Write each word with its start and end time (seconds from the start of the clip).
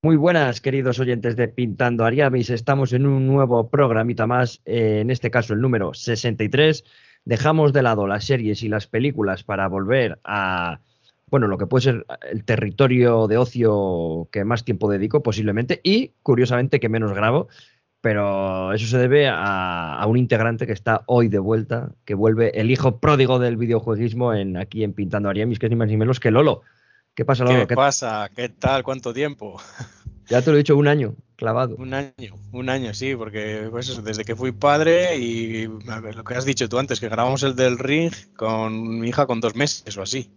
Muy 0.00 0.14
buenas, 0.14 0.60
queridos 0.60 1.00
oyentes 1.00 1.34
de 1.34 1.48
Pintando 1.48 2.04
Ariamis. 2.04 2.50
Estamos 2.50 2.92
en 2.92 3.04
un 3.04 3.26
nuevo 3.26 3.68
programita 3.68 4.28
más, 4.28 4.62
eh, 4.64 5.00
en 5.00 5.10
este 5.10 5.28
caso 5.28 5.54
el 5.54 5.60
número 5.60 5.92
63. 5.92 6.84
Dejamos 7.24 7.72
de 7.72 7.82
lado 7.82 8.06
las 8.06 8.24
series 8.24 8.62
y 8.62 8.68
las 8.68 8.86
películas 8.86 9.42
para 9.42 9.66
volver 9.66 10.20
a, 10.22 10.78
bueno, 11.26 11.48
lo 11.48 11.58
que 11.58 11.66
puede 11.66 11.82
ser 11.82 12.06
el 12.30 12.44
territorio 12.44 13.26
de 13.26 13.38
ocio 13.38 14.28
que 14.30 14.44
más 14.44 14.64
tiempo 14.64 14.88
dedico 14.88 15.20
posiblemente 15.20 15.80
y, 15.82 16.12
curiosamente, 16.22 16.78
que 16.78 16.88
menos 16.88 17.12
grabo. 17.12 17.48
Pero 18.00 18.72
eso 18.74 18.86
se 18.86 18.98
debe 18.98 19.26
a, 19.26 19.94
a 19.94 20.06
un 20.06 20.16
integrante 20.16 20.64
que 20.64 20.74
está 20.74 21.02
hoy 21.06 21.26
de 21.26 21.40
vuelta, 21.40 21.90
que 22.04 22.14
vuelve 22.14 22.52
el 22.60 22.70
hijo 22.70 23.00
pródigo 23.00 23.40
del 23.40 23.56
videojueguismo 23.56 24.32
en, 24.32 24.58
aquí 24.58 24.84
en 24.84 24.92
Pintando 24.92 25.28
Ariamis, 25.28 25.58
que 25.58 25.66
es 25.66 25.70
ni 25.70 25.76
más 25.76 25.88
ni 25.88 25.96
menos 25.96 26.20
que 26.20 26.30
Lolo. 26.30 26.62
¿Qué 27.18 27.24
pasa, 27.24 27.42
Lolo? 27.42 27.66
¿Qué, 27.66 27.74
pasa? 27.74 28.30
¿Qué 28.32 28.48
tal? 28.48 28.84
¿Cuánto 28.84 29.12
tiempo? 29.12 29.60
Ya 30.28 30.40
te 30.40 30.50
lo 30.50 30.56
he 30.56 30.58
dicho, 30.58 30.76
un 30.76 30.86
año 30.86 31.16
clavado. 31.34 31.74
Un 31.74 31.92
año, 31.92 32.36
un 32.52 32.68
año, 32.68 32.94
sí, 32.94 33.16
porque 33.16 33.66
pues 33.72 33.88
eso, 33.88 34.02
desde 34.02 34.24
que 34.24 34.36
fui 34.36 34.52
padre 34.52 35.16
y 35.16 35.68
a 35.88 35.98
ver, 35.98 36.14
lo 36.14 36.22
que 36.22 36.34
has 36.34 36.44
dicho 36.44 36.68
tú 36.68 36.78
antes, 36.78 37.00
que 37.00 37.08
grabamos 37.08 37.42
el 37.42 37.56
del 37.56 37.76
ring 37.76 38.12
con 38.36 39.00
mi 39.00 39.08
hija 39.08 39.26
con 39.26 39.40
dos 39.40 39.56
meses 39.56 39.96
o 39.96 40.02
así. 40.02 40.30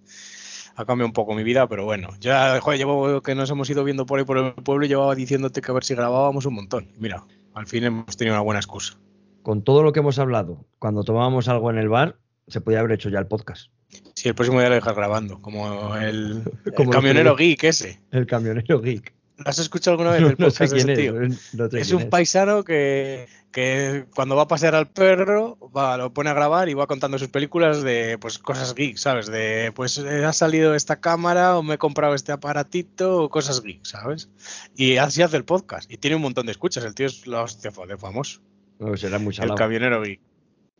Ha 0.75 0.85
cambiado 0.85 1.05
un 1.05 1.13
poco 1.13 1.35
mi 1.35 1.43
vida, 1.43 1.67
pero 1.67 1.85
bueno, 1.85 2.09
ya, 2.19 2.59
joder, 2.59 2.79
llevo 2.79 3.21
que 3.21 3.35
nos 3.35 3.51
hemos 3.51 3.69
ido 3.69 3.83
viendo 3.83 4.07
por 4.07 4.17
ahí 4.17 4.25
por 4.25 4.39
el 4.39 4.53
pueblo 4.53 4.83
y 4.83 4.89
llevaba 4.89 5.13
diciéndote 5.13 5.61
que 5.61 5.69
a 5.69 5.75
ver 5.75 5.83
si 5.83 5.93
grabábamos 5.93 6.47
un 6.47 6.55
montón. 6.55 6.87
Mira, 6.97 7.25
al 7.53 7.67
fin 7.67 7.83
hemos 7.83 8.17
tenido 8.17 8.33
una 8.33 8.41
buena 8.41 8.59
excusa. 8.59 8.97
Con 9.43 9.61
todo 9.61 9.83
lo 9.83 9.93
que 9.93 9.99
hemos 9.99 10.17
hablado, 10.17 10.65
cuando 10.79 11.03
tomábamos 11.03 11.47
algo 11.47 11.69
en 11.69 11.77
el 11.77 11.89
bar, 11.89 12.17
se 12.47 12.59
podía 12.59 12.79
haber 12.79 12.93
hecho 12.93 13.09
ya 13.09 13.19
el 13.19 13.27
podcast. 13.27 13.69
Sí, 14.15 14.29
el 14.29 14.35
próximo 14.35 14.59
día 14.59 14.69
lo 14.69 14.75
dejas 14.75 14.95
grabando, 14.95 15.41
como 15.41 15.95
el, 15.95 16.43
el 16.65 16.73
Como 16.73 16.91
camionero 16.91 17.31
lo 17.31 17.35
que- 17.35 17.45
geek 17.45 17.63
ese. 17.65 18.01
El 18.11 18.25
camionero 18.27 18.79
geek. 18.81 19.13
¿Lo 19.37 19.49
has 19.49 19.57
escuchado 19.59 19.93
alguna 19.97 20.11
vez 20.11 20.21
el 20.21 20.35
No 20.37 20.51
sé 20.51 20.67
tío? 20.95 21.21
es. 21.21 21.53
no 21.55 21.69
sé 21.69 21.79
Es 21.79 21.87
quién 21.87 22.03
un 22.03 22.09
paisano 22.11 22.63
que, 22.63 23.27
que 23.51 24.05
cuando 24.13 24.35
va 24.35 24.43
a 24.43 24.47
pasear 24.47 24.75
al 24.75 24.87
perro, 24.87 25.57
va, 25.75 25.97
lo 25.97 26.13
pone 26.13 26.29
a 26.29 26.33
grabar 26.35 26.69
y 26.69 26.75
va 26.75 26.85
contando 26.85 27.17
sus 27.17 27.29
películas 27.29 27.81
de 27.81 28.19
pues 28.19 28.37
cosas 28.37 28.75
geek, 28.75 28.97
¿sabes? 28.97 29.25
De 29.27 29.71
pues 29.73 29.97
eh, 29.97 30.25
ha 30.25 30.33
salido 30.33 30.75
esta 30.75 30.99
cámara 30.99 31.57
o 31.57 31.63
me 31.63 31.73
he 31.75 31.77
comprado 31.79 32.13
este 32.13 32.31
aparatito 32.31 33.23
o 33.23 33.29
cosas 33.29 33.63
geek, 33.63 33.83
¿sabes? 33.83 34.29
Y 34.75 34.97
así 34.97 35.23
hace 35.23 35.37
el 35.37 35.45
podcast. 35.45 35.91
Y 35.91 35.97
tiene 35.97 36.17
un 36.17 36.21
montón 36.21 36.45
de 36.45 36.51
escuchas. 36.51 36.83
El 36.85 36.93
tío 36.93 37.07
es 37.07 37.25
la 37.25 37.41
hostia 37.41 37.71
de 37.87 37.97
famoso. 37.97 38.41
No, 38.77 38.95
será 38.95 39.17
muy 39.17 39.29
El 39.29 39.35
salado. 39.35 39.55
camionero 39.55 40.03
geek. 40.03 40.19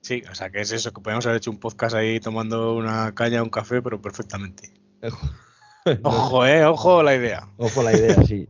Sí, 0.02 0.24
o 0.30 0.36
sea 0.36 0.50
que 0.50 0.62
es 0.62 0.72
eso, 0.72 0.92
que 0.92 1.02
podemos 1.02 1.26
haber 1.26 1.38
hecho 1.38 1.52
un 1.52 1.60
podcast 1.60 1.96
ahí 1.96 2.20
tomando 2.20 2.76
una 2.76 3.14
caña, 3.14 3.44
un 3.44 3.50
café, 3.50 3.82
pero 3.82 4.02
perfectamente. 4.02 4.74
Ojo, 6.04 6.46
eh, 6.46 6.64
ojo 6.66 7.02
la 7.02 7.16
idea. 7.16 7.48
Ojo 7.58 7.82
la 7.82 7.92
idea, 7.98 8.16
sí. 8.24 8.48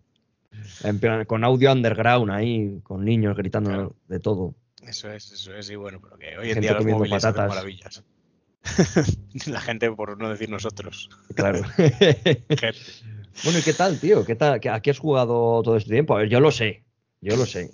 En 0.84 1.00
plan, 1.00 1.24
con 1.26 1.44
audio 1.46 1.72
underground 1.72 2.30
ahí, 2.32 2.80
con 2.84 3.06
niños 3.06 3.38
gritando 3.38 3.70
Claro. 3.70 3.96
de 4.10 4.20
todo. 4.20 4.54
Eso 4.86 5.10
es, 5.12 5.32
eso 5.32 5.54
es, 5.56 5.70
y 5.70 5.76
bueno, 5.78 6.00
pero 6.02 6.18
que 6.18 6.38
hoy 6.38 6.48
en 6.50 6.54
Gente 6.56 6.60
día 6.62 6.74
los 6.74 6.86
móviles 6.86 7.24
hacen 7.24 7.32
patatas. 7.36 7.50
maravillas. 7.56 8.04
La 9.48 9.62
gente, 9.62 9.90
por 9.92 10.18
no 10.20 10.30
decir 10.30 10.50
nosotros. 10.50 11.10
Claro. 11.36 11.62
Bueno, 13.46 13.60
¿y 13.60 13.62
qué 13.62 13.74
tal, 13.74 13.98
tío? 13.98 14.26
¿Qué 14.26 14.36
tal? 14.36 14.60
¿Qué- 14.60 14.70
¿A 14.70 14.82
qué 14.82 14.92
has 14.92 15.00
jugado 15.00 15.62
todo 15.64 15.78
este 15.78 15.90
tiempo? 15.92 16.16
A 16.16 16.20
ver, 16.20 16.30
yo 16.30 16.42
lo 16.42 16.52
sé. 16.52 16.84
Yo 17.22 17.38
lo 17.38 17.46
sé. 17.46 17.72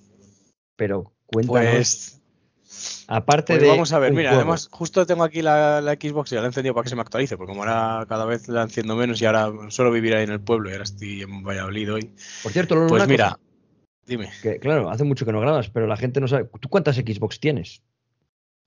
Pero 0.75 1.13
cuéntanos. 1.25 1.71
Pues, 1.73 2.16
aparte 3.07 3.53
pues 3.53 3.61
de. 3.61 3.69
vamos 3.69 3.93
a 3.93 3.99
ver, 3.99 4.13
mira, 4.13 4.29
juego. 4.29 4.41
además 4.41 4.69
justo 4.71 5.05
tengo 5.05 5.23
aquí 5.23 5.41
la, 5.41 5.81
la 5.81 5.93
Xbox 5.93 6.31
y 6.31 6.35
ya 6.35 6.41
la 6.41 6.47
he 6.47 6.49
encendido 6.49 6.73
para 6.73 6.83
que 6.83 6.89
se 6.89 6.95
me 6.95 7.01
actualice, 7.01 7.37
porque 7.37 7.51
como 7.51 7.63
ahora 7.63 8.05
cada 8.07 8.25
vez 8.25 8.47
la 8.47 8.63
enciendo 8.63 8.95
menos 8.95 9.21
y 9.21 9.25
ahora 9.25 9.51
suelo 9.69 9.91
vivir 9.91 10.15
ahí 10.15 10.23
en 10.23 10.31
el 10.31 10.41
pueblo 10.41 10.69
y 10.69 10.73
ahora 10.73 10.83
estoy 10.83 11.21
en 11.21 11.43
Valladolid 11.43 11.93
hoy. 11.93 12.11
Por 12.43 12.51
cierto, 12.51 12.75
Lolo, 12.75 12.87
Pues 12.87 13.07
mira, 13.07 13.31
cosa, 13.31 13.39
dime, 14.05 14.29
que 14.41 14.59
claro, 14.59 14.89
hace 14.89 15.03
mucho 15.03 15.25
que 15.25 15.31
no 15.31 15.41
grabas, 15.41 15.69
pero 15.69 15.87
la 15.87 15.97
gente 15.97 16.19
no 16.19 16.27
sabe. 16.27 16.49
¿Tú 16.59 16.69
cuántas 16.69 16.95
Xbox 16.95 17.39
tienes? 17.39 17.81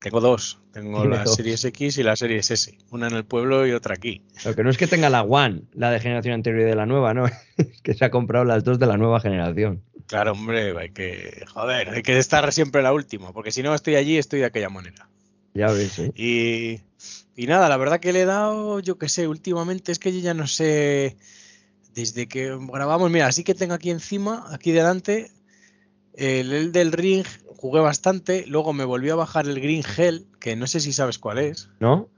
tengo 0.01 0.21
dos. 0.21 0.59
Tengo 0.73 1.05
la 1.05 1.25
dos. 1.25 1.37
Series 1.37 1.65
X 1.65 1.99
y 1.99 2.03
la 2.03 2.17
Series 2.17 2.51
S. 2.51 2.77
Una 2.91 3.09
en 3.09 3.15
el 3.15 3.25
pueblo 3.25 3.67
y 3.67 3.73
otra 3.73 3.95
aquí. 3.95 4.23
Lo 4.45 4.55
que 4.57 4.65
no 4.65 4.71
es 4.71 4.79
que 4.79 4.87
tenga 4.87 5.11
la 5.11 5.23
One, 5.23 5.63
la 5.73 5.91
de 5.91 6.01
generación 6.01 6.35
anterior 6.35 6.63
y 6.63 6.65
de 6.65 6.75
la 6.75 6.87
nueva, 6.87 7.15
no. 7.15 7.27
Es 7.57 7.83
que 7.83 7.95
se 7.95 8.05
ha 8.05 8.11
comprado 8.11 8.47
las 8.47 8.65
dos 8.65 8.79
de 8.79 8.87
la 8.87 8.97
nueva 8.97 9.21
generación. 9.21 9.85
Claro, 10.11 10.33
hombre, 10.33 10.77
hay 10.77 10.91
que, 10.91 11.45
joder, 11.55 11.91
hay 11.91 12.03
que 12.03 12.19
estar 12.19 12.53
siempre 12.53 12.83
la 12.83 12.93
última, 12.93 13.33
porque 13.33 13.53
si 13.53 13.63
no 13.63 13.73
estoy 13.73 13.95
allí, 13.95 14.19
estoy 14.19 14.41
de 14.41 14.47
aquella 14.47 14.69
manera. 14.69 15.09
Ya 15.55 15.71
ves, 15.71 16.01
¿eh? 16.01 16.11
Y, 16.17 16.81
y 17.41 17.47
nada, 17.47 17.69
la 17.69 17.77
verdad 17.77 18.01
que 18.01 18.13
le 18.13 18.23
he 18.23 18.25
dado, 18.25 18.81
yo 18.81 18.99
qué 18.99 19.09
sé, 19.09 19.29
últimamente 19.29 19.93
es 19.93 20.01
que 20.01 20.13
yo 20.13 20.19
ya 20.19 20.35
no 20.35 20.49
sé, 20.49 21.17
desde 21.95 22.27
que 22.27 22.59
grabamos, 22.61 23.09
mira, 23.09 23.29
así 23.29 23.45
que 23.45 23.55
tengo 23.55 23.75
aquí 23.75 23.91
encima, 23.91 24.47
aquí 24.51 24.73
delante, 24.73 25.31
el, 26.15 26.53
el 26.55 26.73
del 26.73 26.91
Ring, 26.91 27.25
jugué 27.47 27.79
bastante, 27.79 28.45
luego 28.49 28.73
me 28.73 28.85
volví 28.85 29.11
a 29.11 29.15
bajar 29.15 29.47
el 29.47 29.61
Green 29.61 29.85
Hell, 29.97 30.27
que 30.41 30.57
no 30.57 30.67
sé 30.67 30.81
si 30.81 30.93
sabes 30.93 31.21
cuál 31.21 31.39
es. 31.39 31.69
¿No? 31.79 32.09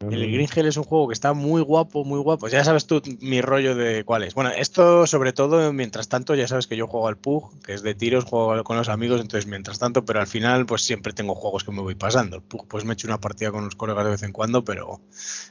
El. 0.00 0.32
Green 0.32 0.48
Hell 0.54 0.66
es 0.66 0.76
un 0.76 0.84
juego 0.84 1.08
que 1.08 1.14
está 1.14 1.32
muy 1.32 1.62
guapo, 1.62 2.04
muy 2.04 2.18
guapo. 2.18 2.48
Ya 2.48 2.64
sabes 2.64 2.86
tú 2.86 3.00
mi 3.20 3.40
rollo 3.40 3.74
de 3.74 4.04
cuál 4.04 4.24
es. 4.24 4.34
Bueno, 4.34 4.50
esto 4.50 5.06
sobre 5.06 5.32
todo, 5.32 5.72
mientras 5.72 6.08
tanto, 6.08 6.34
ya 6.34 6.48
sabes 6.48 6.66
que 6.66 6.76
yo 6.76 6.86
juego 6.86 7.08
al 7.08 7.16
PUG, 7.16 7.62
que 7.62 7.74
es 7.74 7.82
de 7.82 7.94
tiros, 7.94 8.24
juego 8.24 8.62
con 8.64 8.76
los 8.76 8.88
amigos, 8.88 9.20
entonces 9.20 9.46
mientras 9.46 9.78
tanto, 9.78 10.04
pero 10.04 10.20
al 10.20 10.26
final 10.26 10.66
pues 10.66 10.82
siempre 10.82 11.12
tengo 11.12 11.34
juegos 11.34 11.64
que 11.64 11.72
me 11.72 11.80
voy 11.80 11.94
pasando. 11.94 12.36
El 12.36 12.42
PUG 12.42 12.66
pues 12.66 12.84
me 12.84 12.94
echo 12.94 13.06
una 13.06 13.20
partida 13.20 13.52
con 13.52 13.64
los 13.64 13.76
colegas 13.76 14.04
de 14.04 14.10
vez 14.10 14.22
en 14.22 14.32
cuando, 14.32 14.64
pero, 14.64 15.00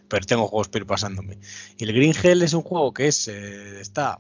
pero 0.07 0.25
tengo 0.25 0.47
juegos 0.47 0.67
para 0.67 0.83
ir 0.83 0.87
pasándome. 0.87 1.39
Y 1.77 1.85
el 1.85 1.93
Green 1.93 2.13
Hell 2.21 2.41
es 2.41 2.53
un 2.53 2.63
juego 2.63 2.93
que 2.93 3.07
es, 3.07 3.27
eh, 3.27 3.79
está, 3.79 4.19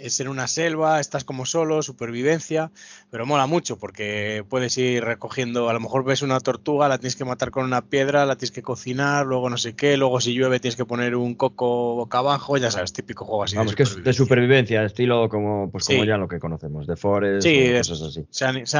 es 0.00 0.20
en 0.20 0.28
una 0.28 0.46
selva, 0.48 1.00
estás 1.00 1.24
como 1.24 1.44
solo, 1.46 1.82
supervivencia, 1.82 2.70
pero 3.10 3.26
mola 3.26 3.46
mucho 3.46 3.78
porque 3.78 4.44
puedes 4.48 4.76
ir 4.78 5.04
recogiendo, 5.04 5.68
a 5.68 5.72
lo 5.72 5.80
mejor 5.80 6.04
ves 6.04 6.22
una 6.22 6.40
tortuga, 6.40 6.88
la 6.88 6.98
tienes 6.98 7.16
que 7.16 7.24
matar 7.24 7.50
con 7.50 7.64
una 7.64 7.82
piedra, 7.82 8.24
la 8.26 8.36
tienes 8.36 8.52
que 8.52 8.62
cocinar, 8.62 9.26
luego 9.26 9.50
no 9.50 9.56
sé 9.56 9.74
qué, 9.74 9.96
luego 9.96 10.20
si 10.20 10.34
llueve 10.34 10.60
tienes 10.60 10.76
que 10.76 10.84
poner 10.84 11.16
un 11.16 11.34
coco 11.34 11.96
boca 11.96 12.18
abajo, 12.18 12.56
ya 12.56 12.70
sabes, 12.70 12.92
típico 12.92 13.24
juego 13.24 13.42
así 13.44 13.56
Vamos, 13.56 13.72
de 13.72 13.76
que 13.76 13.82
es 13.84 14.02
de 14.04 14.12
supervivencia. 14.12 14.84
estilo 14.84 15.28
como, 15.28 15.70
pues 15.70 15.84
como 15.84 16.04
ya 16.04 16.16
lo 16.16 16.28
que 16.28 16.38
conocemos, 16.38 16.86
de 16.86 16.96
Forest 16.96 17.46
Sí, 17.46 17.56
es- 17.58 17.88
cosas 17.88 18.08
así. 18.08 18.26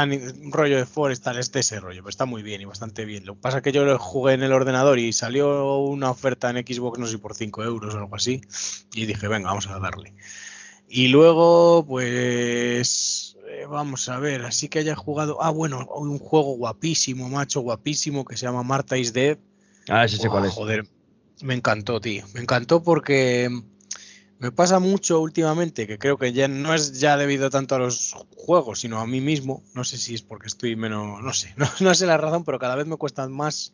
Ni- 0.08 0.16
un 0.46 0.52
rollo 0.52 0.76
de 0.76 0.86
Forestal, 0.86 1.38
este 1.38 1.60
ese 1.60 1.80
rollo, 1.80 2.02
pero 2.02 2.10
está 2.10 2.24
muy 2.24 2.42
bien 2.42 2.60
y 2.60 2.64
bastante 2.64 3.04
bien. 3.04 3.26
Lo 3.26 3.34
que 3.34 3.40
pasa 3.40 3.58
es 3.58 3.62
que 3.62 3.72
yo 3.72 3.84
lo 3.84 3.98
jugué 3.98 4.34
en 4.34 4.42
el 4.42 4.52
ordenador 4.52 4.98
y 4.98 5.12
salió 5.12 5.78
una 5.78 6.10
oferta 6.10 6.50
en 6.50 6.56
Xbox, 6.66 6.98
no 6.98 7.06
sé, 7.06 7.18
por 7.18 7.34
5 7.34 7.62
euros 7.64 7.94
o 7.94 7.98
algo 7.98 8.14
así, 8.16 8.40
y 8.94 9.06
dije, 9.06 9.28
venga, 9.28 9.48
vamos 9.48 9.66
a 9.68 9.78
darle. 9.78 10.14
Y 10.88 11.09
luego, 11.09 11.84
pues, 11.87 13.37
eh, 13.49 13.66
vamos 13.69 14.09
a 14.09 14.19
ver, 14.19 14.44
así 14.44 14.69
que 14.69 14.78
haya 14.78 14.97
jugado, 14.97 15.43
ah, 15.43 15.50
bueno, 15.50 15.87
un 15.87 16.19
juego 16.19 16.56
guapísimo, 16.56 17.28
macho, 17.28 17.60
guapísimo, 17.60 18.25
que 18.25 18.37
se 18.37 18.47
llama 18.47 18.62
Marta 18.62 18.97
is 18.97 19.12
Dead. 19.12 19.38
Ah, 19.88 20.04
ese 20.04 20.16
sé 20.16 20.28
cuál 20.28 20.47
es. 20.47 20.53
Joder, 20.53 20.87
me 21.43 21.54
encantó, 21.54 22.00
tío. 22.00 22.25
Me 22.34 22.41
encantó 22.41 22.82
porque 22.82 23.50
me 24.38 24.53
pasa 24.53 24.78
mucho 24.78 25.21
últimamente, 25.21 25.87
que 25.87 25.99
creo 25.99 26.16
que 26.16 26.32
ya 26.32 26.49
no 26.49 26.72
es 26.72 27.00
ya 27.00 27.16
debido 27.16 27.50
tanto 27.50 27.75
a 27.75 27.78
los 27.78 28.15
juegos, 28.37 28.81
sino 28.81 29.00
a 29.00 29.06
mí 29.06 29.20
mismo. 29.20 29.62
No 29.75 29.84
sé 29.84 29.99
si 29.99 30.15
es 30.15 30.22
porque 30.22 30.47
estoy 30.47 30.76
menos, 30.76 31.22
no 31.22 31.32
sé, 31.32 31.53
no, 31.56 31.66
no 31.81 31.94
sé 31.94 32.06
la 32.06 32.16
razón, 32.16 32.44
pero 32.44 32.59
cada 32.59 32.76
vez 32.76 32.87
me 32.87 32.97
cuesta 32.97 33.28
más 33.28 33.72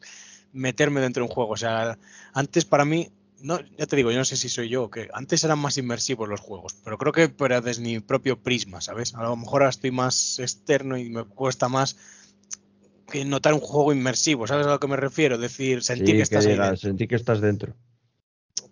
meterme 0.52 1.00
dentro 1.00 1.22
de 1.22 1.28
un 1.28 1.34
juego. 1.34 1.52
O 1.52 1.56
sea, 1.56 1.98
antes 2.32 2.64
para 2.64 2.84
mí, 2.84 3.10
no, 3.44 3.60
ya 3.78 3.86
te 3.86 3.96
digo, 3.96 4.10
yo 4.10 4.18
no 4.18 4.24
sé 4.24 4.36
si 4.36 4.48
soy 4.48 4.68
yo, 4.68 4.90
que 4.90 5.08
antes 5.12 5.44
eran 5.44 5.58
más 5.60 5.76
inmersivos 5.78 6.28
los 6.28 6.40
juegos, 6.40 6.74
pero 6.84 6.98
creo 6.98 7.12
que 7.12 7.28
pero 7.28 7.60
desde 7.60 7.82
mi 7.82 8.00
propio 8.00 8.42
prisma, 8.42 8.80
¿sabes? 8.80 9.14
A 9.14 9.22
lo 9.22 9.36
mejor 9.36 9.62
ahora 9.62 9.70
estoy 9.70 9.90
más 9.92 10.38
externo 10.38 10.96
y 10.98 11.10
me 11.10 11.24
cuesta 11.24 11.68
más 11.68 11.96
que 13.10 13.24
notar 13.24 13.54
un 13.54 13.60
juego 13.60 13.92
inmersivo, 13.92 14.46
¿sabes 14.46 14.66
a 14.66 14.70
lo 14.70 14.80
que 14.80 14.88
me 14.88 14.96
refiero? 14.96 15.36
Es 15.36 15.40
decir, 15.40 15.82
sentir 15.82 16.16
Sí, 16.16 16.16
que 16.16 16.26
que 16.28 16.36
estás 16.36 16.46
ahí 16.46 16.52
digas, 16.52 16.68
dentro. 16.70 16.88
sentí 16.88 17.06
que 17.08 17.16
estás 17.16 17.40
dentro. 17.40 17.76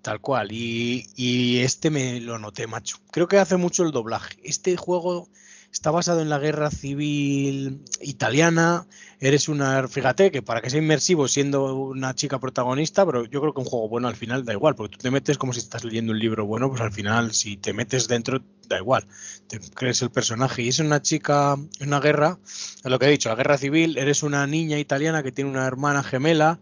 Tal 0.02 0.20
cual. 0.20 0.50
Y, 0.52 1.06
y 1.16 1.58
este 1.60 1.90
me 1.90 2.20
lo 2.20 2.38
noté, 2.38 2.66
macho. 2.66 2.98
Creo 3.10 3.28
que 3.28 3.38
hace 3.38 3.56
mucho 3.56 3.84
el 3.84 3.92
doblaje. 3.92 4.36
Este 4.42 4.76
juego 4.76 5.28
está 5.72 5.90
basado 5.90 6.20
en 6.20 6.28
la 6.28 6.38
guerra 6.38 6.70
civil 6.70 7.82
italiana. 8.00 8.86
Eres 9.20 9.48
una. 9.48 9.88
Fíjate 9.88 10.30
que 10.30 10.42
para 10.42 10.60
que 10.60 10.68
sea 10.68 10.80
inmersivo 10.80 11.26
siendo 11.28 11.74
una 11.74 12.14
chica 12.14 12.38
protagonista, 12.38 13.06
pero 13.06 13.24
yo 13.24 13.40
creo 13.40 13.54
que 13.54 13.60
un 13.60 13.66
juego 13.66 13.88
bueno 13.88 14.08
al 14.08 14.16
final 14.16 14.44
da 14.44 14.52
igual, 14.52 14.74
porque 14.74 14.96
tú 14.96 15.02
te 15.02 15.10
metes 15.10 15.38
como 15.38 15.52
si 15.52 15.60
estás 15.60 15.84
leyendo 15.84 16.12
un 16.12 16.18
libro 16.18 16.44
bueno, 16.44 16.68
pues 16.68 16.82
al 16.82 16.92
final, 16.92 17.32
si 17.32 17.56
te 17.56 17.72
metes 17.72 18.06
dentro, 18.06 18.42
da 18.68 18.78
igual. 18.78 19.06
Te 19.48 19.58
crees 19.58 20.02
el 20.02 20.10
personaje. 20.10 20.62
Y 20.62 20.68
es 20.68 20.78
una 20.78 21.00
chica, 21.00 21.56
una 21.80 22.00
guerra, 22.00 22.38
lo 22.84 22.98
que 22.98 23.06
he 23.06 23.10
dicho, 23.10 23.30
la 23.30 23.34
guerra 23.34 23.56
civil. 23.56 23.96
Eres 23.96 24.22
una 24.22 24.46
niña 24.46 24.78
italiana 24.78 25.22
que 25.22 25.32
tiene 25.32 25.50
una 25.50 25.66
hermana 25.66 26.02
gemela 26.02 26.60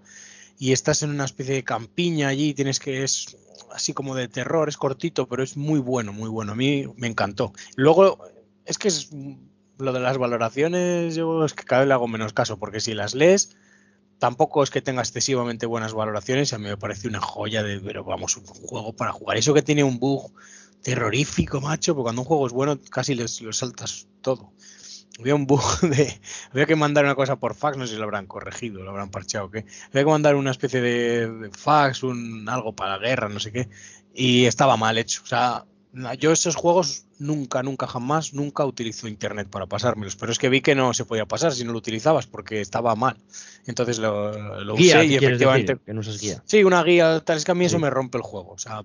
y 0.59 0.73
estás 0.73 1.03
en 1.03 1.11
una 1.11 1.25
especie 1.25 1.55
de 1.55 1.65
campiña 1.65 2.29
allí, 2.29 2.55
tienes 2.55 2.79
que 2.79 3.03
es 3.03 3.37
así 3.73 3.93
como 3.93 4.15
de 4.15 4.29
terror, 4.29 4.69
es 4.69 4.77
cortito, 4.77 5.27
pero 5.27 5.43
es 5.43 5.57
muy 5.57 5.81
bueno, 5.81 6.12
muy 6.12 6.29
bueno. 6.29 6.53
A 6.53 6.55
mí 6.55 6.87
me 6.97 7.07
encantó. 7.07 7.53
Luego, 7.77 8.19
es 8.70 8.78
que 8.78 8.88
es 8.88 9.11
lo 9.78 9.93
de 9.93 10.00
las 10.00 10.17
valoraciones, 10.17 11.17
yo 11.17 11.44
es 11.44 11.55
que 11.55 11.64
cada 11.64 11.81
vez 11.81 11.88
le 11.88 11.94
hago 11.94 12.06
menos 12.06 12.32
caso, 12.32 12.58
porque 12.58 12.81
si 12.81 12.94
las 12.94 13.14
lees, 13.14 13.56
tampoco 14.19 14.62
es 14.62 14.70
que 14.70 14.81
tenga 14.81 15.02
excesivamente 15.02 15.67
buenas 15.67 15.93
valoraciones, 15.93 16.52
a 16.52 16.58
mí 16.58 16.69
me 16.69 16.76
parece 16.76 17.08
una 17.08 17.20
joya 17.20 17.64
de, 17.64 17.81
pero 17.81 18.05
vamos, 18.05 18.37
un 18.37 18.44
juego 18.46 18.94
para 18.94 19.12
jugar. 19.12 19.38
Eso 19.38 19.55
que 19.55 19.62
tiene 19.62 19.82
un 19.82 19.99
bug 19.99 20.32
terrorífico, 20.82 21.61
macho, 21.61 21.94
porque 21.94 22.05
cuando 22.05 22.22
un 22.22 22.28
juego 22.28 22.46
es 22.46 22.52
bueno 22.52 22.78
casi 22.90 23.14
lo 23.14 23.26
saltas 23.26 24.06
todo. 24.20 24.52
Había 25.19 25.34
un 25.34 25.46
bug 25.46 25.81
de. 25.82 26.20
Había 26.52 26.66
que 26.66 26.76
mandar 26.76 27.05
una 27.05 27.16
cosa 27.16 27.37
por 27.37 27.55
fax, 27.56 27.76
no 27.76 27.87
sé 27.87 27.94
si 27.94 27.99
lo 27.99 28.05
habrán 28.05 28.26
corregido, 28.26 28.82
lo 28.82 28.90
habrán 28.90 29.11
parcheado 29.11 29.46
o 29.46 29.50
qué. 29.50 29.66
Había 29.88 30.05
que 30.05 30.11
mandar 30.11 30.37
una 30.37 30.52
especie 30.52 30.81
de, 30.81 31.50
fax, 31.52 32.05
un 32.05 32.49
algo 32.49 32.73
para 32.75 32.96
la 32.96 32.99
guerra, 32.99 33.28
no 33.28 33.40
sé 33.40 33.50
qué. 33.50 33.69
Y 34.14 34.46
estaba 34.46 34.76
mal 34.76 34.96
hecho. 34.96 35.23
O 35.25 35.26
sea, 35.26 35.64
yo 36.19 36.32
esos 36.32 36.56
juegos 36.56 37.06
nunca, 37.19 37.62
nunca, 37.62 37.87
jamás, 37.87 38.32
nunca 38.32 38.64
utilizo 38.64 39.08
internet 39.08 39.48
para 39.48 39.66
pasármelos. 39.66 40.16
Pero 40.16 40.32
es 40.32 40.38
que 40.38 40.48
vi 40.48 40.60
que 40.60 40.75
no 40.75 40.94
se 40.94 41.04
podía 41.04 41.26
pasar 41.26 41.52
si 41.52 41.64
no 41.64 41.72
lo 41.72 41.78
utilizabas 41.78 42.26
porque 42.26 42.60
estaba 42.60 42.94
mal. 42.94 43.16
Entonces 43.66 43.98
lo, 43.98 44.62
lo 44.64 44.75
usé 44.75 45.04
y 45.06 45.16
efectivamente. 45.16 45.78
que 45.84 45.92
no 45.92 46.00
usas 46.00 46.20
guía. 46.20 46.42
Sí, 46.46 46.64
una 46.64 46.82
guía, 46.82 47.20
tal 47.20 47.37
es 47.37 47.44
que 47.44 47.52
a 47.52 47.54
mí 47.54 47.64
eso 47.64 47.78
me 47.78 47.90
rompe 47.90 48.19
el 48.19 48.22
juego. 48.22 48.52
O 48.52 48.58
sea, 48.58 48.84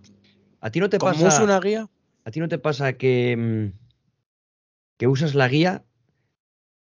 ¿A 0.61 0.71
ti 0.71 0.79
no 0.79 0.89
te 0.89 0.97
pasa? 0.97 1.27
uso 1.27 1.43
una 1.43 1.59
guía. 1.59 1.87
¿A 2.23 2.31
ti 2.31 2.39
no 2.39 2.47
te 2.47 2.57
pasa 2.57 2.93
que, 2.93 3.37
mm, 3.37 3.77
que 4.97 5.07
usas 5.07 5.35
la 5.35 5.47
guía 5.47 5.83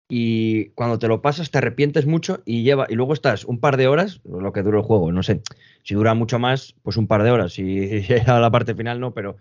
y 0.09 0.69
cuando 0.69 0.97
te 0.97 1.07
lo 1.07 1.21
pasas 1.21 1.51
te 1.51 1.57
arrepientes 1.57 2.05
mucho 2.05 2.41
y 2.45 2.63
lleva 2.63 2.87
y 2.89 2.95
luego 2.95 3.13
estás 3.13 3.45
un 3.45 3.59
par 3.59 3.77
de 3.77 3.87
horas, 3.87 4.21
lo 4.23 4.53
que 4.53 4.63
dura 4.63 4.79
el 4.79 4.83
juego, 4.83 5.11
no 5.11 5.21
sé, 5.21 5.41
si 5.83 5.95
dura 5.95 6.13
mucho 6.13 6.39
más, 6.39 6.75
pues 6.81 6.97
un 6.97 7.07
par 7.07 7.23
de 7.23 7.31
horas 7.31 7.59
y 7.59 7.99
a 8.27 8.39
la 8.39 8.49
parte 8.49 8.73
final 8.73 8.99
no, 8.99 9.13
pero 9.13 9.37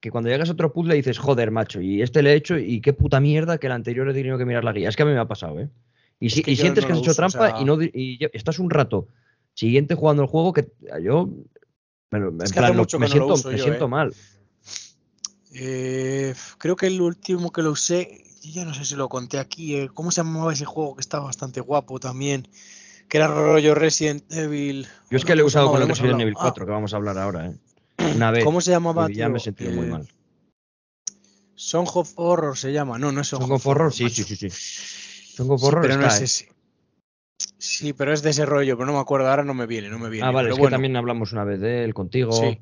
que 0.00 0.10
cuando 0.10 0.30
llegas 0.30 0.48
a 0.48 0.52
otro 0.52 0.72
puzzle 0.72 0.94
dices, 0.94 1.18
joder, 1.18 1.50
macho, 1.50 1.80
y 1.80 2.00
este 2.02 2.22
le 2.22 2.32
he 2.32 2.34
hecho 2.36 2.56
y 2.58 2.80
qué 2.80 2.92
puta 2.92 3.20
mierda 3.20 3.58
que 3.58 3.66
el 3.66 3.72
anterior 3.72 4.08
he 4.08 4.14
tenido 4.14 4.38
que 4.38 4.46
mirar 4.46 4.64
la 4.64 4.72
guía. 4.72 4.88
Es 4.88 4.96
que 4.96 5.02
a 5.02 5.06
mí 5.06 5.12
me 5.12 5.18
ha 5.18 5.28
pasado, 5.28 5.60
¿eh? 5.60 5.68
Y, 6.18 6.30
si- 6.30 6.42
que 6.42 6.52
y 6.52 6.54
yo 6.56 6.62
sientes 6.62 6.84
no 6.84 6.86
que 6.88 6.92
has 6.94 6.98
hecho 7.00 7.10
uso, 7.10 7.22
o 7.22 7.28
trampa 7.28 7.50
sea- 7.50 7.60
y, 7.60 7.64
no, 7.64 7.78
y 7.82 8.18
estás 8.32 8.58
un 8.58 8.70
rato 8.70 9.08
siguiente 9.54 9.94
jugando 9.94 10.22
el 10.22 10.28
juego 10.28 10.52
que 10.52 10.68
yo 11.02 11.28
me, 12.10 12.18
Es 12.44 12.52
que 12.52 12.58
plan, 12.58 12.76
lo- 12.76 12.82
me 12.82 12.86
que 12.86 12.98
no 12.98 13.04
lo 13.04 13.08
siento, 13.08 13.48
me 13.50 13.56
yo, 13.58 13.62
siento 13.64 13.84
¿eh? 13.84 13.88
mal. 13.88 14.14
Eh, 15.52 16.34
creo 16.58 16.76
que 16.76 16.86
el 16.86 17.00
último 17.00 17.50
que 17.52 17.62
lo 17.62 17.72
usé, 17.72 18.24
yo 18.42 18.50
ya 18.52 18.64
no 18.64 18.72
sé 18.74 18.84
si 18.84 18.94
lo 18.96 19.08
conté 19.08 19.38
aquí, 19.38 19.76
eh, 19.76 19.88
¿cómo 19.92 20.10
se 20.10 20.22
llamaba 20.22 20.52
ese 20.52 20.64
juego 20.64 20.94
que 20.94 21.00
estaba 21.00 21.24
bastante 21.24 21.60
guapo 21.60 21.98
también? 21.98 22.48
Que 23.08 23.16
era 23.18 23.26
rollo 23.26 23.74
Resident 23.74 24.22
Evil. 24.32 24.86
Yo 25.10 25.16
es 25.18 25.24
que 25.24 25.34
lo 25.34 25.40
he 25.40 25.42
¿cómo 25.42 25.50
se 25.50 25.56
usado 25.58 25.70
con 25.70 25.80
Lo 25.80 25.86
el 25.86 25.90
Resident. 25.90 26.20
Evil 26.20 26.34
4, 26.34 26.64
que 26.64 26.70
vamos 26.72 26.94
a 26.94 26.96
hablar 26.96 27.18
ahora, 27.18 27.46
¿eh? 27.48 27.54
Una 28.16 28.30
vez. 28.30 28.44
¿Cómo 28.44 28.60
se 28.60 28.70
llamaba, 28.70 29.08
ya 29.10 29.28
me 29.28 29.38
he 29.38 29.40
sentido 29.40 29.72
muy 29.72 29.86
Eh, 29.86 29.90
mal. 29.90 30.08
Song 31.54 31.88
of 31.94 32.12
Horror 32.16 32.56
se 32.56 32.72
llama, 32.72 32.98
no, 32.98 33.12
no 33.12 33.20
es 33.20 33.28
Song, 33.28 33.42
Song 33.42 33.52
of 33.52 33.66
Horror, 33.66 33.92
sí, 33.92 34.08
sí, 34.08 34.24
sí, 34.24 34.36
sí. 34.36 34.50
Song 34.50 35.50
of 35.50 35.60
Sí, 35.60 35.66
Horror 35.66 35.82
pero 35.82 35.96
no 35.98 36.06
es 36.06 36.20
¿eh? 36.20 36.24
ese. 36.24 36.48
Sí, 37.58 37.92
pero 37.92 38.12
es 38.12 38.22
de 38.22 38.30
ese 38.30 38.46
rollo, 38.46 38.76
pero 38.76 38.86
no 38.86 38.94
me 38.94 38.98
acuerdo, 38.98 39.28
ahora 39.28 39.44
no 39.44 39.52
me 39.54 39.66
viene, 39.66 39.90
no 39.90 39.98
me 39.98 40.08
viene. 40.08 40.26
Ah, 40.26 40.30
vale, 40.30 40.48
pero 40.48 40.56
es 40.62 40.66
que 40.66 40.70
también 40.70 40.96
hablamos 40.96 41.32
una 41.32 41.44
vez 41.44 41.60
de 41.60 41.84
él 41.84 41.92
contigo. 41.94 42.32
Sí. 42.32 42.60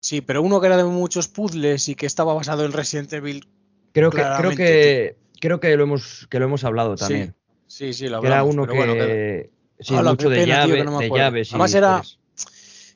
Sí, 0.00 0.20
pero 0.20 0.42
uno 0.42 0.60
que 0.60 0.66
era 0.66 0.76
de 0.76 0.84
muchos 0.84 1.28
puzzles 1.28 1.88
y 1.88 1.94
que 1.94 2.06
estaba 2.06 2.34
basado 2.34 2.64
en 2.64 2.72
Resident 2.72 3.12
Evil. 3.12 3.46
Creo 3.92 4.10
que, 4.10 4.24
creo 4.38 4.50
que, 4.56 5.16
creo 5.38 5.60
que 5.60 5.76
lo 5.76 5.84
hemos, 5.84 6.26
que 6.28 6.38
lo 6.38 6.46
hemos 6.46 6.64
hablado 6.64 6.96
también. 6.96 7.34
Sí, 7.66 7.92
sí, 7.92 8.08
lo 8.08 8.20
que 8.20 8.26
era 8.26 8.40
hablamos, 8.40 8.54
uno 8.54 8.62
pero 8.64 8.74
bueno, 8.76 8.94
que, 8.94 9.50
sí, 9.78 9.94
mucho 9.94 10.28
de 10.30 10.36
pena, 10.36 10.64
tío, 10.64 10.74
llave, 10.74 10.78
que 10.78 10.84
no 10.84 10.92
me 10.92 10.98
de 10.98 11.06
acuerdo. 11.06 11.24
llaves. 11.26 11.50
Además 11.50 11.74
era-. 11.74 12.02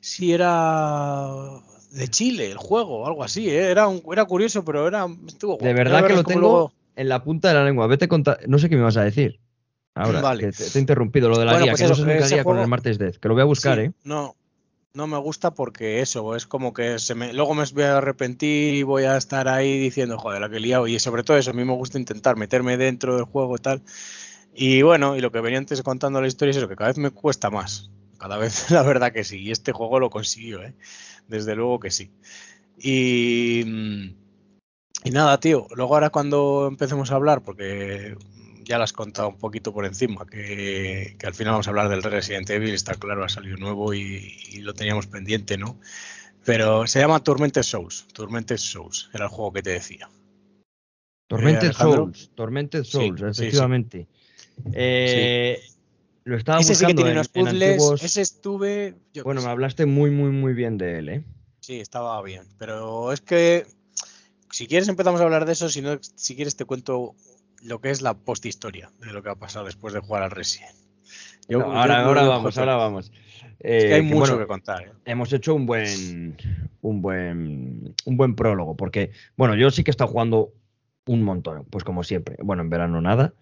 Sí, 0.01 0.31
era 0.33 1.27
de 1.91 2.07
Chile 2.09 2.51
el 2.51 2.57
juego, 2.57 3.07
algo 3.07 3.23
así, 3.23 3.49
¿eh? 3.49 3.71
era, 3.71 3.87
un- 3.87 4.01
era 4.11 4.25
curioso, 4.25 4.63
pero 4.63 4.87
era 4.87 5.07
estuvo. 5.27 5.57
De 5.57 5.73
verdad 5.73 6.05
que 6.07 6.13
lo 6.13 6.23
tengo 6.23 6.39
luego- 6.41 6.73
en 6.95 7.09
la 7.09 7.23
punta 7.23 7.49
de 7.49 7.53
la 7.55 7.65
lengua. 7.65 7.87
Vete 7.87 8.07
conta, 8.07 8.37
no 8.47 8.57
sé 8.59 8.69
qué 8.69 8.75
me 8.75 8.83
vas 8.83 8.97
a 8.97 9.03
decir. 9.03 9.39
Ahora, 9.95 10.21
Vale. 10.21 10.51
te, 10.51 10.63
te 10.69 10.77
he 10.77 10.81
interrumpido 10.81 11.27
lo 11.29 11.39
de 11.39 11.45
la 11.45 11.53
Bueno, 11.53 11.65
guía, 11.65 11.71
pues 11.73 11.81
que 11.81 11.87
no 11.87 11.93
eso, 11.93 12.03
sé 12.05 12.13
nunca 12.35 12.43
con 12.43 12.59
el 12.59 12.67
martes 12.67 12.99
Death, 12.99 13.15
que 13.17 13.27
lo 13.27 13.33
voy 13.33 13.41
a 13.41 13.45
buscar, 13.45 13.79
Sí, 13.79 13.85
¿eh? 13.85 13.91
No, 14.03 14.35
no 14.93 15.07
me 15.07 15.17
gusta 15.17 15.51
porque 15.51 16.01
eso, 16.01 16.35
es 16.35 16.45
como 16.45 16.73
que 16.73 16.99
se 16.99 17.15
me, 17.15 17.33
luego 17.33 17.55
me 17.55 17.63
voy 17.73 17.83
a 17.83 17.97
arrepentir 17.97 18.75
y 18.75 18.83
voy 18.83 19.05
a 19.05 19.17
estar 19.17 19.47
ahí 19.47 19.79
diciendo, 19.79 20.19
joder, 20.19 20.41
la 20.41 20.49
que 20.49 20.57
he 20.57 20.59
liado. 20.59 20.87
Y 20.87 20.99
sobre 20.99 21.23
todo 21.23 21.37
eso, 21.37 21.49
a 21.49 21.53
mí 21.53 21.65
me 21.65 21.73
gusta 21.73 21.97
intentar 21.97 22.35
meterme 22.35 22.77
dentro 22.77 23.15
del 23.15 23.25
juego 23.25 23.55
y 23.55 23.59
tal. 23.59 23.81
Y 24.53 24.81
bueno, 24.83 25.15
y 25.15 25.21
lo 25.21 25.31
que 25.31 25.41
venía 25.41 25.57
antes 25.59 25.81
contando 25.81 26.21
la 26.21 26.27
historia 26.27 26.51
es 26.51 26.57
eso, 26.57 26.67
que 26.67 26.75
cada 26.75 26.89
vez 26.89 26.97
me 26.99 27.09
cuesta 27.11 27.49
más. 27.49 27.89
Cada 28.17 28.37
vez, 28.37 28.69
la 28.71 28.83
verdad 28.83 29.11
que 29.11 29.23
sí. 29.23 29.39
Y 29.39 29.51
este 29.51 29.71
juego 29.71 29.99
lo 29.99 30.09
consiguió, 30.09 30.63
¿eh? 30.63 30.73
Desde 31.27 31.55
luego 31.55 31.79
que 31.79 31.91
sí. 31.91 32.11
Y, 32.77 33.63
mm, 33.65 34.15
y 35.05 35.11
nada, 35.11 35.39
tío. 35.39 35.67
Luego 35.75 35.95
ahora 35.95 36.09
cuando 36.09 36.67
empecemos 36.67 37.11
a 37.11 37.15
hablar, 37.15 37.41
porque 37.43 38.15
ya 38.63 38.77
lo 38.77 38.83
has 38.83 38.93
contado 38.93 39.29
un 39.29 39.37
poquito 39.37 39.73
por 39.73 39.85
encima, 39.85 40.25
que, 40.25 41.15
que 41.17 41.27
al 41.27 41.33
final 41.33 41.53
vamos 41.53 41.67
a 41.67 41.69
hablar 41.69 41.89
del 41.89 42.03
Resident 42.03 42.49
Evil, 42.49 42.73
está 42.73 42.95
claro, 42.95 43.23
ha 43.23 43.29
salido 43.29 43.57
nuevo 43.57 43.93
y, 43.93 44.37
y 44.51 44.59
lo 44.59 44.73
teníamos 44.73 45.07
pendiente, 45.07 45.57
¿no? 45.57 45.79
Pero 46.43 46.87
se 46.87 46.99
llama 46.99 47.21
Tormented 47.23 47.63
Souls. 47.63 48.07
Tormented 48.13 48.57
Souls 48.57 49.09
era 49.13 49.25
el 49.25 49.29
juego 49.29 49.53
que 49.53 49.61
te 49.61 49.71
decía. 49.71 50.09
Tormented 51.27 51.67
Alejandro. 51.67 51.97
Souls, 52.05 52.31
Tormented 52.35 52.83
Sí, 52.83 52.91
Souls, 52.91 53.19
sí, 53.19 53.33
sí. 53.33 53.41
efectivamente. 53.43 54.07
Eh, 54.73 55.61
Lo 56.27 56.35
estaba 56.35 56.59
ese 56.59 56.75
sí 56.75 56.85
que 56.85 56.93
tiene 56.93 57.11
en- 57.11 57.15
unos 57.17 57.29
puzzles. 57.29 57.79
antiguos- 57.79 58.03
Ese 58.03 58.21
estuve. 58.21 58.95
yo 59.13 59.23
Bueno, 59.23 59.41
me 59.41 59.47
hablaste 59.49 59.85
muy, 59.85 60.11
muy, 60.11 60.29
muy 60.31 60.53
bien 60.53 60.77
de 60.77 60.99
él, 60.99 61.09
¿eh? 61.09 61.23
Sí, 61.61 61.79
estaba 61.79 62.21
bien. 62.21 62.43
Pero 62.59 63.13
es 63.13 63.21
que 63.21 63.65
si 64.51 64.67
quieres 64.67 64.89
empezamos 64.89 65.21
a 65.21 65.23
hablar 65.23 65.45
de 65.45 65.53
eso, 65.53 65.69
si 65.69 65.81
no, 65.81 65.97
si 66.01 66.35
quieres 66.35 66.57
te 66.57 66.65
cuento 66.65 67.15
lo 67.63 67.79
que 67.79 67.91
es 67.91 68.01
la 68.01 68.13
posthistoria 68.13 68.91
de 68.99 69.13
lo 69.13 69.23
que 69.23 69.29
ha 69.29 69.35
pasado 69.35 69.65
después 69.65 69.93
de 69.93 70.01
jugar 70.01 70.23
al 70.23 70.31
Resident. 70.31 70.75
Yo- 71.47 71.59
No, 71.59 71.71
ahora, 71.71 72.03
vamos, 72.27 72.57
ahora 72.57 72.75
vamos. 72.75 73.09
Es 73.59 73.83
que 73.85 73.91
Eh, 73.91 73.93
hay 73.95 74.01
mucho 74.01 74.19
bueno, 74.19 74.37
que 74.39 74.47
contar. 74.47 74.83
¿eh? 74.83 74.91
hemos 75.05 75.31
hecho 75.31 75.55
un 75.55 75.65
buen, 75.65 76.35
un 76.81 77.01
buen, 77.01 77.95
un 78.05 78.17
buen 78.17 78.35
prólogo, 78.35 78.75
porque, 78.75 79.11
bueno, 79.37 79.55
yo 79.55 79.71
sí 79.71 79.83
que 79.85 79.91
he 79.91 79.93
estado 79.93 80.09
jugando 80.11 80.51
un 81.05 81.23
montón, 81.23 81.63
pues 81.69 81.85
como 81.85 82.03
siempre. 82.03 82.35
Bueno, 82.43 82.63
en 82.63 82.69
verano 82.69 82.99
nada, 83.01 83.33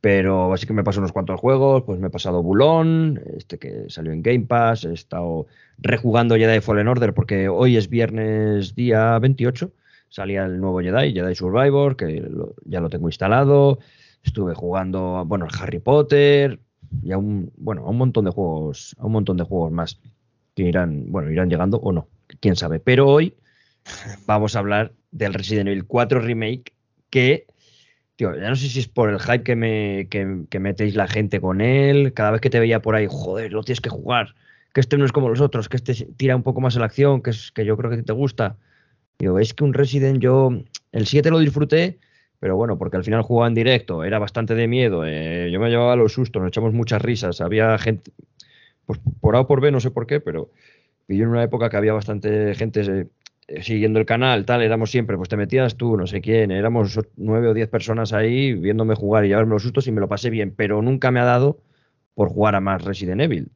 pero 0.00 0.52
así 0.52 0.66
que 0.66 0.72
me 0.72 0.84
pasado 0.84 1.00
unos 1.00 1.12
cuantos 1.12 1.40
juegos, 1.40 1.82
pues 1.84 1.98
me 1.98 2.06
he 2.06 2.10
pasado 2.10 2.42
Bulón, 2.42 3.20
este 3.36 3.58
que 3.58 3.84
salió 3.88 4.12
en 4.12 4.22
Game 4.22 4.46
Pass, 4.46 4.84
he 4.84 4.92
estado 4.92 5.46
rejugando 5.78 6.36
Jedi 6.36 6.60
Fallen 6.60 6.88
Order, 6.88 7.14
porque 7.14 7.48
hoy 7.48 7.76
es 7.76 7.88
viernes 7.88 8.74
día 8.74 9.18
28, 9.18 9.72
salía 10.08 10.44
el 10.44 10.60
nuevo 10.60 10.80
Jedi, 10.80 11.12
Jedi 11.12 11.34
Survivor, 11.34 11.96
que 11.96 12.20
lo- 12.20 12.54
ya 12.64 12.80
lo 12.80 12.90
tengo 12.90 13.08
instalado, 13.08 13.78
estuve 14.22 14.54
jugando, 14.54 15.24
bueno, 15.26 15.46
el 15.46 15.52
Harry 15.60 15.80
Potter, 15.80 16.60
y 17.02 17.12
a 17.12 17.18
un, 17.18 17.52
bueno, 17.56 17.84
a 17.86 17.90
un 17.90 17.98
montón 17.98 18.24
de 18.24 18.30
juegos, 18.30 18.96
a 18.98 19.06
un 19.06 19.12
montón 19.12 19.36
de 19.36 19.44
juegos 19.44 19.72
más 19.72 20.00
que 20.54 20.62
irán, 20.62 21.06
bueno, 21.08 21.30
irán 21.30 21.50
llegando 21.50 21.76
o 21.78 21.92
no, 21.92 22.08
quién 22.40 22.56
sabe. 22.56 22.80
Pero 22.80 23.08
hoy 23.08 23.34
vamos 24.26 24.56
a 24.56 24.60
hablar 24.60 24.92
del 25.10 25.34
Resident 25.34 25.68
Evil 25.68 25.84
4 25.84 26.20
Remake, 26.20 26.72
que, 27.10 27.46
tío, 28.18 28.34
ya 28.34 28.48
no 28.48 28.56
sé 28.56 28.68
si 28.68 28.80
es 28.80 28.88
por 28.88 29.10
el 29.10 29.20
hype 29.20 29.44
que 29.44 29.54
me 29.54 30.08
que, 30.10 30.58
metéis 30.58 30.96
la 30.96 31.06
gente 31.06 31.40
con 31.40 31.60
él, 31.60 32.12
cada 32.14 32.32
vez 32.32 32.40
que 32.40 32.50
te 32.50 32.58
veía 32.58 32.82
por 32.82 32.96
ahí, 32.96 33.06
joder, 33.08 33.52
lo 33.52 33.62
tienes 33.62 33.80
que 33.80 33.90
jugar, 33.90 34.34
que 34.74 34.80
este 34.80 34.98
no 34.98 35.04
es 35.04 35.12
como 35.12 35.28
los 35.28 35.40
otros, 35.40 35.68
que 35.68 35.76
este 35.76 35.94
tira 36.16 36.34
un 36.34 36.42
poco 36.42 36.60
más 36.60 36.76
a 36.76 36.80
la 36.80 36.86
acción, 36.86 37.22
que 37.22 37.30
es 37.30 37.52
que 37.52 37.64
yo 37.64 37.76
creo 37.76 37.92
que 37.92 38.02
te 38.02 38.12
gusta. 38.12 38.56
Digo, 39.20 39.38
es 39.38 39.54
que 39.54 39.62
un 39.62 39.72
Resident 39.72 40.18
yo, 40.20 40.50
el 40.90 41.06
7 41.06 41.30
lo 41.30 41.38
disfruté, 41.38 42.00
pero 42.40 42.56
bueno, 42.56 42.76
porque 42.76 42.96
al 42.96 43.04
final 43.04 43.22
jugaba 43.22 43.46
en 43.46 43.54
directo, 43.54 44.02
era 44.02 44.18
bastante 44.18 44.56
de 44.56 44.66
miedo, 44.66 45.04
eh, 45.06 45.50
yo 45.52 45.60
me 45.60 45.70
llevaba 45.70 45.94
los 45.94 46.12
sustos, 46.12 46.42
nos 46.42 46.48
echamos 46.48 46.72
muchas 46.74 47.00
risas, 47.00 47.40
había 47.40 47.78
gente, 47.78 48.10
pues 48.84 48.98
por 49.20 49.36
A 49.36 49.40
o 49.42 49.46
por 49.46 49.60
B, 49.60 49.70
no 49.70 49.78
sé 49.78 49.92
por 49.92 50.08
qué, 50.08 50.18
pero 50.18 50.50
yo 51.06 51.24
en 51.24 51.30
una 51.30 51.44
época 51.44 51.70
que 51.70 51.76
había 51.76 51.92
bastante 51.92 52.54
gente 52.56 52.80
eh, 52.80 53.06
siguiendo 53.60 53.98
el 53.98 54.06
canal, 54.06 54.44
tal, 54.44 54.62
éramos 54.62 54.90
siempre, 54.90 55.16
pues 55.16 55.28
te 55.28 55.36
metías 55.36 55.76
tú, 55.76 55.96
no 55.96 56.06
sé 56.06 56.20
quién, 56.20 56.50
éramos 56.50 56.98
nueve 57.16 57.48
o 57.48 57.54
diez 57.54 57.68
personas 57.68 58.12
ahí 58.12 58.52
viéndome 58.52 58.94
jugar 58.94 59.24
y 59.24 59.28
llevarme 59.28 59.54
los 59.54 59.62
sustos 59.62 59.86
y 59.86 59.92
me 59.92 60.00
lo 60.00 60.08
pasé 60.08 60.30
bien, 60.30 60.52
pero 60.54 60.82
nunca 60.82 61.10
me 61.10 61.20
ha 61.20 61.24
dado 61.24 61.58
por 62.14 62.28
jugar 62.28 62.54
a 62.54 62.60
más 62.60 62.84
Resident 62.84 63.20
Evil. 63.22 63.48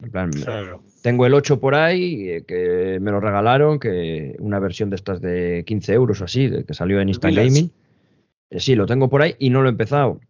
En 0.00 0.10
plan, 0.10 0.30
Claro. 0.30 0.82
tengo 1.02 1.26
el 1.26 1.34
8 1.34 1.60
por 1.60 1.74
ahí, 1.74 2.28
eh, 2.28 2.44
que 2.46 2.98
me 3.00 3.10
lo 3.10 3.20
regalaron, 3.20 3.78
que 3.78 4.36
una 4.38 4.58
versión 4.58 4.90
de 4.90 4.96
estas 4.96 5.20
de 5.20 5.64
15 5.66 5.92
euros 5.92 6.20
o 6.20 6.24
así, 6.24 6.50
que 6.66 6.74
salió 6.74 7.00
en 7.00 7.08
Instant. 7.08 7.36
Gaming. 7.36 7.70
Eh, 8.50 8.60
sí, 8.60 8.74
lo 8.74 8.86
tengo 8.86 9.08
por 9.08 9.22
ahí 9.22 9.34
y 9.38 9.50
no 9.50 9.62
lo 9.62 9.68
he 9.68 9.70
empezado. 9.70 10.20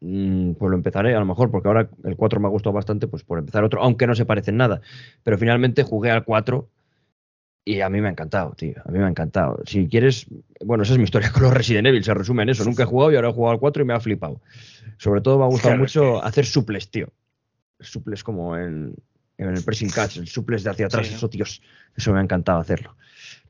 Mm, 0.00 0.52
pues 0.52 0.70
lo 0.70 0.76
empezaré 0.76 1.14
a 1.14 1.18
lo 1.18 1.26
mejor, 1.26 1.50
porque 1.50 1.68
ahora 1.68 1.90
el 2.04 2.16
4 2.16 2.40
me 2.40 2.46
ha 2.46 2.50
gustado 2.50 2.72
bastante, 2.72 3.08
pues 3.08 3.24
por 3.24 3.38
empezar 3.38 3.64
otro, 3.64 3.82
aunque 3.82 4.06
no 4.06 4.14
se 4.14 4.24
parecen 4.24 4.56
nada. 4.56 4.80
Pero 5.24 5.38
finalmente 5.38 5.82
jugué 5.82 6.10
al 6.10 6.24
4 6.24 6.68
y 7.74 7.80
a 7.82 7.88
mí 7.88 8.00
me 8.00 8.08
ha 8.08 8.10
encantado, 8.10 8.52
tío. 8.54 8.74
A 8.84 8.90
mí 8.90 8.98
me 8.98 9.04
ha 9.04 9.08
encantado. 9.08 9.60
Si 9.66 9.86
quieres, 9.88 10.26
bueno, 10.64 10.84
esa 10.84 10.92
es 10.92 10.98
mi 10.98 11.04
historia 11.04 11.30
con 11.32 11.42
los 11.42 11.52
Resident 11.54 11.86
Evil, 11.88 12.02
se 12.04 12.14
resume 12.14 12.42
en 12.44 12.50
eso. 12.50 12.64
Nunca 12.64 12.84
he 12.84 12.86
jugado 12.86 13.12
y 13.12 13.16
ahora 13.16 13.28
he 13.28 13.32
jugado 13.32 13.52
al 13.52 13.58
4 13.60 13.82
y 13.82 13.86
me 13.86 13.92
ha 13.94 14.00
flipado. 14.00 14.40
Sobre 14.96 15.20
todo 15.20 15.38
me 15.38 15.44
ha 15.44 15.48
gustado 15.48 15.70
Claro, 15.74 15.80
mucho 15.82 16.24
hacer 16.24 16.46
suples, 16.46 16.90
tío. 16.90 17.08
Suples 17.80 18.24
como 18.24 18.56
en, 18.56 18.94
en 19.36 19.48
el 19.48 19.62
pressing 19.62 19.90
catch, 19.90 20.16
el 20.16 20.26
suples 20.28 20.64
de 20.64 20.70
hacia 20.70 20.86
atrás, 20.86 21.08
eso, 21.08 21.28
tíos, 21.28 21.62
eso 21.96 22.12
me 22.12 22.18
ha 22.18 22.22
encantado 22.22 22.58
hacerlo. 22.58 22.96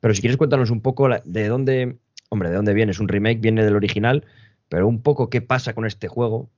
Pero 0.00 0.12
si 0.14 0.20
quieres 0.20 0.36
cuéntanos 0.36 0.70
un 0.70 0.80
poco 0.82 1.08
la- 1.08 1.22
de 1.24 1.48
dónde, 1.48 1.96
hombre, 2.28 2.50
de 2.50 2.56
dónde 2.56 2.74
viene, 2.74 2.92
es 2.92 3.00
un 3.00 3.08
remake, 3.08 3.40
viene 3.40 3.64
del 3.64 3.76
original, 3.76 4.24
pero 4.68 4.86
un 4.86 5.00
poco 5.02 5.30
qué 5.30 5.40
pasa 5.40 5.72
con 5.72 5.86
este 5.86 6.08
juego, 6.08 6.50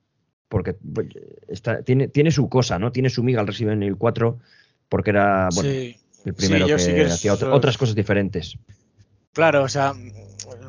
porque 0.49 0.73
pues, 0.73 1.07
está, 1.47 1.81
tiene, 1.83 2.07
tiene 2.09 2.31
su 2.31 2.49
cosa, 2.49 2.77
¿no? 2.77 2.91
Tiene 2.91 3.09
su 3.09 3.23
miga 3.23 3.39
el 3.39 3.47
Resident 3.47 3.81
Evil 3.81 3.95
4, 3.97 4.37
porque 4.89 5.11
era, 5.11 5.47
bueno, 5.53 5.69
sí. 5.71 5.95
El 6.25 6.33
primero 6.33 6.67
yo 6.67 6.77
que 6.77 6.83
sí 6.83 6.93
que 6.93 7.05
hacía 7.05 7.33
otras 7.33 7.77
cosas 7.77 7.95
diferentes. 7.95 8.57
Claro, 9.33 9.63
o 9.63 9.69
sea, 9.69 9.93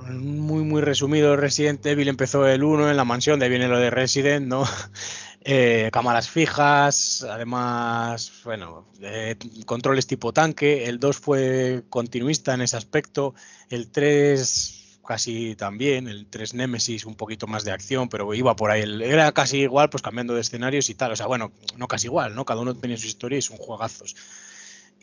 muy, 0.09 0.62
muy 0.62 0.82
resumido, 0.82 1.37
Resident 1.37 1.85
Evil 1.87 2.09
empezó 2.09 2.47
el 2.47 2.62
1 2.62 2.90
en 2.90 2.97
la 2.97 3.04
mansión, 3.04 3.38
de 3.38 3.47
ahí 3.47 3.50
viene 3.50 3.68
lo 3.68 3.78
de 3.78 3.90
Resident, 3.90 4.47
¿no? 4.47 4.64
Eh, 5.44 5.90
cámaras 5.92 6.28
fijas, 6.28 7.26
además, 7.28 8.32
bueno, 8.44 8.87
eh, 9.00 9.35
controles 9.66 10.06
tipo 10.06 10.32
tanque. 10.32 10.85
El 10.85 11.00
2 11.00 11.16
fue 11.16 11.82
continuista 11.88 12.54
en 12.54 12.62
ese 12.62 12.76
aspecto. 12.76 13.35
El 13.68 13.90
3 13.90 15.00
casi 15.04 15.56
también. 15.56 16.06
El 16.06 16.26
3 16.26 16.54
Nemesis 16.54 17.04
un 17.06 17.16
poquito 17.16 17.49
más 17.49 17.64
de 17.64 17.73
acción, 17.73 18.09
pero 18.09 18.32
iba 18.35 18.54
por 18.54 18.71
ahí. 18.71 18.85
Era 19.02 19.32
casi 19.32 19.62
igual, 19.62 19.90
pues 19.90 20.00
cambiando 20.00 20.35
de 20.35 20.42
escenarios 20.42 20.88
y 20.90 20.94
tal. 20.94 21.11
O 21.11 21.16
sea, 21.16 21.26
bueno, 21.26 21.50
no 21.76 21.88
casi 21.88 22.06
igual, 22.06 22.37
¿no? 22.37 22.44
Cada 22.44 22.61
uno 22.61 22.76
tenía 22.76 22.97
su 22.97 23.09
historia 23.09 23.38
y 23.38 23.42
son 23.42 23.56
juegazos. 23.56 24.14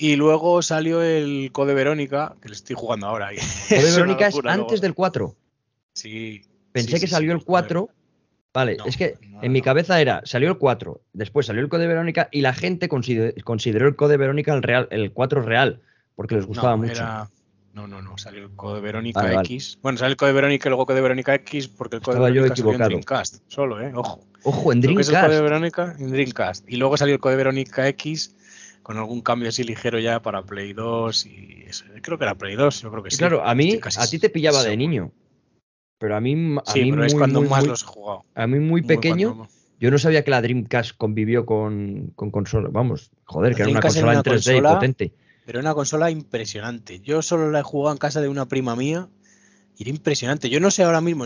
Y 0.02 0.16
luego 0.16 0.62
salió 0.62 1.04
el 1.04 1.52
Code 1.52 1.74
Verónica, 1.74 2.36
que 2.42 2.50
le 2.50 2.56
estoy 2.56 2.76
jugando 2.76 3.08
ahora. 3.08 3.30
Code 3.68 3.92
Verónica 3.92 4.28
es 4.28 4.40
antes 4.46 4.82
del 4.82 4.94
4. 4.94 5.36
Sí. 5.94 6.42
Pensé 6.72 7.00
que 7.00 7.08
salió 7.08 7.34
el 7.34 7.44
4 7.44 7.90
Vale, 8.54 8.78
es 8.86 8.98
que 8.98 9.16
en 9.42 9.52
mi 9.52 9.62
cabeza 9.62 10.02
era, 10.02 10.22
salió 10.26 10.50
el 10.50 10.58
4, 10.58 11.00
después 11.14 11.46
salió 11.46 11.62
el 11.62 11.70
Code 11.70 11.86
Verónica 11.86 12.30
y 12.32 12.42
la 12.42 12.54
gente 12.54 12.90
consideró, 12.90 13.88
el 13.88 13.96
Code 13.96 14.18
Verónica 14.18 14.54
el, 14.56 14.64
real, 14.64 14.88
el 14.90 15.12
4 15.12 15.44
real, 15.44 15.82
porque 16.16 16.36
les 16.36 16.48
gustaba 16.48 16.76
mucho. 16.76 17.04
No, 17.74 17.88
no, 17.88 18.02
no, 18.02 18.18
salió 18.18 18.44
el 18.44 18.56
Code 18.56 18.82
Verónica 18.82 19.42
X. 19.44 19.78
Bueno, 19.84 20.00
salió 20.00 20.14
el 20.14 20.18
Code 20.18 20.34
Verónica 20.34 20.68
y 20.68 20.70
luego 20.72 20.88
Code 20.88 21.02
Verónica 21.02 21.36
X 21.36 21.68
porque 21.68 21.98
el 21.98 22.02
Code 22.02 22.16
Estaba 22.16 22.30
Verónica 22.30 22.48
yo 22.48 22.54
equivocado. 22.54 22.84
en 22.86 22.90
Dreamcast, 22.90 23.44
solo, 23.48 23.82
¿eh? 23.82 23.92
Ojo. 23.94 24.26
Ojo, 24.44 24.74
en 24.74 24.82
Dreamcast. 24.82 25.10
es 25.10 25.16
el 25.16 25.22
Code 25.22 25.42
Verónica 25.42 25.96
en 26.00 26.12
Dreamcast. 26.12 26.68
Y 26.68 26.78
luego 26.78 26.98
salió 26.98 27.14
el 27.14 27.22
Code 27.22 27.36
Verónica 27.36 27.88
X 27.90 28.36
con 28.84 28.98
algún 28.98 29.22
cambio 29.22 29.50
así 29.50 29.64
ligero 29.64 30.00
ya 30.00 30.22
para 30.22 30.44
Play 30.44 30.74
2 30.74 31.26
y 31.26 31.64
eso. 31.68 31.86
Creo 32.02 32.18
que 32.18 32.24
era 32.24 32.36
Play 32.36 32.56
2, 32.56 32.82
yo 32.82 32.92
creo 32.92 33.04
que 33.04 33.12
sí. 33.12 33.18
Claro, 33.18 33.46
a 33.46 33.54
mí, 33.56 33.80
a 33.98 34.08
ti 34.08 34.20
te 34.20 34.30
pillaba 34.30 34.64
de 34.64 34.76
niño. 34.78 35.12
Pero 36.00 36.16
a 36.16 36.22
mí, 36.22 36.34
a 36.66 36.72
sí, 36.72 36.82
mí 36.82 36.92
pero 36.92 37.02
muy, 37.02 37.08
es 37.08 37.14
cuando 37.16 37.42
muy, 37.42 37.50
más 37.50 37.60
muy- 37.60 37.70
los 37.70 37.84
he 37.84 37.86
jugado. 37.86 38.24
a 38.34 38.48
mí 38.48 38.60
muy 38.60 38.82
pequeño, 38.82 39.36
cuando- 39.36 39.54
yo 39.80 39.92
no 39.92 39.98
sabía 39.98 40.24
que 40.24 40.32
la 40.32 40.42
Dreamcast 40.42 40.96
convivió 40.98 41.46
con, 41.46 42.12
con 42.16 42.32
consola. 42.32 42.70
Vamos, 42.72 43.12
joder, 43.26 43.52
La 43.52 43.56
que 43.58 43.62
era 43.64 43.72
una 43.72 43.82
consola 43.82 44.12
en 44.14 44.18
una 44.18 44.24
3D 44.24 44.52
y 44.54 44.56
consola- 44.62 44.74
potente. 44.76 45.14
Pero 45.46 45.60
una 45.60 45.74
consola 45.74 46.12
impresionante. 46.12 47.00
Yo 47.00 47.22
solo 47.22 47.50
la 47.52 47.60
he 47.60 47.64
jugado 47.64 47.94
en 47.94 47.98
casa 47.98 48.22
de 48.22 48.28
una 48.30 48.48
prima 48.48 48.76
mía 48.76 49.08
y 49.78 49.84
era 49.84 49.90
impresionante. 49.90 50.50
Yo 50.50 50.60
no 50.60 50.70
sé 50.72 50.84
ahora 50.84 51.02
mismo, 51.02 51.26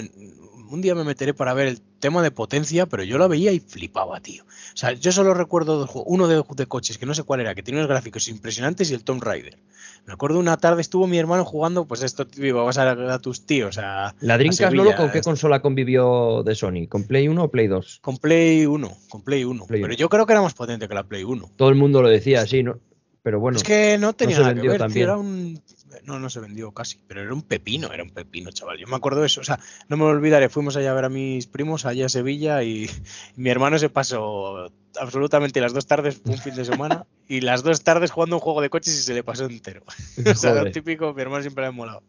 un 0.74 0.82
día 0.82 0.96
me 0.96 1.03
meteré 1.03 1.34
para 1.34 1.53
ver 1.53 1.68
el 1.68 1.82
tema 2.00 2.24
de 2.24 2.32
potencia, 2.32 2.88
pero 2.88 3.03
yo 3.03 3.18
la 3.18 3.27
veía 3.27 3.51
y 3.51 3.60
flipaba, 3.60 4.20
tío. 4.20 4.44
O 4.44 4.77
sea, 4.77 4.94
yo 4.94 5.12
solo 5.12 5.34
recuerdo 5.34 5.77
dos. 5.77 5.92
Uno 6.06 6.27
de, 6.27 6.44
de 6.56 6.65
coches, 6.65 6.98
que 6.98 7.06
no 7.06 7.13
sé 7.13 7.24
cuál 7.24 7.42
era, 7.42 7.53
que 7.53 7.62
tiene 7.62 7.80
unos 7.80 7.89
gráficos 7.89 8.27
impresionantes 8.27 8.89
y 8.89 8.96
el 8.96 9.03
Tomb 9.03 9.24
Raider. 9.24 9.58
Me 10.06 10.13
acuerdo 10.13 10.39
una 10.39 10.58
tarde 10.58 10.82
estuvo 10.82 11.08
mi 11.08 11.18
hermano 11.18 11.46
jugando, 11.46 11.86
pues 11.86 12.03
esto, 12.03 12.25
tío, 12.27 12.65
vas 12.65 12.77
a, 12.77 12.92
a 12.92 13.20
tus 13.20 13.46
tíos, 13.46 13.77
a, 13.77 14.15
¿La 14.20 14.38
Dreamcast, 14.38 14.74
Lolo, 14.74 14.96
con 14.96 15.12
qué 15.12 15.22
consola 15.22 15.62
convivió 15.62 16.44
de 16.44 16.56
Sony? 16.56 16.88
¿Con 16.89 17.03
Play 17.03 17.27
1 17.27 17.44
o 17.44 17.48
Play 17.50 17.68
2? 17.68 18.00
Con 18.01 18.18
Play 18.18 18.65
1, 18.65 18.98
con 19.10 19.22
Play 19.22 19.44
1. 19.46 19.65
Play 19.65 19.82
pero 19.82 19.94
1. 19.94 19.98
yo 19.98 20.10
creo 20.10 20.25
que 20.25 20.34
era 20.34 20.42
más 20.42 20.56
potente 20.56 20.88
que 20.88 20.96
la 20.96 21.03
Play 21.03 21.24
1. 21.24 21.51
Todo 21.56 21.70
el 21.70 21.75
mundo 21.75 22.01
lo 22.01 22.10
decía 22.10 22.42
así, 22.42 22.63
¿no? 22.63 22.80
Pero 23.22 23.39
bueno, 23.39 23.58
es 23.58 23.63
que 23.63 23.98
no 23.98 24.13
tenía 24.13 24.36
se 24.36 24.42
nada 24.42 24.56
que 24.56 24.68
ver, 24.68 24.92
tío, 24.92 25.03
era 25.03 25.18
un... 25.18 25.62
No, 26.05 26.19
no 26.19 26.29
se 26.29 26.39
vendió 26.39 26.72
casi, 26.72 26.98
pero 27.07 27.22
era 27.22 27.33
un 27.33 27.41
pepino, 27.43 27.91
era 27.93 28.03
un 28.03 28.10
pepino, 28.10 28.51
chaval. 28.51 28.77
Yo 28.77 28.88
me 28.88 28.95
acuerdo 28.95 29.22
de 29.22 29.27
eso, 29.27 29.41
o 29.41 29.43
sea, 29.43 29.60
no 29.88 29.98
me 29.98 30.03
lo 30.03 30.10
olvidaré, 30.10 30.50
fuimos 30.50 30.75
allá 30.75 30.91
a 30.91 30.93
ver 30.95 31.05
a 31.05 31.10
mis 31.10 31.48
primos 31.48 31.86
allá 31.86 32.05
a 32.07 32.10
Sevilla 32.10 32.63
y, 32.63 32.89
mi 33.36 33.50
hermano 33.50 33.77
se 33.79 33.89
pasó 33.89 34.72
absolutamente 35.00 35.60
las 35.60 35.74
dos 35.74 35.88
tardes 35.88 36.22
un 36.25 36.38
fin 36.38 36.53
de 36.55 36.65
semana 36.65 37.07
y 37.27 37.41
las 37.41 37.63
dos 37.63 37.83
tardes 37.83 38.12
jugando 38.12 38.36
un 38.36 38.41
juego 38.41 38.62
de 38.62 38.69
coches 38.69 38.93
y 38.93 39.01
se 39.01 39.13
le 39.13 39.24
pasó 39.24 39.45
entero. 39.45 39.83
o 40.31 40.36
sea, 40.36 40.53
lo 40.53 40.69
típico, 40.72 41.13
mi 41.13 41.22
hermano 41.22 41.41
siempre 41.41 41.63
le 41.63 41.69
ha 41.69 41.72
molado. 41.72 42.03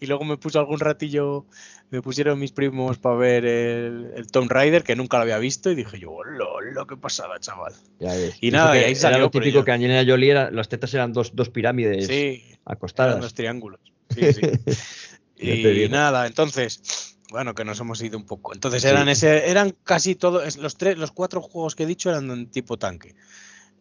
Y 0.00 0.06
luego 0.06 0.24
me 0.24 0.36
puso 0.36 0.58
algún 0.58 0.78
ratillo, 0.80 1.46
me 1.90 2.02
pusieron 2.02 2.38
mis 2.38 2.52
primos 2.52 2.98
para 2.98 3.14
ver 3.16 3.46
el, 3.46 4.12
el 4.16 4.26
Tomb 4.30 4.50
Raider, 4.50 4.82
que 4.82 4.96
nunca 4.96 5.16
lo 5.16 5.22
había 5.22 5.38
visto, 5.38 5.70
y 5.70 5.74
dije 5.76 5.98
yo, 5.98 6.22
lo 6.24 6.86
qué 6.86 6.96
pasada, 6.96 7.38
chaval. 7.40 7.72
ya 7.98 8.12
y 8.40 8.50
nada, 8.50 8.76
y 8.76 8.80
ahí 8.84 8.90
Era 8.92 9.00
salió, 9.00 9.18
lo 9.20 9.30
pero 9.30 9.42
típico 9.44 9.60
yo- 9.60 9.64
que 9.64 9.72
Angelina 9.72 10.04
Jolie 10.06 10.30
era, 10.32 10.50
las 10.50 10.68
tetas 10.68 10.92
eran 10.94 11.12
dos, 11.12 11.34
dos 11.34 11.48
pirámides 11.48 12.06
Sí, 12.06 12.42
Eran 12.66 12.76
acostadas. 12.76 13.20
los 13.20 13.34
triángulos. 13.34 13.80
Sí, 14.10 14.20
sí. 15.36 15.84
Y 15.84 15.88
nada, 15.88 16.26
entonces, 16.26 17.16
bueno, 17.30 17.54
que 17.54 17.64
nos 17.64 17.78
hemos 17.80 18.00
ido 18.02 18.18
un 18.18 18.24
poco. 18.26 18.54
Entonces 18.54 18.82
Sí. 18.82 18.88
eran 18.88 19.08
ese, 19.08 19.50
eran 19.50 19.74
casi 19.84 20.14
todos, 20.14 20.56
los 20.56 20.76
tres, 20.76 20.96
los 20.98 21.12
cuatro 21.12 21.40
juegos 21.42 21.74
que 21.74 21.82
he 21.82 21.86
dicho 21.86 22.10
eran 22.10 22.46
tipo 22.46 22.78
tanque. 22.78 23.14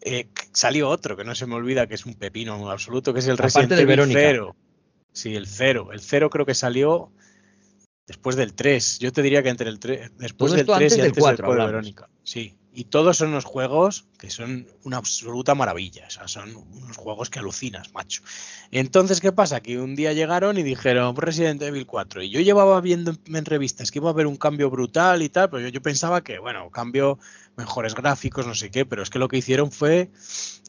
Eh, 0.01 0.27
salió 0.51 0.89
otro 0.89 1.15
que 1.17 1.23
no 1.23 1.33
se 1.33 1.47
me 1.47 1.55
olvida 1.55 1.87
que 1.87 1.95
es 1.95 2.05
un 2.05 2.13
pepino 2.15 2.69
absoluto, 2.69 3.13
que 3.13 3.19
es 3.21 3.27
el 3.27 3.37
Resident 3.37 3.71
Evil 3.71 3.87
Verónica. 3.87 4.19
0. 4.21 4.55
Sí, 5.13 5.33
el 5.35 5.47
0. 5.47 5.89
El 5.93 6.01
0 6.01 6.29
creo 6.29 6.45
que 6.45 6.53
salió 6.53 7.11
después 8.05 8.35
del 8.35 8.53
3. 8.53 8.99
Yo 8.99 9.11
te 9.13 9.21
diría 9.23 9.41
que 9.41 9.49
entre 9.49 9.69
el 9.69 9.79
3, 9.79 10.11
después 10.17 10.49
Todo 10.49 10.57
del 10.57 10.59
esto 10.61 10.75
3 10.75 10.93
antes 10.93 10.97
y 10.97 11.07
antes 11.07 11.21
4 11.23 11.37
del 11.37 11.45
Code 11.45 11.51
hablamos. 11.53 11.71
Verónica. 11.71 12.09
Sí. 12.23 12.57
Y 12.77 12.85
todos 12.85 13.17
son 13.17 13.29
unos 13.29 13.45
juegos 13.45 14.05
que 14.17 14.29
son 14.29 14.67
una 14.83 14.97
absoluta 14.97 15.55
maravilla. 15.55 16.05
O 16.07 16.09
sea, 16.09 16.27
son 16.27 16.55
unos 16.55 16.97
juegos 16.97 17.29
que 17.29 17.39
alucinas, 17.39 17.93
macho. 17.93 18.21
Entonces, 18.69 19.21
¿qué 19.21 19.31
pasa? 19.31 19.61
Que 19.61 19.79
un 19.79 19.95
día 19.95 20.11
llegaron 20.13 20.57
y 20.57 20.63
dijeron 20.63 21.15
Resident 21.15 21.61
Evil 21.61 21.85
4. 21.85 22.21
Y 22.21 22.29
yo 22.29 22.41
llevaba 22.41 22.81
viendo 22.81 23.15
en- 23.27 23.45
revistas 23.45 23.91
que 23.91 23.99
iba 23.99 24.09
a 24.09 24.11
haber 24.13 24.27
un 24.27 24.35
cambio 24.35 24.69
brutal 24.69 25.21
y 25.21 25.29
tal, 25.29 25.49
pero 25.49 25.61
yo, 25.63 25.69
yo 25.69 25.81
pensaba 25.81 26.21
que, 26.23 26.37
bueno, 26.39 26.69
cambio, 26.69 27.17
mejores 27.55 27.95
gráficos, 27.95 28.45
no 28.45 28.55
sé 28.55 28.69
qué, 28.71 28.85
pero 28.85 29.03
es 29.03 29.09
que 29.09 29.19
lo 29.19 29.27
que 29.29 29.37
hicieron 29.37 29.71
fue 29.71 30.11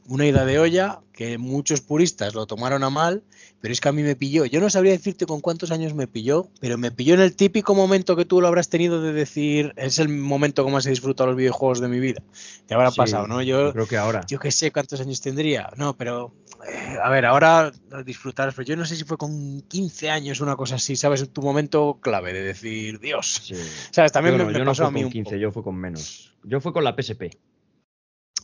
una 0.06 0.26
ida 0.26 0.44
de 0.44 0.58
olla 0.58 1.00
que 1.12 1.38
muchos 1.38 1.80
puristas 1.80 2.34
lo 2.34 2.46
tomaron 2.46 2.84
a 2.84 2.90
mal, 2.90 3.24
pero 3.66 3.72
es 3.72 3.80
que 3.80 3.88
a 3.88 3.92
mí 3.92 4.04
me 4.04 4.14
pilló. 4.14 4.44
Yo 4.44 4.60
no 4.60 4.70
sabría 4.70 4.92
decirte 4.92 5.26
con 5.26 5.40
cuántos 5.40 5.72
años 5.72 5.92
me 5.92 6.06
pilló, 6.06 6.48
pero 6.60 6.78
me 6.78 6.92
pilló 6.92 7.14
en 7.14 7.20
el 7.20 7.34
típico 7.34 7.74
momento 7.74 8.14
que 8.14 8.24
tú 8.24 8.40
lo 8.40 8.46
habrás 8.46 8.68
tenido 8.68 9.02
de 9.02 9.12
decir, 9.12 9.72
es 9.74 9.98
el 9.98 10.08
momento 10.08 10.64
que 10.64 10.70
más 10.70 10.86
he 10.86 10.90
disfrutado 10.90 11.26
los 11.30 11.36
videojuegos 11.36 11.80
de 11.80 11.88
mi 11.88 11.98
vida. 11.98 12.22
Te 12.66 12.74
habrá 12.74 12.92
Sí, 12.92 12.96
pasado, 12.98 13.26
¿no? 13.26 13.42
Yo, 13.42 13.72
creo 13.72 13.88
que 13.88 13.96
ahora. 13.96 14.20
yo 14.28 14.38
qué 14.38 14.52
sé 14.52 14.70
cuántos 14.70 15.00
años 15.00 15.20
tendría. 15.20 15.70
No, 15.76 15.96
pero 15.96 16.32
eh, 16.64 16.96
a 17.02 17.10
ver, 17.10 17.26
ahora 17.26 17.72
lo 17.90 18.04
disfrutarás, 18.04 18.54
pero 18.54 18.68
yo 18.68 18.76
no 18.76 18.84
sé 18.84 18.94
si 18.94 19.02
fue 19.02 19.18
con 19.18 19.62
15 19.62 20.10
años 20.10 20.40
una 20.40 20.54
cosa 20.54 20.76
así, 20.76 20.94
¿sabes? 20.94 21.28
Tu 21.32 21.42
momento 21.42 21.98
clave 22.00 22.32
de 22.32 22.42
decir, 22.42 23.00
Dios. 23.00 23.42
Sí. 23.46 23.56
¿Sabes? 23.90 24.12
También 24.12 24.34
yo 24.34 24.38
me, 24.38 24.44
no, 24.44 24.52
me 24.52 24.58
yo 24.60 24.64
no 24.64 24.70
pasó 24.70 24.84
fui 24.84 24.88
a 24.88 24.92
mí 24.92 25.00
con 25.00 25.06
un 25.06 25.12
15, 25.12 25.30
poco. 25.30 25.36
yo 25.42 25.50
fui 25.50 25.62
con 25.64 25.74
menos. 25.74 26.36
Yo 26.44 26.60
fui 26.60 26.72
con 26.72 26.84
la 26.84 26.94
PSP. 26.96 27.36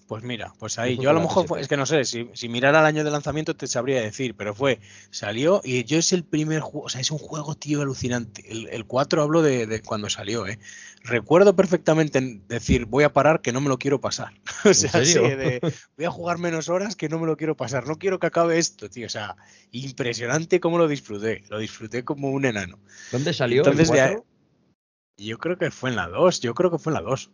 Pues 0.09 0.25
mira, 0.25 0.53
pues 0.59 0.79
ahí. 0.79 0.99
Yo 0.99 1.11
a 1.11 1.13
lo 1.13 1.21
mejor 1.21 1.47
fue- 1.47 1.61
es 1.61 1.69
que 1.69 1.77
no 1.77 1.87
sé, 1.87 2.05
si, 2.05 2.29
si 2.35 2.49
mirara 2.49 2.81
el 2.81 2.87
año 2.87 3.05
de 3.05 3.11
lanzamiento 3.11 3.57
te 3.57 3.67
sabría 3.67 4.03
decir, 4.03 4.35
pero 4.35 4.55
fue, 4.55 4.81
salió 5.11 5.61
y 5.65 5.85
yo 5.85 5.99
es 5.99 6.13
el 6.13 6.25
primer 6.25 6.61
juego, 6.61 6.87
o 6.87 6.89
sea, 6.89 7.01
es 7.01 7.11
un 7.11 7.19
juego, 7.19 7.55
tío, 7.55 7.81
alucinante. 7.81 8.51
El, 8.51 8.69
el 8.69 8.85
4 8.85 9.23
hablo 9.23 9.43
de, 9.43 9.67
de 9.67 9.81
cuando 9.81 10.11
salió, 10.11 10.47
¿eh? 10.47 10.59
Recuerdo 11.05 11.57
perfectamente 11.57 12.19
en 12.19 12.47
decir, 12.47 12.85
voy 12.85 13.05
a 13.05 13.13
parar 13.13 13.41
que 13.41 13.53
no 13.53 13.61
me 13.61 13.69
lo 13.69 13.79
quiero 13.79 14.01
pasar. 14.01 14.33
o 14.65 14.75
sea, 14.75 15.01
de, 15.01 15.61
voy 15.97 16.05
a 16.07 16.11
jugar 16.11 16.39
menos 16.39 16.69
horas 16.69 16.95
que 16.95 17.09
no 17.09 17.19
me 17.19 17.27
lo 17.27 17.37
quiero 17.37 17.57
pasar. 17.57 17.87
No 17.87 17.97
quiero 17.97 18.19
que 18.19 18.27
acabe 18.29 18.59
esto, 18.59 18.89
tío. 18.89 19.07
O 19.07 19.11
sea, 19.11 19.37
impresionante 19.73 20.61
cómo 20.61 20.79
lo 20.79 20.87
disfruté. 20.89 21.45
Lo 21.49 21.59
disfruté 21.59 22.05
como 22.05 22.31
un 22.31 22.45
enano. 22.45 22.79
¿Dónde 23.11 23.33
salió? 23.33 23.59
Entonces, 23.63 23.89
¿El 23.91 23.95
de 23.97 24.01
4? 24.09 24.27
Yo 25.19 25.39
creo 25.39 25.57
que 25.59 25.71
fue 25.71 25.91
en 25.91 25.97
la 25.97 26.09
2, 26.09 26.41
yo 26.41 26.55
creo 26.55 26.71
que 26.71 26.79
fue 26.79 26.91
en 26.91 26.95
la 26.95 27.01
2. 27.01 27.31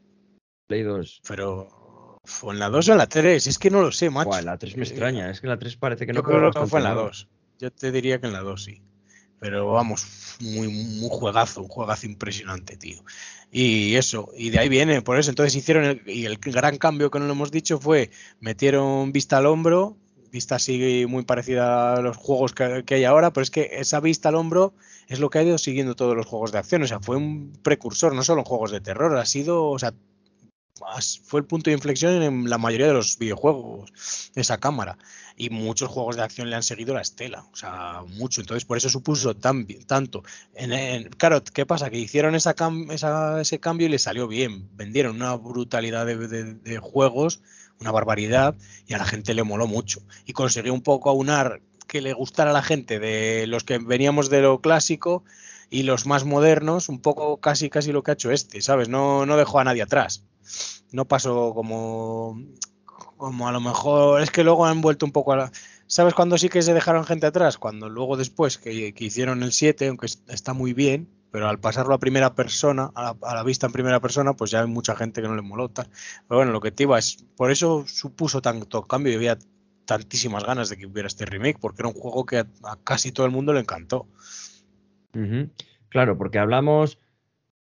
Play 0.66 0.82
2. 0.82 1.20
Pero 1.26 1.77
fue 2.28 2.52
en 2.52 2.60
la 2.60 2.68
2 2.68 2.88
o 2.88 2.92
en 2.92 2.98
la 2.98 3.06
3, 3.06 3.46
es 3.46 3.58
que 3.58 3.70
no 3.70 3.80
lo 3.80 3.90
sé, 3.90 4.10
macho. 4.10 4.28
Buah, 4.28 4.42
la 4.42 4.58
3 4.58 4.76
me 4.76 4.84
extraña, 4.84 5.30
es 5.30 5.40
que 5.40 5.46
la 5.46 5.58
3 5.58 5.76
parece 5.76 6.06
que 6.06 6.12
no 6.12 6.20
Yo 6.20 6.22
creo 6.22 6.52
que 6.52 6.66
fue 6.66 6.80
en 6.80 6.84
la 6.84 6.94
mal. 6.94 7.06
2. 7.06 7.28
Yo 7.58 7.72
te 7.72 7.90
diría 7.90 8.20
que 8.20 8.26
en 8.26 8.34
la 8.34 8.40
2 8.40 8.62
sí. 8.62 8.82
Pero 9.40 9.72
vamos, 9.72 10.36
muy, 10.40 10.68
muy 10.68 11.08
juegazo, 11.10 11.62
un 11.62 11.68
juegazo 11.68 12.06
impresionante, 12.06 12.76
tío. 12.76 13.02
Y 13.50 13.94
eso, 13.94 14.30
y 14.36 14.50
de 14.50 14.58
ahí 14.58 14.68
viene, 14.68 15.00
por 15.00 15.18
eso. 15.18 15.30
Entonces 15.30 15.54
hicieron, 15.54 15.84
el, 15.84 16.02
y 16.06 16.26
el 16.26 16.38
gran 16.38 16.76
cambio 16.76 17.10
que 17.10 17.18
no 17.18 17.26
lo 17.26 17.32
hemos 17.32 17.50
dicho 17.50 17.78
fue, 17.78 18.10
metieron 18.40 19.12
vista 19.12 19.38
al 19.38 19.46
hombro, 19.46 19.96
vista 20.30 20.56
así 20.56 21.06
muy 21.08 21.24
parecida 21.24 21.94
a 21.94 22.02
los 22.02 22.16
juegos 22.16 22.52
que, 22.52 22.84
que 22.84 22.96
hay 22.96 23.04
ahora, 23.04 23.32
pero 23.32 23.42
es 23.42 23.50
que 23.50 23.70
esa 23.72 24.00
vista 24.00 24.28
al 24.28 24.34
hombro 24.34 24.74
es 25.06 25.20
lo 25.20 25.30
que 25.30 25.38
ha 25.38 25.42
ido 25.42 25.56
siguiendo 25.56 25.96
todos 25.96 26.14
los 26.14 26.26
juegos 26.26 26.52
de 26.52 26.58
acción. 26.58 26.82
O 26.82 26.86
sea, 26.86 27.00
fue 27.00 27.16
un 27.16 27.52
precursor, 27.62 28.14
no 28.14 28.22
solo 28.22 28.40
en 28.40 28.44
juegos 28.44 28.70
de 28.70 28.80
terror, 28.80 29.16
ha 29.16 29.24
sido, 29.24 29.66
o 29.66 29.78
sea, 29.78 29.94
fue 31.24 31.40
el 31.40 31.46
punto 31.46 31.70
de 31.70 31.74
inflexión 31.76 32.22
en 32.22 32.48
la 32.50 32.58
mayoría 32.58 32.86
de 32.88 32.92
los 32.94 33.18
videojuegos, 33.18 33.90
esa 34.34 34.58
cámara. 34.58 34.98
Y 35.36 35.50
muchos 35.50 35.88
juegos 35.88 36.16
de 36.16 36.22
acción 36.22 36.50
le 36.50 36.56
han 36.56 36.62
seguido 36.64 36.94
la 36.94 37.00
estela, 37.00 37.44
o 37.52 37.56
sea, 37.56 38.02
mucho. 38.16 38.40
Entonces, 38.40 38.64
por 38.64 38.76
eso 38.76 38.88
supuso 38.88 39.34
tanto. 39.36 40.22
En, 40.54 40.72
en- 40.72 41.08
claro, 41.10 41.42
¿qué 41.44 41.64
pasa? 41.66 41.90
Que 41.90 41.98
hicieron 41.98 42.34
esa 42.34 42.54
cam- 42.56 42.90
esa- 42.92 43.40
ese 43.40 43.60
cambio 43.60 43.86
y 43.86 43.90
les 43.90 44.02
salió 44.02 44.26
bien. 44.28 44.68
Vendieron 44.76 45.16
una 45.16 45.34
brutalidad 45.36 46.06
de, 46.06 46.16
de- 46.28 46.54
de 46.54 46.78
juegos, 46.78 47.40
una 47.80 47.92
barbaridad, 47.92 48.56
y 48.86 48.94
a 48.94 48.98
la 48.98 49.04
gente 49.04 49.34
le 49.34 49.44
moló 49.44 49.66
mucho. 49.68 50.00
Y 50.26 50.32
consiguió 50.32 50.74
un 50.74 50.82
poco 50.82 51.10
aunar 51.10 51.60
que 51.86 52.00
le 52.02 52.12
gustara 52.12 52.50
a 52.50 52.52
la 52.54 52.62
gente 52.62 52.98
de 52.98 53.46
los 53.46 53.64
que 53.64 53.78
veníamos 53.78 54.28
de 54.30 54.42
lo 54.42 54.60
clásico 54.60 55.24
y 55.70 55.82
los 55.82 56.06
más 56.06 56.24
modernos, 56.24 56.88
un 56.88 57.00
poco 57.00 57.38
casi 57.40 57.70
casi 57.70 57.92
lo 57.92 58.02
que 58.02 58.12
ha 58.12 58.14
hecho 58.14 58.30
este, 58.30 58.60
¿sabes? 58.62 58.88
No, 58.88 59.26
no 59.26 59.36
dejó 59.36 59.60
a 59.60 59.64
nadie 59.64 59.82
atrás. 59.82 60.24
No 60.92 61.06
pasó 61.06 61.52
como 61.54 62.40
como 63.16 63.48
a 63.48 63.52
lo 63.52 63.60
mejor 63.60 64.22
es 64.22 64.30
que 64.30 64.44
luego 64.44 64.64
han 64.64 64.80
vuelto 64.80 65.04
un 65.04 65.12
poco 65.12 65.32
a 65.32 65.36
la 65.36 65.52
¿Sabes 65.90 66.12
cuándo 66.12 66.36
sí 66.36 66.50
que 66.50 66.60
se 66.60 66.74
dejaron 66.74 67.06
gente 67.06 67.26
atrás? 67.26 67.56
Cuando 67.56 67.88
luego 67.88 68.18
después 68.18 68.58
que, 68.58 68.94
hicieron 68.98 69.42
el 69.42 69.52
7, 69.52 69.88
aunque 69.88 70.06
está 70.28 70.52
muy 70.52 70.74
bien, 70.74 71.08
pero 71.30 71.48
al 71.48 71.60
pasarlo 71.60 71.94
a 71.94 71.98
primera 71.98 72.34
persona, 72.34 72.90
a 72.94 73.16
la, 73.22 73.42
vista 73.42 73.66
en 73.66 73.72
primera 73.72 73.98
persona, 73.98 74.34
pues 74.34 74.50
ya 74.50 74.60
hay 74.60 74.66
mucha 74.66 74.94
gente 74.94 75.22
que 75.22 75.28
no 75.28 75.34
le 75.34 75.40
molota. 75.40 75.88
Pero 76.28 76.40
bueno, 76.40 76.52
lo 76.52 76.60
que 76.60 76.74
iba 76.76 76.98
es, 76.98 77.24
por 77.36 77.50
eso 77.50 77.86
supuso 77.86 78.42
tanto 78.42 78.82
cambio 78.82 79.14
y 79.14 79.16
había 79.16 79.38
tantísimas 79.86 80.44
ganas 80.44 80.68
de 80.68 80.76
que 80.76 80.84
hubiera 80.84 81.06
este 81.06 81.24
remake, 81.24 81.58
porque 81.58 81.80
era 81.80 81.88
un 81.88 81.94
juego 81.94 82.26
que 82.26 82.40
a, 82.40 82.76
casi 82.84 83.10
todo 83.10 83.24
el 83.24 83.32
mundo 83.32 83.54
le 83.54 83.60
encantó. 83.60 84.06
Claro, 85.88 86.18
porque 86.18 86.38
hablamos 86.38 86.98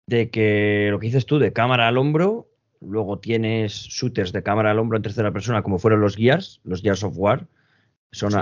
de 0.07 0.31
que 0.31 0.89
lo 0.91 0.99
que 0.99 1.07
dices 1.07 1.27
tú 1.27 1.39
de 1.39 1.53
cámara 1.53 1.89
al 1.89 1.99
hombro, 1.99 2.49
luego 2.81 3.19
tienes 3.19 3.73
shooters 3.73 4.33
de 4.33 4.43
cámara 4.43 4.71
al 4.71 4.79
hombro 4.79 4.97
en 4.97 5.03
tercera 5.03 5.33
persona, 5.33 5.63
como 5.63 5.79
fueron 5.79 6.01
los 6.01 6.17
Gears, 6.17 6.61
los 6.65 6.83
Gears 6.83 7.05
of 7.05 7.15
War, 7.17 7.47
son 8.11 8.33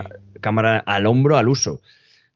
cámara 0.41 0.79
al 0.79 1.07
hombro 1.07 1.37
al 1.37 1.49
uso. 1.49 1.81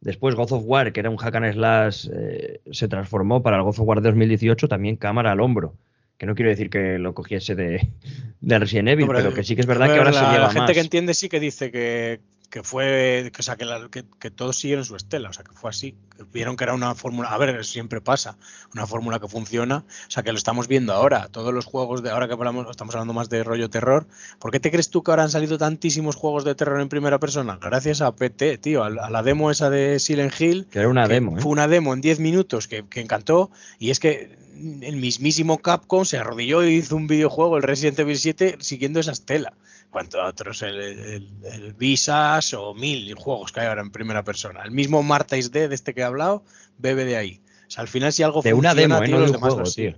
Después 0.01 0.35
God 0.35 0.53
of 0.53 0.63
War, 0.65 0.93
que 0.93 1.01
era 1.01 1.11
un 1.11 1.19
hack 1.19 1.35
and 1.37 1.53
slash, 1.53 2.09
eh, 2.13 2.61
se 2.73 2.89
transformó 2.89 3.43
para 3.43 3.59
el 3.59 3.63
God 3.63 3.79
of 3.79 3.81
War 3.81 4.03
2018 4.03 4.67
también 4.67 4.97
cámara 4.97 5.33
al 5.33 5.41
hombro. 5.41 5.75
Que 6.17 6.27
no 6.27 6.35
quiero 6.35 6.51
decir 6.51 6.69
que 6.69 6.99
lo 6.99 7.15
cogiese 7.15 7.55
de, 7.55 7.89
de 8.41 8.59
Resident 8.59 8.89
Evil, 8.89 9.07
pero, 9.07 9.35
que 9.35 9.45
sí 9.45 9.55
que 9.55 9.61
es 9.61 9.67
verdad 9.67 9.93
que 9.93 9.99
ahora 9.99 10.13
se 10.13 10.21
lleva 10.21 10.39
La 10.39 10.51
gente 10.51 10.73
que 10.73 10.81
entiende 10.81 11.15
sí 11.15 11.29
que 11.29 11.39
dice 11.39 11.71
que, 11.71 12.21
que 12.51 12.65
fue, 12.65 13.31
que, 13.33 13.41
o 13.41 13.43
sea, 13.43 13.57
que, 13.57 14.05
que, 14.19 14.31
todos 14.31 14.59
siguieron 14.59 14.85
su 14.85 14.97
estela, 14.97 15.31
o 15.31 15.33
sea, 15.33 15.45
que 15.45 15.53
fue 15.53 15.71
así, 15.71 15.95
vieron 16.33 16.57
que 16.57 16.65
era 16.65 16.75
una 16.75 16.97
fórmula, 16.97 17.29
a 17.29 17.39
ver, 17.39 17.65
siempre 17.65 18.01
pasa, 18.01 18.37
una 18.75 18.89
fórmula 18.89 19.21
que 19.21 19.29
funciona, 19.29 19.85
o 20.09 20.11
sea, 20.11 20.25
que 20.25 20.33
lo 20.33 20.39
estamos 20.39 20.67
viendo 20.67 20.93
ahora, 20.93 21.29
todos 21.29 21.55
los 21.55 21.65
juegos 21.65 22.03
de 22.03 22.11
ahora 22.11 22.27
que 22.27 22.35
hablamos, 22.35 22.69
estamos 22.69 22.95
hablando 22.97 23.15
más 23.15 23.31
de 23.31 23.45
rollo 23.45 23.71
terror, 23.71 24.09
¿por 24.41 24.51
qué 24.51 24.59
te 24.59 24.73
crees 24.73 24.91
tú 24.91 25.05
que 25.05 25.13
ahora 25.13 25.23
han 25.23 25.31
salido 25.31 25.59
tantísimos 25.59 26.17
juegos 26.17 26.45
de 26.45 26.57
terror 26.57 26.81
en 26.81 26.89
primera 26.89 27.21
persona? 27.21 27.57
Gracias 27.63 28.01
a 28.01 28.15
PT, 28.17 28.59
tío, 28.59 28.83
a, 28.83 28.91
la 28.91 29.23
demo 29.23 29.53
esa 29.53 29.71
de 29.71 30.01
Silent 30.01 30.39
Hill, 30.39 30.67
que 30.71 30.81
era 30.81 30.89
una 30.89 31.07
demo, 31.07 31.39
¿eh? 31.39 31.41
fue 31.41 31.53
una 31.53 31.69
demo 31.69 31.95
en 31.95 32.01
10 32.01 32.19
minutos 32.19 32.67
que, 32.67 32.85
que 32.89 33.01
encantó, 33.01 33.53
y 33.79 33.91
es 33.91 34.01
que 34.01 34.37
el 34.83 34.97
mismísimo 34.97 35.59
Capcom 35.59 36.05
se 36.05 36.19
arrodilló 36.19 36.65
y 36.65 36.75
hizo 36.75 36.97
un 36.97 37.07
videojuego, 37.07 37.57
el 37.57 37.63
Resident 37.63 38.01
Evil 38.01 38.19
7, 38.19 38.57
siguiendo 38.61 38.99
esa 38.99 39.13
estela 39.13 39.55
cuanto 39.91 40.21
a 40.21 40.29
otros, 40.29 40.63
el, 40.63 41.75
Visas 41.77 42.55
o 42.55 42.75
mil 42.75 43.15
juegos 43.15 43.53
que 43.53 43.61
hay 43.61 43.67
ahora 43.67 43.83
en 43.83 43.91
primera 43.91 44.25
persona. 44.25 44.63
El 44.63 44.71
mismo 44.71 45.03
Marta 45.03 45.37
is 45.37 45.51
Dead, 45.51 45.73
este 45.73 45.95
que 45.95 46.01
he 46.01 46.05
hablado, 46.05 46.45
bebe 46.79 47.05
de 47.05 47.17
ahí. 47.17 47.43
O 47.67 47.71
sea, 47.71 47.83
al 47.83 47.89
final 47.89 48.13
si 48.13 48.23
algo 48.23 48.43
de 48.43 48.55
una 48.55 48.75
demo, 48.75 49.03
¿eh? 49.03 49.09
no 49.09 49.21
de 49.21 49.31
un 49.31 49.39
juego, 49.39 49.63
tío. 49.63 49.95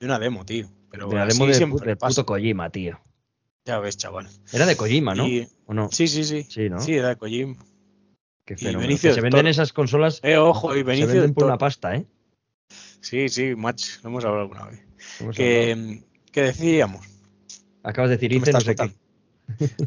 De 0.00 0.06
una 0.06 0.18
demo, 0.18 0.44
tío. 0.44 0.68
Pero 0.90 1.08
de 1.08 1.14
una 1.14 1.26
demo 1.26 1.46
de, 1.46 1.58
de 1.58 1.96
puto 1.96 2.26
Kojima, 2.26 2.70
tío. 2.70 3.00
Ya 3.64 3.78
ves, 3.78 3.96
chaval. 3.96 4.28
Era 4.52 4.66
de 4.66 4.76
Kojima, 4.76 5.14
¿no? 5.14 5.26
¿O 5.66 5.74
no? 5.74 5.88
Sí, 5.90 6.08
sí, 6.08 6.24
sí. 6.24 6.44
Sí, 6.48 6.68
¿no? 6.68 6.80
sí 6.80 6.94
era 6.94 7.08
de 7.08 7.16
Kojima. 7.16 7.56
Qué 8.44 8.56
fenómeno. 8.56 8.96
se 8.96 9.20
venden 9.20 9.46
esas 9.46 9.72
consolas. 9.72 10.20
Eh, 10.22 10.36
ojo, 10.36 10.76
y 10.76 10.82
Benicio 10.82 11.08
se 11.08 11.14
venden 11.14 11.34
por 11.34 11.44
una 11.44 11.56
pasta, 11.56 11.94
¿eh? 11.94 12.06
Sí, 13.00 13.28
sí, 13.28 13.54
match. 13.54 14.02
Lo 14.02 14.10
hemos 14.10 14.24
hablado 14.24 14.42
alguna 14.42 14.66
vez. 14.66 14.84
Que, 15.34 16.42
decíamos. 16.42 17.06
Acabas 17.82 18.10
de 18.10 18.16
decir, 18.16 18.52
no 18.52 18.60
sé 18.60 18.74
qué. 18.74 18.92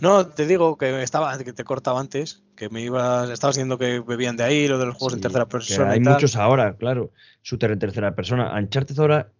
No, 0.01 0.27
te 0.27 0.45
digo 0.45 0.77
que 0.77 1.01
estaba, 1.01 1.37
que 1.37 1.53
te 1.53 1.63
cortaba 1.63 1.99
antes, 1.99 2.43
que 2.55 2.69
me 2.69 2.81
ibas, 2.81 3.29
estabas 3.29 3.55
diciendo 3.55 3.77
que 3.77 3.99
bebían 3.99 4.37
de 4.37 4.43
ahí, 4.43 4.67
lo 4.67 4.77
de 4.77 4.85
los 4.85 4.95
juegos 4.95 5.15
en 5.15 5.21
tercera 5.21 5.47
persona. 5.47 5.91
hay 5.91 5.99
muchos 5.99 6.35
ahora, 6.35 6.75
claro. 6.75 7.11
Shooter 7.43 7.71
en 7.71 7.79
tercera 7.79 8.15
persona. 8.15 8.53
Uncharted 8.57 8.97
ahora. 8.99 9.31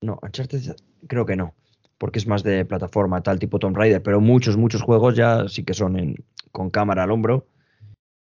No, 0.00 0.18
Uncharted 0.22 0.76
creo 1.06 1.26
que 1.26 1.36
no. 1.36 1.54
Porque 1.98 2.18
es 2.18 2.26
más 2.26 2.42
de 2.42 2.64
plataforma, 2.64 3.22
tal 3.22 3.38
tipo 3.38 3.58
Tomb 3.58 3.76
Raider. 3.76 4.02
Pero 4.02 4.20
muchos, 4.20 4.56
muchos 4.56 4.82
juegos 4.82 5.14
ya 5.16 5.48
sí 5.48 5.64
que 5.64 5.74
son 5.74 5.98
en, 5.98 6.16
con 6.50 6.70
cámara 6.70 7.04
al 7.04 7.10
hombro. 7.10 7.46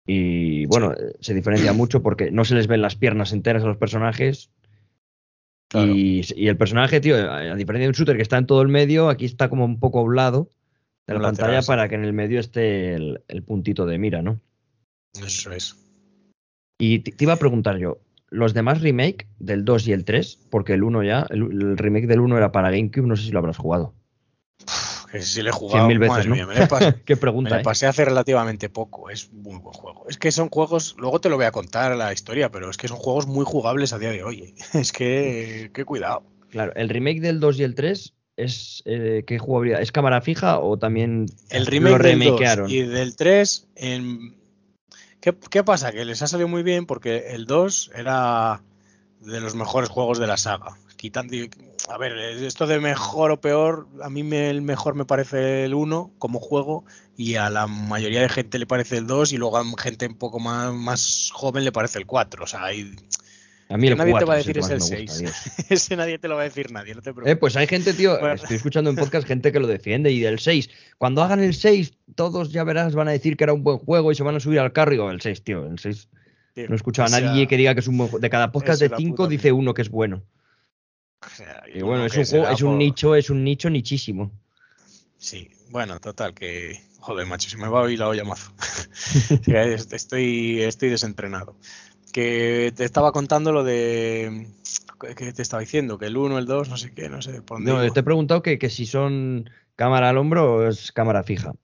Y 0.06 0.66
bueno, 0.66 0.94
se 1.20 1.34
diferencia 1.34 1.72
mucho 1.72 2.02
porque 2.02 2.30
no 2.30 2.44
se 2.44 2.54
les 2.54 2.66
ven 2.66 2.82
las 2.82 2.96
piernas 2.96 3.32
enteras 3.32 3.64
a 3.64 3.66
los 3.66 3.76
personajes. 3.76 4.50
Y, 5.74 6.22
y, 6.36 6.46
el 6.46 6.56
personaje, 6.56 7.00
tío, 7.00 7.16
a 7.16 7.56
diferencia 7.56 7.86
de 7.86 7.88
un 7.88 7.94
shooter 7.94 8.14
que 8.14 8.22
está 8.22 8.38
en 8.38 8.46
todo 8.46 8.62
el 8.62 8.68
medio, 8.68 9.08
aquí 9.08 9.24
está 9.24 9.48
como 9.48 9.64
un 9.64 9.80
poco 9.80 9.98
a 9.98 10.02
un 10.02 10.14
lado 10.14 10.48
de 11.06 11.14
la 11.14 11.20
pantalla 11.20 11.62
para 11.62 11.88
que 11.88 11.94
en 11.94 12.04
el 12.04 12.12
medio 12.12 12.40
esté 12.40 12.94
el, 12.94 13.42
puntito 13.46 13.86
de 13.86 13.98
mira, 13.98 14.22
¿no? 14.22 14.40
Eso 15.24 15.52
es. 15.52 15.76
Y 16.78 17.00
te, 17.00 17.14
iba 17.22 17.34
a 17.34 17.38
preguntar 17.38 17.78
yo, 17.78 17.98
los 18.30 18.54
demás 18.54 18.80
remake 18.80 19.28
del 19.38 19.64
2 19.64 19.88
y 19.88 19.92
el 19.92 20.04
3, 20.04 20.46
porque 20.50 20.72
el 20.72 20.82
1 20.82 21.02
ya, 21.04 21.26
el, 21.30 21.76
remake 21.76 22.06
del 22.06 22.20
1 22.20 22.36
era 22.36 22.52
para 22.52 22.70
GameCube, 22.70 23.06
no 23.06 23.16
sé 23.16 23.24
si 23.24 23.30
lo 23.30 23.38
habrás 23.38 23.58
jugado. 23.58 23.94
Que 25.12 25.20
si 25.22 25.42
le 25.42 25.50
he 25.50 25.52
jugado 25.52 25.86
mil 25.86 26.00
veces, 26.00 26.26
¿no? 26.26 26.34
me 26.34 26.66
pasé, 26.66 26.94
Qué 27.04 27.16
pregunta. 27.16 27.54
Me 27.54 27.60
¿eh? 27.60 27.64
pasé 27.64 27.86
hace 27.86 28.04
relativamente 28.04 28.68
poco, 28.68 29.10
es 29.10 29.32
muy 29.32 29.58
buen 29.58 29.72
juego. 29.72 30.06
Es 30.08 30.18
que 30.18 30.32
son 30.32 30.48
juegos, 30.48 30.96
luego 30.98 31.20
te 31.20 31.28
lo 31.28 31.36
voy 31.36 31.44
a 31.44 31.52
contar 31.52 31.94
la 31.94 32.12
historia, 32.12 32.50
pero 32.50 32.68
es 32.68 32.76
que 32.76 32.88
son 32.88 32.96
juegos 32.96 33.28
muy 33.28 33.44
jugables 33.44 33.92
a 33.92 33.98
día 33.98 34.10
de 34.10 34.24
hoy. 34.24 34.40
¿eh? 34.40 34.54
Es 34.80 34.90
que, 34.90 35.70
qué 35.72 35.84
cuidado. 35.84 36.24
Claro, 36.50 36.72
el 36.74 36.88
remake 36.88 37.20
del 37.20 37.38
2 37.38 37.60
y 37.60 37.62
el 37.62 37.74
3 37.76 38.14
es 38.36 38.82
eh, 38.84 39.24
qué 39.26 39.38
jugabilidad 39.38 39.80
es 39.80 39.92
cámara 39.92 40.20
fija 40.20 40.58
o 40.58 40.76
también 40.76 41.26
el 41.50 41.66
remake 41.66 42.02
del 42.02 42.70
y 42.70 42.82
del 42.82 43.16
3 43.16 43.68
en... 43.76 44.36
¿Qué, 45.20 45.34
¿Qué, 45.50 45.64
pasa 45.64 45.92
que 45.92 46.04
les 46.04 46.20
ha 46.20 46.26
salido 46.26 46.48
muy 46.48 46.62
bien 46.62 46.84
porque 46.84 47.34
el 47.34 47.46
2 47.46 47.92
era 47.94 48.62
de 49.24 49.40
los 49.40 49.54
mejores 49.54 49.88
juegos 49.88 50.18
de 50.18 50.26
la 50.26 50.36
saga. 50.36 50.76
Quitando 50.96 51.34
a 51.88 51.98
ver 51.98 52.12
esto 52.18 52.66
de 52.66 52.80
mejor 52.80 53.30
o 53.30 53.40
peor 53.40 53.88
a 54.02 54.08
mí 54.08 54.22
me, 54.22 54.48
el 54.48 54.62
mejor 54.62 54.94
me 54.94 55.04
parece 55.04 55.64
el 55.64 55.74
1 55.74 56.12
como 56.18 56.40
juego 56.40 56.84
y 57.16 57.34
a 57.34 57.50
la 57.50 57.66
mayoría 57.66 58.22
de 58.22 58.28
gente 58.28 58.58
le 58.58 58.66
parece 58.66 58.98
el 58.98 59.06
2 59.06 59.32
y 59.32 59.36
luego 59.36 59.58
a 59.58 59.64
gente 59.78 60.06
un 60.06 60.16
poco 60.16 60.40
más, 60.40 60.72
más 60.72 61.30
joven 61.34 61.64
le 61.64 61.72
parece 61.72 61.98
el 61.98 62.06
4 62.06 62.44
o 62.44 62.46
sea 62.46 62.64
hay 62.64 62.96
a 63.74 63.76
mí 63.76 63.88
el 63.88 63.96
nadie 63.98 64.14
te 64.16 64.24
va 64.24 64.34
a 64.34 64.36
decir 64.36 64.56
es 64.56 64.70
el 64.70 64.80
6. 64.80 65.66
Ese 65.68 65.96
nadie 65.96 66.20
te 66.20 66.28
lo 66.28 66.36
va 66.36 66.42
a 66.42 66.44
decir 66.44 66.70
nadie, 66.70 66.94
no 66.94 67.02
te 67.02 67.12
preocupes. 67.12 67.32
Eh, 67.32 67.34
pues 67.34 67.56
hay 67.56 67.66
gente, 67.66 67.92
tío, 67.92 68.16
estoy 68.30 68.54
escuchando 68.54 68.88
en 68.88 68.94
podcast 68.94 69.26
gente 69.26 69.50
que 69.50 69.58
lo 69.58 69.66
defiende 69.66 70.12
y 70.12 70.20
del 70.20 70.38
6. 70.38 70.70
Cuando 70.96 71.24
hagan 71.24 71.40
el 71.40 71.54
6, 71.54 71.92
todos 72.14 72.52
ya 72.52 72.62
verás, 72.62 72.94
van 72.94 73.08
a 73.08 73.10
decir 73.10 73.36
que 73.36 73.42
era 73.42 73.52
un 73.52 73.64
buen 73.64 73.78
juego 73.78 74.12
y 74.12 74.14
se 74.14 74.22
van 74.22 74.36
a 74.36 74.40
subir 74.40 74.60
al 74.60 74.72
carro 74.72 74.92
y 74.92 74.94
digo, 74.94 75.10
el 75.10 75.20
6, 75.20 75.42
tío, 75.42 75.66
el 75.66 75.80
6. 75.80 76.08
no 76.54 76.72
he 76.72 76.76
escuchado 76.76 77.12
a 77.12 77.20
nadie 77.20 77.48
que 77.48 77.56
diga 77.56 77.74
que 77.74 77.80
es 77.80 77.88
un 77.88 77.98
buen 77.98 78.10
juego. 78.10 78.20
De 78.20 78.30
cada 78.30 78.52
podcast 78.52 78.80
de 78.80 78.92
5 78.96 79.26
dice 79.26 79.50
uno 79.50 79.74
que 79.74 79.82
es 79.82 79.88
bueno. 79.88 80.22
y 81.74 81.82
bueno, 81.82 82.06
es 82.06 82.16
un, 82.16 82.24
juego, 82.26 82.48
es 82.48 82.62
un 82.62 82.78
nicho, 82.78 83.16
es 83.16 83.28
un 83.28 83.42
nicho 83.42 83.70
nichísimo. 83.70 84.30
Sí, 85.18 85.50
bueno, 85.70 85.98
total, 85.98 86.32
que. 86.32 86.80
Joder, 87.00 87.26
macho, 87.26 87.50
se 87.50 87.56
me 87.56 87.66
va 87.66 87.80
a 87.80 87.82
oír 87.82 87.98
la 87.98 88.08
olla 88.08 88.22
mazo. 88.22 88.52
estoy, 89.46 90.62
estoy 90.62 90.88
desentrenado 90.90 91.56
que 92.14 92.72
te 92.76 92.84
estaba 92.84 93.10
contando 93.10 93.50
lo 93.50 93.64
de 93.64 94.46
que 95.16 95.32
te 95.32 95.42
estaba 95.42 95.62
diciendo, 95.62 95.98
que 95.98 96.06
el 96.06 96.16
1, 96.16 96.38
el 96.38 96.46
2, 96.46 96.68
no 96.68 96.76
sé 96.76 96.94
qué, 96.94 97.08
no 97.08 97.20
sé 97.20 97.42
por 97.42 97.58
dónde. 97.58 97.72
No, 97.72 97.92
te 97.92 98.00
he 98.00 98.02
preguntado 98.04 98.40
que, 98.40 98.70
si 98.70 98.86
son 98.86 99.50
cámara 99.74 100.10
al 100.10 100.18
hombro 100.18 100.54
o 100.54 100.68
es 100.68 100.92
cámara 100.92 101.24
fija. 101.24 101.54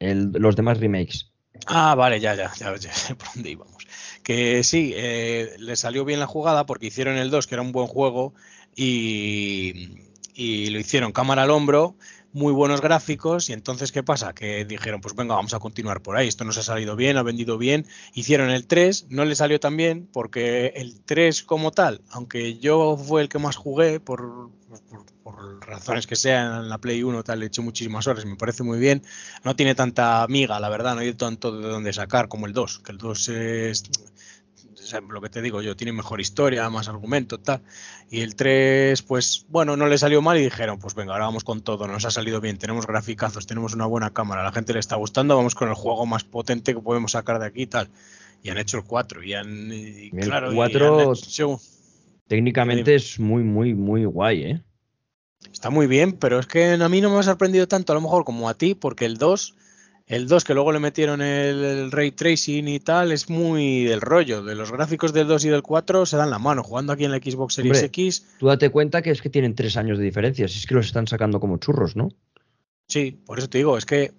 los 0.00 0.56
demás 0.56 0.80
remakes. 0.80 1.30
Ah, 1.66 1.94
vale, 1.94 2.18
ya, 2.18 2.34
ya, 2.34 2.50
ya, 2.56 2.78
sé 2.78 3.14
por 3.14 3.28
dónde 3.34 3.50
íbamos. 3.50 3.86
Que 4.22 4.64
sí, 4.64 4.94
eh, 4.96 5.54
le 5.58 5.76
salió 5.76 6.06
bien 6.06 6.18
la 6.18 6.26
jugada 6.26 6.64
porque 6.64 6.86
hicieron 6.86 7.18
el 7.18 7.30
2, 7.30 7.46
que 7.46 7.54
era 7.54 7.62
un 7.62 7.72
buen 7.72 7.88
juego, 7.88 8.32
y, 8.74 9.98
y 10.32 10.70
lo 10.70 10.78
hicieron 10.78 11.12
cámara 11.12 11.42
al 11.42 11.50
hombro, 11.50 11.96
muy 12.32 12.52
buenos 12.52 12.80
gráficos 12.80 13.50
y 13.50 13.52
entonces 13.52 13.92
¿qué 13.92 14.02
pasa? 14.02 14.32
Que 14.32 14.64
dijeron, 14.64 15.00
pues 15.00 15.14
venga, 15.14 15.34
vamos 15.34 15.54
a 15.54 15.58
continuar 15.58 16.00
por 16.02 16.16
ahí, 16.16 16.28
esto 16.28 16.44
nos 16.44 16.58
ha 16.58 16.62
salido 16.62 16.96
bien, 16.96 17.16
ha 17.16 17.22
vendido 17.22 17.58
bien, 17.58 17.86
hicieron 18.14 18.50
el 18.50 18.66
3, 18.66 19.06
no 19.10 19.24
le 19.24 19.34
salió 19.34 19.60
tan 19.60 19.76
bien 19.76 20.08
porque 20.12 20.72
el 20.76 21.00
3 21.00 21.42
como 21.42 21.72
tal, 21.72 22.00
aunque 22.10 22.58
yo 22.58 22.96
fue 22.96 23.22
el 23.22 23.28
que 23.28 23.38
más 23.38 23.56
jugué 23.56 24.00
por, 24.00 24.50
por, 25.22 25.66
razones 25.66 26.06
que 26.06 26.16
sean 26.16 26.62
en 26.64 26.68
la 26.68 26.78
Play 26.78 27.02
1 27.02 27.22
tal, 27.22 27.42
he 27.42 27.46
hecho 27.46 27.62
muchísimas 27.62 28.06
horas, 28.06 28.24
me 28.24 28.36
parece 28.36 28.62
muy 28.62 28.78
bien, 28.78 29.02
no 29.44 29.54
tiene 29.54 29.74
tanta 29.74 30.26
miga, 30.28 30.58
la 30.60 30.68
verdad, 30.68 30.94
no 30.94 31.00
hay 31.00 31.12
tanto 31.14 31.56
de 31.56 31.68
dónde 31.68 31.92
sacar 31.92 32.28
como 32.28 32.46
el 32.46 32.52
2, 32.52 32.80
que 32.80 32.92
el 32.92 32.98
2 32.98 33.28
es 33.28 33.82
lo 35.08 35.20
que 35.20 35.28
te 35.28 35.42
digo 35.42 35.62
yo, 35.62 35.76
tiene 35.76 35.92
mejor 35.92 36.20
historia, 36.20 36.68
más 36.70 36.88
argumento, 36.88 37.38
tal. 37.38 37.62
Y 38.10 38.20
el 38.20 38.34
3, 38.34 39.02
pues 39.02 39.46
bueno, 39.48 39.76
no 39.76 39.86
le 39.86 39.98
salió 39.98 40.22
mal 40.22 40.38
y 40.38 40.42
dijeron, 40.42 40.78
pues 40.78 40.94
venga, 40.94 41.12
ahora 41.12 41.26
vamos 41.26 41.44
con 41.44 41.62
todo, 41.62 41.86
nos 41.86 42.04
ha 42.04 42.10
salido 42.10 42.40
bien, 42.40 42.58
tenemos 42.58 42.86
graficazos, 42.86 43.46
tenemos 43.46 43.74
una 43.74 43.86
buena 43.86 44.12
cámara, 44.12 44.42
a 44.42 44.44
la 44.44 44.52
gente 44.52 44.72
le 44.72 44.80
está 44.80 44.96
gustando, 44.96 45.36
vamos 45.36 45.54
con 45.54 45.68
el 45.68 45.74
juego 45.74 46.06
más 46.06 46.24
potente 46.24 46.74
que 46.74 46.80
podemos 46.80 47.12
sacar 47.12 47.38
de 47.38 47.46
aquí 47.46 47.62
y 47.62 47.66
tal. 47.66 47.88
Y 48.42 48.50
han 48.50 48.58
hecho 48.58 48.78
el 48.78 48.84
4 48.84 49.22
y 49.22 49.34
han... 49.34 49.70
claro, 50.20 50.50
el 50.50 50.54
4 50.54 51.12
técnicamente 52.26 52.94
es 52.94 53.20
muy, 53.20 53.42
muy, 53.42 53.74
muy 53.74 54.04
guay, 54.04 54.42
¿eh? 54.42 54.62
Está 55.52 55.70
muy 55.70 55.86
bien, 55.86 56.12
pero 56.12 56.38
es 56.38 56.46
que 56.46 56.72
a 56.72 56.88
mí 56.88 57.00
no 57.00 57.10
me 57.10 57.18
ha 57.18 57.22
sorprendido 57.22 57.68
tanto 57.68 57.92
a 57.92 57.94
lo 57.94 58.00
mejor 58.00 58.24
como 58.24 58.48
a 58.48 58.54
ti, 58.54 58.74
porque 58.74 59.04
el 59.04 59.16
2 59.16 59.54
el 60.14 60.28
2, 60.28 60.44
que 60.44 60.54
luego 60.54 60.72
le 60.72 60.78
metieron 60.78 61.22
el, 61.22 61.90
ray 61.90 62.10
tracing 62.12 62.68
y 62.68 62.80
tal, 62.80 63.12
es 63.12 63.30
muy 63.30 63.84
del 63.84 64.00
rollo. 64.00 64.42
De 64.42 64.54
los 64.54 64.70
gráficos 64.70 65.12
del 65.12 65.26
2 65.26 65.44
y 65.46 65.48
del 65.48 65.62
4 65.62 66.06
se 66.06 66.16
dan 66.16 66.30
la 66.30 66.38
mano. 66.38 66.62
Jugando 66.62 66.92
aquí 66.92 67.04
en 67.04 67.12
la 67.12 67.18
Xbox 67.18 67.54
Series 67.54 67.82
X. 67.82 68.26
Tú 68.38 68.46
date 68.46 68.70
cuenta 68.70 69.02
que 69.02 69.10
es 69.10 69.22
que 69.22 69.30
tienen 69.30 69.54
tres 69.54 69.76
años 69.76 69.98
de 69.98 70.04
diferencia. 70.04 70.48
Si 70.48 70.58
es 70.58 70.66
que 70.66 70.74
los 70.74 70.86
están 70.86 71.06
sacando 71.06 71.40
como 71.40 71.58
churros, 71.58 71.96
¿no? 71.96 72.08
Sí, 72.88 73.12
por 73.24 73.38
eso 73.38 73.48
te 73.48 73.58
digo, 73.58 73.78
es 73.78 73.86
que 73.86 74.12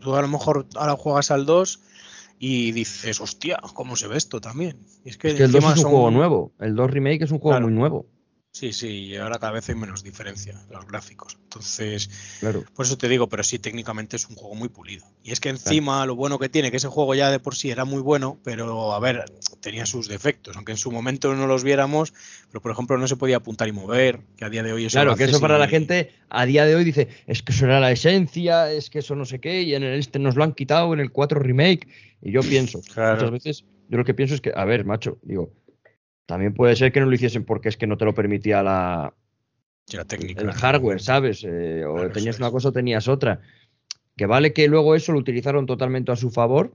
Tú 0.00 0.14
a 0.14 0.22
lo 0.22 0.28
mejor 0.28 0.66
ahora 0.76 0.96
juegas 0.96 1.30
al 1.30 1.46
2 1.46 1.80
y 2.38 2.72
dices, 2.72 3.20
hostia, 3.20 3.58
¿cómo 3.74 3.96
se 3.96 4.08
ve 4.08 4.16
esto 4.16 4.40
también? 4.40 4.76
es 5.04 5.16
que, 5.16 5.30
el 5.30 5.52
2 5.52 5.64
es 5.76 5.84
un 5.84 5.90
juego 5.90 6.10
nuevo. 6.10 6.52
El 6.60 6.74
2 6.76 6.90
Remake 6.90 7.24
es 7.24 7.30
un 7.30 7.38
juego 7.38 7.60
muy 7.60 7.72
nuevo. 7.72 8.06
Sí, 8.54 8.72
sí, 8.72 9.06
y 9.06 9.16
ahora 9.16 9.40
cada 9.40 9.52
vez 9.52 9.68
hay 9.68 9.74
menos 9.74 10.04
diferencia 10.04 10.52
en 10.52 10.72
los 10.72 10.86
gráficos. 10.86 11.36
Entonces, 11.42 12.08
por 12.76 12.86
eso 12.86 12.96
te 12.96 13.08
digo, 13.08 13.28
pero 13.28 13.42
sí, 13.42 13.58
técnicamente 13.58 14.14
es 14.14 14.28
un 14.28 14.36
juego 14.36 14.54
muy 14.54 14.68
pulido. 14.68 15.04
Y 15.24 15.32
es 15.32 15.40
que 15.40 15.48
encima 15.48 16.06
lo 16.06 16.14
bueno 16.14 16.38
que 16.38 16.48
tiene, 16.48 16.70
que 16.70 16.76
ese 16.76 16.86
juego 16.86 17.16
ya 17.16 17.32
de 17.32 17.40
por 17.40 17.56
sí 17.56 17.72
era 17.72 17.84
muy 17.84 18.00
bueno, 18.00 18.38
pero 18.44 18.94
a 18.94 19.00
ver, 19.00 19.24
tenía 19.58 19.86
sus 19.86 20.06
defectos, 20.06 20.54
aunque 20.54 20.70
en 20.70 20.78
su 20.78 20.92
momento 20.92 21.34
no 21.34 21.48
los 21.48 21.64
viéramos, 21.64 22.14
pero 22.48 22.62
por 22.62 22.70
ejemplo 22.70 22.96
no 22.96 23.08
se 23.08 23.16
podía 23.16 23.38
apuntar 23.38 23.66
y 23.66 23.72
mover, 23.72 24.20
que 24.36 24.44
a 24.44 24.50
día 24.50 24.62
de 24.62 24.72
hoy 24.72 24.84
es 24.84 24.92
Claro, 24.92 25.16
que 25.16 25.24
eso 25.24 25.40
para 25.40 25.58
la 25.58 25.66
gente 25.66 26.12
a 26.28 26.46
día 26.46 26.64
de 26.64 26.76
hoy 26.76 26.84
dice, 26.84 27.08
es 27.26 27.42
que 27.42 27.50
eso 27.50 27.64
era 27.64 27.80
la 27.80 27.90
esencia, 27.90 28.70
es 28.70 28.88
que 28.88 29.00
eso 29.00 29.16
no 29.16 29.24
sé 29.24 29.40
qué, 29.40 29.62
y 29.62 29.74
en 29.74 29.82
el 29.82 29.98
este 29.98 30.20
nos 30.20 30.36
lo 30.36 30.44
han 30.44 30.52
quitado 30.52 30.94
en 30.94 31.00
el 31.00 31.10
4 31.10 31.40
remake. 31.40 31.88
Y 32.22 32.30
yo 32.30 32.40
pienso, 32.42 32.78
muchas 32.88 33.30
veces, 33.32 33.64
yo 33.88 33.98
lo 33.98 34.04
que 34.04 34.14
pienso 34.14 34.36
es 34.36 34.40
que, 34.40 34.52
a 34.54 34.64
ver, 34.64 34.84
macho, 34.84 35.18
digo, 35.22 35.50
también 36.26 36.54
puede 36.54 36.76
ser 36.76 36.92
que 36.92 37.00
no 37.00 37.06
lo 37.06 37.14
hiciesen 37.14 37.44
porque 37.44 37.68
es 37.68 37.76
que 37.76 37.86
no 37.86 37.96
te 37.96 38.04
lo 38.04 38.14
permitía 38.14 38.62
la, 38.62 39.14
técnica. 40.06 40.42
El 40.42 40.52
hardware, 40.52 41.00
¿sabes? 41.00 41.44
Eh, 41.44 41.84
o 41.84 42.10
tenías 42.10 42.38
una 42.38 42.50
cosa 42.50 42.68
o 42.68 42.72
tenías 42.72 43.08
otra. 43.08 43.40
Que 44.16 44.26
vale 44.26 44.52
que 44.52 44.68
luego 44.68 44.94
eso 44.94 45.12
lo 45.12 45.18
utilizaron 45.18 45.66
totalmente 45.66 46.12
a 46.12 46.16
su 46.16 46.30
favor 46.30 46.74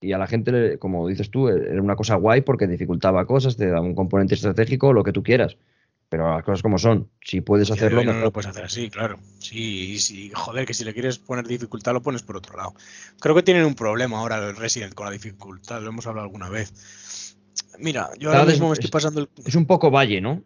y 0.00 0.12
a 0.12 0.18
la 0.18 0.26
gente, 0.26 0.78
como 0.78 1.06
dices 1.06 1.30
tú, 1.30 1.48
era 1.48 1.80
una 1.80 1.96
cosa 1.96 2.16
guay 2.16 2.40
porque 2.40 2.66
dificultaba 2.66 3.26
cosas, 3.26 3.56
te 3.56 3.66
daba 3.66 3.82
un 3.82 3.94
componente 3.94 4.34
estratégico, 4.34 4.92
lo 4.92 5.04
que 5.04 5.12
tú 5.12 5.22
quieras. 5.22 5.56
Pero 6.08 6.28
las 6.34 6.42
cosas 6.42 6.62
como 6.62 6.76
son, 6.78 7.08
si 7.24 7.40
puedes 7.40 7.70
hacerlo, 7.70 8.02
no 8.02 8.12
lo 8.14 8.32
puedes 8.32 8.48
hacer 8.48 8.64
así, 8.64 8.90
claro. 8.90 9.20
Sí, 9.38 10.00
sí, 10.00 10.32
joder, 10.34 10.66
que 10.66 10.74
si 10.74 10.84
le 10.84 10.92
quieres 10.92 11.18
poner 11.18 11.46
dificultad 11.46 11.92
lo 11.92 12.02
pones 12.02 12.24
por 12.24 12.36
otro 12.36 12.56
lado. 12.56 12.74
Creo 13.20 13.36
que 13.36 13.44
tienen 13.44 13.64
un 13.64 13.76
problema 13.76 14.18
ahora 14.18 14.38
el 14.38 14.56
Resident 14.56 14.94
con 14.94 15.06
la 15.06 15.12
dificultad, 15.12 15.80
lo 15.82 15.90
hemos 15.90 16.08
hablado 16.08 16.24
alguna 16.24 16.48
vez 16.48 16.72
Mira, 17.80 18.10
yo 18.18 18.30
ahora 18.30 18.44
mismo 18.44 18.68
me 18.68 18.74
estoy 18.74 18.90
pasando 18.90 19.20
el... 19.20 19.28
Es 19.44 19.54
un 19.54 19.66
poco 19.66 19.90
valle, 19.90 20.20
¿no? 20.20 20.42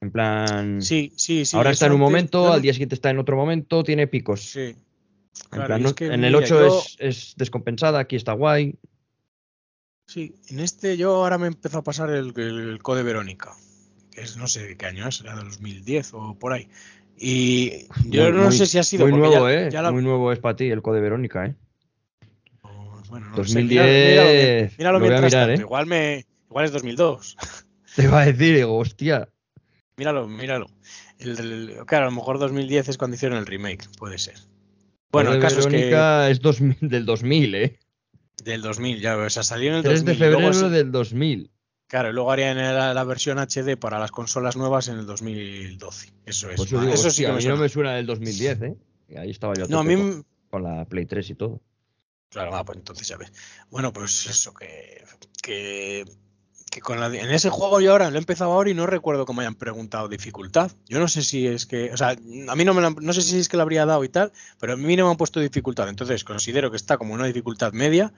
En 0.00 0.10
plan. 0.10 0.82
Sí, 0.82 1.12
sí, 1.16 1.44
sí. 1.46 1.56
Ahora 1.56 1.70
está 1.70 1.86
en 1.86 1.92
un 1.92 2.00
momento, 2.00 2.52
al 2.52 2.60
día 2.60 2.72
siguiente 2.72 2.94
está 2.94 3.10
en 3.10 3.18
otro 3.18 3.36
momento, 3.36 3.82
tiene 3.82 4.06
picos. 4.06 4.42
Sí. 4.50 4.74
En, 5.52 6.24
el 6.24 6.34
8 6.34 6.82
es, 6.98 7.34
descompensada, 7.36 7.98
aquí 7.98 8.16
está 8.16 8.32
guay. 8.32 8.74
Sí, 10.06 10.34
en 10.48 10.60
este 10.60 10.96
yo 10.96 11.14
ahora 11.14 11.38
me 11.38 11.46
empezó 11.46 11.78
a 11.78 11.82
pasar 11.82 12.10
el, 12.10 12.78
Code 12.82 13.02
Verónica, 13.02 13.52
que 14.10 14.20
es 14.20 14.36
no 14.36 14.46
sé 14.46 14.76
qué 14.76 14.86
año 14.86 15.08
es, 15.08 15.20
era 15.22 15.34
de 15.36 15.44
2010 15.44 16.14
o 16.14 16.38
por 16.38 16.52
ahí. 16.52 16.68
Y 17.18 17.86
yo 18.06 18.30
no 18.30 18.52
sé 18.52 18.66
si 18.66 18.78
ha 18.78 18.82
sido. 18.82 19.06
Muy 19.06 19.18
nuevo, 19.18 19.48
¿eh? 19.48 19.70
Muy 19.90 20.02
nuevo 20.02 20.32
es 20.32 20.38
para 20.38 20.56
ti 20.56 20.68
el 20.68 20.82
Code 20.82 21.00
Verónica, 21.00 21.46
¿eh? 21.46 21.54
Bueno, 23.08 23.30
no 23.30 23.36
2010. 23.36 24.78
Míralo, 24.78 25.00
mientras 25.00 25.32
¿eh? 25.32 25.54
Igual 25.60 25.86
me, 25.86 26.26
Igual 26.54 26.66
es 26.66 26.72
2002. 26.72 27.36
Te 27.96 28.04
iba 28.04 28.20
a 28.20 28.26
decir, 28.26 28.54
digo, 28.54 28.78
hostia. 28.78 29.28
Míralo, 29.96 30.28
míralo. 30.28 30.68
El, 31.18 31.78
claro, 31.84 32.06
a 32.06 32.10
lo 32.10 32.14
mejor 32.14 32.38
2010 32.38 32.90
es 32.90 32.96
cuando 32.96 33.16
hicieron 33.16 33.38
el 33.38 33.46
remake, 33.46 33.88
puede 33.98 34.18
ser. 34.18 34.36
Bueno, 35.10 35.32
el 35.32 35.40
caso 35.40 35.58
es 35.58 35.66
que. 35.66 35.90
es 36.30 36.80
del 36.80 37.06
2000, 37.06 37.54
¿eh? 37.56 37.80
Del 38.44 38.62
2000, 38.62 39.00
ya, 39.00 39.16
o 39.16 39.30
sea, 39.30 39.42
salió 39.42 39.70
en 39.70 39.78
el 39.78 39.82
3 39.82 40.04
de 40.04 40.14
febrero 40.14 40.70
del 40.70 40.92
2000. 40.92 41.50
Claro, 41.88 42.10
y 42.10 42.12
luego 42.12 42.30
harían 42.30 42.56
la, 42.56 43.04
versión 43.04 43.38
HD 43.40 43.76
para 43.76 43.98
las 43.98 44.12
consolas 44.12 44.56
nuevas 44.56 44.86
en 44.86 44.98
el 44.98 45.06
2012. 45.06 46.12
Eso 46.24 46.50
es. 46.50 46.56
Pues 46.56 46.72
eso 46.72 47.10
sí 47.10 47.24
que 47.24 47.30
a 47.30 47.32
mí 47.32 47.44
no 47.46 47.56
me 47.56 47.68
suena 47.68 47.96
del 47.96 48.06
2010, 48.06 48.62
¿eh? 48.62 48.76
ahí 49.18 49.30
estaba 49.30 49.54
yo 49.54 49.66
no, 49.66 49.80
a 49.80 49.82
mí... 49.82 50.22
con 50.50 50.62
la 50.62 50.84
Play 50.84 51.06
3 51.06 51.30
y 51.30 51.34
todo. 51.34 51.60
Claro, 52.28 52.54
ah, 52.54 52.64
pues 52.64 52.78
entonces 52.78 53.08
ya 53.08 53.16
ves. 53.16 53.32
Bueno, 53.70 53.92
pues 53.92 54.26
eso, 54.26 54.54
que, 54.54 55.04
que 55.42 56.04
en 56.80 57.30
ese 57.30 57.50
juego 57.50 57.80
yo 57.80 57.92
ahora 57.92 58.10
lo 58.10 58.16
he 58.16 58.18
empezado 58.18 58.52
ahora 58.52 58.70
y 58.70 58.74
no 58.74 58.86
recuerdo 58.86 59.26
cómo 59.26 59.40
hayan 59.40 59.54
preguntado 59.54 60.08
dificultad. 60.08 60.72
Yo 60.88 60.98
no 60.98 61.08
sé 61.08 61.22
si 61.22 61.46
es 61.46 61.66
que, 61.66 61.92
o 61.92 61.96
sea, 61.96 62.10
a 62.10 62.56
mí 62.56 62.64
no 62.64 62.74
me 62.74 62.90
no 62.90 63.12
sé 63.12 63.22
si 63.22 63.38
es 63.38 63.48
que 63.48 63.56
lo 63.56 63.62
habría 63.62 63.86
dado 63.86 64.04
y 64.04 64.08
tal, 64.08 64.32
pero 64.58 64.74
a 64.74 64.76
mí 64.76 64.96
no 64.96 65.04
me 65.04 65.10
han 65.10 65.16
puesto 65.16 65.40
dificultad. 65.40 65.88
Entonces 65.88 66.24
considero 66.24 66.70
que 66.70 66.76
está 66.76 66.96
como 66.96 67.14
una 67.14 67.26
dificultad 67.26 67.72
media 67.72 68.12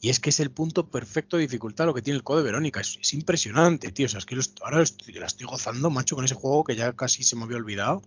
y 0.00 0.10
es 0.10 0.20
que 0.20 0.30
es 0.30 0.38
el 0.40 0.50
punto 0.50 0.88
perfecto 0.88 1.36
de 1.36 1.42
dificultad 1.42 1.86
lo 1.86 1.94
que 1.94 2.02
tiene 2.02 2.16
el 2.16 2.22
Code 2.22 2.42
Verónica. 2.42 2.80
Es, 2.80 3.12
impresionante, 3.14 3.90
tío. 3.90 4.06
O 4.06 4.08
sea, 4.08 4.18
es 4.18 4.26
que 4.26 4.38
ahora 4.62 4.78
la 4.78 5.26
estoy 5.26 5.46
gozando, 5.46 5.90
macho, 5.90 6.14
con 6.14 6.24
ese 6.24 6.34
juego 6.34 6.64
que 6.64 6.76
ya 6.76 6.92
casi 6.92 7.24
se 7.24 7.36
me 7.36 7.44
había 7.44 7.56
olvidado. 7.56 8.02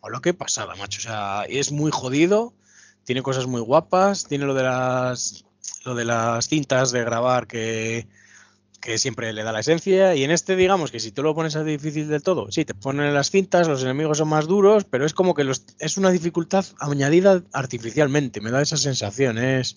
O 0.00 0.10
lo 0.10 0.20
que 0.20 0.34
pasada, 0.34 0.76
macho. 0.76 1.00
O 1.00 1.02
sea, 1.02 1.44
es 1.48 1.72
muy 1.72 1.90
jodido, 1.90 2.54
tiene 3.04 3.22
cosas 3.22 3.46
muy 3.46 3.60
guapas, 3.60 4.26
tiene 4.26 4.44
lo 4.44 4.54
de 4.54 4.62
las 4.62 5.44
lo 5.84 5.94
de 5.94 6.04
las 6.04 6.48
cintas 6.48 6.92
de 6.92 7.04
grabar 7.04 7.46
que 7.46 8.06
que 8.84 8.98
siempre 8.98 9.32
le 9.32 9.42
da 9.42 9.50
la 9.50 9.60
esencia. 9.60 10.14
Y 10.14 10.24
en 10.24 10.30
este, 10.30 10.56
digamos 10.56 10.90
que 10.90 11.00
si 11.00 11.10
tú 11.10 11.22
lo 11.22 11.34
pones 11.34 11.56
a 11.56 11.64
difícil 11.64 12.06
del 12.06 12.22
todo, 12.22 12.52
sí, 12.52 12.66
te 12.66 12.74
ponen 12.74 13.14
las 13.14 13.30
cintas, 13.30 13.66
los 13.66 13.82
enemigos 13.82 14.18
son 14.18 14.28
más 14.28 14.46
duros, 14.46 14.84
pero 14.84 15.06
es 15.06 15.14
como 15.14 15.32
que 15.32 15.42
los, 15.42 15.64
es 15.78 15.96
una 15.96 16.10
dificultad 16.10 16.66
añadida 16.78 17.42
artificialmente. 17.54 18.42
Me 18.42 18.50
da 18.50 18.60
esa 18.60 18.76
sensación. 18.76 19.38
Es 19.38 19.76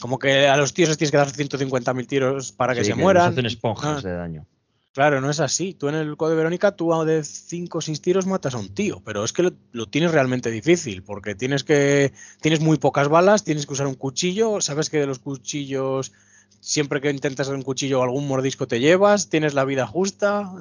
como 0.00 0.18
que 0.18 0.48
a 0.48 0.56
los 0.56 0.74
tíos 0.74 0.98
tienes 0.98 1.12
que 1.12 1.16
dar 1.16 1.30
150.000 1.30 2.06
tiros 2.08 2.50
para 2.50 2.74
que 2.74 2.84
se 2.84 2.96
mueran. 2.96 3.30
hacen 3.30 3.46
esponjas 3.46 4.04
ah. 4.04 4.08
de 4.08 4.14
daño. 4.14 4.46
Claro, 4.92 5.20
no 5.20 5.30
es 5.30 5.38
así. 5.38 5.74
Tú 5.74 5.88
en 5.88 5.94
el 5.94 6.16
Code 6.16 6.34
Verónica, 6.34 6.72
tú 6.72 6.90
de 7.04 7.22
5 7.22 7.78
o 7.78 7.80
6 7.80 8.00
tiros 8.00 8.26
matas 8.26 8.54
a 8.54 8.58
un 8.58 8.74
tío, 8.74 9.02
pero 9.04 9.22
es 9.22 9.32
que 9.32 9.44
lo, 9.44 9.52
lo, 9.70 9.86
tienes 9.86 10.10
realmente 10.10 10.50
difícil, 10.50 11.04
porque 11.04 11.36
tienes 11.36 11.62
que 11.62 12.12
tienes 12.40 12.60
muy 12.60 12.78
pocas 12.78 13.08
balas, 13.08 13.44
tienes 13.44 13.66
que 13.66 13.74
usar 13.74 13.86
un 13.86 13.94
cuchillo, 13.94 14.60
sabes 14.62 14.90
que 14.90 14.98
de 14.98 15.06
los 15.06 15.18
cuchillos 15.18 16.12
siempre 16.60 17.00
que 17.00 17.10
intentas 17.10 17.48
un 17.48 17.62
cuchillo 17.62 18.00
o 18.00 18.02
algún 18.02 18.26
mordisco 18.28 18.66
te 18.66 18.80
llevas, 18.80 19.28
tienes 19.28 19.54
la 19.54 19.64
vida 19.64 19.86
justa, 19.86 20.52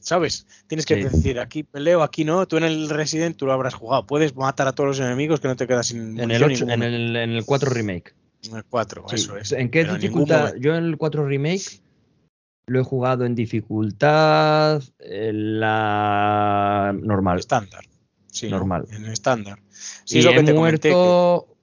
¿sabes? 0.00 0.46
Tienes 0.66 0.86
que 0.86 0.96
decir, 0.96 1.38
aquí 1.38 1.62
peleo, 1.62 2.02
aquí 2.02 2.24
no. 2.24 2.46
Tú 2.46 2.56
en 2.56 2.64
el 2.64 2.88
Resident 2.88 3.36
tú 3.36 3.46
lo 3.46 3.52
habrás 3.52 3.74
jugado. 3.74 4.06
Puedes 4.06 4.34
matar 4.34 4.68
a 4.68 4.72
todos 4.72 4.88
los 4.88 5.00
enemigos 5.00 5.40
que 5.40 5.48
no 5.48 5.56
te 5.56 5.66
quedas 5.66 5.86
sin. 5.86 6.18
En 6.18 6.30
el, 6.30 6.42
8, 6.42 6.66
en 6.68 6.82
el, 6.82 7.16
en 7.16 7.30
el 7.30 7.44
4 7.44 7.70
Remake. 7.70 8.14
En 8.44 8.56
el 8.56 8.64
4, 8.64 9.04
eso 9.12 9.36
es. 9.36 9.52
¿En 9.52 9.70
qué 9.70 9.84
dificultad? 9.84 10.54
Yo 10.58 10.74
en 10.74 10.84
el 10.84 10.96
4 10.96 11.26
Remake 11.26 11.80
lo 12.66 12.80
he 12.80 12.84
jugado 12.84 13.24
en 13.24 13.34
dificultad 13.34 14.82
en 14.98 15.60
la 15.60 16.94
normal. 17.00 17.38
Estándar. 17.38 17.84
Sí, 18.30 18.48
normal. 18.48 18.86
En 18.90 19.06
estándar. 19.06 19.58
Sí, 20.04 20.18
y 20.18 20.22
lo 20.22 20.30
que 20.30 20.40
he 20.40 20.44
te 20.44 20.52
muerto 20.54 21.57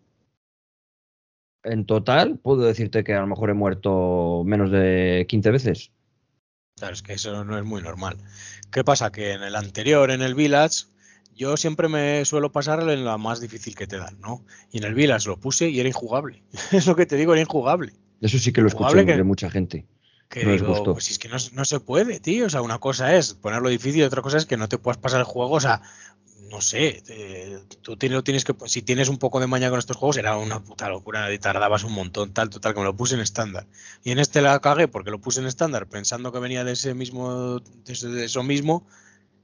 en 1.66 1.86
total, 1.86 2.40
puedo 2.40 2.62
decirte 2.62 3.04
que 3.04 3.14
a 3.14 3.22
lo 3.22 3.28
mejor 3.28 3.50
he 3.50 3.54
muerto 3.54 4.44
menos 4.46 4.72
de 4.72 5.26
15 5.28 5.52
veces. 5.52 5.92
Claro, 6.78 6.94
es 6.94 7.02
que 7.02 7.14
eso 7.14 7.44
no 7.44 7.58
es 7.58 7.64
muy 7.64 7.82
normal. 7.82 8.18
¿Qué 8.72 8.84
pasa? 8.84 9.12
Que 9.12 9.32
en 9.32 9.44
el 9.44 9.56
anterior, 9.56 10.12
en 10.12 10.22
el 10.22 10.36
Village, 10.36 10.86
yo 11.34 11.58
siempre 11.58 11.88
me 11.88 12.24
suelo 12.26 12.52
pasar 12.52 12.90
en 12.90 13.06
la 13.06 13.18
más 13.18 13.42
difícil 13.42 13.76
que 13.76 13.88
te 13.88 13.98
dan, 13.98 14.20
¿no? 14.20 14.46
Y 14.72 14.80
en 14.80 14.84
el 14.84 14.94
Village 14.94 15.28
lo 15.28 15.38
puse 15.38 15.70
y 15.70 15.80
era 15.80 15.90
injugable. 15.90 16.44
es 16.72 16.86
lo 16.88 16.96
que 16.96 17.06
te 17.06 17.16
digo, 17.16 17.34
era 17.34 17.42
injugable. 17.42 17.94
Eso 18.22 18.40
sí 18.40 18.52
que 18.52 18.62
lo 18.62 18.68
escuché 18.68 19.04
de 19.04 19.24
mucha 19.24 19.50
gente. 19.50 19.86
Que 20.30 20.44
no 20.44 20.52
digo, 20.54 20.94
pues 20.94 21.12
es 21.12 21.20
que 21.20 21.30
no, 21.30 21.38
no, 21.54 21.66
se 21.66 21.80
puede, 21.80 22.20
tío. 22.20 22.48
O 22.48 22.50
sea, 22.50 22.62
una 22.62 22.80
cosa 22.80 23.16
es 23.16 23.36
ponerlo 23.36 23.70
difícil 23.70 24.02
y 24.02 24.04
otra 24.04 24.22
cosa 24.22 24.38
es 24.38 24.46
que 24.46 24.58
no 24.58 24.68
te 24.68 24.78
puedas 24.78 24.98
pasar 24.98 25.20
el 25.20 25.26
juego. 25.26 25.54
O 25.54 25.60
sea, 25.60 25.82
no 26.50 26.62
sé, 26.62 27.02
tú 27.82 27.98
tienes, 27.98 28.24
tienes 28.24 28.46
que, 28.46 28.54
si 28.66 28.82
tienes 28.82 29.10
un 29.10 29.18
poco 29.18 29.40
de 29.40 29.48
maña 29.48 29.70
con 29.70 29.80
estos 29.80 29.98
juegos, 29.98 30.18
era 30.18 30.38
una 30.38 30.64
puta 30.64 30.90
locura 30.90 31.34
y 31.34 31.40
tardabas 31.40 31.84
un 31.84 31.94
montón, 31.94 32.34
tal, 32.34 32.50
total, 32.50 32.74
que 32.74 32.80
me 32.80 32.86
lo 32.86 32.96
puse 32.96 33.16
en 33.16 33.22
estándar. 33.22 33.66
Y 34.04 34.12
en 34.12 34.20
este 34.20 34.42
la 34.42 34.60
cagué 34.60 34.88
porque 34.88 35.12
lo 35.12 35.20
puse 35.20 35.40
en 35.40 35.48
estándar 35.48 35.88
pensando 35.88 36.32
que 36.32 36.40
venía 36.40 36.64
de 36.64 36.74
ese 36.74 36.94
mismo, 36.94 37.60
de 37.60 38.26
eso 38.26 38.44
mismo. 38.44 38.86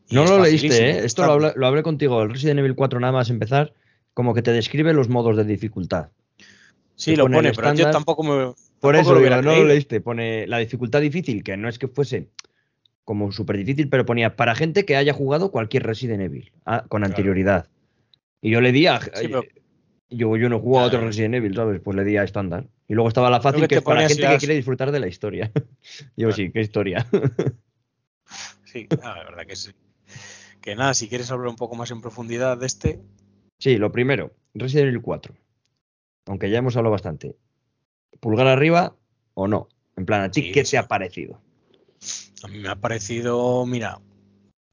No 0.10 0.26
lo 0.26 0.40
leíste, 0.40 0.90
¿eh? 0.90 1.06
Esto 1.06 1.26
lo 1.26 1.68
hablé, 1.68 1.84
contigo, 1.84 2.22
el 2.22 2.30
Resident 2.30 2.60
Evil 2.60 2.76
4 2.76 3.00
nada 3.00 3.14
más 3.14 3.30
empezar, 3.30 3.74
como 4.14 4.34
que 4.34 4.42
te 4.42 4.52
describe 4.52 4.94
los 4.94 5.10
modos 5.10 5.38
de 5.38 5.46
dificultad. 5.46 6.10
Sí, 6.96 7.16
lo 7.16 7.24
pone, 7.24 7.52
pero 7.54 7.74
yo 7.74 7.90
tampoco 7.90 8.24
me... 8.24 8.54
Por 8.80 8.96
eso, 8.96 9.20
no 9.20 9.42
lo 9.42 9.66
leíste, 9.66 10.02
pone 10.02 10.46
la 10.48 10.58
dificultad 10.58 11.02
difícil, 11.02 11.44
que 11.44 11.56
no 11.56 11.70
es 11.70 11.80
que 11.80 11.88
fuese 11.88 12.30
como 13.06 13.32
súper 13.32 13.58
difícil, 13.58 13.90
pero 13.90 14.06
ponía 14.06 14.36
para 14.36 14.56
gente 14.56 14.86
que 14.86 14.96
haya 14.96 15.14
jugado 15.14 15.52
cualquier 15.52 15.84
Resident 15.84 16.22
Evil 16.22 16.52
ah, 16.66 16.86
con 16.88 17.04
anterioridad. 17.04 17.68
Y 18.42 18.52
yo 18.52 18.62
le 18.62 18.72
di 18.72 18.88
a. 18.88 19.00
yo, 20.10 20.38
yo 20.38 20.50
no 20.50 20.60
jugado 20.60 20.86
a 20.86 20.88
otro 20.88 21.02
Resident 21.02 21.36
Evil, 21.36 21.56
¿sabes? 21.56 21.80
Pues 21.82 21.96
le 21.96 22.04
di 22.04 22.18
a 22.18 22.24
estándar. 22.24 22.68
Y 22.88 22.94
luego 22.94 23.08
estaba 23.08 23.30
la 23.30 23.42
fácil, 23.42 23.68
que, 23.68 23.76
es 23.76 23.82
para 23.82 24.08
gente 24.08 24.28
que 24.28 24.38
quiere 24.38 24.56
disfrutar 24.56 24.92
de 24.92 25.00
la 25.00 25.08
historia. 25.08 25.52
yo 26.18 26.32
sí, 26.32 26.52
qué 26.52 26.62
historia. 26.62 27.08
sí, 28.66 28.88
la 29.02 29.14
verdad 29.24 29.46
que 29.46 29.56
sí. 29.56 29.72
Que 30.60 30.76
nada, 30.76 30.94
si 30.94 31.08
quieres 31.08 31.32
hablar 31.32 31.48
un 31.48 31.56
poco 31.56 31.76
más 31.76 31.90
en 31.92 32.02
profundidad 32.02 32.58
de 32.58 32.66
este. 32.66 33.00
Sí, 33.60 33.78
lo 33.78 33.92
primero, 33.92 34.34
Resident 34.54 34.90
Evil 34.90 35.02
4. 35.02 35.34
Aunque 36.28 36.50
ya 36.50 36.60
hemos 36.60 36.76
hablado 36.76 36.92
bastante. 36.92 37.36
¿Pulgar 38.20 38.48
arriba 38.48 38.96
o 39.34 39.48
no? 39.48 39.70
En 39.98 40.06
plan, 40.06 40.22
¿a 40.22 40.32
ti 40.32 40.52
qué 40.52 40.64
te 40.64 40.78
ha 40.78 40.88
parecido? 40.88 41.42
A 42.44 42.48
mí 42.48 42.60
me 42.60 42.70
ha 42.70 42.76
parecido, 42.76 43.66
mira, 43.66 44.00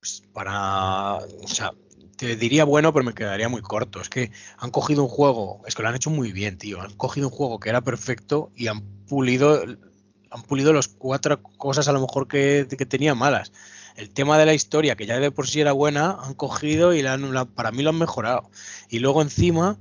pues 0.00 0.22
para, 0.32 1.16
o 1.16 1.48
sea, 1.48 1.72
te 2.16 2.36
diría 2.36 2.64
bueno, 2.64 2.92
pero 2.92 3.04
me 3.04 3.14
quedaría 3.14 3.48
muy 3.48 3.62
corto. 3.62 4.00
Es 4.00 4.08
que 4.08 4.32
han 4.58 4.70
cogido 4.70 5.02
un 5.04 5.08
juego, 5.08 5.62
es 5.66 5.74
que 5.74 5.82
lo 5.82 5.88
han 5.88 5.94
hecho 5.94 6.10
muy 6.10 6.32
bien, 6.32 6.58
tío. 6.58 6.80
Han 6.80 6.94
cogido 6.94 7.28
un 7.28 7.34
juego 7.34 7.60
que 7.60 7.68
era 7.68 7.80
perfecto 7.80 8.50
y 8.56 8.66
han 8.66 8.82
pulido, 9.06 9.62
han 10.30 10.42
pulido 10.42 10.72
las 10.72 10.88
cuatro 10.88 11.42
cosas 11.42 11.88
a 11.88 11.92
lo 11.92 12.00
mejor 12.00 12.26
que, 12.26 12.66
que 12.68 12.86
tenía 12.86 13.14
malas. 13.14 13.52
El 13.96 14.10
tema 14.10 14.38
de 14.38 14.46
la 14.46 14.54
historia, 14.54 14.96
que 14.96 15.06
ya 15.06 15.18
de 15.18 15.30
por 15.30 15.48
sí 15.48 15.60
era 15.60 15.72
buena, 15.72 16.18
han 16.22 16.34
cogido 16.34 16.94
y 16.94 17.02
la, 17.02 17.16
la, 17.16 17.44
para 17.44 17.70
mí 17.70 17.82
lo 17.82 17.90
han 17.90 17.98
mejorado. 17.98 18.50
Y 18.88 18.98
luego 19.00 19.22
encima, 19.22 19.78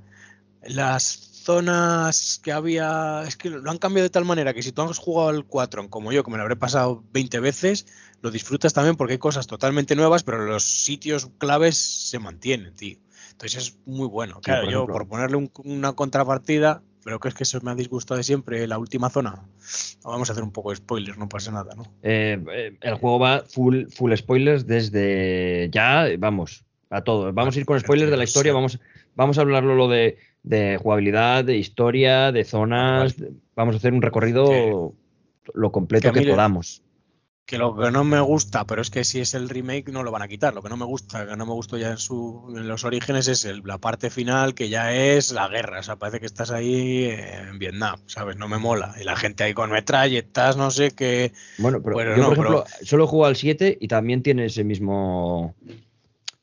las 0.62 1.27
zonas 1.48 2.42
que 2.44 2.52
había. 2.52 3.24
Es 3.26 3.38
que 3.38 3.48
lo 3.48 3.70
han 3.70 3.78
cambiado 3.78 4.04
de 4.04 4.10
tal 4.10 4.26
manera 4.26 4.52
que 4.52 4.62
si 4.62 4.70
tú 4.70 4.82
has 4.82 4.98
jugado 4.98 5.30
al 5.30 5.46
4, 5.46 5.88
como 5.88 6.12
yo, 6.12 6.22
que 6.22 6.30
me 6.30 6.36
lo 6.36 6.42
habré 6.42 6.56
pasado 6.56 7.02
20 7.14 7.40
veces, 7.40 7.86
lo 8.20 8.30
disfrutas 8.30 8.74
también 8.74 8.96
porque 8.96 9.14
hay 9.14 9.18
cosas 9.18 9.46
totalmente 9.46 9.96
nuevas, 9.96 10.24
pero 10.24 10.44
los 10.44 10.62
sitios 10.62 11.30
claves 11.38 11.78
se 11.78 12.18
mantienen, 12.18 12.74
tío. 12.74 12.98
Entonces 13.32 13.62
es 13.62 13.78
muy 13.86 14.06
bueno. 14.08 14.42
Claro, 14.42 14.64
por 14.64 14.70
yo 14.70 14.78
ejemplo. 14.80 14.92
por 14.92 15.08
ponerle 15.08 15.36
un, 15.38 15.50
una 15.64 15.94
contrapartida, 15.94 16.82
pero 17.02 17.18
que 17.18 17.28
es 17.28 17.34
que 17.34 17.44
eso 17.44 17.58
me 17.62 17.70
ha 17.70 17.74
disgustado 17.74 18.18
de 18.18 18.24
siempre, 18.24 18.66
la 18.66 18.76
última 18.76 19.08
zona. 19.08 19.42
Vamos 20.04 20.28
a 20.28 20.32
hacer 20.32 20.44
un 20.44 20.52
poco 20.52 20.68
de 20.68 20.76
spoilers, 20.76 21.16
no 21.16 21.30
pasa 21.30 21.50
nada, 21.50 21.74
¿no? 21.74 21.84
Eh, 22.02 22.76
el 22.78 22.94
juego 22.96 23.18
va 23.18 23.42
full, 23.48 23.86
full 23.86 24.14
spoilers 24.14 24.66
desde 24.66 25.70
ya, 25.72 26.08
vamos, 26.18 26.66
a 26.90 27.00
todo. 27.00 27.32
Vamos 27.32 27.56
a 27.56 27.60
ir 27.60 27.64
con 27.64 27.80
spoilers 27.80 28.10
de 28.10 28.18
la 28.18 28.24
historia, 28.24 28.52
vamos, 28.52 28.78
vamos 29.14 29.38
a 29.38 29.40
hablarlo 29.40 29.74
lo 29.76 29.88
de 29.88 30.18
de 30.42 30.78
jugabilidad, 30.82 31.44
de 31.44 31.56
historia, 31.56 32.32
de 32.32 32.44
zonas. 32.44 33.16
Vamos 33.54 33.74
a 33.74 33.78
hacer 33.78 33.92
un 33.92 34.02
recorrido 34.02 34.48
que, 34.48 35.52
lo 35.54 35.72
completo 35.72 36.12
que, 36.12 36.22
que 36.22 36.30
podamos. 36.30 36.82
Que 37.44 37.56
lo 37.56 37.74
que 37.74 37.90
no 37.90 38.04
me 38.04 38.20
gusta, 38.20 38.66
pero 38.66 38.82
es 38.82 38.90
que 38.90 39.04
si 39.04 39.20
es 39.20 39.32
el 39.32 39.48
remake 39.48 39.90
no 39.90 40.02
lo 40.02 40.10
van 40.10 40.20
a 40.20 40.28
quitar. 40.28 40.52
Lo 40.52 40.62
que 40.62 40.68
no 40.68 40.76
me 40.76 40.84
gusta, 40.84 41.26
que 41.26 41.34
no 41.34 41.46
me 41.46 41.54
gustó 41.54 41.78
ya 41.78 41.90
en, 41.92 41.96
su, 41.96 42.52
en 42.54 42.68
los 42.68 42.84
orígenes 42.84 43.26
es 43.26 43.46
el, 43.46 43.62
la 43.64 43.78
parte 43.78 44.10
final 44.10 44.54
que 44.54 44.68
ya 44.68 44.94
es 44.94 45.32
la 45.32 45.48
guerra. 45.48 45.80
O 45.80 45.82
sea, 45.82 45.96
parece 45.96 46.20
que 46.20 46.26
estás 46.26 46.50
ahí 46.50 47.04
en 47.06 47.58
Vietnam, 47.58 48.00
¿sabes? 48.04 48.36
No 48.36 48.48
me 48.48 48.58
mola. 48.58 48.94
Y 49.00 49.04
la 49.04 49.16
gente 49.16 49.44
ahí 49.44 49.54
con 49.54 49.70
metralletas, 49.70 50.58
no 50.58 50.70
sé 50.70 50.90
qué. 50.90 51.32
Bueno, 51.56 51.82
pero 51.82 51.94
bueno, 51.94 52.16
yo, 52.16 52.16
no, 52.18 52.28
por 52.28 52.32
ejemplo, 52.34 52.64
pero... 52.66 52.86
solo 52.86 53.06
jugado 53.06 53.30
al 53.30 53.36
7 53.36 53.78
y 53.80 53.88
también 53.88 54.22
tiene 54.22 54.44
ese 54.44 54.62
mismo 54.62 55.54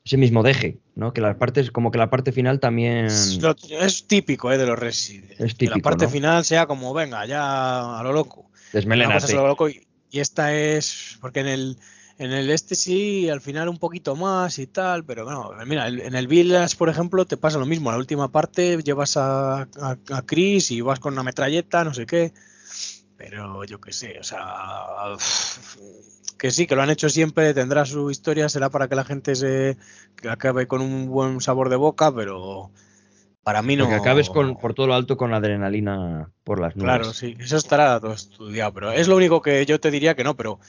ese 0.05 0.17
mismo 0.17 0.43
deje, 0.43 0.77
¿no? 0.93 1.13
Que 1.13 1.21
las 1.21 1.35
partes, 1.35 1.71
como 1.71 1.89
que 1.89 1.97
la 1.97 2.11
parte 2.11 2.31
final 2.31 2.59
también. 2.59 3.05
Es, 3.05 3.41
lo, 3.41 3.55
es 3.81 4.05
típico, 4.05 4.51
¿eh? 4.51 4.57
De 4.57 4.67
los 4.67 4.77
Resident. 4.77 5.31
Es 5.31 5.57
típico, 5.57 5.73
que 5.73 5.79
la 5.79 5.83
parte 5.83 6.05
¿no? 6.05 6.11
final 6.11 6.45
sea 6.45 6.67
como, 6.67 6.93
venga, 6.93 7.25
ya 7.25 7.99
a 7.99 8.03
lo 8.03 8.13
loco. 8.13 8.51
Desmelenate. 8.71 9.33
A 9.33 9.35
lo 9.35 9.47
loco 9.47 9.67
y, 9.67 9.87
y, 10.11 10.19
esta 10.19 10.53
es. 10.53 11.17
Porque 11.19 11.39
en 11.39 11.47
el. 11.47 11.77
En 12.17 12.31
el 12.31 12.49
este 12.49 12.75
sí, 12.75 13.29
al 13.29 13.41
final 13.41 13.67
un 13.67 13.77
poquito 13.77 14.15
más 14.15 14.57
y 14.59 14.67
tal, 14.67 15.03
pero 15.03 15.25
bueno, 15.25 15.51
mira, 15.65 15.89
en 15.89 16.15
el 16.15 16.27
Village, 16.27 16.77
por 16.77 16.87
ejemplo, 16.87 17.25
te 17.25 17.35
pasa 17.35 17.57
lo 17.57 17.65
mismo. 17.65 17.91
La 17.91 17.97
última 17.97 18.31
parte 18.31 18.77
llevas 18.81 19.17
a, 19.17 19.63
a, 19.63 19.97
a 20.11 20.21
Chris 20.25 20.71
y 20.71 20.79
vas 20.79 21.01
con 21.01 21.11
una 21.11 21.23
metralleta, 21.23 21.83
no 21.83 21.93
sé 21.93 22.05
qué. 22.05 22.31
Pero 23.17 23.63
yo 23.63 23.79
qué 23.79 23.93
sé, 23.93 24.19
o 24.19 24.23
sea, 24.23 25.15
que 26.37 26.51
sí, 26.51 26.67
que 26.67 26.75
lo 26.75 26.81
han 26.81 26.89
hecho 26.89 27.09
siempre, 27.09 27.53
tendrá 27.53 27.85
su 27.85 28.11
historia, 28.11 28.49
será 28.49 28.69
para 28.69 28.87
que 28.87 28.95
la 28.95 29.05
gente 29.05 29.35
se 29.35 29.77
que 30.15 30.29
acabe 30.29 30.67
con 30.67 30.81
un 30.81 31.07
buen 31.07 31.39
sabor 31.39 31.69
de 31.69 31.77
boca, 31.77 32.13
pero 32.13 32.71
para 33.43 33.61
mí 33.61 33.75
no. 33.75 33.87
Que 33.87 33.95
acabes 33.95 34.29
con, 34.29 34.57
por 34.57 34.73
todo 34.73 34.87
lo 34.87 34.95
alto 34.95 35.15
con 35.15 35.33
adrenalina 35.33 36.29
por 36.43 36.59
las 36.59 36.75
nubes. 36.75 36.85
Claro, 36.85 37.13
sí, 37.13 37.37
eso 37.39 37.55
estará 37.55 37.99
todo 37.99 38.13
estudiado, 38.13 38.73
pero 38.73 38.91
es 38.91 39.07
lo 39.07 39.15
único 39.15 39.41
que 39.41 39.65
yo 39.65 39.79
te 39.79 39.91
diría 39.91 40.15
que 40.15 40.23
no, 40.23 40.35
pero 40.35 40.59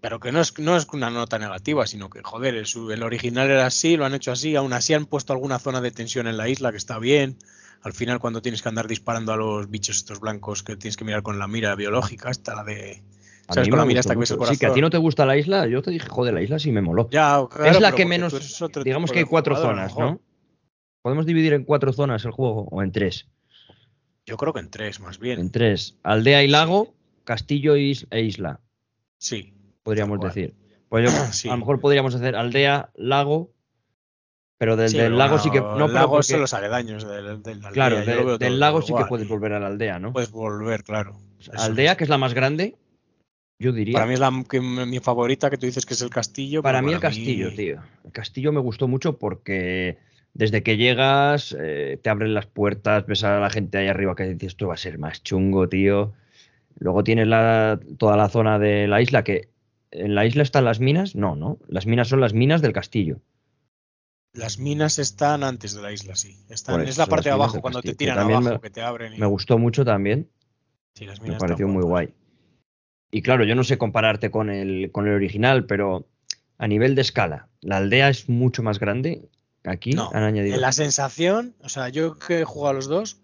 pero 0.00 0.20
que 0.20 0.30
no 0.30 0.40
es, 0.40 0.56
no 0.58 0.76
es 0.76 0.86
una 0.92 1.10
nota 1.10 1.38
negativa, 1.38 1.86
sino 1.86 2.08
que, 2.08 2.22
joder, 2.22 2.54
el, 2.54 2.66
el 2.90 3.02
original 3.02 3.50
era 3.50 3.66
así, 3.66 3.96
lo 3.96 4.04
han 4.04 4.14
hecho 4.14 4.30
así, 4.30 4.54
aún 4.54 4.72
así 4.72 4.94
han 4.94 5.06
puesto 5.06 5.32
alguna 5.32 5.58
zona 5.58 5.80
de 5.80 5.90
tensión 5.90 6.28
en 6.28 6.36
la 6.36 6.48
isla 6.48 6.70
que 6.70 6.76
está 6.76 6.98
bien. 6.98 7.36
Al 7.82 7.92
final, 7.92 8.18
cuando 8.18 8.42
tienes 8.42 8.62
que 8.62 8.68
andar 8.68 8.88
disparando 8.88 9.32
a 9.32 9.36
los 9.36 9.70
bichos 9.70 9.96
estos 9.96 10.20
blancos 10.20 10.62
que 10.62 10.76
tienes 10.76 10.96
que 10.96 11.04
mirar 11.04 11.22
con 11.22 11.38
la 11.38 11.46
mira 11.46 11.74
biológica, 11.74 12.30
esta 12.30 12.54
la 12.54 12.64
de 12.64 13.02
¿Sabes? 13.50 13.70
Con 13.70 13.78
la 13.78 13.86
mira 13.86 14.00
hasta 14.00 14.12
que 14.12 14.20
ves 14.20 14.30
el 14.30 14.36
corazón. 14.36 14.56
Sí, 14.56 14.60
que 14.60 14.66
a 14.66 14.72
ti 14.72 14.80
no 14.80 14.90
te 14.90 14.98
gusta 14.98 15.24
la 15.24 15.36
isla, 15.36 15.66
yo 15.66 15.80
te 15.80 15.90
dije, 15.90 16.08
joder, 16.08 16.34
la 16.34 16.42
isla 16.42 16.58
sí 16.58 16.70
me 16.70 16.82
moló. 16.82 17.08
Ya, 17.10 17.46
claro, 17.50 17.70
es 17.70 17.80
la 17.80 17.92
que 17.92 18.04
menos, 18.04 18.62
digamos 18.84 19.10
que 19.10 19.20
hay 19.20 19.24
cuatro 19.24 19.56
zonas, 19.56 19.96
¿no? 19.96 20.20
¿Podemos 21.00 21.24
dividir 21.24 21.54
en 21.54 21.64
cuatro 21.64 21.92
zonas 21.92 22.24
el 22.24 22.32
juego 22.32 22.68
o 22.70 22.82
en 22.82 22.92
tres? 22.92 23.28
Yo 24.26 24.36
creo 24.36 24.52
que 24.52 24.60
en 24.60 24.68
tres, 24.68 25.00
más 25.00 25.18
bien. 25.18 25.40
En 25.40 25.50
tres. 25.50 25.96
Aldea 26.02 26.42
y 26.42 26.48
lago, 26.48 26.94
castillo 27.24 27.76
e 27.76 28.20
isla. 28.20 28.60
Sí. 29.16 29.54
Podríamos 29.82 30.20
decir. 30.20 30.54
Pues 30.90 31.10
yo, 31.10 31.10
sí. 31.32 31.48
a 31.48 31.52
lo 31.52 31.58
mejor 31.58 31.80
podríamos 31.80 32.14
hacer 32.14 32.36
aldea, 32.36 32.90
lago, 32.94 33.54
pero 34.58 34.76
del, 34.76 34.88
sí, 34.88 34.98
del 34.98 35.16
lago 35.16 35.38
sí 35.38 35.50
que. 35.50 35.60
No, 35.60 35.86
el 35.86 35.94
lago 35.94 36.10
porque, 36.10 36.24
son 36.24 36.40
los 36.40 36.52
aledaños 36.52 37.08
del, 37.08 37.42
del 37.42 37.64
aldea. 37.64 37.70
Claro, 37.70 38.04
de, 38.04 38.38
del 38.38 38.58
lago 38.58 38.82
sí 38.82 38.88
igual. 38.88 39.04
que 39.04 39.08
puedes 39.08 39.28
volver 39.28 39.52
a 39.52 39.60
la 39.60 39.68
aldea, 39.68 40.00
¿no? 40.00 40.12
Puedes 40.12 40.32
volver, 40.32 40.82
claro. 40.82 41.16
aldea, 41.56 41.96
que 41.96 42.02
es 42.02 42.10
la 42.10 42.18
más 42.18 42.34
grande, 42.34 42.74
yo 43.60 43.72
diría. 43.72 43.92
Para 43.92 44.06
mí 44.06 44.14
es 44.14 44.20
la 44.20 44.44
que, 44.48 44.60
mi 44.60 44.98
favorita, 44.98 45.48
que 45.48 45.58
tú 45.58 45.66
dices 45.66 45.86
que 45.86 45.94
es 45.94 46.02
el 46.02 46.10
castillo. 46.10 46.60
Para 46.60 46.82
mí 46.82 46.92
el 46.92 46.98
castillo, 46.98 47.50
mí... 47.50 47.56
tío. 47.56 47.82
El 48.04 48.10
castillo 48.10 48.52
me 48.52 48.60
gustó 48.60 48.88
mucho 48.88 49.16
porque 49.16 49.98
desde 50.34 50.64
que 50.64 50.76
llegas 50.76 51.56
eh, 51.58 51.98
te 52.02 52.10
abren 52.10 52.34
las 52.34 52.46
puertas, 52.46 53.06
ves 53.06 53.22
a 53.22 53.38
la 53.38 53.50
gente 53.50 53.78
ahí 53.78 53.86
arriba 53.86 54.16
que 54.16 54.24
dices 54.24 54.48
esto 54.48 54.68
va 54.68 54.74
a 54.74 54.78
ser 54.78 54.98
más 54.98 55.22
chungo, 55.22 55.68
tío. 55.68 56.12
Luego 56.80 57.04
tienes 57.04 57.28
la, 57.28 57.78
toda 57.96 58.16
la 58.16 58.28
zona 58.28 58.58
de 58.58 58.88
la 58.88 59.00
isla 59.00 59.22
que 59.22 59.48
en 59.90 60.14
la 60.14 60.26
isla 60.26 60.42
están 60.42 60.64
las 60.64 60.80
minas, 60.80 61.14
no, 61.14 61.34
no. 61.34 61.58
Las 61.68 61.86
minas 61.86 62.08
son 62.08 62.20
las 62.20 62.34
minas 62.34 62.60
del 62.60 62.72
castillo. 62.72 63.20
Las 64.38 64.58
minas 64.58 64.98
están 64.98 65.42
antes 65.42 65.74
de 65.74 65.82
la 65.82 65.92
isla, 65.92 66.14
sí. 66.14 66.36
Están, 66.48 66.80
eso, 66.82 66.90
es 66.90 66.98
la 66.98 67.06
parte 67.06 67.28
de 67.28 67.34
abajo, 67.34 67.60
cuando 67.60 67.82
te 67.82 67.94
tiran 67.94 68.18
abajo, 68.18 68.40
me, 68.40 68.60
que 68.60 68.70
te 68.70 68.82
abren. 68.82 69.14
Y... 69.14 69.18
Me 69.18 69.26
gustó 69.26 69.58
mucho 69.58 69.84
también. 69.84 70.30
Sí, 70.94 71.06
las 71.06 71.20
minas 71.20 71.36
me 71.36 71.40
pareció 71.40 71.66
muy 71.68 71.82
guay. 71.82 72.14
Y 73.10 73.22
claro, 73.22 73.44
yo 73.44 73.54
no 73.54 73.64
sé 73.64 73.78
compararte 73.78 74.30
con 74.30 74.50
el, 74.50 74.90
con 74.92 75.06
el 75.06 75.14
original, 75.14 75.66
pero 75.66 76.06
a 76.58 76.68
nivel 76.68 76.94
de 76.94 77.02
escala, 77.02 77.48
la 77.60 77.78
aldea 77.78 78.08
es 78.08 78.28
mucho 78.28 78.62
más 78.62 78.78
grande. 78.78 79.28
Aquí 79.64 79.92
no, 79.92 80.10
han 80.12 80.22
añadido. 80.22 80.54
En 80.54 80.60
la 80.60 80.72
sensación, 80.72 81.54
o 81.60 81.68
sea, 81.68 81.88
yo 81.88 82.18
que 82.18 82.40
he 82.40 82.44
jugado 82.44 82.70
a 82.70 82.74
los 82.74 82.86
dos, 82.86 83.20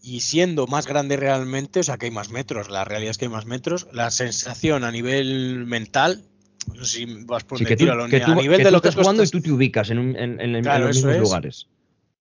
y 0.00 0.20
siendo 0.20 0.66
más 0.66 0.86
grande 0.86 1.16
realmente, 1.16 1.80
o 1.80 1.82
sea, 1.82 1.96
que 1.96 2.06
hay 2.06 2.12
más 2.12 2.30
metros, 2.30 2.70
la 2.70 2.84
realidad 2.84 3.12
es 3.12 3.18
que 3.18 3.26
hay 3.26 3.30
más 3.30 3.46
metros, 3.46 3.88
la 3.92 4.10
sensación 4.10 4.84
a 4.84 4.90
nivel 4.90 5.64
mental, 5.66 6.24
no 6.68 6.84
sé 6.84 6.98
si 6.98 7.24
vas 7.24 7.44
por 7.44 7.58
sí, 7.58 7.64
que 7.64 7.76
tú, 7.76 7.84
tiro, 7.84 8.06
que 8.08 8.20
tú, 8.20 8.32
a 8.32 8.34
nivel 8.34 8.58
que 8.58 8.64
de 8.64 8.70
tú 8.70 8.74
lo 8.74 8.82
que 8.82 8.88
estás 8.88 9.02
jugando 9.02 9.22
y 9.22 9.28
tú 9.28 9.40
te 9.40 9.50
ubicas 9.50 9.90
en, 9.90 9.98
un, 9.98 10.16
en, 10.16 10.40
en, 10.40 10.62
claro, 10.62 10.84
en 10.84 10.88
los 10.88 10.96
mismos 10.96 11.14
es. 11.14 11.20
lugares. 11.20 11.68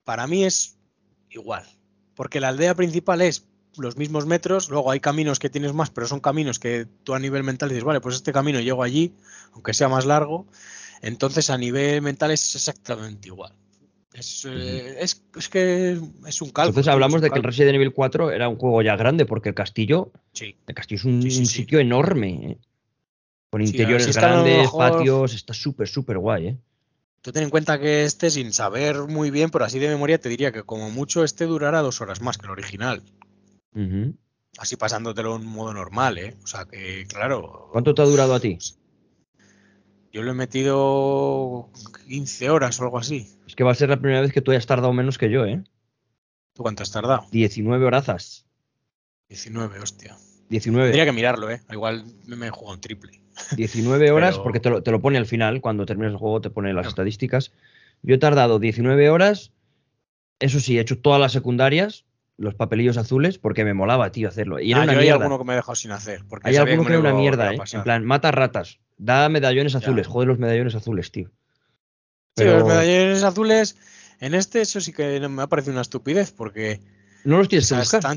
Para 0.05 0.27
mí 0.27 0.45
es 0.45 0.79
igual, 1.31 1.65
porque 2.15 2.41
la 2.41 2.49
aldea 2.49 2.75
principal 2.75 3.23
es 3.23 3.47
los 3.77 3.97
mismos 3.97 4.27
metros, 4.27 4.71
luego 4.71 4.91
hay 4.91 5.01
caminos 5.01 5.39
que 5.39 5.51
tienes 5.51 5.73
más, 5.73 5.91
pero 5.91 6.07
son 6.07 6.21
caminos 6.21 6.59
que 6.59 6.87
tú 7.05 7.15
a 7.15 7.19
nivel 7.19 7.45
mental 7.45 7.69
dices, 7.69 7.85
vale, 7.85 8.01
pues 8.01 8.17
este 8.17 8.33
camino 8.33 8.61
llego 8.61 8.83
allí, 8.83 9.15
aunque 9.53 9.75
sea 9.75 9.89
más 9.89 10.07
largo, 10.07 10.47
entonces 11.03 11.51
a 11.51 11.59
nivel 11.59 12.03
mental 12.03 12.31
es 12.31 12.55
exactamente 12.55 13.29
igual. 13.29 13.53
Es, 14.15 14.47
eh, 14.51 14.97
es, 15.01 15.23
es, 15.37 15.49
que 15.49 15.93
es 16.27 16.43
un 16.43 16.51
cálculo. 16.51 16.71
Entonces 16.71 16.93
hablamos 16.93 17.21
de 17.21 17.31
que 17.31 17.39
el 17.39 17.45
Resident 17.45 17.77
Evil 17.77 17.93
4 17.93 18.33
era 18.33 18.49
un 18.49 18.57
juego 18.57 18.83
ya 18.83 18.97
grande 18.97 19.27
porque 19.27 19.51
el 19.51 19.55
castillo, 19.55 20.11
sí. 20.33 20.57
el 20.67 20.75
castillo 20.75 20.99
es 20.99 21.05
un, 21.05 21.23
sí, 21.23 21.31
sí, 21.31 21.41
un 21.41 21.47
sitio 21.47 21.79
enorme, 21.79 22.59
con 23.51 23.63
interiores 23.63 24.07
si 24.07 24.13
grandes, 24.13 24.59
mejor... 24.59 24.93
patios, 24.93 25.35
está 25.35 25.55
súper, 25.55 25.89
súper 25.89 26.19
guay. 26.19 26.47
¿eh? 26.49 26.59
Tú 27.23 27.33
ten 27.33 27.45
en 27.45 27.51
cuenta 27.51 27.79
que 27.79 28.05
este, 28.05 28.31
sin 28.31 28.53
saber 28.53 28.97
muy 29.09 29.31
bien, 29.31 29.51
pero 29.51 29.65
así 29.65 29.79
de 29.79 29.89
memoria, 29.89 30.19
te 30.19 30.29
diría 30.29 30.53
que 30.53 30.63
como 30.63 30.91
mucho 30.91 31.25
este 31.25 31.47
durará 31.47 31.81
dos 31.81 32.01
horas 32.01 32.21
más 32.21 32.39
que 32.39 32.47
el 32.47 32.53
original. 32.53 33.03
Uh 33.75 33.81
-huh. 33.81 34.17
Así 34.59 34.77
pasándotelo 34.77 35.37
en 35.37 35.45
modo 35.45 35.73
normal, 35.73 36.19
¿eh? 36.19 36.37
O 36.43 36.47
sea 36.47 36.65
que, 36.65 37.07
claro. 37.07 37.69
¿Cuánto 37.73 37.95
te 37.95 38.03
ha 38.03 38.07
durado 38.07 38.35
a 38.35 38.41
ti? 38.41 38.59
Yo 40.13 40.23
lo 40.23 40.31
he 40.31 40.35
metido 40.35 41.71
15 42.09 42.51
horas 42.51 42.81
o 42.81 42.85
algo 42.85 42.99
así. 42.99 43.29
Es 43.47 43.55
que 43.55 43.65
va 43.65 43.73
a 43.73 43.75
ser 43.75 43.91
la 43.91 44.01
primera 44.01 44.21
vez 44.21 44.33
que 44.33 44.41
tú 44.41 44.51
hayas 44.51 44.67
tardado 44.67 44.93
menos 44.93 45.19
que 45.19 45.31
yo, 45.31 45.45
¿eh? 45.45 45.63
¿Tú 46.55 46.63
cuánto 46.63 46.83
has 46.83 46.91
tardado? 46.91 47.27
19 47.31 47.85
horazas. 47.85 48.47
19, 49.29 49.79
hostia. 49.81 50.17
19. 50.49 50.89
Tendría 50.89 51.05
que 51.05 51.13
mirarlo, 51.13 51.51
¿eh? 51.51 51.63
Igual 51.71 52.05
me 52.27 52.47
he 52.47 52.51
jugado 52.51 52.75
un 52.75 52.81
triple. 52.81 53.21
19 53.57 54.11
horas, 54.11 54.35
Pero... 54.35 54.43
porque 54.43 54.61
te 54.61 54.71
lo, 54.71 54.83
te 54.83 54.91
lo, 54.91 55.01
pone 55.01 55.19
al 55.19 55.27
final, 55.27 55.61
cuando 55.61 55.87
terminas 55.87 56.13
el 56.13 56.19
juego 56.19 56.41
te 56.41 56.51
pone 56.51 56.73
las 56.73 56.85
no. 56.85 56.89
estadísticas. 56.91 57.53
Yo 58.03 58.15
he 58.15 58.19
tardado 58.19 58.59
19 58.59 59.11
horas. 59.11 59.53
Eso 60.41 60.61
sí, 60.61 60.79
he 60.79 60.81
hecho 60.81 60.99
todas 60.99 61.21
las 61.21 61.33
secundarias, 61.33 62.05
los 62.37 62.55
papelillos 62.55 62.97
azules 62.97 63.39
porque 63.39 63.65
me 63.65 63.75
molaba, 63.75 64.13
tío, 64.13 64.29
hacerlo. 64.29 64.61
Y 64.61 64.71
era 64.71 64.83
ah, 64.83 64.85
una 64.85 64.93
yo 64.95 65.01
mierda. 65.01 65.15
hay 65.15 65.21
alguno 65.21 65.39
que 65.39 65.45
me 65.45 65.53
he 65.53 65.57
dejado 65.57 65.75
sin 65.75 65.91
hacer. 65.91 66.25
Porque 66.29 66.49
hay 66.49 66.57
alguno 66.57 66.85
que 66.85 66.91
era 66.91 67.01
una 67.01 67.15
mierda, 67.15 67.53
¿eh? 67.53 67.59
En 67.73 67.83
plan, 67.83 68.05
mata 68.05 68.31
ratas, 68.31 68.79
da 68.97 69.29
medallones 69.29 69.75
azules, 69.75 70.07
ya. 70.07 70.13
joder 70.13 70.29
los 70.29 70.39
medallones 70.39 70.75
azules, 70.75 71.11
tío. 71.11 71.31
Pero... 72.35 72.53
Sí, 72.53 72.59
los 72.59 72.69
medallones 72.69 73.23
azules, 73.25 73.77
en 74.21 74.35
este 74.35 74.61
eso 74.61 74.81
sí 74.81 74.93
que 74.93 75.21
me 75.29 75.43
ha 75.43 75.49
parecido 75.49 75.73
una 75.73 75.83
estupidez 75.83 76.33
porque... 76.33 76.81
No 77.29 77.37
los 77.37 77.49
tienes 77.49 77.67
o 77.67 77.69
sea, 77.69 78.01
que 78.01 78.09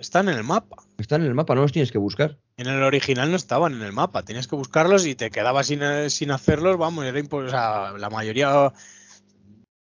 Están, 0.00 0.28
en 0.28 0.34
el 0.36 0.42
mapa. 0.42 0.76
Están 0.98 1.20
en 1.22 1.28
el 1.28 1.34
mapa, 1.34 1.54
no 1.54 1.60
los 1.62 1.70
tienes 1.70 1.92
que 1.92 1.98
buscar. 1.98 2.38
En 2.56 2.66
el 2.66 2.82
original 2.82 3.30
no 3.30 3.36
estaban 3.36 3.72
en 3.72 3.82
el 3.82 3.92
mapa, 3.92 4.24
tenías 4.24 4.48
que 4.48 4.56
buscarlos 4.56 5.06
y 5.06 5.14
te 5.14 5.30
quedabas 5.30 5.68
sin, 5.68 5.80
sin 6.10 6.32
hacerlos, 6.32 6.76
vamos, 6.76 7.04
era 7.04 7.18
imposible. 7.20 7.48
O 7.48 7.52
sea, 7.52 7.92
la 7.96 8.10
mayoría 8.10 8.72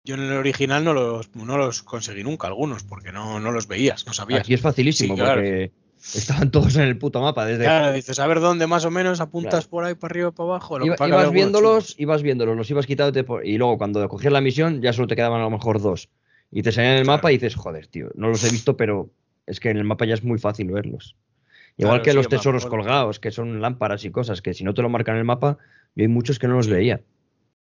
Yo 0.04 0.14
en 0.16 0.22
el 0.22 0.34
original 0.34 0.84
no 0.84 0.94
los, 0.94 1.36
no 1.36 1.58
los 1.58 1.82
conseguí 1.82 2.24
nunca, 2.24 2.46
algunos, 2.46 2.84
porque 2.84 3.12
no, 3.12 3.40
no 3.40 3.52
los 3.52 3.68
veías, 3.68 4.06
no 4.06 4.14
sabías. 4.14 4.42
Aquí 4.42 4.54
es 4.54 4.62
facilísimo, 4.62 5.16
Sí, 5.16 5.20
claro. 5.22 5.42
porque 5.42 5.72
estaban 6.14 6.52
todos 6.52 6.76
en 6.76 6.84
el 6.84 7.00
puto 7.00 7.22
mapa. 7.22 7.44
Desde 7.48 7.64
Claro, 7.64 7.92
dices, 7.92 8.20
a 8.20 8.28
ver 8.28 8.40
dónde 8.40 8.68
más 8.68 8.86
o 8.86 8.92
menos 8.92 9.20
apuntas 9.20 9.66
por 9.66 9.84
ahí, 9.84 9.96
para 9.96 10.12
arriba, 10.12 10.32
para 10.32 10.50
abajo. 10.50 10.78
Lo 10.78 10.86
Iba- 10.86 11.08
ibas 11.08 11.32
viéndolos, 11.32 11.96
ibas 11.98 12.22
viéndolos, 12.22 12.56
los 12.56 12.70
ibas 12.70 12.86
quitando 12.86 13.10
y 13.10 13.14
te 13.14 13.24
po- 13.24 13.42
y 13.42 13.58
luego 13.58 13.80
cuando 13.80 14.08
cogías 14.08 14.32
la 14.32 14.42
misión 14.42 14.80
ya 14.84 14.94
solo 14.94 15.08
te 15.08 15.16
quedaban 15.16 15.42
a 15.42 15.46
lo 15.46 15.50
mejor 15.50 15.82
dos. 15.82 16.10
Y 16.58 16.64
te 16.64 16.72
salían 16.72 16.94
en 16.94 17.00
el 17.00 17.06
mapa 17.06 17.34
y 17.34 17.36
dices, 17.36 17.54
joder, 17.54 17.86
tío, 17.88 18.12
no 18.16 18.30
los 18.30 18.42
he 18.46 18.50
visto, 18.50 18.78
pero 18.78 19.10
es 19.46 19.60
que 19.60 19.70
en 19.72 19.76
el 19.76 19.84
mapa 19.84 20.06
ya 20.06 20.14
es 20.14 20.24
muy 20.24 20.40
fácil 20.40 20.72
verlos. 20.72 21.18
Igual 21.76 21.96
Claro, 21.96 22.04
que 22.06 22.12
sí, 22.12 22.16
los 22.16 22.30
tesoros 22.30 22.66
colgados, 22.66 23.20
que 23.20 23.32
son 23.32 23.60
lámparas 23.60 24.06
y 24.06 24.10
cosas, 24.10 24.42
que 24.42 24.54
si 24.54 24.64
no 24.64 24.74
te 24.74 24.82
lo 24.82 24.88
marcan 24.88 25.16
en 25.16 25.20
el 25.20 25.26
mapa, 25.26 25.58
yo 25.96 26.04
hay 26.04 26.08
muchos 26.08 26.40
que 26.40 26.48
no 26.48 26.54
los 26.56 26.70
veía. 26.70 27.02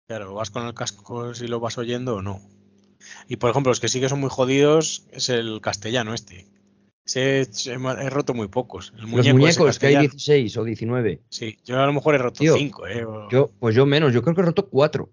Claro, 0.08 0.36
vas 0.36 0.52
con 0.52 0.68
el 0.68 0.76
casco 0.76 1.34
si 1.34 1.48
lo 1.48 1.60
vas 1.60 1.80
oyendo 1.80 2.18
o 2.18 2.22
no. 2.22 2.40
Y 3.28 3.38
por 3.38 3.50
ejemplo, 3.50 3.72
los 3.72 3.80
que 3.80 3.88
sí 3.88 4.00
que 4.00 4.10
son 4.10 4.20
muy 4.20 4.30
jodidos 4.30 5.08
es 5.12 5.30
el 5.30 5.60
castellano 5.60 6.14
este. 6.14 6.46
Ese 7.04 7.42
he, 7.42 7.74
he 7.74 8.10
roto 8.12 8.36
muy 8.36 8.48
pocos. 8.48 8.94
El 8.96 9.02
Los 9.02 9.10
muñeco 9.10 9.38
muñecos, 9.40 9.58
que 9.58 9.88
hay 9.88 9.94
castellano. 9.96 10.02
16 10.04 10.58
o 10.58 10.64
19. 10.64 11.22
Sí, 11.30 11.58
yo 11.66 11.82
a 11.82 11.88
lo 11.88 11.94
mejor 11.94 12.14
he 12.14 12.20
roto 12.20 12.44
Tío, 12.44 12.54
5, 12.56 12.86
eh. 12.86 13.04
o- 13.04 13.28
Yo, 13.32 13.50
pues 13.60 13.74
yo 13.74 13.88
menos, 13.88 14.14
yo 14.14 14.22
creo 14.22 14.36
que 14.36 14.42
he 14.42 14.46
roto 14.46 14.70
4. 14.70 15.10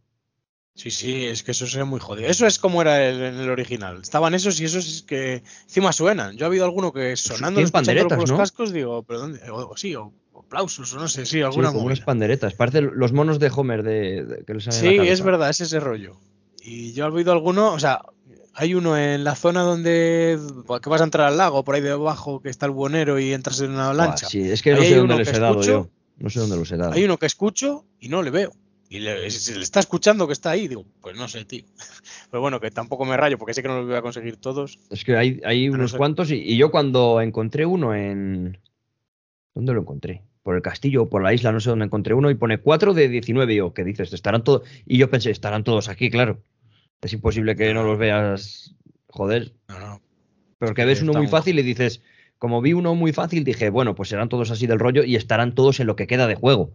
Sí, 0.74 0.90
sí, 0.90 1.26
es 1.26 1.42
que 1.42 1.50
eso 1.50 1.66
sería 1.66 1.84
muy 1.84 2.00
jodido. 2.00 2.28
Eso 2.28 2.46
es 2.46 2.58
como 2.58 2.80
era 2.80 3.06
el- 3.06 3.22
en 3.22 3.34
el 3.40 3.50
original. 3.50 3.98
Estaban 4.00 4.34
esos 4.34 4.60
y 4.60 4.64
esos 4.64 4.86
es 4.88 5.02
que 5.02 5.42
encima 5.64 5.92
suenan. 5.92 6.36
Yo 6.36 6.46
ha 6.46 6.48
habido 6.48 6.64
alguno 6.64 6.92
que 6.92 7.16
sonando, 7.16 7.60
panderetas, 7.70 8.08
por 8.16 8.20
los 8.20 8.30
¿no? 8.30 8.36
cascos, 8.38 8.72
digo, 8.72 9.02
pero 9.02 9.20
¿dónde? 9.20 9.40
O, 9.50 9.76
sí, 9.76 9.94
o, 9.96 10.12
o 10.32 10.40
aplausos, 10.40 10.92
o 10.94 10.98
no 10.98 11.08
sé, 11.08 11.26
sí, 11.26 11.32
Sí, 11.38 11.42
alguna 11.42 11.72
como 11.72 11.84
unas 11.84 12.00
panderetas. 12.00 12.54
Parecen 12.54 12.90
los 12.94 13.12
monos 13.12 13.38
de 13.38 13.50
Homer 13.54 13.82
de, 13.82 14.24
de- 14.24 14.44
que 14.44 14.54
les 14.54 14.64
Sí, 14.64 14.96
es 14.96 15.22
verdad, 15.22 15.50
es 15.50 15.60
ese 15.60 15.80
rollo. 15.80 16.16
Y 16.62 16.92
yo 16.92 17.06
he 17.06 17.10
oído 17.10 17.32
alguno, 17.32 17.72
o 17.72 17.78
sea, 17.78 18.02
hay 18.54 18.74
uno 18.74 18.96
en 18.96 19.24
la 19.24 19.34
zona 19.34 19.62
donde 19.62 20.38
que 20.82 20.88
vas 20.88 21.00
a 21.00 21.04
entrar 21.04 21.26
al 21.26 21.36
lago, 21.36 21.64
por 21.64 21.74
ahí 21.74 21.80
debajo, 21.80 22.40
que 22.40 22.48
está 22.48 22.66
el 22.66 22.72
buhonero 22.72 23.18
y 23.18 23.32
entras 23.32 23.60
en 23.60 23.72
una 23.72 23.92
lancha. 23.92 24.28
sí, 24.28 24.50
es 24.50 24.62
que 24.62 24.74
no 24.74 24.80
Ahí 24.82 24.88
sé 24.88 24.96
dónde 24.96 25.16
les 25.16 25.28
he 25.28 25.38
dado 25.40 25.60
escucho, 25.60 25.70
yo. 25.72 25.90
No 26.18 26.30
sé 26.30 26.40
dónde 26.40 26.56
los 26.56 26.70
he 26.70 26.76
dado. 26.76 26.92
Hay 26.92 27.04
uno 27.04 27.18
que 27.18 27.26
escucho 27.26 27.84
y 27.98 28.08
no 28.08 28.22
le 28.22 28.30
veo. 28.30 28.52
Y 28.92 28.98
le, 28.98 29.30
se 29.30 29.54
le 29.54 29.62
está 29.62 29.78
escuchando 29.78 30.26
que 30.26 30.32
está 30.32 30.50
ahí. 30.50 30.66
Digo, 30.66 30.84
pues 31.00 31.16
no 31.16 31.28
sé, 31.28 31.44
tío. 31.44 31.62
Pero 32.30 32.40
bueno, 32.40 32.58
que 32.58 32.72
tampoco 32.72 33.04
me 33.04 33.16
rayo 33.16 33.38
porque 33.38 33.54
sé 33.54 33.62
que 33.62 33.68
no 33.68 33.78
los 33.78 33.86
voy 33.86 33.94
a 33.94 34.02
conseguir 34.02 34.36
todos. 34.36 34.80
Es 34.90 35.04
que 35.04 35.16
hay, 35.16 35.40
hay 35.44 35.68
no 35.68 35.76
unos 35.76 35.94
cuantos 35.94 36.32
y, 36.32 36.34
y 36.34 36.56
yo 36.56 36.72
cuando 36.72 37.20
encontré 37.20 37.64
uno 37.64 37.94
en... 37.94 38.58
¿Dónde 39.54 39.74
lo 39.74 39.82
encontré? 39.82 40.24
Por 40.42 40.56
el 40.56 40.62
castillo 40.62 41.04
o 41.04 41.08
por 41.08 41.22
la 41.22 41.32
isla, 41.32 41.52
no 41.52 41.60
sé 41.60 41.70
dónde 41.70 41.84
encontré 41.84 42.14
uno 42.14 42.30
y 42.30 42.34
pone 42.34 42.58
4 42.58 42.92
de 42.92 43.08
19 43.08 43.52
y 43.52 43.56
yo, 43.56 43.72
¿qué 43.72 43.84
dices? 43.84 44.12
Estarán 44.12 44.42
todos... 44.42 44.68
Y 44.84 44.98
yo 44.98 45.08
pensé, 45.08 45.30
estarán 45.30 45.62
todos 45.62 45.88
aquí, 45.88 46.10
claro. 46.10 46.42
Es 47.00 47.12
imposible 47.12 47.54
que 47.54 47.72
no 47.72 47.84
los 47.84 47.96
veas, 47.96 48.74
joder. 49.06 49.52
No, 49.68 49.78
no. 49.78 50.02
Porque 50.58 50.84
ves 50.84 51.00
uno 51.00 51.12
muy 51.12 51.28
fácil 51.28 51.60
y 51.60 51.62
dices, 51.62 52.02
como 52.38 52.60
vi 52.60 52.72
uno 52.72 52.96
muy 52.96 53.12
fácil, 53.12 53.44
dije, 53.44 53.70
bueno, 53.70 53.94
pues 53.94 54.08
serán 54.08 54.28
todos 54.28 54.50
así 54.50 54.66
del 54.66 54.80
rollo 54.80 55.04
y 55.04 55.14
estarán 55.14 55.54
todos 55.54 55.78
en 55.78 55.86
lo 55.86 55.94
que 55.94 56.08
queda 56.08 56.26
de 56.26 56.34
juego. 56.34 56.72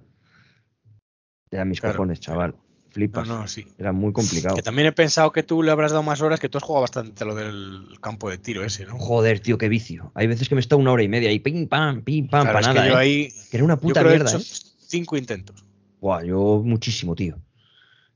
Te 1.50 1.58
da 1.58 1.66
mis 1.66 1.80
Claro, 1.80 1.98
cojones, 1.98 2.20
chaval. 2.20 2.52
No, 2.56 2.62
Flipas. 2.92 3.28
no, 3.28 3.48
sí. 3.48 3.66
Era 3.78 3.92
muy 3.92 4.14
complicado. 4.14 4.56
Que 4.56 4.62
también 4.62 4.88
he 4.88 4.92
pensado 4.94 5.32
que 5.34 5.44
tú 5.44 5.62
le 5.62 5.72
habrás 5.72 5.92
dado 5.92 6.02
más 6.04 6.22
horas, 6.22 6.40
que 6.40 6.48
tú 6.48 6.58
has 6.58 6.64
jugado 6.64 6.82
bastante 6.82 7.24
a 7.24 7.28
lo 7.28 7.36
del 7.36 7.88
campo 8.02 8.30
de 8.30 8.38
tiro 8.38 8.64
ese, 8.64 8.86
¿no? 8.86 8.98
Joder, 8.98 9.42
tío, 9.42 9.58
qué 9.58 9.68
vicio. 9.68 10.12
Hay 10.16 10.28
veces 10.28 10.48
que 10.48 10.56
me 10.56 10.62
está 10.62 10.78
una 10.78 10.92
hora 10.94 11.04
y 11.04 11.10
media 11.10 11.30
y 11.32 11.40
pim, 11.40 11.68
pam, 11.68 12.02
pim, 12.04 12.28
pam, 12.30 12.44
Claro, 12.44 12.54
para 12.54 12.60
es 12.62 12.68
que 12.70 12.74
nada, 12.74 12.88
yo 12.88 12.94
¿eh? 12.94 12.98
ahí 12.98 13.30
Que 13.52 13.58
era 13.58 13.66
una 13.66 13.76
yo 13.76 13.82
puta 13.82 14.00
creo 14.00 14.12
que 14.12 14.16
he 14.16 14.20
mierda, 14.20 14.32
hecho 14.38 14.40
¿eh? 14.42 14.72
cinco 14.88 15.18
intentos. 15.18 15.66
Buah, 16.00 16.24
yo 16.24 16.62
muchísimo, 16.64 17.16
tío. 17.16 17.36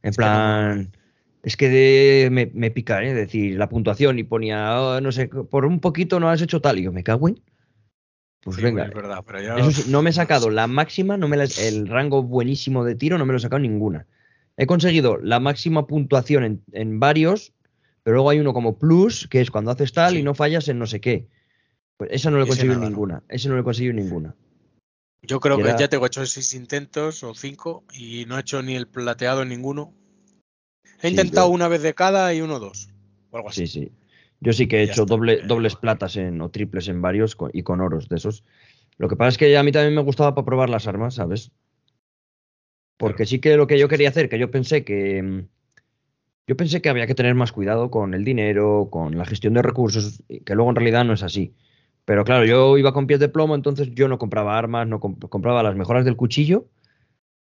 En 0.01 0.11
Es 0.11 0.17
que 0.17 0.23
no- 0.23 0.31
plan, 0.31 0.91
es 1.43 1.57
que 1.57 1.67
de- 1.69 2.29
me, 2.31 2.49
me 2.53 2.71
pica, 2.71 3.03
¿eh? 3.03 3.13
decir, 3.13 3.57
la 3.57 3.67
puntuación 3.67 4.17
y 4.17 4.23
ponía, 4.23 4.79
"Oh, 4.81 5.01
no 5.01 5.11
sé, 5.11 5.27
por 5.27 5.65
un 5.65 5.81
poquito 5.81 6.21
no 6.21 6.29
has 6.29 6.41
hecho 6.41 6.61
tal. 6.61 6.79
Y 6.79 6.83
yo, 6.83 6.93
me 6.93 7.03
cago 7.03 7.27
en. 7.27 7.41
Pues 8.41 8.55
Sí, 8.55 8.61
venga. 8.63 8.85
es 8.85 8.93
verdad, 8.93 9.23
pero 9.25 9.41
yo- 9.41 9.57
Eso 9.57 9.71
sí, 9.71 9.91
no 9.91 10.01
me 10.01 10.11
he 10.11 10.13
sacado 10.13 10.49
la 10.49 10.67
máxima, 10.67 11.17
no 11.17 11.27
me 11.27 11.35
la- 11.37 11.43
el 11.59 11.87
rango 11.87 12.23
buenísimo 12.23 12.85
de 12.85 12.95
tiro, 12.95 13.17
no 13.17 13.25
me 13.25 13.33
lo 13.33 13.37
he 13.37 13.41
sacado 13.41 13.59
ninguna. 13.59 14.07
He 14.57 14.65
conseguido 14.65 15.17
la 15.17 15.39
máxima 15.39 15.87
puntuación 15.87 16.43
en, 16.43 16.63
en 16.71 16.99
varios, 16.99 17.53
pero 18.03 18.15
luego 18.15 18.29
hay 18.29 18.39
uno 18.39 18.53
como 18.53 18.77
plus, 18.77 19.27
que 19.27 19.41
es 19.41 19.51
cuando 19.51 19.71
haces 19.71 19.91
tal 19.93 20.13
Sí. 20.13 20.19
y 20.19 20.23
no 20.23 20.33
fallas 20.35 20.67
en 20.69 20.79
no 20.79 20.85
sé 20.87 21.01
qué. 21.01 21.27
Pues 21.97 22.11
esa 22.13 22.31
no 22.31 22.37
lo 22.37 22.43
he 22.43 22.47
conseguido 22.47 22.75
nada, 22.75 22.85
¿no? 22.85 22.89
ninguna. 22.91 23.23
Ese 23.27 23.49
no 23.49 23.55
lo 23.55 23.61
he 23.61 23.63
conseguido 23.65 23.93
ninguna. 23.93 24.35
Yo 25.21 25.41
creo 25.41 25.57
que 25.57 25.63
era- 25.63 25.77
ya 25.77 25.89
tengo 25.89 26.05
hecho 26.05 26.25
seis 26.25 26.53
intentos 26.53 27.23
o 27.23 27.35
cinco 27.35 27.83
y 27.93 28.25
no 28.25 28.37
he 28.37 28.41
hecho 28.41 28.61
ni 28.61 28.75
el 28.75 28.87
plateado 28.87 29.41
en 29.41 29.49
ninguno. 29.49 29.93
He 31.01 31.09
intentado 31.09 31.47
yo- 31.47 31.53
una 31.53 31.67
vez 31.67 31.81
de 31.81 31.93
cada 31.93 32.33
y 32.33 32.39
uno 32.41 32.55
o 32.55 32.59
dos. 32.59 32.89
O 33.31 33.37
algo 33.37 33.49
así. 33.49 33.67
Sí, 33.67 33.81
sí. 33.81 33.91
Yo 34.41 34.53
sí 34.53 34.67
que 34.67 34.77
he 34.79 34.83
hecho 34.83 35.03
está. 35.03 35.15
doble, 35.15 35.41
dobles 35.43 35.75
platas 35.75 36.15
en, 36.17 36.41
o 36.41 36.49
triples 36.49 36.87
en 36.87 37.01
varios 37.01 37.37
y 37.53 37.63
con 37.63 37.81
oros 37.81 38.09
de 38.09 38.17
esos. 38.17 38.43
Lo 38.97 39.07
que 39.09 39.15
pasa 39.17 39.29
es 39.29 39.37
que 39.37 39.57
a 39.57 39.63
mí 39.63 39.71
también 39.71 39.95
me 39.95 40.01
gustaba 40.03 40.35
para 40.35 40.45
probar 40.45 40.69
las 40.69 40.87
armas, 40.87 41.15
¿sabes? 41.15 41.51
Porque 42.97 43.25
sí 43.25 43.39
que 43.41 43.57
lo 43.57 43.65
que 43.67 43.79
yo 43.79 43.87
quería 43.87 44.09
hacer, 44.09 44.29
que 44.29 44.39
yo 44.39 44.51
pensé 44.51 44.83
que. 44.83 45.21
mm, 45.23 45.39
Yo 46.47 46.57
pensé 46.57 46.81
que 46.81 46.89
había 46.89 47.05
que 47.07 47.15
tener 47.15 47.35
más 47.35 47.51
cuidado 47.51 47.91
con 47.91 48.13
el 48.13 48.25
dinero, 48.25 48.89
con 48.91 49.17
la 49.17 49.25
gestión 49.25 49.53
de 49.53 49.61
recursos, 49.61 50.23
que 50.45 50.55
luego 50.55 50.71
en 50.71 50.75
realidad 50.77 51.05
no 51.05 51.13
es 51.13 51.23
así. 51.23 51.53
Pero 52.05 52.23
claro, 52.25 52.45
yo 52.45 52.77
iba 52.77 52.91
con 52.93 53.05
pies 53.07 53.19
de 53.19 53.29
plomo, 53.29 53.53
entonces 53.55 53.91
yo 53.93 54.07
no 54.07 54.17
compraba 54.17 54.57
armas, 54.57 54.87
no 54.87 54.99
comp- 54.99 55.29
compraba 55.29 55.61
las 55.63 55.75
mejoras 55.75 56.05
del 56.05 56.15
cuchillo 56.17 56.65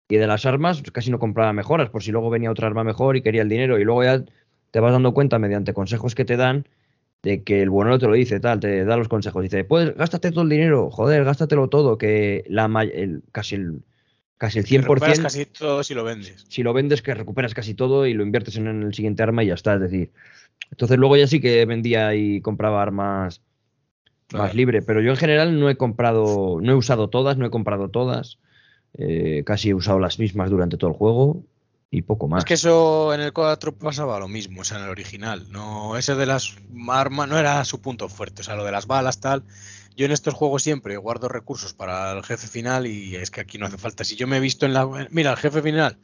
y 0.10 0.18
de 0.18 0.28
las 0.28 0.46
armas 0.46 0.84
casi 0.94 1.12
no 1.12 1.20
compraba 1.20 1.54
mejoras, 1.54 1.90
por 1.90 2.04
si 2.04 2.12
luego 2.12 2.30
venía 2.30 2.52
otra 2.52 2.68
arma 2.68 2.84
mejor 2.84 3.18
y 3.18 3.22
quería 3.24 3.44
el 3.44 3.50
dinero. 3.50 3.80
Y 3.80 3.86
luego 3.86 4.04
ya 4.04 4.24
te 4.72 4.80
vas 4.82 4.92
dando 4.94 5.14
cuenta 5.14 5.40
mediante 5.40 5.74
consejos 5.74 6.16
que 6.16 6.26
te 6.26 6.38
dan 6.38 6.68
de 7.22 7.44
que 7.44 7.62
el 7.62 7.70
bueno 7.70 8.00
te 8.00 8.08
lo 8.08 8.14
dice, 8.14 8.40
tal, 8.40 8.60
te 8.60 8.86
da 8.86 8.98
los 8.98 9.08
consejos. 9.10 9.44
Dice, 9.44 9.64
pues 9.64 9.96
gástate 9.96 10.32
todo 10.32 10.44
el 10.44 10.50
dinero, 10.50 10.90
joder, 10.90 11.24
gástatelo 11.24 11.70
todo, 11.70 11.98
que 11.98 12.44
la 12.48 12.66
el, 12.84 13.24
casi 13.32 13.56
el 13.56 13.84
casi 14.38 14.60
el 14.60 14.66
Que 14.66 14.78
recuperas 14.78 15.20
100%, 15.20 15.24
casi 15.24 15.46
todo 15.46 15.84
si 15.84 15.94
lo 15.94 16.04
vendes. 16.04 16.46
si 16.48 16.64
lo 16.64 16.74
vendes, 16.74 17.02
que 17.02 17.14
recuperas 17.14 17.54
casi 17.54 17.74
todo 17.74 18.06
y 18.06 18.14
lo 18.14 18.24
inviertes 18.24 18.56
en 18.56 18.68
el 18.68 18.94
siguiente 18.94 19.22
arma 19.24 19.44
y 19.44 19.48
ya 19.48 19.56
está. 19.56 19.76
Es 19.76 19.82
decir, 19.82 20.12
entonces 20.72 20.98
luego 20.98 21.18
ya 21.18 21.28
sí 21.28 21.42
que 21.42 21.66
vendía 21.66 22.16
y 22.16 22.42
compraba 22.42 22.82
armas 22.82 23.42
más 24.32 24.56
libre, 24.56 24.82
pero 24.82 25.02
yo 25.02 25.12
en 25.12 25.18
general 25.18 25.60
no 25.60 25.70
he 25.70 25.76
comprado, 25.76 26.60
no 26.62 26.72
he 26.72 26.76
usado 26.76 27.10
todas, 27.10 27.38
no 27.38 27.46
he 27.46 27.50
comprado 27.50 27.90
todas. 27.90 28.40
eh, 28.94 29.44
casi 29.46 29.70
he 29.70 29.74
usado 29.74 30.00
las 30.00 30.20
mismas 30.20 30.50
durante 30.50 30.78
todo 30.78 30.90
el 30.92 30.96
juego 30.96 31.44
y 31.92 32.02
poco 32.04 32.28
más. 32.28 32.40
Es 32.40 32.46
que 32.46 32.54
eso 32.54 33.14
en 33.14 33.22
el 33.22 33.34
4 33.34 33.76
pasaba 33.78 34.20
lo 34.20 34.28
mismo, 34.28 34.62
o 34.62 34.64
sea, 34.64 34.78
en 34.78 34.84
el 34.86 34.90
original. 34.90 35.48
No, 35.52 35.98
ese 35.98 36.16
de 36.16 36.26
las 36.26 36.56
armas 36.90 37.28
no 37.28 37.38
era 37.38 37.64
su 37.66 37.82
punto 37.82 38.10
fuerte, 38.10 38.42
o 38.42 38.46
sea, 38.46 38.56
lo 38.56 38.64
de 38.64 38.72
las 38.72 38.86
balas, 38.88 39.20
tal. 39.20 39.44
Yo 39.96 40.06
en 40.06 40.12
estos 40.14 40.34
juegos 40.34 40.64
siempre 40.64 40.96
guardo 40.98 41.28
recursos 41.28 41.74
para 41.74 42.12
el 42.14 42.24
jefe 42.24 42.48
final 42.48 42.88
y 42.88 43.16
es 43.18 43.32
que 43.32 43.42
aquí 43.42 43.58
no 43.58 43.66
hace 43.66 43.78
falta. 43.78 44.04
Si 44.06 44.16
yo 44.16 44.28
me 44.28 44.38
he 44.38 44.40
visto 44.40 44.66
en 44.66 44.74
la. 44.74 44.88
Mira, 45.10 45.32
el 45.32 45.38
jefe 45.38 45.62
final 45.62 45.98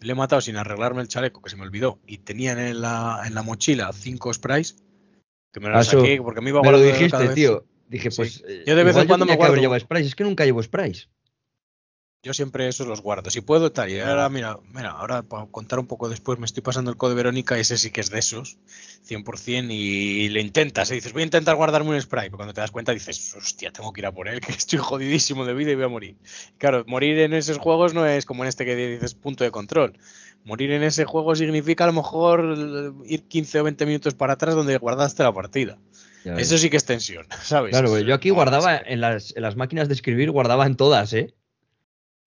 le 0.00 0.12
he 0.12 0.14
matado 0.14 0.40
sin 0.40 0.56
arreglarme 0.56 1.02
el 1.02 1.08
chaleco, 1.08 1.42
que 1.42 1.50
se 1.50 1.56
me 1.56 1.62
olvidó, 1.64 1.98
y 2.06 2.18
tenían 2.18 2.58
en 2.58 2.80
la, 2.80 3.20
en 3.26 3.34
la 3.34 3.42
mochila 3.42 3.92
cinco 3.92 4.32
sprays, 4.32 4.76
que 5.52 5.60
me 5.60 5.68
Ah, 5.68 5.72
los 5.78 5.88
saqué 5.88 6.20
porque 6.22 6.40
me 6.40 6.48
iba 6.50 6.62
Me 6.62 6.70
lo 6.70 6.78
cada 6.78 6.90
dijiste, 6.92 7.18
vez. 7.18 7.34
tío. 7.34 7.66
Dije, 7.88 8.10
Sí. 8.10 8.16
pues. 8.16 8.42
eh, 8.48 8.64
Yo 8.66 8.74
de 8.74 8.84
vez 8.84 8.96
en 8.96 9.06
cuando 9.06 9.26
me 9.26 9.36
guardo- 9.36 9.78
sprays. 9.80 10.06
Es 10.06 10.14
que 10.14 10.24
nunca 10.24 10.46
llevo 10.46 10.62
sprays. 10.62 11.10
Yo 12.24 12.32
siempre 12.32 12.68
esos 12.68 12.86
los 12.86 13.00
guardo. 13.00 13.30
Si 13.30 13.40
puedo, 13.40 13.72
tal. 13.72 13.90
Y 13.90 13.98
ahora, 13.98 14.28
mira, 14.28 14.56
mira, 14.72 14.90
ahora 14.90 15.22
para 15.22 15.46
contar 15.46 15.80
un 15.80 15.88
poco 15.88 16.08
después, 16.08 16.38
me 16.38 16.46
estoy 16.46 16.62
pasando 16.62 16.92
el 16.92 16.96
código 16.96 17.16
Verónica 17.16 17.58
y 17.58 17.62
ese 17.62 17.76
sí 17.76 17.90
que 17.90 18.00
es 18.00 18.10
de 18.10 18.20
esos, 18.20 18.58
100%, 19.08 19.72
y 19.72 20.28
le 20.28 20.40
intentas, 20.40 20.92
y 20.92 20.94
dices, 20.94 21.12
voy 21.12 21.22
a 21.22 21.24
intentar 21.24 21.56
guardarme 21.56 21.90
un 21.90 22.00
spray, 22.00 22.28
pero 22.28 22.36
cuando 22.36 22.54
te 22.54 22.60
das 22.60 22.70
cuenta 22.70 22.92
dices, 22.92 23.34
hostia, 23.34 23.72
tengo 23.72 23.92
que 23.92 24.02
ir 24.02 24.06
a 24.06 24.12
por 24.12 24.28
él, 24.28 24.40
que 24.46 24.52
estoy 24.52 24.78
jodidísimo 24.78 25.44
de 25.44 25.54
vida 25.54 25.72
y 25.72 25.74
voy 25.74 25.84
a 25.84 25.88
morir. 25.88 26.16
Claro, 26.58 26.84
morir 26.86 27.18
en 27.18 27.34
esos 27.34 27.58
juegos 27.58 27.92
no 27.92 28.06
es 28.06 28.24
como 28.24 28.44
en 28.44 28.48
este 28.48 28.64
que 28.64 28.76
dices 28.76 29.14
punto 29.14 29.42
de 29.42 29.50
control. 29.50 29.98
Morir 30.44 30.70
en 30.70 30.84
ese 30.84 31.04
juego 31.04 31.34
significa 31.34 31.84
a 31.84 31.88
lo 31.88 31.92
mejor 31.92 32.54
eh, 32.56 33.12
ir 33.12 33.24
15 33.24 33.60
o 33.60 33.64
20 33.64 33.84
minutos 33.84 34.14
para 34.14 34.34
atrás 34.34 34.54
donde 34.54 34.78
guardaste 34.78 35.24
la 35.24 35.32
partida. 35.32 35.76
Eso 36.24 36.56
sí 36.56 36.70
que 36.70 36.76
es 36.76 36.84
tensión, 36.84 37.26
¿sabes? 37.42 37.72
Claro, 37.72 37.98
yo 37.98 38.14
aquí 38.14 38.30
guardaba 38.30 38.76
en 38.76 39.00
las, 39.00 39.34
en 39.34 39.42
las 39.42 39.56
máquinas 39.56 39.88
de 39.88 39.94
escribir, 39.94 40.30
guardaba 40.30 40.66
en 40.66 40.76
todas, 40.76 41.12
¿eh? 41.14 41.34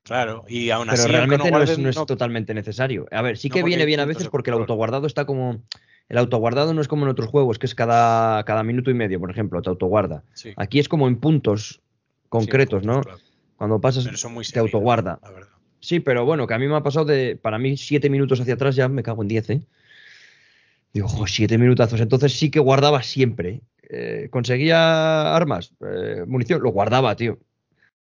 Claro, 0.06 0.46
y 0.48 0.70
aún 0.70 0.88
Pero 0.88 0.94
así. 0.94 1.02
aunque 1.02 1.18
realmente 1.18 1.44
no, 1.52 1.58
es, 1.58 1.66
guardes, 1.66 1.80
no 1.80 1.90
es 1.90 1.96
no- 1.96 2.06
totalmente 2.06 2.54
necesario. 2.54 3.08
A 3.12 3.24
ver, 3.24 3.38
sí 3.40 3.50
que 3.50 3.64
viene 3.64 3.86
bien 3.86 4.00
a 4.00 4.06
veces 4.06 4.28
porque 4.30 4.52
el 4.52 4.58
autoguardado 4.58 5.08
está 5.08 5.26
como. 5.26 5.64
El 6.10 6.20
autoguardado 6.20 6.76
no 6.76 6.82
es 6.82 6.88
como 6.88 7.06
en 7.06 7.10
otros 7.10 7.28
juegos, 7.28 7.58
que 7.58 7.66
es 7.66 7.74
cada, 7.74 8.44
cada 8.44 8.62
minuto 8.62 8.92
y 8.92 8.94
medio, 8.94 9.20
por 9.20 9.32
ejemplo, 9.32 9.60
te 9.64 9.70
autoguarda. 9.72 10.24
Sí, 10.34 10.54
Aquí 10.58 10.78
es 10.78 10.88
como 10.88 11.08
en 11.08 11.16
puntos 11.20 11.82
concretos, 12.30 12.84
sí, 12.84 12.88
¿no? 12.88 13.02
claro. 13.02 13.20
Cuando 13.58 13.82
pasas, 13.82 14.06
Pero 14.06 14.16
son 14.18 14.34
muy 14.36 14.46
te 14.46 14.60
autoguarda. 14.60 15.18
la 15.24 15.32
verdad. 15.32 15.50
Sí, 15.80 16.00
pero 16.00 16.24
bueno, 16.24 16.46
que 16.46 16.54
a 16.54 16.60
mí 16.60 16.68
me 16.68 16.76
ha 16.76 16.84
pasado 16.84 17.06
de, 17.06 17.36
para 17.36 17.58
mí, 17.58 17.76
siete 17.78 18.12
minutos 18.12 18.40
hacia 18.40 18.54
atrás 18.54 18.76
ya 18.76 18.88
me 18.88 19.02
cago 19.02 19.24
en 19.24 19.28
diez, 19.28 19.50
¿eh? 19.50 19.62
Digo, 20.94 21.08
"Jo, 21.08 21.26
siete 21.28 21.58
minutazos. 21.58 22.00
Entonces 22.00 22.34
sí 22.38 22.52
que 22.52 22.60
guardaba 22.60 23.02
siempre. 23.02 23.62
Eh, 23.90 24.28
conseguía 24.32 25.36
armas, 25.36 25.74
eh, 25.82 26.24
munición, 26.28 26.62
lo 26.62 26.70
guardaba, 26.72 27.16
tío. 27.16 27.40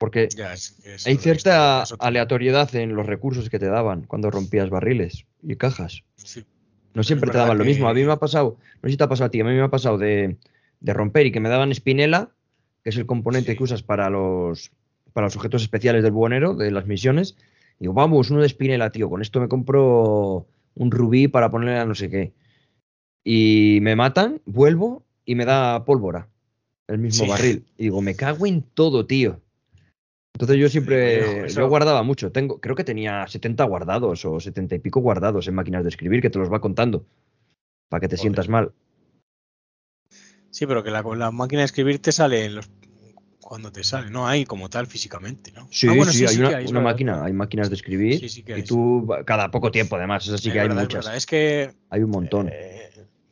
Porque 0.03 0.28
Ya, 0.36 0.53
es- 0.53 0.84
es 0.84 1.07
hay 1.07 1.16
cierta 1.16 1.82
historia, 1.84 2.05
aleatoriedad 2.09 2.74
en 2.74 2.96
los 2.96 3.07
recursos 3.07 3.48
que 3.48 3.61
te 3.61 3.66
daban 3.66 4.03
cuando 4.03 4.32
rompías 4.32 4.68
barriles 4.68 5.26
y 5.44 5.55
cajas. 5.55 6.03
Sí. 6.16 6.44
No 6.92 7.05
siempre 7.05 7.30
te 7.30 7.38
daban 7.38 7.57
lo 7.57 7.64
mismo. 7.64 7.88
A 7.88 7.94
mí 7.94 8.03
me 8.03 8.11
ha 8.11 8.16
pasado, 8.16 8.57
no 8.82 8.88
sé 8.88 8.90
si 8.90 8.96
te 8.96 9.05
ha 9.05 9.09
pasado 9.09 9.28
a 9.28 9.30
ti, 9.30 9.40
a 9.40 9.44
mí 9.44 9.53
me 9.53 9.62
ha 9.62 9.70
pasado 9.70 9.98
de, 9.98 10.38
romper 10.80 11.26
y 11.26 11.30
que 11.30 11.38
me 11.38 11.48
daban 11.48 11.70
espinela, 11.70 12.30
que 12.82 12.90
es 12.90 12.96
el 12.96 13.07
componente 13.07 13.57
que 13.57 13.62
usas 13.62 13.84
para 13.84 14.11
los, 14.11 14.72
para 15.12 15.28
los 15.28 15.36
objetos 15.36 15.62
especiales 15.62 16.03
del 16.03 16.11
buhonero, 16.11 16.55
de 16.55 16.72
las 16.72 16.86
misiones. 16.88 17.36
Y 17.78 17.84
digo, 17.84 17.92
vamos, 17.92 18.28
uno 18.30 18.40
de 18.40 18.48
espinela, 18.48 18.90
tío, 18.90 19.09
con 19.09 19.22
esto 19.22 19.40
me 19.40 19.46
compro 19.46 20.48
un 20.74 20.90
rubí 20.90 21.28
para 21.28 21.48
ponerle 21.48 21.78
a 21.78 21.86
no 21.86 21.94
sé 21.94 22.11
qué. 22.11 22.32
Y 23.22 23.78
me 23.82 23.94
matan, 23.94 24.40
vuelvo 24.46 25.05
y 25.24 25.36
me 25.36 25.44
da 25.44 25.84
pólvora, 25.84 26.26
el 26.88 26.98
mismo 26.98 27.28
barril. 27.28 27.66
Y 27.78 27.84
digo, 27.84 28.03
me 28.03 28.16
cago 28.16 28.46
en 28.46 28.62
todo, 28.62 29.07
tío. 29.07 29.38
Entonces 30.35 30.57
yo 30.57 30.68
siempre, 30.68 31.49
yo 31.49 31.68
guardaba 31.68 32.03
mucho. 32.03 32.33
Tengo, 32.33 32.59
creo 32.61 32.74
que 32.74 32.85
tenía 32.85 33.26
70 33.26 33.64
guardados 33.64 34.24
o 34.24 34.41
70 34.41 34.76
y 34.76 34.78
pico 34.78 35.01
guardados 35.01 35.47
en 35.47 35.55
máquinas 35.55 35.83
de 35.85 35.91
escribir 35.91 36.22
que 36.22 36.30
te 36.30 36.39
los 36.39 36.51
va 36.51 36.61
contando 36.61 37.05
para 37.89 38.01
que 38.01 38.09
te 38.09 38.16
sientas 38.16 38.49
mal. 38.49 38.72
Sí, 40.51 40.66
pero 40.66 40.83
que 40.83 40.91
la, 40.91 41.03
la 41.03 41.30
máquina 41.30 41.61
de 41.61 41.66
escribir 41.66 42.01
te 42.01 42.12
sale 42.12 42.49
los, 42.49 42.70
cuando 43.53 43.70
te 43.70 43.85
sale, 43.85 44.11
no 44.11 44.26
hay 44.26 44.47
como 44.47 44.70
tal 44.70 44.87
físicamente, 44.87 45.53
¿no? 45.53 45.68
Sí, 45.70 45.87
ah, 45.89 46.05
sí, 46.11 46.24
hay 46.24 46.66
una, 46.66 46.80
máquina, 46.80 47.22
hay 47.22 47.35
máquinas 47.35 47.68
de 47.68 47.74
escribir 47.74 48.24
y 48.24 48.62
tú 48.62 49.07
cada 49.26 49.51
poco 49.51 49.70
tiempo 49.70 49.97
además, 49.97 50.26
eso 50.26 50.39
sí 50.39 50.51
que 50.51 50.61
hay 50.61 50.70
muchas. 50.70 51.07
Es, 51.14 51.26
que 51.26 51.70
hay 51.91 52.03
un 52.03 52.11
montón. 52.11 52.49
Eh, 52.51 52.82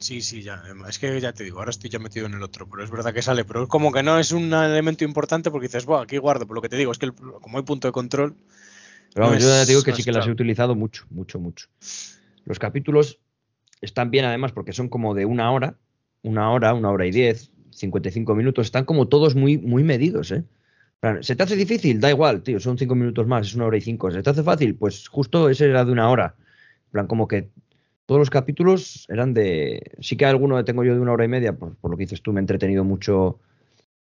Sí, 0.01 0.23
sí, 0.23 0.43
ya. 0.43 0.63
Es 0.89 0.99
que 0.99 1.21
ya 1.21 1.35
te 1.35 1.45
digo, 1.45 1.59
ahora 1.59 1.71
estoy 1.71 1.91
ya 1.91 1.99
metido 1.99 2.25
en 2.25 2.33
el 2.33 2.43
otro, 2.43 2.67
pero 2.67 2.83
es 2.83 2.91
verdad 2.91 3.13
que 3.13 3.21
sale, 3.21 3.45
pero 3.45 3.65
es 3.65 3.69
como 3.69 3.93
que 3.93 4.03
no 4.03 4.19
es 4.19 4.33
un 4.33 4.51
elemento 4.53 5.05
importante 5.05 5.51
porque 5.51 5.67
dices, 5.67 5.85
bueno, 5.85 6.03
aquí 6.03 6.17
guardo, 6.17 6.47
por 6.47 6.57
lo 6.57 6.63
que 6.63 6.71
te 6.71 6.77
digo, 6.77 6.91
es 6.91 6.99
que 6.99 7.13
como 7.13 7.59
hay 7.59 7.65
punto 7.65 7.87
de 7.87 7.93
control. 7.93 8.35
Pero 9.13 9.27
vamos, 9.27 9.43
yo 9.43 9.49
ya 9.51 9.61
te 9.67 9.73
digo 9.73 9.83
que 9.83 9.93
sí 9.93 10.03
que 10.03 10.13
las 10.13 10.27
he 10.27 10.31
utilizado 10.31 10.75
mucho, 10.75 11.05
mucho, 11.11 11.39
mucho. 11.39 11.69
Los 12.47 12.59
capítulos 12.59 13.19
están 13.83 14.11
bien 14.11 14.25
además 14.25 14.53
porque 14.53 14.73
son 14.73 14.89
como 14.89 15.15
de 15.15 15.27
una 15.27 15.53
hora, 15.53 15.77
una 16.23 16.51
hora, 16.51 16.73
una 16.73 16.91
hora 16.91 17.07
y 17.07 17.11
diez, 17.11 17.51
55 17.73 18.35
minutos, 18.35 18.67
están 18.67 18.87
como 18.87 19.07
todos 19.07 19.35
muy, 19.35 19.59
muy 19.59 19.85
medidos, 19.85 20.33
¿eh? 20.33 20.45
¿Se 21.21 21.37
te 21.37 21.43
hace 21.43 21.57
difícil? 21.57 22.01
Da 22.01 22.11
igual, 22.11 22.43
tío, 22.43 22.59
son 22.59 22.79
cinco 22.79 22.95
minutos 22.95 23.27
más, 23.27 23.49
es 23.49 23.55
una 23.55 23.67
hora 23.67 23.77
y 23.77 23.81
cinco. 23.83 24.11
¿Se 24.11 24.23
te 24.23 24.31
hace 24.31 24.43
fácil? 24.43 24.77
Pues 24.77 25.09
justo 25.09 25.49
ese 25.49 25.67
era 25.67 25.85
de 25.85 25.93
una 25.93 26.11
hora. 26.11 26.37
En 26.87 26.93
plan, 26.93 27.07
como 27.07 27.27
que 27.27 27.51
todos 28.11 28.19
los 28.19 28.31
capítulos 28.31 29.07
eran 29.09 29.35
de. 29.35 29.93
Sí 30.01 30.17
que 30.17 30.27
alguno 30.27 30.57
que 30.57 30.65
tengo 30.65 30.83
yo 30.83 30.95
de 30.95 30.99
una 30.99 31.13
hora 31.13 31.25
y 31.25 31.29
media, 31.29 31.53
por, 31.53 31.77
lo 31.81 31.97
que 31.97 32.03
dices 32.03 32.21
tú, 32.21 32.33
me 32.33 32.41
he 32.41 32.43
entretenido 32.43 32.83
mucho 32.83 33.39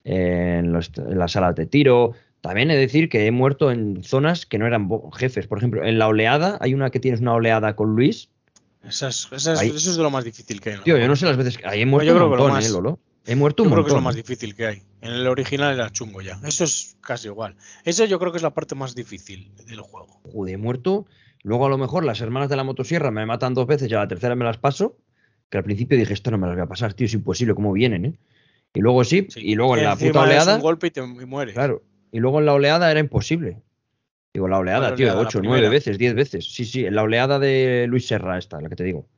en, 0.02 0.72
las 0.72 1.32
salas 1.32 1.54
de 1.56 1.66
tiro. 1.66 2.14
También 2.40 2.70
he 2.70 2.74
de 2.74 2.80
decir 2.80 3.10
que 3.10 3.26
he 3.26 3.30
muerto 3.30 3.70
en 3.70 4.02
zonas 4.02 4.46
que 4.46 4.56
no 4.56 4.66
eran 4.66 4.88
jefes. 5.12 5.46
Por 5.46 5.58
ejemplo, 5.58 5.84
en 5.84 5.98
la 5.98 6.08
oleada, 6.08 6.56
hay 6.62 6.72
una 6.72 6.88
que 6.88 7.00
tienes 7.00 7.20
una 7.20 7.34
oleada 7.34 7.76
con 7.76 7.96
Luis. 7.96 8.30
eso 8.82 9.08
es 9.08 9.96
de 9.96 10.02
lo 10.02 10.10
más 10.10 10.24
difícil 10.24 10.62
que 10.62 10.70
hay. 10.70 10.78
Tío, 10.84 10.96
yo 10.96 11.06
no 11.06 11.14
sé 11.14 11.26
las 11.26 11.36
veces 11.36 11.58
que. 11.58 11.66
Ahí 11.66 11.82
he 11.82 11.84
muerto 11.84 12.10
un 12.10 12.30
montón, 12.30 12.62
¿eh, 12.62 12.68
Lolo? 12.70 12.98
He 13.26 13.36
muerto 13.36 13.62
un 13.62 13.68
yo 13.68 13.74
creo 13.74 13.84
que 13.84 13.90
es 13.90 13.94
lo 13.94 14.00
más 14.00 14.14
difícil 14.14 14.54
que 14.54 14.68
hay. 14.68 14.82
En 15.02 15.12
el 15.12 15.26
original 15.26 15.74
era 15.74 15.92
chungo 15.92 16.22
ya. 16.22 16.40
Eso 16.46 16.64
es 16.64 16.96
casi 17.02 17.28
igual. 17.28 17.56
Eso 17.84 18.06
yo 18.06 18.18
creo 18.18 18.32
que 18.32 18.38
es 18.38 18.42
la 18.42 18.54
parte 18.54 18.74
más 18.74 18.94
difícil 18.94 19.52
del 19.66 19.82
juego. 19.82 20.22
Joder, 20.32 20.54
he 20.54 20.56
muerto 20.56 21.04
Luego 21.48 21.64
a 21.64 21.70
lo 21.70 21.78
mejor 21.78 22.04
las 22.04 22.20
hermanas 22.20 22.50
de 22.50 22.56
la 22.56 22.62
motosierra 22.62 23.10
me 23.10 23.24
matan 23.24 23.54
dos 23.54 23.66
veces 23.66 23.90
y 23.90 23.94
a 23.94 24.00
la 24.00 24.06
tercera 24.06 24.34
me 24.34 24.44
las 24.44 24.58
paso. 24.58 24.98
Que 25.48 25.56
al 25.56 25.64
principio 25.64 25.96
dije, 25.96 26.12
esto 26.12 26.30
no 26.30 26.36
me 26.36 26.46
las 26.46 26.56
voy 26.56 26.64
a 26.64 26.68
pasar, 26.68 26.92
tío, 26.92 27.06
es 27.06 27.14
imposible, 27.14 27.54
¿cómo 27.54 27.72
vienen, 27.72 28.04
eh? 28.04 28.18
Y 28.74 28.80
luego 28.80 29.02
sí, 29.02 29.26
y 29.34 29.54
luego 29.54 29.78
en 29.78 29.84
la 29.84 29.96
puta 29.96 30.20
oleada. 30.20 30.56
Un 30.56 30.60
golpe 30.60 30.88
y 30.88 30.90
te 30.90 31.00
mueres. 31.00 31.54
Claro. 31.54 31.82
Y 32.12 32.18
luego 32.18 32.40
en 32.40 32.44
la 32.44 32.52
oleada 32.52 32.90
era 32.90 33.00
imposible. 33.00 33.62
Digo, 34.34 34.46
la 34.46 34.58
oleada, 34.58 34.94
tío, 34.94 35.18
ocho, 35.18 35.40
nueve 35.42 35.70
veces, 35.70 35.96
diez 35.96 36.14
veces. 36.14 36.52
Sí, 36.52 36.66
sí, 36.66 36.84
en 36.84 36.94
la 36.94 37.02
oleada 37.02 37.38
de 37.38 37.86
Luis 37.88 38.06
Serra, 38.06 38.36
esta, 38.36 38.60
la 38.60 38.68
que 38.68 38.76
te 38.76 38.84
digo. 38.84 39.08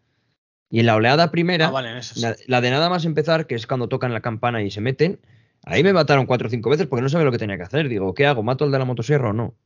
Y 0.70 0.78
en 0.78 0.87
la 0.87 0.95
oleada 0.95 1.33
primera, 1.33 1.72
ah, 1.74 2.35
la, 2.47 2.61
de 2.61 2.70
nada 2.70 2.89
más 2.89 3.07
empezar, 3.07 3.49
que 3.49 3.57
es 3.57 3.66
cuando 3.66 3.89
tocan 3.89 4.12
la 4.12 4.20
campana 4.20 4.62
y 4.62 4.70
se 4.70 4.81
meten, 4.81 5.18
ahí 5.64 5.83
me 5.83 5.93
mataron 5.93 6.26
cuatro 6.26 6.47
o 6.47 6.51
cinco 6.51 6.70
veces 6.70 6.87
porque 6.87 7.03
no 7.03 7.09
sabía 7.09 7.24
lo 7.24 7.33
que 7.33 7.39
tenía 7.39 7.57
que 7.57 7.64
hacer. 7.64 7.89
Digo, 7.89 8.14
¿qué 8.14 8.26
hago? 8.26 8.45
¿Mato 8.45 8.64
al 8.64 8.70
de 8.70 8.78
la 8.78 8.85
motosierra 8.85 9.31
o 9.31 9.33
no? 9.33 9.57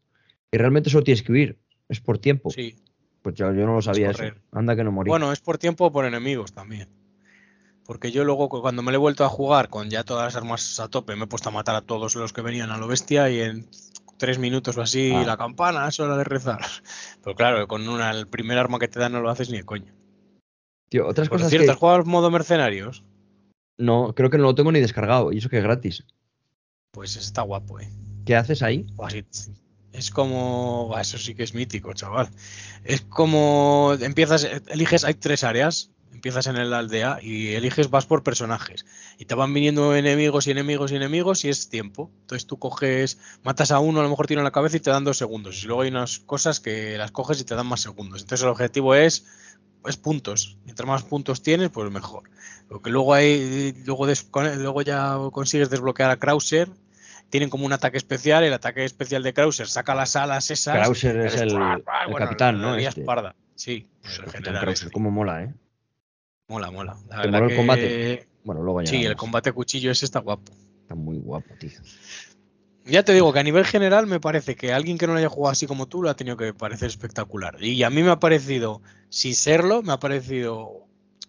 Y 0.51 0.57
realmente 0.57 0.89
solo 0.89 1.05
tienes 1.05 1.23
que 1.23 1.31
huir. 1.31 1.59
Es 1.89 2.01
por 2.01 2.19
tiempo. 2.19 2.51
Sí. 2.51 2.77
Pues 3.23 3.35
yo, 3.37 3.51
no 3.53 3.75
lo 3.75 3.83
sabía 3.83 4.11
eso. 4.11 4.25
Anda 4.53 4.77
que 4.77 4.85
no 4.85 4.93
morí. 4.93 5.09
Bueno, 5.09 5.33
es 5.33 5.41
por 5.41 5.59
tiempo 5.59 5.87
o 5.87 5.93
por 5.93 6.05
enemigos 6.05 6.53
también. 6.53 6.89
Porque 7.87 8.13
yo 8.13 8.25
luego, 8.25 8.49
cuando 8.49 8.83
me 8.83 8.93
lo 8.93 8.97
he 8.97 8.99
vuelto 8.99 9.25
a 9.25 9.29
jugar 9.29 9.69
con 9.69 9.91
ya 9.91 10.05
todas 10.05 10.25
las 10.25 10.37
armas 10.37 10.81
a 10.81 10.89
tope, 10.89 11.17
me 11.17 11.25
he 11.25 11.27
puesto 11.27 11.49
a 11.49 11.53
matar 11.53 11.75
a 11.75 11.83
todos 11.83 12.17
los 12.17 12.33
que 12.33 12.43
venían 12.43 12.71
a 12.71 12.79
lo 12.79 12.87
bestia 12.87 13.31
y 13.31 13.41
en 13.41 13.69
tres 14.19 14.39
minutos 14.39 14.77
o 14.77 14.83
así 14.83 15.13
ah. 15.13 15.25
la 15.25 15.37
campana 15.37 15.89
es 15.89 16.01
hora 16.01 16.17
de 16.17 16.25
rezar. 16.25 16.61
Pero 17.23 17.37
claro, 17.37 17.69
con 17.69 17.89
una, 17.89 18.11
el 18.11 18.27
primer 18.27 18.59
arma 18.59 18.79
que 18.79 18.89
te 18.89 19.01
dan 19.01 19.13
no 19.13 19.21
lo 19.21 19.31
haces 19.31 19.51
ni 19.51 19.59
de 19.59 19.65
coño. 19.65 19.95
Tío, 20.89 21.07
otras 21.07 21.29
cosas. 21.29 21.51
cierto, 21.51 21.73
¿has 21.73 21.79
jugado 21.79 22.05
modo 22.05 22.31
mercenarios? 22.31 23.05
No, 23.77 24.15
creo 24.15 24.31
que 24.31 24.39
no 24.39 24.45
lo 24.45 24.55
tengo 24.55 24.73
ni 24.73 24.81
descargado. 24.81 25.33
Y 25.33 25.39
eso 25.39 25.49
que 25.49 25.59
es 25.59 25.65
gratis. 25.65 26.05
Pues 26.93 27.17
está 27.17 27.43
guapo, 27.43 27.81
eh. 27.81 27.91
¿Qué 28.25 28.37
haces 28.37 28.63
ahí? 28.63 28.87
Es 29.95 30.11
como. 30.11 30.95
Eso 31.01 31.19
sí 31.19 31.35
que 31.35 31.45
es 31.45 31.55
mítico, 31.55 31.93
chaval. 31.95 32.29
Es 32.83 33.03
como. 33.03 33.97
Empiezas, 34.01 34.45
eliges, 34.67 35.05
hay 35.05 35.15
tres 35.15 35.45
áreas. 35.45 35.91
Empiezas 36.13 36.47
en 36.47 36.71
la 36.71 36.79
aldea 36.79 37.19
y 37.21 37.55
eliges, 37.55 37.91
vas 37.91 38.07
por 38.07 38.23
personajes. 38.23 38.87
Y 39.19 39.25
te 39.25 39.35
van 39.35 39.53
viniendo 39.53 39.95
enemigos 39.95 40.47
y 40.47 40.53
enemigos 40.53 40.93
y 40.93 40.97
enemigos 40.97 41.45
y 41.45 41.49
es 41.49 41.69
tiempo. 41.69 42.11
Entonces 42.23 42.47
tú 42.47 42.59
coges, 42.59 43.19
matas 43.43 43.73
a 43.73 43.81
uno, 43.81 44.01
a 44.01 44.03
lo 44.05 44.09
mejor 44.09 44.27
tiene 44.27 44.43
la 44.43 44.53
cabeza 44.53 44.77
y 44.77 44.81
te 44.81 44.91
dan 44.91 45.05
dos 45.05 45.19
segundos. 45.19 45.63
Y 45.63 45.67
luego 45.67 45.83
hay 45.83 45.91
unas 45.91 46.21
cosas 46.21 46.61
que 46.61 46.97
las 46.97 47.11
coges 47.11 47.41
y 47.41 47.45
te 47.45 47.55
dan 47.55 47.67
más 47.67 47.81
segundos. 47.81 48.23
Entonces 48.23 48.45
el 48.45 48.51
objetivo 48.51 48.95
es, 48.95 49.27
es 49.85 49.97
puntos. 49.97 50.57
Mientras 50.65 50.89
más 50.89 51.03
puntos 51.03 51.43
tienes, 51.43 51.71
pues 51.71 51.91
mejor. 51.91 52.31
Lo 52.71 52.81
que 52.81 52.91
luego 52.91 53.13
hay, 53.13 53.75
luego, 53.85 54.07
luego 54.07 54.83
ya 54.83 55.19
consigues 55.33 55.69
desbloquear 55.69 56.11
a 56.11 56.17
Krauser 56.17 56.71
tienen 57.35 57.51
como 57.51 57.67
un 57.67 57.73
ataque 57.73 57.97
especial. 57.97 58.45
El 58.45 58.53
ataque 58.53 58.85
especial 58.85 59.25
de 59.25 59.35
Krauser 59.35 59.67
saca 59.67 59.93
las 59.97 60.15
alas 60.15 60.53
esas. 60.53 60.77
Krauser 60.77 61.17
es 61.17 61.35
el, 61.35 61.53
capitán, 62.17 62.61
¿no? 62.61 62.77
Este. 62.77 63.05
Sí, 63.57 63.89
pues 64.03 64.21
el 64.35 64.43
Krauser, 64.45 64.69
este. 64.69 64.91
cómo 64.93 65.11
mola, 65.11 65.43
¿eh? 65.43 65.55
Mola, 66.47 66.71
mola. 66.71 66.97
La 67.09 67.27
mola 67.27 67.47
el 67.47 67.57
combate? 67.57 68.29
Bueno, 68.45 68.63
luego 68.63 68.83
ya. 68.83 68.87
Sí, 68.87 69.05
el 69.05 69.17
combate 69.17 69.51
cuchillo 69.51 69.91
ese 69.91 70.05
está 70.05 70.21
guapo. 70.21 70.53
Está 70.83 70.95
muy 70.95 71.19
guapo, 71.19 71.53
tío. 71.59 71.73
Ya 72.85 73.03
te 73.03 73.13
digo 73.13 73.33
que 73.33 73.41
a 73.41 73.43
nivel 73.43 73.65
general 73.65 74.07
me 74.07 74.21
parece 74.21 74.55
que 74.55 74.73
alguien 74.73 74.97
que 74.97 75.09
no 75.09 75.15
lo 75.15 75.19
haya 75.19 75.29
jugado 75.29 75.51
así 75.51 75.67
como 75.67 75.89
tú 75.89 76.03
lo 76.03 76.11
ha 76.11 76.15
tenido 76.15 76.37
que 76.37 76.55
parecer 76.55 76.87
espectacular. 76.87 77.61
Y 77.61 77.83
a 77.83 77.91
mí 77.91 78.05
me 78.05 78.13
ha 78.13 78.21
parecido, 78.21 78.81
sin 79.09 79.35
serlo, 79.35 79.83
me 79.83 79.93
ha 79.93 79.99
parecido 79.99 80.84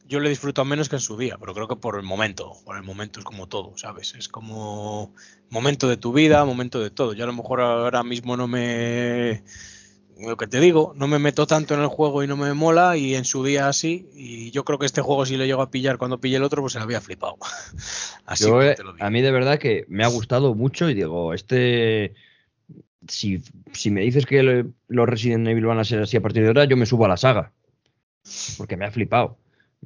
yo 0.08 0.20
le 0.20 0.30
disfruto 0.30 0.64
menos 0.66 0.89
que 0.89 0.97
en 0.97 1.01
su 1.01 1.18
día, 1.18 1.38
pero 1.39 1.53
creo 1.53 1.68
que 1.68 1.76
por 1.76 1.97
el 1.97 2.03
momento, 2.03 2.53
por 2.64 2.78
el 2.78 2.84
momento 2.84 3.20
es 3.20 3.26
como 3.26 3.47
todo, 3.47 3.74
¿sabes? 3.78 4.14
Es 4.16 4.30
como 4.30 5.14
momento 5.49 5.89
de 5.89 5.97
tu 5.97 6.14
vida, 6.14 6.45
momento 6.45 6.80
de 6.80 6.91
todo. 6.91 7.14
Yo 7.14 7.24
a 7.24 7.28
lo 7.28 7.34
mejor 7.34 7.62
ahora 7.62 8.03
mismo 8.03 8.38
no 8.38 8.47
me, 8.47 9.43
lo 10.20 10.38
que 10.38 10.47
te 10.47 10.60
digo, 10.60 10.93
no 10.95 11.08
me 11.08 11.18
meto 11.18 11.47
tanto 11.47 11.74
en 11.74 11.82
el 11.82 11.88
juego 11.88 12.24
y 12.24 12.28
no 12.28 12.38
me 12.38 12.53
mola 12.53 12.97
y 12.97 13.16
en 13.16 13.26
su 13.26 13.43
día 13.43 13.68
así, 13.68 14.08
y 14.14 14.51
yo 14.51 14.64
creo 14.64 14.78
que 14.78 14.86
este 14.86 15.01
juego 15.01 15.26
si 15.26 15.38
lo 15.38 15.45
llego 15.45 15.62
a 15.62 15.72
pillar 15.72 15.97
cuando 15.97 16.20
pille 16.20 16.38
el 16.38 16.43
otro, 16.43 16.62
pues 16.62 16.74
se 16.74 16.80
lo 16.80 16.86
había 16.86 17.01
flipado. 17.01 17.38
Así 18.26 18.45
te 18.45 18.84
lo 18.84 18.93
digo. 18.93 19.06
A 19.06 19.10
mí 19.10 19.22
de 19.22 19.32
verdad 19.32 19.60
que 19.60 19.86
me 19.88 20.03
ha 20.03 20.08
gustado 20.08 20.53
mucho 20.56 20.89
y 20.89 20.93
digo, 20.93 21.34
este... 21.34 22.14
Si, 23.08 23.43
si 23.72 23.91
me 23.91 24.01
dices 24.01 24.26
que 24.26 24.66
los 24.88 25.08
Resident 25.08 25.47
Evil 25.47 25.68
van 25.68 25.78
a 25.78 25.86
ser 25.86 26.01
así 26.01 26.18
a 26.18 26.22
partir 26.22 26.41
de 26.41 26.47
ahora, 26.47 26.66
yo 26.66 26.76
me 26.76 26.88
subo 26.88 27.06
a 27.06 27.08
la 27.08 27.18
saga. 27.18 27.51
Porque 28.58 28.78
me 28.78 28.86
ha 28.86 28.91
flipado. 28.91 29.38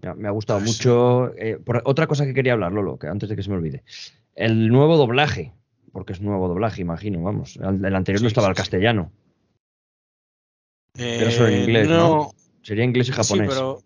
Me 0.02 0.28
ha, 0.28 0.32
gustado 0.32 0.60
mucho. 0.62 1.34
Eh, 1.36 1.60
otra 1.84 2.08
cosa 2.08 2.26
que 2.26 2.34
quería 2.34 2.54
hablar, 2.54 2.72
Lolo, 2.72 2.98
que 2.98 3.08
antes 3.08 3.28
de 3.28 3.36
que 3.36 3.44
se 3.44 3.50
me 3.50 3.58
olvide. 3.58 3.84
El 4.36 4.70
nuevo 4.70 4.96
doblaje, 4.96 5.54
porque 5.92 6.14
es 6.14 6.22
nuevo 6.22 6.48
doblaje, 6.48 6.82
imagino, 6.82 7.22
vamos. 7.22 7.58
El, 7.58 7.96
anterior 7.96 8.22
no 8.22 8.28
estaba 8.28 8.48
al 8.48 8.56
castellano. 8.56 9.12
Era 10.96 11.32
solo 11.32 11.50
en 11.50 11.54
eh, 11.54 11.64
inglés, 11.64 11.90
no, 11.90 12.32
Sería 12.62 12.84
inglés 12.84 13.10
y 13.10 13.12
japonés. 13.12 13.50
Sí, 13.50 13.56
pero 13.56 13.84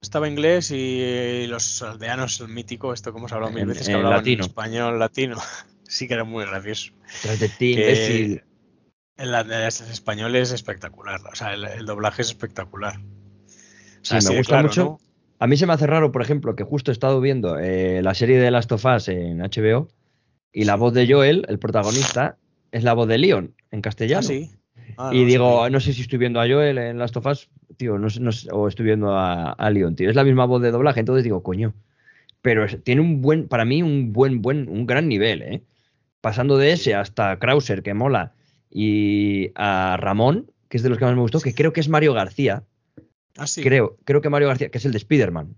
estaba 0.00 0.28
inglés 0.28 0.70
y 0.70 1.46
los 1.46 1.82
aldeanos, 1.82 2.40
el 2.40 2.48
mítico, 2.48 2.92
esto 2.92 3.12
como 3.12 3.22
hemos 3.22 3.32
hablado 3.32 3.52
mil 3.52 3.66
veces, 3.66 3.88
que 3.88 3.94
hablaban 3.94 4.18
latino. 4.18 4.44
en 4.44 4.50
español 4.50 4.98
latino. 4.98 5.36
sí 5.88 6.06
que 6.06 6.14
era 6.14 6.24
muy 6.24 6.44
gracioso. 6.44 6.92
Tras 7.22 7.40
de 7.40 7.48
ti, 7.48 7.72
imbécil. 7.72 8.42
El, 9.16 9.34
español 9.34 10.36
es 10.36 10.52
espectacular, 10.52 11.20
o 11.30 11.34
sea, 11.34 11.54
el, 11.54 11.86
doblaje 11.86 12.22
es 12.22 12.28
espectacular. 12.28 13.00
sí, 14.02 14.16
me 14.28 14.36
gusta 14.38 14.62
mucho. 14.62 15.00
A 15.38 15.46
mí 15.46 15.56
se 15.56 15.66
me 15.66 15.72
hace 15.72 15.86
raro, 15.86 16.10
por 16.10 16.22
ejemplo, 16.22 16.56
que 16.56 16.64
justo 16.64 16.90
he 16.90 16.92
estado 16.92 17.20
viendo 17.20 17.58
eh, 17.58 18.02
la 18.02 18.14
serie 18.14 18.38
de 18.38 18.50
Last 18.50 18.72
of 18.72 18.84
Us 18.84 19.08
en 19.08 19.38
HBO 19.38 19.88
y 20.52 20.64
la 20.64 20.74
voz 20.74 20.94
de 20.94 21.06
Joel, 21.10 21.44
el 21.48 21.58
protagonista, 21.58 22.36
es 22.72 22.82
la 22.82 22.94
voz 22.94 23.06
de 23.06 23.18
Leon 23.18 23.54
en 23.70 23.80
castellano. 23.80 24.20
Ah, 24.20 24.22
sí. 24.22 24.50
Ah, 24.96 25.10
y 25.12 25.24
digo, 25.24 25.70
no 25.70 25.78
sé 25.78 25.92
si 25.92 26.02
estoy 26.02 26.18
viendo 26.18 26.40
a 26.40 26.48
Joel 26.48 26.78
en 26.78 26.98
Last 26.98 27.16
of 27.16 27.26
Us, 27.26 27.48
tío, 27.76 27.98
no, 27.98 28.08
no, 28.20 28.30
o 28.52 28.66
estoy 28.66 28.86
viendo 28.86 29.16
a, 29.16 29.70
Leon, 29.70 29.94
tío. 29.94 30.10
Es 30.10 30.16
la 30.16 30.24
misma 30.24 30.44
voz 30.44 30.60
de 30.60 30.72
doblaje, 30.72 31.00
entonces 31.00 31.22
digo, 31.22 31.42
coño. 31.42 31.72
Pero 32.42 32.66
tiene 32.82 33.00
un 33.00 33.20
buen, 33.20 33.46
para 33.46 33.64
mí, 33.64 33.82
un 33.82 34.12
buen, 34.12 34.42
buen, 34.42 34.68
un 34.68 34.86
gran 34.86 35.08
nivel, 35.08 35.42
¿eh? 35.42 35.62
Pasando 36.20 36.56
de 36.56 36.72
ese 36.72 36.94
hasta 36.96 37.38
Krauser, 37.38 37.82
que 37.82 37.94
mola, 37.94 38.32
y 38.70 39.52
a 39.54 39.96
Ramón, 39.98 40.50
que 40.68 40.78
es 40.78 40.82
de 40.82 40.88
los 40.88 40.98
que 40.98 41.04
más 41.04 41.14
me 41.14 41.20
gustó, 41.20 41.40
que 41.40 41.54
creo 41.54 41.72
que 41.72 41.80
es 41.80 41.88
Mario 41.88 42.12
García, 42.12 42.64
Ah, 43.38 43.46
sí. 43.46 43.62
Creo, 43.62 43.96
creo 44.04 44.20
que 44.20 44.28
Mario 44.28 44.48
García, 44.48 44.68
que 44.68 44.78
es 44.78 44.84
el 44.84 44.92
de 44.92 44.98
Spider-Man. 44.98 45.56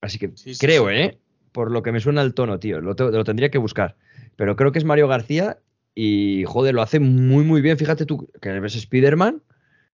Así 0.00 0.18
que 0.18 0.32
Sí, 0.34 0.54
sí, 0.54 0.60
creo. 0.60 0.90
¿eh? 0.90 1.18
Por 1.52 1.70
lo 1.70 1.82
que 1.82 1.92
me 1.92 2.00
suena 2.00 2.20
el 2.22 2.34
tono, 2.34 2.58
tío. 2.58 2.80
Lo, 2.80 2.94
te- 2.96 3.10
lo 3.10 3.24
tendría 3.24 3.50
que 3.50 3.58
buscar. 3.58 3.96
Pero 4.36 4.56
creo 4.56 4.72
que 4.72 4.78
es 4.78 4.84
Mario 4.84 5.08
García 5.08 5.58
y, 5.94 6.44
joder, 6.46 6.74
lo 6.74 6.82
hace 6.82 7.00
muy, 7.00 7.44
muy 7.44 7.62
bien. 7.62 7.78
Fíjate 7.78 8.04
tú 8.04 8.28
que 8.42 8.60
ves 8.60 8.74
Spider-Man, 8.76 9.42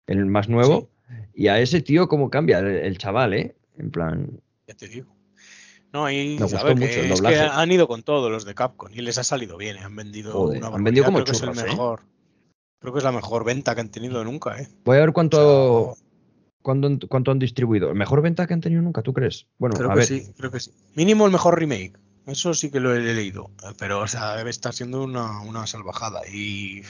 el 0.06 0.24
más 0.26 0.48
nuevo, 0.48 0.88
y 1.34 1.48
a 1.48 1.60
ese 1.60 1.82
tío 1.82 2.08
cómo 2.08 2.30
cambia 2.30 2.60
el, 2.60 2.66
el 2.68 2.96
chaval, 2.98 3.34
¿eh? 3.34 3.54
En 3.76 3.90
plan, 3.90 4.40
Ya 4.66 4.74
te 4.74 4.88
digo. 4.88 5.14
No, 5.92 6.08
y 6.10 6.36
Me 6.38 6.44
gustó 6.44 6.64
ver, 6.64 6.76
mucho 6.78 7.00
el 7.00 7.10
es 7.10 7.20
que 7.20 7.36
han 7.40 7.72
ido 7.72 7.88
con 7.88 8.04
todos 8.04 8.30
los 8.30 8.44
de 8.44 8.54
Capcom 8.54 8.90
y 8.94 9.00
les 9.00 9.18
ha 9.18 9.24
salido 9.24 9.56
bien. 9.56 9.76
¿eh? 9.76 9.80
Han 9.82 9.96
vendido 9.96 10.32
Joder, 10.32 10.58
una 10.58 10.68
han 10.76 10.84
vendido 10.84 11.04
como 11.04 11.16
Creo 11.18 11.24
que 11.26 11.32
es 11.32 11.42
el 11.42 11.48
¿eh? 11.50 11.62
mejor. 11.68 12.02
Creo 12.78 12.92
que 12.92 12.98
es 12.98 13.04
la 13.04 13.12
mejor 13.12 13.44
venta 13.44 13.74
que 13.74 13.80
han 13.80 13.90
tenido 13.90 14.22
nunca, 14.24 14.58
¿eh? 14.60 14.68
voy 14.84 14.96
a 14.96 15.00
ver 15.00 15.12
cuánto, 15.12 15.90
O 15.90 15.94
sea, 15.96 16.04
cuánto, 16.62 17.08
cuánto 17.08 17.30
han 17.30 17.38
distribuido. 17.38 17.94
¿Mejor 17.94 18.22
venta 18.22 18.46
que 18.46 18.54
han 18.54 18.60
tenido 18.60 18.82
nunca, 18.82 19.02
tú 19.02 19.12
crees? 19.12 19.46
Bueno, 19.58 19.76
creo 19.76 19.90
a 19.90 19.94
que 19.94 19.98
ver. 19.98 20.06
sí, 20.06 20.32
creo 20.36 20.50
que 20.50 20.60
sí. 20.60 20.72
Mínimo 20.94 21.26
el 21.26 21.32
mejor 21.32 21.58
remake. 21.58 21.98
Eso 22.26 22.54
sí 22.54 22.70
que 22.70 22.80
lo 22.80 22.94
he 22.94 23.00
leído. 23.00 23.50
Pero, 23.78 24.00
o 24.00 24.06
sea, 24.06 24.36
debe 24.36 24.50
estar 24.50 24.72
siendo 24.72 25.02
una, 25.02 25.40
una 25.40 25.66
salvajada. 25.66 26.26
Y 26.28 26.82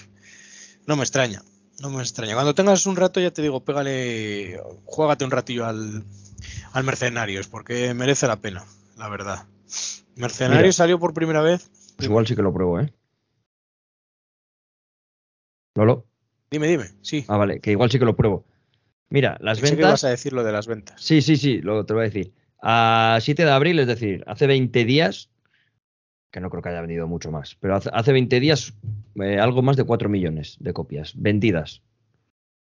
no 0.86 0.96
me 0.96 1.02
extraña. 1.02 1.42
No 1.80 1.88
me 1.88 2.02
extraña. 2.02 2.34
Cuando 2.34 2.54
tengas 2.54 2.84
un 2.86 2.96
rato, 2.96 3.20
ya 3.20 3.30
te 3.30 3.40
digo, 3.40 3.64
pégale, 3.64 4.60
juégate 4.84 5.24
un 5.24 5.30
ratillo 5.30 5.64
al, 5.66 6.04
al 6.72 6.84
Mercenarios, 6.84 7.48
porque 7.48 7.94
merece 7.94 8.26
la 8.26 8.36
pena, 8.36 8.64
la 8.98 9.08
verdad. 9.08 9.46
Mercenarios 10.16 10.62
Mira. 10.62 10.72
salió 10.72 10.98
por 10.98 11.14
primera 11.14 11.40
vez. 11.40 11.70
Pues 11.96 12.08
igual 12.08 12.26
sí 12.26 12.36
que 12.36 12.42
lo 12.42 12.52
pruebo, 12.52 12.80
¿eh? 12.80 12.92
¿Lolo? 15.74 16.06
Dime, 16.50 16.66
dime. 16.66 16.90
Sí. 17.00 17.24
Ah, 17.28 17.36
vale, 17.36 17.60
que 17.60 17.70
igual 17.70 17.90
sí 17.90 17.98
que 17.98 18.04
lo 18.04 18.16
pruebo. 18.16 18.44
Mira, 19.11 19.36
las 19.40 19.58
Pensé 19.61 19.72
que 19.76 19.82
ventas. 19.82 19.90
ibas 19.90 20.04
a 20.04 20.08
decir 20.11 20.32
lo 20.32 20.44
de 20.44 20.52
las 20.52 20.66
ventas. 20.66 21.00
Sí, 21.02 21.20
sí, 21.20 21.36
sí, 21.36 21.61
lo 21.61 21.84
te 21.84 21.92
lo 21.92 21.98
voy 21.98 22.06
a 22.06 22.11
decir. 22.11 22.32
A 22.62 23.18
7 23.20 23.44
de 23.44 23.50
abril, 23.50 23.78
es 23.80 23.86
decir, 23.86 24.22
hace 24.26 24.46
20 24.46 24.84
días, 24.84 25.30
que 26.30 26.40
no 26.40 26.48
creo 26.50 26.62
que 26.62 26.68
haya 26.68 26.80
vendido 26.80 27.08
mucho 27.08 27.30
más, 27.32 27.56
pero 27.58 27.74
hace, 27.76 27.90
hace 27.92 28.12
20 28.12 28.38
días 28.38 28.74
eh, 29.16 29.38
algo 29.40 29.62
más 29.62 29.76
de 29.76 29.84
4 29.84 30.08
millones 30.08 30.56
de 30.61 30.72
copias 30.72 31.12
vendidas. 31.16 31.82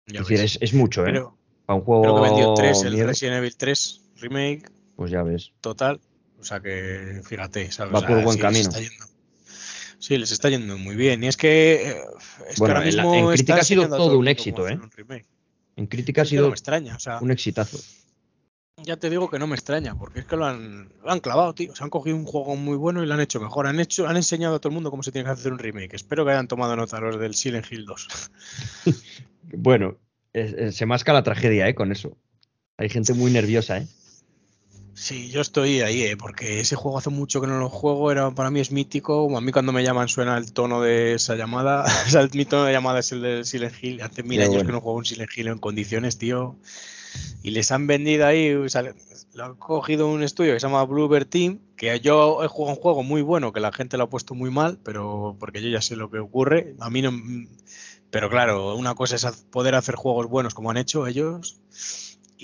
Ya 0.07 0.21
es 0.21 0.29
decir, 0.29 0.45
es, 0.45 0.59
es 0.61 0.75
mucho, 0.75 1.03
¿eh? 1.07 1.11
Creo, 1.11 1.39
Para 1.65 1.79
un 1.79 1.85
juego. 1.85 2.03
creo 2.03 2.15
que 2.17 2.21
vendió 2.21 2.55
3, 2.55 2.83
el 2.83 2.93
mierda, 2.93 3.09
Resident 3.13 3.37
Evil 3.39 3.57
3 3.57 4.01
remake 4.21 4.71
Pues 4.97 5.11
ya 5.11 5.23
ves. 5.23 5.53
total. 5.63 6.01
O 6.39 6.45
sea 6.45 6.61
que, 6.61 7.23
fíjate, 7.25 7.73
¿sabes? 7.73 7.95
Va 7.95 7.99
O 7.99 8.01
sea, 8.01 8.09
por 8.11 8.23
buen 8.23 8.37
sí 8.37 8.43
camino. 8.43 8.61
está 8.69 8.81
yendo- 8.81 9.07
sí, 9.99 10.19
les 10.19 10.31
está 10.31 10.51
yendo 10.51 10.77
muy 10.77 10.95
bien. 10.95 11.25
Y 11.25 11.29
es 11.29 11.39
que, 11.39 11.91
eh, 11.91 11.97
es 12.51 12.57
que 12.57 12.59
Bueno, 12.59 12.75
ahora 12.77 12.89
en 12.89 12.97
la- 12.97 13.03
mismo 13.05 13.31
en 13.31 13.35
crítica 13.37 13.61
ha 13.61 13.65
sido 13.65 13.89
todo 13.89 14.19
un 14.19 14.29
éxito, 14.29 14.69
¿eh? 14.69 14.75
un 14.75 14.91
remake. 14.91 15.25
En 15.77 15.87
crítica 15.87 16.23
ha 16.23 16.25
no 16.25 16.29
sido 16.31 16.47
me 16.49 16.53
extraña, 16.55 16.97
o 16.97 17.01
sea, 17.01 17.19
un 17.21 17.31
exitazo. 17.31 17.79
ya 18.85 18.97
te 18.97 19.09
digo 19.11 19.29
que 19.31 19.39
no 19.39 19.47
me 19.47 19.55
extraña, 19.55 19.95
porque 19.97 20.21
es 20.21 20.27
que 20.27 20.37
lo 20.37 20.45
han, 20.47 20.89
lo 21.03 21.11
han 21.11 21.21
clavado, 21.21 21.55
tío. 21.55 21.75
Se 21.75 21.83
han 21.83 21.91
cogido 21.91 22.17
un 22.17 22.25
juego 22.25 22.55
muy 22.57 22.77
bueno 22.77 23.03
y 23.03 23.07
lo 23.07 23.15
han 23.15 23.21
hecho 23.21 23.41
mejor. 23.41 23.67
Han 23.67 23.81
hecho, 23.81 24.07
han 24.07 24.17
enseñado 24.17 24.57
a 24.57 24.59
todo 24.61 24.69
el 24.71 24.75
mundo 24.75 24.91
cómo 24.91 25.03
se 25.03 25.11
tiene 25.13 25.27
que 25.27 25.33
hacer 25.33 25.53
un 25.53 25.59
remake. 25.59 25.95
Espero 25.95 26.25
que 26.25 26.33
hayan 26.33 26.49
tomado 26.49 26.77
nota 26.77 27.01
los 27.01 27.19
del 27.19 27.35
Silent 27.35 27.67
Hill 27.71 27.87
2. 27.87 28.09
Bueno, 29.57 29.99
es- 30.33 30.53
es- 30.55 30.77
se 30.77 30.87
masca 30.87 31.13
la 31.13 31.23
tragedia, 31.23 31.69
¿eh? 31.69 31.75
Con 31.75 31.93
eso. 31.93 32.17
Hay 32.77 32.89
gente 32.89 33.13
muy 33.15 33.31
nerviosa, 33.31 33.79
¿eh? 33.79 33.87
Sí, 34.95 35.29
yo 35.29 35.41
estoy 35.41 35.81
ahí, 35.81 36.03
¿eh? 36.03 36.17
porque 36.17 36.61
ese 36.61 36.77
juego 36.77 36.99
hace 36.99 37.11
mucho 37.11 37.41
que 37.41 37.49
no 37.49 37.59
lo 37.59 37.69
juego, 37.69 38.13
era, 38.13 38.31
para 38.31 38.51
mí 38.51 38.61
es 38.61 38.71
mítico, 38.71 39.37
a 39.37 39.41
mí 39.41 39.51
cuando 39.51 39.73
me 39.73 39.83
llaman 39.83 40.09
suena 40.09 40.39
el 40.39 40.53
tono 40.53 40.81
de 40.81 41.15
esa 41.15 41.35
llamada, 41.35 41.85
o 42.07 42.11
sea, 42.11 42.29
mi 42.33 42.45
tono 42.45 42.65
de 42.65 42.73
llamada 42.73 43.01
es 43.01 43.11
el 43.11 43.23
del 43.23 43.45
Silent 43.45 43.75
Hill, 43.83 44.03
hace 44.03 44.23
mil 44.23 44.41
años 44.41 44.55
bueno. 44.55 44.67
que 44.67 44.73
no 44.73 44.81
juego 44.81 44.99
un 44.99 45.05
Silent 45.05 45.31
Hill 45.37 45.49
en 45.49 45.59
condiciones, 45.59 46.17
tío, 46.17 46.57
y 47.43 47.51
les 47.51 47.73
han 47.73 47.89
vendido 47.89 48.25
ahí, 48.25 48.55
o 48.55 48.69
sea, 48.69 48.85
lo 49.35 49.45
han 49.45 49.57
cogido 49.57 50.07
un 50.07 50.23
estudio 50.23 50.55
que 50.55 50.61
se 50.61 50.67
llama 50.69 50.85
Bluebird 50.85 51.27
Team, 51.27 51.59
que 51.77 51.99
yo 51.99 52.45
he 52.45 52.49
jugado 52.49 52.77
un 52.77 52.81
juego 52.81 53.03
muy 53.03 53.23
bueno, 53.23 53.53
que 53.53 53.59
la 53.59 53.73
gente 53.73 53.97
lo 53.97 54.05
ha 54.05 54.11
puesto 54.11 54.35
muy 54.35 54.51
mal, 54.51 54.79
pero 54.85 55.37
porque 55.41 55.61
yo 55.61 55.69
ya 55.71 55.83
sé 55.83 55.97
lo 55.97 56.09
que 56.11 56.19
ocurre, 56.19 56.77
a 56.79 56.89
mí 56.89 57.03
no... 57.03 57.13
Pero 58.11 58.31
claro, 58.31 58.77
una 58.77 58.95
cosa 58.95 59.17
es 59.17 59.25
poder 59.51 59.75
hacer 59.75 59.97
juegos 59.97 60.29
buenos 60.29 60.55
como 60.55 60.71
han 60.71 60.77
hecho 60.77 61.09
ellos, 61.09 61.59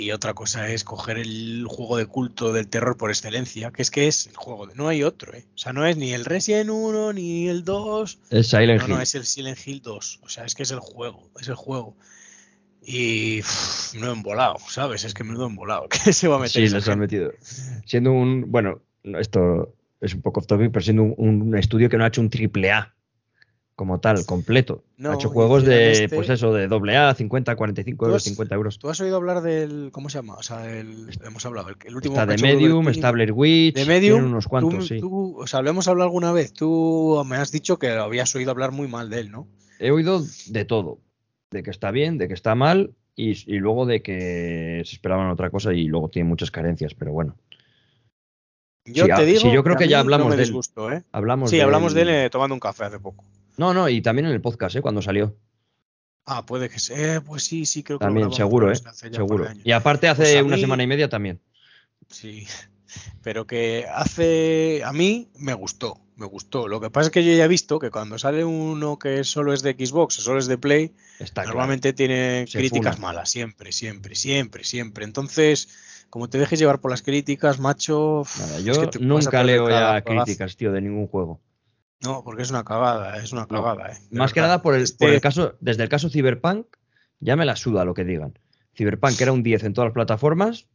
y 0.00 0.12
otra 0.12 0.34
cosa 0.34 0.68
es 0.68 0.82
coger 0.84 1.18
el 1.18 1.66
juego 1.68 1.96
de 1.96 2.06
culto 2.06 2.52
del 2.52 2.68
terror 2.68 2.96
por 2.96 3.10
excelencia, 3.10 3.70
que 3.70 3.82
es 3.82 3.90
que 3.90 4.08
es 4.08 4.26
el 4.26 4.36
juego 4.36 4.66
de... 4.66 4.74
No 4.74 4.88
hay 4.88 5.02
otro, 5.02 5.34
¿eh? 5.34 5.44
O 5.54 5.58
sea, 5.58 5.72
no 5.72 5.86
es 5.86 5.96
ni 5.96 6.12
el 6.12 6.24
Resident 6.24 6.70
1 6.70 7.12
ni 7.12 7.48
el 7.48 7.64
2. 7.64 8.18
Es 8.30 8.48
Silent 8.48 8.80
No, 8.82 8.86
Hill. 8.88 8.94
no, 8.94 9.00
es 9.02 9.14
el 9.14 9.24
Silent 9.26 9.58
Hill 9.66 9.82
2. 9.82 10.20
O 10.22 10.28
sea, 10.28 10.44
es 10.44 10.54
que 10.54 10.62
es 10.62 10.70
el 10.70 10.80
juego, 10.80 11.30
es 11.40 11.48
el 11.48 11.54
juego. 11.54 11.96
Y 12.82 13.40
uff, 13.40 13.94
me 13.94 14.00
lo 14.00 14.08
he 14.08 14.12
embolado, 14.12 14.56
¿sabes? 14.68 15.04
Es 15.04 15.12
que 15.14 15.22
me 15.24 15.34
lo 15.34 15.42
he 15.44 15.46
embolado. 15.46 15.86
¿Qué 16.04 16.12
se 16.12 16.28
va 16.28 16.36
a 16.36 16.38
meter? 16.38 16.66
Sí, 16.66 16.74
les 16.74 16.88
han 16.88 16.98
metido. 16.98 17.32
Siendo 17.84 18.12
un. 18.12 18.50
Bueno, 18.50 18.80
no, 19.04 19.18
esto 19.18 19.74
es 20.00 20.14
un 20.14 20.22
poco 20.22 20.40
off 20.40 20.46
topic, 20.46 20.72
pero 20.72 20.82
siendo 20.82 21.02
un, 21.02 21.42
un 21.42 21.56
estudio 21.58 21.90
que 21.90 21.98
no 21.98 22.04
ha 22.04 22.08
hecho 22.08 22.22
un 22.22 22.30
triple 22.30 22.72
A 22.72 22.94
como 23.80 23.98
tal, 23.98 24.26
completo. 24.26 24.84
No, 24.98 25.12
ha 25.12 25.14
hecho 25.14 25.30
juegos 25.30 25.64
de, 25.64 25.92
este- 26.04 26.14
pues 26.14 26.28
eso, 26.28 26.52
de 26.52 26.68
doble 26.68 26.98
A, 26.98 27.14
50, 27.14 27.56
45 27.56 27.96
Tú 27.98 28.04
euros, 28.10 28.16
has- 28.22 28.28
50 28.28 28.54
euros. 28.54 28.78
¿Tú 28.78 28.90
has 28.90 29.00
oído 29.00 29.16
hablar 29.16 29.40
del. 29.40 29.88
¿Cómo 29.90 30.10
se 30.10 30.18
llama? 30.18 30.34
O 30.34 30.42
sea, 30.42 30.70
el, 30.70 31.08
hemos 31.24 31.46
hablado. 31.46 31.70
El, 31.70 31.76
el 31.86 31.96
último 31.96 32.14
Está 32.14 32.26
de 32.26 32.36
Medium, 32.36 32.86
está 32.90 33.10
Blair 33.10 33.32
Witch, 33.32 33.74
De 33.76 33.86
Medium, 33.86 34.22
unos 34.26 34.46
cuantos, 34.48 34.80
tú, 34.80 34.86
sí. 34.86 35.00
tú- 35.00 35.38
o 35.40 35.46
sea, 35.46 35.62
lo 35.62 35.70
hemos 35.70 35.88
hablado 35.88 36.08
alguna 36.08 36.30
vez. 36.32 36.52
Tú 36.52 37.22
me 37.26 37.36
has 37.36 37.50
dicho 37.52 37.78
que 37.78 37.88
habías 37.88 38.34
oído 38.34 38.50
hablar 38.50 38.70
muy 38.70 38.86
mal 38.86 39.08
de 39.08 39.20
él, 39.20 39.30
¿no? 39.30 39.48
He 39.78 39.90
oído 39.90 40.20
de 40.48 40.64
todo. 40.66 40.98
De 41.50 41.62
que 41.62 41.70
está 41.70 41.90
bien, 41.90 42.18
de 42.18 42.28
que 42.28 42.34
está 42.34 42.54
mal 42.54 42.92
y, 43.16 43.30
y 43.50 43.60
luego 43.60 43.86
de 43.86 44.02
que 44.02 44.82
se 44.84 44.92
esperaban 44.94 45.30
otra 45.30 45.48
cosa 45.48 45.72
y 45.72 45.86
luego 45.86 46.10
tiene 46.10 46.28
muchas 46.28 46.50
carencias, 46.50 46.92
pero 46.92 47.12
bueno. 47.12 47.34
Yo 48.86 49.04
Sí, 49.06 49.10
te 49.14 49.24
digo. 49.24 49.40
sí, 49.40 49.52
yo 49.52 49.62
creo 49.62 49.76
que 49.76 49.88
ya 49.88 50.00
hablamos 50.00 50.26
no 50.26 50.30
me 50.30 50.36
de 50.36 50.42
él. 50.42 50.92
¿eh? 50.92 51.02
Hablamos 51.12 51.50
Sí, 51.50 51.60
hablamos 51.60 51.94
de 51.94 52.02
él 52.02 52.08
eh, 52.10 52.30
tomando 52.30 52.54
un 52.54 52.60
café 52.60 52.84
hace 52.84 52.98
poco. 52.98 53.24
No, 53.60 53.74
no, 53.74 53.90
y 53.90 54.00
también 54.00 54.24
en 54.24 54.32
el 54.32 54.40
podcast, 54.40 54.74
¿eh? 54.76 54.80
cuando 54.80 55.02
salió. 55.02 55.36
Ah, 56.24 56.46
puede 56.46 56.70
que 56.70 56.78
sea. 56.78 57.16
Eh, 57.16 57.20
pues 57.20 57.44
sí, 57.44 57.66
sí, 57.66 57.82
creo 57.82 57.98
que 57.98 58.06
También, 58.06 58.32
seguro, 58.32 58.70
¿eh? 58.70 58.72
es 58.72 58.80
que 58.80 59.12
Seguro. 59.12 59.48
Y 59.62 59.72
aparte 59.72 60.08
hace 60.08 60.22
Pues 60.22 60.42
una 60.44 60.56
semana 60.56 60.82
y 60.82 60.86
media 60.86 61.10
también. 61.10 61.42
Sí, 62.08 62.46
pero 63.22 63.46
que 63.46 63.84
hace. 63.92 64.80
A 64.82 64.94
mí 64.94 65.28
me 65.36 65.52
gustó, 65.52 66.00
me 66.16 66.24
gustó. 66.24 66.68
Lo 66.68 66.80
que 66.80 66.88
pasa 66.88 67.08
es 67.08 67.10
que 67.12 67.22
yo 67.22 67.34
ya 67.34 67.44
he 67.44 67.48
visto 67.48 67.78
que 67.78 67.90
cuando 67.90 68.16
sale 68.18 68.46
uno 68.46 68.98
que 68.98 69.24
solo 69.24 69.52
es 69.52 69.60
de 69.60 69.74
Xbox 69.74 70.20
o 70.20 70.22
solo 70.22 70.38
es 70.38 70.46
de 70.46 70.56
Play, 70.56 70.94
Está 71.18 71.42
claro. 71.42 71.58
normalmente 71.58 71.92
tiene 71.92 72.46
Se 72.48 72.60
críticas 72.60 72.96
funa. 72.96 73.08
malas, 73.08 73.30
siempre, 73.30 73.72
siempre, 73.72 74.14
siempre, 74.14 74.64
siempre. 74.64 75.04
Entonces, 75.04 75.68
como 76.08 76.30
te 76.30 76.38
dejes 76.38 76.58
llevar 76.58 76.80
por 76.80 76.92
las 76.92 77.02
críticas, 77.02 77.60
macho. 77.60 78.22
Nada, 78.38 78.56
es 78.56 78.64
yo 78.64 78.72
que 78.72 78.86
vas 78.86 78.96
a 78.96 78.98
nunca 79.00 79.44
leo 79.44 79.68
ya 79.68 80.00
críticas, 80.00 80.56
tío, 80.56 80.72
de 80.72 80.80
ningún 80.80 81.08
juego. 81.08 81.42
No, 82.02 82.22
porque 82.24 82.42
es 82.42 82.50
una 82.50 82.64
cagada, 82.64 83.18
es 83.22 83.32
una 83.32 83.46
cagada, 83.46 83.92
eh. 83.92 83.96
Más 84.10 84.32
que 84.32 84.40
nada 84.40 84.62
por 84.62 84.74
el, 84.74 84.82
Este- 84.82 85.04
por 85.04 85.14
el 85.14 85.20
caso, 85.20 85.54
desde 85.60 85.82
el 85.82 85.88
caso 85.88 86.08
Cyberpunk, 86.08 86.66
ya 87.20 87.36
me 87.36 87.44
la 87.44 87.56
suda 87.56 87.84
lo 87.84 87.92
que 87.94 88.04
digan. 88.04 88.38
Cyberpunk 88.74 89.20
era 89.20 89.32
un 89.32 89.42
10 89.42 89.64
en 89.64 89.74
todas 89.74 89.88
las 89.88 89.94
plataformas 89.94 90.66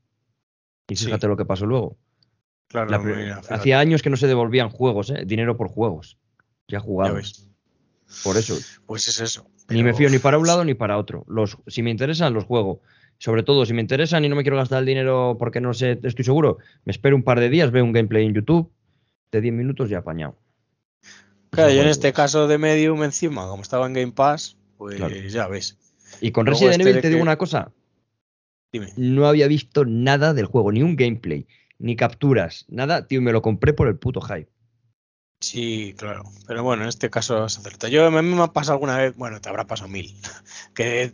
y 0.88 0.96
Sí. 0.96 1.06
fíjate 1.06 1.28
lo 1.28 1.36
que 1.38 1.46
pasó 1.46 1.66
luego. 1.66 1.98
Claro, 2.68 2.90
La 2.92 3.00
mira, 3.00 3.42
hacía 3.50 3.80
años 3.80 4.02
que 4.04 4.10
no 4.10 4.18
se 4.18 4.28
devolvían 4.28 4.70
juegos, 4.70 5.10
¿eh? 5.10 5.24
dinero 5.26 5.58
por 5.58 5.68
juegos. 5.70 6.18
Ya 6.68 6.80
jugados. 6.80 7.48
Por 8.24 8.38
eso. 8.38 8.56
Pues 8.86 9.08
es 9.08 9.20
eso. 9.20 9.48
Ni 9.70 9.82
me 9.84 9.94
fío 9.96 10.10
ni 10.10 10.20
para 10.20 10.38
un 10.38 10.46
lado 10.46 10.64
ni 10.64 10.76
para 10.76 10.98
otro. 10.98 11.26
Los, 11.28 11.58
si 11.68 11.82
me 11.82 11.90
interesan, 11.90 12.34
los 12.34 12.44
juego. 12.44 12.82
Sobre 13.18 13.42
todo, 13.44 13.66
si 13.66 13.74
me 13.74 13.82
interesan 13.82 14.26
y 14.26 14.30
no 14.30 14.36
me 14.36 14.44
quiero 14.44 14.58
gastar 14.58 14.80
el 14.80 14.86
dinero 14.86 15.38
porque 15.40 15.62
no 15.62 15.74
sé, 15.74 16.00
estoy 16.04 16.26
seguro, 16.26 16.58
me 16.84 16.92
espero 16.92 17.16
un 17.16 17.24
par 17.24 17.40
de 17.40 17.50
días, 17.50 17.72
veo 17.72 17.84
un 17.84 17.94
gameplay 17.94 18.26
en 18.26 18.34
YouTube 18.34 18.72
de 19.32 19.42
10 19.42 19.54
minutos 19.54 19.90
y 19.90 19.96
apañado. 19.96 20.38
Claro, 21.56 21.72
yo 21.74 21.82
en 21.82 21.88
este 21.88 22.10
pues. 22.10 22.16
caso 22.16 22.48
de 22.48 22.58
Medium 22.58 23.04
encima, 23.04 23.48
como 23.48 23.62
estaba 23.64 23.86
en 23.88 23.94
Game 23.94 24.12
Pass, 24.12 24.58
pues 24.78 24.96
Claro. 24.98 25.16
ya 25.16 25.48
ves. 25.48 25.78
Y 26.22 26.32
con 26.32 26.46
Luego 26.46 26.60
Resident 26.60 26.82
este 26.82 26.90
Evil 26.92 27.02
te 27.02 27.10
digo 27.10 27.22
una 27.22 27.38
cosa, 27.38 27.72
Dime. 28.72 28.94
no 28.98 29.28
había 29.28 29.48
visto 29.48 29.86
nada 29.86 30.34
del 30.34 30.46
juego, 30.46 30.72
ni 30.72 30.82
un 30.84 30.96
gameplay, 30.96 31.48
ni 31.80 31.96
capturas, 31.96 32.66
nada, 32.70 33.08
tío, 33.08 33.22
me 33.22 33.32
lo 33.32 33.42
compré 33.42 33.74
por 33.74 33.88
el 33.88 33.98
puto 33.98 34.22
hype. 34.22 34.50
Sí, 35.42 35.94
claro. 35.98 36.24
Pero 36.48 36.64
bueno, 36.64 36.84
en 36.84 36.90
este 36.90 37.10
caso 37.10 37.48
se 37.50 37.60
acerta. 37.60 37.88
Yo 37.90 38.06
a 38.06 38.10
mí 38.12 38.22
me 38.22 38.42
ha 38.42 38.48
pasado 38.54 38.74
alguna 38.74 38.98
vez, 38.98 39.16
bueno, 39.16 39.42
te 39.42 39.50
habrá 39.50 39.68
pasado 39.68 39.90
mil, 39.90 40.16
que 40.74 41.14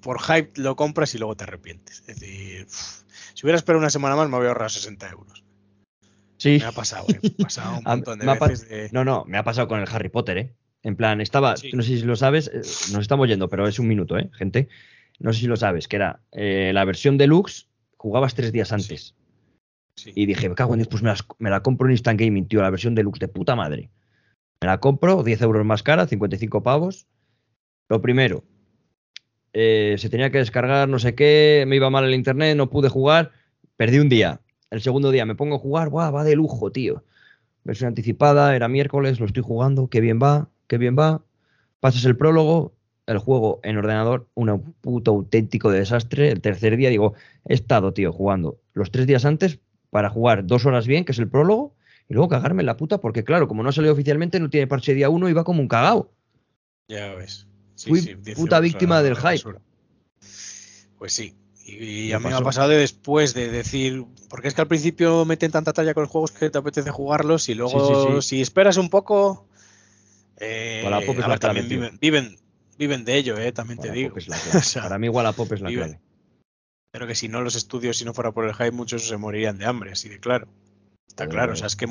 por 0.00 0.20
hype 0.22 0.52
lo 0.60 0.76
compras 0.76 1.14
y 1.14 1.18
luego 1.18 1.36
te 1.36 1.44
arrepientes. 1.44 2.04
Es 2.06 2.20
decir, 2.20 2.66
si 2.68 3.44
hubiera 3.44 3.56
esperado 3.58 3.80
una 3.80 3.90
semana 3.90 4.16
más 4.16 4.28
me 4.28 4.36
había 4.36 4.48
ahorrado 4.48 4.70
60 4.70 5.10
euros. 5.10 5.44
Sí. 6.38 6.58
Me 6.60 6.66
ha 6.66 6.72
pasado, 6.72 7.06
¿eh? 7.08 7.18
Me 7.22 7.28
ha 7.28 7.44
pasado 7.44 7.78
un 7.78 7.84
montón 7.84 8.18
de 8.18 8.26
veces. 8.26 8.68
de- 8.68 8.88
No, 8.92 9.04
no, 9.04 9.24
me 9.26 9.38
ha 9.38 9.44
pasado 9.44 9.68
con 9.68 9.80
el 9.80 9.88
Harry 9.90 10.08
Potter, 10.08 10.38
¿eh? 10.38 10.52
En 10.82 10.94
plan, 10.96 11.20
estaba, 11.20 11.56
Sí. 11.56 11.70
no 11.72 11.82
sé 11.82 11.96
si 11.98 12.02
lo 12.04 12.14
sabes, 12.16 12.48
eh, 12.48 12.58
nos 12.92 13.00
estamos 13.00 13.28
yendo, 13.28 13.48
pero 13.48 13.66
es 13.66 13.78
un 13.78 13.88
minuto, 13.88 14.16
¿eh, 14.18 14.30
gente? 14.34 14.68
No 15.18 15.32
sé 15.32 15.40
si 15.40 15.46
lo 15.46 15.56
sabes, 15.56 15.88
que 15.88 15.96
era 15.96 16.20
eh, 16.32 16.70
la 16.74 16.84
versión 16.84 17.16
deluxe, 17.18 17.68
jugabas 17.96 18.34
tres 18.34 18.52
días 18.52 18.70
antes. 18.72 19.14
sí. 19.96 20.12
Y 20.14 20.26
dije, 20.26 20.48
me 20.50 20.54
cago 20.54 20.74
en 20.74 20.80
Dios, 20.80 20.88
pues 20.88 21.02
me, 21.02 21.08
las- 21.08 21.24
me 21.38 21.48
la 21.50 21.60
compro 21.62 21.86
en 21.88 21.92
Instant 21.92 22.20
Gaming, 22.20 22.46
tío, 22.48 22.60
la 22.60 22.70
versión 22.70 22.94
deluxe 22.94 23.18
de 23.20 23.28
puta 23.28 23.56
madre. 23.56 23.88
Me 24.60 24.66
la 24.68 24.78
compro, 24.78 25.22
10 25.22 25.40
euros 25.42 25.64
más 25.64 25.82
cara, 25.82 26.06
55 26.06 26.62
pavos. 26.62 27.06
Lo 27.88 28.00
primero, 28.02 28.44
eh, 29.52 29.96
se 29.98 30.10
tenía 30.10 30.30
que 30.30 30.38
descargar, 30.38 30.88
no 30.88 30.98
sé 30.98 31.14
qué, 31.14 31.64
me 31.66 31.76
iba 31.76 31.88
mal 31.90 32.04
el 32.04 32.14
internet, 32.14 32.56
no 32.56 32.68
pude 32.68 32.88
jugar, 32.88 33.32
perdí 33.76 33.98
un 33.98 34.08
día. 34.08 34.40
El 34.70 34.80
segundo 34.80 35.10
día 35.10 35.24
me 35.26 35.34
pongo 35.34 35.56
a 35.56 35.58
jugar, 35.58 35.90
¡buah, 35.90 36.10
va 36.10 36.24
de 36.24 36.36
lujo, 36.36 36.70
tío! 36.72 37.04
Versión 37.64 37.88
anticipada, 37.88 38.54
era 38.54 38.68
miércoles, 38.68 39.20
lo 39.20 39.26
estoy 39.26 39.42
jugando, 39.42 39.88
qué 39.88 40.00
bien 40.00 40.20
va, 40.22 40.48
qué 40.66 40.78
bien 40.78 40.96
va. 40.98 41.22
Pasas 41.80 42.04
el 42.04 42.16
prólogo, 42.16 42.72
el 43.06 43.18
juego 43.18 43.60
en 43.62 43.76
ordenador, 43.76 44.28
un 44.34 44.74
puto 44.80 45.12
auténtico 45.12 45.70
desastre. 45.70 46.30
El 46.30 46.40
tercer 46.40 46.76
día 46.76 46.90
digo, 46.90 47.14
he 47.44 47.54
estado, 47.54 47.92
tío, 47.92 48.12
jugando 48.12 48.58
los 48.72 48.90
tres 48.90 49.06
días 49.06 49.24
antes 49.24 49.58
para 49.90 50.10
jugar 50.10 50.46
dos 50.46 50.66
horas 50.66 50.86
bien, 50.86 51.04
que 51.04 51.12
es 51.12 51.18
el 51.18 51.28
prólogo, 51.28 51.74
y 52.08 52.14
luego 52.14 52.28
cagarme 52.28 52.62
en 52.62 52.66
la 52.66 52.76
puta, 52.76 52.98
porque 52.98 53.24
claro, 53.24 53.48
como 53.48 53.62
no 53.62 53.68
ha 53.68 53.72
salido 53.72 53.92
oficialmente, 53.92 54.38
no 54.40 54.50
tiene 54.50 54.66
parche 54.66 54.94
día 54.94 55.08
uno 55.10 55.28
y 55.28 55.32
va 55.32 55.44
como 55.44 55.60
un 55.60 55.68
cagao. 55.68 56.12
Ya 56.88 57.14
ves. 57.14 57.46
Sí, 57.74 57.90
Fui 57.90 58.00
sí, 58.00 58.14
puta 58.34 58.60
víctima 58.60 59.02
del 59.02 59.14
basura. 59.14 59.32
hype. 59.32 59.50
Pues 60.98 61.12
sí. 61.12 61.34
Y, 61.68 62.08
Me 62.08 62.14
a 62.14 62.18
mí 62.20 62.26
me 62.28 62.34
ha 62.34 62.40
pasado 62.42 62.68
de 62.68 62.76
después 62.76 63.34
de 63.34 63.50
decir, 63.50 64.04
porque 64.30 64.46
es 64.46 64.54
que 64.54 64.60
al 64.60 64.68
principio 64.68 65.24
meten 65.24 65.50
tanta 65.50 65.72
talla 65.72 65.94
con 65.94 66.04
los 66.04 66.10
juegos 66.10 66.30
que 66.30 66.48
te 66.48 66.58
apetece 66.58 66.90
jugarlos 66.90 67.48
y 67.48 67.54
luego 67.56 67.72
Sí, 67.72 67.94
sí, 68.12 68.22
sí. 68.22 68.28
si 68.36 68.40
esperas 68.42 68.76
un 68.76 68.88
poco, 68.88 69.48
eh, 70.36 70.80
Para 70.84 71.00
la 71.00 71.06
pop 71.06 71.16
es 71.18 71.26
la 71.26 71.38
también 71.38 71.66
clave, 71.66 71.80
viven, 71.80 71.98
viven, 72.00 72.38
viven 72.78 73.04
de 73.04 73.16
ello, 73.16 73.36
eh, 73.36 73.50
también 73.50 73.80
te 73.80 73.90
digo. 73.90 74.14
O 74.54 74.60
sea, 74.62 74.82
Para 74.82 74.98
mí 74.98 75.06
igual 75.06 75.26
a 75.26 75.32
Pop 75.32 75.50
es 75.52 75.60
la 75.60 75.68
vive. 75.68 75.82
clave. 75.82 76.00
Pero 76.92 77.06
que 77.08 77.14
si 77.16 77.28
no 77.28 77.40
los 77.40 77.56
estudios, 77.56 77.96
si 77.96 78.04
no 78.04 78.14
fuera 78.14 78.30
por 78.32 78.44
el 78.46 78.54
hype, 78.54 78.70
muchos 78.70 79.08
se 79.08 79.16
morirían 79.16 79.58
de 79.58 79.66
hambre, 79.66 79.90
así 79.92 80.08
de 80.08 80.20
claro. 80.20 80.46
Está 81.08 81.28
claro, 81.28 81.54
o 81.54 81.56
sea, 81.56 81.66
es 81.66 81.76
que 81.76 81.86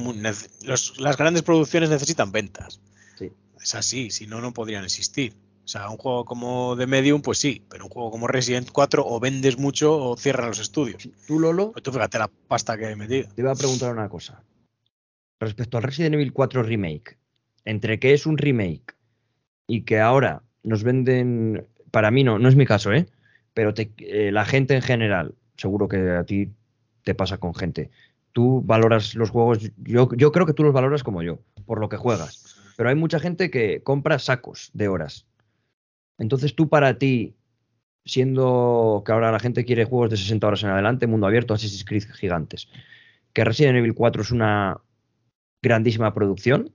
los- 0.63 0.99
las 0.99 1.17
grandes 1.17 1.43
producciones 1.43 1.89
necesitan 1.89 2.31
ventas. 2.31 2.79
Sí. 3.17 3.31
Es 3.61 3.75
así, 3.75 4.09
si 4.11 4.25
no, 4.27 4.39
no 4.39 4.53
podrían 4.53 4.83
existir. 4.85 5.33
O 5.65 5.67
sea, 5.67 5.89
un 5.89 5.97
juego 5.97 6.25
como 6.25 6.75
The 6.77 6.85
Medium, 6.85 7.21
pues 7.23 7.39
sí, 7.39 7.65
pero 7.69 7.85
un 7.85 7.89
juego 7.89 8.11
como 8.11 8.27
Resident 8.27 8.69
4 8.71 9.03
o 9.05 9.19
vendes 9.19 9.57
mucho 9.57 9.97
o 9.97 10.15
cierran 10.15 10.49
los 10.49 10.59
estudios. 10.59 11.09
Tú, 11.27 11.39
Lolo, 11.39 11.71
Pues 11.71 11.81
tú 11.83 11.91
fíjate 11.91 12.19
la 12.19 12.27
pasta 12.47 12.77
que 12.77 12.91
he 12.91 12.95
metido. 12.95 13.27
te 13.33 13.41
iba 13.41 13.51
a 13.51 13.55
preguntar 13.55 13.91
una 13.91 14.07
cosa. 14.07 14.43
Respecto 15.39 15.77
al 15.77 15.83
Resident 15.83 16.13
Evil 16.15 16.33
4 16.33 16.61
Remake, 16.63 17.17
entre 17.65 17.99
que 17.99 18.13
es 18.13 18.25
un 18.27 18.37
remake 18.37 18.95
y 19.67 19.81
que 19.81 19.99
ahora 19.99 20.43
nos 20.63 20.83
venden, 20.83 21.65
para 21.91 22.11
mí 22.11 22.23
no, 22.23 22.37
no 22.39 22.47
es 22.47 22.55
mi 22.55 22.65
caso, 22.65 22.93
¿eh? 22.93 23.07
Pero 23.55 23.73
te- 23.73 23.91
eh, 23.97 24.31
la 24.31 24.45
gente 24.45 24.75
en 24.75 24.81
general, 24.83 25.33
seguro 25.57 25.87
que 25.87 25.97
a 26.11 26.23
ti 26.25 26.51
te 27.03 27.15
pasa 27.15 27.37
con 27.39 27.55
gente, 27.55 27.89
tú 28.33 28.61
valoras 28.63 29.15
los 29.15 29.31
juegos, 29.31 29.59
yo, 29.77 30.09
yo 30.15 30.31
creo 30.31 30.45
que 30.45 30.53
tú 30.53 30.63
los 30.63 30.73
valoras 30.73 31.03
como 31.03 31.23
yo, 31.23 31.39
por 31.65 31.79
lo 31.79 31.89
que 31.89 31.97
juegas, 31.97 32.55
pero 32.77 32.89
hay 32.89 32.95
mucha 32.95 33.19
gente 33.19 33.49
que 33.49 33.81
compra 33.81 34.19
sacos 34.19 34.69
de 34.73 34.87
horas. 34.89 35.25
Entonces 36.17 36.55
tú 36.55 36.69
para 36.69 36.97
ti, 36.97 37.35
siendo 38.05 39.03
que 39.05 39.11
ahora 39.11 39.31
la 39.31 39.39
gente 39.39 39.65
quiere 39.65 39.85
juegos 39.85 40.09
de 40.11 40.17
60 40.17 40.47
horas 40.47 40.63
en 40.63 40.69
adelante, 40.69 41.07
mundo 41.07 41.27
abierto, 41.27 41.53
Assassin's 41.53 41.85
Creed 41.85 42.03
gigantes, 42.13 42.67
que 43.33 43.43
Resident 43.43 43.77
Evil 43.77 43.93
4 43.93 44.21
es 44.21 44.31
una 44.31 44.81
grandísima 45.61 46.13
producción, 46.13 46.71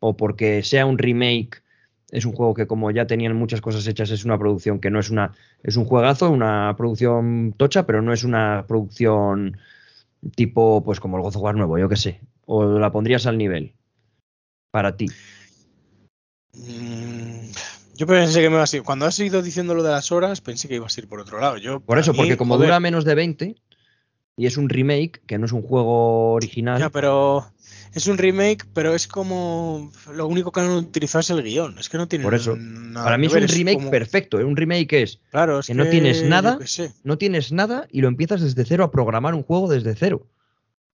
o 0.00 0.16
porque 0.16 0.62
sea 0.62 0.86
un 0.86 0.98
remake, 0.98 1.62
es 2.10 2.24
un 2.24 2.32
juego 2.32 2.54
que 2.54 2.66
como 2.66 2.90
ya 2.90 3.06
tenían 3.06 3.36
muchas 3.36 3.60
cosas 3.60 3.86
hechas, 3.86 4.10
es 4.10 4.24
una 4.24 4.38
producción 4.38 4.80
que 4.80 4.90
no 4.90 4.98
es 4.98 5.10
una, 5.10 5.32
es 5.62 5.76
un 5.76 5.84
juegazo, 5.84 6.30
una 6.30 6.74
producción 6.76 7.54
tocha, 7.56 7.86
pero 7.86 8.02
no 8.02 8.12
es 8.12 8.24
una 8.24 8.64
producción 8.66 9.58
tipo, 10.34 10.82
pues 10.82 11.00
como 11.00 11.16
el 11.16 11.22
God 11.22 11.36
of 11.36 11.42
War 11.42 11.54
nuevo, 11.54 11.78
yo 11.78 11.88
qué 11.88 11.96
sé, 11.96 12.20
o 12.46 12.64
la 12.78 12.90
pondrías 12.90 13.26
al 13.26 13.38
nivel 13.38 13.74
para 14.70 14.96
ti. 14.96 15.06
Mm, 16.54 16.99
Yo 18.00 18.06
pensé 18.06 18.40
que 18.40 18.48
me 18.48 18.54
iba 18.56 18.64
a 18.64 18.76
ir. 18.76 18.82
Cuando 18.82 19.04
has 19.04 19.18
ido 19.18 19.42
diciendo 19.42 19.74
lo 19.74 19.82
de 19.82 19.90
las 19.90 20.10
horas, 20.10 20.40
pensé 20.40 20.68
que 20.68 20.76
ibas 20.76 20.96
a 20.96 21.00
ir 21.02 21.06
por 21.06 21.20
otro 21.20 21.38
lado. 21.38 21.58
Yo, 21.58 21.80
Por 21.80 21.98
eso, 21.98 22.12
mí, 22.12 22.16
porque 22.16 22.38
como 22.38 22.54
joder, 22.54 22.68
dura 22.68 22.80
menos 22.80 23.04
de 23.04 23.14
20 23.14 23.56
y 24.38 24.46
es 24.46 24.56
un 24.56 24.70
remake, 24.70 25.20
que 25.26 25.36
no 25.36 25.44
es 25.44 25.52
un 25.52 25.60
juego 25.60 26.32
original, 26.32 26.80
Ya, 26.80 26.88
pero 26.88 27.44
es 27.92 28.06
un 28.06 28.16
remake, 28.16 28.64
pero 28.72 28.94
es 28.94 29.06
como. 29.06 29.92
Lo 30.14 30.26
único 30.28 30.50
que 30.50 30.60
han 30.60 30.70
utilizado 30.70 31.20
es 31.20 31.28
el 31.28 31.42
guion. 31.42 31.78
Es 31.78 31.90
que 31.90 31.98
no 31.98 32.08
tiene 32.08 32.24
Por 32.24 32.32
eso, 32.34 32.56
nada 32.56 33.04
para 33.04 33.18
mí 33.18 33.26
es 33.26 33.34
un 33.34 33.46
remake 33.46 33.74
como- 33.76 33.90
perfecto, 33.90 34.40
¿eh? 34.40 34.44
un 34.44 34.56
remake 34.56 35.02
es 35.02 35.20
Claro, 35.30 35.58
es 35.58 35.66
que 35.66 35.74
no 35.74 35.86
tienes 35.86 36.22
nada. 36.22 36.58
no 37.04 37.18
tienes 37.18 37.52
nada 37.52 37.86
y 37.92 38.00
lo 38.00 38.08
empiezas 38.08 38.40
desde 38.40 38.64
cero 38.64 38.82
a 38.84 38.90
programar 38.90 39.34
un 39.34 39.42
juego 39.42 39.68
desde 39.68 39.94
cero. 39.94 40.26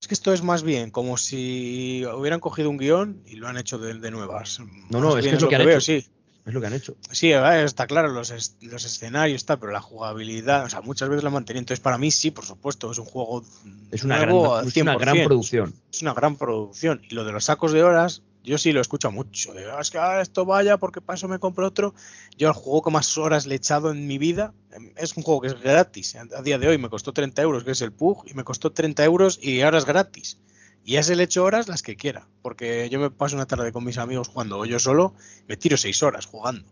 Es 0.00 0.08
que 0.08 0.14
esto 0.14 0.32
es 0.32 0.42
más 0.42 0.64
bien 0.64 0.90
como 0.90 1.18
si 1.18 2.02
hubieran 2.16 2.40
cogido 2.40 2.68
un 2.68 2.78
guion 2.78 3.22
y 3.26 3.36
lo 3.36 3.46
han 3.46 3.58
hecho 3.58 3.78
de, 3.78 3.94
de 3.94 4.10
nuevas. 4.10 4.58
No, 4.90 5.00
no, 5.00 5.16
es 5.16 5.24
que 5.24 5.36
es 5.36 5.40
lo 5.40 5.48
que 5.48 5.54
han 5.54 5.64
veo, 5.66 5.76
hecho. 5.78 5.80
sí. 5.82 6.04
Es 6.46 6.54
lo 6.54 6.60
que 6.60 6.68
han 6.68 6.74
hecho. 6.74 6.96
Sí, 7.10 7.32
eh, 7.32 7.64
está 7.64 7.86
claro, 7.88 8.08
los, 8.12 8.30
es- 8.30 8.56
los 8.60 8.84
escenarios 8.84 9.36
está, 9.36 9.58
pero 9.58 9.72
la 9.72 9.80
jugabilidad, 9.80 10.64
o 10.64 10.70
sea, 10.70 10.80
muchas 10.80 11.08
veces 11.08 11.24
la 11.24 11.28
han 11.28 11.34
mantenido. 11.34 11.60
Entonces, 11.60 11.80
para 11.82 11.98
mí 11.98 12.10
sí, 12.12 12.30
por 12.30 12.44
supuesto, 12.44 12.90
es 12.92 12.98
un 12.98 13.04
juego 13.04 13.44
Es 13.90 14.04
una, 14.04 14.24
nuevo 14.24 14.52
gran, 14.54 14.68
es 14.68 14.76
una 14.76 14.96
gran 14.96 15.16
100%. 15.16 15.24
producción. 15.24 15.74
Es 15.92 16.02
una 16.02 16.14
gran 16.14 16.36
producción. 16.36 17.02
Y 17.10 17.14
lo 17.14 17.24
de 17.24 17.32
los 17.32 17.44
sacos 17.46 17.72
de 17.72 17.82
horas, 17.82 18.22
yo 18.44 18.58
sí 18.58 18.70
lo 18.70 18.80
escucho 18.80 19.10
mucho. 19.10 19.54
De, 19.54 19.68
"Ah, 19.72 19.80
es 19.80 19.90
que 19.90 19.98
ahora 19.98 20.22
esto 20.22 20.44
vaya 20.44 20.76
porque 20.76 21.00
para 21.00 21.16
eso 21.16 21.26
me 21.26 21.40
compro 21.40 21.66
otro. 21.66 21.94
Yo 22.38 22.46
el 22.46 22.54
juego 22.54 22.80
que 22.82 22.90
más 22.92 23.18
horas 23.18 23.46
le 23.46 23.54
he 23.54 23.56
echado 23.56 23.90
en 23.90 24.06
mi 24.06 24.18
vida 24.18 24.54
em, 24.70 24.92
es 24.96 25.16
un 25.16 25.24
juego 25.24 25.40
que 25.40 25.48
es 25.48 25.60
gratis. 25.60 26.14
A 26.14 26.42
día 26.42 26.58
de 26.58 26.68
hoy 26.68 26.78
me 26.78 26.88
costó 26.88 27.12
30 27.12 27.42
euros, 27.42 27.64
que 27.64 27.72
es 27.72 27.80
el 27.80 27.90
PUG, 27.92 28.22
y 28.30 28.34
me 28.34 28.44
costó 28.44 28.70
30 28.70 29.02
euros 29.02 29.40
y 29.42 29.62
ahora 29.62 29.78
es 29.78 29.84
gratis. 29.84 30.38
Y 30.86 30.96
a 30.96 31.00
ese 31.00 31.16
le 31.16 31.24
echo 31.24 31.42
horas 31.44 31.66
las 31.68 31.82
que 31.82 31.96
quiera. 31.96 32.28
Porque 32.42 32.88
yo 32.88 33.00
me 33.00 33.10
paso 33.10 33.34
una 33.34 33.46
tarde 33.46 33.72
con 33.72 33.84
mis 33.84 33.98
amigos 33.98 34.28
jugando, 34.28 34.58
o 34.58 34.64
yo 34.64 34.78
solo, 34.78 35.14
me 35.48 35.56
tiro 35.56 35.76
6 35.76 36.02
horas 36.04 36.26
jugando. 36.26 36.64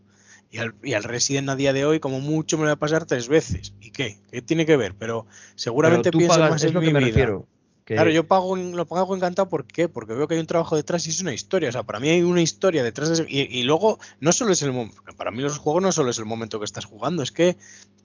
Y 0.53 0.59
al, 0.59 0.73
y 0.85 0.95
al 0.95 1.03
Resident 1.03 1.49
a 1.49 1.57
día 1.57 1.73
de 1.73 1.85
hoy, 1.85 1.99
como 1.99 2.21
mucho, 2.21 2.57
me 2.57 2.63
lo 2.63 2.69
voy 2.69 2.75
a 2.75 2.77
pasar 2.79 3.07
tres 3.07 3.27
veces. 3.27 3.75
¿Y 3.81 3.91
qué? 3.91 4.19
¿Qué 4.31 4.41
tiene 4.41 4.65
que 4.67 4.77
ver? 4.77 4.95
Pero 4.97 5.27
seguramente 5.57 6.05
Pero 6.05 6.13
tú 6.13 6.19
pienso 6.19 6.37
pagas, 6.37 6.51
más 6.51 6.63
es 6.63 6.69
en 6.69 6.75
lo 6.75 6.81
mi 6.81 6.87
que 6.87 6.93
me 6.93 6.99
vida. 7.01 7.09
refiero. 7.09 7.49
Que- 7.85 7.95
Claro, 7.95 8.11
yo 8.11 8.27
pago, 8.27 8.57
lo 8.57 8.87
pago 8.87 9.15
encantado 9.17 9.49
¿por? 9.49 9.67
Porque 9.93 10.15
veo 10.15 10.27
que 10.29 10.35
hay 10.35 10.41
un 10.41 10.47
trabajo 10.47 10.77
detrás 10.77 11.07
y 11.07 11.11
es 11.11 11.21
una 11.21 11.35
historia. 11.35 11.69
O 11.69 11.73
sea, 11.73 11.83
para 11.83 12.01
mí 12.01 12.09
hay 12.09 12.23
una 12.23 12.43
historia 12.43 12.83
detrás 12.83 13.09
de 13.09 13.15
ese- 13.15 13.27
y, 13.29 13.63
luego 13.65 13.99
no 14.21 14.33
solo 14.33 14.53
es 14.53 14.63
el 14.63 14.73
momento, 14.73 15.03
para 15.17 15.31
mí 15.31 15.43
los 15.43 15.59
juegos 15.59 15.83
no 15.83 15.93
solo 15.93 16.11
es 16.11 16.19
el 16.19 16.25
momento 16.25 16.59
que 16.59 16.65
estás 16.65 16.85
jugando, 16.87 17.23
es 17.23 17.33
que 17.33 17.57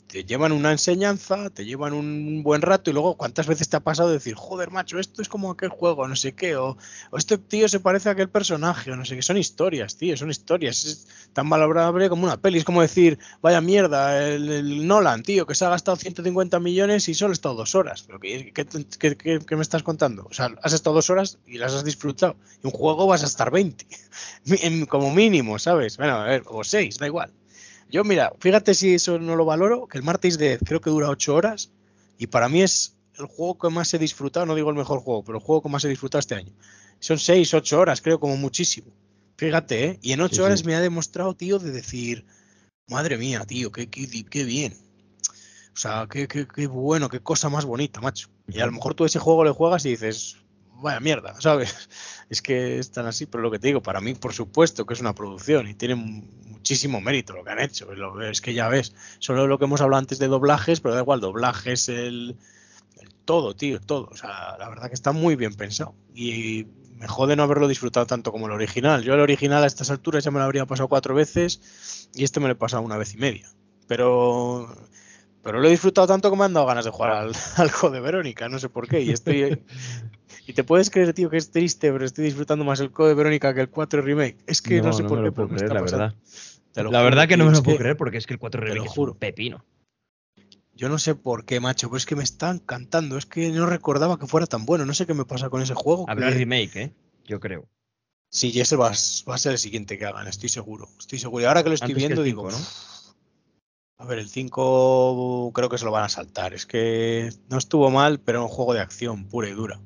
te 0.07 0.23
llevan 0.25 0.51
una 0.53 0.71
enseñanza, 0.71 1.51
te 1.51 1.65
llevan 1.65 1.93
un 1.93 2.41
buen 2.41 2.63
rato 2.63 2.89
y 2.89 2.93
luego 2.93 3.15
cuántas 3.15 3.45
veces 3.45 3.69
te 3.69 3.77
ha 3.77 3.79
pasado 3.81 4.09
decir, 4.09 4.33
joder, 4.33 4.71
macho, 4.71 4.97
esto 4.97 5.21
es 5.21 5.29
como 5.29 5.51
aquel 5.51 5.69
juego, 5.69 6.07
no 6.07 6.15
sé 6.15 6.33
qué, 6.33 6.55
o, 6.55 6.77
o 7.11 7.17
este 7.17 7.37
tío 7.37 7.69
se 7.69 7.79
parece 7.79 8.09
a 8.09 8.13
aquel 8.13 8.27
personaje, 8.27 8.91
o 8.91 8.95
no 8.95 9.05
sé 9.05 9.15
qué, 9.15 9.21
son 9.21 9.37
historias, 9.37 9.97
tío, 9.97 10.17
son 10.17 10.31
historias, 10.31 10.83
es 10.85 11.07
tan 11.33 11.47
valorable 11.47 12.09
como 12.09 12.23
una 12.23 12.37
peli, 12.41 12.57
es 12.57 12.63
como 12.65 12.81
decir, 12.81 13.19
vaya 13.43 13.61
mierda, 13.61 14.27
el, 14.27 14.87
Nolan, 14.87 15.21
tío, 15.21 15.45
que 15.45 15.53
se 15.53 15.65
ha 15.65 15.69
gastado 15.69 15.95
150 15.95 16.59
millones 16.59 17.07
y 17.07 17.13
solo 17.13 17.29
ha 17.29 17.33
estado 17.33 17.53
dos 17.53 17.75
horas, 17.75 18.01
pero 18.01 18.19
¿qué, 18.19 18.51
qué, 18.51 18.65
qué- 18.65 19.15
qué- 19.15 19.39
qué 19.45 19.55
me 19.55 19.61
estás 19.69 19.83
contando? 19.83 20.25
O 20.29 20.33
sea, 20.33 20.49
has 20.63 20.73
estado 20.73 20.95
dos 20.95 21.09
horas 21.09 21.37
y 21.45 21.57
las 21.57 21.73
has 21.73 21.83
disfrutado, 21.85 22.35
y 22.63 22.67
un 22.67 22.71
juego 22.71 23.07
vas 23.07 23.23
a 23.23 23.27
estar 23.27 23.51
20, 23.51 23.85
en- 24.45 24.85
como 24.85 25.13
mínimo, 25.13 25.57
¿sabes? 25.59 25.97
Bueno, 25.97 26.15
a 26.15 26.23
ver, 26.25 26.43
o 26.47 26.63
6, 26.63 26.97
da 26.97 27.05
igual. 27.07 27.31
Yo, 27.91 28.03
mira, 28.03 28.31
fíjate 28.39 28.73
si 28.75 28.93
eso 28.95 29.17
no 29.19 29.35
lo 29.35 29.45
valoro, 29.45 29.87
que 29.87 29.97
el 29.97 30.03
martes 30.03 30.37
de 30.37 30.59
creo 30.59 30.81
que 30.81 30.89
dura 30.91 31.09
8 31.09 31.33
horas 31.35 31.71
y 32.17 32.27
para 32.27 32.49
mí 32.49 32.61
es 32.61 32.95
el 33.17 33.25
juego 33.25 33.57
que 33.57 33.69
más 33.69 33.93
he 33.93 33.97
disfrutado, 33.99 34.45
no 34.45 34.55
digo 34.55 34.69
el 34.69 34.75
mejor 34.75 34.99
juego, 34.99 35.23
pero 35.23 35.37
el 35.39 35.43
juego 35.43 35.63
que 35.63 35.69
más 35.69 35.83
he 35.85 35.89
disfrutado 35.89 36.19
este 36.19 36.35
año. 36.35 36.53
Son 36.99 37.17
6, 37.17 37.53
8 37.53 37.79
horas, 37.79 38.01
creo, 38.01 38.19
como 38.19 38.37
muchísimo. 38.37 38.91
Fíjate, 39.37 39.85
¿eh? 39.85 39.99
Y 40.01 40.11
en 40.11 40.21
8 40.21 40.35
Sí, 40.37 40.41
horas 40.41 40.59
sí. 40.59 40.65
me 40.65 40.75
ha 40.75 40.81
demostrado, 40.81 41.33
tío, 41.35 41.57
de 41.59 41.71
decir, 41.71 42.25
madre 42.87 43.17
mía, 43.17 43.43
tío, 43.45 43.71
qué, 43.71 43.89
qué, 43.89 44.07
qué 44.25 44.43
bien. 44.43 44.75
O 45.79 45.81
sea, 45.81 46.07
qué, 46.11 46.27
qué, 46.27 46.45
qué 46.45 46.67
bueno, 46.67 47.07
qué 47.07 47.21
cosa 47.21 47.47
más 47.47 47.63
bonita, 47.63 48.01
macho. 48.01 48.27
Y 48.49 48.59
a 48.59 48.65
lo 48.65 48.73
mejor 48.73 48.95
tú 48.95 49.05
ese 49.05 49.17
juego 49.17 49.45
le 49.45 49.51
juegas 49.51 49.85
y 49.85 49.91
dices, 49.91 50.35
vaya 50.81 50.99
mierda, 50.99 51.35
¿sabes? 51.39 51.73
Es 52.29 52.41
que 52.41 52.79
están 52.79 53.05
así, 53.05 53.25
pero 53.25 53.41
lo 53.41 53.49
que 53.49 53.59
te 53.59 53.67
digo, 53.67 53.81
para 53.81 54.01
mí, 54.01 54.13
por 54.13 54.33
supuesto 54.33 54.85
que 54.85 54.93
es 54.93 54.99
una 54.99 55.15
producción 55.15 55.69
y 55.69 55.75
tiene 55.75 55.95
muchísimo 55.95 56.99
mérito 56.99 57.31
lo 57.31 57.45
que 57.45 57.51
han 57.51 57.61
hecho. 57.61 57.87
Es 58.23 58.41
que 58.41 58.53
ya 58.53 58.67
ves, 58.67 58.93
solo 59.19 59.47
lo 59.47 59.57
que 59.57 59.63
hemos 59.63 59.79
hablado 59.79 59.99
antes 59.99 60.19
de 60.19 60.27
doblajes, 60.27 60.81
pero 60.81 60.95
da 60.95 60.99
igual, 60.99 61.21
doblajes, 61.21 61.87
el, 61.87 62.35
el 62.97 63.13
todo, 63.23 63.55
tío, 63.55 63.79
todo. 63.79 64.09
O 64.11 64.17
sea, 64.17 64.57
la 64.57 64.67
verdad 64.67 64.89
que 64.89 64.95
está 64.95 65.13
muy 65.13 65.37
bien 65.37 65.53
pensado. 65.53 65.95
Y 66.13 66.67
me 66.97 67.07
jode 67.07 67.37
no 67.37 67.43
haberlo 67.43 67.69
disfrutado 67.69 68.05
tanto 68.05 68.33
como 68.33 68.47
el 68.47 68.51
original. 68.51 69.01
Yo 69.01 69.13
el 69.13 69.21
original 69.21 69.63
a 69.63 69.67
estas 69.67 69.91
alturas 69.91 70.25
ya 70.25 70.31
me 70.31 70.39
lo 70.39 70.43
habría 70.43 70.65
pasado 70.65 70.89
cuatro 70.89 71.15
veces 71.15 72.09
y 72.13 72.25
este 72.25 72.41
me 72.41 72.47
lo 72.47 72.51
he 72.51 72.57
pasado 72.57 72.81
una 72.81 72.97
vez 72.97 73.13
y 73.13 73.17
media. 73.17 73.49
Pero 73.87 74.67
pero 75.43 75.59
lo 75.59 75.67
he 75.67 75.71
disfrutado 75.71 76.07
tanto 76.07 76.29
que 76.29 76.37
me 76.37 76.45
han 76.45 76.53
dado 76.53 76.65
ganas 76.65 76.85
de 76.85 76.91
jugar 76.91 77.11
al, 77.11 77.31
al 77.57 77.71
juego 77.71 77.95
de 77.95 78.01
Verónica, 78.01 78.49
no 78.49 78.59
sé 78.59 78.69
por 78.69 78.87
qué. 78.87 79.01
Y 79.01 79.11
estoy. 79.11 79.61
y 80.47 80.53
te 80.53 80.63
puedes 80.63 80.89
creer, 80.89 81.13
tío, 81.13 81.29
que 81.29 81.37
es 81.37 81.51
triste, 81.51 81.91
pero 81.91 82.05
estoy 82.05 82.25
disfrutando 82.25 82.65
más 82.65 82.79
el 82.79 82.91
Code 82.91 83.09
de 83.09 83.15
Verónica 83.15 83.53
que 83.53 83.61
el 83.61 83.69
4 83.69 84.01
Remake. 84.01 84.37
Es 84.47 84.61
que 84.61 84.81
no, 84.81 84.93
sé 84.93 85.03
por 85.03 85.17
me 85.19 85.23
qué, 85.23 85.27
lo 85.29 85.33
puedo 85.33 85.47
creer, 85.49 85.63
está 85.63 85.73
la 85.73 85.81
verdad. 85.81 86.15
Lo 86.75 86.83
La 86.83 86.99
juro, 86.99 87.03
verdad 87.03 87.27
que 87.27 87.35
no 87.37 87.45
me 87.45 87.51
es 87.51 87.57
lo 87.57 87.63
puedo 87.63 87.77
creer 87.77 87.97
porque 87.97 88.17
es 88.17 88.25
que 88.27 88.33
el 88.33 88.39
4 88.39 88.61
lo 88.61 88.67
Remake 88.67 88.87
es 88.87 88.93
juro. 88.93 89.11
un 89.13 89.17
pepino. 89.17 89.65
Yo 90.75 90.87
no 90.87 90.97
sé 90.97 91.13
por 91.13 91.43
qué, 91.43 91.59
macho, 91.59 91.89
pero 91.89 91.97
es 91.97 92.05
que 92.05 92.15
me 92.15 92.23
está 92.23 92.49
encantando. 92.51 93.17
Es 93.17 93.25
que 93.25 93.49
no 93.49 93.65
recordaba 93.65 94.17
que 94.17 94.27
fuera 94.27 94.45
tan 94.47 94.65
bueno. 94.65 94.85
No 94.85 94.93
sé 94.93 95.05
qué 95.05 95.13
me 95.13 95.25
pasa 95.25 95.49
con 95.49 95.61
ese 95.61 95.73
juego. 95.73 96.05
Habrá 96.07 96.29
que- 96.29 96.35
remake, 96.35 96.75
¿eh? 96.77 96.93
Yo 97.25 97.39
creo. 97.41 97.67
Sí, 98.31 98.51
y 98.53 98.61
ese 98.61 98.75
va, 98.77 98.87
a- 98.87 98.95
va 99.29 99.35
a 99.35 99.37
ser 99.37 99.51
el 99.53 99.57
siguiente 99.57 99.97
que 99.97 100.05
hagan, 100.05 100.27
estoy 100.27 100.47
seguro. 100.47 100.87
Estoy 100.97 101.19
seguro. 101.19 101.43
Y 101.43 101.47
ahora 101.47 101.63
que 101.63 101.69
lo 101.69 101.75
estoy 101.75 101.87
Antes 101.91 102.01
que 102.03 102.07
viendo, 102.07 102.21
el 102.21 102.25
digo, 102.27 102.49
¿no? 102.49 102.57
A 103.99 104.05
ver, 104.05 104.17
el 104.17 104.29
5 104.29 105.51
creo 105.53 105.69
que 105.69 105.77
se 105.77 105.83
lo 105.83 105.91
van 105.91 106.05
a 106.05 106.09
saltar. 106.09 106.53
Es 106.53 106.65
que 106.65 107.29
no 107.49 107.57
estuvo 107.57 107.91
mal, 107.91 108.19
pero 108.21 108.43
un 108.43 108.47
juego 108.47 108.73
de 108.73 108.79
acción 108.79 109.25
pura 109.25 109.49
y 109.49 109.51
dura. 109.51 109.81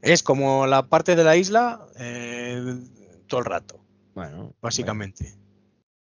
Es 0.00 0.22
como 0.22 0.66
la 0.66 0.88
parte 0.88 1.16
de 1.16 1.24
la 1.24 1.36
isla 1.36 1.86
eh, 1.98 2.76
todo 3.26 3.40
el 3.40 3.46
rato. 3.46 3.84
Bueno, 4.14 4.54
básicamente. 4.62 5.34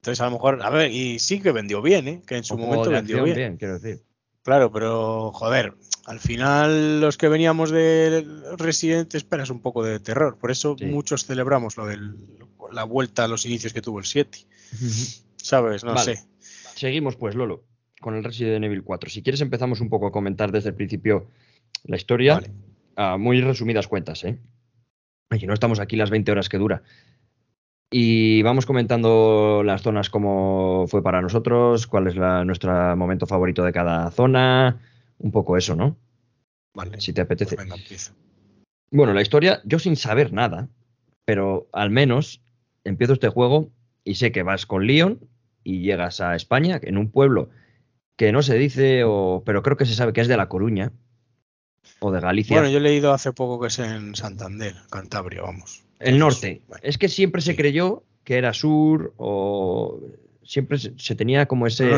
Entonces, 0.00 0.20
a 0.20 0.26
lo 0.26 0.30
mejor, 0.32 0.62
a 0.62 0.70
ver, 0.70 0.92
y 0.92 1.18
sí 1.18 1.40
que 1.40 1.50
vendió 1.50 1.82
bien, 1.82 2.06
¿eh? 2.06 2.22
Que 2.24 2.36
en 2.36 2.44
su 2.44 2.56
momento 2.56 2.90
vendió 2.90 3.24
bien. 3.24 3.36
bien. 3.36 3.56
quiero 3.56 3.80
decir. 3.80 4.04
Claro, 4.42 4.70
pero 4.70 5.32
joder, 5.32 5.74
al 6.04 6.20
final 6.20 7.00
los 7.00 7.18
que 7.18 7.26
veníamos 7.26 7.72
de 7.72 8.24
Resident 8.56 9.12
esperas 9.16 9.50
un 9.50 9.58
poco 9.58 9.82
de 9.82 9.98
terror. 9.98 10.38
Por 10.38 10.52
eso 10.52 10.76
muchos 10.80 11.26
celebramos 11.26 11.76
lo 11.76 11.86
de 11.86 11.98
la 12.70 12.84
vuelta 12.84 13.24
a 13.24 13.28
los 13.28 13.44
inicios 13.46 13.72
que 13.72 13.82
tuvo 13.82 13.98
el 13.98 14.04
7. 14.04 14.46
¿Sabes? 15.36 15.82
No 15.82 15.98
sé. 15.98 16.24
Seguimos 16.76 17.16
pues, 17.16 17.34
Lolo, 17.34 17.64
con 18.00 18.14
el 18.14 18.22
Resident 18.22 18.64
Evil 18.64 18.84
4. 18.84 19.08
Si 19.08 19.22
quieres 19.22 19.40
empezamos 19.40 19.80
un 19.80 19.88
poco 19.88 20.06
a 20.06 20.12
comentar 20.12 20.52
desde 20.52 20.68
el 20.68 20.74
principio 20.74 21.26
la 21.84 21.96
historia. 21.96 22.42
A 22.96 23.18
muy 23.18 23.40
resumidas 23.40 23.88
cuentas, 23.88 24.24
¿eh? 24.24 24.38
Y 25.30 25.46
no 25.46 25.54
estamos 25.54 25.80
aquí 25.80 25.96
las 25.96 26.10
20 26.10 26.32
horas 26.32 26.48
que 26.48 26.58
dura. 26.58 26.82
Y 27.90 28.42
vamos 28.42 28.64
comentando 28.64 29.62
las 29.64 29.82
zonas 29.82 30.10
como 30.10 30.86
fue 30.88 31.02
para 31.02 31.20
nosotros, 31.20 31.86
cuál 31.86 32.06
es 32.08 32.16
nuestro 32.16 32.96
momento 32.96 33.26
favorito 33.26 33.62
de 33.64 33.72
cada 33.72 34.10
zona, 34.10 34.80
un 35.18 35.30
poco 35.30 35.56
eso, 35.56 35.76
¿no? 35.76 35.96
Vale. 36.74 37.00
Si 37.00 37.12
te 37.12 37.22
apetece. 37.22 37.56
Pues 37.56 38.14
bueno, 38.90 39.12
la 39.12 39.22
historia, 39.22 39.60
yo 39.64 39.78
sin 39.78 39.96
saber 39.96 40.32
nada, 40.32 40.68
pero 41.24 41.68
al 41.72 41.90
menos 41.90 42.40
empiezo 42.84 43.14
este 43.14 43.28
juego 43.28 43.70
y 44.04 44.14
sé 44.14 44.32
que 44.32 44.42
vas 44.42 44.64
con 44.64 44.86
Leon 44.86 45.20
y 45.66 45.80
llegas 45.80 46.20
a 46.20 46.36
España, 46.36 46.78
en 46.80 46.96
un 46.96 47.10
pueblo 47.10 47.50
que 48.14 48.30
no 48.30 48.42
se 48.42 48.56
dice, 48.56 49.02
o, 49.04 49.42
pero 49.44 49.64
creo 49.64 49.76
que 49.76 49.84
se 49.84 49.94
sabe 49.94 50.12
que 50.12 50.20
es 50.20 50.28
de 50.28 50.36
La 50.36 50.48
Coruña 50.48 50.92
o 51.98 52.12
de 52.12 52.20
Galicia. 52.20 52.56
Bueno, 52.56 52.70
yo 52.70 52.78
he 52.78 52.80
leído 52.80 53.12
hace 53.12 53.32
poco 53.32 53.60
que 53.60 53.66
es 53.66 53.80
en 53.80 54.14
Santander, 54.14 54.76
Cantabria, 54.90 55.42
vamos. 55.42 55.82
El 55.98 56.18
norte. 56.18 56.62
Es 56.82 56.98
que 56.98 57.08
siempre 57.08 57.42
se 57.42 57.56
creyó 57.56 58.04
que 58.22 58.38
era 58.38 58.52
sur 58.52 59.12
o 59.16 60.00
siempre 60.44 60.78
se, 60.78 61.14
tenía 61.16 61.46
como 61.46 61.66
ese. 61.66 61.90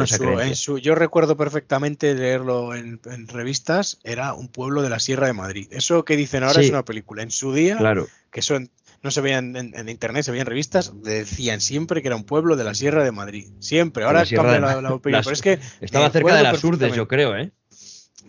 yo 0.81 0.95
recuerdo 0.95 1.37
perfectamente 1.37 2.15
leerlo 2.15 2.75
en, 2.75 3.01
revistas, 3.29 4.01
era 4.03 4.33
un 4.33 4.49
pueblo 4.49 4.81
de 4.81 4.89
la 4.89 4.99
Sierra 4.99 5.27
de 5.27 5.35
Madrid. 5.35 5.69
Eso 5.73 6.07
que 6.07 6.17
dicen 6.17 6.43
ahora 6.43 6.63
es 6.63 6.71
una 6.71 6.87
película. 6.87 7.23
En 7.23 7.31
su 7.31 7.53
día, 7.53 7.77
claro. 7.77 8.07
que 8.31 8.41
eso 8.41 8.59
no 9.03 9.11
se 9.11 9.21
veían 9.21 9.57
en, 9.57 9.89
internet, 9.89 10.25
se 10.25 10.31
veían 10.31 10.47
revistas, 10.47 10.93
decían 11.03 11.61
siempre 11.61 12.03
que 12.03 12.09
era 12.09 12.17
un 12.17 12.25
pueblo 12.25 12.57
de 12.57 12.65
la 12.65 12.75
Sierra 12.75 13.05
de 13.05 13.13
Madrid. 13.13 13.49
Siempre. 13.61 14.05
Ahora 14.05 14.25
cambia 14.25 14.61
la, 14.61 14.95
opinión. 14.95 15.23
pero 15.23 15.33
es 15.33 15.43
que 15.43 15.59
estaba 15.81 16.11
cerca 16.11 16.37
de 16.37 16.43
las 16.43 16.63
Urdes, 16.65 16.95
yo 16.95 17.07
creo, 17.07 17.37
¿eh? 17.37 17.53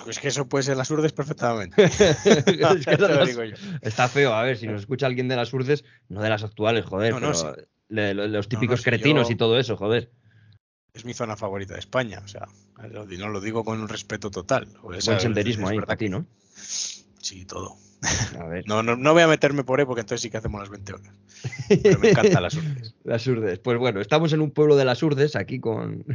Pues 0.04 0.20
que 0.20 0.30
eso 0.30 0.48
puede 0.48 0.64
ser 0.64 0.78
las 0.78 0.90
urdes 0.92 1.12
perfectamente. 1.12 1.84
Está 3.82 4.08
feo, 4.08 4.34
a 4.34 4.44
ver, 4.44 4.58
si 4.58 4.68
nos 4.68 4.82
escucha 4.82 5.06
alguien 5.06 5.28
de 5.28 5.36
las 5.36 5.54
urdes, 5.54 5.84
no 6.08 6.22
de 6.22 6.30
las 6.30 6.44
actuales, 6.44 6.86
joder, 6.86 7.16
pero 7.90 8.28
los 8.28 8.48
típicos 8.48 8.82
cretinos 8.82 9.30
y 9.30 9.36
todo 9.36 9.60
eso, 9.60 9.76
joder. 9.76 10.12
Es 10.94 11.06
mi 11.06 11.14
zona 11.14 11.36
favorita 11.36 11.74
de 11.74 11.80
España, 11.80 12.22
o 12.24 12.28
sea, 12.28 12.48
no 12.92 13.30
lo 13.30 13.42
digo 13.42 13.64
con 13.64 13.80
un 13.80 13.90
respeto 13.90 14.32
total. 14.32 14.68
Buen 14.82 15.02
senderismo 15.02 15.68
ahí 15.68 15.80
para 15.80 15.98
ti, 15.98 16.10
¿no? 16.10 16.26
Sí, 16.56 17.46
todo. 17.46 17.78
A 18.40 18.46
ver. 18.46 18.68
No, 18.68 18.82
no, 18.82 18.96
no, 18.96 19.14
voy 19.14 19.24
a 19.24 19.28
meterme 19.28 19.64
por 19.64 19.80
ahí 19.80 19.86
porque 19.86 20.02
entonces 20.02 20.22
sí 20.22 20.30
que 20.30 20.38
hacemos 20.38 20.62
las 20.62 20.70
20 20.70 20.94
horas. 20.94 21.14
Pero 21.84 22.00
me 22.00 22.10
encantan 22.12 22.44
las 22.44 22.56
urdes. 22.56 22.96
Las 23.04 23.28
urdes. 23.28 23.60
Pues 23.60 23.78
bueno, 23.78 24.02
estamos 24.02 24.34
en 24.34 24.42
un 24.42 24.52
pueblo 24.52 24.76
de 24.76 24.86
las 24.86 25.02
urdes, 25.04 25.36
aquí 25.36 25.60
con, 25.60 26.06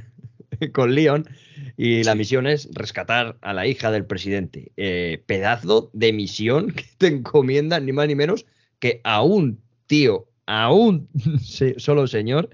con 0.72 0.94
Leon 0.94 1.28
y 1.76 2.04
la 2.04 2.14
misión 2.14 2.46
es 2.46 2.68
rescatar 2.72 3.36
a 3.40 3.52
la 3.52 3.66
hija 3.66 3.90
del 3.90 4.06
presidente. 4.06 4.72
Eh, 4.76 5.22
pedazo 5.26 5.90
de 5.92 6.12
misión 6.12 6.70
que 6.72 6.84
te 6.98 7.08
encomiendan 7.08 7.86
ni 7.86 7.92
más 7.92 8.06
ni 8.06 8.14
menos 8.14 8.46
que 8.78 9.00
a 9.04 9.22
un 9.22 9.60
tío, 9.86 10.28
a 10.46 10.72
un 10.72 11.08
solo 11.76 12.06
señor. 12.06 12.50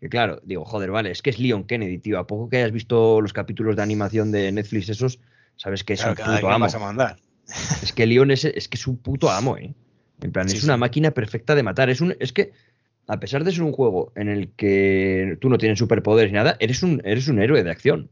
Que 0.00 0.08
claro, 0.08 0.40
digo, 0.44 0.64
joder, 0.64 0.90
vale, 0.90 1.10
es 1.10 1.22
que 1.22 1.30
es 1.30 1.38
Leon 1.38 1.64
Kennedy, 1.64 1.98
tío. 1.98 2.18
A 2.18 2.26
poco 2.26 2.48
que 2.48 2.58
hayas 2.58 2.72
visto 2.72 3.20
los 3.20 3.32
capítulos 3.32 3.76
de 3.76 3.82
animación 3.82 4.32
de 4.32 4.50
Netflix 4.52 4.88
esos, 4.88 5.20
sabes 5.56 5.84
que 5.84 5.94
es 5.94 6.04
un 6.04 6.14
puto 6.14 6.50
amo. 6.50 6.66
Es 7.82 7.92
que 7.92 8.06
Leon 8.06 8.30
es, 8.30 8.44
es 8.44 8.68
que 8.68 8.76
es 8.76 8.86
un 8.86 8.96
puto 8.96 9.30
amo, 9.30 9.56
¿eh? 9.56 9.74
En 10.22 10.32
plan, 10.32 10.46
es 10.46 10.64
una 10.64 10.76
máquina 10.76 11.10
perfecta 11.10 11.54
de 11.54 11.62
matar. 11.62 11.90
Es, 11.90 12.00
un, 12.00 12.16
es 12.18 12.32
que 12.32 12.52
a 13.06 13.20
pesar 13.20 13.44
de 13.44 13.52
ser 13.52 13.62
un 13.62 13.72
juego 13.72 14.12
en 14.16 14.28
el 14.28 14.50
que 14.52 15.36
tú 15.40 15.48
no 15.48 15.58
tienes 15.58 15.78
superpoderes 15.78 16.32
ni 16.32 16.36
nada, 16.36 16.56
eres 16.60 16.82
un, 16.82 17.02
eres 17.04 17.28
un 17.28 17.40
héroe 17.40 17.62
de 17.62 17.70
acción. 17.70 18.10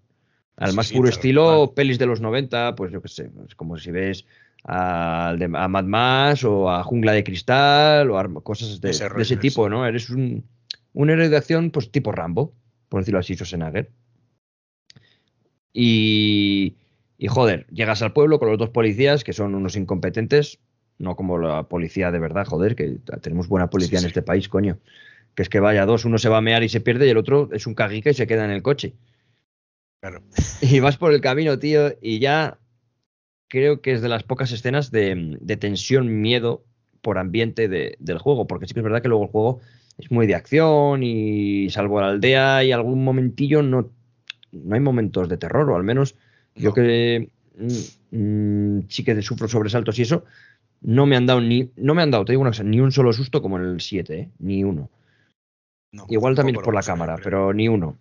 Al 0.56 0.74
más 0.74 0.92
puro 0.92 1.08
estilo, 1.08 1.72
pelis 1.74 1.98
de 1.98 2.06
los 2.06 2.20
90, 2.20 2.76
pues 2.76 2.92
yo 2.92 3.00
qué 3.00 3.08
sé, 3.08 3.30
es 3.48 3.54
como 3.54 3.78
si 3.78 3.90
ves 3.90 4.26
a, 4.64 5.30
a, 5.30 5.68
Mad 5.68 5.84
Max 5.84 6.44
o 6.44 6.70
a 6.70 6.84
Jungla 6.84 7.12
de 7.12 7.24
Cristal 7.24 8.10
o 8.10 8.40
cosas 8.42 8.80
de 8.80 8.90
ese, 8.90 9.36
tipo, 9.38 9.68
¿no? 9.68 9.86
Eres 9.86 10.10
un, 10.10 10.44
un, 10.92 11.10
héroe 11.10 11.30
de 11.30 11.36
acción, 11.36 11.70
pues 11.70 11.90
tipo 11.90 12.12
Rambo, 12.12 12.52
por 12.88 13.00
decirlo 13.00 13.20
así, 13.20 13.34
Schwarzenegger. 13.34 13.90
Y, 15.72 16.76
y 17.22 17.28
joder, 17.28 17.68
llegas 17.68 18.02
al 18.02 18.12
pueblo 18.12 18.40
con 18.40 18.48
los 18.48 18.58
dos 18.58 18.70
policías 18.70 19.22
que 19.22 19.32
son 19.32 19.54
unos 19.54 19.76
incompetentes, 19.76 20.58
no 20.98 21.14
como 21.14 21.38
la 21.38 21.68
policía 21.68 22.10
de 22.10 22.18
verdad, 22.18 22.44
joder, 22.44 22.74
que 22.74 22.98
tenemos 23.20 23.46
buena 23.46 23.70
policía 23.70 24.00
en 24.00 24.06
este 24.06 24.22
país, 24.22 24.48
coño. 24.48 24.80
Que 25.36 25.44
es 25.44 25.48
que 25.48 25.60
vaya 25.60 25.86
dos, 25.86 26.04
uno 26.04 26.18
se 26.18 26.28
va 26.28 26.38
a 26.38 26.40
mear 26.40 26.64
y 26.64 26.68
se 26.68 26.80
pierde 26.80 27.06
y 27.06 27.10
el 27.10 27.18
otro 27.18 27.48
es 27.52 27.68
un 27.68 27.76
caguica 27.76 28.10
y 28.10 28.14
se 28.14 28.26
queda 28.26 28.44
en 28.44 28.50
el 28.50 28.62
coche. 28.62 28.94
Claro. 30.00 30.24
Y 30.62 30.80
vas 30.80 30.96
por 30.96 31.14
el 31.14 31.20
camino, 31.20 31.60
tío, 31.60 31.92
y 32.02 32.18
ya 32.18 32.58
creo 33.46 33.82
que 33.82 33.92
es 33.92 34.02
de 34.02 34.08
las 34.08 34.24
pocas 34.24 34.50
escenas 34.50 34.90
de, 34.90 35.38
tensión, 35.60 36.22
miedo 36.22 36.64
por 37.02 37.18
ambiente 37.18 37.68
del 37.68 38.18
juego, 38.18 38.48
porque 38.48 38.66
sí 38.66 38.74
que 38.74 38.80
es 38.80 38.84
verdad 38.84 39.00
que 39.00 39.08
luego 39.08 39.26
el 39.26 39.30
juego 39.30 39.60
es 39.96 40.10
muy 40.10 40.26
de 40.26 40.34
acción 40.34 41.04
y 41.04 41.70
salvo 41.70 42.00
la 42.00 42.08
aldea 42.08 42.64
y 42.64 42.72
algún 42.72 43.04
momentillo 43.04 43.62
no, 43.62 43.92
no 44.50 44.74
hay 44.74 44.80
momentos 44.80 45.28
de 45.28 45.36
terror, 45.36 45.70
o 45.70 45.76
al 45.76 45.84
menos 45.84 46.16
yo 46.54 46.72
que 46.72 47.30
mm, 47.56 48.16
mm, 48.16 48.86
sí 48.88 49.04
que 49.04 49.20
sufro 49.22 49.48
sobresaltos 49.48 49.98
y 49.98 50.02
eso, 50.02 50.24
no 50.80 51.06
me 51.06 51.16
han 51.16 51.26
dado 51.26 51.40
ni, 51.40 51.70
no 51.76 51.94
me 51.94 52.02
han 52.02 52.10
dado, 52.10 52.24
te 52.24 52.32
digo 52.32 52.42
una 52.42 52.50
cosa, 52.50 52.64
ni 52.64 52.80
un 52.80 52.92
solo 52.92 53.12
susto 53.12 53.40
como 53.40 53.58
en 53.58 53.64
el 53.64 53.80
7, 53.80 54.18
¿eh? 54.18 54.30
ni 54.38 54.64
uno. 54.64 54.90
Igual 56.08 56.34
también 56.34 56.56
es 56.56 56.62
por 56.62 56.74
la 56.74 56.82
cámara, 56.82 57.16
pero 57.22 57.52
ni 57.52 57.68
uno. 57.68 57.98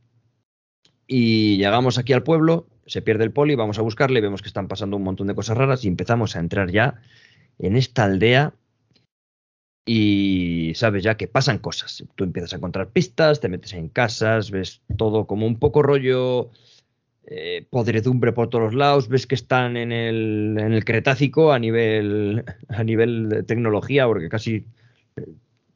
Y 1.08 1.58
llegamos 1.58 1.98
aquí 1.98 2.14
al 2.14 2.24
pueblo, 2.24 2.68
se 2.86 3.02
pierde 3.02 3.26
el 3.26 3.32
poli, 3.32 3.56
vamos 3.56 3.78
a 3.80 3.82
buscarle, 3.82 4.22
vemos 4.22 4.42
que 4.42 4.48
están 4.48 4.68
pasando 4.68 4.98
un 4.98 5.04
montón 5.04 5.28
de 5.28 5.36
cosas 5.36 5.58
raras 5.58 5.84
y 5.84 5.90
empezamos 5.90 6.36
a 6.36 6.40
entrar 6.40 6.72
ya 6.72 7.02
en 7.60 7.76
esta 7.76 8.06
aldea 8.06 8.54
y 9.86 10.72
sabes 10.76 11.04
ya 11.04 11.18
que 11.18 11.28
pasan 11.28 11.58
cosas. 11.58 12.04
Tú 12.16 12.24
empiezas 12.24 12.54
a 12.54 12.58
encontrar 12.58 12.90
pistas, 12.90 13.42
te 13.42 13.50
metes 13.50 13.74
en 13.74 13.90
casas, 13.90 14.52
ves 14.52 14.82
todo 14.98 15.28
como 15.28 15.46
un 15.46 15.60
poco 15.60 15.84
rollo 15.84 16.50
eh, 17.28 17.66
podredumbre 17.70 18.34
por 18.34 18.50
todos 18.50 18.74
lados, 18.74 19.08
ves 19.08 19.28
que 19.28 19.36
están 19.36 19.78
en 19.78 19.92
el, 19.92 20.58
en 20.60 20.74
el 20.74 20.84
Cretácico 20.84 21.52
a 21.54 21.60
nivel, 21.60 22.44
a 22.70 22.84
nivel 22.84 23.30
de 23.30 23.44
tecnología, 23.44 24.08
porque 24.08 24.30
casi 24.30 24.66
eh, 25.16 25.28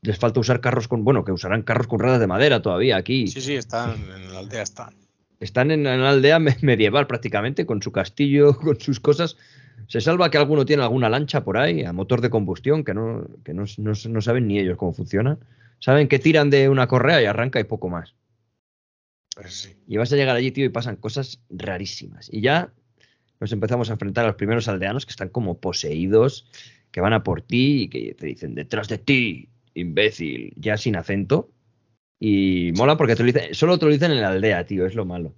les 0.02 0.18
falta 0.18 0.40
usar 0.40 0.60
carros 0.60 0.88
con, 0.88 1.04
bueno, 1.04 1.24
que 1.24 1.32
usarán 1.32 1.64
carros 1.64 1.88
con 1.88 2.00
ruedas 2.00 2.20
de 2.20 2.28
madera 2.28 2.62
todavía 2.62 2.98
aquí. 2.98 3.28
Sí, 3.28 3.42
sí, 3.42 3.56
están 3.56 3.96
en 4.16 4.34
la 4.34 4.40
aldea, 4.40 4.64
están. 4.64 4.96
Están 5.40 5.70
en 5.70 5.84
la 5.84 6.10
aldea 6.10 6.40
medieval 6.40 7.08
prácticamente, 7.08 7.66
con 7.66 7.82
su 7.82 7.92
castillo, 7.92 8.58
con 8.58 8.80
sus 8.80 9.00
cosas. 9.00 9.38
Se 9.88 10.02
salva 10.02 10.32
que 10.32 10.38
alguno 10.38 10.66
tiene 10.66 10.84
alguna 10.84 11.10
lancha 11.10 11.44
por 11.44 11.58
ahí, 11.58 11.84
a 11.84 11.94
motor 11.94 12.22
de 12.22 12.30
combustión, 12.30 12.84
que 12.84 12.94
no, 12.94 13.28
que 13.44 13.54
no, 13.54 13.66
no 13.78 14.22
saben 14.22 14.48
ni 14.48 14.58
ellos 14.58 14.78
cómo 14.78 14.94
funciona. 14.94 15.38
Saben 15.80 16.08
que 16.08 16.18
tiran 16.18 16.50
de 16.50 16.70
una 16.70 16.88
correa 16.88 17.22
y 17.22 17.26
arranca 17.26 17.60
y 17.60 17.66
poco 17.66 17.90
más. 17.90 18.16
Y 19.88 19.98
vas 19.98 20.12
a 20.14 20.16
llegar 20.16 20.36
allí, 20.36 20.52
tío, 20.52 20.66
y 20.66 20.70
pasan 20.70 20.96
cosas 20.96 21.42
rarísimas. 21.50 22.30
Y 22.32 22.42
ya 22.42 22.72
nos 23.40 23.52
empezamos 23.52 23.90
a 23.90 23.94
enfrentar 23.94 24.24
a 24.24 24.28
los 24.28 24.38
primeros 24.38 24.68
aldeanos 24.68 25.06
que 25.06 25.12
están 25.12 25.30
como 25.30 25.60
poseídos, 25.60 26.48
que 26.92 27.02
van 27.02 27.14
a 27.14 27.24
por 27.24 27.42
ti 27.42 27.84
y 27.84 27.90
que 27.90 28.14
te 28.14 28.28
dicen, 28.28 28.56
detrás 28.56 28.88
de 28.88 28.98
ti, 28.98 29.50
imbécil, 29.74 30.54
ya 30.56 30.78
sin 30.78 30.96
acento. 30.96 31.50
Y 32.20 32.72
mola 32.78 32.96
porque 32.98 33.16
te 33.16 33.24
lo 33.24 33.28
dicen, 33.28 33.54
solo 33.54 33.78
te 33.78 33.86
lo 33.86 33.92
dicen 33.92 34.12
en 34.12 34.22
la 34.22 34.30
aldea, 34.30 34.66
tío, 34.66 34.86
es 34.86 34.96
lo 34.96 35.06
malo. 35.06 35.36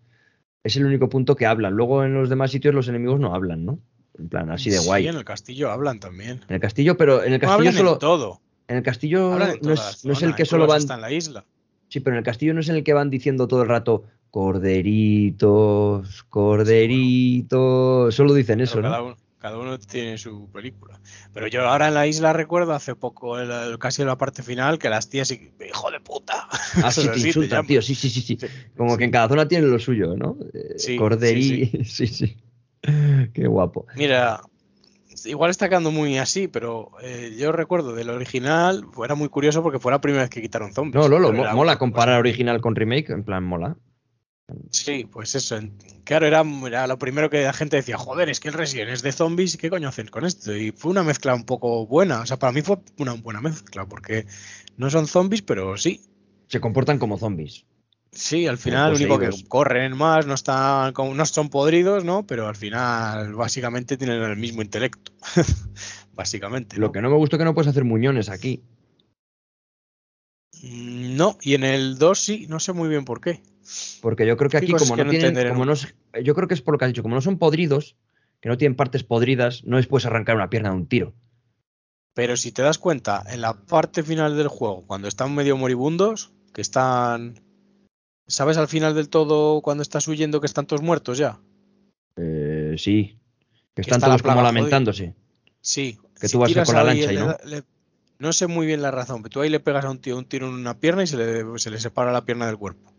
Es 0.64 0.76
el 0.76 0.86
único 0.86 1.10
punto 1.10 1.36
que 1.36 1.45
hablan. 1.45 1.74
Luego 1.74 2.04
en 2.04 2.14
los 2.14 2.30
demás 2.30 2.52
sitios 2.52 2.76
los 2.76 2.88
enemigos 2.88 3.20
no 3.20 3.34
hablan, 3.34 3.66
¿no? 3.66 3.80
En 4.20 4.30
plan, 4.30 4.50
así 4.52 4.70
de 4.70 4.80
guay. 4.80 5.04
Sí, 5.04 5.10
en 5.10 5.16
el 5.16 5.26
castillo 5.26 5.72
hablan 5.72 6.00
también. 6.00 6.41
En 6.48 6.56
el 6.56 6.62
castillo, 6.62 6.98
pero 6.98 7.24
en 7.24 7.34
el 7.34 7.39
castillo 7.39 7.72
solo. 7.72 7.98
todo. 7.98 8.41
En 8.68 8.78
el 8.78 8.84
castillo 8.84 9.38
no 9.38 9.45
es, 9.74 10.06
no 10.06 10.14
es, 10.14 10.22
el 10.22 10.36
que 10.36 10.45
solo 10.45 10.68
van. 10.68 10.80
Está 10.80 10.95
en 10.95 11.02
la 11.02 11.12
isla. 11.12 11.45
Sí, 11.89 11.99
pero 11.99 12.15
en 12.15 12.19
el 12.19 12.23
castillo 12.23 12.53
no 12.53 12.59
es 12.59 12.69
en 12.69 12.75
el 12.75 12.83
que 12.83 12.93
van 12.93 13.09
diciendo 13.09 13.47
todo 13.47 13.63
el 13.63 13.69
rato 13.69 14.03
corderitos, 14.31 16.23
corderitos. 16.23 18.13
Solo 18.13 18.33
dicen 18.33 18.61
eso, 18.61 18.81
cada 18.81 18.99
¿no? 18.99 19.15
cada 19.39 19.57
uno 19.57 19.77
tiene 19.79 20.17
su 20.17 20.49
película. 20.51 20.99
Pero 21.33 21.47
yo 21.47 21.67
ahora 21.67 21.88
en 21.88 21.93
la 21.93 22.07
isla 22.07 22.33
recuerdo 22.33 22.73
hace 22.73 22.95
poco, 22.95 23.38
casi 23.79 24.01
en 24.01 24.07
la 24.07 24.17
parte 24.17 24.43
final, 24.43 24.79
que 24.79 24.89
las 24.89 25.09
tías, 25.09 25.31
hijo 25.31 25.91
de 25.91 25.99
puta. 25.99 26.47
Ah, 26.83 26.91
sí, 26.91 27.07
te 27.07 27.19
insultan, 27.19 27.65
tío, 27.65 27.81
sí, 27.81 27.95
sí, 27.95 28.09
sí, 28.09 28.21
sí. 28.21 28.38
Como 28.75 28.97
que 28.97 29.05
en 29.05 29.11
cada 29.11 29.29
zona 29.29 29.47
tienen 29.47 29.71
lo 29.71 29.79
suyo, 29.79 30.15
¿no? 30.15 30.38
Eh, 30.53 30.75
sí, 30.77 30.95
Corderí, 30.95 31.65
sí, 31.85 32.07
sí. 32.07 32.38
Qué 33.33 33.47
guapo. 33.47 33.88
Mira, 33.95 34.41
igual 35.26 35.51
está 35.51 35.70
quedando 35.70 35.91
muy 35.91 36.18
así, 36.18 36.47
pero 36.47 36.91
eh, 37.01 37.36
yo 37.38 37.51
recuerdo 37.51 37.93
del 37.93 38.09
original, 38.09 38.86
era 39.03 39.15
muy 39.15 39.30
curioso 39.30 39.63
porque 39.63 39.80
fue 39.80 39.91
la 39.91 40.01
primera 40.01 40.24
vez 40.24 40.30
que 40.30 40.41
quitaron 40.41 40.74
zombies. 40.74 40.95
No, 40.95 41.07
Lolo, 41.07 41.32
mola 41.34 41.78
comparar 41.78 42.20
original 42.20 42.61
con 42.61 42.76
remake, 42.76 43.09
en 43.09 43.24
plan 43.24 43.43
mola. 43.43 43.78
Sí, 44.72 45.05
pues 45.11 45.36
eso. 45.36 45.59
Claro, 46.05 46.26
era, 46.26 46.43
era, 46.65 46.88
lo 46.88 46.97
primero 46.97 47.30
que 47.30 47.43
la 47.43 47.53
gente 47.53 47.76
decía, 47.76 47.97
joder, 47.97 48.30
es 48.30 48.39
que 48.39 48.47
el 48.47 48.53
Resident 48.53 48.91
es 48.91 49.01
de 49.01 49.11
zombies, 49.11 49.57
¿qué 49.57 49.70
coño 49.70 49.89
hacen 49.89 50.07
con 50.07 50.26
esto? 50.26 50.55
Y 50.55 50.72
fue 50.72 50.91
una 50.91 51.03
mezcla 51.03 51.36
un 51.36 51.43
poco 51.43 51.86
buena. 51.86 52.22
O 52.22 52.26
sea, 52.26 52.39
para 52.39 52.53
mí 52.53 52.61
fue 52.61 52.78
una 52.97 53.13
buena 53.13 53.41
mezcla, 53.41 53.86
porque 53.86 54.26
no 54.78 54.89
son 54.89 55.07
zombies, 55.07 55.41
pero 55.41 55.76
sí. 55.78 56.01
Se 56.47 56.61
comportan 56.61 56.97
como 56.97 57.18
zombies. 57.18 57.65
Sí, 58.12 58.47
al 58.47 58.58
final 58.58 58.91
lo 58.91 58.97
único 58.97 59.20
que 59.20 59.30
corren 59.47 59.95
más, 59.95 60.26
no 60.26 60.34
están 60.34 60.93
no 60.95 61.26
son 61.26 61.49
podridos, 61.49 62.03
¿no? 62.03 62.26
Pero 62.26 62.47
al 62.47 62.55
final 62.55 63.34
básicamente 63.36 63.97
tienen 63.97 64.22
el 64.22 64.38
mismo 64.38 64.62
intelecto. 64.62 65.12
básicamente. 66.18 66.78
Lo 66.78 66.91
que 66.91 67.01
no 67.01 67.10
me 67.10 67.16
gusta 67.16 67.36
es 67.36 67.38
que 67.39 67.45
no 67.45 67.53
puedes 67.53 67.70
hacer 67.70 67.86
muñones 67.86 68.28
aquí. 68.28 68.64
Mm, 70.64 71.16
no, 71.16 71.38
y 71.41 71.53
en 71.53 71.64
el 71.64 71.97
2 71.97 72.20
sí, 72.20 72.47
no 72.49 72.60
sé 72.60 72.74
muy 72.74 72.89
bien 72.89 73.05
por 73.05 73.22
qué. 73.22 73.41
Porque 74.01 74.26
yo 74.26 74.36
creo 74.36 74.49
que 74.49 74.58
aquí, 74.58 74.74
como 74.74 74.95
no, 74.95 75.10
tienen, 75.10 75.49
como 75.49 75.66
no, 75.66 75.74
yo 76.24 76.36
creo 76.36 76.47
que 76.47 76.53
es 76.53 76.62
por 76.62 76.74
lo 76.74 76.78
que 76.78 76.86
has 76.86 76.91
dicho, 76.91 77.03
como 77.03 77.16
no 77.16 77.22
son 77.22 77.38
podridos, 77.38 77.95
que 78.41 78.49
no 78.49 78.58
tienen 78.58 78.76
partes 78.76 79.03
podridas, 79.03 79.64
no 79.66 79.78
les 79.78 79.88
puedes 79.88 80.05
arrancar 80.05 80.36
una 80.36 80.49
pierna 80.49 80.70
de 80.70 80.76
un 80.76 80.88
tiro. 80.88 81.14
Pero 82.14 82.38
si 82.38 82.51
te 82.51 82.62
das 82.62 82.80
cuenta, 82.80 83.24
en 83.30 83.41
la 83.41 83.53
parte 83.53 84.03
final 84.03 84.38
del 84.38 84.47
juego, 84.47 84.86
cuando 84.88 85.08
están 85.08 85.36
medio 85.36 85.58
moribundos, 85.58 86.32
que 86.53 86.62
están. 86.62 87.39
¿Sabes 88.28 88.57
al 88.57 88.67
final 88.67 88.93
del 88.93 89.09
todo 89.09 89.61
cuando 89.61 89.82
estás 89.82 90.07
huyendo 90.07 90.41
que 90.41 90.47
están 90.47 90.67
todos 90.67 90.82
muertos 90.82 91.17
ya? 91.17 91.39
Eh, 92.17 92.75
sí. 92.78 93.17
Que 93.73 93.82
están 93.82 94.01
todos 94.01 94.21
como 94.21 94.41
lamentándose. 94.41 95.15
Sí. 95.61 95.97
Que 96.19 96.28
tú 96.28 96.39
vas 96.39 96.53
con 96.53 96.75
la 96.75 96.84
lancha 96.84 97.13
y 97.13 97.15
no. 97.15 97.36
no 98.19 98.34
sé 98.34 98.47
muy 98.47 98.65
bien 98.65 98.82
la 98.82 98.91
razón, 98.91 99.21
pero 99.21 99.32
tú 99.32 99.41
ahí 99.41 99.49
le 99.49 99.59
pegas 99.59 99.86
a 99.86 99.91
un 99.91 99.99
tío 99.99 100.17
un 100.17 100.25
tiro 100.25 100.47
en 100.47 100.53
una 100.53 100.80
pierna 100.80 101.03
y 101.03 101.07
se 101.07 101.17
le, 101.17 101.59
se 101.59 101.69
le 101.69 101.80
separa 101.80 102.11
la 102.11 102.25
pierna 102.25 102.47
del 102.47 102.57
cuerpo. 102.57 102.93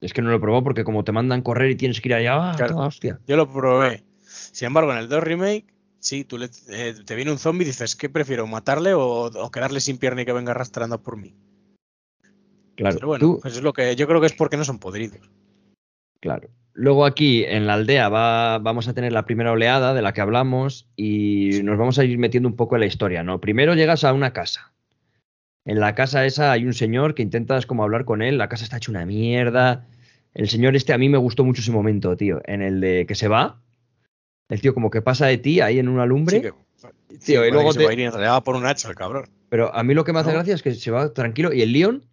Es 0.00 0.12
que 0.12 0.22
no 0.22 0.30
lo 0.30 0.40
probado 0.40 0.62
porque 0.62 0.84
como 0.84 1.04
te 1.04 1.12
mandan 1.12 1.42
correr 1.42 1.70
y 1.70 1.76
tienes 1.76 2.00
que 2.00 2.08
ir 2.08 2.14
allá, 2.14 2.52
ah, 2.52 2.74
hostia. 2.76 3.18
Yo 3.26 3.36
lo 3.36 3.50
probé. 3.50 4.04
Sin 4.26 4.66
embargo, 4.66 4.92
en 4.92 4.98
el 4.98 5.08
2 5.08 5.22
Remake, 5.22 5.66
sí, 5.98 6.24
tú 6.24 6.38
le, 6.38 6.50
eh, 6.68 6.94
te 7.04 7.14
viene 7.14 7.32
un 7.32 7.38
zombie 7.38 7.64
y 7.64 7.68
dices, 7.68 7.96
¿qué 7.96 8.08
prefiero? 8.08 8.46
¿Matarle 8.46 8.92
o, 8.94 9.50
quedarle 9.50 9.80
sin 9.80 9.98
pierna 9.98 10.22
y 10.22 10.26
que 10.26 10.32
venga 10.32 10.50
arrastrando 10.50 11.02
por 11.02 11.16
mí? 11.16 11.34
Claro. 12.76 12.96
Pero 12.96 13.08
bueno, 13.08 13.38
pues 13.40 13.56
es 13.56 13.62
lo 13.62 13.72
que 13.72 13.96
yo 13.96 14.06
creo 14.06 14.20
que 14.20 14.26
es 14.26 14.34
porque 14.34 14.56
no 14.56 14.64
son 14.64 14.78
podridos. 14.78 15.30
Claro. 16.20 16.48
Luego 16.72 17.06
aquí 17.06 17.44
en 17.44 17.66
la 17.66 17.74
aldea 17.74 18.08
va, 18.08 18.58
vamos 18.58 18.86
a 18.86 18.92
tener 18.92 19.12
la 19.12 19.24
primera 19.24 19.52
oleada 19.52 19.94
de 19.94 20.02
la 20.02 20.12
que 20.12 20.20
hablamos 20.20 20.86
y 20.94 21.60
nos 21.64 21.78
vamos 21.78 21.98
a 21.98 22.04
ir 22.04 22.18
metiendo 22.18 22.48
un 22.48 22.56
poco 22.56 22.76
en 22.76 22.80
la 22.80 22.86
historia, 22.86 23.22
¿no? 23.22 23.40
Primero 23.40 23.74
llegas 23.74 24.04
a 24.04 24.12
una 24.12 24.32
casa 24.32 24.74
en 25.66 25.80
la 25.80 25.96
casa 25.96 26.24
esa 26.24 26.52
hay 26.52 26.64
un 26.64 26.74
señor 26.74 27.14
que 27.14 27.22
intentas 27.22 27.66
como 27.66 27.82
hablar 27.82 28.04
con 28.04 28.22
él, 28.22 28.38
la 28.38 28.48
casa 28.48 28.62
está 28.62 28.76
hecha 28.76 28.92
una 28.92 29.04
mierda. 29.04 29.84
El 30.32 30.48
señor 30.48 30.76
este 30.76 30.92
a 30.92 30.98
mí 30.98 31.08
me 31.08 31.18
gustó 31.18 31.44
mucho 31.44 31.60
ese 31.60 31.72
momento, 31.72 32.16
tío, 32.16 32.40
en 32.44 32.62
el 32.62 32.80
de 32.80 33.04
que 33.04 33.16
se 33.16 33.26
va. 33.26 33.60
El 34.48 34.60
tío 34.60 34.74
como 34.74 34.90
que 34.90 35.02
pasa 35.02 35.26
de 35.26 35.38
ti 35.38 35.60
ahí 35.60 35.80
en 35.80 35.88
una 35.88 36.06
lumbre. 36.06 36.52
tío, 37.24 37.44
y 37.44 37.50
luego 37.50 37.74
te... 37.74 37.84
va 37.84 37.90
a 37.90 37.94
ir 37.94 38.42
por 38.44 38.54
un 38.54 38.64
hacha 38.64 38.88
el 38.88 38.94
cabrón. 38.94 39.28
Pero 39.48 39.74
a 39.74 39.82
mí 39.82 39.92
lo 39.92 40.04
que 40.04 40.12
me 40.12 40.20
hace 40.20 40.32
gracia 40.32 40.54
es 40.54 40.62
que 40.62 40.72
se 40.72 40.90
va 40.92 41.12
tranquilo 41.12 41.52
y 41.52 41.62
el 41.62 41.72
León 41.72 42.04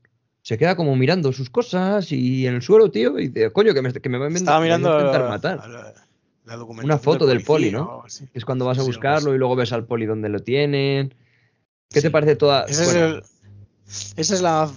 se 0.43 0.57
queda 0.57 0.75
como 0.75 0.95
mirando 0.97 1.31
sus 1.31 1.49
cosas 1.49 2.11
y 2.11 2.45
en 2.45 2.55
el 2.55 2.61
suelo, 2.61 2.91
tío, 2.91 3.17
y 3.17 3.29
dice, 3.29 3.51
coño, 3.51 3.73
que 3.73 3.81
me, 3.81 3.93
que 3.93 4.09
me 4.09 4.17
va 4.17 4.25
a 4.25 4.29
intentar 4.29 5.29
matar. 5.29 5.61
una 6.83 6.97
foto 6.97 7.25
del, 7.25 7.43
poli, 7.43 7.71
¿no? 7.71 8.03
Es 8.33 8.43
cuando 8.43 8.65
vas 8.65 8.77
a 8.77 8.83
buscarlo 8.83 9.33
y 9.33 9.37
luego 9.37 9.55
ves 9.55 9.71
al 9.71 9.85
poli 9.85 10.05
donde 10.05 10.27
lo 10.27 10.39
tienen. 10.39 11.15
¿Qué 11.89 12.01
te 12.01 12.11
parece 12.11 12.35
toda? 12.35 12.65
Esa 12.65 13.23
es 14.17 14.41
la 14.41 14.69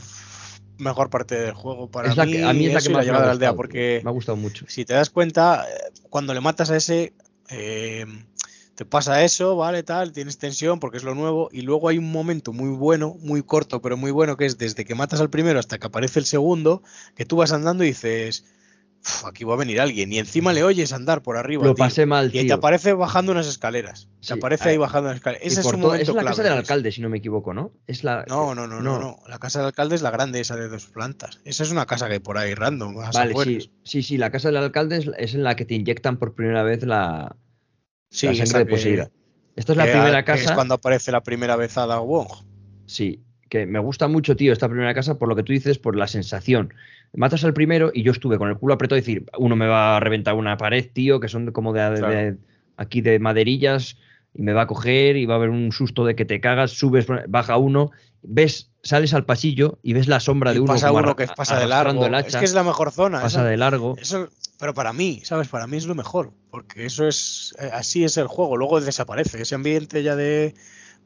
mejor 0.78 1.10
parte 1.10 1.34
del 1.34 1.54
juego 1.54 1.90
para 1.90 2.14
mí. 2.14 2.42
a 2.42 2.52
mí 2.52 2.66
es 2.66 2.74
la 2.74 2.80
que 2.80 2.90
me 2.90 2.98
ha 2.98 3.02
llevado 3.02 3.24
a 3.24 3.26
la 3.26 3.32
aldea 3.32 3.54
porque 3.54 4.00
me 4.04 4.10
ha 4.10 4.12
gustado 4.12 4.36
mucho. 4.36 4.66
Si 4.68 4.84
te 4.84 4.94
das 4.94 5.10
cuenta, 5.10 5.66
eh, 5.68 5.92
cuando 6.08 6.32
le 6.32 6.40
matas 6.40 6.70
a 6.70 6.76
ese, 6.76 7.12
eh, 7.50 8.06
te 8.76 8.84
pasa 8.84 9.24
eso, 9.24 9.56
¿vale? 9.56 9.82
Tal, 9.82 10.12
tienes 10.12 10.36
tensión 10.36 10.80
porque 10.80 10.98
es 10.98 11.04
lo 11.04 11.14
nuevo 11.14 11.48
y 11.50 11.62
luego 11.62 11.88
hay 11.88 11.96
un 11.96 12.12
momento 12.12 12.52
muy 12.52 12.68
bueno, 12.68 13.16
muy 13.20 13.42
corto, 13.42 13.80
pero 13.80 13.96
muy 13.96 14.10
bueno, 14.10 14.36
que 14.36 14.44
es 14.44 14.58
desde 14.58 14.84
que 14.84 14.94
matas 14.94 15.20
al 15.20 15.30
primero 15.30 15.58
hasta 15.58 15.78
que 15.78 15.86
aparece 15.86 16.20
el 16.20 16.26
segundo, 16.26 16.82
que 17.14 17.24
tú 17.24 17.36
vas 17.36 17.52
andando 17.52 17.84
y 17.84 17.88
dices, 17.88 18.44
aquí 19.24 19.44
va 19.44 19.54
a 19.54 19.56
venir 19.56 19.80
alguien. 19.80 20.12
Y 20.12 20.18
encima 20.18 20.52
le 20.52 20.62
oyes 20.62 20.92
andar 20.92 21.22
por 21.22 21.38
arriba. 21.38 21.64
Lo 21.64 21.74
pasé 21.74 22.04
mal, 22.04 22.30
Y 22.34 22.46
te 22.46 22.52
aparece 22.52 22.92
bajando 22.92 23.32
unas 23.32 23.46
escaleras. 23.46 24.08
te 24.20 24.34
aparece 24.34 24.68
ahí 24.68 24.76
bajando 24.76 25.08
unas 25.08 25.16
escaleras. 25.16 25.46
Ese 25.46 25.60
es 25.60 25.66
un 25.66 25.80
momento 25.80 26.10
Es 26.10 26.14
la 26.14 26.24
casa 26.24 26.42
del 26.42 26.52
alcalde, 26.52 26.92
si 26.92 27.00
no 27.00 27.08
me 27.08 27.16
equivoco, 27.16 27.54
¿no? 27.54 27.72
Es 27.86 28.04
la... 28.04 28.26
No, 28.28 28.54
no, 28.54 28.66
no, 28.66 28.82
no, 28.82 28.98
no, 28.98 29.18
La 29.26 29.38
casa 29.38 29.60
del 29.60 29.66
alcalde 29.68 29.94
es 29.94 30.02
la 30.02 30.10
grande, 30.10 30.40
esa 30.40 30.56
de 30.56 30.68
dos 30.68 30.86
plantas. 30.86 31.40
Esa 31.44 31.62
es 31.62 31.70
una 31.70 31.86
casa 31.86 32.08
que 32.08 32.14
hay 32.14 32.18
por 32.18 32.36
ahí 32.36 32.52
random. 32.52 32.94
Vale, 32.94 33.34
sí, 33.42 33.70
sí, 33.84 34.02
sí. 34.02 34.18
La 34.18 34.30
casa 34.30 34.48
del 34.48 34.58
alcalde 34.58 35.14
es, 35.16 35.34
en 35.34 35.44
la 35.44 35.56
que 35.56 35.64
te 35.64 35.74
inyectan 35.74 36.18
por 36.18 36.34
primera 36.34 36.62
vez 36.62 36.84
la, 36.84 37.36
sí, 38.10 38.34
sangre 38.34 38.60
de 38.60 38.66
poseída. 38.66 39.10
Esta 39.56 39.72
es 39.72 39.78
la 39.78 39.84
primera 39.84 40.24
casa. 40.24 40.44
es 40.44 40.52
cuando 40.52 40.74
aparece 40.74 41.12
la 41.12 41.22
primera 41.22 41.56
vez 41.56 41.78
a 41.78 41.98
Wong. 41.98 42.28
Sí, 42.86 43.22
que 43.48 43.66
me 43.66 43.78
gusta 43.78 44.06
mucho, 44.08 44.36
tío, 44.36 44.52
esta 44.52 44.68
primera 44.68 44.94
casa 44.94 45.18
por 45.18 45.28
lo 45.28 45.36
que 45.36 45.42
tú 45.42 45.52
dices, 45.52 45.78
por 45.78 45.96
la 45.96 46.06
sensación 46.06 46.72
matas 47.16 47.44
al 47.44 47.54
primero 47.54 47.90
y 47.92 48.02
yo 48.02 48.12
estuve 48.12 48.38
con 48.38 48.48
el 48.48 48.56
culo 48.56 48.74
apretado 48.74 48.98
y 48.98 49.00
decir, 49.00 49.24
uno 49.38 49.56
me 49.56 49.66
va 49.66 49.96
a 49.96 50.00
reventar 50.00 50.34
una 50.34 50.56
pared, 50.56 50.86
tío, 50.92 51.20
que 51.20 51.28
son 51.28 51.50
como 51.52 51.72
de, 51.72 52.36
aquí 52.76 53.00
de 53.00 53.18
maderillas 53.18 53.98
y 54.36 54.42
me 54.42 54.52
va 54.52 54.62
a 54.62 54.66
coger 54.66 55.16
y 55.16 55.24
va 55.24 55.34
a 55.34 55.36
haber 55.38 55.50
un 55.50 55.72
susto 55.72 56.04
de 56.04 56.14
que 56.14 56.26
te 56.26 56.40
cagas, 56.40 56.72
subes, 56.72 57.06
baja 57.28 57.56
uno, 57.56 57.90
ves, 58.22 58.70
sales 58.82 59.14
al 59.14 59.24
pasillo 59.24 59.78
y 59.82 59.94
ves 59.94 60.08
la 60.08 60.20
sombra 60.20 60.52
de 60.52 60.60
uno, 60.60 60.74
pasa 60.74 60.92
uno 60.92 61.16
que 61.16 61.26
pasa 61.26 61.58
de 61.58 61.66
largo. 61.66 62.06
es 62.18 62.36
que 62.36 62.44
es 62.44 62.52
la 62.52 62.62
mejor 62.62 62.92
zona. 62.92 63.22
Pasa 63.22 63.42
de 63.44 63.56
largo. 63.56 63.96
Eso, 63.98 64.28
pero 64.58 64.74
para 64.74 64.92
mí, 64.92 65.22
¿sabes? 65.24 65.48
Para 65.48 65.66
mí 65.66 65.78
es 65.78 65.86
lo 65.86 65.94
mejor, 65.94 66.32
porque 66.50 66.84
eso 66.84 67.08
es 67.08 67.54
eh, 67.58 67.70
así 67.72 68.04
es 68.04 68.18
el 68.18 68.26
juego, 68.26 68.58
luego 68.58 68.80
desaparece 68.80 69.40
ese 69.40 69.54
ambiente 69.54 70.02
ya 70.02 70.16
de 70.16 70.54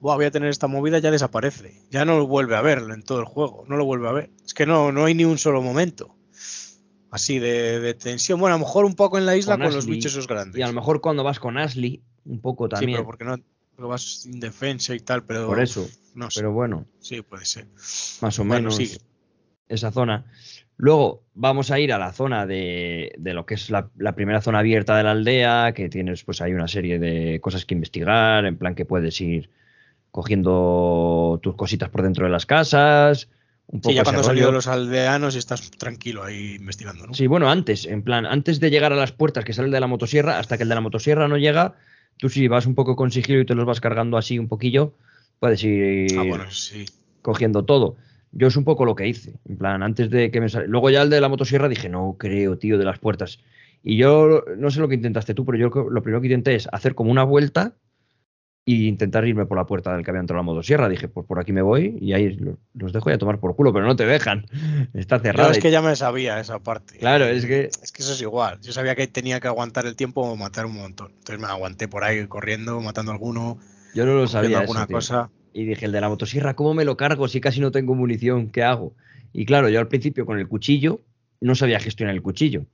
voy 0.00 0.24
a 0.24 0.30
tener 0.30 0.48
esta 0.48 0.66
movida, 0.66 0.98
ya 0.98 1.10
desaparece. 1.10 1.82
Ya 1.90 2.04
no 2.04 2.18
lo 2.18 2.26
vuelve 2.26 2.56
a 2.56 2.62
ver 2.62 2.78
en 2.92 3.02
todo 3.02 3.20
el 3.20 3.26
juego, 3.26 3.64
no 3.68 3.76
lo 3.76 3.84
vuelve 3.84 4.08
a 4.08 4.12
ver. 4.12 4.30
Es 4.44 4.54
que 4.54 4.66
no, 4.66 4.90
no 4.90 5.04
hay 5.04 5.14
ni 5.14 5.24
un 5.24 5.38
solo 5.38 5.62
momento 5.62 6.16
así 7.10 7.38
de, 7.38 7.94
tensión. 7.94 8.40
Bueno, 8.40 8.54
a 8.54 8.58
lo 8.58 8.64
mejor 8.64 8.84
un 8.84 8.94
poco 8.94 9.18
en 9.18 9.26
la 9.26 9.36
isla 9.36 9.58
con, 9.58 9.72
los 9.72 9.86
bichos 9.86 10.12
esos 10.12 10.26
grandes. 10.26 10.58
Y 10.58 10.62
a 10.62 10.68
lo 10.68 10.72
mejor 10.72 11.00
cuando 11.00 11.24
vas 11.24 11.38
con 11.38 11.58
Ashley, 11.58 12.02
un 12.24 12.40
poco 12.40 12.68
también. 12.68 12.90
Sí, 12.90 12.94
pero 12.96 13.06
porque 13.06 13.24
no 13.24 13.88
vas 13.88 14.22
sin 14.22 14.40
defensa 14.40 14.94
y 14.94 15.00
tal, 15.00 15.24
pero. 15.24 15.46
Por 15.46 15.60
eso. 15.60 15.88
No 16.14 16.28
Pero 16.34 16.52
bueno. 16.52 16.86
Sí, 16.98 17.22
puede 17.22 17.44
ser. 17.44 17.66
Más 18.20 18.38
o 18.38 18.44
menos 18.44 18.78
esa 19.68 19.92
zona. 19.92 20.24
Luego 20.76 21.22
vamos 21.34 21.70
a 21.70 21.78
ir 21.78 21.92
a 21.92 21.98
la 21.98 22.12
zona 22.12 22.46
de, 22.46 23.12
de 23.18 23.34
lo 23.34 23.46
que 23.46 23.54
es 23.54 23.70
la, 23.70 23.90
la, 23.98 24.14
primera 24.14 24.40
zona 24.40 24.60
abierta 24.60 24.96
de 24.96 25.04
la 25.04 25.12
aldea, 25.12 25.72
que 25.72 25.88
tienes 25.88 26.24
pues 26.24 26.40
hay 26.40 26.52
una 26.52 26.68
serie 26.68 26.98
de 26.98 27.38
cosas 27.40 27.64
que 27.66 27.74
investigar, 27.74 28.46
en 28.46 28.56
plan 28.56 28.74
que 28.74 28.86
puedes 28.86 29.20
ir 29.20 29.50
cogiendo 30.10 31.38
tus 31.42 31.54
cositas 31.54 31.90
por 31.90 32.02
dentro 32.02 32.24
de 32.24 32.32
las 32.32 32.46
casas. 32.46 33.28
Un 33.66 33.82
sí, 33.84 33.94
ya 33.94 34.02
cuando 34.02 34.24
salido 34.24 34.50
los 34.50 34.66
aldeanos 34.66 35.36
y 35.36 35.38
estás 35.38 35.70
tranquilo 35.70 36.24
ahí 36.24 36.56
investigando, 36.56 37.06
¿no? 37.06 37.14
Sí, 37.14 37.28
bueno, 37.28 37.48
antes, 37.48 37.86
en 37.86 38.02
plan, 38.02 38.26
antes 38.26 38.58
de 38.58 38.70
llegar 38.70 38.92
a 38.92 38.96
las 38.96 39.12
puertas 39.12 39.44
que 39.44 39.52
sale 39.52 39.66
el 39.66 39.72
de 39.72 39.80
la 39.80 39.86
motosierra, 39.86 40.40
hasta 40.40 40.56
que 40.56 40.64
el 40.64 40.68
de 40.68 40.74
la 40.74 40.80
motosierra 40.80 41.28
no 41.28 41.36
llega, 41.36 41.76
tú 42.16 42.28
si 42.28 42.48
vas 42.48 42.66
un 42.66 42.74
poco 42.74 42.96
con 42.96 43.10
sigilo 43.10 43.40
y 43.40 43.46
te 43.46 43.54
los 43.54 43.66
vas 43.66 43.80
cargando 43.80 44.16
así 44.16 44.38
un 44.38 44.48
poquillo, 44.48 44.94
puedes 45.38 45.62
ir 45.64 46.18
ah, 46.18 46.48
cogiendo 47.22 47.64
todo. 47.64 47.96
Yo 48.32 48.46
es 48.46 48.56
un 48.56 48.64
poco 48.64 48.84
lo 48.84 48.94
que 48.94 49.08
hice, 49.08 49.34
en 49.48 49.56
plan, 49.56 49.82
antes 49.82 50.10
de 50.10 50.30
que 50.30 50.40
me 50.40 50.48
saliera. 50.48 50.70
Luego 50.70 50.90
ya 50.90 51.02
el 51.02 51.10
de 51.10 51.20
la 51.20 51.28
motosierra 51.28 51.68
dije, 51.68 51.88
no 51.88 52.16
creo, 52.18 52.58
tío, 52.58 52.78
de 52.78 52.84
las 52.84 52.98
puertas. 52.98 53.40
Y 53.82 53.96
yo 53.96 54.44
no 54.56 54.70
sé 54.70 54.80
lo 54.80 54.88
que 54.88 54.94
intentaste 54.94 55.34
tú, 55.34 55.44
pero 55.44 55.58
yo 55.58 55.88
lo 55.90 56.02
primero 56.02 56.20
que 56.20 56.28
intenté 56.28 56.54
es 56.54 56.68
hacer 56.70 56.94
como 56.94 57.10
una 57.10 57.24
vuelta 57.24 57.74
y 58.64 58.86
intentar 58.88 59.26
irme 59.26 59.46
por 59.46 59.56
la 59.56 59.66
puerta 59.66 59.94
del 59.94 60.04
que 60.04 60.10
había 60.10 60.20
entrado 60.20 60.38
la 60.38 60.42
motosierra. 60.44 60.88
Dije, 60.88 61.08
pues 61.08 61.26
por 61.26 61.40
aquí 61.40 61.52
me 61.52 61.62
voy 61.62 61.96
y 62.00 62.12
ahí 62.12 62.38
los 62.74 62.92
dejo 62.92 63.10
ya 63.10 63.18
tomar 63.18 63.40
por 63.40 63.56
culo, 63.56 63.72
pero 63.72 63.86
no 63.86 63.96
te 63.96 64.06
dejan. 64.06 64.46
Está 64.94 65.18
cerrado. 65.18 65.50
es 65.50 65.58
que 65.58 65.70
ya 65.70 65.82
me 65.82 65.96
sabía 65.96 66.38
esa 66.40 66.58
parte. 66.60 66.98
Claro, 66.98 67.24
es 67.24 67.46
que. 67.46 67.70
Es 67.82 67.90
que 67.92 68.02
eso 68.02 68.12
es 68.12 68.20
igual. 68.22 68.60
Yo 68.60 68.72
sabía 68.72 68.94
que 68.94 69.06
tenía 69.08 69.40
que 69.40 69.48
aguantar 69.48 69.86
el 69.86 69.96
tiempo 69.96 70.20
o 70.22 70.36
matar 70.36 70.66
un 70.66 70.76
montón. 70.76 71.08
Entonces 71.18 71.40
me 71.40 71.46
aguanté 71.48 71.88
por 71.88 72.04
ahí 72.04 72.26
corriendo, 72.26 72.80
matando 72.80 73.10
a 73.12 73.14
alguno. 73.14 73.58
Yo 73.94 74.06
no 74.06 74.14
lo 74.14 74.28
sabía. 74.28 74.60
Alguna 74.60 74.86
cosa. 74.86 75.30
Y 75.52 75.64
dije, 75.64 75.86
el 75.86 75.92
de 75.92 76.00
la 76.00 76.08
motosierra, 76.08 76.54
¿cómo 76.54 76.74
me 76.74 76.84
lo 76.84 76.96
cargo 76.96 77.26
si 77.26 77.40
casi 77.40 77.60
no 77.60 77.72
tengo 77.72 77.94
munición? 77.96 78.50
¿Qué 78.50 78.62
hago? 78.62 78.94
Y 79.32 79.46
claro, 79.46 79.68
yo 79.68 79.80
al 79.80 79.88
principio 79.88 80.24
con 80.26 80.38
el 80.38 80.46
cuchillo 80.46 81.00
no 81.40 81.56
sabía 81.56 81.80
gestionar 81.80 82.14
el 82.14 82.22
cuchillo. 82.22 82.66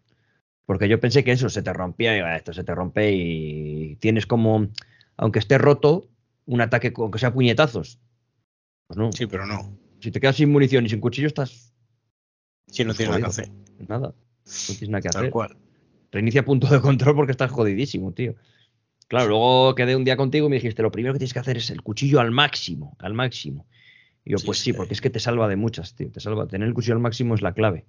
Porque 0.67 0.89
yo 0.89 1.01
pensé 1.01 1.23
que 1.25 1.33
eso 1.33 1.49
se 1.49 1.63
te 1.63 1.73
rompía 1.73 2.17
y 2.17 2.21
"Ah, 2.21 2.37
esto 2.37 2.53
se 2.53 2.65
te 2.65 2.75
rompe 2.75 3.13
y 3.13 3.97
tienes 4.01 4.27
como, 4.27 4.67
aunque 5.17 5.39
esté 5.39 5.59
roto, 5.59 6.09
un 6.47 6.61
ataque 6.61 6.93
con 6.93 7.11
que 7.11 7.19
sea 7.19 7.33
puñetazos. 7.33 7.99
Pues 8.87 8.97
no. 8.99 9.11
Sí, 9.13 9.27
pero 9.27 9.47
no. 9.47 9.77
Si 10.01 10.11
te 10.11 10.21
quedas 10.21 10.37
sin 10.37 10.51
munición 10.53 10.87
y 10.87 10.89
sin 10.89 11.01
cuchillo, 11.01 11.27
estás 11.27 11.73
Sí, 12.69 12.83
no 12.85 12.89
Pues 12.89 12.97
tiene 12.99 13.11
nada 13.13 13.21
que 13.23 13.27
hacer. 13.29 13.49
nada. 13.89 14.09
No 14.09 14.75
tienes 14.79 14.89
nada 14.89 15.01
que 15.03 15.09
Tal 15.09 15.21
hacer. 15.23 15.31
cual. 15.31 15.57
Reinicia 16.13 16.45
punto 16.45 16.67
de 16.69 16.81
control 16.81 17.15
porque 17.15 17.33
estás 17.33 17.51
jodidísimo, 17.51 18.13
tío. 18.13 18.35
Claro, 19.09 19.29
luego 19.29 19.75
quedé 19.77 19.95
un 19.95 20.05
día 20.05 20.17
contigo 20.17 20.47
y 20.47 20.51
me 20.51 20.57
dijiste, 20.57 20.83
lo 20.83 20.91
primero 20.91 21.13
que 21.15 21.19
tienes 21.21 21.33
que 21.33 21.39
hacer 21.39 21.57
es 21.57 21.71
el 21.71 21.83
cuchillo 21.83 22.19
al 22.21 22.33
máximo, 22.33 22.97
al 22.99 23.15
máximo. 23.15 23.67
Y 24.25 24.33
yo, 24.33 24.39
Sí, 24.39 24.47
pues 24.47 24.59
sí. 24.59 24.65
sí, 24.65 24.73
porque 24.73 24.95
es 24.95 25.01
que 25.01 25.11
te 25.11 25.21
salva 25.21 25.47
de 25.49 25.55
muchas, 25.55 25.95
tío. 25.95 26.11
Te 26.11 26.19
salva. 26.19 26.49
Tener 26.49 26.67
el 26.67 26.75
cuchillo 26.75 26.95
al 26.95 27.01
máximo 27.01 27.35
es 27.37 27.43
la 27.43 27.53
clave. 27.55 27.87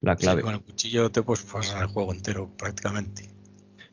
La 0.00 0.16
Sí, 0.16 0.22
clave. 0.22 0.40
con 0.42 0.54
el 0.54 0.62
cuchillo 0.62 1.10
te 1.10 1.22
puedes 1.22 1.44
pasar 1.44 1.82
el 1.82 1.88
juego 1.88 2.12
entero 2.14 2.50
prácticamente. 2.56 3.28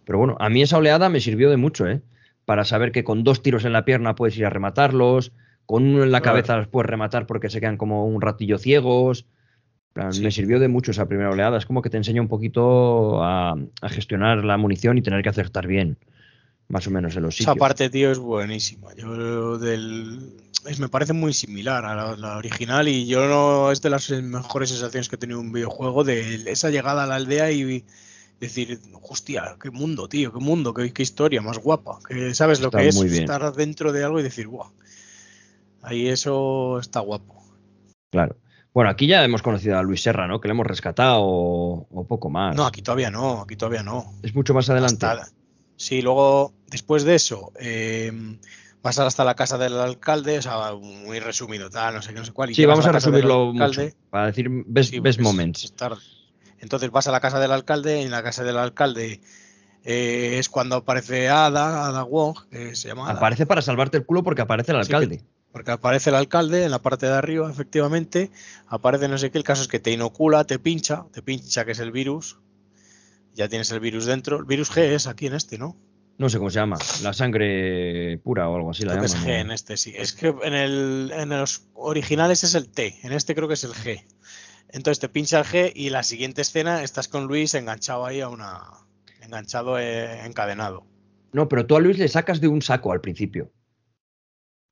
Pero 0.06 0.18
bueno, 0.18 0.38
a 0.40 0.50
mí 0.50 0.62
esa 0.62 0.78
oleada 0.78 1.10
me 1.10 1.20
sirvió 1.20 1.50
de 1.50 1.58
mucho, 1.58 1.88
¿eh? 1.88 2.02
Para 2.50 2.66
saber 2.66 2.92
que 2.92 3.04
con 3.04 3.24
dos 3.24 3.44
tiros 3.44 3.64
en 3.64 3.74
la 3.74 3.86
pierna 3.86 4.16
puedes 4.16 4.36
ir 4.36 4.44
a 4.44 4.50
rematarlos, 4.50 5.32
con 5.68 5.84
uno 5.84 6.04
en 6.04 6.12
la 6.12 6.20
Claro. 6.20 6.38
cabeza 6.38 6.58
los 6.58 6.68
puedes 6.68 6.90
rematar 6.90 7.28
porque 7.28 7.48
se 7.52 7.60
quedan 7.60 7.78
como 7.78 8.08
un 8.08 8.22
ratillo 8.22 8.58
ciegos. 8.58 9.28
Sí. 10.10 10.24
Me 10.24 10.32
sirvió 10.32 10.58
de 10.60 10.68
mucho 10.68 10.90
esa 10.90 11.08
primera 11.08 11.30
oleada. 11.30 11.60
Es 11.60 11.68
como 11.68 11.84
que 11.84 11.92
te 11.92 11.98
enseña 11.98 12.24
un 12.24 12.28
poquito 12.28 13.24
a, 13.24 13.52
a 13.82 13.90
gestionar 13.90 14.44
la 14.46 14.58
munición 14.58 14.98
y 14.98 15.04
tener 15.04 15.22
que 15.22 15.30
acertar 15.30 15.68
bien, 15.68 15.98
más 16.70 16.88
o 16.88 16.90
menos 16.90 17.16
en 17.16 17.22
los 17.22 17.36
Esa 17.36 17.52
sitios. 17.52 17.58
parte, 17.60 17.88
tío, 17.92 18.12
es 18.12 18.18
buenísima. 18.18 18.96
Yo 18.96 19.60
del 19.60 20.32
es- 20.68 20.80
me 20.80 20.90
parece 20.90 21.14
muy 21.14 21.34
similar 21.34 21.86
a 21.86 21.94
la, 21.94 22.16
la 22.18 22.38
original 22.38 22.88
y 22.88 23.06
yo 23.06 23.28
no 23.28 23.72
es 23.72 23.84
de 23.84 23.92
las 23.92 24.10
mejores 24.10 24.70
sensaciones 24.70 25.08
que 25.08 25.18
he 25.18 25.20
tenido 25.20 25.40
en 25.40 25.46
un 25.46 25.54
videojuego 25.54 26.04
de 26.04 26.50
esa 26.52 26.72
llegada 26.72 27.04
a 27.04 27.06
la 27.06 27.14
aldea 27.18 27.52
y 27.52 27.86
decir, 28.40 28.80
hostia, 29.02 29.58
qué 29.62 29.70
mundo, 29.72 30.08
tío, 30.08 30.32
qué 30.34 30.40
mundo, 30.40 30.74
qué, 30.74 30.92
qué 30.94 31.04
historia 31.04 31.42
más 31.42 31.58
guapa. 31.58 32.00
Que 32.08 32.34
sabes 32.34 32.60
lo 32.62 32.68
Está 32.68 32.80
que 32.80 32.88
es 32.88 33.02
bien. 33.04 33.24
estar 33.24 33.54
dentro 33.54 33.92
de 33.92 34.04
algo 34.04 34.20
y 34.20 34.24
decir, 34.24 34.48
guau, 34.48 34.72
ahí 35.82 36.08
eso 36.08 36.80
está 36.80 37.00
guapo. 37.02 37.44
Claro. 38.12 38.38
Bueno, 38.74 38.90
aquí 38.92 39.08
ya 39.08 39.24
hemos 39.24 39.42
conocido 39.42 39.78
a 39.78 39.84
Luis 39.84 40.02
Serra, 40.02 40.28
¿no? 40.28 40.40
Que 40.40 40.48
le 40.48 40.54
hemos 40.54 40.68
rescatado 40.68 41.22
o, 41.22 41.88
o 41.92 42.08
poco 42.08 42.30
más. 42.30 42.56
No, 42.56 42.66
aquí 42.66 42.82
todavía 42.82 43.10
no, 43.12 43.42
aquí 43.42 43.56
todavía 43.56 43.84
no. 43.84 44.14
Es 44.24 44.34
mucho 44.36 44.54
más 44.54 44.70
adelante. 44.70 45.06
Hasta- 45.06 45.30
sí, 45.76 46.02
luego, 46.02 46.54
después 46.68 47.04
de 47.04 47.16
eso, 47.16 47.52
eh, 47.60 48.12
vas 48.84 49.00
hasta 49.00 49.24
la 49.26 49.36
casa 49.36 49.58
del 49.58 49.78
alcalde, 49.80 50.38
o 50.38 50.42
sea, 50.42 50.74
muy 50.76 51.20
resumido, 51.20 51.70
tal, 51.70 51.96
no 51.96 52.02
sé 52.02 52.14
qué, 52.14 52.20
no 52.20 52.26
sé 52.26 52.32
cuál. 52.32 52.52
y 52.52 52.56
Sí, 52.56 52.66
vamos 52.66 52.86
a 52.86 52.92
resumirlo 52.92 53.52
mucho. 53.54 53.82
Para 54.10 54.28
decir 54.28 54.48
best, 54.50 54.92
Sí, 54.92 55.00
best 55.00 55.20
moments. 55.20 55.64
es 55.66 55.74
tarde. 55.74 56.02
Entonces 56.62 56.92
vas 56.92 57.08
a 57.08 57.12
la 57.12 57.20
casa 57.20 57.40
del 57.40 57.52
alcalde, 57.52 58.02
y 58.02 58.04
en 58.06 58.12
la 58.12 58.24
casa 58.24 58.44
del 58.44 58.58
alcalde 58.58 59.22
eh, 59.84 60.36
es 60.40 60.50
cuando 60.50 60.76
aparece 60.78 61.30
Ada, 61.30 61.88
Ada 61.88 62.04
Wong, 62.04 62.38
que 62.52 62.76
se 62.76 62.90
llama 62.90 63.10
Ada, 63.10 63.18
Aparece 63.18 63.46
para 63.46 63.62
salvarte 63.62 63.98
el 63.98 64.06
culo 64.06 64.24
porque 64.24 64.42
aparece 64.42 64.72
el 64.74 64.84
Sí, 64.84 64.92
alcalde. 64.94 65.24
porque 65.52 65.72
aparece 65.72 66.10
el 66.10 66.16
alcalde 66.18 66.66
en 66.66 66.72
la 66.72 66.80
parte 66.80 67.06
de 67.06 67.14
arriba, 67.14 67.50
efectivamente, 67.50 68.30
aparece 68.68 69.08
no 69.08 69.18
sé 69.18 69.32
qué, 69.32 69.38
el 69.38 69.44
caso 69.44 69.62
es 69.62 69.68
que 69.68 69.80
te 69.80 69.92
inocula, 69.92 70.44
te 70.44 70.60
pincha, 70.60 71.06
te 71.12 71.22
pincha 71.22 71.64
que 71.66 71.72
es 71.72 71.80
el 71.80 71.92
virus, 71.92 72.38
ya 73.34 73.48
tienes 73.48 73.72
el 73.72 73.80
virus 73.80 74.06
dentro, 74.06 74.38
el 74.38 74.46
virus 74.46 74.70
G 74.72 74.80
es 74.82 75.08
aquí 75.08 75.28
en 75.28 75.34
este, 75.36 75.58
¿no? 75.58 75.76
No 76.18 76.28
sé 76.28 76.38
cómo 76.38 76.50
se 76.50 76.60
llama. 76.60 76.78
La 77.02 77.14
sangre 77.14 78.18
pura 78.22 78.50
o 78.50 78.56
algo 78.58 78.72
así 78.72 78.84
la 78.84 78.92
Creo 78.92 79.04
que 79.04 79.06
es 79.06 79.14
llaman. 79.14 79.28
G 79.30 79.32
¿no? 79.32 79.40
en 79.40 79.52
este, 79.52 79.78
sí. 79.78 79.94
Es 79.96 80.12
que 80.12 80.28
en, 80.44 80.54
el, 80.54 81.14
en 81.16 81.30
los 81.30 81.64
originales 81.74 82.44
es 82.44 82.56
el 82.56 82.70
T, 82.70 83.00
en 83.04 83.14
este 83.14 83.34
creo 83.36 83.48
que 83.48 83.54
es 83.54 83.64
el 83.64 83.72
G. 83.72 84.04
Entonces 84.72 85.00
te 85.00 85.10
pincha 85.10 85.40
el 85.40 85.46
G 85.46 85.72
y 85.76 85.90
la 85.90 86.04
siguiente 86.04 86.42
escena 86.42 86.84
estás 86.84 87.08
con 87.08 87.26
Luis 87.26 87.54
enganchado 87.54 88.06
ahí 88.06 88.22
a 88.22 88.30
una. 88.30 88.62
enganchado, 89.22 89.80
eh, 89.80 90.26
encadenado. 90.26 90.86
No, 91.32 91.48
pero 91.48 91.66
tú 91.66 91.76
a 91.76 91.80
Luis 91.80 91.98
le 91.98 92.08
sacas 92.08 92.42
de 92.42 92.48
un 92.48 92.62
saco 92.62 92.92
al 92.92 93.02
principio. 93.02 93.52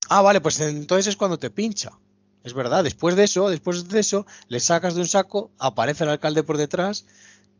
Ah, 0.10 0.22
vale, 0.22 0.42
pues 0.42 0.60
entonces 0.60 1.08
es 1.08 1.16
cuando 1.18 1.38
te 1.38 1.50
pincha. 1.50 1.92
Es 2.44 2.54
verdad, 2.54 2.84
después 2.84 3.16
de 3.16 3.26
eso, 3.26 3.50
después 3.50 3.90
de 3.90 4.00
eso, 4.00 4.26
le 4.48 4.60
sacas 4.60 4.96
de 4.96 5.02
un 5.02 5.08
saco, 5.08 5.52
aparece 5.60 6.06
el 6.06 6.12
alcalde 6.12 6.44
por 6.44 6.58
detrás, 6.58 7.06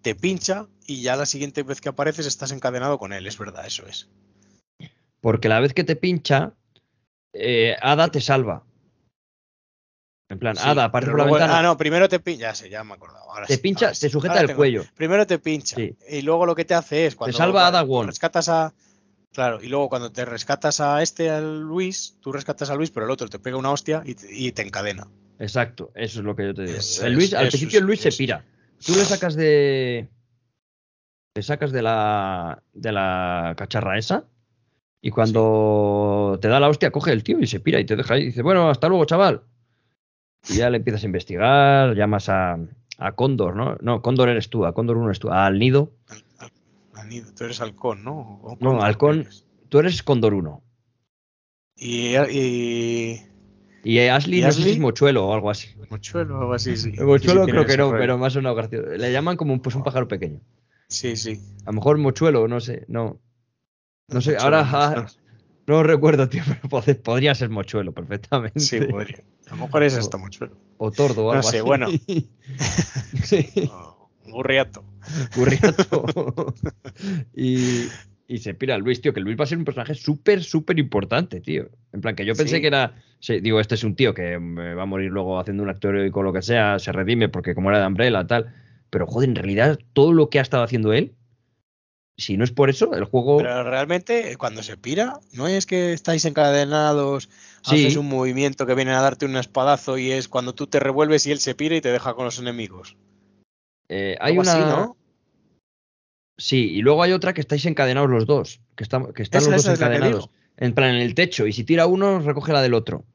te 0.02 0.16
pincha 0.16 0.68
y 0.86 1.02
ya 1.02 1.16
la 1.16 1.26
siguiente 1.26 1.64
vez 1.64 1.82
que 1.82 1.90
apareces 1.90 2.26
estás 2.26 2.52
encadenado 2.52 2.98
con 2.98 3.12
él. 3.12 3.28
Es 3.28 3.38
verdad, 3.38 3.66
eso 3.66 3.86
es. 3.86 4.08
Porque 5.20 5.50
la 5.50 5.60
vez 5.60 5.74
que 5.74 5.84
te 5.84 5.96
pincha, 5.96 6.54
eh, 7.34 7.76
Ada 7.82 8.08
te 8.08 8.22
salva. 8.22 8.64
En 10.30 10.40
plan, 10.40 10.56
Sí, 10.58 10.62
Ada 10.66 10.86
aparece 10.86 11.12
por 11.12 11.20
la 11.20 11.24
luego- 11.26 11.38
ventana, 11.40 11.60
Ah, 11.60 11.64
no, 11.64 11.78
primero 11.78 12.10
te 12.10 12.20
pincha. 12.20 12.42
Ya 12.42 12.56
sé, 12.56 12.70
ya 12.70 12.84
me 12.84 12.92
he 12.92 12.96
acordado. 12.96 13.32
Ahora 13.32 13.46
te 13.48 13.56
sí, 13.56 13.62
pincha, 13.62 13.92
te 13.94 14.10
sujeta 14.10 14.34
Ahora 14.34 14.42
el 14.42 14.48
tengo- 14.48 14.58
cuello. 14.58 14.84
Primero 14.96 15.26
te 15.26 15.40
pincha 15.40 15.76
Sí. 15.78 15.96
y 16.10 16.22
luego 16.22 16.46
lo 16.46 16.54
que 16.56 16.66
te 16.66 16.74
hace 16.74 17.06
es 17.06 17.16
cuando 17.16 17.38
salva 17.38 17.64
a 17.64 17.68
Ada 17.68 17.84
Wong. 17.84 18.08
rescatas 18.08 18.50
a 18.50 18.74
claro 19.34 19.62
y 19.62 19.68
luego 19.68 19.88
cuando 19.90 20.12
te 20.12 20.26
rescatas 20.26 20.80
a 20.82 21.02
este 21.04 21.30
al 21.30 21.62
Luis 21.62 22.18
tú 22.22 22.32
rescatas 22.32 22.70
a 22.72 22.76
Luis 22.76 22.90
pero 22.92 23.06
el 23.06 23.12
otro 23.12 23.28
te 23.28 23.38
pega 23.40 23.56
una 23.58 23.70
hostia 23.72 24.02
y 24.04 24.16
te, 24.16 24.34
y 24.34 24.52
te 24.52 24.64
encadena 24.64 25.08
Exacto, 25.40 25.92
eso 25.96 26.20
es 26.20 26.26
lo 26.26 26.36
que 26.36 26.46
yo 26.46 26.54
te 26.56 26.64
digo. 26.64 26.78
El 27.04 27.14
Luis, 27.14 27.28
es, 27.28 27.34
al 27.36 27.48
eso 27.48 27.58
principio 27.58 27.82
Luis 27.82 28.02
se 28.02 28.12
pira. 28.12 28.44
Tú 28.84 28.94
le 28.96 29.06
sacas 29.06 29.36
de. 29.36 30.10
Le 31.36 31.44
sacas 31.44 31.72
de 31.72 31.82
la. 31.84 32.64
de 32.74 32.92
la 32.92 33.54
cacharra 33.56 33.98
esa. 34.00 34.26
Y 35.00 35.12
cuando 35.12 36.40
te 36.42 36.48
da 36.48 36.60
la 36.60 36.70
hostia, 36.70 36.90
coge 36.92 37.12
el 37.12 37.24
tío 37.24 37.40
y 37.40 37.46
se 37.46 37.60
pira 37.60 37.80
y 37.80 37.86
te 37.86 37.96
deja 37.96 38.16
ahí. 38.16 38.24
Y 38.24 38.26
dice, 38.28 38.42
bueno, 38.42 38.70
hasta 38.72 38.88
luego, 38.88 39.06
chaval. 39.06 39.44
Y 40.50 40.58
ya 40.58 40.70
le 40.70 40.78
empiezas 40.78 41.04
a 41.04 41.08
investigar, 41.08 41.96
llamas 41.96 42.30
a, 42.30 42.58
a 42.98 43.12
Cóndor, 43.14 43.56
¿no? 43.56 43.78
No, 43.82 44.02
Cóndor 44.02 44.30
eres 44.30 44.50
tú, 44.50 44.66
a 44.66 44.74
Cóndor 44.74 44.98
uno 44.98 45.08
eres 45.08 45.20
tú, 45.20 45.30
al 45.30 45.60
nido. 45.60 45.92
Al- 46.10 46.24
al- 46.40 46.52
al 47.02 47.10
nido. 47.10 47.32
tú 47.36 47.44
eres 47.44 47.62
halcón 47.62 48.04
no 48.04 48.40
¿O 48.44 48.58
No, 48.60 48.82
halcón. 48.82 49.22
eres? 49.22 49.46
Tú 49.70 49.80
eres 49.80 50.02
Cóndor 50.04 50.34
uno. 50.34 50.62
y, 51.76 52.16
y 52.16 53.22
Y 53.84 54.00
Ashley 54.00 54.40
¿Y 54.40 54.42
no 54.42 54.48
sé 54.52 54.54
si 54.56 54.60
Ashley? 54.62 54.74
es 54.76 54.80
mochuelo 54.80 55.28
o 55.28 55.34
algo 55.34 55.50
así. 55.50 55.70
mochuelo 55.90 56.38
o 56.38 56.42
algo 56.42 56.54
así 56.54 56.76
sí 56.76 56.94
El 56.98 57.06
mochuelo 57.06 57.42
Sí, 57.42 57.46
sí, 57.46 57.52
creo 57.52 57.66
que 57.66 57.78
no, 57.78 57.92
pero 57.92 58.18
más 58.18 58.36
o 58.36 58.40
menos 58.40 58.56
gracioso. 58.56 58.88
Le 58.90 59.12
llaman 59.12 59.38
como 59.38 59.54
un, 59.54 59.60
pues, 59.60 59.76
un 59.76 59.84
pájaro 59.84 60.08
pequeño. 60.08 60.40
sí 60.88 61.16
sí 61.16 61.42
A 61.66 61.72
lo 61.72 61.74
mejor 61.74 61.98
mochuelo, 61.98 62.48
no 62.48 62.60
sé, 62.60 62.86
no. 62.88 63.20
No 64.10 64.22
sé, 64.22 64.32
Mochuelo, 64.32 64.58
ahora 64.58 64.70
ah, 64.72 64.96
no 65.02 65.08
recuerdo, 65.68 66.30
tío, 66.30 66.44
pero 66.48 66.62
pod- 66.70 66.96
podría 67.02 67.36
ser 67.36 67.50
mochuelo 67.50 67.92
perfectamente. 67.94 68.60
sí 68.60 68.80
podría 68.82 69.18
a 69.48 69.56
lo 69.56 69.62
mejor 69.66 69.84
es 69.84 69.96
hasta 69.96 70.18
mochuelo 70.18 70.58
O 70.78 70.92
tordo 70.92 71.26
o 71.28 71.34
No 71.34 71.40
algo 71.40 71.50
sé, 71.50 71.58
así. 71.58 71.66
bueno. 71.66 71.88
sí, 73.24 73.48
O 73.72 74.10
un 74.26 74.32
burriato 74.32 74.84
burriato. 75.36 76.06
y, 77.34 77.86
y 78.28 78.38
se 78.40 78.54
pira 78.54 78.78
Luis, 78.78 79.00
tío, 79.02 79.14
que 79.14 79.22
Luis 79.22 79.40
va 79.40 79.44
a 79.46 79.48
ser 79.48 79.58
un 79.58 79.64
personaje 79.66 79.96
súper, 79.96 80.44
súper 80.44 80.78
importante, 80.80 81.40
tío. 81.40 81.70
En 81.94 82.02
plan, 82.02 82.16
que 82.16 82.26
yo 82.26 82.36
pensé 82.36 82.56
Sí. 82.56 82.62
que 82.62 82.68
era. 82.68 82.96
sí, 83.20 83.40
digo, 83.40 83.60
este 83.62 83.76
es 83.76 83.84
un 83.86 83.96
tío 83.96 84.14
que 84.14 84.38
me 84.40 84.74
va 84.74 84.84
a 84.84 84.86
morir 84.86 85.12
luego 85.12 85.40
haciendo 85.40 85.64
un 85.64 85.70
actor 85.70 85.96
heroico 85.96 86.20
o 86.20 86.24
lo 86.24 86.34
que 86.34 86.42
sea, 86.42 86.78
se 86.80 86.92
redime 86.92 87.30
porque 87.30 87.56
como 87.56 87.70
era 87.70 87.80
de 87.80 87.88
Umbrella, 87.88 88.28
tal. 88.28 88.54
Pero 88.90 89.08
joder, 89.08 89.30
en 89.30 89.36
realidad, 89.36 89.80
todo 89.94 90.12
lo 90.14 90.30
que 90.30 90.40
ha 90.40 90.42
estado 90.42 90.64
haciendo 90.64 90.92
él, 90.94 91.14
si 92.18 92.36
no 92.36 92.44
es 92.44 92.52
por 92.52 92.70
eso, 92.70 92.94
el 92.94 93.04
juego. 93.06 93.38
Pero 93.38 93.64
realmente, 93.64 94.36
cuando 94.38 94.64
se 94.64 94.76
pira, 94.78 95.20
no 95.34 95.48
es 95.48 95.66
que 95.66 95.94
estáis 95.94 96.26
encadenados, 96.26 97.30
Sí. 97.64 97.86
haces 97.86 97.96
un 97.98 98.08
movimiento 98.10 98.66
que 98.66 98.74
viene 98.76 98.92
a 98.92 99.02
darte 99.02 99.26
un 99.26 99.38
espadazo 99.38 99.98
y 99.98 100.12
es 100.12 100.28
cuando 100.28 100.56
tú 100.56 100.68
te 100.68 100.80
revuelves 100.80 101.28
y 101.28 101.32
él 101.32 101.40
se 101.40 101.54
pira 101.54 101.76
y 101.76 101.82
te 101.82 101.92
deja 101.92 102.14
con 102.16 102.26
los 102.26 102.40
enemigos. 102.40 102.96
eh, 103.90 104.18
hay 104.20 104.38
una. 104.38 104.52
así, 104.52 104.60
¿no? 104.60 104.98
Sí, 106.38 106.72
y 106.72 106.82
luego 106.82 107.02
hay 107.04 107.14
otra 107.14 107.34
que 107.34 107.42
estáis 107.42 107.66
encadenados 107.66 108.10
los 108.10 108.26
dos, 108.26 108.60
que, 108.76 108.84
están 108.84 109.14
que 109.14 109.24
están 109.24 109.42
Esa- 109.42 109.52
los 109.52 109.64
dos 109.64 109.74
encadenados. 109.76 110.30
En 110.58 110.74
plan, 110.74 110.96
en 110.96 111.02
el 111.02 111.16
techo, 111.16 111.48
y 111.48 111.54
si 111.54 111.64
tira 111.64 111.88
uno, 111.88 112.20
recoge 112.20 112.52
la 112.52 112.62
del 112.62 112.74
otro. 112.74 113.06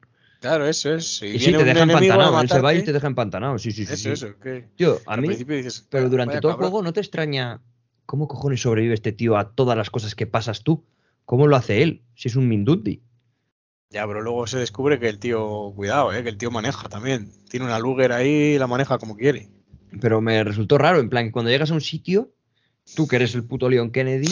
Claro, 0.41 0.65
eso 0.67 0.93
es. 0.93 1.21
Y, 1.21 1.33
sí, 1.39 1.51
viene 1.51 1.57
te 1.59 1.63
deja 1.65 1.83
empantanado. 1.83 2.41
Él 2.41 2.49
se 2.49 2.59
va 2.59 2.73
y 2.73 2.83
te 2.83 2.91
deja 2.91 3.07
empantanado. 3.07 3.57
Sí, 3.59 3.71
sí, 3.71 3.85
sí. 3.85 3.93
Eso, 3.93 4.15
sí. 4.15 4.25
eso. 4.47 4.65
Tío, 4.75 4.99
a 5.05 5.13
al 5.13 5.21
mí, 5.21 5.27
dices, 5.35 5.85
pero 5.89 6.07
"Ah, 6.07 6.09
durante 6.09 6.39
todo 6.41 6.51
el 6.51 6.55
cabrón". 6.55 6.71
juego 6.71 6.83
no 6.83 6.91
te 6.93 6.99
extraña 7.01 7.61
cómo 8.13 8.27
cojones 8.27 8.61
sobrevive 8.61 8.93
este 8.93 9.11
tío 9.11 9.37
a 9.37 9.55
todas 9.55 9.75
las 9.75 9.89
cosas 9.89 10.13
que 10.13 10.27
pasas 10.27 10.61
tú. 10.61 10.85
¿Cómo 11.25 11.47
lo 11.47 11.55
hace 11.55 11.81
él? 11.81 12.03
Si 12.13 12.27
es 12.27 12.35
un 12.35 12.47
Mindundi. 12.47 13.01
Ya, 13.89 14.05
pero 14.05 14.21
luego 14.21 14.45
se 14.45 14.59
descubre 14.59 14.99
que 14.99 15.09
el 15.09 15.17
tío, 15.17 15.73
cuidado, 15.75 16.13
eh, 16.13 16.21
que 16.21 16.29
el 16.29 16.37
tío 16.37 16.51
maneja 16.51 16.87
también. 16.89 17.31
Tiene 17.49 17.65
una 17.65 17.79
Luger 17.79 18.11
ahí 18.11 18.53
y 18.53 18.57
la 18.59 18.67
maneja 18.67 18.99
como 18.99 19.15
quiere. 19.17 19.49
Pero 19.99 20.21
me 20.21 20.43
resultó 20.43 20.77
raro, 20.77 20.99
en 20.99 21.09
plan, 21.09 21.31
cuando 21.31 21.49
llegas 21.49 21.71
a 21.71 21.73
un 21.73 21.81
sitio, 21.81 22.31
tú 22.95 23.07
que 23.07 23.15
eres 23.15 23.33
el 23.33 23.45
puto 23.45 23.67
Leon 23.67 23.89
Kennedy, 23.89 24.31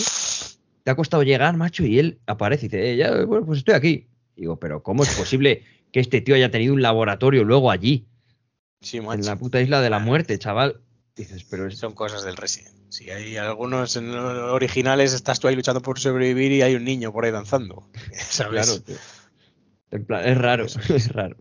te 0.83 0.91
ha 0.91 0.95
costado 0.95 1.23
llegar, 1.23 1.57
macho, 1.57 1.83
y 1.83 1.97
él 1.97 2.19
aparece 2.27 2.67
y 2.67 2.69
dice, 2.69 2.91
"Eh, 2.91 2.97
ya, 2.97 3.25
bueno, 3.25 3.47
pues 3.47 3.57
estoy 3.57 3.73
aquí. 3.73 4.09
Digo, 4.35 4.59
pero 4.59 4.83
¿cómo 4.83 5.01
es 5.01 5.09
posible 5.15 5.63
que 5.91 6.01
este 6.01 6.21
tío 6.21 6.35
haya 6.35 6.51
tenido 6.51 6.75
un 6.75 6.83
laboratorio 6.83 7.43
luego 7.43 7.71
allí, 7.71 8.05
Sí, 8.79 8.97
en 8.97 9.05
macho. 9.05 9.23
la 9.23 9.37
puta 9.37 9.59
isla 9.59 9.81
de 9.81 9.89
la 9.89 9.97
muerte, 9.97 10.37
chaval? 10.37 10.81
Dices, 11.15 11.43
pero 11.45 11.65
es... 11.65 11.79
Son 11.79 11.93
cosas 11.95 12.23
del 12.23 12.37
Resident. 12.37 12.79
Si 12.91 13.09
hay 13.09 13.37
algunos 13.37 13.95
originales, 13.95 15.13
estás 15.13 15.39
tú 15.39 15.47
ahí 15.47 15.55
luchando 15.55 15.81
por 15.81 15.97
sobrevivir 15.97 16.51
y 16.51 16.61
hay 16.61 16.75
un 16.75 16.83
niño 16.83 17.13
por 17.13 17.23
ahí 17.23 17.31
danzando. 17.31 17.89
¿Sabes? 18.11 18.65
Claro, 18.65 18.81
tío. 18.81 18.97
En 19.91 20.05
plan, 20.05 20.27
es 20.27 20.37
raro, 20.37 20.65
es 20.89 21.11
raro. 21.13 21.37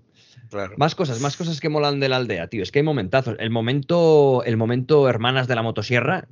Claro. 0.48 0.74
Más 0.76 0.94
cosas, 0.94 1.20
más 1.20 1.36
cosas 1.36 1.60
que 1.60 1.68
molan 1.68 1.98
de 1.98 2.08
la 2.08 2.16
aldea, 2.16 2.46
tío. 2.46 2.62
Es 2.62 2.70
que 2.70 2.78
hay 2.78 2.84
momentazos. 2.84 3.34
El 3.40 3.50
momento, 3.50 4.44
el 4.44 4.56
momento 4.56 5.08
hermanas 5.08 5.48
de 5.48 5.56
la 5.56 5.62
motosierra, 5.62 6.28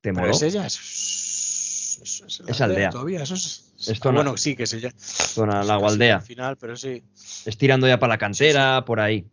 ¿Te 0.00 0.12
moló? 0.12 0.30
es 0.30 0.42
ella, 0.42 0.66
es, 0.66 2.00
es, 2.46 2.60
aldea. 2.60 2.90
Todavía, 2.90 3.24
eso 3.24 3.34
es. 3.34 3.74
Ah, 3.88 3.94
zona- 4.00 4.14
bueno, 4.22 4.36
sí, 4.36 4.54
que 4.54 4.62
es 4.64 4.72
ella. 4.72 4.92
Zona 4.96 5.64
la 5.64 5.74
aldea. 5.74 6.16
al 6.16 6.22
final, 6.22 6.56
pero 6.58 6.76
sí. 6.76 7.02
Es 7.44 7.58
tirando 7.58 7.88
ya 7.88 7.98
para 7.98 8.12
la 8.12 8.18
cantera, 8.18 8.84
por 8.84 9.00
ahí. 9.00 9.26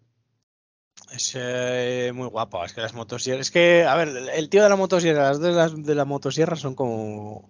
Es 1.12 1.34
eh, 1.36 2.12
muy 2.14 2.28
guapa. 2.28 2.66
Es 2.66 2.74
que 2.74 2.82
las 2.82 2.94
motosierras. 2.94 3.48
Es 3.48 3.52
que, 3.52 3.86
a 3.86 3.96
ver, 3.96 4.10
el 4.36 4.50
tío 4.50 4.64
de 4.64 4.70
la 4.70 4.76
motosierra, 4.76 5.30
las 5.30 5.40
de, 5.40 5.52
las 5.52 5.84
de 5.84 5.96
la 5.96 6.06
motosierra 6.06 6.56
son 6.56 6.76
como. 6.76 7.50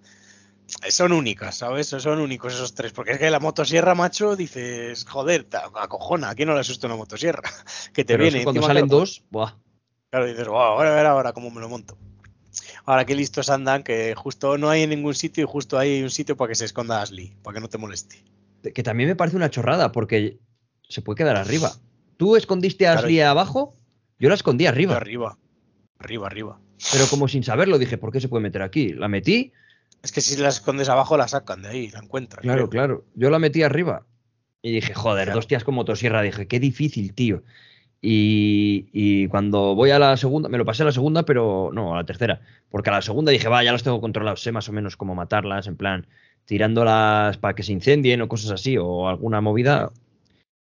Son 0.89 1.11
únicas, 1.11 1.57
¿sabes? 1.57 1.87
Son 1.87 2.19
únicos 2.19 2.53
esos 2.53 2.75
tres. 2.75 2.93
Porque 2.93 3.13
es 3.13 3.19
que 3.19 3.29
la 3.31 3.39
motosierra, 3.39 3.95
macho, 3.95 4.35
dices, 4.35 5.03
joder, 5.05 5.47
acojona. 5.75 6.29
¿A 6.29 6.35
quién 6.35 6.47
no 6.47 6.53
le 6.53 6.61
asusta 6.61 6.87
una 6.87 6.95
motosierra? 6.95 7.41
Que 7.93 8.05
te 8.05 8.13
Pero 8.13 8.23
viene. 8.23 8.43
cuando 8.43 8.61
salen 8.61 8.87
claro, 8.87 8.99
dos, 8.99 9.23
buah. 9.31 9.55
Claro, 10.11 10.25
dices, 10.25 10.47
wow, 10.47 10.57
ahora 10.57 10.91
a 10.91 10.95
ver 10.95 11.05
ahora 11.05 11.33
cómo 11.33 11.49
me 11.49 11.59
lo 11.59 11.69
monto. 11.69 11.97
Ahora 12.85 13.05
qué 13.05 13.15
listos 13.15 13.49
andan, 13.49 13.83
que 13.83 14.15
justo 14.15 14.57
no 14.57 14.69
hay 14.69 14.83
en 14.83 14.89
ningún 14.89 15.13
sitio 15.15 15.43
y 15.43 15.47
justo 15.47 15.77
hay 15.77 16.01
un 16.01 16.09
sitio 16.09 16.35
para 16.35 16.49
que 16.49 16.55
se 16.55 16.65
esconda 16.65 17.01
Ashley, 17.01 17.35
para 17.43 17.55
que 17.55 17.61
no 17.61 17.69
te 17.69 17.77
moleste. 17.77 18.23
Que 18.73 18.83
también 18.83 19.09
me 19.09 19.15
parece 19.15 19.37
una 19.37 19.49
chorrada, 19.49 19.91
porque 19.91 20.39
se 20.87 21.01
puede 21.01 21.17
quedar 21.17 21.35
arriba. 21.35 21.73
¿Tú 22.19 22.35
escondiste 22.35 22.85
a 22.85 22.91
Claro. 22.91 23.05
Ashley 23.07 23.21
abajo? 23.21 23.73
Yo 24.19 24.27
la 24.27 24.35
escondí 24.35 24.65
arriba. 24.65 24.97
Arriba, 24.97 25.37
arriba, 25.99 26.27
arriba. 26.27 26.59
Pero 26.91 27.05
como 27.09 27.29
sin 27.29 27.43
saberlo, 27.45 27.77
dije, 27.77 27.97
¿por 27.97 28.11
qué 28.11 28.19
se 28.19 28.27
puede 28.27 28.43
meter 28.43 28.61
aquí? 28.61 28.89
La 28.91 29.07
metí, 29.07 29.53
Es 30.03 30.11
que 30.11 30.19
si 30.19 30.35
la 30.35 30.49
escondes 30.49 30.89
abajo 30.89 31.15
la 31.15 31.29
sacan 31.29 31.61
de 31.61 31.69
ahí, 31.69 31.89
la 31.91 31.99
encuentras. 31.99 32.41
claro, 32.41 32.69
creo. 32.69 32.69
claro. 32.69 33.05
Yo 33.15 33.29
la 33.29 33.39
metí 33.39 33.63
arriba. 33.63 34.05
Y 34.61 34.73
dije, 34.73 34.93
joder, 34.93 35.27
Claro. 35.27 35.37
dos 35.37 35.47
tías 35.47 35.63
con 35.63 35.75
motosierra. 35.75 36.21
Dije, 36.21 36.45
qué 36.47 36.59
difícil, 36.59 37.13
tío. 37.13 37.41
Y, 38.01 38.89
y 38.91 39.27
cuando 39.29 39.73
voy 39.75 39.91
a 39.91 39.99
la 39.99 40.15
segunda, 40.17 40.49
me 40.49 40.57
lo 40.57 40.65
pasé 40.65 40.83
a 40.83 40.87
la 40.87 40.91
segunda, 40.91 41.23
pero 41.23 41.69
no, 41.73 41.93
a 41.93 41.97
la 41.97 42.05
tercera. 42.05 42.41
Porque 42.69 42.89
a 42.89 42.93
la 42.93 43.01
segunda 43.01 43.31
dije, 43.31 43.47
va, 43.47 43.63
ya 43.63 43.71
las 43.71 43.83
tengo 43.83 43.99
controladas, 44.01 44.41
sé 44.41 44.51
más 44.51 44.67
o 44.69 44.73
menos 44.73 44.95
cómo 44.97 45.15
matarlas, 45.15 45.67
en 45.67 45.75
plan, 45.77 46.05
tirándolas 46.45 47.37
para 47.37 47.55
que 47.55 47.63
se 47.63 47.71
incendien 47.73 48.21
o 48.21 48.27
cosas 48.27 48.51
así, 48.51 48.77
o 48.77 49.07
alguna 49.07 49.39
movida. 49.41 49.91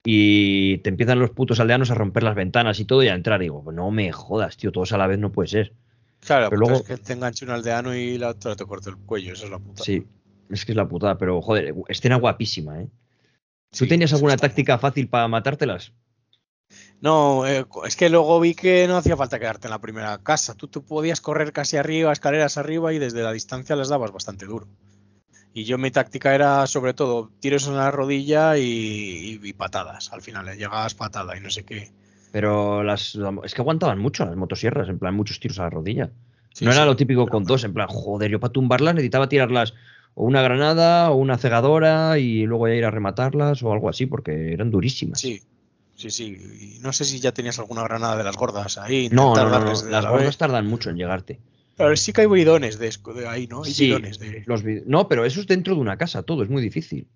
Y 0.05 0.78
te 0.78 0.90
empiezan 0.90 1.18
los 1.18 1.30
putos 1.30 1.61
aldeanos 1.61 1.90
a 1.90 1.94
romper 1.94 2.22
las 2.22 2.34
ventanas 2.34 2.80
y 2.80 2.84
todo 2.84 3.03
y 3.03 3.09
a 3.09 3.14
entrar. 3.14 3.40
Y 3.42 3.46
digo, 3.46 3.72
no 3.72 3.90
me 3.90 4.11
jodas, 4.12 4.57
tío, 4.57 4.72
todos 4.72 4.92
a 4.92 4.99
la 4.99 5.07
vez 5.07 5.18
no 5.18 5.32
puede 5.32 5.49
ser. 5.49 5.74
Claro, 6.20 6.49
Pero 6.51 6.61
pero 6.62 6.70
luego- 6.70 6.82
es 6.82 6.88
que 6.88 6.96
te 7.05 7.12
enganche 7.12 7.44
un 7.44 7.51
aldeano 7.53 7.94
y 7.94 8.18
la 8.18 8.30
otra 8.30 8.57
te 8.57 8.64
corta 8.64 8.90
el 8.90 8.96
cuello, 8.96 9.32
eso 9.32 9.44
es 9.44 9.51
la 9.51 9.59
puta. 9.59 9.84
Sí, 9.84 10.05
es 10.51 10.64
que 10.64 10.72
es 10.72 10.76
la 10.76 10.88
putada, 10.88 11.16
pero 11.18 11.40
joder, 11.42 11.74
escena 11.88 12.16
guapísima, 12.16 12.80
¿eh? 12.80 12.86
¿Tú 13.70 13.84
Sí, 13.84 13.88
tenías 13.88 14.12
alguna 14.14 14.36
táctica 14.36 14.78
fácil 14.78 15.09
para 15.09 15.28
matártelas? 15.28 15.92
No, 17.01 17.46
eh, 17.46 17.64
es 17.86 17.96
que 17.96 18.09
luego 18.09 18.40
vi 18.40 18.55
que 18.55 18.86
no 18.88 18.96
hacía 18.96 19.16
falta 19.16 19.38
quedarte 19.38 19.68
en 19.68 19.70
la 19.70 19.80
primera 19.80 20.18
casa. 20.18 20.55
Tú, 20.55 20.68
tú 20.68 20.84
podías 20.84 21.20
correr 21.20 21.53
casi 21.53 21.76
arriba, 21.76 22.12
escaleras 22.12 22.59
arriba 22.59 22.92
y 22.92 22.99
desde 22.99 23.22
la 23.22 23.32
distancia 23.32 23.76
las 23.76 23.88
dabas 23.88 24.11
bastante 24.11 24.46
duro. 24.46 24.66
Y 25.55 25.64
yo 25.64 25.78
mi 25.78 25.90
táctica 25.90 26.34
era 26.34 26.66
sobre 26.66 26.94
todo 26.94 27.30
tiros 27.40 27.66
en 27.66 27.76
la 27.76 27.90
rodilla 27.90 28.57
y, 28.59 28.62
y- 28.62 29.40
y 29.42 29.53
patadas. 29.53 30.12
Al 30.12 30.22
final, 30.22 30.49
eh, 30.49 30.57
llegabas 30.57 30.94
patada 30.94 31.36
y 31.36 31.40
no 31.40 31.51
sé 31.51 31.64
qué. 31.64 31.90
Pero 32.30 32.82
las 32.82 33.18
es 33.44 33.55
que 33.55 33.62
aguantaban 33.62 33.99
mucho 33.99 34.24
las 34.24 34.36
motosierras, 34.36 34.88
en 34.88 34.99
plan, 34.99 35.14
muchos 35.14 35.40
tiros 35.40 35.59
a 35.59 35.62
la 35.64 35.70
rodilla. 35.70 36.11
Sí, 36.53 36.64
no 36.64 36.72
era 36.72 36.84
lo 36.84 36.96
típico 36.96 37.26
con 37.26 37.44
dos, 37.44 37.64
en 37.64 37.72
plan, 37.72 37.88
joder, 37.88 38.30
yo 38.30 38.40
para 38.40 38.53
tumbarlas 38.53 38.94
necesitaba 38.94 39.28
tirarlas 39.28 39.74
o 40.14 40.24
una 40.24 40.42
granada 40.42 41.11
o 41.11 41.14
una 41.16 41.38
cegadora 41.38 42.18
y 42.18 42.44
luego 42.44 42.68
ya 42.68 42.74
ir 42.74 42.84
a 42.84 42.90
rematarlas 42.90 43.62
o 43.62 43.72
algo 43.72 43.88
así, 43.88 44.07
porque 44.07 44.53
eran 44.53 44.70
durísimas. 44.70 45.20
Sí, 45.20 45.40
sí, 45.94 46.11
sí. 46.11 46.76
Y 46.76 46.78
no 46.80 46.92
sé 46.92 47.05
si 47.05 47.20
ya 47.20 47.32
tenías 47.32 47.59
alguna 47.59 47.82
granada 47.84 48.16
de 48.16 48.24
las 48.24 48.36
gordas 48.36 48.76
ahí. 48.78 49.09
No, 49.11 49.34
no, 49.36 49.49
no, 49.49 49.64
las 49.64 49.84
la 49.84 50.11
gordas 50.11 50.36
tardan 50.36 50.66
mucho 50.66 50.90
en 50.90 50.96
llegarte. 50.96 51.40
Pero 51.79 51.97
sí 51.97 52.12
que 52.12 52.20
hay 52.22 52.26
bidones 52.26 52.79
de, 52.79 52.91
ahí, 53.29 53.47
¿no? 53.47 53.64
Hay 53.64 53.72
Sí, 53.72 53.87
bidones 53.87 54.18
de... 54.18 54.43
Los 54.47 54.62
no, 54.87 55.09
pero 55.09 55.24
eso 55.24 55.41
es 55.41 55.47
dentro 55.47 55.74
de 55.74 55.81
una 55.81 55.97
casa, 55.97 56.22
todo, 56.22 56.43
es 56.43 56.51
muy 56.51 56.61
difícil. 56.61 57.09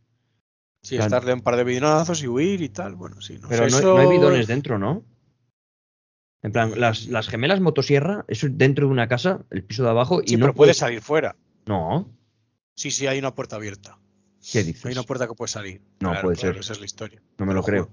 Sí, 0.83 0.97
Claro. 0.97 1.07
es 1.07 1.11
darle 1.13 1.35
un 1.35 1.43
par 1.43 1.57
de 1.57 1.65
bidonazos 1.65 2.23
y 2.23 2.29
huir 2.29 2.63
y 2.63 2.69
tal. 2.69 2.97
Bueno, 2.97 3.21
sí. 3.21 3.39
No 3.41 3.49
Pero 3.49 3.69
sé, 3.69 3.83
no, 3.83 3.95
no 3.95 4.01
hay 4.01 4.09
bidones 4.09 4.47
dentro, 4.47 4.79
¿no? 4.79 5.05
En 6.43 6.51
plan, 6.53 6.73
las, 6.81 7.07
las 7.07 7.29
gemelas 7.29 7.61
motosierra, 7.61 8.25
eso 8.27 8.47
es 8.47 8.59
dentro 8.59 8.87
de 8.87 8.93
una 8.93 9.07
casa, 9.09 9.45
el 9.51 9.63
piso 9.63 9.85
de 9.85 9.91
abajo, 9.91 10.23
y 10.25 10.29
Sí, 10.31 10.37
no 10.37 10.47
pero 10.47 10.55
puedes 10.55 10.77
salir 10.79 11.01
fuera. 11.01 11.37
No, 11.67 12.09
Sí, 12.75 12.91
sí, 12.91 13.07
hay 13.07 13.19
una 13.19 13.35
puerta 13.35 13.57
abierta. 13.57 13.99
¿qué 14.51 14.65
dices? 14.65 14.85
Hay 14.87 14.93
una 14.93 15.05
puerta 15.05 15.29
que 15.29 15.35
puede 15.35 15.49
salir. 15.49 15.83
No 16.01 16.15
puede 16.21 16.37
ser. 16.37 16.57
Esa 16.57 16.73
es 16.73 16.81
la 16.81 16.87
historia. 16.87 17.23
No 17.39 17.47
me 17.47 17.55
lo 17.55 17.63
creo. 17.63 17.91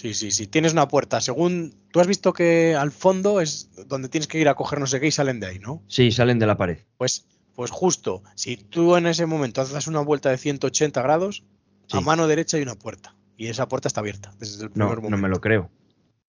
Sí, 0.00 0.14
sí, 0.14 0.30
sí. 0.30 0.46
Tienes 0.46 0.72
una 0.72 0.88
puerta. 0.88 1.20
Según. 1.20 1.74
Tú 1.92 2.00
has 2.00 2.06
visto 2.06 2.32
que 2.32 2.74
al 2.74 2.90
fondo 2.90 3.40
es 3.42 3.68
donde 3.86 4.08
tienes 4.08 4.28
que 4.28 4.38
ir 4.38 4.48
a 4.48 4.54
coger 4.54 4.78
no 4.80 4.86
sé 4.86 4.98
qué 5.00 5.08
y 5.08 5.10
salen 5.10 5.40
de 5.40 5.46
ahí, 5.48 5.58
¿no? 5.58 5.82
Sí, 5.88 6.10
salen 6.10 6.38
de 6.38 6.46
la 6.46 6.56
pared. 6.56 6.78
Pues, 6.96 7.26
pues 7.54 7.70
justo. 7.70 8.22
Si 8.34 8.56
tú 8.56 8.96
en 8.96 9.06
ese 9.06 9.26
momento 9.26 9.60
haces 9.60 9.86
una 9.88 10.00
vuelta 10.00 10.30
de 10.30 10.38
180 10.38 11.02
grados, 11.02 11.44
a 11.92 11.98
Sí. 11.98 12.04
mano 12.04 12.26
derecha 12.28 12.56
hay 12.56 12.62
una 12.62 12.76
puerta. 12.76 13.14
Y 13.36 13.48
esa 13.48 13.68
puerta 13.68 13.88
está 13.88 14.00
abierta 14.00 14.32
desde 14.38 14.64
el 14.64 14.70
No, 14.70 14.86
primer 14.88 14.96
no 14.96 15.02
momento. 15.02 15.18
me 15.22 15.28
lo 15.28 15.40
creo. 15.40 15.70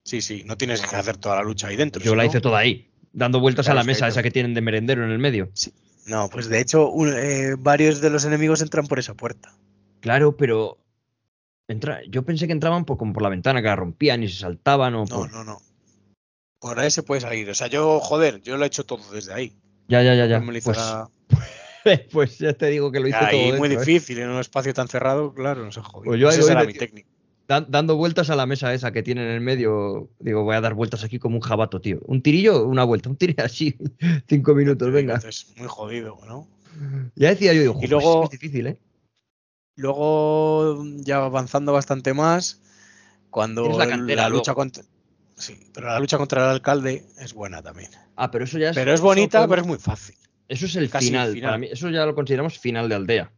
Sí, 0.04 0.20
sí. 0.20 0.42
No 0.44 0.56
tienes 0.58 0.82
que 0.82 0.94
hacer 0.96 1.16
toda 1.16 1.36
la 1.36 1.42
lucha 1.42 1.68
ahí 1.68 1.76
dentro. 1.76 2.02
Yo 2.02 2.14
la 2.14 2.24
no- 2.24 2.28
hice 2.28 2.40
toda 2.42 2.58
ahí, 2.58 2.90
dando 3.12 3.40
vueltas 3.40 3.64
Claro, 3.66 3.78
a 3.80 3.82
la 3.82 3.86
mesa 3.86 4.06
esa 4.08 4.22
que 4.22 4.30
tienen 4.30 4.52
de 4.52 4.60
merendero 4.60 5.02
en 5.04 5.10
el 5.12 5.18
medio. 5.18 5.50
No, 6.06 6.28
pues 6.28 6.48
de 6.48 6.60
hecho, 6.60 6.90
un- 6.90 7.14
eh, 7.16 7.54
varios 7.58 8.00
de 8.02 8.10
los 8.10 8.24
enemigos 8.26 8.60
entran 8.60 8.86
por 8.86 8.98
esa 8.98 9.14
puerta. 9.14 9.54
Claro, 10.00 10.36
pero 10.36 10.78
entra, 11.68 12.00
yo 12.08 12.22
pensé 12.24 12.46
que 12.46 12.52
entraban 12.52 12.84
por, 12.84 12.96
como 12.98 13.12
por 13.12 13.22
la 13.22 13.28
ventana, 13.28 13.60
que 13.62 13.68
la 13.68 13.76
rompían 13.76 14.22
y 14.22 14.28
se 14.28 14.38
saltaban 14.40 14.94
o 14.94 15.04
No, 15.04 15.16
por... 15.16 15.32
no, 15.32 15.44
no. 15.44 15.58
Por 16.60 16.78
ahí 16.78 16.90
se 16.90 17.02
puede 17.02 17.20
salir. 17.20 17.50
O 17.50 17.54
sea, 17.54 17.66
yo, 17.66 17.98
joder, 18.00 18.40
yo 18.42 18.56
lo 18.56 18.64
he 18.64 18.68
hecho 18.68 18.84
todo 18.84 19.02
desde 19.12 19.32
ahí. 19.32 19.56
Ya, 19.88 20.02
ya, 20.02 20.14
ya, 20.14 20.26
ya. 20.26 20.38
No 20.40 20.52
Pues, 20.52 20.78
pues 22.12 22.38
ya 22.38 22.52
te 22.52 22.66
digo 22.66 22.92
que 22.92 23.00
lo 23.00 23.08
hice 23.08 23.18
todo 23.18 23.26
Ahí 23.26 23.52
muy 23.54 23.68
¿eh? 23.68 23.78
difícil, 23.78 24.18
en 24.20 24.30
un 24.30 24.38
espacio 24.38 24.72
tan 24.72 24.86
cerrado, 24.86 25.34
claro, 25.34 25.64
no 25.64 25.72
se 25.72 25.80
jodido. 25.80 26.10
Pues 26.10 26.20
yo 26.20 26.28
ahí 26.28 26.38
Esa 26.38 26.52
era 26.52 26.64
mi 26.64 26.74
técnica. 26.74 27.08
Dan- 27.48 27.66
dando 27.68 27.96
vueltas 27.96 28.30
a 28.30 28.36
la 28.36 28.46
mesa 28.46 28.72
esa 28.72 28.92
que 28.92 29.02
tiene 29.02 29.24
en 29.24 29.30
el 29.32 29.40
medio, 29.40 30.08
digo, 30.20 30.44
voy 30.44 30.54
a 30.54 30.60
dar 30.60 30.74
vueltas 30.74 31.02
aquí 31.02 31.18
como 31.18 31.34
un 31.36 31.42
jabato, 31.42 31.80
tío. 31.80 32.00
Un 32.06 32.22
tirillo, 32.22 32.64
una 32.64 32.84
vuelta, 32.84 33.08
un 33.10 33.16
tirillo 33.16 33.44
así, 33.44 33.76
cinco 34.28 34.54
minutos, 34.54 34.90
venga. 34.92 35.14
Entonces, 35.16 35.52
muy 35.56 35.66
jodido, 35.66 36.16
¿no? 36.26 36.46
Ya 37.16 37.30
decía 37.30 37.52
yo, 37.52 37.60
digo, 37.62 37.74
"Joder, 37.74 37.90
luego- 37.90 38.24
es 38.24 38.30
difícil, 38.30 38.66
¿eh? 38.68 38.78
Luego, 39.76 40.82
ya 40.98 41.24
avanzando 41.24 41.72
bastante 41.72 42.14
más, 42.14 42.60
cuando 43.30 43.76
la 43.78 43.86
cantera 43.86 44.28
lucha 44.28 44.54
contra. 44.54 44.82
Sí, 45.36 45.58
pero 45.72 45.88
la 45.88 45.98
lucha 45.98 46.18
contra 46.18 46.44
el 46.44 46.50
alcalde 46.50 47.06
es 47.18 47.32
buena 47.32 47.62
también. 47.62 47.90
Ah, 48.16 48.30
pero 48.30 48.44
eso 48.44 48.58
ya 48.58 48.70
es... 48.70 48.74
Pero 48.76 48.92
es 48.92 49.00
bonita, 49.00 49.48
pero 49.48 49.62
es 49.62 49.66
muy 49.66 49.78
fácil. 49.78 50.14
Eso 50.46 50.66
es 50.66 50.76
el 50.76 50.90
casi 50.90 51.06
final, 51.06 51.28
el 51.28 51.34
final. 51.34 51.48
Para 51.50 51.58
mí, 51.58 51.68
eso 51.70 51.88
ya 51.88 52.04
lo 52.04 52.14
consideramos 52.14 52.58
final 52.58 52.88
de 52.88 52.94
aldea. 52.94 53.32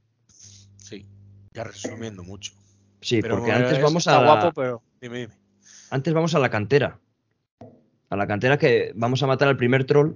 Sí, 0.76 1.06
ya 1.52 1.64
resumiendo 1.64 2.24
mucho. 2.24 2.52
Sí, 3.00 3.22
pero 3.22 3.36
porque 3.36 3.52
antes 3.52 3.76
es- 3.78 3.82
vamos 3.82 4.06
a 4.08 4.18
la, 4.18 4.24
guapo, 4.26 4.52
pero 4.52 4.82
dime, 5.00 5.18
dime. 5.20 5.34
antes 5.90 6.12
vamos 6.12 6.34
a 6.34 6.38
la 6.40 6.50
cantera. 6.50 6.98
A 8.10 8.16
la 8.16 8.26
cantera 8.26 8.58
que 8.58 8.92
vamos 8.96 9.22
a 9.22 9.26
matar 9.26 9.48
al 9.48 9.56
primer 9.56 9.84
troll, 9.84 10.14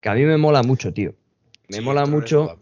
que 0.00 0.08
a 0.08 0.14
mí 0.14 0.22
me 0.24 0.36
mola 0.38 0.62
mucho, 0.62 0.92
tío. 0.92 1.14
Me 1.68 1.78
Sí, 1.78 1.82
mola 1.82 2.06
mucho. 2.06 2.58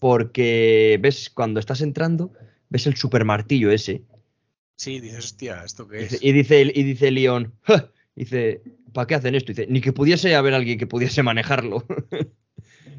Porque 0.00 0.98
ves 1.00 1.30
cuando 1.30 1.60
estás 1.60 1.80
entrando, 1.82 2.32
ves 2.70 2.86
el 2.88 2.96
super 2.96 3.24
martillo 3.24 3.70
ese 3.70 4.02
Sí, 4.76 4.98
dices, 4.98 5.18
hostia, 5.26 5.62
¿esto 5.62 5.86
qué 5.86 6.04
es? 6.04 6.18
Y 6.22 6.32
dice, 6.32 6.62
y 6.62 6.82
dice 6.82 7.10
Leon, 7.10 7.52
"Ja", 7.64 7.92
dice, 8.16 8.62
¿para 8.94 9.06
qué 9.06 9.14
hacen 9.14 9.34
esto? 9.34 9.52
Dice, 9.52 9.66
ni 9.68 9.82
que 9.82 9.92
pudiese 9.92 10.34
haber 10.34 10.54
alguien 10.54 10.78
que 10.78 10.86
pudiese 10.86 11.22
manejarlo. 11.22 11.84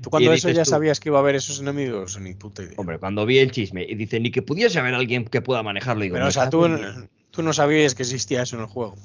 ¿Tú 0.02 0.10
cuando 0.11 0.32
eso 0.32 0.52
ya 0.52 0.64
tú- 0.64 0.69
sabías 0.69 0.99
que 0.99 1.10
iba 1.10 1.18
a 1.18 1.22
haber 1.22 1.34
esos 1.34 1.60
enemigos? 1.60 2.19
Ni 2.19 2.36
puta 2.36 2.61
idea. 2.61 2.76
Hombre, 2.78 2.99
cuando 2.99 3.26
vi 3.26 3.40
el 3.40 3.49
chisme 3.49 3.84
y 3.84 3.95
dice, 3.95 4.19
ni 4.19 4.30
que 4.30 4.44
pudiese 4.44 4.78
haber 4.78 4.94
alguien 4.94 5.26
que 5.26 5.41
pueda 5.41 5.64
manejarlo. 5.64 6.03
Digo, 6.03 6.14
pero, 6.14 6.26
"Me 6.26 6.30
o 6.30 6.32
sea, 6.32 6.52
tú, 6.52 6.65
en 6.65 6.78
Dios". 6.78 6.95
tú 7.32 7.41
no 7.41 7.52
sabías 7.52 7.95
que 7.95 8.03
existía 8.03 8.44
eso 8.44 8.57
en 8.57 8.61
el 8.61 8.68
juego. 8.68 8.95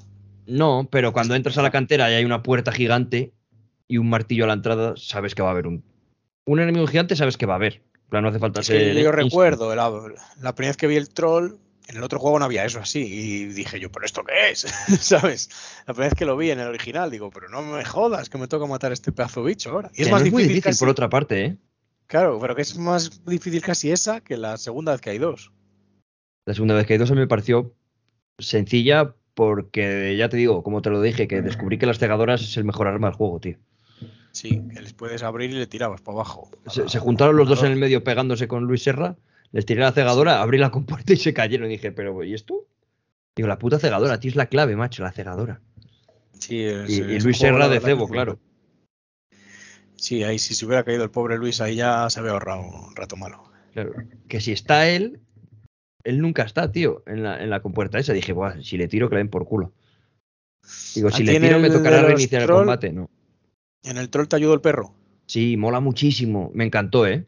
No, 0.47 0.87
pero 0.93 1.15
cuando 1.15 1.35
entras 1.35 1.57
a 1.57 1.63
la 1.63 1.71
cantera 1.71 2.11
y 2.11 2.15
hay 2.15 2.27
una 2.27 2.43
puerta 2.43 2.73
gigante 2.73 3.33
y 3.89 3.97
un 3.97 4.11
martillo 4.11 4.45
a 4.45 4.49
la 4.49 4.53
entrada, 4.53 4.93
sabes 4.99 5.35
que 5.35 5.41
va 5.41 5.49
a 5.49 5.53
haber 5.53 5.67
un... 5.67 5.83
Un 6.45 6.61
enemigo 6.61 6.87
gigante 6.87 7.17
sabes 7.17 7.39
que 7.39 7.47
va 7.47 7.55
a 7.55 7.57
haber. 7.57 7.83
Plan, 8.09 8.23
no 8.23 8.29
hace 8.31 8.39
falta 8.39 8.61
Es 8.61 8.67
ser... 8.67 8.95
que 8.95 9.03
yo 9.03 9.11
recuerdo, 9.13 9.75
la, 9.75 9.91
la 10.41 10.55
primera 10.55 10.71
vez 10.71 10.77
que 10.77 10.87
vi 10.87 10.97
el 10.97 11.09
troll, 11.09 11.57
en 11.89 11.97
el 11.97 12.03
otro 12.03 12.19
juego 12.19 12.39
no 12.39 12.45
había 12.45 12.65
eso 12.65 12.79
así. 12.81 13.01
Y 13.03 13.45
dije 13.47 13.79
yo, 13.81 13.91
¿pero 13.91 14.07
esto 14.07 14.23
qué 14.25 14.51
es? 14.51 14.61
¿Sabes? 15.01 15.49
La 15.87 15.95
primera 15.95 16.11
vez 16.11 16.19
que 16.19 16.25
lo 16.25 16.37
vi 16.37 16.51
en 16.51 16.61
el 16.61 16.69
original, 16.69 17.11
digo, 17.11 17.31
pero 17.31 17.49
no 17.49 17.63
me 17.63 17.85
jodas 17.85 18.29
que 18.31 18.39
me 18.39 18.49
toca 18.49 18.67
matar 18.67 18.91
a 18.91 18.95
este 18.95 19.13
pedazo 19.13 19.43
de 19.43 19.49
bicho 19.49 19.71
ahora. 19.71 19.91
Y 19.93 19.97
Que 19.97 20.03
es 20.03 20.09
no 20.09 20.13
más 20.17 20.23
es 20.27 20.33
muy 20.33 20.43
difícil, 20.45 20.55
difícil 20.57 20.71
casi- 20.73 20.79
por 20.81 20.89
otra 20.89 21.09
parte, 21.09 21.45
¿eh? 21.45 21.57
Claro, 22.09 22.39
pero 22.41 22.55
que 22.55 22.63
es 22.63 22.77
más 22.79 23.25
difícil 23.25 23.61
casi 23.63 23.91
esa 23.91 24.21
que 24.21 24.37
la 24.37 24.57
segunda 24.59 24.93
vez 24.93 25.01
que 25.01 25.11
hay 25.11 25.19
dos. 25.19 25.53
La 26.47 26.55
segunda 26.55 26.75
vez 26.75 26.87
que 26.87 26.93
hay 26.93 26.99
dos 27.01 27.11
a 27.11 27.15
mí 27.15 27.21
me 27.21 27.27
pareció 27.27 27.75
sencilla 28.39 29.15
porque, 29.35 30.17
ya 30.17 30.29
te 30.29 30.37
digo, 30.37 30.63
como 30.63 30.83
te 30.83 30.91
lo 30.91 31.03
dije, 31.03 31.27
que 31.29 31.43
descubrí 31.43 31.79
que 31.79 31.87
las 31.87 31.99
cegadoras 31.99 32.41
es 32.43 32.57
el 32.57 32.65
mejor 32.65 32.87
arma 32.87 33.09
del 33.09 33.17
juego, 33.17 33.41
tío. 33.41 33.59
Sí, 34.37 34.61
que 34.75 34.83
les 34.83 34.93
puedes 34.93 35.23
abrir 35.23 35.49
y 35.51 35.55
le 35.55 35.67
tirabas 35.67 36.03
para 36.03 36.17
abajo. 36.17 36.51
Se, 36.67 36.87
se 36.91 36.99
juntaron 36.99 37.37
los 37.37 37.49
dos 37.49 37.63
en 37.63 37.73
el 37.73 37.79
medio 37.79 38.05
pegándose 38.05 38.47
con 38.47 38.65
Luis 38.65 38.83
Serra, 38.83 39.17
les 39.51 39.65
tiré 39.65 39.81
la 39.81 39.93
cegadora, 39.93 40.43
abrí 40.43 40.59
la 40.59 40.71
compuerta 40.71 41.15
y 41.15 41.17
se 41.17 41.33
cayeron. 41.33 41.69
Y 41.69 41.77
dije, 41.77 41.91
pero 41.91 42.23
¿y 42.23 42.35
esto? 42.35 42.67
Digo, 43.35 43.49
la 43.49 43.59
puta 43.59 43.79
cegadora, 43.79 44.21
tío, 44.21 44.29
es 44.29 44.37
la 44.37 44.45
clave, 44.45 44.77
macho, 44.77 45.03
la 45.03 45.13
cegadora. 45.13 45.63
Sí, 46.39 46.63
es- 46.65 46.91
Y, 46.91 47.19
Luis 47.21 47.39
Serra 47.39 47.67
de 47.71 47.81
cebo, 47.81 48.07
claro. 48.11 48.39
Sí, 49.95 50.23
ahí 50.23 50.39
si 50.39 50.53
se 50.55 50.67
hubiera 50.67 50.85
caído 50.85 51.05
el 51.05 51.11
pobre 51.11 51.39
Luis, 51.39 51.63
ahí 51.63 51.77
ya 51.77 52.11
se 52.11 52.21
había 52.21 52.33
ahorrado 52.33 52.61
un 52.61 52.95
rato 52.95 53.17
malo. 53.17 53.43
Claro. 53.73 53.95
Que 54.29 54.43
si 54.43 54.53
está 54.53 54.87
él, 54.91 55.19
él 56.05 56.21
nunca 56.21 56.43
está, 56.43 56.71
tío, 56.71 57.03
en 57.07 57.23
la, 57.23 57.43
en 57.43 57.49
la 57.49 57.61
compuerta 57.61 57.99
esa. 57.99 58.13
Dije, 58.13 58.35
Buah, 58.35 58.61
si 58.63 58.77
le 58.77 58.87
tiro, 58.87 59.09
que 59.09 59.15
le 59.15 59.21
den 59.21 59.31
por 59.31 59.47
culo. 59.47 59.73
Digo, 60.95 61.11
si 61.11 61.25
le 61.25 61.41
tiro, 61.41 61.59
me 61.59 61.71
tocará 61.71 62.03
reiniciar 62.03 62.43
el 62.43 62.51
combate. 62.51 62.93
No. 62.93 63.09
En 63.87 63.97
el 63.99 64.11
troll 64.11 64.29
te 64.29 64.37
ayudó 64.37 64.55
el 64.55 64.61
perro. 64.61 64.95
Sí, 65.27 65.57
mola 65.57 65.81
muchísimo. 65.81 66.51
Me 66.55 66.65
encantó, 66.65 67.07
¿eh? 67.07 67.27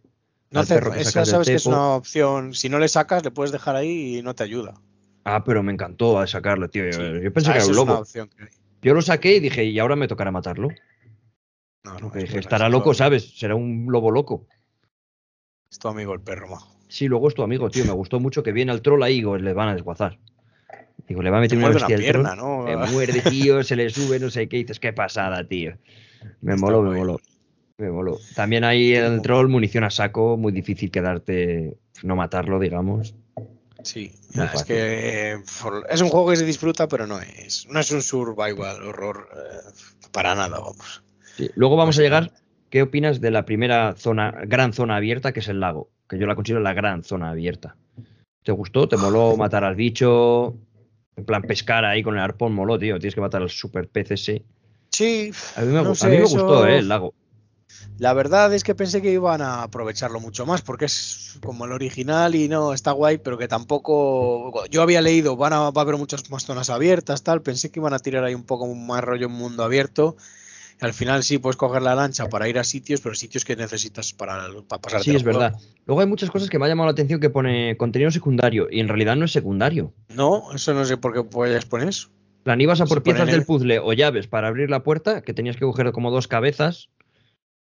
No 0.51 0.61
hace- 0.61 0.77
esa 0.77 1.25
sabes 1.25 1.49
que 1.49 1.55
es 1.55 1.67
una 1.67 1.95
opción. 1.95 2.55
Si 2.55 2.69
no 2.69 2.79
le 2.79 2.89
sacas, 2.89 3.23
le 3.25 3.31
puedes 3.31 3.53
dejar 3.53 3.77
ahí 3.77 4.19
y 4.19 4.23
no 4.23 4.35
te 4.35 4.45
ayuda. 4.45 4.81
Ah, 5.25 5.45
pero 5.45 5.63
me 5.63 5.73
encantó 5.73 6.27
sacarlo, 6.27 6.69
tío. 6.69 6.85
Sí. 6.91 7.21
Yo 7.23 7.33
pensé 7.33 7.51
Ah, 7.51 7.53
que 7.55 7.59
era 7.59 7.67
un 7.67 7.77
lobo. 7.77 8.05
que. 8.05 8.27
Yo 8.83 8.95
lo 8.95 9.03
saqué 9.03 9.37
y 9.37 9.41
dije, 9.41 9.65
y 9.65 9.79
ahora 9.79 9.97
me 9.97 10.09
tocará 10.09 10.31
matarlo. 10.31 10.69
No, 11.85 11.99
no, 11.99 12.11
dije, 12.11 12.39
estará 12.39 12.67
es 12.67 12.73
loco, 12.73 12.95
¿sabes? 12.95 13.39
Será 13.39 13.55
un 13.55 13.87
lobo 13.89 14.11
loco. 14.11 14.47
Es 15.71 15.79
tu 15.79 15.89
amigo 15.89 16.15
el 16.15 16.21
perro, 16.21 16.49
majo. 16.49 16.75
Sí, 16.89 17.09
luego 17.09 17.29
es 17.29 17.35
tu 17.35 17.43
amigo, 17.43 17.69
tío. 17.71 17.85
Me 17.85 17.93
gustó 17.93 18.21
mucho 18.21 18.43
que 18.43 18.53
viene 18.53 18.73
al 18.73 18.81
troll 18.81 19.03
ahí 19.03 19.15
y 19.15 19.17
digo, 19.17 19.37
le 19.37 19.53
van 19.53 19.69
a 19.69 19.75
desguazar. 19.75 20.19
Digo, 21.07 21.23
le 21.23 21.31
va 21.31 21.39
a 21.39 21.41
Te 21.41 21.57
meter 21.57 21.59
una 21.59 21.67
muerde 21.69 21.79
una 21.79 21.89
bestia 21.89 21.97
al 21.97 22.03
pierna, 22.03 22.37
troll. 22.37 22.67
¿no? 22.67 22.81
Me 22.81 22.91
muerde, 22.91 23.21
tío, 23.23 23.63
se 23.63 23.77
le 23.77 23.91
sube, 23.91 24.19
no 24.19 24.31
sé 24.31 24.49
qué. 24.49 24.59
Dices, 24.59 24.81
qué 24.81 24.93
pasada, 24.93 25.47
tío. 25.47 25.77
Me 26.41 26.55
Está 26.55 26.67
moló, 26.67 26.83
me 26.83 26.89
guay. 26.89 27.01
moló. 27.01 27.21
Me 27.79 27.91
moló. 27.91 28.19
También 28.35 28.65
hay 28.65 28.95
el 28.95 29.23
troll 29.23 29.49
munición 29.49 29.85
a 29.85 29.91
saco, 29.91 30.37
muy 30.37 30.53
difícil 30.53 30.91
quedarte, 30.91 31.79
no 32.03 32.17
matarlo, 32.17 32.59
digamos. 32.59 33.15
Sí, 33.83 34.13
es 34.35 34.65
que 34.65 35.33
eh, 35.33 35.37
es 35.89 36.01
un 36.01 36.09
juego 36.09 36.31
que 36.31 36.37
se 36.37 36.45
disfruta, 36.45 36.89
pero 36.89 37.07
no 37.07 37.21
es, 37.21 37.67
no 37.71 37.79
es 37.79 37.91
un 37.93 38.03
survival 38.03 38.83
horror 38.83 39.29
eh, 39.33 40.09
para 40.11 40.35
nada, 40.35 40.59
vamos. 40.59 41.05
Sí. 41.37 41.49
Luego 41.55 41.77
vamos 41.77 41.99
a 41.99 42.03
llegar. 42.03 42.25
Básicamente. 42.25 42.49
¿Qué 42.71 42.83
opinas 42.83 43.21
de 43.21 43.31
la 43.31 43.47
primera 43.47 43.95
zona, 43.97 44.31
gran 44.47 44.75
zona 44.75 44.97
abierta, 44.97 45.33
que 45.33 45.41
es 45.41 45.49
el 45.49 45.61
lago? 45.61 45.89
Que 46.09 46.19
yo 46.19 46.27
la 46.27 46.35
considero 46.35 46.61
la 46.61 46.75
gran 46.75 47.03
zona 47.03 47.31
abierta. 47.31 47.77
¿Te 48.43 48.53
gustó? 48.53 48.89
¿Te 48.89 48.97
moló 48.99 49.37
matar 49.39 49.65
al 49.65 49.75
bicho? 49.75 50.59
En 51.17 51.25
plan, 51.25 51.43
pescar 51.43 51.85
ahí 51.85 52.03
con 52.03 52.15
el 52.15 52.21
arpón 52.21 52.53
moló, 52.53 52.79
tío. 52.79 52.99
Tienes 52.99 53.15
que 53.15 53.21
matar 53.23 53.41
al 53.41 53.49
super 53.49 53.89
pez 53.89 54.11
ese. 54.11 54.45
Sí, 54.91 55.31
A 55.57 55.61
mí 55.63 55.67
me, 55.69 55.75
No 55.83 55.91
gu- 55.91 55.93
a 55.93 55.95
sé, 55.95 56.09
mí 56.09 56.17
me 56.17 56.23
eso- 56.25 56.33
gustó, 56.39 56.67
¿eh? 56.67 56.79
El 56.79 56.89
lago. 56.89 57.15
la 57.99 58.13
verdad 58.15 58.53
es 58.55 58.65
que 58.65 58.75
pensé 58.75 59.03
que 59.03 59.13
iban 59.13 59.43
a 59.43 59.63
aprovecharlo 59.63 60.19
mucho 60.21 60.47
más, 60.47 60.63
porque 60.63 60.87
es 60.87 61.39
como 61.45 61.65
el 61.67 61.73
original 61.73 62.35
y 62.35 62.49
no, 62.49 62.73
está 62.73 62.93
guay, 62.93 63.19
pero 63.19 63.37
que 63.39 63.49
tampoco. 63.49 64.65
Yo 64.71 64.83
había 64.83 65.01
leído, 65.03 65.37
van 65.37 65.53
a, 65.53 65.71
va 65.71 65.81
a 65.81 65.85
haber 65.85 65.97
muchas 65.97 66.29
más 66.31 66.45
zonas 66.45 66.71
abiertas, 66.71 67.23
tal. 67.23 67.43
Pensé 67.43 67.71
que 67.71 67.81
iban 67.81 67.93
a 67.95 67.99
tirar 67.99 68.25
ahí 68.25 68.35
un 68.35 68.45
poco 68.45 68.73
más 68.75 69.03
rollo 69.05 69.27
en 69.27 69.33
mundo 69.33 69.63
abierto. 69.65 70.17
Y 70.81 70.85
al 70.85 70.95
final 70.95 71.25
sí 71.25 71.39
puedes 71.39 71.57
coger 71.57 71.83
la 71.83 71.97
lancha 71.97 72.29
para 72.29 72.49
ir 72.49 72.57
a 72.59 72.63
sitios, 72.65 73.01
pero 73.01 73.15
sitios 73.17 73.45
que 73.45 73.57
necesitas 73.57 74.13
para, 74.13 74.47
para 74.69 74.81
pasar. 74.81 75.03
Sí, 75.03 75.15
es 75.15 75.25
verdad. 75.25 75.55
Luego 75.87 76.01
hay 76.01 76.07
muchas 76.07 76.31
cosas 76.31 76.49
que 76.49 76.59
me 76.61 76.67
ha 76.67 76.69
llamado 76.69 76.87
la 76.87 76.93
atención 76.93 77.19
que 77.21 77.31
pone 77.31 77.77
contenido 77.77 78.13
secundario 78.13 78.69
y 78.71 78.79
en 78.79 78.87
realidad 78.87 79.17
no 79.17 79.25
es 79.25 79.33
secundario. 79.33 79.93
No, 80.09 80.53
eso 80.55 80.73
no 80.75 80.85
sé 80.85 80.97
por 80.97 81.13
qué 81.15 81.25
puedes 81.25 81.65
poner 81.65 81.89
eso. 81.89 82.11
Plan, 82.43 82.61
ibas 82.61 82.81
a 82.81 82.87
por 82.87 83.03
piezas 83.03 83.31
del 83.31 83.45
puzzle 83.45 83.79
o 83.79 83.93
llaves 83.93 84.27
para 84.27 84.49
abrir 84.49 84.71
la 84.71 84.83
puerta, 84.83 85.23
que 85.23 85.35
tenías 85.35 85.57
que 85.57 85.65
coger 85.65 85.93
como 85.93 86.11
dos 86.11 86.29
cabezas. 86.29 86.89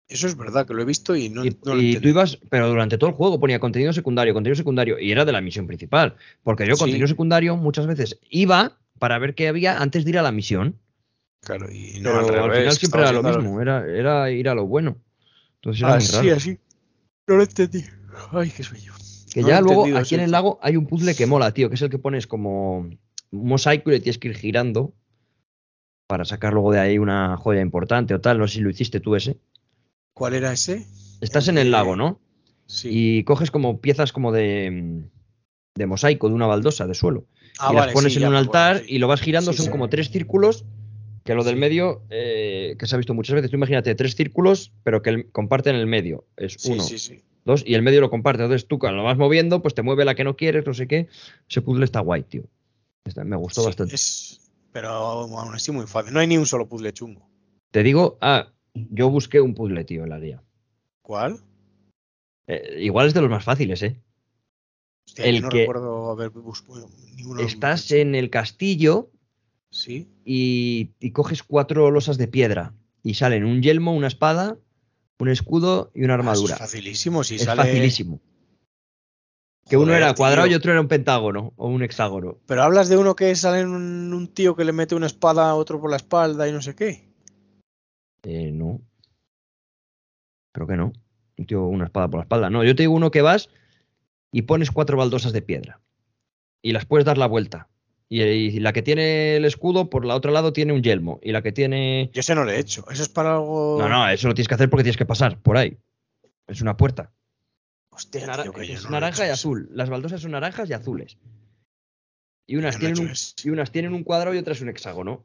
Eso 0.08 0.28
es 0.28 0.36
verdad, 0.36 0.68
que 0.68 0.74
lo 0.74 0.82
he 0.82 0.86
visto 0.86 1.16
y 1.16 1.30
no, 1.30 1.46
y 1.46 1.58
no 1.66 1.76
lo 1.76 1.82
y 1.82 1.96
tú 1.98 2.10
ibas, 2.10 2.38
pero 2.50 2.68
durante 2.68 2.98
todo 2.98 3.10
el 3.10 3.16
juego 3.16 3.40
ponía 3.40 3.60
contenido 3.60 3.94
secundario, 3.94 4.34
contenido 4.34 4.58
secundario, 4.58 5.00
y 5.00 5.12
era 5.12 5.24
de 5.24 5.32
la 5.32 5.40
misión 5.40 5.68
principal. 5.68 6.16
Porque 6.44 6.68
yo, 6.68 6.76
Sí. 6.76 6.80
contenido 6.82 7.08
secundario, 7.08 7.56
muchas 7.56 7.88
veces 7.88 8.20
iba 8.30 8.78
para 9.00 9.18
ver 9.20 9.36
qué 9.36 9.48
había 9.48 9.82
antes 9.82 10.04
de 10.04 10.10
ir 10.12 10.20
a 10.20 10.22
la 10.22 10.32
misión. 10.32 10.76
Claro, 11.42 11.72
y 11.72 12.00
no 12.02 12.12
Pero 12.28 12.44
al, 12.44 12.52
final 12.52 12.74
siempre 12.74 13.02
era 13.02 13.14
lo 13.14 13.24
mismo, 13.24 13.62
era, 13.62 13.88
era 13.88 14.30
ir 14.32 14.50
a 14.50 14.54
lo 14.54 14.68
bueno. 14.68 14.98
Entonces 15.56 15.82
era 15.82 15.96
muy 15.96 15.98
Así, 16.04 16.16
raro. 16.18 16.36
así. 16.36 16.60
No 17.28 17.36
lo 17.38 17.44
entendí. 17.44 17.84
Ay, 18.32 18.52
qué 18.56 18.64
sueño. 18.64 18.94
Que 19.34 19.42
No 19.42 19.48
ya 19.48 19.62
luego 19.62 19.86
aquí 19.98 20.16
en 20.16 20.22
el 20.22 20.32
lago 20.32 20.60
hay 20.62 20.76
un 20.76 20.88
puzzle 20.88 21.16
que 21.16 21.26
mola, 21.26 21.54
tío, 21.54 21.70
que 21.70 21.76
es 21.76 21.82
el 21.82 21.90
que 21.90 22.00
pones 22.00 22.28
como 22.28 22.90
un 23.32 23.48
mosaico 23.48 23.90
y 23.90 23.94
le 23.94 24.00
tienes 24.00 24.18
que 24.18 24.30
ir 24.30 24.36
girando 24.36 24.94
para 26.08 26.26
sacar 26.26 26.54
luego 26.54 26.72
de 26.72 26.80
ahí 26.80 26.98
una 26.98 27.38
joya 27.38 27.62
importante 27.62 28.14
o 28.14 28.22
tal. 28.22 28.38
No 28.38 28.48
sé 28.48 28.56
si 28.56 28.62
lo 28.62 28.70
hiciste 28.70 29.00
tú 29.00 29.16
ese. 29.16 29.38
¿Cuál 30.14 30.34
era 30.34 30.52
ese? 30.52 30.86
Estás 31.22 31.48
en 31.48 31.58
el 31.58 31.72
lago, 31.72 31.96
¿no? 31.96 32.20
Sí. 32.66 32.90
Y 32.92 33.24
coges 33.24 33.52
como 33.52 33.80
piezas 33.80 34.12
como 34.12 34.32
de, 34.32 35.04
de 35.76 35.86
mosaico, 35.86 36.28
de 36.30 36.36
una 36.36 36.48
baldosa 36.48 36.88
de 36.88 36.94
suelo. 36.96 37.26
Ah, 37.60 37.70
y 37.72 37.76
vale, 37.76 37.88
las 37.88 37.94
pones 37.94 38.14
sí, 38.14 38.20
en 38.20 38.28
un 38.28 38.36
acuerdo, 38.36 38.50
altar 38.50 38.78
sí. 38.80 38.96
y 38.96 38.98
lo 39.00 39.08
vas 39.08 39.22
girando, 39.22 39.54
son 39.54 39.70
como 39.70 39.88
tres 39.90 40.10
círculos, 40.10 40.66
que 41.24 41.36
lo 41.36 41.44
del 41.44 41.58
medio, 41.58 42.02
eh, 42.10 42.76
que 42.80 42.88
se 42.88 42.96
ha 42.96 42.98
visto 42.98 43.14
muchas 43.14 43.36
veces, 43.36 43.52
tú 43.52 43.58
imagínate 43.58 43.94
tres 43.96 44.16
círculos, 44.16 44.72
pero 44.84 45.02
que 45.02 45.12
el- 45.12 45.32
comparten 45.32 45.76
el 45.76 45.86
medio, 45.86 46.26
es 46.38 46.56
Sí, 46.58 46.72
uno, 46.72 46.84
sí, 46.84 46.98
sí. 46.98 47.22
dos, 47.46 47.64
y 47.66 47.76
el 47.76 47.84
medio 47.84 48.02
lo 48.02 48.10
comparte, 48.10 48.42
entonces 48.44 48.68
tú 48.68 48.80
cuando 48.80 48.98
lo 48.98 49.04
vas 49.04 49.18
moviendo, 49.18 49.62
pues 49.62 49.76
te 49.76 49.82
mueve 49.84 50.06
la 50.06 50.16
que 50.16 50.24
no 50.24 50.36
quieres, 50.36 50.66
no 50.66 50.74
sé 50.74 50.88
qué, 50.88 51.08
ese 51.48 51.62
puzzle 51.62 51.86
está 51.86 52.00
guay, 52.00 52.24
tío. 52.24 52.44
Me 53.24 53.36
gustó 53.36 53.62
Sí, 53.62 53.68
bastante. 53.68 53.96
es- 53.96 54.38
Pero 54.72 54.90
aún 54.90 55.54
así 55.54 55.72
muy 55.72 55.86
fácil. 55.86 56.14
No 56.14 56.20
hay 56.20 56.28
ni 56.28 56.38
un 56.38 56.46
solo 56.46 56.68
puzzle 56.70 56.94
chungo. 56.94 57.28
Te 57.72 57.84
digo, 57.84 58.18
ah, 58.22 58.54
yo 58.74 59.10
busqué 59.10 59.42
un 59.42 59.54
puzzle, 59.54 59.84
tío, 59.84 60.04
en 60.04 60.10
la 60.10 60.20
día. 60.20 60.42
¿Cuál? 61.02 61.42
Eh, 62.48 62.78
igual 62.82 63.08
es 63.08 63.14
de 63.14 63.22
los 63.22 63.30
más 63.30 63.44
fáciles, 63.44 63.82
¿eh? 63.84 64.00
Hostia, 65.08 65.26
El 65.26 65.36
yo 65.38 65.42
no 65.42 65.50
que- 65.50 65.60
recuerdo 65.60 66.10
haber 66.12 66.30
buscado 66.30 66.90
ninguno 67.16 67.38
de 67.40 67.44
los 67.44 67.54
Estás 67.54 67.92
en 67.92 68.16
el 68.16 68.30
castillo 68.30 69.10
Sí. 69.72 70.08
y, 70.24 70.92
y 71.00 71.12
coges 71.12 71.44
cuatro 71.44 71.92
losas 71.92 72.18
de 72.18 72.28
piedra 72.30 72.74
y 73.04 73.16
salen 73.16 73.44
un 73.46 73.62
yelmo, 73.62 73.94
una 73.94 74.08
espada, 74.08 74.58
un 75.20 75.30
escudo 75.30 75.92
y 75.94 76.04
una 76.04 76.14
Ah, 76.14 76.18
armadura. 76.18 76.54
es 76.54 76.60
facilísimo. 76.60 77.24
Si 77.26 77.36
es 77.36 77.44
sale... 77.44 77.64
facilísimo. 77.64 78.22
Que 79.72 79.78
uno 79.78 79.86
Joder, 79.86 80.02
era 80.04 80.14
cuadrado 80.16 80.48
tío. 80.48 80.52
y 80.52 80.56
otro 80.56 80.74
era 80.74 80.82
un 80.82 80.90
pentágono 80.90 81.54
o 81.56 81.70
un 81.70 81.82
hexágono. 81.82 82.38
Pero 82.46 82.62
hablas 82.62 82.90
de 82.90 82.98
uno 82.98 83.16
que 83.16 83.34
sale 83.38 83.64
un, 83.64 84.14
un 84.14 84.28
tío 84.28 84.54
que 84.54 84.66
le 84.66 84.74
mete 84.74 84.96
una 84.96 85.06
espada 85.06 85.50
a 85.50 85.56
otro 85.56 85.80
por 85.80 85.90
la 85.90 85.96
espalda 85.96 86.46
y 86.46 86.52
no 86.52 86.62
sé 86.62 86.76
qué. 86.76 87.08
Eh, 88.24 88.52
no. 88.52 88.82
Creo 90.54 90.68
que 90.68 90.76
no. 90.76 90.92
Un 91.38 91.46
tío, 91.46 91.64
una 91.64 91.86
espada 91.86 92.10
por 92.10 92.18
la 92.18 92.24
espalda. 92.24 92.50
No, 92.50 92.66
yo 92.66 92.76
te 92.76 92.84
digo 92.84 92.94
uno 92.94 93.12
que 93.12 93.22
vas 93.22 93.48
y 94.34 94.42
pones 94.42 94.72
cuatro 94.72 94.98
baldosas 94.98 95.32
de 95.32 95.42
piedra. 95.42 95.80
Y 96.62 96.74
las 96.74 96.86
puedes 96.86 97.06
dar 97.06 97.18
la 97.18 97.28
vuelta. 97.28 97.70
Y, 98.10 98.22
y 98.24 98.60
la 98.60 98.74
que 98.74 98.82
tiene 98.82 99.38
el 99.38 99.46
escudo, 99.46 99.90
por 99.90 100.04
la 100.04 100.16
otro 100.16 100.34
lado, 100.34 100.52
tiene 100.52 100.74
un 100.74 100.84
yelmo. 100.84 101.22
Y 101.24 101.32
la 101.32 101.42
que 101.42 101.54
tiene. 101.54 102.10
Yo 102.12 102.20
ese 102.20 102.36
no 102.36 102.44
lo 102.44 102.52
he 102.52 102.60
hecho. 102.60 102.84
Eso 102.92 103.04
es 103.04 103.08
para 103.10 103.36
algo. 103.36 103.78
No, 103.80 103.88
no, 103.88 104.10
eso 104.10 104.28
lo 104.28 104.34
tienes 104.34 104.50
que 104.50 104.56
hacer 104.56 104.70
porque 104.70 104.84
tienes 104.84 104.98
que 104.98 105.06
pasar 105.06 105.40
por 105.40 105.56
ahí. 105.56 105.78
Es 106.46 106.62
una 106.62 106.76
puerta. 106.76 107.14
Hostia, 107.92 108.22
Es, 108.22 108.28
nara- 108.28 108.44
tío, 108.44 108.54
que 108.54 108.66
yo 108.68 108.74
es 108.74 108.84
no 108.84 108.90
lo 108.92 108.98
he 108.98 109.00
naranja 109.02 109.24
y 109.24 109.26
eso. 109.26 109.34
azul. 109.34 109.70
Las 109.74 109.90
baldosas 109.90 110.22
son 110.22 110.32
naranjas 110.32 110.70
y 110.70 110.74
azules. 110.74 111.18
Y 112.48 112.56
unas, 112.58 112.76
Yo 112.76 112.82
no 112.82 112.88
he 112.88 112.94
tienen 112.94 113.08
un, 113.08 113.12
eso. 113.12 113.36
y 113.44 113.50
unas 113.50 113.72
tienen 113.72 113.94
un 113.94 114.04
cuadrado 114.04 114.36
y 114.36 114.40
otras 114.40 114.62
un 114.62 114.70
hexágono. 114.70 115.24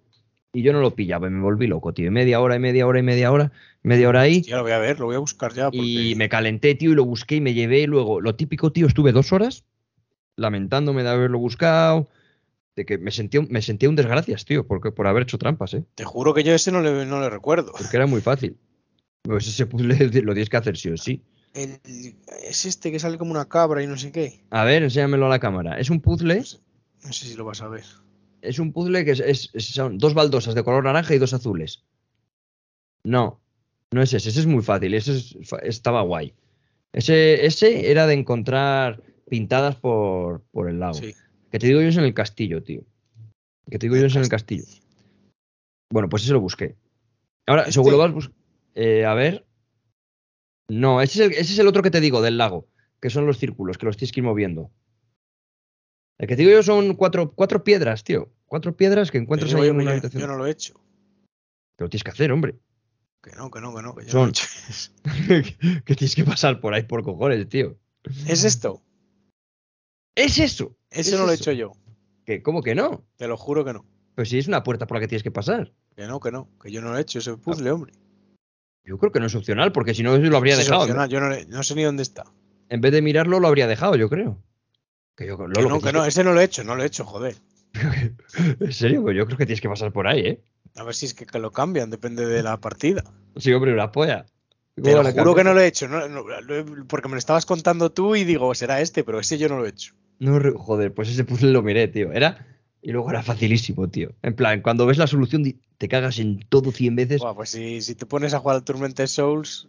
Y 0.52 0.62
yo 0.62 0.72
no 0.72 0.80
lo 0.80 0.94
pillaba, 0.94 1.26
y 1.26 1.30
me 1.30 1.42
volví 1.42 1.66
loco, 1.66 1.92
tío. 1.92 2.06
Y 2.06 2.10
Media 2.10 2.40
hora 2.40 2.56
y 2.56 2.58
media 2.58 2.86
hora 2.86 2.98
y 2.98 3.02
media 3.02 3.30
hora, 3.30 3.52
media 3.82 4.08
hora 4.08 4.20
ahí. 4.22 4.42
Ya 4.42 4.56
lo 4.56 4.62
voy 4.62 4.72
a 4.72 4.78
ver, 4.78 4.98
lo 4.98 5.06
voy 5.06 5.16
a 5.16 5.18
buscar 5.18 5.52
ya. 5.52 5.64
Porque... 5.70 5.78
Y 5.78 6.14
me 6.16 6.28
calenté, 6.28 6.74
tío, 6.74 6.92
y 6.92 6.94
lo 6.94 7.04
busqué 7.04 7.36
y 7.36 7.40
me 7.40 7.52
llevé 7.52 7.86
luego. 7.86 8.20
Lo 8.20 8.36
típico, 8.36 8.72
tío, 8.72 8.86
estuve 8.86 9.12
dos 9.12 9.32
horas 9.32 9.64
lamentándome 10.36 11.02
de 11.02 11.08
haberlo 11.10 11.38
buscado. 11.38 12.08
De 12.74 12.84
que 12.84 12.98
me 12.98 13.10
sentía, 13.10 13.40
me 13.48 13.62
sentía 13.62 13.88
un 13.88 13.96
desgracias, 13.96 14.44
tío, 14.44 14.66
porque, 14.66 14.92
por 14.92 15.06
haber 15.06 15.22
hecho 15.22 15.38
trampas, 15.38 15.72
¿eh? 15.74 15.84
Te 15.94 16.04
juro 16.04 16.34
que 16.34 16.42
yo 16.44 16.52
ese 16.54 16.70
no 16.72 16.80
le, 16.82 17.06
no 17.06 17.20
le 17.20 17.30
recuerdo. 17.30 17.72
Porque 17.72 17.96
era 17.96 18.06
muy 18.06 18.20
fácil. 18.20 18.56
Pues 19.22 19.46
ese 19.48 19.66
puzzle 19.66 19.96
lo 20.22 20.32
tienes 20.34 20.48
que 20.50 20.56
hacer 20.58 20.76
sí 20.76 20.90
o 20.90 20.96
sí. 20.96 21.22
El- 21.56 21.80
es 22.44 22.64
este 22.66 22.92
que 22.92 22.98
sale 22.98 23.16
como 23.18 23.30
una 23.30 23.48
cabra 23.48 23.82
y 23.82 23.86
no 23.86 23.96
sé 23.96 24.12
qué. 24.12 24.44
A 24.50 24.64
ver, 24.64 24.82
enséñamelo 24.82 25.26
a 25.26 25.30
la 25.30 25.38
cámara. 25.38 25.78
Es 25.80 25.88
un 25.90 26.00
puzzle, 26.00 26.36
No 26.36 26.44
sé, 26.44 26.58
no 27.04 27.12
sé 27.12 27.26
si 27.26 27.34
lo 27.34 27.44
vas 27.44 27.62
a 27.62 27.68
ver. 27.68 27.84
es 28.42 28.58
un 28.58 28.72
puzzle 28.72 29.04
que 29.04 29.12
es, 29.12 29.20
es- 29.20 29.50
son 29.54 29.98
dos 29.98 30.14
baldosas 30.14 30.54
de 30.54 30.62
color 30.62 30.84
naranja 30.84 31.14
y 31.14 31.18
dos 31.18 31.32
azules. 31.32 31.82
No, 33.04 33.40
no 33.92 34.02
es 34.02 34.12
ese, 34.12 34.28
ese 34.28 34.40
es 34.40 34.46
muy 34.46 34.62
fácil, 34.62 34.94
ese 34.94 35.12
es- 35.16 35.36
estaba 35.62 36.02
guay. 36.02 36.34
Ese, 36.92 37.44
ese 37.46 37.90
era 37.90 38.06
de 38.06 38.14
encontrar 38.14 39.02
pintadas 39.28 39.76
por, 39.76 40.42
por 40.52 40.68
el 40.68 40.78
lago. 40.80 40.94
Sí. 40.94 41.14
Que 41.50 41.58
te 41.58 41.66
digo 41.68 41.80
yo 41.80 41.88
es 41.88 41.96
en 41.96 42.04
el 42.04 42.14
castillo, 42.14 42.62
tío. 42.62 42.82
Que 43.70 43.78
te 43.78 43.86
digo 43.86 43.96
yo 43.96 44.06
es 44.06 44.14
en 44.16 44.22
el 44.22 44.28
castillo. 44.28 44.64
Bueno, 45.90 46.08
pues 46.08 46.24
ese 46.24 46.32
lo 46.32 46.40
busqué. 46.40 46.76
Ahora, 47.46 47.62
Este- 47.62 47.72
seguro 47.72 47.98
vas 47.98 48.30
eh, 48.74 49.04
a 49.04 49.14
ver. 49.14 49.44
No, 50.68 51.00
ese 51.00 51.24
es, 51.24 51.26
el, 51.30 51.32
ese 51.38 51.52
es 51.52 51.58
el 51.58 51.68
otro 51.68 51.82
que 51.82 51.90
te 51.90 52.00
digo, 52.00 52.20
del 52.22 52.38
lago. 52.38 52.68
Que 53.00 53.10
son 53.10 53.26
los 53.26 53.38
círculos, 53.38 53.78
que 53.78 53.86
los 53.86 53.96
tienes 53.96 54.12
que 54.12 54.20
ir 54.20 54.24
moviendo. 54.24 54.70
El 56.18 56.26
que 56.28 56.36
te 56.36 56.42
digo 56.42 56.54
yo 56.54 56.62
son 56.62 56.94
cuatro, 56.94 57.32
cuatro 57.32 57.62
piedras, 57.62 58.02
tío. 58.02 58.32
Cuatro 58.46 58.76
piedras 58.76 59.10
que 59.10 59.18
encuentras 59.18 59.52
ahí 59.54 59.60
yo 59.62 59.64
en 59.66 59.76
una 59.80 59.90
habitación. 59.92 60.20
yo 60.22 60.26
no 60.26 60.36
lo 60.36 60.46
he 60.46 60.50
hecho. 60.50 60.74
Que 61.76 61.84
lo 61.84 61.90
tienes 61.90 62.04
que 62.04 62.10
hacer, 62.10 62.32
hombre. 62.32 62.58
Que 63.22 63.32
no, 63.32 63.50
que 63.50 63.60
no, 63.60 63.74
que 63.74 63.82
no. 63.82 63.94
Que 63.94 64.04
yo 64.04 64.10
Son- 64.10 64.32
no 64.32 65.20
lo 65.28 65.34
he 65.34 65.38
hecho. 65.38 65.56
que 65.84 65.94
tienes 65.94 66.14
que 66.14 66.24
pasar 66.24 66.60
por 66.60 66.74
ahí 66.74 66.84
por 66.84 67.02
cojones, 67.02 67.48
tío. 67.48 67.78
¿Es 68.26 68.44
esto? 68.44 68.82
Es 70.14 70.38
eso. 70.38 70.76
Ese 70.90 71.10
es 71.10 71.18
no 71.18 71.26
lo 71.26 71.32
he 71.32 71.34
eso. 71.34 71.50
hecho 71.50 71.52
yo. 71.52 71.72
¿Que, 72.24 72.42
¿Cómo 72.42 72.62
que 72.62 72.74
no? 72.74 73.04
Te 73.16 73.28
lo 73.28 73.36
juro 73.36 73.64
que 73.64 73.72
no. 73.74 73.84
Pues 74.14 74.30
si 74.30 74.38
es 74.38 74.48
una 74.48 74.62
puerta 74.62 74.86
por 74.86 74.96
la 74.96 75.00
que 75.02 75.08
tienes 75.08 75.22
que 75.22 75.30
pasar. 75.30 75.72
Que 75.94 76.06
no, 76.06 76.18
que 76.20 76.32
no. 76.32 76.48
Que 76.62 76.70
yo 76.70 76.80
no 76.80 76.90
lo 76.90 76.98
he 76.98 77.02
hecho 77.02 77.18
ese 77.18 77.36
puzzle, 77.36 77.70
hombre. 77.70 77.92
Yo 78.86 78.98
creo 78.98 79.10
que 79.10 79.18
no 79.20 79.26
es 79.26 79.34
opcional, 79.34 79.72
porque 79.72 79.94
si 79.94 80.02
no 80.04 80.16
lo 80.16 80.36
habría 80.36 80.54
Sí, 80.56 80.62
dejado. 80.62 80.82
opcional, 80.82 81.08
Yo 81.10 81.20
no, 81.20 81.28
no 81.48 81.62
sé 81.64 81.74
ni 81.74 81.82
dónde 81.82 82.02
está. 82.04 82.24
En 82.68 82.80
vez 82.80 82.92
de 82.92 83.02
mirarlo, 83.02 83.40
lo 83.40 83.48
habría 83.48 83.66
dejado, 83.66 83.96
yo 83.96 84.08
creo. 84.08 84.40
Que 85.16 85.26
yo, 85.26 85.36
no, 85.36 85.48
que 85.80 85.86
que 85.86 85.92
no, 85.92 86.04
ese 86.04 86.22
no 86.24 86.32
lo 86.32 86.40
he 86.40 86.44
hecho, 86.44 86.62
no 86.62 86.76
lo 86.76 86.82
he 86.82 86.86
hecho, 86.86 87.04
joder. 87.04 87.36
En 88.60 88.72
serio, 88.72 89.02
pues 89.02 89.16
yo 89.16 89.26
creo 89.26 89.38
que 89.38 89.46
tienes 89.46 89.60
que 89.60 89.68
pasar 89.68 89.92
por 89.92 90.06
ahí, 90.06 90.20
¿eh? 90.20 90.40
A 90.76 90.84
ver 90.84 90.94
si 90.94 91.06
es 91.06 91.14
que, 91.14 91.26
lo 91.38 91.50
cambian, 91.50 91.90
depende 91.90 92.26
de 92.26 92.42
la 92.42 92.58
partida. 92.58 93.02
Sí, 93.36 93.52
hombre, 93.52 93.72
una 93.72 93.90
polla. 93.92 94.26
Te 94.74 94.92
lo 94.92 95.04
juro 95.10 95.34
que 95.34 95.42
no 95.44 95.54
lo 95.54 95.60
he 95.60 95.66
hecho, 95.66 95.88
no- 95.88 96.06
no, 96.08 96.24
porque 96.86 97.08
me 97.08 97.14
lo 97.14 97.18
estabas 97.18 97.46
contando 97.46 97.90
tú 97.90 98.14
y 98.14 98.24
digo, 98.24 98.54
será 98.54 98.80
este, 98.82 99.04
pero 99.04 99.18
ese 99.18 99.38
yo 99.38 99.48
no 99.48 99.58
lo 99.58 99.66
he 99.66 99.70
hecho. 99.70 99.94
No, 100.18 100.38
joder, 100.58 100.92
pues 100.92 101.08
ese 101.08 101.24
puzzle 101.24 101.50
lo 101.52 101.62
miré, 101.62 101.88
tío. 101.88 102.12
Era. 102.12 102.46
Y 102.82 102.92
luego 102.92 103.10
era 103.10 103.22
facilísimo, 103.22 103.88
tío. 103.88 104.12
En 104.22 104.34
plan, 104.34 104.60
cuando 104.60 104.86
ves 104.86 104.98
la 104.98 105.06
solución, 105.06 105.44
te 105.78 105.88
cagas 105.88 106.18
en 106.18 106.44
todo 106.48 106.70
100 106.70 106.94
veces. 106.96 107.20
Buah, 107.20 107.34
pues 107.34 107.50
si, 107.50 107.80
si 107.80 107.94
te 107.94 108.06
pones 108.06 108.32
a 108.34 108.38
jugar 108.38 108.56
al 108.56 108.64
Tormented 108.64 109.06
Souls, 109.06 109.68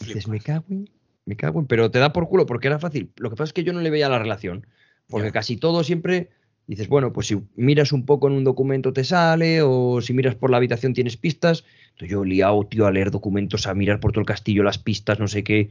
Dices, 0.00 0.24
flipas. 0.24 0.28
me 0.28 0.40
cago 0.40 0.64
en. 0.70 0.90
Me 1.26 1.36
cago 1.36 1.60
en. 1.60 1.66
Pero 1.66 1.90
te 1.90 1.98
da 1.98 2.12
por 2.12 2.28
culo 2.28 2.44
porque 2.46 2.66
era 2.66 2.78
fácil. 2.78 3.10
Lo 3.16 3.30
que 3.30 3.36
pasa 3.36 3.48
es 3.50 3.52
que 3.52 3.64
yo 3.64 3.72
no 3.72 3.80
le 3.80 3.90
veía 3.90 4.08
la 4.08 4.18
relación. 4.18 4.66
Porque 5.08 5.28
Ya. 5.28 5.32
casi 5.32 5.56
todo 5.56 5.84
siempre. 5.84 6.30
Dices, 6.66 6.88
bueno, 6.88 7.12
pues 7.12 7.28
si 7.28 7.40
miras 7.54 7.92
un 7.92 8.04
poco 8.04 8.26
en 8.26 8.34
un 8.34 8.42
documento 8.42 8.92
te 8.92 9.04
sale, 9.04 9.62
o 9.62 10.00
si 10.00 10.12
miras 10.12 10.34
por 10.34 10.50
la 10.50 10.56
habitación 10.56 10.94
tienes 10.94 11.16
pistas. 11.16 11.64
Entonces 11.92 12.10
yo 12.10 12.24
liado, 12.24 12.66
tío, 12.66 12.86
a 12.86 12.90
leer 12.90 13.12
documentos, 13.12 13.68
a 13.68 13.74
mirar 13.74 14.00
por 14.00 14.10
todo 14.10 14.20
el 14.20 14.26
castillo 14.26 14.64
las 14.64 14.78
pistas, 14.78 15.20
no 15.20 15.28
sé 15.28 15.44
qué. 15.44 15.70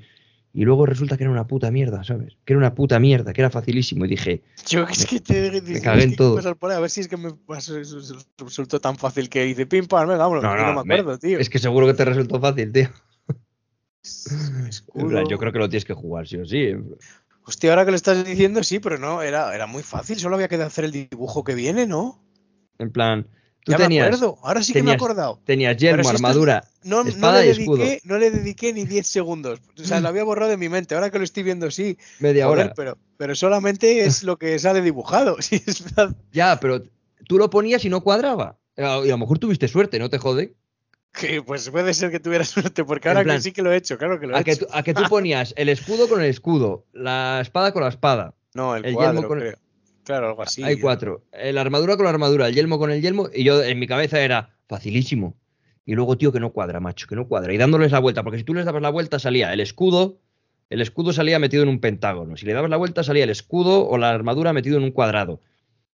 Y 0.57 0.63
luego 0.63 0.85
resulta 0.85 1.17
que 1.17 1.23
era 1.25 1.31
una 1.31 1.47
puta 1.47 1.69
mierda, 1.69 2.05
¿sabes? 2.05 2.37
Que 2.45 2.53
era 2.53 2.57
una 2.59 2.73
puta 2.73 2.97
mierda, 2.97 3.33
que 3.33 3.41
era 3.41 3.49
facilísimo. 3.49 4.05
Y 4.05 4.07
dije, 4.07 4.41
Yo 4.67 4.83
es 4.83 5.05
que 5.05 5.19
te 5.19 5.51
dije, 5.59 5.81
cagué 5.81 6.03
en 6.03 6.09
"Es 6.11 6.13
que 6.13 6.17
todo". 6.17 6.35
pasar 6.37 6.55
por 6.55 6.71
ahí, 6.71 6.77
a 6.77 6.79
ver 6.79 6.89
si 6.89 7.01
es 7.01 7.09
que 7.09 7.17
me 7.17 7.29
resultó 8.37 8.79
tan 8.79 8.95
fácil 8.95 9.27
que 9.27 9.43
dice 9.43 9.65
pim 9.65 9.85
pam, 9.85 10.07
venga, 10.07 10.19
vámonos. 10.23 10.43
No, 10.43 10.55
no, 10.55 10.65
no, 10.67 10.73
me 10.73 10.93
acuerdo, 10.93 11.19
tío. 11.19 11.39
es 11.39 11.49
que 11.49 11.59
seguro 11.59 11.85
que 11.87 11.93
te 11.93 12.05
resultó 12.05 12.39
fácil, 12.39 12.71
tío. 12.71 12.89
En 14.95 15.09
plan, 15.09 15.25
yo 15.27 15.37
creo 15.37 15.51
que 15.51 15.59
lo 15.59 15.67
tienes 15.69 15.85
que 15.85 15.93
jugar, 15.93 16.27
sí 16.27 16.37
o 16.37 16.45
sí. 16.45 16.71
Hostia, 17.43 17.71
ahora 17.71 17.85
que 17.85 17.91
lo 17.91 17.97
estás 17.97 18.23
diciendo, 18.25 18.63
sí, 18.63 18.79
pero 18.79 18.97
no, 18.97 19.21
era, 19.21 19.53
era 19.53 19.67
muy 19.67 19.83
fácil, 19.83 20.17
solo 20.19 20.35
había 20.35 20.47
que 20.47 20.55
hacer 20.55 20.85
el 20.85 20.91
dibujo 20.91 21.43
que 21.43 21.53
viene, 21.55 21.85
¿no? 21.85 22.23
En 22.79 22.91
plan, 22.91 23.27
tú 23.65 23.71
ya 23.73 23.77
tenías, 23.79 24.09
me 24.09 24.15
acuerdo, 24.15 24.37
ahora 24.43 24.63
sí 24.63 24.71
que 24.71 24.81
me 24.83 24.91
he 24.91 24.93
acordado. 24.93 25.41
tenías 25.43 25.77
si 25.77 25.87
esto- 25.87 26.09
armadura. 26.09 26.63
No, 26.83 27.03
no 27.03 27.09
espada 27.09 27.41
le 27.41 27.47
y 27.47 27.49
escudo. 27.49 27.77
dediqué, 27.83 28.01
no 28.05 28.17
le 28.17 28.31
dediqué 28.31 28.71
ni 28.71 28.85
10 28.85 29.05
segundos. 29.05 29.59
O 29.77 29.83
sea, 29.83 29.99
lo 29.99 30.07
había 30.07 30.23
borrado 30.23 30.51
de 30.51 30.57
mi 30.57 30.69
mente. 30.69 30.95
Ahora 30.95 31.09
que 31.09 31.17
lo 31.17 31.23
estoy 31.25 31.43
viendo, 31.43 31.69
sí. 31.71 31.97
media 32.19 32.45
Joder, 32.45 32.65
hora. 32.67 32.73
pero, 32.75 32.97
pero 33.17 33.35
solamente 33.35 34.05
es 34.05 34.23
lo 34.23 34.37
que 34.37 34.57
sale 34.59 34.81
dibujado. 34.81 35.35
Es. 35.51 35.83
Ya, 36.31 36.59
pero 36.61 36.81
tú 37.27 37.37
lo 37.37 37.49
ponías 37.49 37.83
y 37.83 37.89
no 37.89 38.01
cuadraba. 38.01 38.57
Eh, 38.77 38.83
Y 38.83 39.07
a 39.09 39.11
lo 39.11 39.17
mejor 39.17 39.39
tuviste 39.39 39.67
suerte, 39.67 39.99
¿no 39.99 40.09
te 40.09 40.17
jode? 40.19 40.53
Que 41.11 41.41
pues 41.41 41.69
puede 41.69 41.93
ser 41.93 42.11
que 42.11 42.19
tuviera 42.19 42.43
suerte, 42.45 42.83
porque 42.85 43.07
ahora 43.07 43.23
plan, 43.23 43.37
que 43.37 43.41
sí 43.41 43.51
que 43.51 43.61
lo 43.61 43.71
he 43.71 43.77
hecho, 43.77 43.97
claro 43.97 44.19
que 44.19 44.27
lo 44.27 44.35
he 44.35 44.37
A 44.37 44.41
hecho. 44.41 44.65
tú, 44.65 44.67
a 44.71 44.83
que 44.83 44.93
tú 44.93 45.03
ponías 45.09 45.53
el 45.57 45.69
escudo 45.69 46.07
con 46.09 46.19
el 46.21 46.27
escudo, 46.29 46.85
la 46.93 47.39
espada 47.41 47.71
con 47.71 47.81
la 47.83 47.89
espada. 47.89 48.33
No, 48.55 48.73
el, 48.75 48.85
el 48.85 48.93
cuadro, 48.93 49.13
yelmo 49.15 49.27
con 49.27 49.37
el- 49.41 49.43
creo. 49.49 49.59
Claro, 50.05 50.29
algo 50.29 50.43
así. 50.43 50.63
Hay 50.63 50.79
cuatro. 50.79 51.23
Eh, 51.33 51.51
La 51.51 51.61
armadura 51.61 51.95
con 51.97 52.05
la 52.05 52.11
armadura, 52.11 52.47
el 52.47 52.55
yelmo 52.55 52.79
con 52.79 52.91
el 52.91 53.01
yelmo. 53.01 53.27
Y 53.33 53.43
yo 53.43 53.61
en 53.63 53.77
mi 53.79 53.87
cabeza 53.87 54.21
era 54.21 54.55
facilísimo. 54.67 55.35
Y 55.85 55.95
luego, 55.95 56.17
tío, 56.17 56.31
que 56.31 56.39
no 56.39 56.51
cuadra, 56.53 56.79
macho, 56.79 57.07
que 57.07 57.15
no 57.15 57.27
cuadra. 57.27 57.53
Y 57.53 57.57
dándoles 57.57 57.91
la 57.91 57.99
vuelta, 57.99 58.23
porque 58.23 58.37
si 58.39 58.43
tú 58.43 58.53
les 58.53 58.65
dabas 58.65 58.81
la 58.81 58.89
vuelta 58.89 59.19
salía 59.19 59.51
el 59.53 59.59
escudo, 59.59 60.19
el 60.69 60.81
escudo 60.81 61.11
salía 61.13 61.37
metido 61.39 61.63
en 61.63 61.69
un 61.69 61.79
pentágono. 61.79 62.37
Si 62.37 62.45
le 62.45 62.53
dabas 62.53 62.69
la 62.69 62.77
vuelta 62.77 63.03
salía 63.03 63.23
el 63.23 63.29
escudo 63.29 63.87
o 63.87 63.97
la 63.97 64.09
armadura 64.11 64.53
metido 64.53 64.77
en 64.77 64.83
un 64.83 64.91
cuadrado. 64.91 65.41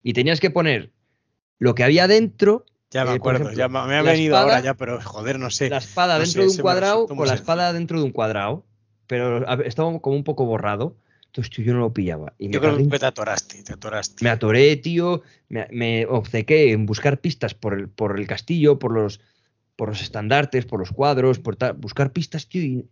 Y 0.04 0.14
tenías 0.14 0.40
que 0.40 0.50
poner 0.52 0.92
lo 1.58 1.74
que 1.76 1.84
había 1.84 2.08
dentro, 2.08 2.66
Ya 2.92 3.04
me 3.06 3.12
eh, 3.12 3.16
acuerdo, 3.16 3.50
ejemplo, 3.50 3.58
ya 3.58 3.68
me, 3.68 3.80
ha 3.96 4.02
venido 4.02 4.36
espada- 4.36 4.42
ahora 4.44 4.62
ya, 4.62 4.74
pero 4.76 5.02
joder, 5.02 5.40
no 5.40 5.50
sé. 5.50 5.70
la 5.70 5.78
espada 5.78 6.16
no 6.16 6.22
dentro 6.24 6.42
sé, 6.44 6.48
de 6.48 6.54
un 6.56 6.62
cuadrado 6.62 7.08
con 7.08 7.28
la 7.28 7.34
espada 7.34 7.74
dentro 7.74 8.00
de 8.00 8.06
un 8.06 8.12
cuadrado. 8.12 8.66
Pero 9.08 9.44
estaba 9.64 10.00
como 10.00 10.16
un 10.16 10.24
poco 10.24 10.46
borrado. 10.46 10.96
Entonces, 11.30 11.52
tío, 11.52 11.66
yo 11.66 11.74
no 11.74 11.82
lo 11.82 11.94
pillaba. 11.94 12.34
Y 12.40 12.50
Yo 12.50 12.60
creo 12.60 12.76
que 12.76 12.98
te 12.98 13.06
atoraste, 13.06 13.62
te 13.62 13.74
atoraste. 13.74 14.24
me 14.24 14.32
atoré, 14.32 14.76
tío, 14.78 15.22
me, 15.48 15.68
me 15.72 16.08
obcequé 16.08 16.72
en 16.72 16.88
buscar 16.88 17.22
pistas 17.22 17.54
por 17.54 17.76
el, 17.76 17.88
por 17.88 18.20
el 18.20 18.26
castillo, 18.26 18.80
por 18.80 18.92
los, 18.92 19.22
por 19.76 19.90
los 19.90 20.02
estandartes, 20.02 20.66
por 20.66 20.80
los 20.80 20.92
cuadros, 20.92 21.38
por 21.38 21.56
buscar 21.76 22.12
pistas, 22.14 22.50
tío, 22.50 22.64
y, 22.64 22.90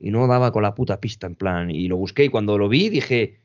y 0.00 0.10
no 0.10 0.26
daba 0.26 0.50
con 0.50 0.64
la 0.64 0.74
puta 0.74 1.00
pista, 1.00 1.28
en 1.28 1.36
plan, 1.36 1.70
y 1.70 1.86
lo 1.86 1.96
busqué 1.96 2.24
y 2.24 2.28
cuando 2.28 2.58
lo 2.58 2.68
vi 2.68 2.88
dije, 2.88 3.40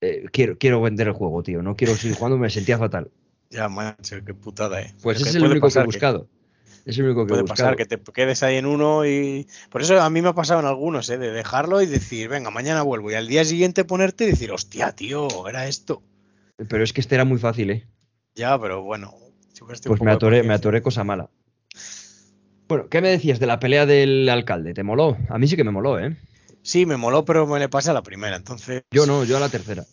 eh, 0.00 0.24
quiero, 0.32 0.58
quiero 0.58 0.82
vender 0.82 1.06
el 1.06 1.12
juego, 1.12 1.44
tío, 1.44 1.62
no 1.62 1.76
quiero 1.76 1.94
seguir 1.94 2.16
jugando, 2.16 2.36
me 2.36 2.50
sentía 2.50 2.78
fatal. 2.78 3.12
Ya, 3.50 3.68
macho, 3.68 4.24
qué 4.24 4.34
putada, 4.34 4.82
eh. 4.82 4.92
Pues 5.02 5.20
ese 5.20 5.30
es 5.30 5.34
el 5.36 5.44
único 5.44 5.68
que 5.68 5.78
he 5.78 5.84
buscado. 5.84 6.28
Es 6.84 6.98
el 6.98 7.06
único 7.06 7.24
que 7.24 7.30
Puede 7.30 7.44
pasar 7.44 7.76
que 7.76 7.86
te 7.86 7.98
quedes 7.98 8.42
ahí 8.42 8.56
en 8.56 8.66
uno 8.66 9.06
y. 9.06 9.46
Por 9.70 9.80
eso 9.80 10.00
a 10.00 10.10
mí 10.10 10.20
me 10.20 10.28
ha 10.28 10.34
pasado 10.34 10.60
en 10.60 10.66
algunos, 10.66 11.08
¿eh? 11.08 11.16
De 11.16 11.32
dejarlo 11.32 11.80
y 11.80 11.86
decir, 11.86 12.28
venga, 12.28 12.50
mañana 12.50 12.82
vuelvo. 12.82 13.10
Y 13.10 13.14
al 13.14 13.26
día 13.26 13.44
siguiente 13.44 13.84
ponerte 13.84 14.24
y 14.24 14.28
decir, 14.28 14.52
hostia, 14.52 14.92
tío, 14.92 15.48
era 15.48 15.66
esto. 15.66 16.02
Pero 16.68 16.84
es 16.84 16.92
que 16.92 17.00
este 17.00 17.14
era 17.14 17.24
muy 17.24 17.38
fácil, 17.38 17.70
¿eh? 17.70 17.86
Ya, 18.34 18.58
pero 18.58 18.82
bueno. 18.82 19.14
Pues 19.86 20.02
me 20.02 20.10
atoré, 20.10 20.42
me 20.42 20.52
atoré 20.52 20.82
cosa 20.82 21.04
mala. 21.04 21.30
Bueno, 22.68 22.88
¿qué 22.88 23.00
me 23.00 23.08
decías 23.08 23.38
de 23.38 23.46
la 23.46 23.60
pelea 23.60 23.86
del 23.86 24.28
alcalde? 24.28 24.74
¿Te 24.74 24.82
moló? 24.82 25.16
A 25.28 25.38
mí 25.38 25.46
sí 25.46 25.56
que 25.56 25.64
me 25.64 25.70
moló, 25.70 25.98
¿eh? 25.98 26.16
Sí, 26.62 26.86
me 26.86 26.96
moló, 26.96 27.24
pero 27.24 27.46
me 27.46 27.58
le 27.58 27.68
pasa 27.68 27.92
a 27.92 27.94
la 27.94 28.02
primera. 28.02 28.36
Entonces. 28.36 28.82
Yo 28.90 29.06
no, 29.06 29.24
yo 29.24 29.36
a 29.36 29.40
la 29.40 29.48
tercera. 29.48 29.84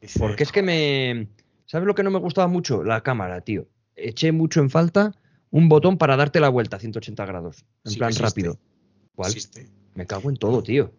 dice, 0.00 0.18
Porque 0.18 0.42
es 0.42 0.52
que 0.52 0.62
me. 0.62 1.28
¿Sabes 1.66 1.86
lo 1.86 1.94
que 1.94 2.02
no 2.02 2.10
me 2.10 2.18
gustaba 2.18 2.48
mucho? 2.48 2.84
La 2.84 3.02
cámara, 3.02 3.40
tío. 3.40 3.66
Eché 3.96 4.30
mucho 4.30 4.60
en 4.60 4.70
falta 4.70 5.12
un 5.50 5.68
botón 5.68 5.98
para 5.98 6.16
darte 6.16 6.40
la 6.40 6.48
vuelta 6.48 6.76
a 6.76 6.80
180 6.80 7.24
grados. 7.26 7.64
En 7.84 7.92
Sí 7.92 7.98
plan 7.98 8.10
existe. 8.10 8.24
rápido. 8.26 8.58
¿Cuál? 9.14 9.30
existe. 9.30 9.68
Me 9.94 10.06
cago 10.06 10.30
en 10.30 10.36
todo, 10.36 10.62
tío. 10.62 10.92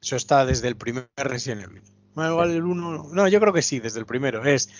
Eso 0.00 0.16
está 0.16 0.44
desde 0.46 0.68
el 0.68 0.76
primer 0.76 1.08
Resident 1.16 1.62
Evil. 1.64 1.82
Bueno, 2.14 2.32
igual 2.32 2.50
el 2.50 2.64
uno. 2.64 3.08
No, 3.12 3.28
yo 3.28 3.40
creo 3.40 3.52
que 3.52 3.62
sí, 3.62 3.78
desde 3.78 4.00
el 4.00 4.06
primero. 4.06 4.44
Es 4.44 4.70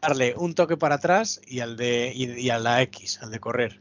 darle 0.00 0.34
un 0.36 0.54
toque 0.54 0.76
para 0.76 0.96
atrás 0.96 1.40
y 1.46 1.60
al 1.60 1.76
de. 1.76 2.12
y, 2.14 2.30
y 2.40 2.50
a 2.50 2.58
la 2.58 2.82
X, 2.82 3.20
al 3.22 3.30
de 3.30 3.40
correr. 3.40 3.80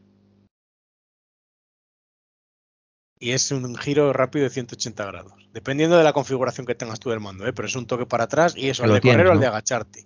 Y 3.24 3.32
es 3.32 3.52
un 3.52 3.74
giro 3.78 4.12
rápido 4.12 4.44
de 4.44 4.50
180 4.50 5.06
grados. 5.06 5.32
Dependiendo 5.54 5.98
de 5.98 6.04
la 6.04 6.12
configuración 6.12 6.66
que 6.68 6.76
tengas 6.76 7.00
tú 7.00 7.10
del 7.10 7.22
mando, 7.22 7.48
¿eh? 7.48 7.54
pero 7.54 7.70
es 7.70 7.76
un 7.78 7.86
toque 7.86 8.06
para 8.06 8.26
atrás 8.26 8.54
y 8.58 8.68
eso, 8.68 8.84
al 8.84 8.92
de 8.92 9.00
correr 9.00 9.28
o 9.28 9.30
al 9.32 9.36
¿no? 9.36 9.40
de 9.42 9.48
agacharte. 9.48 10.06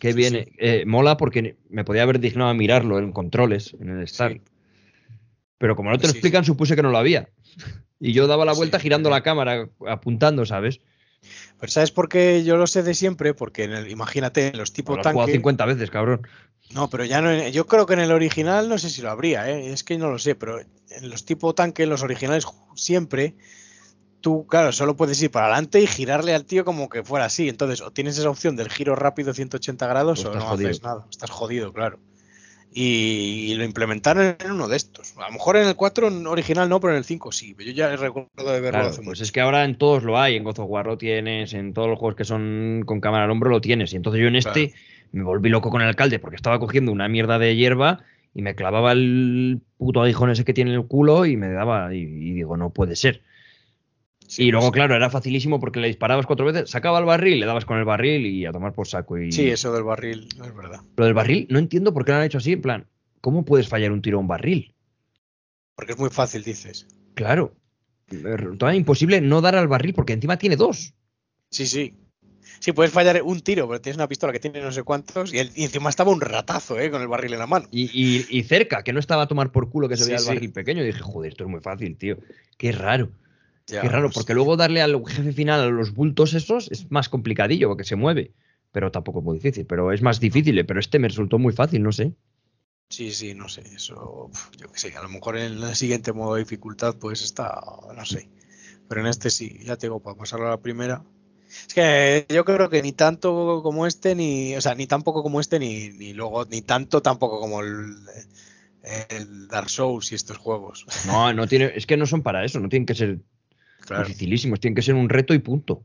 Qué 0.00 0.12
bien. 0.12 0.32
sí. 0.32 0.52
eh, 0.58 0.84
mola 0.84 1.16
porque 1.16 1.58
me 1.68 1.84
podía 1.84 2.02
haber 2.02 2.18
dignado 2.18 2.50
a 2.50 2.54
mirarlo 2.54 2.98
en 2.98 3.12
controles, 3.12 3.76
en 3.80 4.00
el 4.00 4.08
Start. 4.08 4.38
Sí. 4.38 4.40
Pero 5.58 5.76
como 5.76 5.90
no 5.90 5.98
te 5.98 6.08
lo 6.08 6.12
Sí, 6.12 6.18
explican, 6.18 6.44
supuse 6.44 6.74
que 6.74 6.82
no 6.82 6.90
lo 6.90 6.98
había. 6.98 7.28
Y 8.00 8.12
yo 8.12 8.26
daba 8.26 8.44
la 8.44 8.52
vuelta 8.52 8.78
girando 8.78 9.08
la 9.08 9.22
cámara, 9.22 9.70
apuntando, 9.86 10.44
¿sabes? 10.44 10.80
Pero 11.58 11.72
¿sabes 11.72 11.90
por 11.90 12.08
qué 12.08 12.44
yo 12.44 12.56
lo 12.56 12.66
sé 12.66 12.82
de 12.82 12.94
siempre? 12.94 13.34
Porque 13.34 13.64
en 13.64 13.72
el, 13.72 13.90
imagínate, 13.90 14.48
en 14.48 14.58
los 14.58 14.72
tipo 14.72 14.94
Lo 14.94 15.00
has 15.00 15.06
jugado 15.06 15.20
tanque. 15.26 15.32
50 15.32 15.64
veces, 15.66 15.90
cabrón. 15.90 16.26
No, 16.70 16.90
pero 16.90 17.04
ya 17.04 17.20
no. 17.20 17.48
yo 17.48 17.66
creo 17.66 17.86
que 17.86 17.94
en 17.94 18.00
el 18.00 18.12
original 18.12 18.68
no 18.68 18.78
sé 18.78 18.90
si 18.90 19.00
lo 19.00 19.10
habría, 19.10 19.48
¿eh? 19.50 19.72
es 19.72 19.84
que 19.84 19.98
no 19.98 20.10
lo 20.10 20.18
sé, 20.18 20.34
pero 20.34 20.60
en 20.60 21.10
los 21.10 21.24
tipo 21.24 21.54
tanque, 21.54 21.84
en 21.84 21.90
los 21.90 22.02
originales 22.02 22.44
siempre, 22.74 23.36
tú, 24.20 24.46
claro, 24.48 24.72
solo 24.72 24.96
puedes 24.96 25.22
ir 25.22 25.30
para 25.30 25.46
adelante 25.46 25.80
y 25.80 25.86
girarle 25.86 26.34
al 26.34 26.44
tío 26.44 26.64
como 26.64 26.88
que 26.88 27.04
fuera 27.04 27.26
así. 27.26 27.48
Entonces, 27.48 27.80
o 27.80 27.92
tienes 27.92 28.18
esa 28.18 28.30
opción 28.30 28.56
del 28.56 28.68
giro 28.68 28.96
rápido 28.96 29.32
180 29.32 29.86
grados 29.86 30.24
O 30.24 30.30
o, 30.32 30.34
no 30.34 30.40
jodido. 30.40 30.70
haces 30.70 30.82
nada. 30.82 31.06
Estás 31.10 31.30
jodido, 31.30 31.72
claro. 31.72 32.00
Y, 32.78 33.52
y 33.52 33.54
lo 33.54 33.64
implementaron 33.64 34.36
en 34.38 34.50
uno 34.50 34.68
de 34.68 34.76
estos. 34.76 35.16
A 35.16 35.28
lo 35.28 35.32
mejor 35.32 35.56
en 35.56 35.66
el 35.66 35.76
4 35.76 36.08
original 36.28 36.68
no, 36.68 36.78
pero 36.78 36.92
en 36.92 36.98
el 36.98 37.04
5 37.04 37.32
sí. 37.32 37.56
Yo 37.58 37.72
ya 37.72 37.96
recuerdo 37.96 38.28
de 38.36 38.60
verlo 38.60 38.70
Claro, 38.70 38.88
hace 38.88 38.96
pues 38.98 39.06
mucho. 39.06 39.22
es 39.22 39.32
que 39.32 39.40
ahora 39.40 39.64
en 39.64 39.78
todos 39.78 40.02
lo 40.02 40.18
hay, 40.18 40.36
en 40.36 40.44
God 40.44 40.58
of 40.58 40.68
War 40.68 40.84
lo 40.86 40.98
tienes, 40.98 41.54
en 41.54 41.72
todos 41.72 41.88
los 41.88 41.98
juegos 41.98 42.16
que 42.16 42.24
son 42.24 42.82
con 42.84 43.00
cámara 43.00 43.24
al 43.24 43.30
hombro 43.30 43.48
lo 43.48 43.62
tienes. 43.62 43.94
Y 43.94 43.96
entonces 43.96 44.20
yo 44.20 44.28
en 44.28 44.36
este 44.36 44.74
me 45.12 45.22
volví 45.22 45.48
loco 45.48 45.70
con 45.70 45.80
el 45.80 45.88
alcalde 45.88 46.18
porque 46.18 46.36
estaba 46.36 46.58
cogiendo 46.58 46.92
una 46.92 47.08
mierda 47.08 47.38
de 47.38 47.56
hierba 47.56 48.04
y 48.34 48.42
me 48.42 48.54
clavaba 48.54 48.92
el 48.92 49.62
puto 49.78 50.02
aguijón 50.02 50.28
ese 50.30 50.44
que 50.44 50.52
tiene 50.52 50.72
en 50.72 50.76
el 50.80 50.86
culo 50.86 51.24
y 51.24 51.38
me 51.38 51.48
daba, 51.48 51.94
y, 51.94 52.00
y 52.00 52.32
digo, 52.34 52.58
no 52.58 52.68
puede 52.70 52.94
ser. 52.94 53.22
Sí, 54.28 54.44
y 54.44 54.50
luego, 54.50 54.72
claro, 54.72 54.94
era 54.96 55.08
facilísimo 55.08 55.60
porque 55.60 55.78
le 55.80 55.86
disparabas 55.88 56.26
cuatro 56.26 56.46
veces, 56.46 56.68
sacaba 56.68 56.98
el 56.98 57.04
barril, 57.04 57.38
le 57.40 57.46
dabas 57.46 57.64
con 57.64 57.78
el 57.78 57.84
barril 57.84 58.26
y 58.26 58.44
a 58.44 58.52
tomar 58.52 58.72
por 58.72 58.86
saco. 58.88 59.18
Y 59.18 59.30
Sí, 59.32 59.48
eso 59.48 59.72
del 59.72 59.84
barril, 59.84 60.28
no 60.36 60.44
es 60.44 60.54
verdad. 60.54 60.80
Lo 60.96 61.04
del 61.04 61.14
barril, 61.14 61.46
no 61.50 61.58
entiendo 61.58 61.94
por 61.94 62.04
qué 62.04 62.12
lo 62.12 62.18
han 62.18 62.24
hecho 62.24 62.38
así, 62.38 62.52
en 62.52 62.62
plan, 62.62 62.86
¿cómo 63.20 63.44
puedes 63.44 63.68
fallar 63.68 63.92
un 63.92 64.02
tiro 64.02 64.18
a 64.18 64.20
un 64.20 64.28
barril? 64.28 64.74
Porque 65.76 65.92
es 65.92 65.98
muy 65.98 66.10
fácil, 66.10 66.42
dices. 66.42 66.86
Claro. 67.14 67.54
Todavía 68.58 68.78
imposible 68.78 69.20
no 69.20 69.40
dar 69.40 69.56
al 69.56 69.68
barril 69.68 69.94
porque 69.94 70.12
encima 70.12 70.38
tiene 70.38 70.56
dos. 70.56 70.94
Sí, 71.50 71.66
sí. 71.66 71.94
Sí, 72.60 72.72
puedes 72.72 72.92
fallar 72.92 73.20
un 73.22 73.40
tiro, 73.40 73.68
pero 73.68 73.80
tienes 73.80 73.96
una 73.96 74.08
pistola 74.08 74.32
que 74.32 74.40
tiene 74.40 74.60
no 74.60 74.72
sé 74.72 74.82
cuántos 74.82 75.34
y, 75.34 75.38
el- 75.38 75.50
y 75.54 75.64
encima 75.64 75.90
estaba 75.90 76.10
un 76.12 76.20
ratazo, 76.20 76.78
¿eh? 76.78 76.90
Con 76.90 77.02
el 77.02 77.08
barril 77.08 77.32
en 77.34 77.40
la 77.40 77.46
mano. 77.46 77.66
Y, 77.70 77.90
y- 77.92 78.26
y 78.30 78.42
cerca, 78.44 78.82
que 78.82 78.92
no 78.92 79.00
estaba 79.00 79.22
a 79.22 79.26
tomar 79.28 79.50
por 79.52 79.68
culo 79.68 79.88
que 79.88 79.96
se 79.96 80.04
Sí, 80.04 80.10
veía 80.10 80.18
el 80.18 80.22
sí. 80.24 80.28
barril 80.28 80.52
pequeño. 80.52 80.82
Y 80.82 80.86
dije, 80.86 81.00
joder, 81.00 81.32
esto 81.32 81.44
es 81.44 81.50
muy 81.50 81.60
fácil, 81.60 81.96
tío. 81.96 82.16
Qué 82.56 82.72
raro. 82.72 83.10
Ya, 83.66 83.80
Qué 83.80 83.88
raro, 83.88 84.08
pues, 84.08 84.14
porque 84.14 84.34
luego 84.34 84.56
darle 84.56 84.80
al 84.80 85.02
jefe 85.06 85.32
final 85.32 85.60
a 85.60 85.66
los 85.66 85.92
bultos 85.92 86.34
esos 86.34 86.70
es 86.70 86.90
más 86.90 87.08
complicadillo 87.08 87.68
porque 87.68 87.84
se 87.84 87.96
mueve. 87.96 88.32
Pero 88.72 88.90
tampoco 88.90 89.20
es 89.20 89.24
muy 89.24 89.38
difícil. 89.38 89.66
Pero 89.66 89.92
es 89.92 90.02
más 90.02 90.20
difícil, 90.20 90.64
pero 90.66 90.80
este 90.80 90.98
me 90.98 91.08
resultó 91.08 91.38
muy 91.38 91.52
fácil, 91.52 91.82
no 91.82 91.92
sé. 91.92 92.14
Sí, 92.88 93.10
sí, 93.10 93.34
no 93.34 93.48
sé, 93.48 93.62
eso, 93.74 94.30
yo 94.56 94.70
qué 94.70 94.78
sé, 94.78 94.96
a 94.96 95.02
lo 95.02 95.08
mejor 95.08 95.36
en 95.36 95.60
el 95.60 95.74
siguiente 95.74 96.12
modo 96.12 96.34
de 96.34 96.42
dificultad 96.42 96.94
pues 96.94 97.20
está, 97.22 97.60
no 97.96 98.06
sé, 98.06 98.28
pero 98.88 99.00
en 99.00 99.08
este 99.08 99.28
sí, 99.28 99.58
ya 99.64 99.76
te 99.76 99.88
digo, 99.88 99.98
para 99.98 100.16
pasarlo 100.16 100.46
a 100.46 100.50
la 100.50 100.60
primera. 100.60 101.02
Es 101.66 101.74
que 101.74 102.26
yo 102.28 102.44
creo 102.44 102.70
que 102.70 102.82
ni 102.82 102.92
tanto 102.92 103.60
como 103.64 103.88
este, 103.88 104.14
ni, 104.14 104.54
o 104.54 104.60
sea, 104.60 104.76
ni 104.76 104.86
tampoco 104.86 105.24
como 105.24 105.40
este, 105.40 105.58
ni, 105.58 105.90
ni 105.90 106.12
luego, 106.12 106.44
ni 106.44 106.62
tanto 106.62 107.02
tampoco 107.02 107.40
como 107.40 107.60
el, 107.60 107.96
el 109.08 109.48
Dark 109.48 109.68
Souls 109.68 110.12
y 110.12 110.14
estos 110.14 110.38
juegos. 110.38 110.86
No, 111.06 111.32
no 111.32 111.48
tiene, 111.48 111.72
es 111.74 111.86
que 111.86 111.96
no 111.96 112.06
son 112.06 112.22
para 112.22 112.44
eso, 112.44 112.60
no 112.60 112.68
tienen 112.68 112.86
que 112.86 112.94
ser 112.94 113.18
Claro. 113.86 114.04
dificilísimos, 114.04 114.60
tienen 114.60 114.74
que 114.74 114.82
ser 114.82 114.94
un 114.94 115.08
reto 115.08 115.32
y 115.34 115.38
punto. 115.38 115.84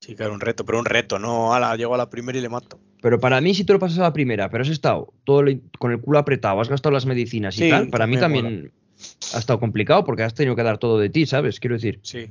Sí, 0.00 0.14
claro, 0.14 0.34
un 0.34 0.40
reto, 0.40 0.64
pero 0.64 0.78
un 0.78 0.84
reto, 0.84 1.18
no, 1.18 1.54
ala, 1.54 1.76
llego 1.76 1.94
a 1.94 1.98
la 1.98 2.10
primera 2.10 2.38
y 2.38 2.42
le 2.42 2.48
mato. 2.48 2.80
Pero 3.02 3.20
para 3.20 3.40
mí, 3.40 3.54
si 3.54 3.64
te 3.64 3.72
lo 3.72 3.78
pasas 3.78 3.98
a 3.98 4.02
la 4.02 4.12
primera, 4.12 4.50
pero 4.50 4.62
has 4.62 4.68
estado 4.68 5.12
todo 5.24 5.40
el- 5.40 5.62
con 5.78 5.92
el 5.92 6.00
culo 6.00 6.18
apretado, 6.18 6.60
has 6.60 6.68
gastado 6.68 6.92
las 6.92 7.06
medicinas 7.06 7.56
y 7.56 7.60
Sí, 7.60 7.70
tal, 7.70 7.88
para 7.88 8.06
mí 8.06 8.16
también 8.18 8.72
ha 9.34 9.38
estado 9.38 9.60
complicado 9.60 10.04
porque 10.04 10.22
has 10.22 10.34
tenido 10.34 10.56
que 10.56 10.62
dar 10.62 10.78
todo 10.78 10.98
de 10.98 11.08
ti, 11.08 11.24
¿sabes? 11.26 11.60
Quiero 11.60 11.76
decir, 11.76 12.00
Sí, 12.02 12.30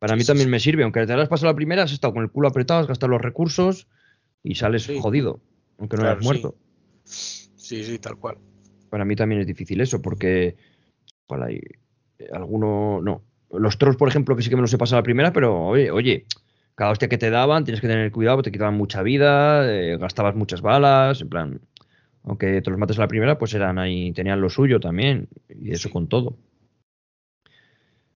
para 0.00 0.14
Sí, 0.14 0.18
mí 0.18 0.24
sí, 0.24 0.26
también 0.28 0.50
me 0.50 0.58
sirve, 0.60 0.82
aunque 0.82 1.06
te 1.06 1.14
lo 1.14 1.22
has 1.22 1.28
pasado 1.28 1.50
a 1.50 1.52
la 1.52 1.56
primera, 1.56 1.82
has 1.84 1.92
estado 1.92 2.14
con 2.14 2.22
el 2.24 2.30
culo 2.30 2.48
apretado, 2.48 2.80
has 2.80 2.86
gastado 2.88 3.10
los 3.10 3.22
recursos 3.22 3.86
y 4.42 4.54
sales 4.56 4.90
jodido, 5.00 5.40
aunque 5.78 5.96
no 5.96 6.02
Claro, 6.02 6.16
hayas 6.18 6.24
muerto. 6.24 6.56
sí, 7.04 7.84
sí, 7.84 7.98
tal 7.98 8.16
cual. 8.16 8.38
Para 8.90 9.04
mí 9.04 9.14
también 9.14 9.40
es 9.40 9.46
difícil 9.46 9.80
eso, 9.80 10.02
porque 10.02 10.56
bueno, 11.28 11.44
hay 11.46 11.60
eh, 12.18 12.28
alguno, 12.32 13.00
no. 13.02 13.22
Los 13.52 13.78
trolls, 13.78 13.96
por 13.96 14.08
ejemplo, 14.08 14.34
que 14.34 14.42
sí 14.42 14.50
que 14.50 14.56
me 14.56 14.62
los 14.62 14.72
he 14.72 14.78
pasado 14.78 14.96
a 14.96 15.00
la 15.00 15.04
primera, 15.04 15.32
pero 15.32 15.66
oye, 15.66 15.90
oye, 15.90 16.24
cada 16.74 16.90
hostia 16.90 17.08
que 17.08 17.18
te 17.18 17.30
daban, 17.30 17.64
tienes 17.64 17.80
que 17.80 17.88
tener 17.88 18.10
cuidado, 18.10 18.42
te 18.42 18.50
quitaban 18.50 18.74
mucha 18.74 19.02
vida, 19.02 19.70
eh, 19.70 19.96
gastabas 19.98 20.34
muchas 20.34 20.62
balas, 20.62 21.20
en 21.20 21.28
plan, 21.28 21.60
aunque 22.24 22.62
te 22.62 22.70
los 22.70 22.78
mates 22.78 22.98
a 22.98 23.02
la 23.02 23.08
primera, 23.08 23.38
pues 23.38 23.52
eran 23.54 23.78
ahí, 23.78 24.12
tenían 24.12 24.40
lo 24.40 24.48
suyo 24.48 24.80
también, 24.80 25.28
y 25.48 25.72
eso 25.72 25.90
con 25.90 26.08
todo. 26.08 26.36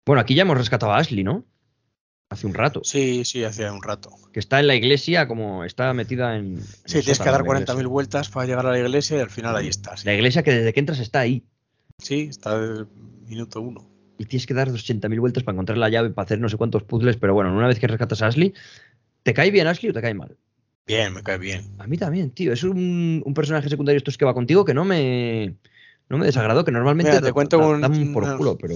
Bueno, 0.06 0.22
aquí 0.22 0.36
ya 0.36 0.44
hemos 0.44 0.58
rescatado 0.58 0.94
a 0.94 0.98
Ashley, 0.98 1.24
¿no? 1.24 1.44
Hace 2.32 2.48
un 2.48 2.54
rato, 2.56 2.82
Sí, 2.84 3.24
sí, 3.24 3.44
hacía 3.44 3.72
un 3.72 3.84
rato. 3.84 4.10
que 4.34 4.40
está 4.40 4.60
en 4.60 4.68
la 4.68 4.76
iglesia, 4.76 5.28
como 5.28 5.64
está 5.64 5.94
metida 5.94 6.36
en. 6.38 6.56
en 6.58 6.62
Sí, 6.86 6.98
el 6.98 7.04
tienes 7.04 7.20
que 7.20 7.30
dar 7.30 7.44
de 7.44 7.48
la 7.50 7.56
40.000 7.56 7.62
iglesia. 7.62 7.88
vueltas 7.88 8.30
para 8.30 8.46
llegar 8.48 8.66
a 8.66 8.72
la 8.72 8.80
iglesia 8.80 9.18
y 9.18 9.20
al 9.22 9.30
final 9.30 9.56
ahí 9.56 9.68
estás. 9.68 10.06
La 10.06 10.14
iglesia 10.16 10.42
que 10.42 10.52
desde 10.52 10.74
que 10.74 10.80
entras 10.80 11.00
está 11.00 11.20
ahí. 11.20 11.44
Sí, 12.00 12.28
está 12.30 12.60
del 12.60 12.88
minuto 13.28 13.62
uno. 13.62 13.95
Y 14.18 14.26
tienes 14.26 14.46
que 14.48 14.54
dar 14.54 14.70
80.000 14.70 15.20
vueltas 15.20 15.44
para 15.44 15.56
encontrar 15.56 15.78
la 15.78 15.90
llave, 15.90 16.10
para 16.10 16.26
hacer 16.26 16.40
no 16.40 16.50
sé 16.50 16.58
cuántos 16.58 16.84
puzzles, 16.84 17.18
pero 17.18 17.34
bueno, 17.34 17.56
una 17.56 17.68
vez 17.68 17.80
que 17.80 17.88
rescatas 17.88 18.22
a 18.22 18.28
Ashley, 18.28 18.54
¿te 19.24 19.34
cae 19.34 19.52
bien 19.52 19.68
Ashley 19.68 19.90
o 19.90 19.94
te 19.94 20.02
cae 20.02 20.14
mal? 20.14 20.38
Bien, 20.88 21.14
me 21.14 21.24
cae 21.24 21.38
bien. 21.38 21.62
A 21.80 21.88
mí 21.88 21.98
también, 21.98 22.30
tío. 22.32 22.54
Es 22.54 22.64
un, 22.64 23.22
un 23.26 23.34
personaje 23.34 23.70
secundario 23.70 23.98
estos 23.98 24.18
que 24.18 24.26
va 24.26 24.34
contigo 24.34 24.66
que 24.66 24.74
no 24.74 24.86
me, 24.86 25.56
no 26.10 26.18
me 26.18 26.26
desagradó, 26.28 26.64
que 26.64 26.72
normalmente 26.72 27.12
Mira, 27.12 27.22
te 27.22 27.26
da- 27.28 27.34
cuento 27.34 27.58
un- 27.60 28.14
por 28.14 28.38
culo, 28.38 28.58
pero 28.58 28.76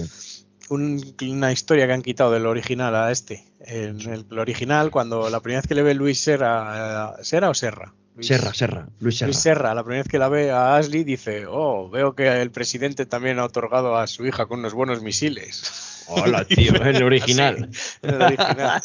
Un- 0.70 1.14
una 1.22 1.52
historia 1.52 1.86
que 1.86 1.92
han 1.92 2.02
quitado 2.02 2.32
del 2.32 2.46
original 2.46 2.94
a 2.94 3.10
este. 3.10 3.44
En 3.60 4.00
el, 4.00 4.24
el 4.30 4.38
original, 4.38 4.90
cuando 4.90 5.28
la 5.28 5.40
primera 5.40 5.60
vez 5.60 5.68
que 5.68 5.74
le 5.74 5.82
ve 5.82 5.94
Luis 5.94 6.20
Serra, 6.20 7.16
eh, 7.18 7.24
¿Serra 7.24 7.50
o 7.50 7.54
Serra? 7.54 7.92
Luis- 8.14 8.26
Serra, 8.28 8.54
Serra, 8.54 8.88
Luis 9.00 9.18
Serra. 9.18 9.26
Luis 9.28 9.38
Serra, 9.38 9.74
la 9.74 9.82
primera 9.82 10.02
vez 10.02 10.10
que 10.10 10.18
la 10.18 10.28
ve 10.28 10.50
a 10.50 10.76
Ashley, 10.76 11.04
dice, 11.04 11.44
oh, 11.48 11.88
veo 11.90 12.14
que 12.14 12.40
el 12.40 12.50
presidente 12.50 13.06
también 13.06 13.38
ha 13.38 13.44
otorgado 13.44 13.96
a 13.96 14.06
su 14.06 14.26
hija 14.26 14.46
con 14.46 14.60
unos 14.60 14.74
buenos 14.74 15.02
misiles. 15.02 16.04
Hola, 16.08 16.44
tío, 16.48 16.74
en 16.74 16.96
el 16.96 17.02
original. 17.02 17.68
En 18.02 18.10
el 18.14 18.22
original. 18.22 18.82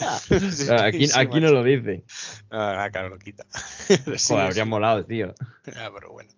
Sí, 0.52 0.68
aquí, 0.80 1.07
sí, 1.07 1.14
aquí 1.20 1.40
no 1.40 1.52
lo 1.52 1.64
dice. 1.64 2.03
Ah, 2.52 2.88
claro, 2.91 3.10
lo 3.10 3.20
quita. 3.20 3.45
Sí, 4.18 4.34
Joder, 4.34 4.45
habría 4.48 4.64
sí. 4.64 4.70
molado, 4.70 5.06
tío. 5.06 5.34
Ah, 5.76 5.90
pero 5.94 6.12
bueno. 6.12 6.30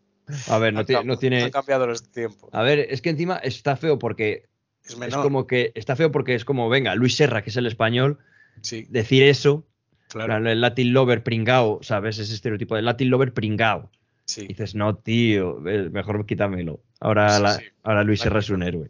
A 0.50 0.58
ver, 0.58 0.74
no, 0.74 0.82
Han 0.82 1.08
no 1.08 1.18
tiene. 1.18 1.44
Han 1.44 1.52
cambiado 1.52 1.88
los 1.88 2.04
tiempos. 2.12 2.50
A 2.54 2.62
ver, 2.62 2.80
es 2.80 3.02
que 3.02 3.10
encima 3.12 3.38
está 3.38 3.78
feo 3.78 3.98
porque 3.98 4.44
Es 4.88 5.16
como 5.16 5.48
que 5.48 5.72
está 5.76 5.96
feo 5.96 6.12
porque 6.12 6.36
es 6.36 6.46
como, 6.46 6.70
venga, 6.70 6.96
Luis 6.96 7.16
Serra, 7.16 7.44
que 7.44 7.50
es 7.50 7.58
el 7.58 7.66
español, 7.66 8.20
Sí, 8.62 8.88
decir 8.90 9.22
eso, 9.24 9.66
claro. 10.10 10.38
el 10.50 10.62
Latin 10.62 10.94
lover 10.94 11.24
pringao, 11.24 11.80
¿sabes? 11.84 12.18
Ese 12.18 12.34
estereotipo 12.34 12.76
de 12.76 12.82
Latin 12.82 13.10
lover 13.10 13.34
pringao. 13.34 13.92
Sí. 14.26 14.42
Y 14.42 14.48
dices, 14.48 14.76
no, 14.76 14.96
tío, 14.98 15.60
mejor 15.60 16.26
quítamelo. 16.26 16.82
Ahora, 17.00 17.38
Sí, 17.38 17.44
la- 17.44 17.54
sí. 17.56 17.64
ahora 17.84 18.04
Luis. 18.04 18.20
Serra 18.22 18.40
es 18.40 18.50
un 18.50 18.64
héroe. 18.64 18.90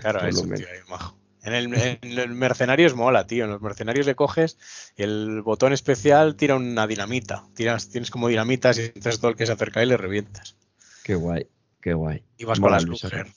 Claro, 0.00 0.26
es 0.26 0.36
un 0.36 0.52
tío 0.54 0.66
ahí 0.66 0.78
majo. 0.88 1.16
En 1.42 1.54
el, 1.54 1.72
en 1.72 1.98
el 2.18 2.34
mercenarios 2.34 2.94
mola, 2.94 3.26
tío. 3.26 3.44
En 3.44 3.50
los 3.50 3.62
mercenarios 3.62 4.04
le 4.06 4.14
coges 4.14 4.58
y 4.96 5.02
el 5.04 5.40
botón 5.42 5.72
especial 5.72 6.36
tira 6.36 6.56
una 6.56 6.86
dinamita. 6.86 7.44
Tiras, 7.54 7.88
tienes 7.88 8.10
como 8.10 8.28
dinamitas 8.28 8.76
y 8.78 8.82
entonces 8.82 9.18
todo 9.20 9.30
el 9.30 9.36
que 9.36 9.46
se 9.46 9.52
acerca 9.52 9.80
ahí 9.80 9.86
le 9.86 9.96
revientas. 9.96 10.56
Qué 11.04 11.14
guay, 11.14 11.46
qué 11.80 11.94
guay. 11.94 12.22
Y 12.36 12.44
vas 12.44 12.60
Mola 12.60 12.72
con 12.72 12.72
las 12.76 12.84
Luis 12.84 13.00
Serra. 13.00 13.18
Luger. 13.20 13.34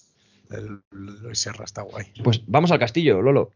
Serra 1.33 1.65
está 1.65 1.81
guay. 1.83 2.05
Pues 2.23 2.41
vamos 2.47 2.71
al 2.71 2.79
castillo, 2.79 3.21
Lolo. 3.21 3.51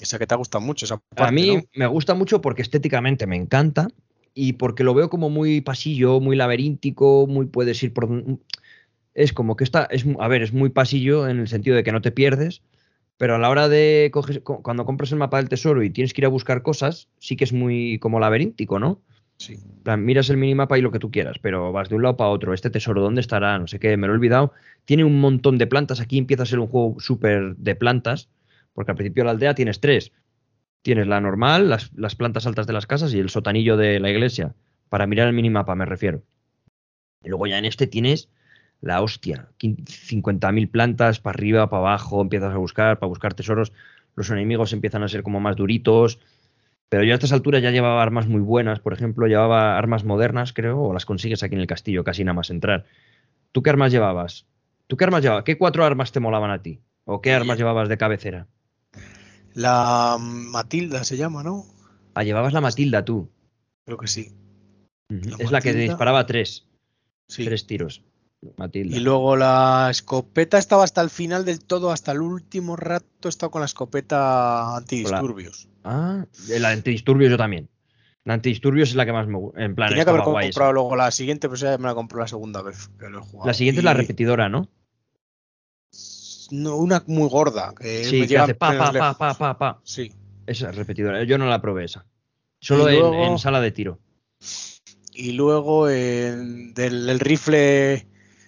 Esa 0.00 0.18
que 0.18 0.26
te 0.26 0.34
ha 0.34 0.36
gustado 0.36 0.62
mucho, 0.64 0.84
esa 0.84 1.00
A 1.16 1.30
mí 1.32 1.56
¿no? 1.56 1.62
me 1.74 1.86
gusta 1.86 2.14
mucho 2.14 2.40
porque 2.42 2.62
estéticamente 2.62 3.26
me 3.26 3.36
encanta 3.36 3.88
y 4.34 4.54
porque 4.54 4.84
lo 4.84 4.92
veo 4.92 5.08
como 5.08 5.30
muy 5.30 5.62
pasillo, 5.62 6.20
muy 6.20 6.36
laberíntico, 6.36 7.26
muy 7.26 7.46
puedes 7.46 7.82
ir 7.82 7.94
por... 7.94 8.08
Es 9.14 9.32
como 9.32 9.56
que 9.56 9.64
está, 9.64 9.84
es, 9.90 10.04
a 10.20 10.28
ver, 10.28 10.42
es 10.42 10.52
muy 10.52 10.68
pasillo 10.68 11.26
en 11.28 11.38
el 11.40 11.48
sentido 11.48 11.74
de 11.76 11.82
que 11.84 11.92
no 11.92 12.02
te 12.02 12.12
pierdes, 12.12 12.60
pero 13.16 13.36
a 13.36 13.38
la 13.38 13.48
hora 13.48 13.68
de 13.70 14.10
coges- 14.12 14.42
cu- 14.42 14.60
cuando 14.62 14.84
compras 14.84 15.10
el 15.12 15.18
mapa 15.18 15.38
del 15.38 15.48
tesoro 15.48 15.82
y 15.82 15.88
tienes 15.88 16.12
que 16.12 16.20
ir 16.20 16.26
a 16.26 16.28
buscar 16.28 16.60
cosas, 16.62 17.08
sí 17.18 17.34
que 17.34 17.44
es 17.44 17.54
muy 17.54 17.98
como 17.98 18.20
laberíntico, 18.20 18.78
¿no? 18.78 19.00
Miras 19.96 20.30
el 20.30 20.36
minimapa 20.36 20.78
y 20.78 20.82
lo 20.82 20.90
que 20.90 20.98
tú 20.98 21.10
quieras, 21.10 21.36
pero 21.40 21.70
vas 21.72 21.88
de 21.88 21.94
un 21.96 22.02
lado 22.02 22.16
para 22.16 22.30
otro. 22.30 22.54
Este 22.54 22.70
tesoro, 22.70 23.02
¿dónde 23.02 23.20
estará? 23.20 23.58
No 23.58 23.66
sé 23.66 23.78
qué, 23.78 23.96
me 23.96 24.06
lo 24.06 24.12
he 24.14 24.16
olvidado. 24.16 24.52
Tiene 24.84 25.04
un 25.04 25.20
montón 25.20 25.58
de 25.58 25.66
plantas. 25.66 26.00
Aquí 26.00 26.18
empieza 26.18 26.42
a 26.42 26.46
ser 26.46 26.58
un 26.58 26.66
juego 26.66 26.98
súper 26.98 27.54
de 27.56 27.74
plantas, 27.74 28.28
porque 28.72 28.90
al 28.92 28.96
principio 28.96 29.22
de 29.22 29.26
la 29.26 29.30
aldea 29.32 29.54
tienes 29.54 29.80
tres. 29.80 30.12
Tienes 30.82 31.06
la 31.06 31.20
normal, 31.20 31.68
las, 31.68 32.14
plantas 32.14 32.46
altas 32.46 32.66
de 32.66 32.72
las 32.72 32.86
casas 32.86 33.12
y 33.12 33.18
el 33.18 33.28
sotanillo 33.28 33.76
de 33.76 34.00
la 34.00 34.10
iglesia. 34.10 34.54
Para 34.88 35.06
mirar 35.06 35.28
el 35.28 35.34
minimapa, 35.34 35.74
me 35.74 35.84
refiero. 35.84 36.22
Y 37.22 37.28
luego 37.28 37.46
ya 37.46 37.58
en 37.58 37.64
este 37.64 37.86
tienes 37.86 38.28
la 38.80 39.02
hostia. 39.02 39.48
quin- 39.58 39.84
50.000 39.86 40.68
plantas 40.68 41.20
para 41.20 41.34
arriba, 41.36 41.68
para 41.68 41.80
abajo, 41.80 42.22
empiezas 42.22 42.52
a 42.54 42.56
buscar, 42.58 42.98
para 42.98 43.08
buscar 43.08 43.34
tesoros. 43.34 43.72
Los 44.14 44.30
enemigos 44.30 44.72
empiezan 44.72 45.02
a 45.02 45.08
ser 45.08 45.22
como 45.22 45.40
más 45.40 45.56
duritos. 45.56 46.20
Pero 46.88 47.02
yo 47.04 47.12
a 47.12 47.14
estas 47.14 47.32
alturas 47.32 47.62
ya 47.62 47.70
llevaba 47.70 48.02
armas 48.02 48.28
muy 48.28 48.40
buenas, 48.40 48.78
por 48.80 48.92
ejemplo, 48.92 49.26
llevaba 49.26 49.76
armas 49.76 50.04
modernas, 50.04 50.52
creo, 50.52 50.80
o 50.80 50.92
las 50.92 51.04
consigues 51.04 51.42
aquí 51.42 51.54
en 51.54 51.60
el 51.60 51.66
castillo, 51.66 52.04
casi 52.04 52.22
nada 52.22 52.34
más 52.34 52.50
entrar. 52.50 52.84
¿Tú 53.52 53.62
qué 53.62 53.70
armas 53.70 53.90
llevabas? 53.90 54.46
¿Tú 54.86 54.96
qué 54.96 55.04
armas 55.04 55.22
llevabas? 55.22 55.44
¿Qué 55.44 55.58
cuatro 55.58 55.84
armas 55.84 56.12
te 56.12 56.20
molaban 56.20 56.50
a 56.50 56.62
ti? 56.62 56.80
¿O 57.04 57.20
qué 57.20 57.32
armas 57.32 57.58
llevabas 57.58 57.88
de 57.88 57.98
cabecera? 57.98 58.46
La 59.54 60.16
Matilda 60.20 61.02
se 61.04 61.16
llama, 61.16 61.42
¿no? 61.42 61.64
Ah, 62.14 62.22
llevabas 62.22 62.52
la 62.52 62.60
Matilda 62.60 63.04
tú. 63.04 63.30
Creo 63.84 63.98
que 63.98 64.06
sí. 64.06 64.32
La 65.08 65.36
Es 65.38 65.50
la 65.50 65.60
que 65.60 65.70
Matilda. 65.70 65.92
disparaba 65.92 66.26
tres, 66.26 66.66
Sí. 67.28 67.44
tres 67.44 67.66
tiros. 67.66 68.02
Matilda. 68.58 68.96
Y 68.96 69.00
luego 69.00 69.34
la 69.36 69.88
escopeta 69.90 70.58
estaba 70.58 70.84
hasta 70.84 71.00
el 71.00 71.10
final 71.10 71.44
del 71.44 71.64
todo, 71.64 71.90
hasta 71.90 72.12
el 72.12 72.20
último 72.20 72.76
rato 72.76 73.06
he 73.24 73.28
estado 73.28 73.50
con 73.50 73.60
la 73.60 73.66
escopeta 73.66 74.76
antidisturbios. 74.76 75.68
Ah, 75.88 76.26
la 76.48 76.70
antidisturbios 76.70 77.30
yo 77.30 77.36
también. 77.36 77.68
La 78.24 78.34
antidisturbios 78.34 78.88
es 78.90 78.96
la 78.96 79.06
que 79.06 79.12
más 79.12 79.28
me 79.28 79.38
gusta. 79.38 79.62
En 79.62 79.74
plan, 79.76 79.88
Tenía 79.88 80.04
que 80.04 80.10
haber 80.10 80.22
esa. 80.22 80.30
comprado 80.32 80.72
luego 80.72 80.96
la 80.96 81.10
siguiente, 81.12 81.48
pero 81.48 81.54
esa 81.54 81.78
me 81.78 81.84
la 81.84 81.94
compré 81.94 82.18
la 82.18 82.26
segunda 82.26 82.60
vez 82.60 82.88
que 82.98 83.08
lo 83.08 83.18
he 83.18 83.22
jugado. 83.22 83.46
La 83.46 83.54
siguiente 83.54 83.80
es 83.80 83.84
la 83.84 83.94
repetidora, 83.94 84.48
¿no? 84.48 84.68
no, 86.50 86.76
una 86.76 87.02
muy 87.06 87.28
gorda. 87.28 87.74
Que 87.78 88.04
Sí, 88.04 88.20
me 88.20 88.26
que 88.28 88.38
hace 88.38 88.54
pa, 88.54 88.76
pa, 88.76 88.92
pa, 88.92 89.14
pa, 89.18 89.34
pa, 89.34 89.58
pa. 89.58 89.80
Sí. 89.84 90.12
Esa 90.46 90.70
es 90.70 90.76
repetidora. 90.76 91.24
Yo 91.24 91.38
no 91.38 91.46
la 91.46 91.60
probé 91.60 91.84
esa. 91.84 92.06
Solo 92.60 92.88
en- 92.88 93.38
sala 93.38 93.60
de 93.60 93.72
tiro. 93.72 93.98
Y 95.14 95.32
luego 95.32 95.88
en- 95.88 96.72
del 96.74 97.08
el 97.08 97.20
rifle, 97.20 98.06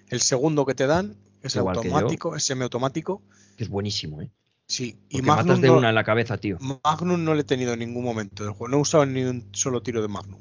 el 0.08 0.20
segundo 0.20 0.64
que 0.66 0.74
te 0.74 0.86
dan, 0.86 1.16
es 1.42 1.56
Igual 1.56 1.78
automático, 1.78 2.36
es 2.36 2.44
semiautomático. 2.44 3.22
Que 3.56 3.64
es 3.64 3.70
buenísimo, 3.70 4.22
¿eh? 4.22 4.30
Sí. 4.68 4.98
Y 5.08 5.22
Magnum 5.22 5.46
matas 5.46 5.60
de 5.62 5.68
no, 5.68 5.78
una 5.78 5.88
en 5.88 5.94
la 5.94 6.04
cabeza, 6.04 6.36
tío. 6.38 6.58
Magnum 6.84 7.24
no 7.24 7.34
le 7.34 7.40
he 7.40 7.44
tenido 7.44 7.72
en 7.72 7.78
ningún 7.78 8.04
momento 8.04 8.44
del 8.44 8.52
juego. 8.52 8.68
No 8.68 8.76
he 8.76 8.80
usado 8.80 9.06
ni 9.06 9.24
un 9.24 9.48
solo 9.52 9.82
tiro 9.82 10.02
de 10.02 10.08
Magnum. 10.08 10.40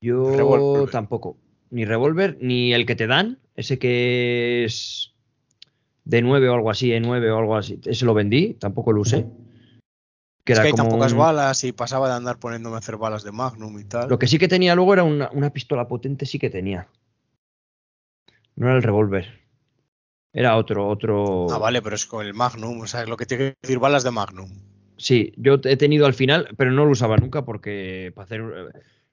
Yo 0.00 0.86
tampoco. 0.90 1.38
Ni 1.70 1.84
revólver, 1.84 2.36
ni 2.40 2.74
el 2.74 2.86
que 2.86 2.94
te 2.94 3.06
dan, 3.06 3.38
ese 3.54 3.78
que 3.78 4.64
es 4.64 5.14
de 6.04 6.22
9 6.22 6.48
o 6.48 6.54
algo 6.54 6.70
así, 6.70 6.90
E9 6.90 7.30
o 7.30 7.38
algo 7.38 7.56
así. 7.56 7.80
Ese 7.84 8.04
lo 8.04 8.14
vendí, 8.14 8.54
tampoco 8.54 8.92
lo 8.92 9.00
usé. 9.00 9.26
Que 10.44 10.52
es 10.52 10.58
era 10.58 10.62
que 10.64 10.68
hay 10.68 10.74
tan 10.74 10.88
pocas 10.88 11.12
un- 11.12 11.18
balas 11.18 11.64
y 11.64 11.72
pasaba 11.72 12.08
de 12.08 12.14
andar 12.14 12.38
poniéndome 12.38 12.76
a 12.76 12.80
hacer 12.80 12.96
balas 12.98 13.24
de 13.24 13.32
Magnum 13.32 13.78
y 13.78 13.84
tal. 13.84 14.10
Lo 14.10 14.18
que 14.18 14.26
sí 14.26 14.38
que 14.38 14.46
tenía 14.48 14.74
luego 14.74 14.92
era 14.92 15.04
una, 15.04 15.30
una 15.30 15.50
pistola 15.50 15.88
potente, 15.88 16.26
sí 16.26 16.38
que 16.38 16.50
tenía. 16.50 16.88
No 18.56 18.66
era 18.66 18.76
el 18.76 18.82
revólver. 18.82 19.43
Era 20.34 20.56
otro, 20.56 20.86
otro. 20.88 21.46
Ah, 21.50 21.58
vale, 21.58 21.80
pero 21.80 21.94
es 21.94 22.04
con 22.06 22.26
el 22.26 22.34
Magnum, 22.34 22.80
o 22.80 22.86
sea, 22.86 23.06
lo 23.06 23.16
que 23.16 23.24
tiene 23.24 23.44
que 23.52 23.56
decir 23.62 23.78
balas 23.78 24.02
de 24.02 24.10
Magnum. 24.10 24.50
Sí, 24.96 25.32
yo 25.36 25.60
he 25.64 25.76
tenido 25.76 26.06
al 26.06 26.14
final, 26.14 26.48
pero 26.56 26.70
no 26.72 26.84
lo 26.84 26.90
usaba 26.90 27.16
nunca 27.16 27.44
porque 27.44 28.12
para 28.14 28.24
hacer. 28.26 28.42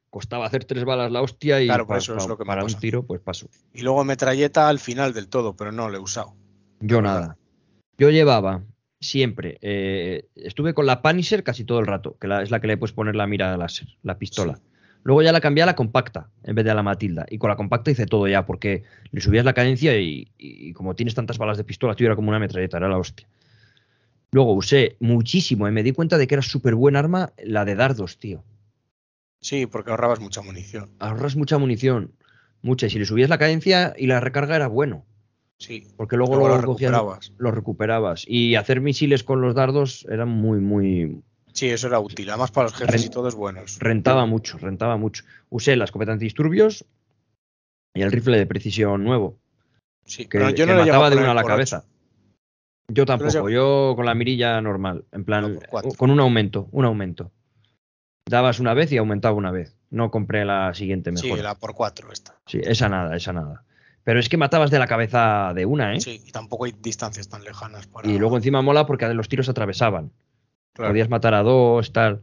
costaba 0.10 0.46
hacer 0.46 0.66
tres 0.66 0.84
balas 0.84 1.10
la 1.12 1.22
hostia 1.22 1.62
y 1.62 1.68
Claro, 1.68 1.86
por 1.88 1.96
pa- 1.96 2.00
eso 2.00 2.18
es 2.18 2.28
lo 2.28 2.38
que 2.38 2.44
para 2.44 2.66
un 2.66 2.74
tiro, 2.74 3.04
pues 3.04 3.22
paso. 3.22 3.48
Y 3.74 3.82
luego 3.82 4.04
metralleta 4.04 4.68
al 4.68 4.80
final 4.80 5.14
del 5.14 5.30
todo, 5.30 5.56
pero 5.56 5.72
no 5.72 5.90
lo 5.90 5.96
he 5.98 6.02
usado. 6.02 6.34
Yo 6.82 7.02
nada. 7.02 7.38
Yo 7.98 8.10
llevaba 8.10 8.62
siempre, 9.00 9.58
eh, 9.62 10.26
estuve 10.36 10.74
con 10.74 10.86
la 10.86 11.02
Punisher 11.02 11.44
casi 11.44 11.64
todo 11.64 11.80
el 11.80 11.88
rato, 11.88 12.18
que 12.20 12.28
la- 12.28 12.42
es 12.42 12.52
la 12.52 12.60
que 12.60 12.68
le 12.68 12.78
puedes 12.78 12.94
poner 12.94 13.16
la 13.16 13.26
mira 13.26 13.56
láser, 13.58 13.88
la 14.04 14.18
pistola. 14.18 14.56
Sí. 14.56 14.62
Luego 15.04 15.22
ya 15.24 15.32
la 15.32 15.42
cambié 15.42 15.64
a 15.64 15.66
la 15.66 15.76
compacta 15.76 16.30
en 16.44 16.54
vez 16.56 16.64
de 16.66 16.72
a 16.72 16.76
la 16.76 16.84
Matilda. 16.84 17.26
Y 17.30 17.38
con 17.40 17.50
la 17.50 17.56
compacta 17.56 17.90
hice 17.92 18.06
todo 18.06 18.28
ya, 18.28 18.46
porque 18.46 18.84
le 19.12 19.22
subías 19.22 19.46
la 19.46 19.54
cadencia 19.54 19.98
y, 20.00 20.32
y 20.38 20.74
como 20.74 20.94
tienes 20.96 21.16
tantas 21.16 21.38
balas 21.38 21.58
de 21.58 21.64
pistola, 21.64 21.96
tío, 21.96 22.06
era 22.08 22.16
como 22.16 22.30
una 22.30 22.40
metralleta, 22.40 22.78
era 22.78 22.88
la 22.90 22.98
hostia. 22.98 23.28
Luego 24.32 24.54
usé 24.54 24.96
muchísimo 25.00 25.68
y 25.68 25.72
me 25.72 25.84
di 25.84 25.92
cuenta 25.92 26.18
de 26.18 26.28
que 26.28 26.36
era 26.36 26.42
súper 26.42 26.76
buen 26.76 26.96
arma 26.96 27.34
la 27.44 27.66
de 27.66 27.76
dardos, 27.76 28.18
tío. 28.20 28.44
Sí, 29.42 29.66
porque 29.66 29.90
ahorrabas 29.92 30.20
mucha 30.20 30.42
munición. 30.42 30.92
Ahorras 31.00 31.36
mucha 31.36 31.58
munición, 31.58 32.12
mucha. 32.62 32.86
Y 32.86 32.92
si 32.92 33.00
le 33.00 33.06
subías 33.06 33.30
la 33.30 33.40
cadencia 33.40 33.94
y 33.98 34.06
la 34.08 34.20
recarga 34.20 34.56
era 34.56 34.68
bueno, 34.68 35.04
Sí. 35.58 35.88
porque 35.98 36.16
luego, 36.16 36.36
Luego 36.36 36.48
lo 36.50 36.54
cogías- 36.64 36.92
recuperabas. 36.92 37.34
lo 37.38 37.52
recuperabas. 37.52 38.24
Y 38.28 38.56
hacer 38.56 38.82
misiles 38.82 39.24
con 39.24 39.42
los 39.42 39.54
dardos 39.56 40.06
era 40.10 40.26
muy, 40.26 40.60
muy, 40.60 41.22
Sí, 41.54 41.70
eso 41.70 41.88
era 41.88 42.00
útil. 42.00 42.30
Además 42.30 42.52
para 42.52 42.66
los 42.70 42.74
jefes 42.74 43.02
Ren- 43.02 43.06
y 43.06 43.10
todos 43.10 43.36
buenos. 43.36 43.80
Rentaba 43.80 44.26
mucho, 44.26 44.58
rentaba 44.58 44.98
mucho. 44.98 45.24
Usé 45.50 45.76
la 45.76 45.86
escopeta 45.86 46.12
antidisturbios 46.14 46.86
y 47.94 48.02
el 48.02 48.12
rifle 48.12 48.38
de 48.38 48.46
precisión 48.46 49.04
nuevo, 49.04 49.38
Sí, 50.06 50.24
que, 50.26 50.38
pero 50.40 50.50
yo 50.50 50.66
que 50.66 50.72
no 50.74 50.80
le 50.80 50.86
mataba 50.86 51.10
de 51.10 51.18
una 51.18 51.32
a 51.32 51.34
la 51.36 51.44
cabeza. 51.44 51.84
Yo 52.88 53.06
tampoco, 53.06 53.50
yo 53.50 53.94
con 53.96 54.06
la 54.06 54.14
mirilla 54.16 54.60
normal, 54.62 55.06
en 55.12 55.24
plan, 55.24 55.54
No, 55.56 55.60
cuatro. 55.70 55.92
con 55.98 56.10
un 56.12 56.20
aumento, 56.20 56.68
un 56.72 56.86
aumento. 56.86 57.32
Dabas 58.28 58.60
una 58.60 58.74
vez 58.74 58.92
y 58.92 58.98
aumentaba 58.98 59.36
una 59.36 59.52
vez. 59.52 59.78
No 59.90 60.10
compré 60.12 60.46
la 60.46 60.74
siguiente 60.74 61.12
mejor. 61.12 61.38
Sí, 61.38 61.44
la 61.44 61.56
por 61.56 61.74
cuatro 61.74 62.12
esta. 62.12 62.38
Sí, 62.46 62.60
esa 62.64 62.88
nada, 62.90 63.16
esa 63.16 63.34
nada. 63.34 63.64
Pero 64.04 64.20
es 64.20 64.30
que 64.30 64.38
matabas 64.38 64.72
de 64.72 64.80
la 64.80 64.88
cabeza 64.88 65.52
de 65.54 65.66
una, 65.66 65.94
¿eh? 65.96 66.02
Sí, 66.02 66.22
y 66.26 66.32
tampoco 66.32 66.66
hay 66.66 66.74
distancias 66.82 67.30
tan 67.30 67.44
lejanas 67.44 67.88
para. 67.88 68.10
Y 68.10 68.18
luego 68.18 68.36
encima 68.38 68.62
mola 68.62 68.86
porque 68.86 69.08
los 69.14 69.30
tiros 69.30 69.48
atravesaban. 69.50 70.12
Claro. 70.74 70.92
Podías 70.92 71.10
matar 71.10 71.34
a 71.34 71.44
dos, 71.44 71.92
tal. 71.94 72.22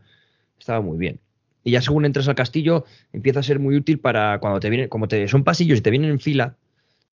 Estaba 0.59 0.81
muy 0.81 0.99
bien. 0.99 1.21
Y 1.65 1.73
ya 1.73 1.83
según 1.83 2.05
entras 2.07 2.29
al 2.29 2.35
castillo, 2.35 2.85
empieza 3.13 3.41
a 3.41 3.43
ser 3.43 3.59
muy 3.59 3.77
útil 3.77 3.99
para 4.01 4.39
cuando 4.41 4.59
te 4.61 4.71
vienen, 4.71 4.89
como 4.89 5.07
te 5.09 5.29
son 5.29 5.45
pasillos 5.45 5.79
y 5.79 5.83
te 5.83 5.91
vienen 5.91 6.11
en 6.11 6.21
fila. 6.21 6.57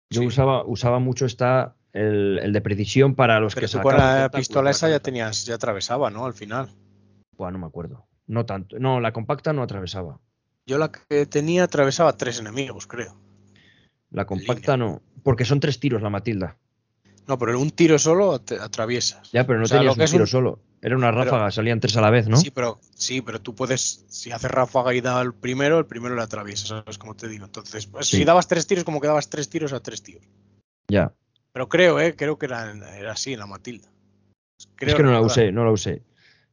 Yo 0.10 0.22
Sí. 0.22 0.28
usaba, 0.28 0.64
usaba 0.66 1.00
mucho 1.00 1.26
esta, 1.26 1.76
el, 1.94 2.40
el 2.42 2.54
de 2.54 2.62
precisión 2.62 3.16
para 3.16 3.40
los 3.40 3.54
Pero 3.56 3.68
que 3.68 3.72
tú 3.74 3.82
con 3.82 3.98
la 3.98 4.30
pistola 4.34 4.70
esa 4.72 4.90
ya 4.90 5.00
tenías, 5.00 5.46
ya 5.46 5.56
atravesaba, 5.56 6.10
¿no? 6.10 6.26
Al 6.26 6.34
final. 6.34 6.70
No 7.38 7.52
me 7.58 7.66
acuerdo. 7.66 8.06
No 8.28 8.46
tanto. 8.46 8.80
No, 8.80 9.00
la 9.02 9.12
compacta 9.12 9.52
no 9.52 9.62
atravesaba. 9.62 10.20
Yo 10.66 10.78
la 10.78 10.92
que 10.92 11.26
tenía 11.26 11.64
atravesaba 11.66 12.14
tres 12.14 12.40
enemigos, 12.40 12.88
creo. 12.88 13.16
La 14.10 14.26
compacta 14.26 14.78
no. 14.78 15.02
Porque 15.24 15.44
son 15.44 15.60
tres 15.60 15.80
tiros 15.80 16.02
la 16.02 16.10
Matilda. 16.10 16.58
No, 17.28 17.38
pero 17.38 17.60
un 17.60 17.72
tiro 17.72 18.00
solo 18.00 18.40
te 18.40 18.56
atraviesas. 18.60 19.32
Ya, 19.32 19.46
pero 19.46 19.60
no 19.60 19.66
O 19.66 19.68
sea, 19.68 19.80
tenías 19.80 19.98
un 19.98 20.06
tiro 20.06 20.24
un- 20.24 20.28
solo. 20.28 20.60
Era 20.86 20.96
una 20.98 21.10
Pero- 21.10 21.24
ráfaga, 21.24 21.50
salían 21.50 21.80
tres 21.80 21.98
a 21.98 22.02
la 22.02 22.12
vez, 22.12 22.28
¿no? 22.28 22.38
Sí, 22.38 22.52
pero 22.52 22.80
sí, 22.94 23.22
pero 23.22 23.42
tú 23.42 23.56
puedes, 23.56 24.06
si 24.08 24.32
haces 24.32 24.52
ráfaga 24.52 24.94
y 24.94 25.02
da 25.02 25.20
el 25.20 25.34
primero, 25.34 25.80
el 25.80 25.88
primero 25.88 26.14
le 26.16 26.22
atraviesas, 26.22 26.68
¿sabes 26.68 27.00
cómo 27.00 27.16
te 27.16 27.28
digo? 27.28 27.46
Entonces, 27.46 27.88
pues, 27.88 28.06
Sí. 28.06 28.18
si 28.18 28.24
dabas 28.24 28.48
tres 28.48 28.68
tiros, 28.68 28.84
como 28.84 29.02
que 29.02 29.08
dabas 29.08 29.28
tres 29.28 29.50
tiros 29.50 29.74
a 29.74 29.80
tres 29.80 30.04
tíos. 30.04 30.22
Ya. 30.88 31.12
Pero 31.54 31.70
creo, 31.70 32.00
eh, 32.00 32.16
creo 32.16 32.38
que 32.38 32.46
era, 32.46 32.72
era 33.00 33.14
así 33.14 33.34
en 33.34 33.40
la 33.40 33.48
Matilda. 33.48 33.88
Creo 34.76 34.90
es 34.92 34.96
que 34.96 35.02
no 35.02 35.12
la 35.12 35.22
usé, 35.22 35.52
no 35.52 35.66
la 35.66 35.72
usé. 35.72 36.04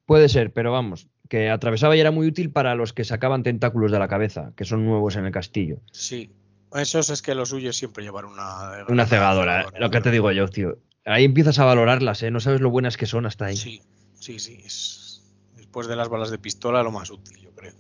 Puede 0.07 0.31
ser, 0.31 0.51
pero 0.51 0.73
vamos, 0.73 1.09
que 1.29 1.51
atravesaba 1.51 1.95
y 1.95 2.01
era 2.01 2.11
muy 2.11 2.27
útil 2.27 2.51
para 2.51 2.75
los 2.75 2.95
que 2.95 3.05
sacaban 3.05 3.43
tentáculos 3.43 3.93
de 3.93 3.99
la 3.99 4.09
cabeza, 4.09 4.53
que 4.57 4.65
son 4.65 4.87
nuevos 4.87 5.17
en 5.17 5.27
el 5.27 5.33
castillo. 5.33 5.77
Sí. 5.93 6.33
Eso 6.75 7.01
es, 7.01 7.21
que 7.21 7.35
lo 7.35 7.45
suyo 7.45 7.69
es 7.69 7.77
siempre 7.77 8.03
llevar 8.03 8.25
una... 8.25 8.87
Una 8.89 9.05
cegadora, 9.05 9.67
lo 9.79 9.91
que 9.91 10.01
te 10.01 10.11
digo 10.11 10.33
yo, 10.33 10.49
tío. 10.49 10.79
Ahí 11.05 11.25
empiezas 11.27 11.59
a 11.59 11.67
valorarlas, 11.67 12.23
¿eh? 12.23 12.31
No 12.31 12.41
sabes 12.41 12.63
lo 12.63 12.71
buenas 12.71 12.97
que 12.97 13.05
son 13.05 13.27
hasta 13.27 13.45
ahí. 13.45 13.57
Sí, 13.59 13.83
sí, 14.23 14.39
sí. 14.39 14.61
Es, 14.65 15.23
después 15.57 15.89
de 15.89 15.97
las 15.97 16.09
balas 16.09 16.31
de 16.31 16.39
pistola, 16.39 16.83
lo 16.83 16.93
más 16.93 17.11
útil, 17.11 17.39
yo 17.41 17.51
creo. 17.55 17.73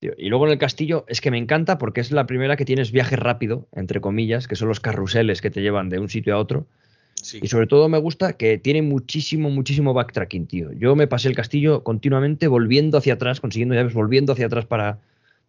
Y 0.00 0.28
luego 0.28 0.46
en 0.46 0.52
el 0.52 0.58
castillo 0.58 1.04
es 1.08 1.20
que 1.20 1.30
me 1.30 1.38
encanta 1.38 1.78
porque 1.78 2.00
es 2.00 2.12
la 2.12 2.26
primera 2.26 2.56
que 2.56 2.64
tienes 2.64 2.92
viaje 2.92 3.16
rápido, 3.16 3.68
entre 3.72 4.00
comillas, 4.00 4.46
que 4.46 4.56
son 4.56 4.68
los 4.68 4.80
carruseles 4.80 5.40
que 5.40 5.50
te 5.50 5.62
llevan 5.62 5.88
de 5.88 5.98
un 5.98 6.08
sitio 6.08 6.34
a 6.34 6.38
otro. 6.38 6.66
Sí. 7.14 7.40
Y 7.42 7.48
sobre 7.48 7.66
todo 7.66 7.88
me 7.88 7.98
gusta 7.98 8.34
que 8.34 8.58
tiene 8.58 8.82
muchísimo, 8.82 9.48
muchísimo 9.48 9.94
backtracking, 9.94 10.46
tío. 10.46 10.72
Yo 10.72 10.94
me 10.94 11.06
pasé 11.06 11.28
el 11.28 11.36
castillo 11.36 11.82
continuamente 11.82 12.48
volviendo 12.48 12.98
hacia 12.98 13.14
atrás, 13.14 13.40
consiguiendo 13.40 13.74
llaves, 13.74 13.94
volviendo 13.94 14.34
hacia 14.34 14.46
atrás 14.46 14.66
para 14.66 15.00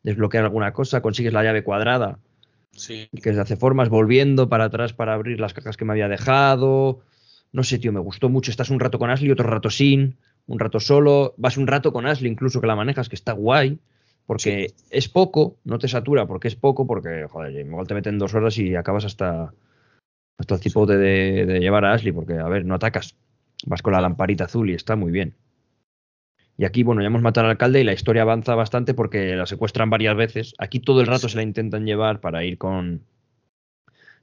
desbloquear 0.04 0.46
alguna 0.46 0.72
cosa, 0.72 1.02
consigues 1.02 1.34
la 1.34 1.44
llave 1.44 1.64
cuadrada, 1.64 2.20
sí. 2.72 3.10
que 3.22 3.34
se 3.34 3.40
hace 3.40 3.58
formas, 3.58 3.90
volviendo 3.90 4.48
para 4.48 4.66
atrás 4.66 4.94
para 4.94 5.14
abrir 5.14 5.40
las 5.40 5.54
cajas 5.54 5.76
que 5.76 5.84
me 5.84 5.94
había 5.94 6.08
dejado. 6.08 7.02
No 7.52 7.64
sé, 7.64 7.80
tío, 7.80 7.94
me 7.94 8.00
gustó 8.00 8.30
mucho. 8.30 8.52
Estás 8.52 8.70
un 8.70 8.80
rato 8.80 9.00
con 9.00 9.10
Ashley, 9.10 9.32
otro 9.32 9.48
rato 9.48 9.70
sin, 9.70 10.18
un 10.48 10.60
rato 10.60 10.80
solo. 10.80 11.34
Vas 11.38 11.58
un 11.58 11.68
rato 11.68 11.94
con 11.94 12.06
Ashley, 12.06 12.32
incluso 12.32 12.62
que 12.62 12.68
la 12.68 12.76
manejas, 12.76 13.10
que 13.10 13.16
está 13.16 13.34
guay. 13.34 13.80
Porque 14.26 14.74
es 14.90 15.08
poco, 15.08 15.58
no 15.66 15.78
te 15.78 15.88
satura 15.88 16.26
porque 16.26 16.48
es 16.48 16.56
poco, 16.56 16.88
porque, 16.88 17.28
joder, 17.30 17.54
igual 17.64 17.86
te 17.86 17.94
meten 17.94 18.18
dos 18.18 18.34
horas 18.34 18.58
y 18.58 18.76
acabas 18.76 19.06
hasta, 19.06 19.54
hasta 20.40 20.56
el 20.56 20.62
cipote 20.62 20.98
de, 20.98 21.46
de 21.46 21.60
llevar 21.60 21.86
a 21.86 21.94
Ashley, 21.94 22.12
porque, 22.12 22.34
a 22.34 22.48
ver, 22.48 22.66
no 22.66 22.76
atacas. 22.76 23.16
Vas 23.68 23.82
con 23.82 23.94
la 23.94 24.02
lamparita 24.02 24.46
azul 24.46 24.70
y 24.70 24.74
está 24.74 24.96
muy 24.96 25.12
bien. 25.12 25.36
Y 26.58 26.66
aquí, 26.66 26.84
bueno, 26.84 27.02
ya 27.02 27.08
hemos 27.08 27.22
matado 27.22 27.46
al 27.46 27.52
alcalde 27.52 27.82
y 27.82 27.84
la 27.84 27.94
historia 27.94 28.22
avanza 28.22 28.56
bastante 28.56 28.94
porque 28.94 29.36
la 29.36 29.46
secuestran 29.46 29.90
varias 29.90 30.16
veces. 30.16 30.54
Aquí 30.58 30.80
todo 30.80 31.02
el 31.02 31.08
rato 31.08 31.28
se 31.28 31.36
la 31.36 31.44
intentan 31.44 31.86
llevar 31.86 32.22
para 32.22 32.44
ir 32.46 32.58
con. 32.58 33.02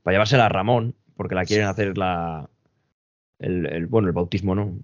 para 0.03 0.15
llevársela 0.15 0.47
a 0.47 0.49
Ramón, 0.49 0.95
porque 1.17 1.35
la 1.35 1.45
quieren 1.45 1.67
hacer 1.67 1.99
la. 1.99 2.49
El, 3.43 3.67
el- 3.67 3.87
bueno, 3.87 4.09
el 4.09 4.15
bautismo, 4.15 4.55
¿no? 4.55 4.79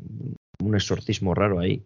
Un 0.63 0.75
exorcismo 0.75 1.35
raro 1.35 1.61
ahí. 1.61 1.83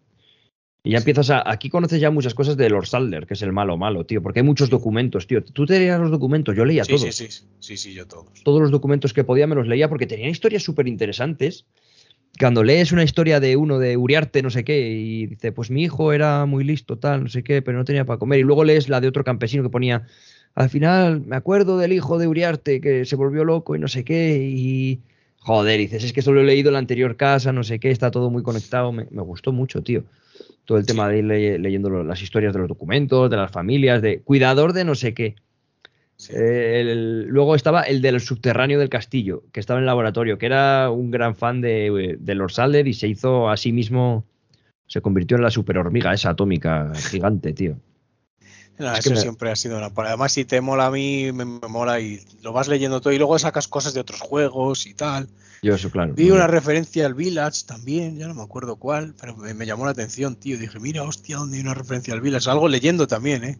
Y 0.85 0.91
ya 0.91 0.97
empiezas 0.97 1.29
a. 1.29 1.49
Aquí 1.49 1.69
conoces 1.69 2.01
ya 2.01 2.11
muchas 2.11 2.33
cosas 2.33 2.57
de 2.57 2.69
Lord 2.69 2.87
Salder, 2.87 3.25
que 3.25 3.35
es 3.35 3.41
el 3.41 3.53
malo 3.53 3.77
malo, 3.77 4.05
tío, 4.05 4.21
porque 4.21 4.41
hay 4.41 4.45
muchos 4.45 4.69
documentos, 4.69 5.27
tío. 5.27 5.41
Tú 5.43 5.65
te 5.65 5.79
leías 5.79 5.99
los 5.99 6.11
documentos, 6.11 6.55
yo 6.57 6.65
leía 6.65 6.83
Sí, 6.83 6.91
todos 6.91 7.15
sí, 7.15 7.27
sí, 7.59 7.77
sí, 7.77 7.93
yo 7.93 8.05
todos. 8.05 8.43
todos 8.43 8.59
los 8.61 8.71
documentos 8.71 9.13
que 9.13 9.23
podía 9.23 9.47
me 9.47 9.55
los 9.55 9.65
leía 9.67 9.87
porque 9.87 10.07
tenían 10.07 10.29
historias 10.31 10.63
súper 10.63 10.87
interesantes. 10.89 11.65
Cuando 12.37 12.63
lees 12.63 12.91
una 12.91 13.03
historia 13.03 13.39
de 13.39 13.55
uno 13.55 13.77
de 13.77 13.95
Uriarte, 13.95 14.41
no 14.41 14.49
sé 14.49 14.63
qué, 14.63 14.89
y 14.89 15.27
dice, 15.27 15.51
pues 15.51 15.69
mi 15.69 15.83
hijo 15.83 16.11
era 16.13 16.45
muy 16.47 16.63
listo, 16.63 16.97
tal, 16.97 17.23
no 17.23 17.29
sé 17.29 17.43
qué, 17.43 17.61
pero 17.61 17.77
no 17.77 17.85
tenía 17.85 18.05
para 18.05 18.17
comer. 18.17 18.39
Y 18.39 18.43
luego 18.43 18.63
lees 18.63 18.89
la 18.89 18.99
de 18.99 19.07
otro 19.07 19.23
campesino 19.23 19.61
que 19.61 19.69
ponía, 19.69 20.07
al 20.55 20.69
final 20.69 21.21
me 21.21 21.35
acuerdo 21.35 21.77
del 21.77 21.93
hijo 21.93 22.17
de 22.17 22.27
Uriarte 22.27 22.81
que 22.81 23.05
se 23.05 23.15
volvió 23.15 23.45
loco 23.45 23.75
y 23.75 23.79
no 23.79 23.87
sé 23.87 24.03
qué, 24.03 24.37
y 24.51 24.99
joder, 25.43 25.77
dices, 25.79 26.03
es 26.03 26.13
que 26.13 26.21
solo 26.21 26.41
he 26.41 26.43
leído 26.45 26.71
la 26.71 26.79
anterior 26.79 27.15
casa, 27.15 27.51
no 27.51 27.63
sé 27.63 27.79
qué, 27.79 27.91
está 27.91 28.11
todo 28.11 28.29
muy 28.29 28.43
conectado. 28.43 28.91
Me, 28.91 29.05
me 29.11 29.21
gustó 29.21 29.51
mucho, 29.51 29.81
tío. 29.83 30.03
Todo 30.65 30.77
el 30.77 30.85
tema 30.85 31.09
de 31.09 31.17
ir 31.19 31.25
le- 31.25 31.59
leyendo 31.59 31.89
lo- 31.89 32.03
las 32.03 32.21
historias 32.21 32.53
de 32.53 32.59
los 32.59 32.69
documentos, 32.69 33.29
de 33.29 33.37
las 33.37 33.51
familias, 33.51 34.01
de 34.01 34.21
cuidador 34.21 34.73
de 34.73 34.85
no 34.85 34.95
sé 34.95 35.13
qué. 35.13 35.35
Sí. 36.15 36.31
Eh, 36.35 36.81
el- 36.81 37.25
luego 37.27 37.55
estaba 37.55 37.81
el 37.81 38.01
del 38.01 38.19
subterráneo 38.21 38.79
del 38.79 38.87
castillo, 38.89 39.43
que 39.51 39.59
estaba 39.59 39.79
en 39.79 39.83
el 39.83 39.87
laboratorio, 39.87 40.37
que 40.37 40.45
era 40.45 40.89
un 40.89 41.11
gran 41.11 41.35
fan 41.35 41.59
de, 41.59 42.17
de 42.19 42.35
Lord 42.35 42.51
Salder 42.51 42.87
y 42.87 42.93
se 42.93 43.07
hizo 43.09 43.49
a 43.49 43.57
sí 43.57 43.71
mismo, 43.73 44.23
se 44.87 45.01
convirtió 45.01 45.35
en 45.37 45.43
la 45.43 45.51
super 45.51 45.77
hormiga 45.77 46.13
esa 46.13 46.29
atómica 46.29 46.93
gigante, 47.11 47.51
tío. 47.53 47.75
No, 48.79 48.91
Es 48.93 48.99
eso 48.99 49.09
que 49.09 49.15
me- 49.15 49.21
siempre 49.21 49.51
ha 49.51 49.55
sido 49.55 49.77
una 49.77 49.91
Además, 49.95 50.33
si 50.33 50.45
te 50.45 50.59
mola 50.61 50.87
a 50.87 50.91
mí, 50.91 51.31
me, 51.31 51.45
me 51.45 51.67
mola 51.67 51.99
y 51.99 52.19
lo 52.41 52.53
vas 52.53 52.67
leyendo 52.67 53.01
todo 53.01 53.13
y 53.13 53.17
luego 53.17 53.37
sacas 53.37 53.67
cosas 53.67 53.93
de 53.93 53.99
otros 53.99 54.19
juegos 54.21 54.87
y 54.87 54.93
tal. 54.93 55.27
Yo 55.61 55.75
eso, 55.75 55.89
claro. 55.91 56.13
Vi 56.15 56.29
una 56.31 56.47
referencia 56.47 57.05
al 57.05 57.13
Village 57.13 57.61
también, 57.65 58.17
ya 58.17 58.27
no 58.27 58.33
me 58.33 58.41
acuerdo 58.41 58.75
cuál, 58.75 59.13
pero 59.19 59.37
me, 59.37 59.53
me 59.53 59.65
llamó 59.65 59.85
la 59.85 59.91
atención, 59.91 60.35
tío. 60.35 60.57
Dije, 60.57 60.79
mira, 60.79 61.03
hostia, 61.03 61.37
¿dónde 61.37 61.57
hay 61.57 61.63
una 61.63 61.73
referencia 61.73 62.13
al 62.13 62.21
Village? 62.21 62.49
Algo 62.49 62.67
leyendo 62.67 63.07
también, 63.07 63.43
¿eh? 63.43 63.57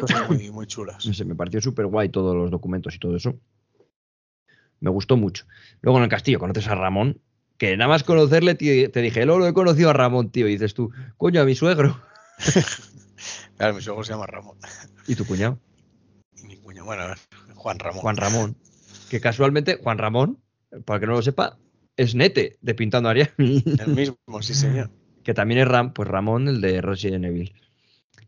Cosas 0.00 0.28
muy, 0.28 0.50
muy 0.50 0.66
chulas. 0.66 1.06
No 1.06 1.14
sé, 1.14 1.24
me 1.24 1.34
pareció 1.34 1.60
súper 1.62 1.86
guay 1.86 2.10
todos 2.10 2.36
los 2.36 2.50
documentos 2.50 2.94
y 2.94 2.98
todo 2.98 3.16
eso. 3.16 3.34
Me 4.80 4.90
gustó 4.90 5.16
mucho. 5.16 5.46
Luego 5.80 5.98
en 5.98 6.04
el 6.04 6.10
castillo 6.10 6.38
conoces 6.38 6.66
a 6.68 6.74
Ramón, 6.74 7.20
que 7.58 7.76
nada 7.76 7.88
más 7.88 8.02
conocerle 8.02 8.54
tío, 8.54 8.90
te 8.90 9.00
dije, 9.00 9.24
lo 9.24 9.46
he 9.46 9.52
conocido 9.54 9.90
a 9.90 9.92
Ramón, 9.94 10.30
tío, 10.30 10.48
y 10.48 10.52
dices 10.52 10.74
tú, 10.74 10.90
coño, 11.16 11.40
a 11.40 11.44
mi 11.44 11.54
suegro. 11.54 11.98
Claro, 13.56 13.74
mi 13.74 13.82
suegro 13.82 14.04
se 14.04 14.12
llama 14.12 14.26
Ramón. 14.26 14.56
¿Y 15.06 15.14
tu 15.14 15.26
cuñado? 15.26 15.58
Y 16.36 16.46
mi 16.46 16.56
cuñado, 16.56 16.86
bueno, 16.86 17.04
Juan 17.54 17.78
Ramón. 17.78 18.00
Juan 18.00 18.16
Ramón. 18.16 18.56
Que 19.08 19.20
casualmente, 19.20 19.78
Juan 19.82 19.98
Ramón, 19.98 20.38
para 20.84 21.00
que 21.00 21.06
no 21.06 21.12
lo 21.12 21.22
sepa, 21.22 21.58
es 21.96 22.14
Nete 22.14 22.58
de 22.60 22.74
Pintando 22.74 23.08
a 23.08 23.12
Ariadne. 23.12 23.62
El 23.66 23.88
mismo, 23.88 24.16
sí, 24.40 24.54
señor. 24.54 24.90
que 25.22 25.34
también 25.34 25.60
es 25.60 25.68
Ram, 25.68 25.92
pues 25.92 26.08
Ramón, 26.08 26.48
el 26.48 26.60
de 26.60 26.80
Resident 26.80 27.24
Evil. 27.24 27.52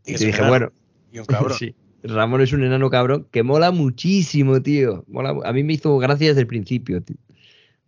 Y 0.05 0.14
te 0.14 0.24
un 0.24 0.27
dije, 0.27 0.39
enano 0.39 0.48
bueno, 0.48 0.73
Y 1.12 1.19
un 1.19 1.24
cabrón. 1.27 1.56
sí, 1.59 1.74
Ramón 2.02 2.40
es 2.40 2.52
un 2.52 2.64
enano 2.64 2.90
cabrón 2.90 3.28
que 3.31 3.43
mola 3.43 3.70
muchísimo, 3.70 4.60
tío. 4.60 5.05
Mola, 5.06 5.36
a 5.44 5.52
mí 5.52 5.62
me 5.62 5.74
hizo 5.74 5.97
gracia 5.98 6.28
desde 6.28 6.40
el 6.40 6.47
principio, 6.47 7.02
tío. 7.02 7.16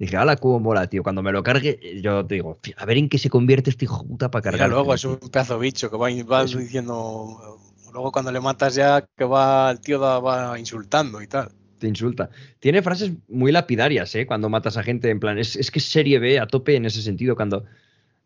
Dije, 0.04 0.16
ala, 0.18 0.36
cómo 0.36 0.60
mola, 0.60 0.86
tío. 0.86 1.02
Cuando 1.02 1.22
me 1.22 1.32
lo 1.32 1.42
cargue, 1.42 1.80
yo 2.02 2.26
te 2.26 2.34
digo, 2.34 2.58
a 2.76 2.84
ver 2.84 2.98
en 2.98 3.08
qué 3.08 3.18
se 3.18 3.30
convierte 3.30 3.70
este 3.70 3.86
hijo 3.86 4.06
puta 4.06 4.30
para 4.30 4.42
cargar. 4.42 4.68
luego 4.68 4.92
es 4.94 5.04
un 5.04 5.16
pedazo 5.16 5.58
bicho 5.58 5.90
que 5.90 5.96
va, 5.96 6.08
va 6.24 6.44
diciendo 6.44 7.58
Luego 7.94 8.10
cuando 8.10 8.32
le 8.32 8.40
matas 8.40 8.74
ya 8.74 9.06
que 9.16 9.24
va 9.24 9.70
el 9.70 9.80
tío 9.80 10.00
va 10.00 10.58
insultando 10.58 11.22
y 11.22 11.28
tal. 11.28 11.52
Te 11.78 11.86
insulta. 11.86 12.28
Tiene 12.58 12.82
frases 12.82 13.12
muy 13.28 13.52
lapidarias, 13.52 14.14
¿eh? 14.16 14.26
Cuando 14.26 14.48
matas 14.48 14.76
a 14.76 14.82
gente, 14.82 15.10
en 15.10 15.20
plan, 15.20 15.38
es, 15.38 15.54
es 15.54 15.70
que 15.70 15.78
es 15.78 15.84
serie 15.84 16.18
B 16.18 16.40
a 16.40 16.46
tope 16.48 16.74
en 16.74 16.86
ese 16.86 17.02
sentido. 17.02 17.36
Cuando, 17.36 17.64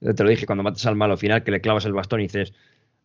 te 0.01 0.25
lo 0.25 0.31
dije, 0.31 0.47
cuando 0.47 0.63
matas 0.65 0.87
al 0.87 0.97
malo 0.97 1.19
final, 1.19 1.45
que 1.45 1.51
le 1.51 1.61
clavas 1.61 1.85
el 1.85 1.93
bastón 1.93 2.21
y 2.21 2.25
dices, 2.25 2.55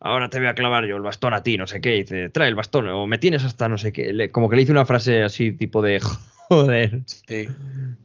ahora 0.00 0.30
te 0.30 0.38
voy 0.38 0.48
a 0.48 0.54
clavar 0.54 0.86
yo 0.86 0.96
el 0.96 1.02
bastón 1.02 1.34
a 1.34 1.42
ti, 1.42 1.58
no 1.58 1.66
sé 1.66 1.82
qué. 1.82 1.96
Y 1.96 2.02
dice, 2.02 2.30
trae 2.30 2.48
el 2.48 2.54
bastón, 2.54 2.88
o 2.88 3.06
me 3.06 3.18
tienes 3.18 3.44
hasta 3.44 3.68
no 3.68 3.76
sé 3.76 3.92
qué. 3.92 4.14
Le- 4.14 4.30
como 4.30 4.48
que 4.48 4.56
le 4.56 4.62
hice 4.62 4.72
una 4.72 4.86
frase 4.86 5.22
así, 5.22 5.52
tipo 5.52 5.82
de, 5.82 6.00
joder, 6.48 7.02
Sí, 7.06 7.46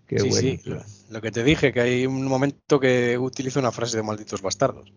qué 0.07 0.19
sí, 0.19 0.29
bueno. 0.29 0.35
sí. 0.39 0.59
Lo, 0.65 0.81
lo 1.11 1.21
que 1.21 1.31
te 1.31 1.43
dije, 1.43 1.71
que 1.73 1.81
hay 1.81 2.05
un 2.05 2.25
momento 2.25 2.79
que 2.79 3.17
utilizo 3.17 3.59
una 3.59 3.71
frase 3.71 3.97
de 3.97 4.03
malditos 4.03 4.41
bastardos. 4.41 4.91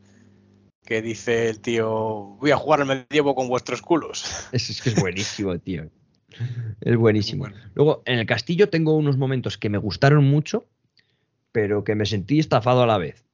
Que 0.84 1.00
dice 1.00 1.48
el 1.48 1.60
tío, 1.60 2.36
voy 2.40 2.50
a 2.50 2.56
jugar 2.56 2.80
al 2.80 2.88
medievo 2.88 3.34
con 3.34 3.48
vuestros 3.48 3.82
culos. 3.82 4.24
Es, 4.52 4.68
es 4.70 4.82
que 4.82 4.90
es 4.90 5.00
buenísimo, 5.00 5.58
tío. 5.58 5.88
Es 6.80 6.96
buenísimo. 6.96 7.44
Bueno, 7.44 7.56
Luego, 7.74 8.02
en 8.06 8.18
el 8.18 8.26
castillo 8.26 8.68
tengo 8.70 8.96
unos 8.96 9.16
momentos 9.18 9.58
que 9.58 9.68
me 9.68 9.76
gustaron 9.78 10.24
mucho, 10.24 10.66
pero 11.52 11.84
que 11.84 11.94
me 11.94 12.06
sentí 12.06 12.38
estafado 12.38 12.82
a 12.82 12.86
la 12.86 12.96
vez. 12.98 13.24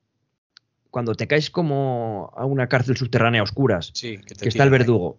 Cuando 0.90 1.14
te 1.14 1.28
caes 1.28 1.48
como 1.51 2.32
a 2.36 2.44
una 2.44 2.68
cárcel 2.68 2.97
subterránea 2.97 3.40
a 3.40 3.44
oscuras, 3.44 3.90
sí, 3.94 4.18
que, 4.18 4.48
está 4.48 4.64
el 4.64 4.68
ahí. 4.72 4.78
verdugo. 4.78 5.16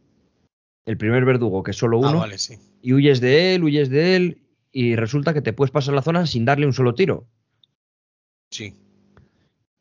El 0.86 0.98
primer 0.98 1.24
verdugo, 1.24 1.64
que 1.64 1.72
es 1.72 1.78
solo 1.78 1.98
Ah, 2.04 2.10
uno, 2.10 2.20
vale, 2.20 2.38
sí. 2.38 2.58
y 2.82 2.94
huyes 2.94 3.22
de 3.22 3.56
él, 3.56 3.64
huyes 3.64 3.90
de 3.90 4.16
él, 4.18 4.38
y 4.72 4.96
resulta 4.96 5.34
que 5.34 5.42
te 5.42 5.54
puedes 5.54 5.72
pasar 5.72 5.94
la 5.94 6.02
zona 6.02 6.26
sin 6.26 6.46
darle 6.46 6.66
un 6.66 6.74
solo 6.74 6.94
tiro. 6.96 7.28
Sí. 8.52 8.76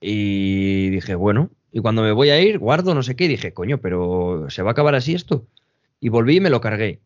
Y 0.00 0.90
dije, 0.90 1.14
bueno, 1.14 1.50
y 1.72 1.80
cuando 1.80 2.02
me 2.02 2.12
voy 2.12 2.30
a 2.30 2.40
ir, 2.40 2.58
guardo 2.58 2.94
no 2.94 3.02
sé 3.02 3.16
qué, 3.16 3.24
y 3.24 3.28
dije, 3.28 3.52
coño, 3.52 3.78
pero 3.78 4.46
¿se 4.48 4.62
va 4.62 4.70
a 4.70 4.72
acabar 4.72 4.94
así 4.94 5.14
esto? 5.14 5.46
Y 6.00 6.08
volví 6.08 6.36
y 6.36 6.40
me 6.40 6.50
lo 6.50 6.60
cargué. 6.60 7.00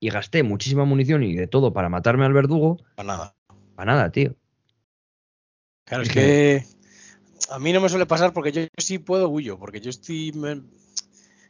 Y 0.00 0.10
gasté 0.10 0.42
muchísima 0.42 0.84
munición 0.84 1.22
y 1.22 1.34
de 1.34 1.46
todo 1.46 1.72
para 1.72 1.88
matarme 1.88 2.24
al 2.24 2.32
verdugo. 2.32 2.78
Para 2.96 3.06
nada. 3.06 3.36
Para 3.74 3.92
nada, 3.92 4.10
tío. 4.10 4.34
Claro, 5.84 6.02
es 6.02 6.10
que 6.10 6.64
a 7.50 7.58
mí 7.58 7.72
no 7.72 7.80
me 7.80 7.88
suele 7.88 8.06
pasar 8.06 8.32
porque 8.32 8.52
yo, 8.52 8.62
yo 8.62 8.68
sí 8.78 8.98
puedo 8.98 9.28
huyo, 9.28 9.58
porque 9.58 9.80
yo 9.80 9.90
estoy 9.90 10.32
me- 10.32 10.62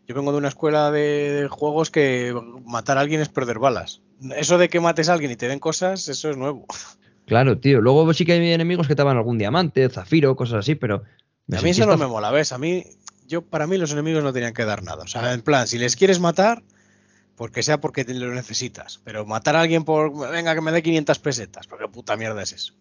yo 0.06 0.14
vengo 0.14 0.32
de 0.32 0.39
una 0.39 0.48
escuela 0.48 0.90
de, 0.90 1.48
juegos 1.51 1.90
que 1.90 2.35
matar 2.66 2.98
a 2.98 3.01
alguien 3.01 3.20
es 3.20 3.28
perder 3.28 3.59
balas. 3.59 4.02
Eso 4.36 4.59
de 4.59 4.68
que 4.68 4.81
mates 4.81 5.09
a 5.09 5.14
alguien 5.14 5.31
y 5.31 5.36
te 5.36 5.48
den 5.48 5.59
cosas, 5.59 6.09
eso 6.09 6.31
es 6.31 6.36
nuevo. 6.36 6.66
Claro, 7.26 7.59
tío. 7.59 7.81
Luego 7.81 8.12
sí 8.12 8.24
que 8.24 8.32
hay 8.32 8.52
enemigos 8.52 8.86
que 8.86 8.94
te 8.94 9.02
dan 9.02 9.16
algún 9.16 9.39
diamante, 9.39 9.89
zafiro, 9.89 10.36
cosas 10.36 10.60
así, 10.60 10.74
pero. 10.74 11.05
a 11.51 11.62
mí 11.62 11.70
eso 11.70 11.86
no 11.86 11.97
me 11.97 12.06
mola, 12.06 12.31
¿ves? 12.31 12.52
A 12.52 12.59
mí, 12.59 12.85
yo 13.26 13.43
para 13.43 13.66
mí 13.66 13.78
los 13.78 13.93
enemigos 13.93 14.22
no 14.22 14.32
tenían 14.32 14.52
que 14.52 14.64
dar 14.64 14.82
nada. 14.82 15.05
O 15.05 15.06
sea, 15.06 15.32
en 15.32 15.43
plan, 15.43 15.66
si 15.66 15.78
les 15.78 15.97
quieres 15.97 16.20
matar, 16.20 16.62
porque 17.36 17.62
sea 17.62 17.81
porque 17.81 18.05
te 18.05 18.14
lo 18.14 18.35
necesitas. 18.35 19.01
Pero 19.05 19.24
matar 19.24 19.56
a 19.56 19.62
alguien 19.62 19.85
por, 19.85 20.31
venga, 20.31 20.55
que 20.55 20.60
me 20.60 20.72
dé 20.72 20.82
500 20.82 21.18
pesetas, 21.18 21.66
porque 21.66 21.89
puta 21.89 22.16
mierda 22.16 22.43
es 22.43 22.52
eso. 22.52 22.74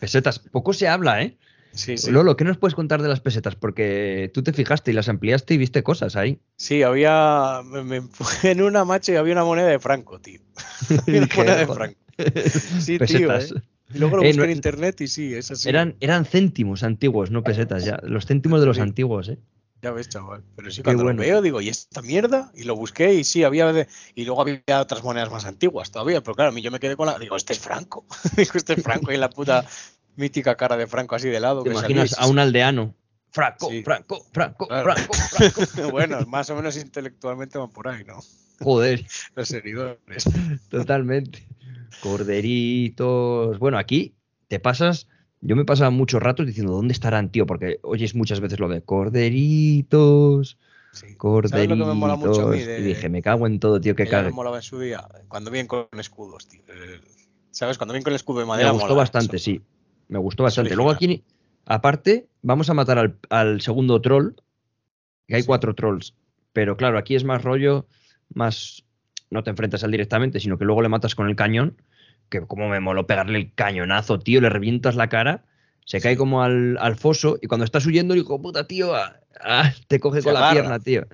Pesetas. 0.00 0.38
Poco 0.38 0.72
se 0.72 0.86
habla, 0.86 1.22
¿eh? 1.22 1.36
Sí, 1.72 1.96
sí. 1.98 2.10
Lolo, 2.10 2.36
¿qué 2.36 2.44
nos 2.44 2.58
puedes 2.58 2.74
contar 2.74 3.02
de 3.02 3.08
las 3.08 3.20
pesetas? 3.20 3.54
Porque 3.54 4.30
tú 4.34 4.42
te 4.42 4.52
fijaste 4.52 4.90
y 4.90 4.94
las 4.94 5.08
ampliaste 5.08 5.54
y 5.54 5.58
viste 5.58 5.82
cosas 5.82 6.16
ahí. 6.16 6.40
Sí, 6.56 6.82
había, 6.82 7.60
me, 7.64 7.84
me 7.84 7.96
empujé 7.96 8.50
en 8.52 8.62
una 8.62 8.84
macho 8.84 9.12
y 9.12 9.16
había 9.16 9.34
una 9.34 9.44
moneda 9.44 9.68
de 9.68 9.78
Franco, 9.78 10.20
tío. 10.20 10.40
Una 11.06 11.28
moneda 11.36 11.56
de. 11.56 11.66
Franco. 11.66 11.98
Sí, 12.80 12.98
Pesetas. 12.98 13.48
tío, 13.48 13.56
¿eh? 13.58 13.62
Y 13.94 13.98
luego 13.98 14.16
lo 14.18 14.22
Eh, 14.24 14.26
busqué 14.28 14.38
no- 14.38 14.44
en 14.44 14.50
internet 14.50 15.00
y 15.00 15.08
sí, 15.08 15.34
es 15.34 15.50
así. 15.50 15.68
Eran, 15.68 15.96
eran 16.00 16.24
céntimos 16.26 16.82
antiguos, 16.82 17.30
no 17.30 17.42
pesetas 17.42 17.84
ya. 17.84 17.98
Los 18.02 18.26
céntimos 18.26 18.60
de 18.60 18.66
los 18.66 18.76
Sí. 18.76 18.82
antiguos, 18.82 19.28
¿eh? 19.28 19.38
Ya 19.80 19.92
ves, 19.92 20.08
chaval. 20.08 20.42
Pero 20.56 20.70
sí, 20.72 20.78
Qué 20.78 20.82
cuando 20.82 21.04
bueno. 21.04 21.22
lo 21.22 21.26
veo, 21.28 21.40
digo, 21.40 21.60
¿y 21.60 21.68
esta 21.68 22.02
mierda? 22.02 22.50
Y 22.54 22.64
lo 22.64 22.74
busqué 22.74 23.14
y 23.14 23.22
sí, 23.22 23.44
había. 23.44 23.72
de- 23.72 23.86
Y 24.16 24.24
luego 24.24 24.42
había 24.42 24.60
otras 24.80 25.04
monedas 25.04 25.30
más 25.30 25.44
antiguas 25.46 25.92
todavía. 25.92 26.20
Pero 26.20 26.34
claro, 26.34 26.50
a 26.50 26.52
mí 26.52 26.60
yo 26.62 26.72
me 26.72 26.80
quedé 26.80 26.96
con 26.96 27.06
la. 27.06 27.16
Digo, 27.18 27.36
este 27.36 27.52
es 27.52 27.60
Franco. 27.60 28.04
digo, 28.36 28.50
este 28.56 28.72
es 28.74 28.82
Franco 28.82 29.12
y 29.12 29.16
la 29.16 29.30
puta 29.30 29.64
mítica 30.18 30.56
cara 30.56 30.76
de 30.76 30.86
Franco 30.86 31.14
así 31.14 31.28
de 31.28 31.40
lado. 31.40 31.62
Te 31.62 31.70
que 31.70 31.76
imaginas 31.76 32.18
a 32.18 32.26
un 32.26 32.38
aldeano. 32.38 32.94
Franco, 33.30 33.68
Sí. 33.70 33.82
Franco, 33.82 34.24
Franco, 34.32 34.66
Claro. 34.68 34.92
Franco, 34.94 35.12
Franco. 35.72 35.90
bueno, 35.90 36.18
más 36.26 36.48
o 36.50 36.56
menos 36.56 36.76
intelectualmente 36.76 37.58
van 37.58 37.70
por 37.70 37.88
ahí, 37.88 38.02
¿no? 38.04 38.18
Joder, 38.60 39.04
Los 39.36 39.48
seguidores. 39.48 40.24
totalmente. 40.68 41.46
Corderitos. 42.02 43.58
Bueno, 43.58 43.78
aquí 43.78 44.14
te 44.48 44.58
pasas. 44.60 45.08
Yo 45.40 45.54
me 45.54 45.64
pasaba 45.64 45.90
muchos 45.90 46.20
ratos 46.22 46.46
diciendo, 46.46 46.72
¿dónde 46.72 46.92
estarán, 46.92 47.30
tío? 47.30 47.46
Porque 47.46 47.78
oyes 47.82 48.14
muchas 48.16 48.40
veces 48.40 48.58
lo 48.58 48.68
de 48.68 48.82
corderitos, 48.82 50.58
Sí. 50.90 51.00
¿Sabes 51.00 51.12
lo 51.12 51.18
corderitos. 51.18 51.78
que 51.78 51.84
me 51.84 51.94
mola 51.94 52.16
mucho 52.16 52.48
a 52.48 52.50
mí? 52.50 52.60
De, 52.62 52.80
Y 52.80 52.82
dije, 52.82 53.08
me 53.08 53.22
cago 53.22 53.46
en 53.46 53.60
todo, 53.60 53.78
tío, 53.80 53.94
que 53.94 54.06
ya 54.06 54.22
me 54.22 54.30
molaba 54.30 54.56
en 54.56 54.62
su 54.62 54.80
día, 54.80 55.06
cuando 55.28 55.50
vienen 55.50 55.68
con 55.68 55.86
escudos, 55.98 56.48
tío. 56.48 56.62
¿Sabes? 57.50 57.76
Cuando 57.78 57.92
vienen 57.92 58.04
con 58.04 58.12
el 58.12 58.16
escudo 58.16 58.38
de 58.40 58.46
Me 58.46 58.48
madera. 58.48 58.70
gustó 58.70 58.86
mola 58.88 58.98
bastante, 58.98 59.36
eso. 59.36 59.44
sí. 59.44 59.60
Me 60.08 60.18
gustó 60.18 60.42
bastante. 60.42 60.74
Luego 60.74 60.90
aquí, 60.90 61.22
aparte, 61.66 62.26
vamos 62.42 62.70
a 62.70 62.74
matar 62.74 62.98
al, 62.98 63.18
al 63.30 63.60
segundo 63.60 64.00
troll. 64.00 64.32
Que 65.26 65.36
hay 65.36 65.42
Sí. 65.42 65.46
cuatro 65.46 65.74
trolls. 65.74 66.14
Pero 66.52 66.76
claro, 66.76 66.98
aquí 66.98 67.14
es 67.14 67.24
más 67.24 67.42
rollo, 67.44 67.86
más. 68.32 68.84
No 69.30 69.42
te 69.42 69.50
enfrentas 69.50 69.84
al 69.84 69.90
directamente, 69.90 70.40
sino 70.40 70.56
que 70.58 70.64
luego 70.64 70.80
le 70.82 70.88
matas 70.88 71.14
con 71.14 71.28
el 71.28 71.36
cañón. 71.36 71.76
Que 72.30 72.40
como 72.40 72.68
me 72.68 72.80
moló 72.80 73.06
pegarle 73.06 73.38
el 73.38 73.54
cañonazo, 73.54 74.18
tío, 74.18 74.40
le 74.40 74.48
revientas 74.48 74.96
la 74.96 75.08
cara, 75.08 75.44
se 75.84 76.00
cae 76.00 76.16
como 76.16 76.42
al, 76.42 76.76
al 76.78 76.96
foso, 76.96 77.38
y 77.40 77.46
cuando 77.46 77.64
estás 77.64 77.86
huyendo, 77.86 78.14
de 78.14 78.22
puta, 78.22 78.66
tío, 78.66 78.94
ah, 78.94 79.16
ah, 79.42 79.72
te 79.88 79.98
coge 80.00 80.20
Se 80.20 80.24
con 80.30 80.34
la 80.34 80.50
pierna, 80.50 80.78
tío. 80.78 81.06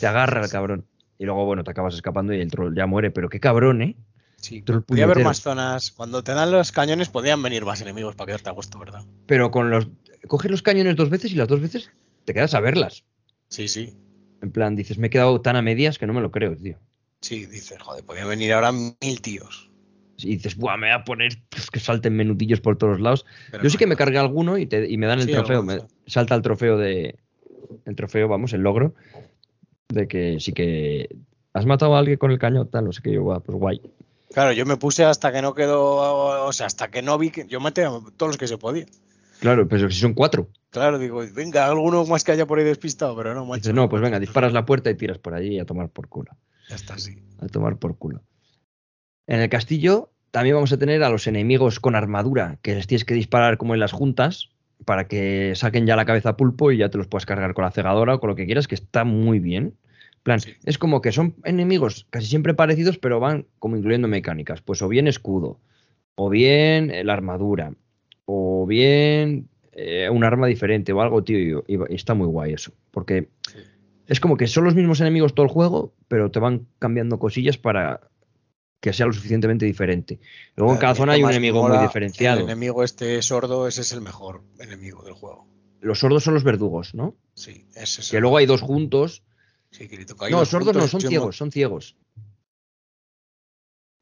Te 0.00 0.06
agarra 0.06 0.44
el 0.44 0.50
cabrón. 0.50 0.86
Y 1.18 1.24
luego, 1.24 1.44
bueno, 1.44 1.62
te 1.64 1.70
acabas 1.70 1.94
escapando 1.94 2.32
y 2.34 2.40
el 2.40 2.50
troll 2.50 2.74
ya 2.74 2.86
muere. 2.86 3.10
Pero 3.10 3.28
qué 3.28 3.38
cabrón, 3.40 3.82
¿eh? 3.82 3.96
Sí, 4.42 4.60
podía 4.62 5.04
haber 5.04 5.22
más 5.24 5.40
zonas. 5.40 5.92
Cuando 5.92 6.22
te 6.22 6.32
dan 6.34 6.50
los 6.50 6.72
cañones, 6.72 7.08
podían 7.08 7.42
venir 7.42 7.64
más 7.64 7.80
enemigos 7.80 8.14
para 8.16 8.26
quedarte 8.26 8.50
a 8.50 8.52
gusto, 8.52 8.78
¿verdad? 8.78 9.04
Pero 9.26 9.50
con 9.50 9.70
los. 9.70 9.88
Coges 10.26 10.50
los 10.50 10.62
cañones 10.62 10.96
dos 10.96 11.10
veces 11.10 11.32
y 11.32 11.36
las 11.36 11.48
dos 11.48 11.60
veces 11.60 11.90
te 12.24 12.34
quedas 12.34 12.52
a 12.54 12.60
verlas. 12.60 13.04
Sí, 13.48 13.68
sí. 13.68 13.94
En 14.40 14.50
plan, 14.52 14.76
dices, 14.76 14.98
me 14.98 15.06
he 15.06 15.10
quedado 15.10 15.40
tan 15.40 15.56
a 15.56 15.62
medias 15.62 15.98
que 15.98 16.06
no 16.06 16.12
me 16.12 16.20
lo 16.20 16.30
creo, 16.30 16.56
tío. 16.56 16.78
Sí, 17.20 17.46
dices, 17.46 17.80
joder, 17.80 18.04
podían 18.04 18.28
venir 18.28 18.52
ahora 18.52 18.72
mil 18.72 19.20
tíos. 19.22 19.70
Y 20.18 20.36
dices, 20.36 20.56
buah, 20.56 20.76
me 20.76 20.88
voy 20.88 20.94
a 21.00 21.04
poner 21.04 21.32
pues, 21.48 21.70
que 21.70 21.80
salten 21.80 22.14
menudillos 22.14 22.60
por 22.60 22.76
todos 22.78 23.00
lados. 23.00 23.24
Pero 23.50 23.62
Yo 23.64 23.70
sí 23.70 23.78
que 23.78 23.86
me 23.86 23.96
cargué 23.96 24.18
alguno 24.18 24.58
y, 24.58 24.66
te- 24.66 24.88
y 24.88 24.96
me 24.98 25.06
dan 25.06 25.20
el 25.20 25.26
Sí, 25.26 25.32
trofeo. 25.32 25.62
me- 25.62 25.80
salta 26.06 26.34
el 26.34 26.42
trofeo 26.42 26.76
de. 26.78 27.16
El 27.84 27.96
trofeo, 27.96 28.26
vamos, 28.28 28.52
el 28.52 28.60
logro. 28.62 28.94
De 29.88 30.08
que 30.08 30.38
sí 30.40 30.52
que. 30.52 31.08
¿Has 31.54 31.66
matado 31.66 31.94
a 31.94 31.98
alguien 31.98 32.18
con 32.18 32.30
el 32.30 32.38
cañón? 32.38 32.68
Tal, 32.70 32.84
no 32.84 32.92
sé 32.92 33.02
qué. 33.02 33.12
Yo, 33.12 33.24
pues 33.44 33.58
guay. 33.58 33.80
Claro, 34.32 34.52
yo 34.52 34.64
me 34.66 34.76
puse 34.76 35.04
hasta 35.04 35.32
que 35.32 35.42
no 35.42 35.54
quedó. 35.54 36.46
O 36.46 36.52
sea, 36.52 36.66
hasta 36.66 36.90
que 36.90 37.02
no 37.02 37.18
vi 37.18 37.30
que. 37.30 37.46
Yo 37.46 37.60
maté 37.60 37.84
a 37.84 37.90
todos 38.16 38.30
los 38.30 38.38
que 38.38 38.48
se 38.48 38.58
podía. 38.58 38.86
Claro, 39.40 39.66
pero 39.68 39.90
si 39.90 39.98
son 39.98 40.14
cuatro. 40.14 40.48
Claro, 40.70 40.98
digo, 40.98 41.22
venga, 41.34 41.66
alguno 41.66 42.04
más 42.06 42.24
que 42.24 42.32
haya 42.32 42.46
por 42.46 42.58
ahí 42.58 42.64
despistado, 42.64 43.16
pero 43.16 43.34
no, 43.34 43.44
macho. 43.44 43.72
No, 43.72 43.88
pues 43.88 44.00
venga, 44.00 44.18
disparas 44.18 44.52
la 44.52 44.64
puerta 44.64 44.88
y 44.88 44.94
tiras 44.94 45.18
por 45.18 45.34
allí 45.34 45.58
a 45.58 45.66
tomar 45.66 45.90
por 45.90 46.08
culo. 46.08 46.32
Ya 46.68 46.76
está 46.76 46.94
así. 46.94 47.18
a 47.40 47.46
tomar 47.48 47.76
por 47.76 47.98
culo. 47.98 48.22
En 49.26 49.40
el 49.40 49.48
castillo 49.48 50.12
también 50.30 50.54
vamos 50.54 50.72
a 50.72 50.78
tener 50.78 51.02
a 51.02 51.10
los 51.10 51.26
enemigos 51.26 51.78
con 51.78 51.94
armadura, 51.94 52.58
que 52.62 52.74
les 52.74 52.86
tienes 52.86 53.04
que 53.04 53.14
disparar 53.14 53.58
como 53.58 53.74
en 53.74 53.80
las 53.80 53.92
juntas, 53.92 54.48
para 54.86 55.06
que 55.06 55.52
saquen 55.56 55.86
ya 55.86 55.96
la 55.96 56.06
cabeza 56.06 56.30
a 56.30 56.36
pulpo 56.36 56.72
y 56.72 56.78
ya 56.78 56.88
te 56.88 56.98
los 56.98 57.06
puedas 57.06 57.26
cargar 57.26 57.52
con 57.52 57.64
la 57.64 57.70
cegadora 57.70 58.14
o 58.14 58.20
con 58.20 58.30
lo 58.30 58.36
que 58.36 58.46
quieras, 58.46 58.66
que 58.66 58.74
está 58.74 59.04
muy 59.04 59.40
bien. 59.40 59.76
En 60.22 60.24
plan, 60.24 60.40
Sí. 60.40 60.52
es 60.64 60.78
como 60.78 61.00
que 61.00 61.10
son 61.10 61.34
enemigos 61.44 62.06
casi 62.10 62.26
siempre 62.28 62.54
parecidos, 62.54 62.96
pero 62.96 63.18
van 63.18 63.46
como 63.58 63.76
incluyendo 63.76 64.06
mecánicas. 64.06 64.62
Pues 64.62 64.80
o 64.80 64.86
bien 64.88 65.08
escudo, 65.08 65.58
o 66.14 66.28
bien 66.30 66.92
eh, 66.92 67.02
la 67.02 67.12
armadura, 67.14 67.74
o 68.24 68.64
bien 68.66 69.48
eh, 69.72 70.08
un 70.10 70.22
arma 70.22 70.46
diferente 70.46 70.92
o 70.92 71.00
algo, 71.02 71.24
tío. 71.24 71.64
Y, 71.66 71.74
y 71.74 71.94
está 71.94 72.14
muy 72.14 72.26
guay 72.28 72.52
eso. 72.52 72.72
Porque 72.92 73.30
Sí. 73.50 73.58
es 74.06 74.20
como 74.20 74.36
que 74.36 74.46
son 74.46 74.62
los 74.62 74.76
mismos 74.76 75.00
enemigos 75.00 75.34
todo 75.34 75.44
el 75.46 75.50
juego, 75.52 75.92
pero 76.06 76.30
te 76.30 76.38
van 76.38 76.68
cambiando 76.78 77.18
cosillas 77.18 77.58
para 77.58 78.00
que 78.80 78.92
sea 78.92 79.06
lo 79.06 79.12
suficientemente 79.12 79.64
diferente. 79.66 80.20
Luego 80.54 80.72
en 80.72 80.78
Claro, 80.78 80.80
cada 80.80 80.94
zona 80.94 81.12
hay 81.14 81.22
un 81.24 81.30
enemigo 81.30 81.62
mola, 81.62 81.76
muy 81.78 81.86
diferenciado. 81.86 82.38
El 82.38 82.44
enemigo 82.44 82.84
este 82.84 83.20
sordo, 83.22 83.66
ese 83.66 83.80
es 83.80 83.92
el 83.92 84.02
mejor 84.02 84.42
enemigo 84.60 85.02
del 85.02 85.14
juego. 85.14 85.48
Los 85.80 85.98
sordos 86.00 86.22
son 86.22 86.34
los 86.34 86.44
verdugos, 86.44 86.94
¿no? 86.94 87.16
Sí, 87.34 87.66
ese 87.74 88.02
es 88.02 88.10
Que 88.10 88.18
el- 88.18 88.22
luego 88.22 88.36
hay 88.36 88.46
dos 88.46 88.60
juntos. 88.60 89.24
Sí, 89.72 89.88
que 89.88 89.96
le 89.96 90.04
toca 90.04 90.26
ahí 90.26 90.32
No, 90.32 90.44
sordos 90.44 90.76
no, 90.76 90.86
son 90.86 91.00
ciegos, 91.00 91.36
son 91.36 91.50
ciegos. 91.50 91.96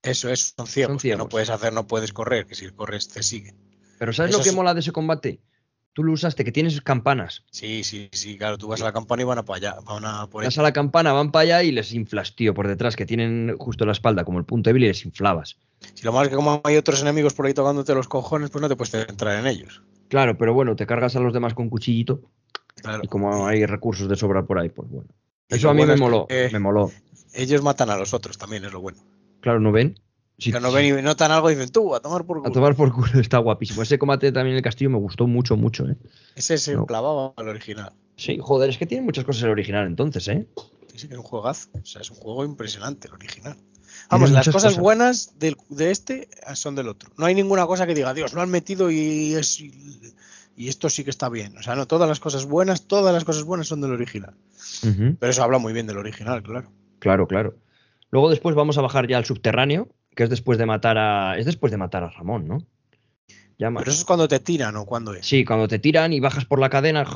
Eso 0.02 0.28
es, 0.28 0.54
son 0.56 0.66
ciegos. 0.66 1.00
Son 1.00 1.10
que 1.10 1.16
no 1.16 1.28
puedes 1.28 1.50
hacer, 1.50 1.72
no 1.72 1.86
puedes 1.86 2.12
correr, 2.12 2.46
que 2.46 2.54
si 2.54 2.68
corres 2.70 3.08
te 3.08 3.22
sigue. 3.22 3.54
Pero 3.98 4.12
¿sabes 4.12 4.36
lo 4.36 4.42
que 4.42 4.52
mola 4.52 4.74
de 4.74 4.80
ese 4.80 4.92
combate? 4.92 5.40
Tú 5.92 6.04
lo 6.04 6.12
usaste, 6.12 6.44
que 6.44 6.52
tienes 6.52 6.80
campanas. 6.80 7.44
Sí, 7.50 7.82
sí, 7.84 8.08
sí, 8.12 8.38
claro, 8.38 8.56
tú 8.56 8.68
vas 8.68 8.80
a 8.80 8.84
la 8.84 8.92
campana 8.92 9.22
y 9.22 9.24
van 9.24 9.38
a 9.38 9.44
para 9.44 9.56
allá, 9.56 9.80
van 9.84 10.04
a 10.04 10.28
por. 10.28 10.44
Vas 10.44 10.56
a 10.56 10.62
la 10.62 10.72
campana, 10.72 11.12
van 11.12 11.32
para 11.32 11.42
allá 11.42 11.62
y 11.64 11.72
les 11.72 11.92
inflas, 11.92 12.36
tío, 12.36 12.54
por 12.54 12.68
detrás, 12.68 12.96
que 12.96 13.06
tienen 13.06 13.56
justo 13.58 13.84
la 13.84 13.92
espalda 13.92 14.24
como 14.24 14.38
el 14.38 14.44
punto 14.44 14.70
débil 14.70 14.84
y 14.84 14.86
les 14.88 15.04
inflabas. 15.04 15.58
Si 15.94 16.04
lo 16.04 16.12
malo 16.12 16.24
es 16.24 16.30
que 16.30 16.36
como 16.36 16.60
hay 16.64 16.76
otros 16.76 17.02
enemigos 17.02 17.34
por 17.34 17.46
ahí 17.46 17.54
tocándote 17.54 17.94
los 17.94 18.08
cojones, 18.08 18.50
pues 18.50 18.62
no 18.62 18.68
te 18.68 18.76
puedes 18.76 19.08
entrar 19.08 19.38
en 19.38 19.46
ellos. 19.46 19.82
Claro, 20.08 20.38
pero 20.38 20.54
bueno, 20.54 20.76
te 20.76 20.86
cargas 20.86 21.16
a 21.16 21.20
los 21.20 21.32
demás 21.32 21.54
con 21.54 21.68
cuchillito 21.68 22.22
Claro. 22.76 23.00
y 23.02 23.08
como 23.08 23.46
hay 23.46 23.66
recursos 23.66 24.08
de 24.08 24.16
sobra 24.16 24.46
por 24.46 24.58
ahí, 24.58 24.70
pues 24.70 24.88
bueno. 24.88 25.08
Eso 25.50 25.70
a 25.70 25.74
mí 25.74 25.78
bueno 25.78 25.90
me 25.92 25.94
es 25.94 26.00
moló, 26.00 26.26
que 26.26 26.48
me 26.52 26.58
moló. 26.58 26.90
Ellos 27.32 27.62
matan 27.62 27.90
a 27.90 27.96
los 27.96 28.12
otros 28.14 28.38
también, 28.38 28.64
es 28.64 28.72
lo 28.72 28.80
bueno. 28.80 28.98
Claro, 29.40 29.60
¿no 29.60 29.72
ven? 29.72 29.98
Sí, 30.38 30.52
Que 30.52 30.60
no 30.60 30.72
ven 30.72 30.98
y 30.98 31.02
notan 31.02 31.30
algo 31.32 31.50
y 31.50 31.54
dicen, 31.54 31.70
tú, 31.70 31.94
a 31.94 32.00
tomar 32.00 32.24
por 32.24 32.38
A 32.38 32.40
culo. 32.40 32.52
tomar 32.52 32.74
por 32.74 32.92
culo, 32.92 33.08
está 33.20 33.38
guapísimo. 33.38 33.82
Ese 33.82 33.98
combate 33.98 34.32
también 34.32 34.52
en 34.54 34.56
el 34.58 34.62
castillo 34.62 34.90
me 34.90 34.98
gustó 34.98 35.26
mucho, 35.26 35.56
mucho, 35.56 35.86
¿eh? 35.86 35.96
Ese 36.34 36.56
se 36.58 36.74
No. 36.74 36.86
clavaba 36.86 37.34
al 37.36 37.48
original. 37.48 37.92
Sí, 38.16 38.38
joder, 38.40 38.70
es 38.70 38.78
que 38.78 38.86
tiene 38.86 39.04
muchas 39.04 39.24
cosas 39.24 39.42
el 39.44 39.50
original 39.50 39.86
entonces, 39.86 40.26
¿eh? 40.28 40.46
Sí, 40.96 41.08
que 41.08 41.14
es 41.14 41.18
un 41.20 41.24
juegazo. 41.26 41.68
O 41.74 41.84
sea, 41.86 42.00
es 42.00 42.10
un 42.10 42.16
juego 42.16 42.44
impresionante 42.44 43.08
el 43.08 43.14
original. 43.14 43.56
Vamos, 44.10 44.30
las 44.30 44.46
cosas, 44.46 44.62
cosas. 44.72 44.78
buenas 44.78 45.38
del- 45.38 45.56
de 45.68 45.90
este 45.90 46.28
son 46.54 46.74
del 46.74 46.88
otro. 46.88 47.10
No 47.16 47.26
hay 47.26 47.34
ninguna 47.34 47.66
cosa 47.66 47.86
que 47.86 47.94
diga, 47.94 48.12
Dios, 48.14 48.32
lo 48.32 48.40
han 48.42 48.50
metido 48.50 48.90
y 48.90 49.34
es. 49.34 49.62
Y 50.60 50.68
esto 50.68 50.90
sí 50.90 51.04
que 51.04 51.10
está 51.10 51.30
bien. 51.30 51.56
O 51.56 51.62
sea, 51.62 51.74
no, 51.74 51.86
todas 51.86 52.06
las 52.06 52.20
cosas 52.20 52.44
buenas, 52.44 52.86
todas 52.86 53.14
las 53.14 53.24
cosas 53.24 53.44
buenas 53.44 53.66
son 53.66 53.80
del 53.80 53.92
original. 53.92 54.34
Pero 54.82 55.32
eso 55.32 55.42
habla 55.42 55.56
muy 55.56 55.72
bien 55.72 55.86
del 55.86 55.96
original, 55.96 56.42
claro. 56.42 56.70
Claro, 56.98 57.26
claro. 57.26 57.56
Luego 58.10 58.28
después 58.28 58.54
vamos 58.54 58.76
a 58.76 58.82
bajar 58.82 59.08
ya 59.08 59.16
al 59.16 59.24
subterráneo, 59.24 59.88
que 60.14 60.24
es 60.24 60.28
después 60.28 60.58
de 60.58 60.66
matar 60.66 60.98
a. 60.98 61.38
Es 61.38 61.46
después 61.46 61.72
de 61.72 61.78
matar 61.78 62.04
a 62.04 62.10
Ramón, 62.10 62.46
¿no? 62.46 62.58
Ya 63.58 63.70
Pero 63.70 63.90
eso 63.90 64.00
es 64.00 64.04
cuando 64.04 64.28
te 64.28 64.38
tiran 64.38 64.76
o 64.76 64.84
cuando 64.84 65.14
es. 65.14 65.26
Sí, 65.26 65.46
cuando 65.46 65.66
te 65.66 65.78
tiran 65.78 66.12
y 66.12 66.20
bajas 66.20 66.44
por 66.44 66.60
la 66.60 66.68
cadena, 66.68 67.06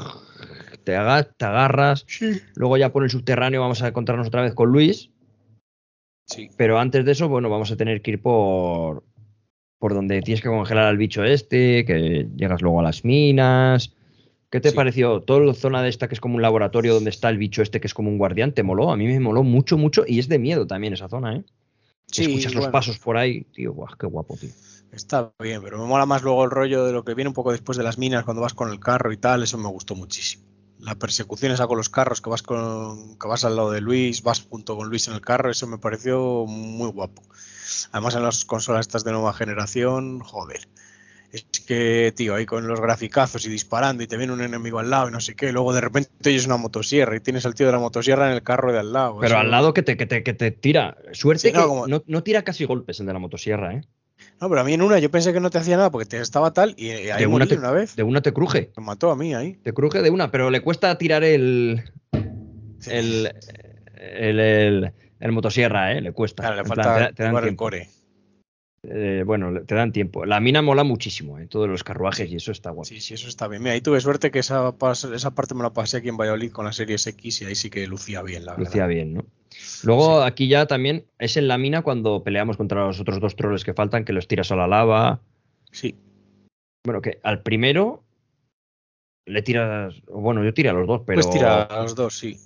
te, 0.82 0.94
te 1.36 1.44
agarras. 1.44 2.06
Sí. 2.08 2.40
Luego 2.54 2.78
ya 2.78 2.92
por 2.92 3.04
el 3.04 3.10
subterráneo 3.10 3.60
vamos 3.60 3.82
a 3.82 3.88
encontrarnos 3.88 4.28
otra 4.28 4.40
vez 4.40 4.54
con 4.54 4.70
Luis. 4.70 5.10
Sí. 6.24 6.48
Pero 6.56 6.78
antes 6.78 7.04
de 7.04 7.12
eso, 7.12 7.28
bueno, 7.28 7.50
vamos 7.50 7.70
a 7.70 7.76
tener 7.76 8.00
que 8.00 8.12
ir 8.12 8.22
por. 8.22 9.04
Por 9.78 9.94
donde 9.94 10.22
tienes 10.22 10.40
que 10.42 10.48
congelar 10.48 10.84
al 10.86 10.96
bicho 10.96 11.24
este, 11.24 11.84
que 11.84 12.28
llegas 12.36 12.62
luego 12.62 12.80
a 12.80 12.82
las 12.82 13.04
minas. 13.04 13.92
¿Qué 14.50 14.60
te 14.60 14.70
Sí. 14.70 14.76
pareció? 14.76 15.20
Toda 15.20 15.40
la 15.40 15.54
zona 15.54 15.82
de 15.82 15.88
esta 15.88 16.08
que 16.08 16.14
es 16.14 16.20
como 16.20 16.36
un 16.36 16.42
laboratorio 16.42 16.94
donde 16.94 17.10
está 17.10 17.28
el 17.28 17.38
bicho 17.38 17.60
este 17.60 17.80
que 17.80 17.86
es 17.88 17.94
como 17.94 18.08
un 18.08 18.18
guardián, 18.18 18.52
¿te 18.52 18.62
moló? 18.62 18.92
A 18.92 18.96
mí 18.96 19.06
me 19.06 19.18
moló 19.20 19.42
mucho, 19.42 19.76
mucho 19.76 20.04
y 20.06 20.20
es 20.20 20.28
de 20.28 20.38
miedo 20.38 20.66
también 20.66 20.92
esa 20.92 21.08
zona, 21.08 21.36
¿eh? 21.36 21.44
Sí, 22.06 22.22
Escuchas 22.22 22.54
los 22.54 22.68
pasos 22.68 22.98
por 22.98 23.16
ahí, 23.16 23.42
tío, 23.52 23.72
guau, 23.72 23.96
qué 23.98 24.06
guapo, 24.06 24.36
tío. 24.36 24.50
Está 24.92 25.32
bien, 25.40 25.60
pero 25.60 25.78
me 25.78 25.86
mola 25.86 26.06
más 26.06 26.22
luego 26.22 26.44
el 26.44 26.50
rollo 26.52 26.84
de 26.84 26.92
lo 26.92 27.04
que 27.04 27.14
viene 27.14 27.28
un 27.28 27.34
poco 27.34 27.50
después 27.50 27.76
de 27.76 27.82
las 27.82 27.98
minas, 27.98 28.24
cuando 28.24 28.42
vas 28.42 28.54
con 28.54 28.70
el 28.70 28.78
carro 28.78 29.12
y 29.12 29.16
tal, 29.16 29.42
eso 29.42 29.58
me 29.58 29.68
gustó 29.68 29.96
muchísimo. 29.96 30.44
La 30.84 30.94
persecución 30.96 31.50
esa 31.52 31.66
con 31.66 31.78
los 31.78 31.88
carros, 31.88 32.20
que 32.20 32.28
vas 32.30 32.42
con, 32.42 33.18
que 33.18 33.26
vas 33.26 33.44
al 33.44 33.56
lado 33.56 33.70
de 33.70 33.80
Luis, 33.80 34.22
vas 34.22 34.42
junto 34.48 34.76
con 34.76 34.88
Luis 34.88 35.08
en 35.08 35.14
el 35.14 35.20
carro, 35.22 35.50
eso 35.50 35.66
me 35.66 35.78
pareció 35.78 36.44
muy 36.46 36.90
guapo. 36.90 37.22
Además 37.92 38.14
en 38.16 38.22
las 38.22 38.44
consolas 38.44 38.82
estas 38.86 39.02
de 39.04 39.12
nueva 39.12 39.32
generación, 39.32 40.20
joder. 40.20 40.68
Es 41.32 41.42
que, 41.66 42.12
tío, 42.14 42.34
ahí 42.36 42.46
con 42.46 42.68
los 42.68 42.80
graficazos 42.80 43.44
y 43.46 43.48
disparando 43.50 44.02
y 44.04 44.06
te 44.06 44.16
viene 44.16 44.32
un 44.32 44.40
enemigo 44.42 44.78
al 44.78 44.90
lado 44.90 45.08
y 45.08 45.10
no 45.10 45.20
sé 45.20 45.34
qué, 45.34 45.50
luego 45.52 45.72
de 45.72 45.80
repente 45.80 46.10
oyes 46.26 46.46
una 46.46 46.58
motosierra 46.58 47.16
y 47.16 47.20
tienes 47.20 47.44
al 47.44 47.54
tío 47.56 47.66
de 47.66 47.72
la 47.72 47.80
motosierra 47.80 48.28
en 48.28 48.34
el 48.34 48.42
carro 48.44 48.72
de 48.72 48.78
al 48.78 48.92
lado. 48.92 49.16
Pero 49.20 49.26
eso- 49.34 49.38
al 49.38 49.50
lado 49.50 49.74
que 49.74 49.82
te, 49.82 49.96
que 49.96 50.06
te, 50.06 50.22
que 50.22 50.32
te 50.34 50.50
tira. 50.52 50.96
Suerte 51.12 51.48
Sí, 51.48 51.52
no, 51.54 51.62
que 51.62 51.66
como- 51.66 51.88
no, 51.88 52.02
no 52.06 52.22
tira 52.22 52.42
casi 52.42 52.64
golpes 52.66 53.00
el 53.00 53.06
de 53.06 53.12
la 53.14 53.18
motosierra, 53.18 53.74
¿eh? 53.74 53.84
No, 54.40 54.48
pero 54.48 54.60
a 54.60 54.64
mí 54.64 54.74
en 54.74 54.82
una 54.82 54.98
yo 54.98 55.10
pensé 55.10 55.32
que 55.32 55.40
no 55.40 55.48
te 55.50 55.58
hacía 55.58 55.76
nada 55.76 55.90
porque 55.90 56.06
te 56.06 56.20
estaba 56.20 56.52
tal 56.52 56.74
y 56.76 56.90
ahí 56.90 57.20
De 57.20 57.26
una 57.26 57.46
te- 57.46 57.56
una 57.56 57.70
vez. 57.70 57.96
De 57.96 58.02
una 58.02 58.20
te 58.20 58.32
cruje. 58.32 58.72
Me 58.76 58.84
mató 58.84 59.10
a 59.10 59.16
mí 59.16 59.34
ahí. 59.34 59.54
Te 59.62 59.72
cruje 59.72 60.02
de 60.02 60.10
una, 60.10 60.30
pero 60.30 60.50
le 60.50 60.60
cuesta 60.60 60.96
tirar 60.98 61.24
el. 61.24 61.82
Sí. 62.78 62.90
El. 62.92 63.32
El, 63.96 64.40
el, 64.40 64.92
el 65.20 65.32
motosierra, 65.32 65.92
¿eh? 65.92 66.00
Le 66.02 66.12
cuesta. 66.12 66.42
Claro, 66.42 66.56
le 66.56 66.62
En 66.62 66.66
plan, 66.66 66.76
falta 66.76 66.94
te 66.94 67.00
da- 67.00 67.12
te 67.12 67.22
dan 67.22 67.44
el 67.48 67.56
core. 67.56 67.88
Eh, 68.86 69.22
bueno, 69.24 69.62
te 69.62 69.74
dan 69.74 69.92
tiempo. 69.92 70.26
La 70.26 70.40
mina 70.40 70.60
mola 70.60 70.84
muchísimo, 70.84 71.38
¿eh? 71.38 71.46
Todos 71.46 71.68
los 71.70 71.82
carruajes 71.84 72.30
y 72.30 72.36
eso 72.36 72.52
está 72.52 72.68
guapo. 72.68 72.84
Sí, 72.84 73.00
sí, 73.00 73.14
eso 73.14 73.28
está 73.28 73.48
bien. 73.48 73.62
Mira, 73.62 73.72
ahí 73.72 73.80
tuve 73.80 73.98
suerte 74.02 74.30
que 74.30 74.40
esa, 74.40 74.74
esa 75.14 75.34
parte 75.34 75.54
me 75.54 75.62
la 75.62 75.72
pasé 75.72 75.98
aquí 75.98 76.10
en 76.10 76.18
Valladolid 76.18 76.50
con 76.52 76.66
la 76.66 76.72
Series 76.74 77.06
X 77.06 77.40
y 77.40 77.44
ahí 77.46 77.54
sí 77.54 77.70
que 77.70 77.86
lucía 77.86 78.20
bien, 78.20 78.44
la 78.44 78.52
verdad. 78.52 78.66
Lucía 78.66 78.86
bien, 78.86 79.14
¿no? 79.14 79.24
Luego 79.84 80.20
Sí. 80.22 80.26
aquí 80.28 80.48
ya 80.48 80.66
también 80.66 81.06
es 81.18 81.36
en 81.36 81.48
la 81.48 81.58
mina 81.58 81.82
cuando 81.82 82.22
peleamos 82.22 82.56
contra 82.56 82.86
los 82.86 83.00
otros 83.00 83.20
dos 83.20 83.36
troles 83.36 83.64
que 83.64 83.74
faltan, 83.74 84.04
que 84.04 84.12
los 84.12 84.28
tiras 84.28 84.50
a 84.52 84.56
la 84.56 84.66
lava. 84.66 85.20
Sí, 85.70 85.96
Bueno, 86.86 87.00
que 87.00 87.18
al 87.22 87.42
primero 87.42 88.04
le 89.26 89.40
tiras. 89.42 90.02
Bueno, 90.06 90.44
yo 90.44 90.52
tiré 90.52 90.68
a 90.68 90.72
los 90.74 90.86
dos, 90.86 91.02
pero. 91.06 91.16
pues 91.20 91.30
tira 91.30 91.62
a 91.62 91.82
los 91.82 91.94
dos, 91.94 92.18
sí. 92.18 92.36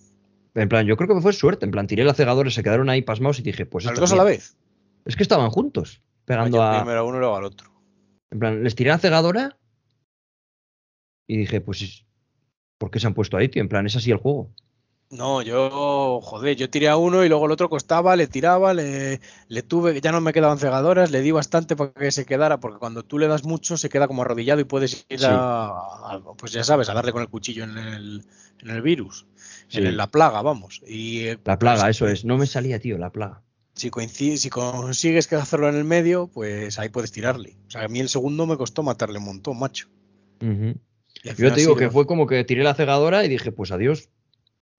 En 0.54 0.68
plan, 0.68 0.86
yo 0.86 0.96
creo 0.96 1.14
que 1.14 1.20
fue 1.20 1.32
suerte. 1.32 1.64
En 1.64 1.70
plan, 1.72 1.86
tiré 1.86 2.04
la 2.04 2.14
cegadora, 2.14 2.50
se 2.50 2.62
quedaron 2.62 2.88
ahí 2.88 3.02
pasmados 3.02 3.38
y 3.40 3.42
dije, 3.42 3.66
pues. 3.66 3.86
¿A 3.86 3.90
los 3.90 4.00
dos 4.00 4.12
a 4.12 4.16
la 4.16 4.24
vez? 4.24 4.56
Es 5.04 5.16
que 5.16 5.22
estaban 5.22 5.50
juntos, 5.50 6.02
pegando 6.24 6.58
yo 6.58 6.62
a. 6.62 6.78
Primero 6.82 7.00
a 7.00 7.04
uno 7.04 7.16
y 7.16 7.20
luego 7.20 7.36
al 7.36 7.44
otro. 7.44 7.70
En 8.30 8.38
plan, 8.38 8.62
les 8.62 8.74
tiré 8.74 8.90
la 8.90 8.98
cegadora 8.98 9.56
y 11.26 11.36
dije, 11.36 11.60
pues. 11.60 11.82
es- 11.82 12.04
¿Por 12.78 12.92
qué 12.92 13.00
se 13.00 13.08
han 13.08 13.14
puesto 13.14 13.36
ahí, 13.36 13.48
tío? 13.48 13.60
En 13.60 13.68
plan, 13.68 13.86
es 13.86 13.96
así 13.96 14.12
el 14.12 14.18
juego. 14.18 14.52
No, 15.10 15.40
yo, 15.40 16.20
joder, 16.22 16.54
yo 16.54 16.68
tiré 16.68 16.88
a 16.88 16.98
uno 16.98 17.24
y 17.24 17.30
luego 17.30 17.46
el 17.46 17.52
otro 17.52 17.70
costaba, 17.70 18.14
le 18.14 18.26
tiraba, 18.26 18.74
le, 18.74 19.20
le 19.48 19.62
tuve, 19.62 19.98
ya 20.02 20.12
no 20.12 20.20
me 20.20 20.34
quedaban 20.34 20.58
cegadoras, 20.58 21.10
le 21.10 21.22
di 21.22 21.30
bastante 21.30 21.76
para 21.76 21.92
que 21.92 22.10
se 22.12 22.26
quedara, 22.26 22.60
porque 22.60 22.78
cuando 22.78 23.02
tú 23.02 23.18
le 23.18 23.26
das 23.26 23.42
mucho 23.44 23.78
se 23.78 23.88
queda 23.88 24.06
como 24.06 24.20
arrodillado 24.20 24.60
y 24.60 24.64
puedes 24.64 25.06
ir 25.08 25.20
Sí. 25.20 25.26
a, 25.26 26.20
pues 26.36 26.52
ya 26.52 26.62
sabes, 26.62 26.90
a 26.90 26.94
darle 26.94 27.12
con 27.12 27.22
el 27.22 27.28
cuchillo 27.28 27.64
en 27.64 27.78
el, 27.78 28.24
en 28.60 28.68
el 28.70 28.82
virus, 28.82 29.24
Sí. 29.68 29.78
en 29.78 29.96
la 29.96 30.08
plaga, 30.08 30.42
vamos. 30.42 30.82
Y, 30.86 31.20
eh, 31.20 31.38
La 31.42 31.58
plaga, 31.58 31.84
pues, 31.84 31.96
eso 31.96 32.06
es. 32.06 32.26
No 32.26 32.36
me 32.36 32.46
salía, 32.46 32.78
tío, 32.78 32.98
la 32.98 33.08
plaga. 33.10 33.40
Si, 33.74 33.90
si 34.36 34.50
consigues 34.50 35.32
hacerlo 35.32 35.70
en 35.70 35.76
el 35.76 35.84
medio, 35.84 36.26
pues 36.26 36.78
ahí 36.78 36.90
puedes 36.90 37.12
tirarle. 37.12 37.56
O 37.68 37.70
sea, 37.70 37.84
a 37.84 37.88
mí 37.88 38.00
el 38.00 38.10
segundo 38.10 38.46
me 38.46 38.58
costó 38.58 38.82
matarle 38.82 39.20
un 39.20 39.24
montón, 39.24 39.58
macho. 39.58 39.88
Yo 40.40 41.52
te 41.54 41.60
digo 41.60 41.72
sí 41.74 41.78
que 41.78 41.90
fue 41.90 42.06
como 42.06 42.26
que 42.26 42.44
tiré 42.44 42.62
la 42.62 42.74
cegadora 42.74 43.24
y 43.24 43.28
dije, 43.28 43.52
pues 43.52 43.70
adiós. 43.70 44.10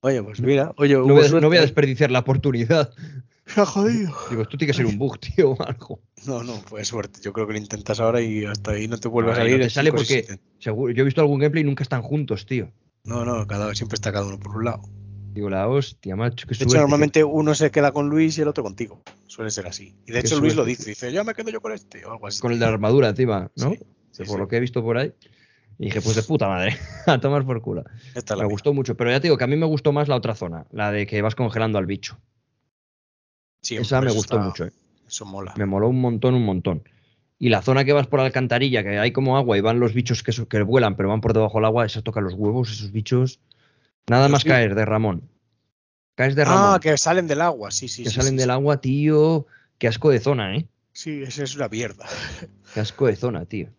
Oye, 0.01 0.23
pues 0.23 0.39
mira, 0.39 0.73
oye, 0.77 0.93
No 0.93 1.13
voy, 1.13 1.25
a, 1.25 1.29
no 1.29 1.47
voy 1.47 1.57
a 1.57 1.61
desperdiciar 1.61 2.09
la 2.11 2.19
oportunidad. 2.19 2.93
Se 3.45 3.61
ha 3.61 3.65
jodido. 3.65 4.13
Digo, 4.29 4.43
esto 4.43 4.57
tiene 4.57 4.71
que 4.71 4.77
ser 4.77 4.85
un 4.85 4.97
bug, 4.97 5.19
tío, 5.19 5.51
o 5.51 5.61
algo. 5.63 6.01
No, 6.27 6.43
no, 6.43 6.61
pues 6.69 6.87
suerte. 6.87 7.19
Yo 7.21 7.33
creo 7.33 7.47
que 7.47 7.53
lo 7.53 7.59
intentas 7.59 7.99
ahora 7.99 8.21
y 8.21 8.45
hasta 8.45 8.71
ahí 8.71 8.87
no 8.87 8.97
te 8.99 9.07
vuelve 9.07 9.31
a 9.31 9.33
no 9.33 9.39
salir. 9.39 9.57
te 9.57 9.63
en 9.63 9.69
sale 9.71 9.91
porque-. 9.91 10.39
Seguro, 10.59 10.93
yo 10.93 11.01
he 11.01 11.05
visto 11.05 11.21
algún 11.21 11.39
gameplay 11.39 11.63
y 11.63 11.65
nunca 11.65 11.81
están 11.83 12.03
juntos, 12.03 12.45
tío. 12.45 12.71
No, 13.05 13.25
no, 13.25 13.47
cada, 13.47 13.73
siempre 13.73 13.95
está 13.95 14.11
cada 14.11 14.27
uno 14.27 14.39
por 14.39 14.55
un 14.55 14.65
lado. 14.65 14.83
Digo, 15.33 15.49
la 15.49 15.67
hostia, 15.67 16.15
macho, 16.15 16.47
qué 16.47 16.55
De 16.55 16.63
hecho, 16.63 16.77
normalmente 16.77 17.23
uno 17.23 17.55
se 17.55 17.71
queda 17.71 17.91
con 17.91 18.09
Luis 18.09 18.37
y 18.37 18.41
el 18.41 18.47
otro 18.47 18.63
contigo. 18.63 19.01
Suele 19.27 19.49
ser 19.49 19.67
así. 19.67 19.95
Y 20.05 20.11
de 20.11 20.19
hecho, 20.19 20.39
Luis 20.39 20.55
lo 20.55 20.63
dice. 20.63 20.89
Dice, 20.89 21.11
ya 21.11 21.23
me 21.23 21.33
quedo 21.33 21.49
yo 21.49 21.61
con 21.61 21.71
este. 21.71 22.05
O 22.05 22.11
algo 22.11 22.27
así. 22.27 22.39
Con 22.39 22.51
el 22.51 22.59
de 22.59 22.65
la 22.65 22.71
armadura 22.71 23.09
encima, 23.09 23.51
¿no? 23.55 23.71
Sí, 23.71 23.79
sí, 24.11 24.23
por 24.23 24.35
sí. 24.35 24.37
lo 24.37 24.47
que 24.47 24.57
he 24.57 24.59
visto 24.59 24.83
por 24.83 24.97
ahí. 24.97 25.13
Y 25.79 25.85
dije, 25.85 26.01
pues 26.01 26.15
de 26.17 26.23
puta 26.23 26.47
madre, 26.47 26.75
a 27.07 27.19
tomar 27.19 27.45
por 27.45 27.61
culo. 27.61 27.83
Esta 28.13 28.35
la 28.35 28.43
Me 28.43 28.49
gustó 28.49 28.73
mucho, 28.73 28.95
pero 28.97 29.09
ya 29.11 29.19
te 29.19 29.27
digo 29.27 29.37
que 29.37 29.45
a 29.45 29.47
mí 29.47 29.55
me 29.55 29.65
gustó 29.65 29.91
más 29.93 30.07
la 30.09 30.15
otra 30.17 30.35
zona, 30.35 30.65
la 30.71 30.91
de 30.91 31.07
que 31.07 31.21
vas 31.21 31.35
congelando 31.35 31.77
al 31.77 31.85
bicho. 31.85 32.19
Sí, 33.61 33.77
Esa 33.77 34.01
me 34.01 34.11
gustó 34.11 34.35
está- 34.35 34.45
mucho, 34.45 34.65
eh. 34.65 34.71
Eso 35.07 35.25
mola. 35.25 35.53
me 35.57 35.65
moló 35.65 35.87
un 35.89 35.99
montón, 36.01 36.35
un 36.35 36.45
montón. 36.45 36.83
Y 37.39 37.49
la 37.49 37.61
zona 37.61 37.85
que 37.85 37.93
vas 37.93 38.07
por 38.07 38.19
alcantarilla, 38.19 38.83
que 38.83 38.99
hay 38.99 39.11
como 39.11 39.37
agua 39.37 39.57
y 39.57 39.61
van 39.61 39.79
los 39.79 39.93
bichos 39.93 40.21
que, 40.23 40.31
que 40.47 40.61
vuelan, 40.61 40.95
pero 40.97 41.09
van 41.09 41.21
por 41.21 41.33
debajo 41.33 41.57
del 41.57 41.65
agua, 41.65 41.85
esa 41.85 42.01
toca 42.01 42.19
los 42.21 42.33
huevos, 42.33 42.71
esos 42.71 42.91
bichos. 42.91 43.39
Nada 44.07 44.23
Los 44.23 44.31
más 44.33 44.43
vi- 44.43 44.49
caer 44.49 44.75
de 44.75 44.85
Ramón. 44.85 45.29
Caes 46.15 46.35
de 46.35 46.43
Ramón, 46.43 46.73
Ah, 46.75 46.79
que 46.81 46.97
salen 46.97 47.27
del 47.27 47.39
agua. 47.41 47.71
Sí, 47.71 47.87
sí. 47.87 48.03
que 48.03 48.09
sí, 48.09 48.15
salen 48.17 48.31
sí, 48.33 48.37
del 48.37 48.47
sí. 48.47 48.51
agua, 48.51 48.81
tío. 48.81 49.47
Qué 49.77 49.87
asco 49.87 50.09
de 50.09 50.19
zona, 50.19 50.57
¿eh? 50.57 50.67
Sí, 50.91 51.23
esa 51.23 51.43
es 51.43 51.55
una 51.55 51.69
mierda. 51.69 52.05
Qué 52.73 52.81
asco 52.81 53.07
de 53.07 53.15
zona, 53.15 53.45
tío. 53.45 53.69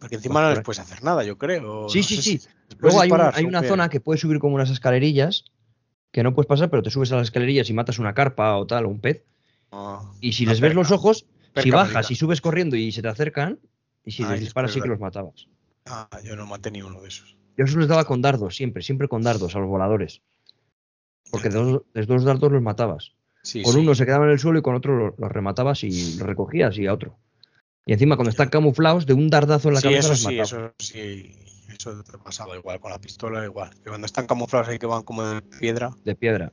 Porque 0.00 0.16
encima 0.16 0.34
Pues 0.40 0.42
no 0.48 0.54
les 0.54 0.64
puedes 0.64 0.78
hacer 0.80 1.02
nada, 1.04 1.22
yo 1.24 1.38
creo. 1.38 1.88
Sí, 1.88 1.98
No 1.98 2.04
sí, 2.04 2.16
sí. 2.22 2.38
si- 2.38 2.48
Luego 2.78 3.00
hay, 3.00 3.10
un- 3.10 3.16
disparar, 3.18 3.34
hay 3.36 3.44
una 3.44 3.62
zona 3.62 3.88
que 3.90 4.00
puedes 4.00 4.20
subir 4.20 4.38
como 4.38 4.54
unas 4.54 4.70
escalerillas 4.70 5.44
que 6.10 6.22
no 6.22 6.34
puedes 6.34 6.46
pasar, 6.48 6.70
pero 6.70 6.82
te 6.82 6.90
subes 6.90 7.12
a 7.12 7.16
las 7.16 7.24
escalerillas 7.24 7.68
y 7.70 7.74
matas 7.74 7.98
una 7.98 8.14
carpa 8.14 8.56
o 8.56 8.66
tal, 8.66 8.86
o 8.86 8.88
un 8.88 9.00
pez. 9.00 9.22
Ah, 9.70 10.10
Y 10.20 10.32
si 10.32 10.46
les 10.46 10.60
ves 10.60 10.74
los 10.74 10.90
ojos, 10.90 11.26
si 11.56 11.70
bajas 11.70 12.10
y 12.10 12.14
subes 12.16 12.40
corriendo 12.40 12.76
y 12.76 12.90
se 12.92 13.02
te 13.02 13.08
acercan, 13.08 13.60
y 14.04 14.10
si 14.12 14.24
Ah, 14.24 14.30
les 14.32 14.40
disparas, 14.40 14.72
sí 14.72 14.80
que 14.80 14.88
los 14.88 14.98
matabas. 14.98 15.46
Ah, 15.86 16.08
yo 16.24 16.34
no 16.34 16.46
maté 16.46 16.70
ni 16.70 16.82
uno 16.82 17.00
de 17.02 17.08
esos. 17.08 17.36
Yo 17.58 17.64
eso 17.64 17.78
les 17.78 17.88
daba 17.88 18.04
con 18.06 18.22
dardos, 18.22 18.56
siempre, 18.56 18.82
siempre 18.82 19.06
con 19.08 19.22
dardos 19.22 19.54
a 19.54 19.58
los 19.58 19.68
voladores. 19.68 20.22
Porque 21.30 21.48
de 21.50 21.54
dos, 21.62 21.82
de 21.94 22.06
dos 22.06 22.24
dardos 22.24 22.50
los 22.50 22.62
matabas. 22.62 23.12
Sí, 23.42 23.62
Con 23.62 23.74
sí. 23.74 23.78
uno 23.80 23.94
se 23.94 24.04
quedaban 24.06 24.28
en 24.28 24.32
el 24.32 24.38
suelo 24.38 24.58
y 24.58 24.62
con 24.62 24.74
otro 24.74 24.96
lo- 24.96 25.14
los 25.16 25.30
rematabas 25.32 25.84
y 25.84 26.16
los 26.16 26.26
recogías 26.26 26.76
y 26.78 26.86
a 26.86 26.94
otro. 26.94 27.18
Y 27.90 27.92
encima, 27.92 28.14
cuando 28.14 28.30
están 28.30 28.50
camuflados, 28.50 29.04
de 29.04 29.14
un 29.14 29.28
dardazo 29.30 29.66
en 29.66 29.74
la 29.74 29.80
Sí, 29.80 29.88
cabeza 29.88 29.98
eso 29.98 30.10
los 30.10 30.20
sí, 30.20 30.38
eso 30.38 30.74
sí. 30.78 31.34
Eso 31.76 32.04
te 32.04 32.18
pasaba 32.18 32.56
igual 32.56 32.78
con 32.78 32.92
la 32.92 33.00
pistola, 33.00 33.44
igual. 33.44 33.70
Que 33.82 33.88
cuando 33.88 34.06
están 34.06 34.28
camuflados 34.28 34.68
ahí 34.68 34.78
que 34.78 34.86
van 34.86 35.02
como 35.02 35.24
de 35.24 35.42
piedra. 35.42 35.90
De 36.04 36.14
piedra. 36.14 36.52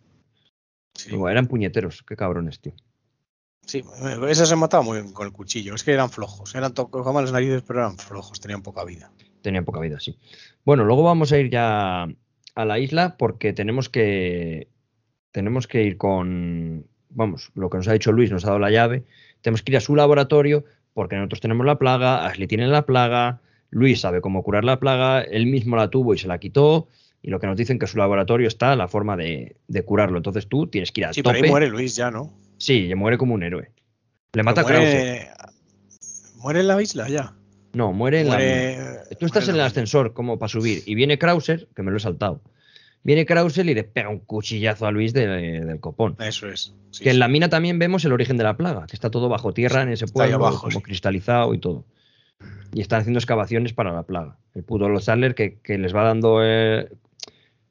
Sí, 0.96 1.12
eran 1.30 1.46
puñeteros, 1.46 2.02
qué 2.08 2.16
cabrones, 2.16 2.60
tío. 2.60 2.74
sí 3.68 3.84
ese 4.28 4.48
se 4.48 4.56
mataba 4.56 4.82
muy 4.82 5.00
bien 5.00 5.14
con 5.14 5.28
el 5.28 5.32
cuchillo. 5.32 5.76
Es 5.76 5.84
que 5.84 5.92
eran 5.92 6.10
flojos. 6.10 6.56
Eran 6.56 6.74
tocaban 6.74 7.24
las 7.24 7.32
narices, 7.32 7.62
pero 7.62 7.82
eran 7.82 8.00
flojos. 8.00 8.40
Tenían 8.40 8.64
poca 8.64 8.84
vida. 8.84 9.12
Tenían 9.44 9.64
poca 9.64 9.80
vida, 9.80 10.00
sí. 10.00 10.18
Bueno, 10.66 10.86
luego 10.86 11.04
vamos 11.04 11.32
a 11.34 11.38
ir 11.38 11.52
ya 11.52 12.08
a 12.56 12.66
la 12.66 12.80
isla 12.80 13.16
porque 13.16 13.54
tenemos 13.54 13.90
que 13.90 14.72
tenemos 15.30 15.68
que 15.68 15.84
ir 15.84 15.98
con 15.98 16.88
vamos, 17.10 17.52
lo 17.54 17.70
que 17.70 17.78
nos 17.78 17.88
ha 17.88 17.94
dicho 17.94 18.12
Luis, 18.12 18.32
nos 18.32 18.44
ha 18.46 18.48
dado 18.48 18.60
la 18.60 18.72
llave. 18.72 19.06
Tenemos 19.42 19.62
que 19.62 19.74
ir 19.74 19.78
a 19.78 19.82
su 19.82 19.96
laboratorio 19.96 20.66
porque 20.98 21.15
nosotros 21.15 21.41
tenemos 21.41 21.64
la 21.64 21.78
plaga, 21.78 22.26
Ashley 22.26 22.48
tiene 22.48 22.65
la 22.68 22.88
plaga, 22.88 23.40
Luis 23.69 24.02
sabe 24.02 24.19
cómo 24.19 24.41
curar 24.41 24.64
la 24.64 24.80
plaga, 24.80 25.22
él 25.22 25.45
mismo 25.45 25.76
la 25.76 25.91
tuvo 25.91 26.15
y 26.15 26.18
se 26.18 26.28
la 26.28 26.40
quitó 26.40 26.88
y 27.22 27.30
lo 27.30 27.40
que 27.40 27.45
nos 27.45 27.56
dicen 27.56 27.78
que 27.78 27.86
su 27.86 27.99
laboratorio 27.99 28.48
está 28.48 28.76
la 28.76 28.88
forma 28.88 29.15
de, 29.15 29.57
de 29.68 29.82
curarlo. 29.84 30.18
Entonces 30.18 30.48
tú 30.48 30.65
tienes 30.65 30.91
que 30.91 31.02
ir 31.02 31.06
a 31.06 31.14
Sí, 31.14 31.22
tope. 31.22 31.36
pero 31.36 31.45
ahí 31.45 31.52
muere 31.52 31.69
Luis 31.69 31.95
ya, 31.95 32.10
¿no? 32.10 32.34
Sí, 32.57 32.91
muere 32.95 33.19
como 33.19 33.36
un 33.36 33.44
héroe. 33.44 33.69
Le 34.34 34.41
mata 34.41 34.61
a 34.61 34.65
Pero 34.65 34.80
Krause. 34.80 34.94
muere... 34.95 35.28
¿Muere 36.38 36.60
en 36.61 36.68
la 36.68 36.82
isla 36.82 37.07
ya? 37.10 37.34
No, 37.74 37.94
muere 37.94 38.22
en 38.22 38.30
la. 38.30 38.36
Muere- 38.38 39.15
Tú 39.19 39.28
estás 39.28 39.44
muere 39.44 39.52
en 39.52 39.56
el 39.57 39.61
ascensor 39.68 40.14
como 40.14 40.40
para 40.40 40.49
subir 40.49 40.82
y 40.88 40.95
viene 40.95 41.19
Krauser, 41.19 41.68
que 41.76 41.84
me 41.84 41.91
lo 41.91 41.98
he 41.98 41.99
saltado. 41.99 42.41
Viene 43.08 43.26
Krauser 43.26 43.66
y 43.66 43.74
le 43.74 43.86
pega 43.86 44.10
un 44.10 44.20
cuchillazo 44.20 44.86
a 44.86 44.92
Luis 44.92 45.14
de- 45.14 45.26
del 45.66 45.80
copón. 45.80 46.18
Eso 46.20 46.48
es. 46.50 46.76
sí, 46.92 47.04
que 47.06 47.10
en 47.12 47.20
la 47.20 47.30
mina 47.30 47.48
también 47.48 47.80
vemos 47.80 48.04
el 48.04 48.12
origen 48.12 48.36
de 48.36 48.44
la 48.44 48.58
plaga, 48.58 48.86
que 48.86 48.98
está 48.98 49.10
todo 49.10 49.30
bajo 49.30 49.54
tierra 49.54 49.82
en 49.82 49.90
ese 49.90 50.04
está 50.06 50.24
ahí 50.24 50.30
pueblo, 50.32 50.46
abajo, 50.48 50.64
como 50.64 50.80
sí. 50.80 50.84
cristalizado 50.84 51.54
y 51.54 51.60
todo. 51.60 51.86
Y 52.74 52.82
están 52.82 53.00
haciendo 53.00 53.18
excavaciones 53.20 53.72
para 53.72 53.94
la 53.94 54.04
plaga. 54.04 54.38
El 54.54 54.64
puto 54.64 54.90
Los 54.90 55.06
que, 55.36 55.58
que 55.64 55.78
les 55.78 55.96
va 55.96 56.04
dando. 56.04 56.42
eh, 56.44 56.90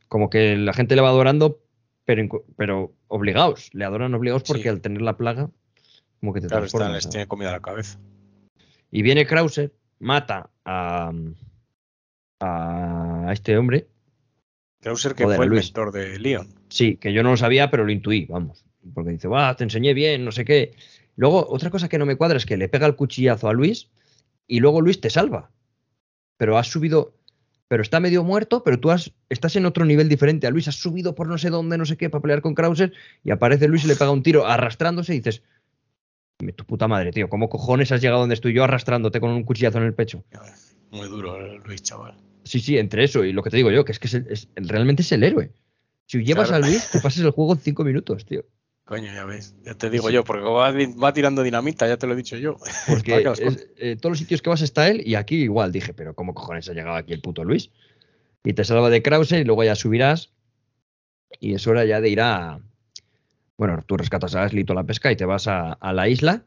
como 0.08 0.30
que 0.30 0.56
la 0.56 0.72
gente 0.72 0.96
le 0.96 1.02
va 1.02 1.10
adorando, 1.10 1.60
pero, 2.06 2.26
pero 2.56 2.94
obligados. 3.08 3.68
Le 3.74 3.84
adoran 3.84 4.14
obligados 4.14 4.42
porque 4.44 4.70
al 4.70 4.80
tener 4.80 5.02
la 5.02 5.18
plaga, 5.18 5.50
como 6.18 6.32
que 6.32 6.40
te 6.40 6.46
Claro, 6.46 6.64
les 6.92 7.10
tiene 7.10 7.26
comida 7.28 7.50
a 7.50 7.52
la 7.52 7.60
cabeza. 7.60 7.98
Y 8.90 9.02
viene 9.02 9.26
Krauser, 9.26 9.74
mata 9.98 10.48
a, 10.64 11.12
a 12.40 13.28
este 13.32 13.58
hombre. 13.58 13.86
Krauser 14.86 15.16
que 15.16 15.24
Joder, 15.24 15.36
fue 15.36 15.46
el 15.46 15.50
Luis. 15.50 15.64
mentor 15.64 15.90
de 15.90 16.16
Leon. 16.20 16.46
Sí, 16.68 16.96
que 16.96 17.12
yo 17.12 17.24
no 17.24 17.30
lo 17.30 17.36
sabía, 17.36 17.72
pero 17.72 17.84
lo 17.84 17.90
intuí, 17.90 18.24
vamos. 18.26 18.64
Porque 18.94 19.10
dice, 19.10 19.26
va, 19.26 19.56
te 19.56 19.64
enseñé 19.64 19.94
bien, 19.94 20.24
no 20.24 20.30
sé 20.30 20.44
qué. 20.44 20.76
Luego, 21.16 21.44
otra 21.48 21.70
cosa 21.70 21.88
que 21.88 21.98
no 21.98 22.06
me 22.06 22.14
cuadra 22.14 22.36
es 22.36 22.46
que 22.46 22.56
le 22.56 22.68
pega 22.68 22.86
el 22.86 22.94
cuchillazo 22.94 23.48
a 23.48 23.52
Luis 23.52 23.88
y 24.46 24.60
luego 24.60 24.80
Luis 24.80 25.00
te 25.00 25.10
salva. 25.10 25.50
Pero 26.36 26.56
has 26.56 26.68
subido, 26.68 27.16
pero 27.66 27.82
está 27.82 27.98
medio 27.98 28.22
muerto, 28.22 28.62
pero 28.62 28.78
tú 28.78 28.92
has, 28.92 29.10
estás 29.28 29.56
en 29.56 29.66
otro 29.66 29.84
nivel 29.84 30.08
diferente 30.08 30.46
a 30.46 30.50
Luis. 30.50 30.68
Has 30.68 30.76
subido 30.76 31.16
por 31.16 31.26
no 31.26 31.36
sé 31.36 31.50
dónde, 31.50 31.78
no 31.78 31.84
sé 31.84 31.96
qué, 31.96 32.08
para 32.08 32.22
pelear 32.22 32.40
con 32.40 32.54
Krauser 32.54 32.92
y 33.24 33.32
aparece 33.32 33.66
Luis 33.66 33.84
y 33.84 33.88
le 33.88 33.96
pega 33.96 34.12
un 34.12 34.22
tiro 34.22 34.46
arrastrándose 34.46 35.14
y 35.14 35.16
dices, 35.18 35.42
"Me- 36.40 36.52
tu 36.52 36.64
puta 36.64 36.86
madre, 36.86 37.10
tío, 37.10 37.28
¿cómo 37.28 37.48
cojones 37.48 37.90
has 37.90 38.00
llegado 38.00 38.20
donde 38.20 38.36
estoy 38.36 38.52
yo 38.52 38.62
arrastrándote 38.62 39.18
con 39.18 39.30
un 39.30 39.42
cuchillazo 39.42 39.78
en 39.78 39.84
el 39.84 39.94
pecho? 39.94 40.22
Muy 40.92 41.08
duro 41.08 41.58
Luis, 41.58 41.82
chaval. 41.82 42.14
Sí, 42.46 42.60
sí, 42.60 42.78
entre 42.78 43.02
eso 43.04 43.24
y 43.24 43.32
lo 43.32 43.42
que 43.42 43.50
te 43.50 43.56
digo 43.56 43.70
yo, 43.72 43.84
que 43.84 43.90
es 43.92 43.98
que 43.98 44.06
es 44.06 44.14
el- 44.14 44.26
es- 44.30 44.48
realmente 44.54 45.02
es 45.02 45.10
el 45.12 45.22
héroe. 45.24 45.50
Si 46.06 46.22
llevas 46.24 46.48
Claro. 46.48 46.64
a 46.64 46.68
Luis, 46.68 46.88
te 46.92 47.00
pasas 47.00 47.24
el 47.24 47.30
juego 47.30 47.54
en 47.54 47.58
cinco 47.58 47.82
minutos, 47.84 48.24
tío. 48.24 48.44
Coño, 48.84 49.12
ya 49.12 49.24
ves. 49.24 49.56
Ya 49.64 49.74
te 49.74 49.90
digo 49.90 50.10
yo, 50.10 50.22
porque 50.22 50.44
va, 50.44 50.70
va 50.70 51.12
tirando 51.12 51.42
dinamita, 51.42 51.88
ya 51.88 51.96
te 51.96 52.06
lo 52.06 52.12
he 52.12 52.16
dicho 52.16 52.36
yo. 52.36 52.56
Porque 52.86 53.28
es- 53.36 53.68
eh, 53.78 53.96
todos 54.00 54.12
los 54.12 54.18
sitios 54.20 54.40
que 54.42 54.48
vas 54.50 54.62
está 54.62 54.88
él 54.88 55.02
y 55.04 55.16
aquí 55.16 55.34
igual. 55.42 55.72
Dije, 55.72 55.92
pero 55.92 56.14
¿cómo 56.14 56.34
cojones 56.34 56.68
ha 56.68 56.72
llegado 56.72 56.94
aquí 56.94 57.12
el 57.12 57.20
puto 57.20 57.42
Luis? 57.42 57.70
Y 58.44 58.52
te 58.52 58.62
salva 58.64 58.88
de 58.88 59.02
Krause 59.02 59.32
y 59.32 59.42
luego 59.44 59.64
ya 59.64 59.74
subirás. 59.74 60.30
Y 61.40 61.54
es 61.54 61.66
hora 61.66 61.84
ya 61.84 62.00
de 62.00 62.08
ir 62.10 62.20
a. 62.20 62.60
Bueno, 63.58 63.82
tú 63.84 63.96
rescatas 63.96 64.36
a 64.36 64.44
Ashley 64.44 64.62
toda 64.62 64.82
la 64.82 64.86
pesca 64.86 65.10
y 65.10 65.16
te 65.16 65.24
vas 65.24 65.48
a, 65.48 65.72
a 65.72 65.92
la 65.92 66.08
isla. 66.08 66.44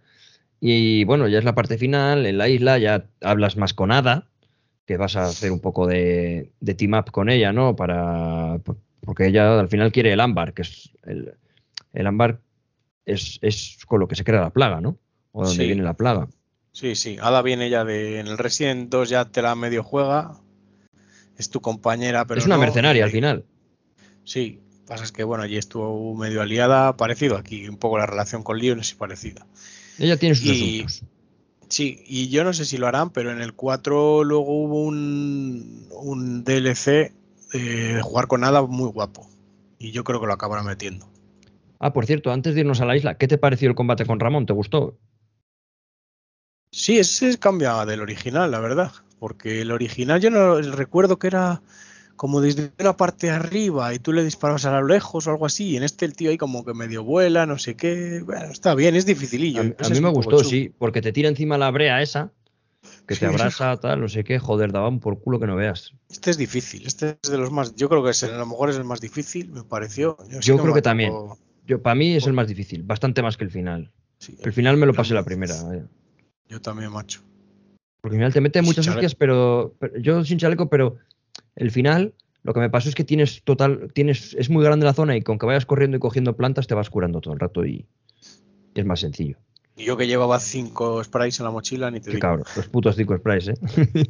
Y 0.61 1.03
bueno, 1.03 1.27
ya 1.27 1.39
es 1.39 1.43
la 1.43 1.55
parte 1.55 1.77
final. 1.77 2.26
En 2.26 2.38
la 2.38 2.47
isla 2.47 2.77
ya 2.77 3.05
hablas 3.19 3.57
más 3.57 3.73
con 3.73 3.91
Ada, 3.91 4.27
que 4.90 4.98
vas 4.98 5.16
a 5.16 5.26
hacer 5.26 5.52
un 5.52 5.60
poco 5.60 5.86
de, 5.86 6.49
de 6.60 6.74
team 6.74 6.94
up 6.95 7.11
con 7.11 7.30
ella, 7.30 7.53
¿no? 7.53 7.76
Para. 7.76 8.60
Porque 9.06 9.28
ella 9.28 9.60
al 9.60 9.70
final 9.70 9.91
quiere 9.91 10.11
el 10.11 10.20
ámbar, 10.20 10.56
que 10.56 10.64
es. 10.64 10.90
El, 11.03 11.36
el 11.94 12.07
ámbar 12.07 12.41
es, 13.06 13.38
es 13.44 13.78
con 13.86 13.99
lo 13.99 14.07
que 14.07 14.16
se 14.16 14.24
crea 14.24 14.41
la 14.41 14.49
plaga, 14.49 14.82
¿no? 14.82 14.98
O 15.32 15.44
donde 15.45 15.61
Sí. 15.61 15.68
viene 15.68 15.84
la 15.84 15.94
plaga. 15.94 16.28
Sí, 16.72 16.95
sí. 16.95 17.18
Ada 17.22 17.44
viene 17.44 17.70
ya 17.70 17.86
de. 17.86 18.20
En 18.20 18.26
el 18.26 18.40
Resident 18.40 18.90
2 18.90 19.10
ya 19.10 19.26
te 19.26 19.44
la 19.44 19.53
medio 19.53 19.84
juega. 19.84 20.32
Es 21.38 21.52
tu 21.52 21.61
compañera, 21.61 22.26
pero. 22.26 22.40
es 22.40 22.48
una 22.48 22.56
no, 22.56 22.61
mercenaria 22.61 23.02
y- 23.02 23.03
al 23.03 23.11
final. 23.11 23.45
Sí. 24.24 24.60
Pasa 24.88 25.03
es 25.03 25.11
que, 25.11 25.24
bueno, 25.24 25.44
allí 25.44 25.56
estuvo 25.56 26.16
medio 26.16 26.41
aliada, 26.41 26.98
parecido 26.98 27.38
aquí. 27.38 27.70
Un 27.70 27.78
poco 27.78 27.99
la 27.99 28.07
relación 28.07 28.41
con 28.41 28.57
Leon 28.57 28.80
es 28.80 28.95
parecida. 28.95 29.45
Ella 29.99 30.18
tiene 30.18 30.34
sus 30.34 30.48
Y- 30.48 30.80
asuntos. 30.84 31.03
Sí, 31.70 32.04
y 32.08 32.30
yo 32.30 32.44
no 32.44 32.52
sé 32.54 32.66
si 32.66 32.78
lo 32.78 32.88
harán, 32.88 33.12
pero 33.12 33.32
en 33.32 33.41
el 33.41 33.54
4 33.54 34.24
luego 34.24 34.64
hubo 34.64 34.84
un, 34.84 35.88
un 35.91 36.44
DLC 36.44 37.14
de 37.54 38.02
jugar 38.02 38.28
con 38.28 38.44
Ada 38.44 38.64
muy 38.64 38.90
guapo. 38.90 39.30
Y 39.78 39.91
yo 39.91 40.04
creo 40.04 40.20
que 40.20 40.28
lo 40.28 40.34
acabarán 40.34 40.66
metiendo. 40.66 41.08
Ah, 41.80 41.94
por 41.94 42.06
cierto, 42.06 42.32
antes 42.32 42.56
de 42.56 42.62
irnos 42.62 42.82
a 42.82 42.86
la 42.86 42.98
isla, 42.98 43.18
¿qué 43.18 43.28
te 43.28 43.38
pareció 43.38 43.70
el 43.70 43.76
combate 43.76 44.06
con 44.06 44.20
Ramón? 44.20 44.46
¿Te 44.46 44.54
gustó? 44.54 44.98
Sí, 46.72 47.00
ese 47.00 47.38
cambia 47.40 47.86
del 47.86 48.02
original, 48.02 48.52
la 48.52 48.60
verdad. 48.60 48.91
Porque 49.20 49.62
el 49.62 49.72
original 49.72 50.20
yo 50.20 50.30
no 50.30 50.62
recuerdo 50.62 51.20
que 51.20 51.28
era 51.28 51.62
como 52.20 52.41
desde 52.41 52.74
una 52.78 52.98
parte 52.98 53.28
de 53.28 53.32
arriba 53.32 53.94
y 53.94 54.00
tú 54.00 54.12
le 54.12 54.26
disparabas 54.26 54.66
a 54.66 54.78
lo 54.82 54.86
lejos 54.86 55.26
o 55.26 55.32
algo 55.32 55.46
así. 55.46 55.70
Y 55.70 55.78
en 55.78 55.84
este 55.84 56.04
el 56.04 56.18
tío 56.18 56.32
ahí 56.32 56.38
como 56.38 56.66
que 56.66 56.74
medio 56.74 57.02
vuela, 57.02 57.46
no 57.46 57.58
sé 57.58 57.78
qué. 57.78 58.22
Bueno, 58.26 58.52
está 58.52 58.76
bien, 58.76 58.98
es 58.98 59.06
dificilillo. 59.06 59.62
A, 59.62 59.90
mí 59.90 60.02
me 60.02 60.10
gustó, 60.10 60.44
sí, 60.44 60.70
porque 60.78 61.02
te 61.02 61.14
tira 61.14 61.30
encima 61.30 61.58
la 61.58 61.72
brea 61.72 62.02
esa, 62.02 62.34
que 63.08 63.16
te 63.16 63.26
abraza, 63.26 63.78
tal, 63.78 64.02
no 64.02 64.10
sé 64.10 64.26
qué, 64.26 64.38
joder, 64.38 64.74
daban 64.74 65.00
por 65.00 65.22
culo 65.22 65.40
que 65.40 65.48
no 65.48 65.56
veas. 65.56 65.94
Este 66.10 66.32
es 66.32 66.38
difícil, 66.38 66.86
este 66.86 67.18
es 67.24 67.32
de 67.32 67.38
los 67.38 67.52
más. 67.52 67.74
Yo 67.78 67.88
creo 67.88 68.04
que 68.04 68.10
es, 68.10 68.22
a 68.22 68.38
lo 68.38 68.46
mejor 68.46 68.70
es 68.70 68.76
el 68.76 68.84
más 68.84 69.00
difícil, 69.00 69.54
me 69.54 69.64
pareció. 69.64 70.18
Yo 70.41 70.58
creo 70.58 70.74
que 70.74 70.82
también. 70.82 71.14
Yo, 71.66 71.82
para 71.82 71.96
mí 71.96 72.18
es 72.18 72.28
el 72.28 72.34
más 72.34 72.50
difícil, 72.50 72.84
bastante 72.84 73.22
más 73.22 73.38
que 73.38 73.46
el 73.46 73.52
final. 73.52 73.94
sí, 74.18 74.36
El 74.44 74.52
final 74.52 74.76
me 74.76 74.86
lo 74.86 74.94
pasé 74.94 75.14
la 75.14 75.24
primera. 75.24 75.56
vaya. 75.64 75.86
Yo 76.50 76.60
también, 76.60 76.91
macho. 76.91 77.22
Porque 78.02 78.18
el 78.18 78.20
final 78.20 78.34
te 78.34 78.41
mete 78.41 78.62
muchas 78.62 78.90
hostias, 78.90 79.16
pero, 79.16 79.74
pero 79.80 79.98
yo 80.00 80.26
sin 80.26 80.38
chaleco, 80.38 80.68
pero 80.68 80.98
el 81.55 81.71
final, 81.71 82.13
lo 82.43 82.53
que 82.53 82.59
me 82.59 82.69
pasó 82.69 82.89
es 82.89 82.95
que 82.95 83.03
tienes 83.03 83.43
total, 83.43 83.91
tienes, 83.93 84.34
es 84.35 84.49
muy 84.49 84.63
grande 84.63 84.85
la 84.85 84.93
zona 84.93 85.15
y 85.15 85.21
con 85.21 85.38
que 85.39 85.45
vayas 85.45 85.65
corriendo 85.65 85.97
y 85.97 85.99
cogiendo 85.99 86.35
plantas 86.35 86.67
te 86.67 86.76
vas 86.76 86.89
curando 86.89 87.21
todo 87.21 87.34
el 87.34 87.39
rato 87.39 87.65
y, 87.65 87.85
es 88.76 88.85
más 88.85 89.01
sencillo. 89.01 89.38
Y 89.76 89.85
yo 89.85 89.97
que 89.97 90.07
llevaba 90.07 90.39
cinco 90.39 91.03
sprays 91.03 91.39
en 91.39 91.45
la 91.45 91.51
mochila, 91.51 91.89
ni 91.91 91.99
te 91.99 92.05
Qué 92.11 92.15
digo. 92.17 92.21
cabrón, 92.21 92.45
los 92.55 92.67
putos 92.67 92.95
cinco 92.95 93.17
sprays, 93.17 93.47
¿eh? 93.49 93.53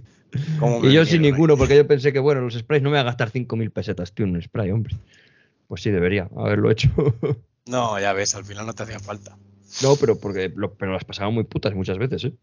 Y 0.84 0.94
yo 0.94 1.06
sin 1.06 1.24
ninguno, 1.24 1.58
porque 1.58 1.76
yo 1.76 1.88
pensé 1.88 2.14
que, 2.14 2.20
bueno, 2.20 2.42
los 2.42 2.54
sprays 2.54 2.84
no 2.84 2.90
me 2.90 2.98
voy 2.98 3.00
a 3.02 3.04
gastar 3.04 3.32
5.000 3.32 3.72
pesetas, 3.72 4.14
tío, 4.14 4.26
en 4.26 4.36
un 4.36 4.42
spray, 4.42 4.70
hombre. 4.72 4.96
Pues 5.68 5.82
sí, 5.82 5.90
debería 5.90 6.30
haberlo 6.36 6.70
hecho. 6.72 6.90
No, 7.66 8.00
ya 8.00 8.14
ves, 8.14 8.34
al 8.34 8.46
final 8.46 8.66
no 8.66 8.74
te 8.74 8.82
hacía 8.82 9.00
falta. 9.00 9.38
no, 9.84 9.96
pero 9.96 10.20
porque 10.20 10.52
lo- 10.56 10.74
pero 10.74 10.92
las 10.94 11.06
pasaba 11.06 11.30
muy 11.30 11.44
putas 11.44 11.76
muchas 11.76 12.00
veces, 12.00 12.24
¿eh? 12.26 12.34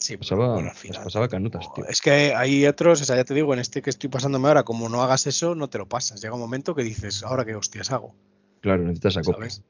Sí, 0.00 0.16
pero 0.16 0.20
Pasaba, 0.20 0.54
bueno, 0.54 0.70
al 0.70 0.76
final. 0.76 1.04
pasaba 1.04 1.28
canutas, 1.28 1.72
tío. 1.74 1.84
Es 1.86 2.00
que 2.00 2.34
hay 2.34 2.66
otros, 2.66 3.02
o 3.02 3.04
sea, 3.04 3.16
ya 3.16 3.24
te 3.24 3.34
digo, 3.34 3.52
en 3.52 3.60
este 3.60 3.82
que 3.82 3.90
estoy 3.90 4.08
pasándome 4.08 4.48
ahora, 4.48 4.64
como 4.64 4.88
no 4.88 5.02
hagas 5.02 5.26
eso, 5.26 5.54
no 5.54 5.68
te 5.68 5.78
lo 5.78 5.88
pasas. 5.88 6.22
Llega 6.22 6.34
un 6.34 6.40
momento 6.40 6.74
que 6.74 6.82
dices, 6.82 7.22
¿ahora 7.22 7.44
qué 7.44 7.54
hostias 7.54 7.90
hago? 7.92 8.14
Claro, 8.60 8.82
necesitas 8.82 9.18
a 9.18 9.20
copia. 9.20 9.50
¿Sabes? 9.50 9.62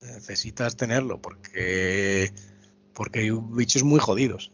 Necesitas 0.00 0.76
tenerlo 0.76 1.22
porque 1.22 2.32
porque 2.92 3.20
hay 3.20 3.30
bichos 3.30 3.84
muy 3.84 4.00
jodidos. 4.00 4.52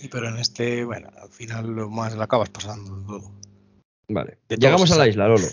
Y 0.00 0.08
pero 0.08 0.28
en 0.28 0.38
este, 0.38 0.84
bueno, 0.84 1.10
al 1.20 1.28
final 1.28 1.66
lo 1.66 1.90
más 1.90 2.14
lo 2.14 2.22
acabas 2.22 2.50
pasando 2.50 3.04
todo. 3.04 3.32
Vale. 4.08 4.38
De 4.48 4.56
Llegamos 4.56 4.90
a 4.92 4.96
la 4.96 5.08
isla, 5.08 5.28
Lolo. 5.28 5.46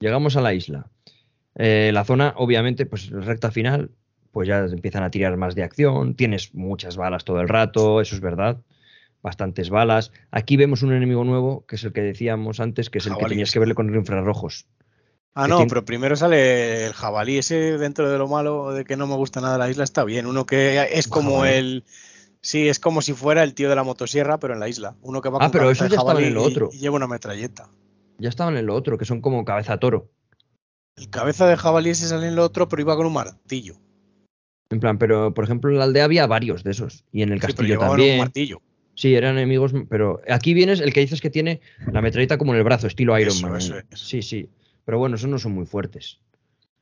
Llegamos 0.00 0.36
a 0.36 0.40
la 0.40 0.54
isla. 0.54 0.90
Eh, 1.54 1.90
la 1.92 2.04
zona, 2.04 2.34
obviamente, 2.36 2.86
pues 2.86 3.08
recta 3.10 3.50
final, 3.50 3.90
pues 4.32 4.48
ya 4.48 4.58
empiezan 4.60 5.02
a 5.02 5.10
tirar 5.10 5.36
más 5.36 5.54
de 5.54 5.62
acción. 5.62 6.14
Tienes 6.14 6.54
muchas 6.54 6.96
balas 6.96 7.24
todo 7.24 7.40
el 7.40 7.48
rato, 7.48 8.00
eso 8.00 8.14
es 8.14 8.20
verdad. 8.20 8.60
Bastantes 9.22 9.68
balas. 9.70 10.12
Aquí 10.30 10.56
vemos 10.56 10.82
un 10.82 10.92
enemigo 10.92 11.24
nuevo, 11.24 11.64
que 11.66 11.76
es 11.76 11.84
el 11.84 11.92
que 11.92 12.00
decíamos 12.00 12.58
antes, 12.60 12.88
que 12.90 12.98
es 12.98 13.06
el 13.06 13.16
que 13.16 13.26
tenías 13.26 13.50
que 13.52 13.58
verle 13.58 13.74
con 13.74 13.88
los 13.88 13.96
infrarrojos. 13.96 14.66
Ah, 15.34 15.46
no, 15.46 15.56
tiene- 15.56 15.68
pero 15.68 15.84
primero 15.84 16.16
sale 16.16 16.86
el 16.86 16.92
jabalí. 16.92 17.38
Ese 17.38 17.76
dentro 17.78 18.10
de 18.10 18.18
lo 18.18 18.28
malo 18.28 18.72
de 18.72 18.84
que 18.84 18.96
no 18.96 19.06
me 19.06 19.14
gusta 19.16 19.40
nada 19.40 19.58
la 19.58 19.70
isla 19.70 19.84
está 19.84 20.04
bien. 20.04 20.26
Uno 20.26 20.46
que 20.46 20.88
es 20.92 21.06
como 21.06 21.36
jabalí. 21.36 21.54
el. 21.54 21.84
Sí, 22.42 22.68
es 22.68 22.80
como 22.80 23.02
si 23.02 23.12
fuera 23.12 23.42
el 23.42 23.52
tío 23.54 23.68
de 23.68 23.76
la 23.76 23.84
motosierra, 23.84 24.38
pero 24.40 24.54
en 24.54 24.60
la 24.60 24.68
isla. 24.68 24.96
Uno 25.02 25.20
que 25.20 25.28
va 25.28 25.36
Ah, 25.36 25.44
con 25.44 25.50
pero 25.52 25.68
de 25.68 25.74
ya 25.74 25.88
jabalí 25.90 26.24
en 26.24 26.34
lo 26.34 26.42
y- 26.48 26.50
otro. 26.52 26.70
y 26.72 26.78
lleva 26.78 26.96
una 26.96 27.06
metralleta. 27.06 27.68
Ya 28.18 28.28
estaban 28.30 28.56
en 28.56 28.64
lo 28.66 28.74
otro, 28.74 28.96
que 28.96 29.04
son 29.04 29.20
como 29.20 29.44
cabeza 29.44 29.78
toro. 29.78 30.10
El 30.96 31.10
cabeza 31.10 31.46
de 31.46 31.56
jabalí 31.56 31.90
ese 31.90 32.08
sale 32.08 32.26
en 32.28 32.36
lo 32.36 32.44
otro, 32.44 32.68
pero 32.68 32.80
iba 32.82 32.96
con 32.96 33.06
un 33.06 33.12
martillo. 33.12 33.74
En 34.70 34.80
plan, 34.80 34.98
pero 34.98 35.34
por 35.34 35.44
ejemplo 35.44 35.70
en 35.70 35.78
la 35.78 35.84
aldea 35.84 36.04
había 36.04 36.26
varios 36.26 36.62
de 36.64 36.70
esos. 36.70 37.04
Y 37.12 37.22
en 37.22 37.32
el 37.32 37.40
Sí, 37.40 37.46
pero 37.48 37.56
castillo 37.56 37.80
un 37.80 37.86
también. 37.86 38.18
martillo. 38.18 38.62
Sí, 38.94 39.14
eran 39.14 39.36
enemigos, 39.36 39.72
pero 39.88 40.20
aquí 40.28 40.52
vienes 40.54 40.80
el 40.80 40.92
que 40.92 41.00
dices 41.00 41.20
que 41.20 41.30
tiene 41.30 41.60
la 41.90 42.02
metralleta 42.02 42.38
como 42.38 42.52
en 42.52 42.58
el 42.58 42.64
brazo, 42.64 42.86
estilo 42.86 43.18
Iron 43.18 43.32
Eso, 43.34 43.46
Man. 43.48 43.56
eso 43.58 43.78
es. 43.78 43.84
Sí, 43.98 44.22
sí. 44.22 44.48
Pero 44.84 44.98
bueno, 44.98 45.16
esos 45.16 45.28
no 45.30 45.38
son 45.38 45.52
muy 45.52 45.66
fuertes. 45.66 46.20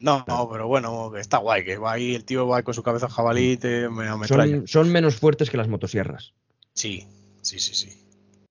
No, 0.01 0.25
no, 0.29 0.49
pero 0.51 0.69
bueno, 0.69 1.17
está 1.17 1.39
guay, 1.39 1.65
que 1.65 1.77
va 1.77 1.93
ahí, 1.93 2.15
el 2.15 2.25
tío 2.25 2.47
va 2.47 2.63
con 2.63 2.73
su 2.75 2.83
cabeza 2.83 3.09
jabalí 3.09 3.57
te 3.57 3.89
me. 3.89 4.07
Son, 4.27 4.67
son 4.69 4.93
menos 4.93 5.17
fuertes 5.17 5.51
que 5.51 5.57
las 5.57 5.69
motosierras. 5.69 6.35
Sí, 6.75 7.07
sí, 7.43 7.59
sí, 7.59 7.75
sí. 7.75 7.89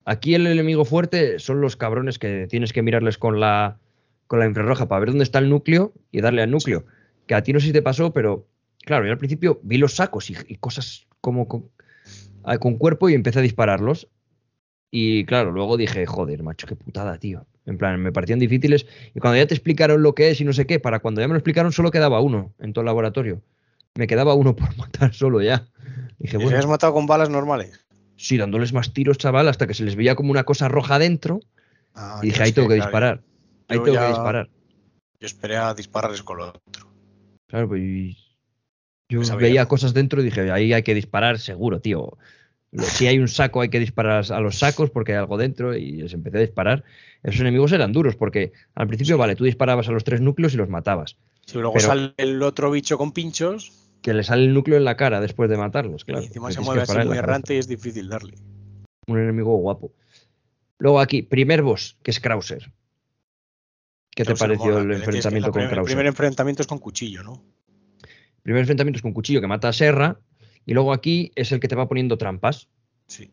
Aquí 0.04 0.36
el 0.36 0.48
enemigo 0.48 0.84
fuerte 0.86 1.40
son 1.40 1.62
los 1.62 1.76
cabrones 1.76 2.20
que 2.20 2.48
tienes 2.50 2.74
que 2.74 2.82
mirarles 2.82 3.18
con 3.18 3.40
la, 3.40 3.80
con 4.28 4.40
la 4.40 4.46
infrarroja 4.46 4.88
para 4.88 5.00
ver 5.00 5.10
dónde 5.10 5.24
está 5.24 5.40
el 5.40 5.50
núcleo 5.50 5.94
y 6.12 6.22
darle 6.22 6.42
al 6.42 6.52
núcleo. 6.52 6.86
Que 7.28 7.36
a 7.36 7.44
ti 7.44 7.54
no 7.54 7.60
sé 7.60 7.68
si 7.68 7.74
te 7.74 7.82
pasó, 7.82 8.14
pero 8.14 8.46
claro, 8.88 9.06
yo 9.06 9.12
al 9.12 9.18
principio 9.18 9.60
vi 9.64 9.78
los 9.78 9.96
sacos 9.96 10.30
y, 10.30 10.38
y 10.48 10.56
cosas 10.56 11.06
como 11.20 11.48
con, 11.48 11.70
ah, 12.44 12.58
con 12.58 12.78
cuerpo 12.78 13.10
y 13.10 13.14
empecé 13.14 13.40
a 13.40 13.42
dispararlos. 13.42 14.08
Y 14.90 15.26
claro, 15.26 15.52
luego 15.52 15.76
dije, 15.76 16.06
joder, 16.06 16.42
macho, 16.42 16.66
qué 16.66 16.76
putada, 16.76 17.20
tío. 17.20 17.46
En 17.66 17.78
plan, 17.78 18.02
me 18.02 18.14
parecían 18.14 18.40
difíciles. 18.40 18.88
Y 19.14 19.20
cuando 19.20 19.38
ya 19.38 19.46
te 19.46 19.54
explicaron 19.54 20.02
lo 20.02 20.16
que 20.16 20.30
es 20.30 20.40
y 20.40 20.46
no 20.46 20.54
sé 20.54 20.66
qué, 20.66 20.80
para 20.80 21.00
cuando 21.00 21.20
ya 21.20 21.28
me 21.28 21.34
lo 21.34 21.40
explicaron, 21.40 21.74
solo 21.74 21.92
quedaba 21.92 22.22
uno 22.22 22.54
en 22.60 22.72
todo 22.72 22.82
el 22.82 22.86
laboratorio. 22.86 23.42
Me 23.96 24.08
quedaba 24.08 24.34
uno 24.36 24.56
por 24.56 24.76
matar 24.78 25.14
solo 25.14 25.42
ya. 25.42 25.68
Dije, 26.18 26.38
¿Y 26.38 26.44
bueno, 26.44 26.58
has 26.58 26.66
matado 26.66 26.94
con 26.94 27.06
balas 27.08 27.30
normales? 27.30 27.86
Sí, 28.16 28.38
dándoles 28.38 28.72
más 28.72 28.94
tiros, 28.94 29.18
chaval, 29.18 29.50
hasta 29.50 29.68
que 29.68 29.74
se 29.74 29.84
les 29.84 29.98
veía 29.98 30.16
como 30.16 30.32
una 30.32 30.46
cosa 30.46 30.70
roja 30.70 30.98
dentro. 30.98 31.42
Ah, 31.94 32.22
y 32.24 32.28
dije, 32.28 32.42
ahí 32.42 32.54
tengo 32.54 32.70
que, 32.70 32.76
disparar. 32.76 33.22
Ahí 33.68 33.80
tengo 33.84 34.00
que 34.00 34.08
disparar. 34.08 34.50
Yo 35.20 35.26
esperé 35.26 35.58
a 35.58 35.74
dispararles 35.74 36.24
con 36.24 36.38
lo 36.38 36.48
otro. 36.48 36.88
Claro, 37.48 37.68
pues 37.68 38.27
yo 39.10 39.22
veía 39.38 39.68
cosas 39.68 39.94
dentro 39.94 40.22
y 40.22 40.26
dije, 40.26 40.52
ahí 40.52 40.74
hay 40.74 40.84
que 40.84 40.94
disparar 40.94 41.40
seguro, 41.40 41.80
tío. 41.80 42.18
Si 42.78 43.08
hay 43.08 43.20
un 43.20 43.30
saco 43.30 43.62
hay 43.62 43.70
que 43.70 43.80
disparar 43.80 44.26
a 44.30 44.40
los 44.42 44.60
sacos 44.60 44.90
porque 44.90 45.14
hay 45.14 45.20
algo 45.20 45.38
dentro 45.38 45.76
y 45.76 46.02
les 46.02 46.14
empecé 46.14 46.38
a 46.38 46.42
disparar. 46.42 46.84
Esos 47.24 47.40
enemigos 47.42 47.72
eran 47.72 47.94
duros 47.94 48.16
porque 48.16 48.52
al 48.76 48.88
principio, 48.88 49.18
vale, 49.18 49.36
tú 49.36 49.46
disparabas 49.46 49.88
a 49.88 49.92
los 49.92 50.04
tres 50.04 50.20
núcleos 50.20 50.54
y 50.54 50.58
los 50.58 50.70
matabas. 50.70 51.18
Si 51.46 51.58
luego 51.58 51.80
sale 51.80 52.14
el 52.18 52.44
otro 52.44 52.70
bicho 52.70 52.98
con 52.98 53.14
pinchos. 53.14 53.72
Que 54.02 54.14
le 54.14 54.24
sale 54.24 54.44
el 54.44 54.54
núcleo 54.54 54.78
en 54.78 54.84
la 54.84 54.98
cara 54.98 55.22
después 55.22 55.50
de 55.50 55.58
matarlos, 55.58 56.04
claro. 56.04 56.22
Y 56.22 56.26
encima 56.26 56.52
se 56.52 56.60
mueve 56.60 56.82
así 56.82 56.98
muy 56.98 57.18
errante 57.18 57.56
y 57.56 57.58
es 57.58 57.68
difícil 57.68 58.10
darle. 58.10 58.36
Un 59.08 59.20
enemigo 59.20 59.56
guapo. 59.58 59.94
Luego 60.78 61.00
aquí, 61.00 61.24
primer 61.24 61.62
boss, 61.62 61.98
que 62.04 62.12
es 62.12 62.20
Krauser. 62.20 62.72
¿Qué 64.12 64.26
te 64.26 64.36
pareció 64.36 64.80
el 64.80 64.92
enfrentamiento 64.92 65.52
con 65.52 65.62
Krauser? 65.62 65.80
El 65.80 65.86
primer 65.86 66.06
enfrentamiento 66.08 66.62
es 66.62 66.68
con 66.68 66.80
cuchillo, 66.80 67.24
¿no? 67.24 67.42
Primer 68.48 68.62
enfrentamiento 68.62 68.96
es 68.96 69.02
con 69.02 69.12
cuchillo 69.12 69.42
que 69.42 69.48
mata 69.48 69.68
a 69.68 69.74
Serra. 69.74 70.22
Y 70.66 70.74
luego 70.74 70.94
aquí 70.94 71.34
es 71.36 71.52
el 71.52 71.60
que 71.60 71.68
te 71.68 71.76
va 71.76 71.90
poniendo 71.90 72.18
trampas. 72.18 72.70
Sí. 73.06 73.30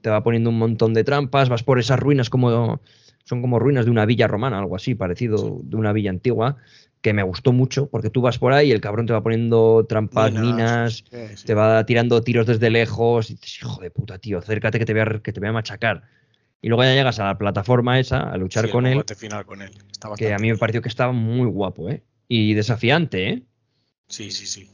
Te 0.00 0.10
va 0.10 0.24
poniendo 0.24 0.50
un 0.50 0.58
montón 0.58 0.92
de 0.92 1.04
trampas, 1.04 1.48
vas 1.48 1.62
por 1.62 1.78
esas 1.78 2.00
ruinas 2.00 2.30
como. 2.30 2.80
Son 3.22 3.42
como 3.42 3.60
ruinas 3.60 3.84
de 3.84 3.92
una 3.92 4.04
villa 4.06 4.26
romana, 4.26 4.58
algo 4.58 4.74
así, 4.74 4.96
parecido 4.96 5.60
de 5.62 5.76
una 5.76 5.92
villa 5.92 6.10
antigua, 6.10 6.56
que 7.00 7.12
me 7.12 7.22
gustó 7.22 7.52
mucho, 7.52 7.88
porque 7.88 8.10
tú 8.10 8.22
vas 8.22 8.40
por 8.40 8.52
ahí 8.52 8.70
y 8.70 8.72
el 8.72 8.80
cabrón 8.80 9.06
te 9.06 9.12
va 9.12 9.22
poniendo 9.22 9.86
trampas, 9.88 10.32
minas, 10.32 11.04
te 11.44 11.54
va 11.54 11.86
tirando 11.86 12.20
tiros 12.22 12.46
desde 12.46 12.68
lejos, 12.70 13.30
y 13.30 13.34
dices, 13.34 13.58
hijo 13.62 13.80
de 13.80 13.92
puta, 13.92 14.18
tío, 14.18 14.38
acércate 14.38 14.80
que 14.80 14.84
te 14.84 14.92
voy 14.92 15.02
a, 15.02 15.20
que 15.20 15.32
te 15.32 15.38
voy 15.38 15.48
a 15.48 15.52
machacar. 15.52 16.02
Y 16.60 16.68
luego 16.68 16.82
ya 16.82 16.94
llegas 16.94 17.20
a 17.20 17.24
la 17.24 17.38
plataforma 17.38 18.00
esa, 18.00 18.18
a 18.18 18.36
luchar 18.36 18.68
con, 18.70 18.86
él, 18.86 19.04
final 19.16 19.44
con 19.44 19.62
él. 19.62 19.70
que 20.16 20.32
a 20.32 20.38
mí 20.38 20.50
me 20.50 20.58
pareció 20.58 20.82
que 20.82 20.88
estaba 20.88 21.12
muy 21.12 21.46
guapo, 21.48 21.88
¿eh? 21.88 22.02
Y 22.28 22.54
desafiante, 22.54 23.28
¿eh? 23.28 23.42
Sí, 24.08 24.30
sí, 24.30 24.46
sí. 24.46 24.70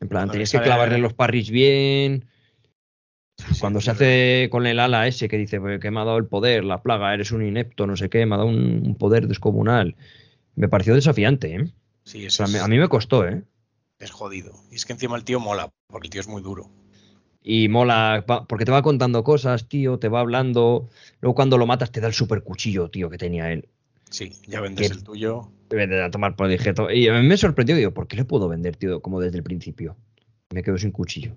En 0.00 0.08
plan, 0.08 0.30
tenías 0.30 0.52
que 0.52 0.60
clavarle 0.60 0.98
los 0.98 1.14
parries 1.14 1.50
bien. 1.50 2.26
Cuando 3.60 3.80
se 3.80 3.90
hace 3.90 4.48
con 4.50 4.66
el 4.66 4.80
ala 4.80 5.06
ese 5.06 5.28
que 5.28 5.38
dice 5.38 5.60
pues, 5.60 5.80
que 5.80 5.90
me 5.90 6.00
ha 6.00 6.04
dado 6.04 6.18
el 6.18 6.26
poder, 6.26 6.64
la 6.64 6.82
plaga, 6.82 7.14
eres 7.14 7.30
un 7.30 7.44
inepto, 7.44 7.86
no 7.86 7.96
sé 7.96 8.08
qué, 8.08 8.26
me 8.26 8.34
ha 8.34 8.38
dado 8.38 8.48
un, 8.48 8.96
poder 8.98 9.28
descomunal. 9.28 9.96
Me 10.56 10.68
pareció 10.68 10.94
desafiante, 10.94 11.54
¿eh? 11.54 11.72
Sí, 12.04 12.26
eso 12.26 12.44
a 12.44 12.68
mí 12.68 12.78
me 12.78 12.88
costó, 12.88 13.26
¿eh? 13.26 13.44
Es 13.98 14.10
jodido. 14.10 14.52
Y 14.70 14.76
es 14.76 14.86
que 14.86 14.92
encima 14.92 15.16
el 15.16 15.24
tío 15.24 15.40
mola, 15.40 15.68
porque 15.88 16.06
el 16.06 16.10
tío 16.10 16.20
es 16.20 16.28
muy 16.28 16.42
duro. 16.42 16.70
Y 17.42 17.68
mola, 17.68 18.24
porque 18.48 18.64
te 18.64 18.72
va 18.72 18.82
contando 18.82 19.24
cosas, 19.24 19.68
tío, 19.68 19.98
te 19.98 20.08
va 20.08 20.20
hablando. 20.20 20.88
Luego 21.20 21.34
cuando 21.34 21.58
lo 21.58 21.66
matas 21.66 21.90
te 21.90 22.00
da 22.00 22.08
el 22.08 22.14
super 22.14 22.42
cuchillo, 22.42 22.90
tío, 22.90 23.10
que 23.10 23.18
tenía 23.18 23.52
él. 23.52 23.68
Sí, 24.10 24.32
ya 24.46 24.60
vendes 24.60 24.90
el 24.90 25.04
tuyo. 25.04 25.50
Vender 25.70 26.02
a 26.02 26.10
tomar 26.10 26.34
por 26.36 26.48
dijeto. 26.48 26.90
Y 26.90 27.08
a 27.08 27.14
mí 27.14 27.26
me 27.26 27.36
sorprendió, 27.36 27.76
digo, 27.76 27.92
¿por 27.92 28.08
qué 28.08 28.16
le 28.16 28.24
puedo 28.24 28.48
vender, 28.48 28.76
tío, 28.76 29.00
como 29.02 29.20
desde 29.20 29.38
el 29.38 29.42
principio? 29.42 29.96
Me 30.52 30.62
quedo 30.62 30.78
sin 30.78 30.92
cuchillo. 30.92 31.36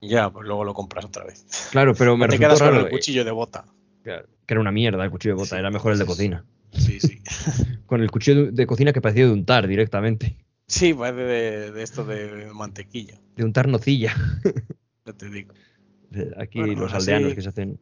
Ya, 0.00 0.30
pues 0.30 0.46
luego 0.46 0.64
lo 0.64 0.74
compras 0.74 1.04
otra 1.04 1.24
vez. 1.24 1.68
Claro, 1.72 1.94
pero 1.94 2.16
me 2.16 2.28
te 2.28 2.38
quedas 2.38 2.60
con 2.60 2.76
el 2.76 2.88
cuchillo 2.88 3.24
de 3.24 3.30
bota. 3.30 3.66
Que 4.02 4.24
era 4.48 4.60
una 4.60 4.72
mierda 4.72 5.02
el 5.04 5.10
cuchillo 5.10 5.34
de 5.34 5.42
bota, 5.42 5.58
era 5.58 5.70
mejor 5.70 5.92
el 5.92 5.98
de 5.98 6.06
cocina. 6.06 6.44
Sí, 6.72 7.00
sí. 7.00 7.22
con 7.86 8.02
el 8.02 8.10
cuchillo 8.10 8.50
de 8.50 8.66
cocina 8.66 8.92
que 8.92 9.00
parecía 9.00 9.26
de 9.26 9.32
untar 9.32 9.66
directamente. 9.66 10.36
Sí, 10.66 10.94
parece 10.94 11.72
de, 11.72 11.82
esto 11.82 12.04
de 12.04 12.50
mantequilla. 12.52 13.20
De 13.36 13.44
untar 13.44 13.68
nocilla. 13.68 14.14
Ya 15.06 15.12
te 15.12 15.28
digo. 15.28 15.52
Aquí 16.38 16.58
los 16.74 16.92
aldeanos 16.92 17.34
que 17.34 17.42
se 17.42 17.48
hacen 17.48 17.78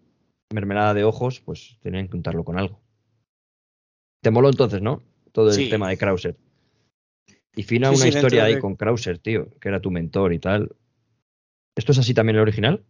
mermelada 0.52 0.94
de 0.94 1.04
ojos, 1.04 1.40
pues 1.40 1.78
tenían 1.80 2.08
que 2.08 2.16
untarlo 2.16 2.44
con 2.44 2.58
algo. 2.58 2.80
Te 4.22 4.30
moló 4.30 4.48
entonces, 4.48 4.80
¿no? 4.80 5.02
Todo 5.32 5.50
el 5.50 5.68
tema 5.68 5.88
de 5.88 5.98
Krauser. 5.98 6.36
Y 7.54 7.64
fina 7.64 7.90
una 7.90 8.06
historia 8.06 8.44
ahí 8.44 8.58
con 8.58 8.76
Krauser, 8.76 9.18
tío, 9.18 9.48
que 9.60 9.68
era 9.68 9.80
tu 9.80 9.90
mentor 9.90 10.32
y 10.32 10.38
tal. 10.38 10.74
¿Esto 11.74 11.92
es 11.92 11.98
así 11.98 12.14
también 12.14 12.36
el 12.36 12.42
original? 12.42 12.84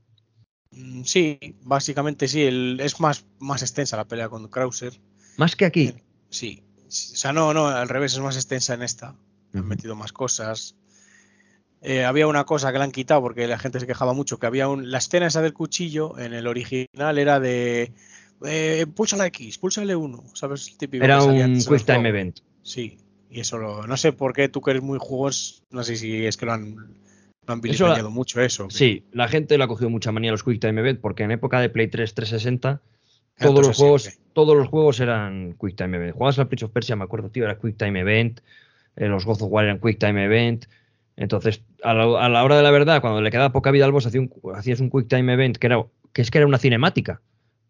Mm, 0.71 1.03
sí, 1.05 1.39
básicamente 1.63 2.29
sí. 2.29 2.43
es 2.79 3.01
más, 3.01 3.25
más 3.39 3.63
extensa 3.63 3.97
la 3.97 4.07
pelea 4.07 4.29
con 4.29 4.47
Krauser. 4.49 5.01
¿Más 5.39 5.57
que 5.57 5.65
aquí? 5.65 5.87
Eh, 5.87 6.03
sí. 6.29 6.63
O 6.87 6.91
sea, 6.91 7.33
no, 7.33 7.55
no, 7.55 7.69
al 7.69 7.89
revés, 7.89 8.13
es 8.13 8.21
más 8.21 8.37
extensa 8.37 8.75
en 8.75 8.83
esta. 8.83 9.17
Han 9.55 9.67
metido 9.67 9.97
más 9.97 10.13
cosas. 10.13 10.77
Eh, 11.81 12.05
había 12.05 12.27
una 12.27 12.45
cosa 12.45 12.71
que 12.71 12.79
le 12.79 12.85
han 12.85 12.93
quitado 12.93 13.23
porque 13.23 13.47
la 13.49 13.59
gente 13.59 13.81
se 13.81 13.87
quejaba 13.87 14.13
mucho, 14.13 14.39
que 14.39 14.47
había 14.47 14.69
un, 14.69 14.91
la 14.91 14.99
escena 14.99 15.27
esa 15.27 15.43
del 15.43 15.53
cuchillo 15.55 16.19
en 16.19 16.33
el 16.35 16.47
original 16.47 17.19
era 17.19 17.41
de 17.41 17.93
eh, 18.47 18.87
pulsa 18.95 19.17
la 19.17 19.27
X, 19.27 19.59
pulsa 19.59 19.83
el 19.83 19.95
1 19.95 20.25
¿sabes? 20.35 20.77
Era 20.93 21.23
un 21.23 21.59
Quick 21.59 21.85
Time 21.85 22.09
Event. 22.09 22.41
Sí, 22.63 22.99
y 23.31 23.41
eso 23.41 23.59
lo, 23.59 23.87
no 23.87 23.97
sé 23.97 24.13
por 24.13 24.33
qué 24.33 24.49
tú 24.49 24.61
que 24.61 24.73
eres 24.73 24.83
muy 24.83 24.99
jugos, 25.01 25.63
no 25.71 25.83
sé 25.83 25.97
si 25.97 26.27
es 26.27 26.37
que 26.37 26.47
lo 26.47 26.53
han, 26.53 26.75
lo 27.47 27.53
han 27.53 28.13
mucho 28.13 28.41
eso. 28.41 28.71
Sí, 28.71 29.05
la 29.13 29.29
gente 29.29 29.57
le 29.59 29.65
ha 29.65 29.69
cogido 29.69 29.91
mucha 29.91 30.13
manía 30.13 30.31
a 30.31 30.33
los 30.33 30.45
Quick 30.45 30.61
Time 30.61 30.81
Event 30.81 31.01
porque 31.01 31.25
en 31.25 31.31
época 31.31 31.61
de 31.61 31.69
Play 31.69 31.89
3 31.89 32.15
360 32.15 32.81
todos 33.39 33.67
los 33.67 33.77
juegos 33.77 34.19
todos 34.33 34.57
los 34.57 34.69
juegos 34.69 35.01
eran 35.01 35.57
Quick 35.61 35.77
Time 35.77 35.97
Event. 35.97 36.15
Jugabas 36.15 36.39
al 36.39 36.49
Prince 36.49 36.65
of 36.65 36.73
Persia, 36.73 36.97
me 36.97 37.05
acuerdo, 37.05 37.31
tío, 37.31 37.45
era 37.45 37.59
Quick 37.59 37.77
Time 37.77 38.01
Event. 38.01 38.41
Eh, 38.97 39.09
los 39.09 39.25
God 39.25 39.43
of 39.43 39.49
War 39.51 39.65
eran 39.65 39.79
Quick 39.79 39.99
Time 39.99 40.25
Event. 40.25 40.67
Entonces, 41.17 41.63
a 41.83 41.93
la, 41.93 42.45
hora 42.45 42.57
de 42.57 42.63
la 42.63 42.71
verdad, 42.71 43.01
cuando 43.01 43.21
le 43.21 43.31
quedaba 43.31 43.53
poca 43.53 43.71
vida 43.71 43.85
al 43.85 43.93
boss, 43.93 44.07
hacías 44.07 44.81
un 44.81 44.91
Quick 44.91 45.09
Time 45.09 45.33
Event 45.33 45.57
que 45.57 45.67
era 45.67 45.85
que 46.13 46.23
es 46.23 46.31
que 46.31 46.39
era 46.39 46.47
una 46.47 46.59
cinemática 46.59 47.21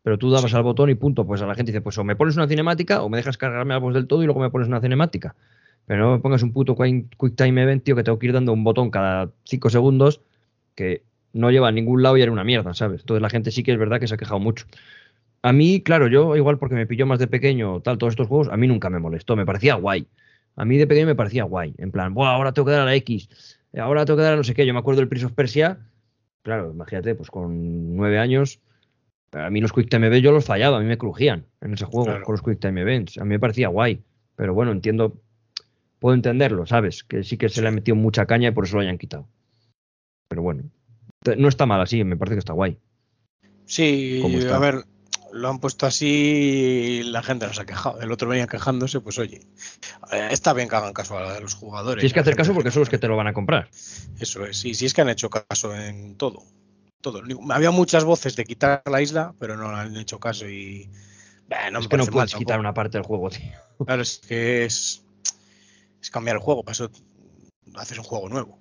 pero 0.02 0.18
tú 0.18 0.30
dabas 0.30 0.52
al 0.54 0.62
botón 0.62 0.90
y 0.90 0.94
punto, 0.94 1.26
pues 1.26 1.42
a 1.42 1.46
la 1.46 1.54
gente 1.54 1.72
dice, 1.72 1.80
pues 1.80 1.96
o 1.98 2.04
me 2.04 2.16
pones 2.16 2.36
una 2.36 2.48
cinemática 2.48 3.02
o 3.02 3.08
me 3.08 3.16
dejas 3.16 3.38
cargarme 3.38 3.76
boss 3.78 3.94
del 3.94 4.06
todo 4.06 4.22
y 4.22 4.26
luego 4.26 4.40
me 4.40 4.50
pones 4.50 4.68
una 4.68 4.80
cinemática. 4.80 5.34
Pero 5.86 6.04
no 6.04 6.12
me 6.12 6.18
pongas 6.18 6.42
un 6.42 6.52
puto 6.52 6.76
Quick 6.76 7.36
Time 7.36 7.62
Event, 7.62 7.84
tío, 7.84 7.96
que 7.96 8.04
tengo 8.04 8.18
que 8.18 8.26
ir 8.26 8.32
dando 8.32 8.52
un 8.52 8.64
botón 8.64 8.90
cada 8.90 9.30
5 9.44 9.70
segundos 9.70 10.20
que 10.74 11.02
no 11.32 11.50
lleva 11.50 11.68
a 11.68 11.72
ningún 11.72 12.02
lado 12.02 12.16
y 12.16 12.22
era 12.22 12.32
una 12.32 12.44
mierda, 12.44 12.74
¿sabes? 12.74 13.00
Entonces 13.00 13.22
la 13.22 13.30
gente 13.30 13.50
sí 13.50 13.62
que 13.62 13.72
es 13.72 13.78
verdad 13.78 13.98
que 14.00 14.06
se 14.06 14.14
ha 14.14 14.18
quejado 14.18 14.40
mucho. 14.40 14.66
A 15.42 15.52
mí, 15.52 15.82
claro, 15.82 16.06
yo 16.06 16.36
igual 16.36 16.58
porque 16.58 16.74
me 16.76 16.86
pilló 16.86 17.06
más 17.06 17.18
de 17.18 17.26
pequeño, 17.26 17.80
tal, 17.80 17.98
todos 17.98 18.12
estos 18.12 18.28
juegos, 18.28 18.48
a 18.48 18.56
mí 18.56 18.68
nunca 18.68 18.90
me 18.90 19.00
molestó, 19.00 19.34
me 19.34 19.44
parecía 19.44 19.74
guay. 19.74 20.06
A 20.54 20.64
mí 20.64 20.76
de 20.76 20.86
pequeño 20.86 21.06
me 21.06 21.14
parecía 21.14 21.44
guay. 21.44 21.74
En 21.78 21.90
plan, 21.90 22.14
Buah, 22.14 22.34
ahora 22.34 22.52
tengo 22.52 22.66
que 22.66 22.72
dar 22.72 22.82
a 22.82 22.84
la 22.84 22.94
X, 22.96 23.58
ahora 23.76 24.04
tengo 24.04 24.18
que 24.18 24.22
dar 24.22 24.34
a 24.34 24.36
no 24.36 24.44
sé 24.44 24.54
qué. 24.54 24.66
Yo 24.66 24.72
me 24.72 24.80
acuerdo 24.80 25.00
del 25.00 25.08
Prince 25.08 25.26
of 25.26 25.32
Persia, 25.32 25.78
claro, 26.42 26.70
imagínate, 26.72 27.14
pues 27.14 27.30
con 27.30 27.96
nueve 27.96 28.18
años, 28.18 28.60
a 29.32 29.50
mí 29.50 29.60
los 29.60 29.72
Quick 29.72 29.88
Time 29.88 30.06
Events 30.06 30.22
yo 30.22 30.32
los 30.32 30.44
fallaba, 30.44 30.76
a 30.76 30.80
mí 30.80 30.86
me 30.86 30.98
crujían 30.98 31.46
en 31.60 31.74
ese 31.74 31.84
juego 31.84 32.22
con 32.22 32.32
los 32.32 32.42
Quick 32.42 32.60
Time 32.60 32.80
Events. 32.80 33.18
A 33.18 33.24
mí 33.24 33.30
me 33.30 33.40
parecía 33.40 33.68
guay, 33.68 34.02
pero 34.36 34.54
bueno, 34.54 34.72
entiendo, 34.72 35.20
puedo 35.98 36.14
entenderlo, 36.14 36.66
¿sabes? 36.66 37.02
Que 37.02 37.24
sí 37.24 37.36
que 37.36 37.48
se 37.48 37.62
le 37.62 37.68
ha 37.68 37.72
metido 37.72 37.96
mucha 37.96 38.26
caña 38.26 38.48
y 38.48 38.52
por 38.52 38.64
eso 38.64 38.76
lo 38.76 38.82
hayan 38.82 38.98
quitado. 38.98 39.26
Pero 40.28 40.42
bueno, 40.42 40.64
no 41.36 41.48
está 41.48 41.66
mal 41.66 41.80
así, 41.80 42.04
me 42.04 42.16
parece 42.16 42.36
que 42.36 42.40
está 42.40 42.52
guay. 42.52 42.78
Sí, 43.64 44.22
a 44.50 44.58
ver, 44.58 44.84
lo 45.32 45.48
han 45.48 45.60
puesto 45.60 45.86
así 45.86 47.00
y 47.00 47.02
la 47.04 47.22
gente 47.22 47.46
nos 47.46 47.58
ha 47.58 47.64
quejado. 47.64 48.00
El 48.00 48.12
otro 48.12 48.28
venía 48.28 48.46
quejándose, 48.46 49.00
pues 49.00 49.18
oye, 49.18 49.40
eh, 50.12 50.28
está 50.30 50.52
bien 50.52 50.68
que 50.68 50.76
hagan 50.76 50.92
caso 50.92 51.16
a 51.16 51.40
los 51.40 51.54
jugadores. 51.54 52.02
Tienes 52.02 52.12
que 52.12 52.20
hacer 52.20 52.36
caso 52.36 52.52
porque 52.52 52.70
son 52.70 52.80
los 52.80 52.90
que 52.90 52.98
te 52.98 53.08
lo 53.08 53.16
van 53.16 53.28
a 53.28 53.32
comprar. 53.32 53.70
Eso 54.20 54.44
es, 54.44 54.58
sí, 54.58 54.74
sí 54.74 54.84
es 54.84 54.92
que 54.92 55.00
han 55.00 55.08
hecho 55.08 55.30
caso 55.30 55.74
en 55.74 56.16
todo 56.16 56.44
todo. 57.02 57.22
Había 57.50 57.70
muchas 57.70 58.04
voces 58.04 58.36
de 58.36 58.44
quitar 58.44 58.82
la 58.86 59.02
isla, 59.02 59.34
pero 59.38 59.56
no 59.56 59.68
han 59.68 59.96
hecho 59.96 60.18
caso 60.18 60.48
y. 60.48 60.88
no 61.70 61.80
es 61.80 61.88
que 61.88 61.96
no 61.98 62.06
puedes 62.06 62.34
quitar 62.34 62.58
una 62.58 62.72
parte 62.72 62.96
del 62.96 63.06
juego, 63.06 63.28
tío. 63.28 63.52
Claro, 63.84 64.00
es 64.00 64.20
que 64.26 64.64
es, 64.64 65.04
es 66.00 66.10
cambiar 66.10 66.36
el 66.36 66.42
juego, 66.42 66.62
para 66.62 66.72
eso 66.72 66.90
haces 67.74 67.98
un 67.98 68.04
juego 68.04 68.28
nuevo. 68.28 68.58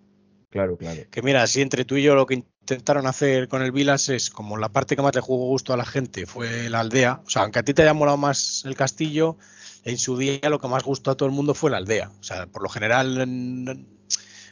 Claro, 0.50 0.76
claro. 0.76 1.04
Que 1.10 1.22
mira, 1.22 1.48
si 1.48 1.62
entre 1.62 1.86
tú 1.86 1.96
y 1.96 2.04
yo 2.04 2.14
lo 2.14 2.26
que 2.26 2.34
intentaron 2.34 3.08
hacer 3.08 3.48
con 3.48 3.62
el 3.62 3.72
Vilas 3.72 4.10
es 4.10 4.30
como 4.30 4.58
la 4.58 4.70
parte 4.70 4.98
que 4.98 5.02
más 5.02 5.16
le 5.16 5.22
jugó 5.22 5.48
gusto 5.48 5.74
a 5.74 5.78
la 5.78 5.86
gente 5.86 6.26
fue 6.26 6.70
la 6.70 6.82
aldea. 6.82 7.22
O 7.26 7.30
sea, 7.30 7.44
aunque 7.44 7.60
a 7.60 7.64
ti 7.64 7.74
te 7.74 7.84
haya 7.84 7.94
molado 7.94 8.18
más 8.18 8.64
el 8.66 8.76
castillo, 8.76 9.38
en 9.86 9.98
su 9.98 10.18
día 10.18 10.50
lo 10.50 10.60
que 10.60 10.68
más 10.68 10.84
gustó 10.84 11.12
a 11.12 11.16
todo 11.16 11.30
el 11.30 11.34
mundo 11.34 11.54
fue 11.54 11.72
la 11.72 11.78
aldea. 11.78 12.12
O 12.20 12.24
sea, 12.24 12.48
por 12.48 12.64
lo 12.64 12.70
general 12.70 13.86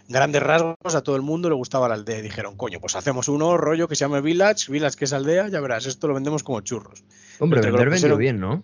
grandes 0.10 0.44
rasgos 0.44 0.95
a 0.95 1.02
todo 1.02 1.15
el 1.15 1.22
mundo 1.22 1.49
le 1.49 1.56
gustaba 1.56 1.88
la 1.88 1.94
aldea. 1.94 2.19
Y 2.19 2.23
dijeron, 2.23 2.57
coño, 2.57 2.81
pues 2.81 2.95
hacemos 2.95 3.30
uno 3.30 3.56
rollo 3.56 3.88
que 3.88 3.95
se 3.95 4.02
llame 4.02 4.22
Village, 4.22 4.72
Village 4.72 4.98
que 4.98 5.06
es 5.06 5.14
aldea, 5.14 5.48
ya 5.48 5.61
verás, 5.61 5.86
esto 5.86 6.07
lo 6.07 6.15
vendemos 6.15 6.44
como 6.44 6.61
churros. 6.61 7.03
Hombre, 7.40 7.61
vender 7.61 7.90
vendió 7.90 8.18
bien, 8.18 8.40
¿no? 8.40 8.64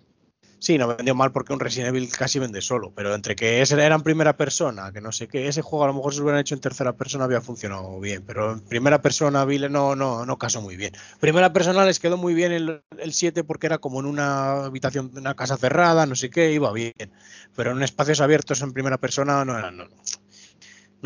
Sí, 0.58 0.78
no 0.78 0.88
vendió 0.88 1.14
mal 1.14 1.32
porque 1.32 1.52
un 1.52 1.60
Resident 1.60 1.90
Evil 1.90 2.10
casi 2.10 2.38
vende 2.38 2.62
solo, 2.62 2.90
pero 2.94 3.14
entre 3.14 3.36
que 3.36 3.60
ese 3.60 3.74
era 3.74 3.94
en 3.94 4.02
primera 4.02 4.36
persona, 4.38 4.90
que 4.90 5.02
no 5.02 5.12
sé 5.12 5.28
qué, 5.28 5.48
ese 5.48 5.60
juego 5.60 5.84
a 5.84 5.88
lo 5.88 5.94
mejor 5.94 6.12
si 6.12 6.18
lo 6.18 6.24
hubieran 6.24 6.40
hecho 6.40 6.54
en 6.54 6.62
tercera 6.62 6.94
persona 6.94 7.24
había 7.24 7.42
funcionado 7.42 8.00
bien, 8.00 8.24
pero 8.26 8.52
en 8.52 8.60
primera 8.60 9.02
persona 9.02 9.44
Vile 9.44 9.68
no, 9.68 9.94
no, 9.94 10.24
no 10.24 10.38
casó 10.38 10.62
muy 10.62 10.76
bien. 10.76 10.94
Primera 11.20 11.52
persona 11.52 11.84
les 11.84 12.00
quedó 12.00 12.16
muy 12.16 12.32
bien 12.32 12.52
el, 12.52 12.82
7 13.12 13.44
porque 13.44 13.66
era 13.66 13.78
como 13.78 14.00
en 14.00 14.06
una 14.06 14.64
habitación, 14.64 15.10
una 15.14 15.34
casa 15.34 15.58
cerrada, 15.58 16.06
no 16.06 16.16
sé 16.16 16.30
qué, 16.30 16.52
iba 16.52 16.72
bien, 16.72 17.12
pero 17.54 17.72
en 17.72 17.82
espacios 17.82 18.22
abiertos 18.22 18.62
en 18.62 18.72
primera 18.72 18.96
persona 18.96 19.44
no 19.44 19.58
era, 19.58 19.70
no, 19.70 19.84
no, 19.84 19.94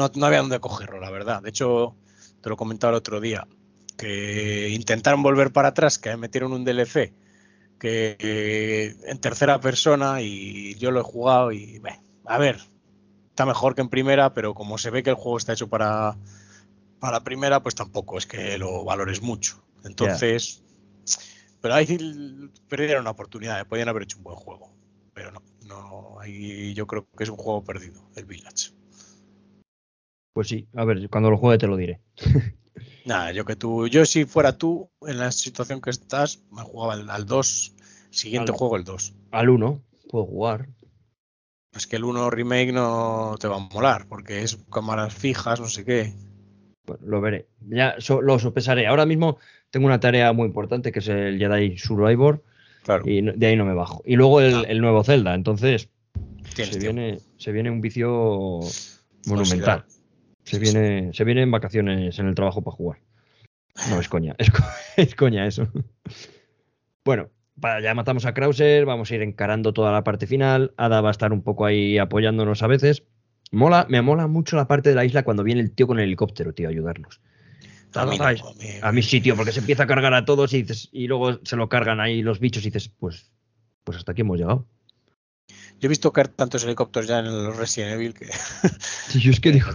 no 0.09 0.27
había 0.27 0.41
dónde 0.41 0.61
cogerlo, 0.61 1.01
la 1.01 1.11
verdad. 1.11 1.43
De 1.43 1.51
hecho, 1.51 1.97
te 2.41 2.49
lo 2.49 2.57
comentaba 2.57 2.93
el 2.93 2.99
otro 2.99 3.21
día, 3.21 3.47
que 3.97 4.69
intentaron 4.71 5.23
volver 5.23 5.53
para 5.53 5.69
atrás, 5.69 5.99
que 5.99 6.17
metieron 6.17 6.53
un 6.53 6.65
DLC 6.65 7.13
que 7.81 8.95
en 9.07 9.19
tercera 9.19 9.59
persona 9.61 10.21
y 10.21 10.75
yo 10.75 10.91
lo 10.91 11.01
he 11.01 11.03
jugado 11.03 11.51
y 11.51 11.81
a 12.27 12.39
ver, 12.39 12.61
está 13.31 13.47
mejor 13.47 13.75
que 13.75 13.81
en 13.81 13.89
primera, 13.89 14.35
pero 14.35 14.55
como 14.55 14.79
se 14.79 14.91
ve 14.91 15.03
que 15.03 15.11
el 15.11 15.17
juego 15.17 15.39
está 15.39 15.55
hecho 15.55 15.69
para, 15.69 16.17
para 17.01 17.25
primera, 17.25 17.61
pues 17.63 17.75
tampoco 17.75 18.19
es 18.19 18.27
que 18.27 18.59
lo 18.59 18.85
valores 18.85 19.23
mucho. 19.23 19.65
Entonces, 19.83 20.63
pero 21.63 21.75
ahí 21.75 21.87
perdieron 22.69 23.01
una 23.01 23.11
oportunidad, 23.11 23.67
podían 23.67 23.89
haber 23.89 24.03
hecho 24.03 24.19
un 24.19 24.25
buen 24.25 24.37
juego, 24.37 24.71
pero 25.15 25.33
no, 25.33 25.43
no, 25.67 26.21
ahí 26.21 26.75
yo 26.75 26.87
creo 26.87 27.09
que 27.17 27.25
es 27.25 27.31
un 27.31 27.39
juego 27.39 27.65
perdido, 27.65 28.03
el 28.15 28.27
Village. 28.27 28.73
Pues 30.41 30.49
sí, 30.49 30.67
a 30.75 30.87
ver, 30.87 31.07
cuando 31.11 31.29
lo 31.29 31.37
juegue 31.37 31.59
te 31.59 31.67
lo 31.67 31.77
diré. 31.77 32.01
Nada, 33.05 33.31
yo 33.33 33.45
que 33.45 33.57
tú, 33.57 33.89
yo 33.89 34.07
si 34.07 34.25
fuera 34.25 34.57
tú, 34.57 34.89
en 35.07 35.19
la 35.19 35.33
situación 35.33 35.83
que 35.83 35.91
estás, 35.91 36.43
me 36.51 36.63
jugaba 36.63 36.95
al 36.95 37.27
2, 37.27 37.75
siguiente 38.09 38.51
juego 38.51 38.79
el 38.79 38.85
2. 38.85 39.13
Al 39.33 39.51
1, 39.51 39.83
puedo 40.09 40.25
jugar. 40.25 40.71
Es 41.75 41.87
que 41.87 41.97
el 41.97 42.05
1 42.05 42.31
remake 42.31 42.73
no 42.73 43.35
te 43.39 43.49
va 43.49 43.57
a 43.57 43.59
molar, 43.59 44.07
porque 44.09 44.43
es 44.43 44.57
cámaras 44.73 45.13
fijas, 45.13 45.61
no 45.61 45.69
sé 45.69 45.85
qué. 45.85 46.15
Bueno, 46.87 47.05
lo 47.07 47.21
veré. 47.21 47.47
Ya 47.69 47.97
lo 48.23 48.39
sopesaré. 48.39 48.87
Ahora 48.87 49.05
mismo 49.05 49.37
tengo 49.69 49.85
una 49.85 50.01
tarea 50.01 50.33
muy 50.33 50.47
importante 50.47 50.91
que 50.91 51.01
es 51.01 51.09
el 51.09 51.39
Jedi 51.39 51.77
Survivor. 51.77 52.43
Claro. 52.85 53.05
Y 53.07 53.21
de 53.21 53.47
ahí 53.47 53.57
no 53.57 53.67
me 53.67 53.75
bajo. 53.75 54.03
Y 54.07 54.17
luego 54.17 54.41
el, 54.41 54.55
ah. 54.55 54.73
nuevo 54.73 55.05
Zelda. 55.05 55.35
Entonces, 55.35 55.91
se 56.55 56.79
viene, 56.79 57.19
se 57.37 57.53
viene 57.53 57.71
un 57.71 57.83
vicio 57.83 58.61
monumental. 59.27 59.85
Se 60.45 60.59
viene, 60.59 61.13
se 61.13 61.25
viene 61.25 61.43
en 61.43 61.51
vacaciones 61.51 62.19
en 62.19 62.27
el 62.27 62.35
trabajo 62.35 62.63
para 62.63 62.77
jugar. 62.77 63.01
No, 63.89 64.01
es 64.01 64.09
coña, 64.09 64.35
es, 64.97 65.15
coña 65.17 65.47
eso. 65.47 65.69
Bueno, 67.05 67.31
ya 67.83 67.95
matamos 67.95 68.27
a 68.27 68.35
Krauser, 68.35 68.85
vamos 68.85 69.11
a 69.11 69.15
ir 69.15 69.23
encarando 69.23 69.73
toda 69.73 69.93
la 69.93 70.05
parte 70.05 70.27
final. 70.27 70.75
Ada 70.77 71.01
va 71.01 71.09
a 71.09 71.13
estar 71.13 71.33
un 71.33 71.43
poco 71.43 71.65
ahí 71.67 71.99
apoyándonos 71.99 72.63
a 72.63 72.67
veces. 72.67 73.05
Mola, 73.53 73.87
me 73.89 74.03
mola 74.03 74.27
mucho 74.27 74.57
la 74.57 74.69
parte 74.69 74.91
de 74.91 74.95
la 74.95 75.05
isla 75.05 75.25
cuando 75.25 75.43
viene 75.43 75.61
el 75.61 75.73
tío 75.73 75.87
con 75.87 75.99
el 75.99 76.05
helicóptero, 76.05 76.53
tío, 76.53 76.69
a 76.69 76.71
ayudarnos. 76.71 77.21
A, 77.95 78.07
mí 78.07 78.19
a 78.83 78.93
mi 78.93 79.03
sitio, 79.03 79.35
porque 79.35 79.51
se 79.51 79.59
empieza 79.59 79.83
a 79.83 79.87
cargar 79.87 80.15
a 80.15 80.25
todos 80.25 80.53
y, 80.55 80.63
dices, 80.63 80.89
y 80.93 81.09
luego 81.09 81.41
se 81.45 81.57
lo 81.57 81.69
cargan 81.69 81.99
ahí 81.99 82.23
los 82.23 82.39
bichos 82.39 82.63
y 82.63 82.67
dices, 82.67 82.89
pues, 82.89 83.33
pues 83.83 83.99
hasta 83.99 84.13
aquí 84.13 84.21
hemos 84.21 84.39
llegado. 84.39 84.67
Yo 85.81 85.87
he 85.87 85.89
visto 85.89 86.13
caer 86.13 86.29
tantos 86.29 86.63
helicópteros 86.65 87.09
ya 87.09 87.21
en 87.21 87.27
los 87.27 87.57
Resident 87.57 87.95
Evil 87.95 88.13
que. 88.13 88.27
Sí, 89.09 89.19
yo 89.19 89.31
es 89.31 89.41
que 89.41 89.51
digo. 89.53 89.71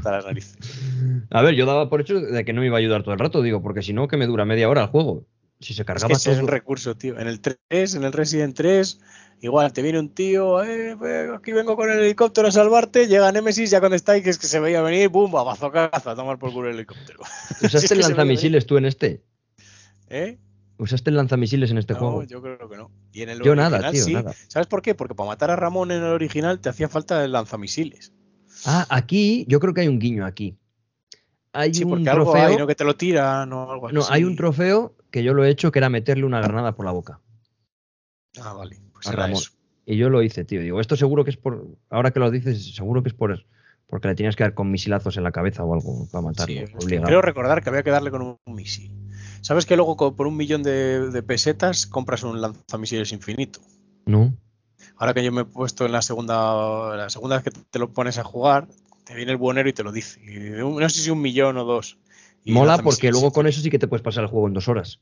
A 1.32 1.42
ver, 1.42 1.56
yo 1.56 1.66
daba 1.66 1.90
por 1.90 2.02
hecho 2.02 2.20
de 2.20 2.46
que 2.46 2.54
no 2.54 2.62
me 2.62 2.68
iba 2.68 2.78
a 2.78 2.80
ayudar 2.80 3.02
todo 3.02 3.14
el 3.14 3.20
rato, 3.20 3.42
digo, 3.42 3.62
porque 3.64 3.82
si 3.82 3.92
no, 3.92 4.08
que 4.08 4.16
me 4.16 4.28
dura 4.28 4.46
media 4.46 4.70
hora 4.70 4.84
el 4.84 4.88
juego. 4.88 5.26
Si 5.60 5.74
se 5.74 5.84
cargaba 5.84 6.14
es 6.14 6.24
que 6.24 6.32
es 6.32 6.40
un 6.40 6.48
recurso, 6.48 6.96
tío. 6.96 7.18
En 7.18 7.28
el 7.28 7.40
3, 7.40 7.96
en 7.96 8.04
el 8.04 8.14
Resident 8.14 8.56
3, 8.56 9.00
igual 9.42 9.74
te 9.74 9.82
viene 9.82 10.00
un 10.00 10.14
tío, 10.14 10.64
eh, 10.64 10.96
pues, 10.98 11.32
aquí 11.32 11.54
vengo 11.54 11.76
con 11.76 11.90
el 11.90 12.00
helicóptero 12.00 12.50
a 12.50 12.52
salvarte, 12.52 13.08
llega 13.08 13.32
Nemesis, 13.32 13.72
ya 13.72 13.80
cuando 13.80 13.96
está 13.96 14.18
y 14.18 14.22
que 14.22 14.30
es 14.30 14.38
que 14.38 14.48
se 14.48 14.60
veía 14.60 14.82
venir, 14.82 15.10
¡bum! 15.10 15.36
Abazo 15.36 15.72
caza, 15.72 16.12
a 16.12 16.16
tomar 16.16 16.38
por 16.38 16.52
culo 16.54 16.70
el 16.70 16.76
helicóptero. 16.76 17.22
¿Usaste 17.62 17.94
el 17.96 18.02
lanzamisiles 18.02 18.66
tú 18.66 18.78
en 18.78 18.86
este? 18.86 19.24
¿Eh? 20.10 20.38
¿Usaste 20.78 21.10
el 21.10 21.16
lanzamisiles 21.16 21.72
en 21.72 21.78
este 21.78 21.94
no, 21.94 22.00
juego? 22.00 22.24
yo 22.24 22.42
creo 22.42 22.70
que 22.70 22.78
no. 22.78 22.92
Y 23.14 23.22
en 23.22 23.30
el 23.30 23.42
yo 23.42 23.56
nada, 23.56 23.92
tío, 23.92 24.06
nada. 24.10 24.34
¿Sabes 24.48 24.68
por 24.68 24.82
qué? 24.82 24.94
Porque 24.94 25.16
para 25.16 25.28
matar 25.28 25.52
a 25.52 25.56
Ramón 25.56 25.92
en 25.92 26.04
el 26.04 26.10
original 26.10 26.60
te 26.60 26.70
hacía 26.70 26.90
falta 26.90 27.24
el 27.24 27.32
lanzamisiles. 27.32 28.14
Ah, 28.66 28.86
aquí, 28.90 29.46
yo 29.48 29.60
creo 29.60 29.74
que 29.74 29.82
hay 29.82 29.88
un 29.88 30.00
guiño 30.00 30.26
aquí. 30.26 30.58
Hay 31.54 31.74
sí, 31.74 31.86
un 31.86 32.04
trofeo. 32.04 32.36
Hay, 32.36 32.58
¿no? 32.58 32.68
Que 32.68 32.76
te 32.76 32.84
lo 32.84 32.96
tiran 32.96 33.52
o 33.54 33.72
algo 33.72 33.88
así. 33.88 33.96
No, 33.96 34.04
hay 34.10 34.26
un 34.26 34.36
trofeo 34.36 34.96
que 35.12 35.24
yo 35.24 35.34
lo 35.34 35.46
he 35.46 35.50
hecho 35.50 35.72
que 35.72 35.80
era 35.80 35.90
meterle 35.90 36.26
una 36.26 36.42
granada 36.42 36.76
por 36.76 36.86
la 36.86 36.92
boca. 36.92 37.22
Ah, 38.42 38.54
vale. 38.54 38.82
Pues 38.92 39.08
a 39.08 39.14
Ramón. 39.14 39.42
Y 39.86 39.96
yo 39.96 40.10
lo 40.10 40.22
hice, 40.22 40.44
tío. 40.44 40.62
Digo, 40.62 40.82
esto 40.82 40.98
seguro 40.98 41.24
que 41.24 41.30
es 41.30 41.38
por. 41.38 41.66
Ahora 41.90 42.12
que 42.12 42.20
lo 42.20 42.32
dices, 42.32 42.76
seguro 42.76 43.02
que 43.02 43.10
es 43.10 43.16
por 43.16 43.46
porque 43.88 44.08
le 44.08 44.16
tenías 44.16 44.36
que 44.36 44.44
dar 44.44 44.54
con 44.54 44.72
misilazos 44.72 45.18
en 45.18 45.24
la 45.24 45.32
cabeza 45.32 45.64
o 45.64 45.74
algo 45.74 46.08
para 46.12 46.24
matarlo. 46.24 46.68
Sí, 46.80 46.98
creo 46.98 47.22
recordar 47.22 47.64
que 47.64 47.70
había 47.70 47.84
que 47.84 47.92
darle 47.92 48.12
con 48.12 48.22
un 48.22 48.38
misil. 48.48 48.92
¿Sabes 49.46 49.68
que 49.68 49.76
luego 49.76 50.16
por 50.16 50.26
un 50.26 50.36
millón 50.36 50.64
de, 50.64 51.22
pesetas 51.22 51.86
compras 51.86 52.24
un 52.24 52.42
lanzamisiles 52.42 53.12
infinito? 53.12 53.60
No. 54.08 54.36
Ahora 54.98 55.14
que 55.14 55.24
yo 55.24 55.32
me 55.32 55.42
he 55.42 55.46
puesto 55.46 55.86
en 55.86 55.92
la 55.92 56.02
segunda, 56.02 56.96
la 56.96 57.12
segunda 57.12 57.36
vez 57.36 57.44
que 57.44 57.52
te 57.52 57.78
lo 57.78 57.94
pones 57.94 58.18
a 58.18 58.24
jugar, 58.24 58.68
te 59.04 59.14
viene 59.14 59.34
el 59.34 59.38
buenero 59.38 59.70
y 59.70 59.74
te 59.74 59.84
lo 59.84 59.92
dice. 59.92 60.20
no 60.20 60.90
sé 60.90 61.00
si 61.00 61.12
un 61.12 61.22
millón 61.22 61.58
o 61.58 61.64
dos. 61.64 62.00
Mola 62.44 62.80
porque 62.80 63.12
luego 63.12 63.32
con 63.32 63.46
eso 63.46 63.62
sí 63.62 63.70
que 63.70 63.78
te 63.78 63.88
puedes 63.88 64.02
pasar 64.02 64.24
el 64.24 64.32
juego 64.32 64.48
en 64.48 64.56
dos 64.56 64.68
horas. 64.68 65.00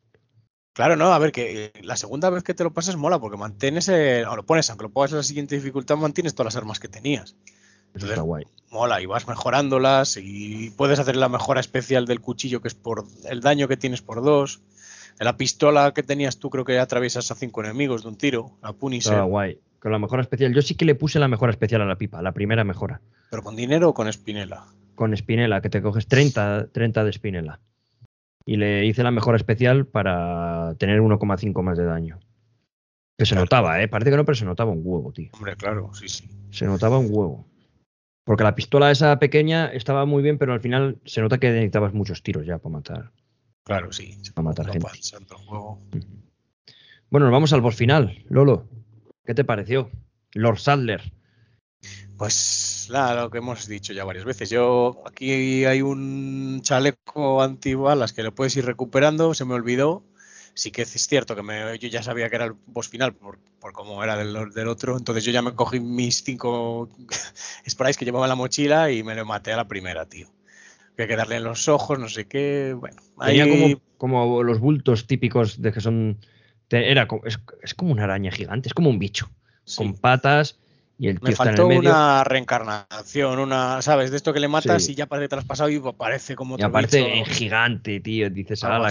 Claro, 0.73 0.97
no, 0.97 1.13
a 1.13 1.19
ver, 1.19 1.31
que 1.31 1.71
la 1.81 1.95
segunda 1.95 2.29
vez 2.29 2.43
que 2.43 2.53
te 2.53 2.65
lo 2.65 2.73
pasas 2.73 2.97
mola 2.97 3.21
porque 3.21 3.37
mantienes, 3.37 3.87
o 3.87 4.35
lo 4.35 4.45
pones, 4.45 4.69
aunque 4.69 4.83
lo 4.83 4.91
pongas 4.91 5.11
en 5.11 5.19
la 5.19 5.23
siguiente 5.23 5.55
dificultad, 5.55 5.95
mantienes 5.95 6.35
todas 6.35 6.53
las 6.53 6.61
armas 6.61 6.81
que 6.81 6.89
tenías. 6.89 7.37
Entonces, 7.93 8.11
está 8.11 8.21
guay. 8.21 8.45
Mola, 8.71 9.01
y 9.01 9.05
vas 9.05 9.27
mejorándolas 9.27 10.17
y 10.17 10.71
puedes 10.71 10.97
hacer 10.97 11.15
la 11.15 11.29
mejora 11.29 11.59
especial 11.59 12.05
del 12.05 12.21
cuchillo 12.21 12.61
que 12.61 12.67
es 12.67 12.73
por 12.73 13.05
el 13.29 13.41
daño 13.41 13.67
que 13.67 13.77
tienes 13.77 14.01
por 14.01 14.23
dos. 14.23 14.61
La 15.19 15.37
pistola 15.37 15.93
que 15.93 16.01
tenías 16.01 16.39
tú 16.39 16.49
creo 16.49 16.65
que 16.65 16.79
atraviesas 16.79 17.29
a 17.29 17.35
cinco 17.35 17.61
enemigos 17.61 18.01
de 18.01 18.09
un 18.09 18.17
tiro, 18.17 18.57
la 18.63 18.73
Punisher. 18.73 19.13
Está 19.13 19.23
guay. 19.25 19.59
Con 19.79 19.91
la 19.91 19.99
mejora 19.99 20.23
especial. 20.23 20.53
Yo 20.53 20.61
sí 20.61 20.75
que 20.75 20.85
le 20.85 20.95
puse 20.95 21.19
la 21.19 21.27
mejora 21.27 21.51
especial 21.51 21.81
a 21.81 21.85
la 21.85 21.97
pipa, 21.97 22.21
la 22.21 22.31
primera 22.31 22.63
mejora. 22.63 23.01
¿Pero 23.29 23.43
con 23.43 23.55
dinero 23.55 23.89
o 23.89 23.93
con 23.93 24.07
espinela? 24.07 24.65
Con 24.95 25.13
espinela, 25.13 25.61
que 25.61 25.69
te 25.69 25.81
coges 25.81 26.07
30, 26.07 26.69
30 26.71 27.03
de 27.03 27.09
espinela. 27.09 27.59
Y 28.45 28.57
le 28.57 28.85
hice 28.85 29.03
la 29.03 29.11
mejora 29.11 29.37
especial 29.37 29.85
para 29.85 30.73
tener 30.79 30.99
1,5 30.99 31.61
más 31.61 31.77
de 31.77 31.85
daño. 31.85 32.19
Que 33.17 33.25
se 33.25 33.35
notaba, 33.35 33.81
¿eh? 33.81 33.87
Parece 33.87 34.09
que 34.09 34.17
no, 34.17 34.25
pero 34.25 34.35
se 34.35 34.45
notaba 34.45 34.71
un 34.71 34.81
huevo, 34.83 35.11
tío. 35.13 35.29
Hombre, 35.33 35.55
claro, 35.55 35.93
sí, 35.93 36.07
sí. 36.07 36.27
Se 36.49 36.65
notaba 36.65 36.97
un 36.97 37.07
huevo. 37.09 37.45
Porque 38.23 38.43
la 38.43 38.55
pistola 38.55 38.91
esa 38.91 39.19
pequeña 39.19 39.67
estaba 39.67 40.05
muy 40.05 40.23
bien, 40.23 40.37
pero 40.37 40.53
al 40.53 40.61
final 40.61 40.97
se 41.05 41.21
nota 41.21 41.39
que 41.39 41.49
necesitabas 41.49 41.93
muchos 41.93 42.23
tiros 42.23 42.45
ya 42.45 42.57
para 42.57 42.73
matar. 42.73 43.11
Claro, 43.63 43.91
sí. 43.91 44.17
Para 44.33 44.45
matar 44.45 44.71
gente. 44.71 44.87
Bueno, 47.09 47.27
nos 47.27 47.31
vamos 47.31 47.53
al 47.53 47.61
boss 47.61 47.75
final. 47.75 48.23
Lolo, 48.29 48.67
¿qué 49.25 49.33
te 49.33 49.43
pareció? 49.43 49.89
Lord 50.33 50.59
Sadler. 50.59 51.13
Pues 52.17 52.87
nada, 52.91 53.23
lo 53.23 53.29
que 53.29 53.39
hemos 53.39 53.67
dicho 53.67 53.91
ya 53.91 54.05
varias 54.05 54.25
veces. 54.25 54.49
Yo 54.49 55.03
aquí 55.05 55.65
hay 55.65 55.81
un 55.81 56.61
chaleco 56.61 57.41
antibalas 57.41 58.13
que 58.13 58.23
lo 58.23 58.33
puedes 58.33 58.55
ir 58.55 58.65
recuperando, 58.65 59.33
se 59.33 59.45
me 59.45 59.53
olvidó 59.53 60.03
sí 60.53 60.71
que 60.71 60.83
es 60.83 61.07
cierto 61.07 61.35
que 61.35 61.43
me, 61.43 61.77
yo 61.79 61.87
ya 61.87 62.03
sabía 62.03 62.29
que 62.29 62.35
era 62.35 62.45
el 62.45 62.53
boss 62.67 62.89
final 62.89 63.13
por, 63.13 63.39
por 63.59 63.73
cómo 63.73 64.03
era 64.03 64.15
del, 64.15 64.51
del, 64.51 64.67
otro, 64.67 64.97
entonces 64.97 65.23
yo 65.23 65.31
ya 65.31 65.41
me 65.41 65.53
cogí 65.53 65.79
mis 65.79 66.23
cinco 66.23 66.89
sprays 67.69 67.97
que 67.97 68.05
llevaba 68.05 68.25
en 68.25 68.29
la 68.29 68.35
mochila 68.35 68.91
y 68.91 69.03
me 69.03 69.15
lo 69.15 69.25
maté 69.25 69.53
a 69.53 69.57
la 69.57 69.67
primera, 69.67 70.05
tío. 70.05 70.27
Que 70.95 71.03
hay 71.03 71.07
que 71.07 71.15
darle 71.15 71.37
en 71.37 71.43
los 71.43 71.67
ojos, 71.67 71.97
no 71.97 72.07
sé 72.07 72.27
qué, 72.27 72.75
bueno. 72.77 73.01
Tenía 73.19 73.49
como, 73.49 73.81
como 73.97 74.43
los 74.43 74.59
bultos 74.59 75.07
típicos 75.07 75.61
de 75.61 75.71
que 75.71 75.81
son... 75.81 76.19
Era, 76.69 77.07
es, 77.25 77.39
es 77.61 77.73
como 77.73 77.91
una 77.91 78.03
araña 78.03 78.31
gigante, 78.31 78.67
es 78.67 78.73
como 78.73 78.89
un 78.89 78.99
bicho, 78.99 79.29
con 79.75 79.95
patas... 79.95 80.59
Y 80.99 81.07
el 81.07 81.19
tío 81.19 81.29
me 81.29 81.35
faltó 81.35 81.67
una 81.67 82.23
reencarnación, 82.23 83.39
una, 83.39 83.81
¿sabes? 83.81 84.11
De 84.11 84.17
esto 84.17 84.31
que 84.31 84.39
le 84.39 84.47
matas 84.47 84.87
y 84.89 84.95
ya 84.95 85.07
parece 85.07 85.27
traspasado 85.27 85.69
y 85.69 85.81
aparece 85.83 86.35
como 86.35 86.57
Y 86.57 86.61
aparece 86.61 87.17
en 87.17 87.25
gigante, 87.25 87.99
tío. 87.99 88.29
Dices, 88.29 88.63
ah, 88.63 88.89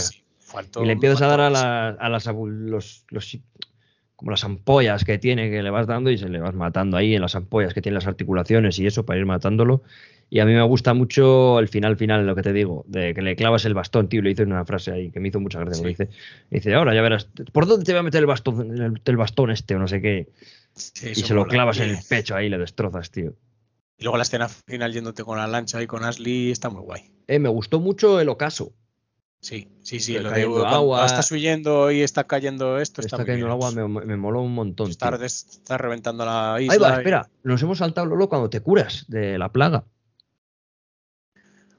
y 0.81 0.87
le 0.87 0.93
empiezas 0.93 1.23
a 1.23 1.27
dar 1.27 1.41
a, 1.41 1.51
las 1.51 2.27
los, 2.27 3.07
como 4.17 4.31
las 4.31 4.45
ampollas 4.45 5.05
que 5.05 5.19
tiene 5.19 5.51
que 5.51 5.63
le 5.63 5.71
vas 5.71 5.87
dando 5.87 6.11
y 6.11 6.19
se 6.19 6.29
le 6.29 6.41
vas 6.41 6.55
matando 6.55 6.97
ahí 6.97 7.15
en 7.15 7.23
las 7.23 7.35
ampollas 7.35 7.75
que 7.75 7.83
tiene 7.83 7.95
las 7.95 8.07
articulaciones 8.07 8.79
y 8.79 8.87
eso 8.87 9.05
para 9.05 9.19
ir 9.19 9.27
matándolo. 9.27 9.83
Y 10.31 10.41
a 10.41 10.47
mí 10.47 10.55
me 10.55 10.63
gusta 10.63 10.95
mucho 10.95 11.59
el 11.59 11.69
final 11.69 11.99
final, 11.99 12.27
lo 12.27 12.35
que 12.35 12.41
te 12.41 12.55
digo, 12.55 12.87
de 12.89 13.13
que 13.13 13.21
le 13.21 13.37
clavas 13.37 13.67
el 13.67 13.75
bastón, 13.75 14.09
tío. 14.09 14.23
Le 14.23 14.31
hice 14.31 14.45
una 14.45 14.65
frase 14.65 14.91
ahí 14.91 15.11
que 15.11 15.21
me 15.21 15.29
hizo 15.29 15.41
mucha 15.41 15.61
gracia. 15.61 15.87
dice, 15.87 16.09
dice, 16.51 16.73
ahora 16.73 16.95
ya 16.95 17.03
verás, 17.03 17.29
¿por 17.53 17.67
dónde 17.67 17.85
te 17.85 17.93
voy 17.93 17.99
a 17.99 18.03
meter 18.03 18.21
el 18.21 18.27
bastón, 18.27 19.01
el, 19.05 19.17
bastón 19.19 19.51
este 19.51 19.75
o 19.75 19.79
no 19.79 19.87
sé 19.87 20.01
qué? 20.01 20.29
y 20.75 21.15
se 21.15 21.35
lo 21.35 21.47
clavas 21.47 21.81
en 21.81 21.91
el 21.91 21.99
pecho 22.09 22.35
ahí 22.35 22.49
le 22.49 22.57
destrozas, 22.57 23.11
tío. 23.11 23.35
Y 23.99 24.05
luego 24.05 24.17
la 24.17 24.23
escena 24.23 24.49
final 24.49 24.93
yéndote 24.93 25.23
con 25.23 25.37
la 25.37 25.47
lancha 25.47 25.83
y 25.83 25.87
con 25.87 26.03
Ashley 26.03 26.51
está 26.51 26.71
muy 26.71 26.81
guay. 26.81 27.03
Eh, 27.27 27.39
me 27.39 27.51
gustó 27.51 27.79
mucho 27.79 28.19
el 28.19 28.31
ocaso. 28.31 28.73
Sí, 29.43 29.67
sí, 29.83 29.99
sí. 29.99 30.17
Lo 30.21 30.31
de 30.31 30.43
agua. 30.45 31.05
estás 31.05 31.33
huyendo 31.33 31.91
y 31.91 32.01
está 32.03 32.25
cayendo 32.25 32.79
esto. 32.79 33.01
Está, 33.01 33.17
muy 33.17 33.27
cayendo 33.27 33.47
el 33.47 33.53
agua, 33.53 33.73
me, 33.73 33.87
me 34.07 34.17
moló 34.17 34.41
un 34.41 34.55
montón. 34.55 34.89
Está, 34.89 35.11
está 35.27 35.77
reventando 35.77 36.25
la 36.25 36.59
isla. 36.61 36.73
Ahí 36.75 36.79
va, 36.79 36.91
y- 36.91 36.99
espera. 36.99 37.29
Nos 37.43 37.61
hemos 37.61 37.79
saltado, 37.79 38.07
Lolo, 38.07 38.29
cuando 38.29 38.49
te 38.49 38.61
curas 38.61 39.05
de 39.09 39.39
la 39.39 39.51
plaga. 39.51 39.85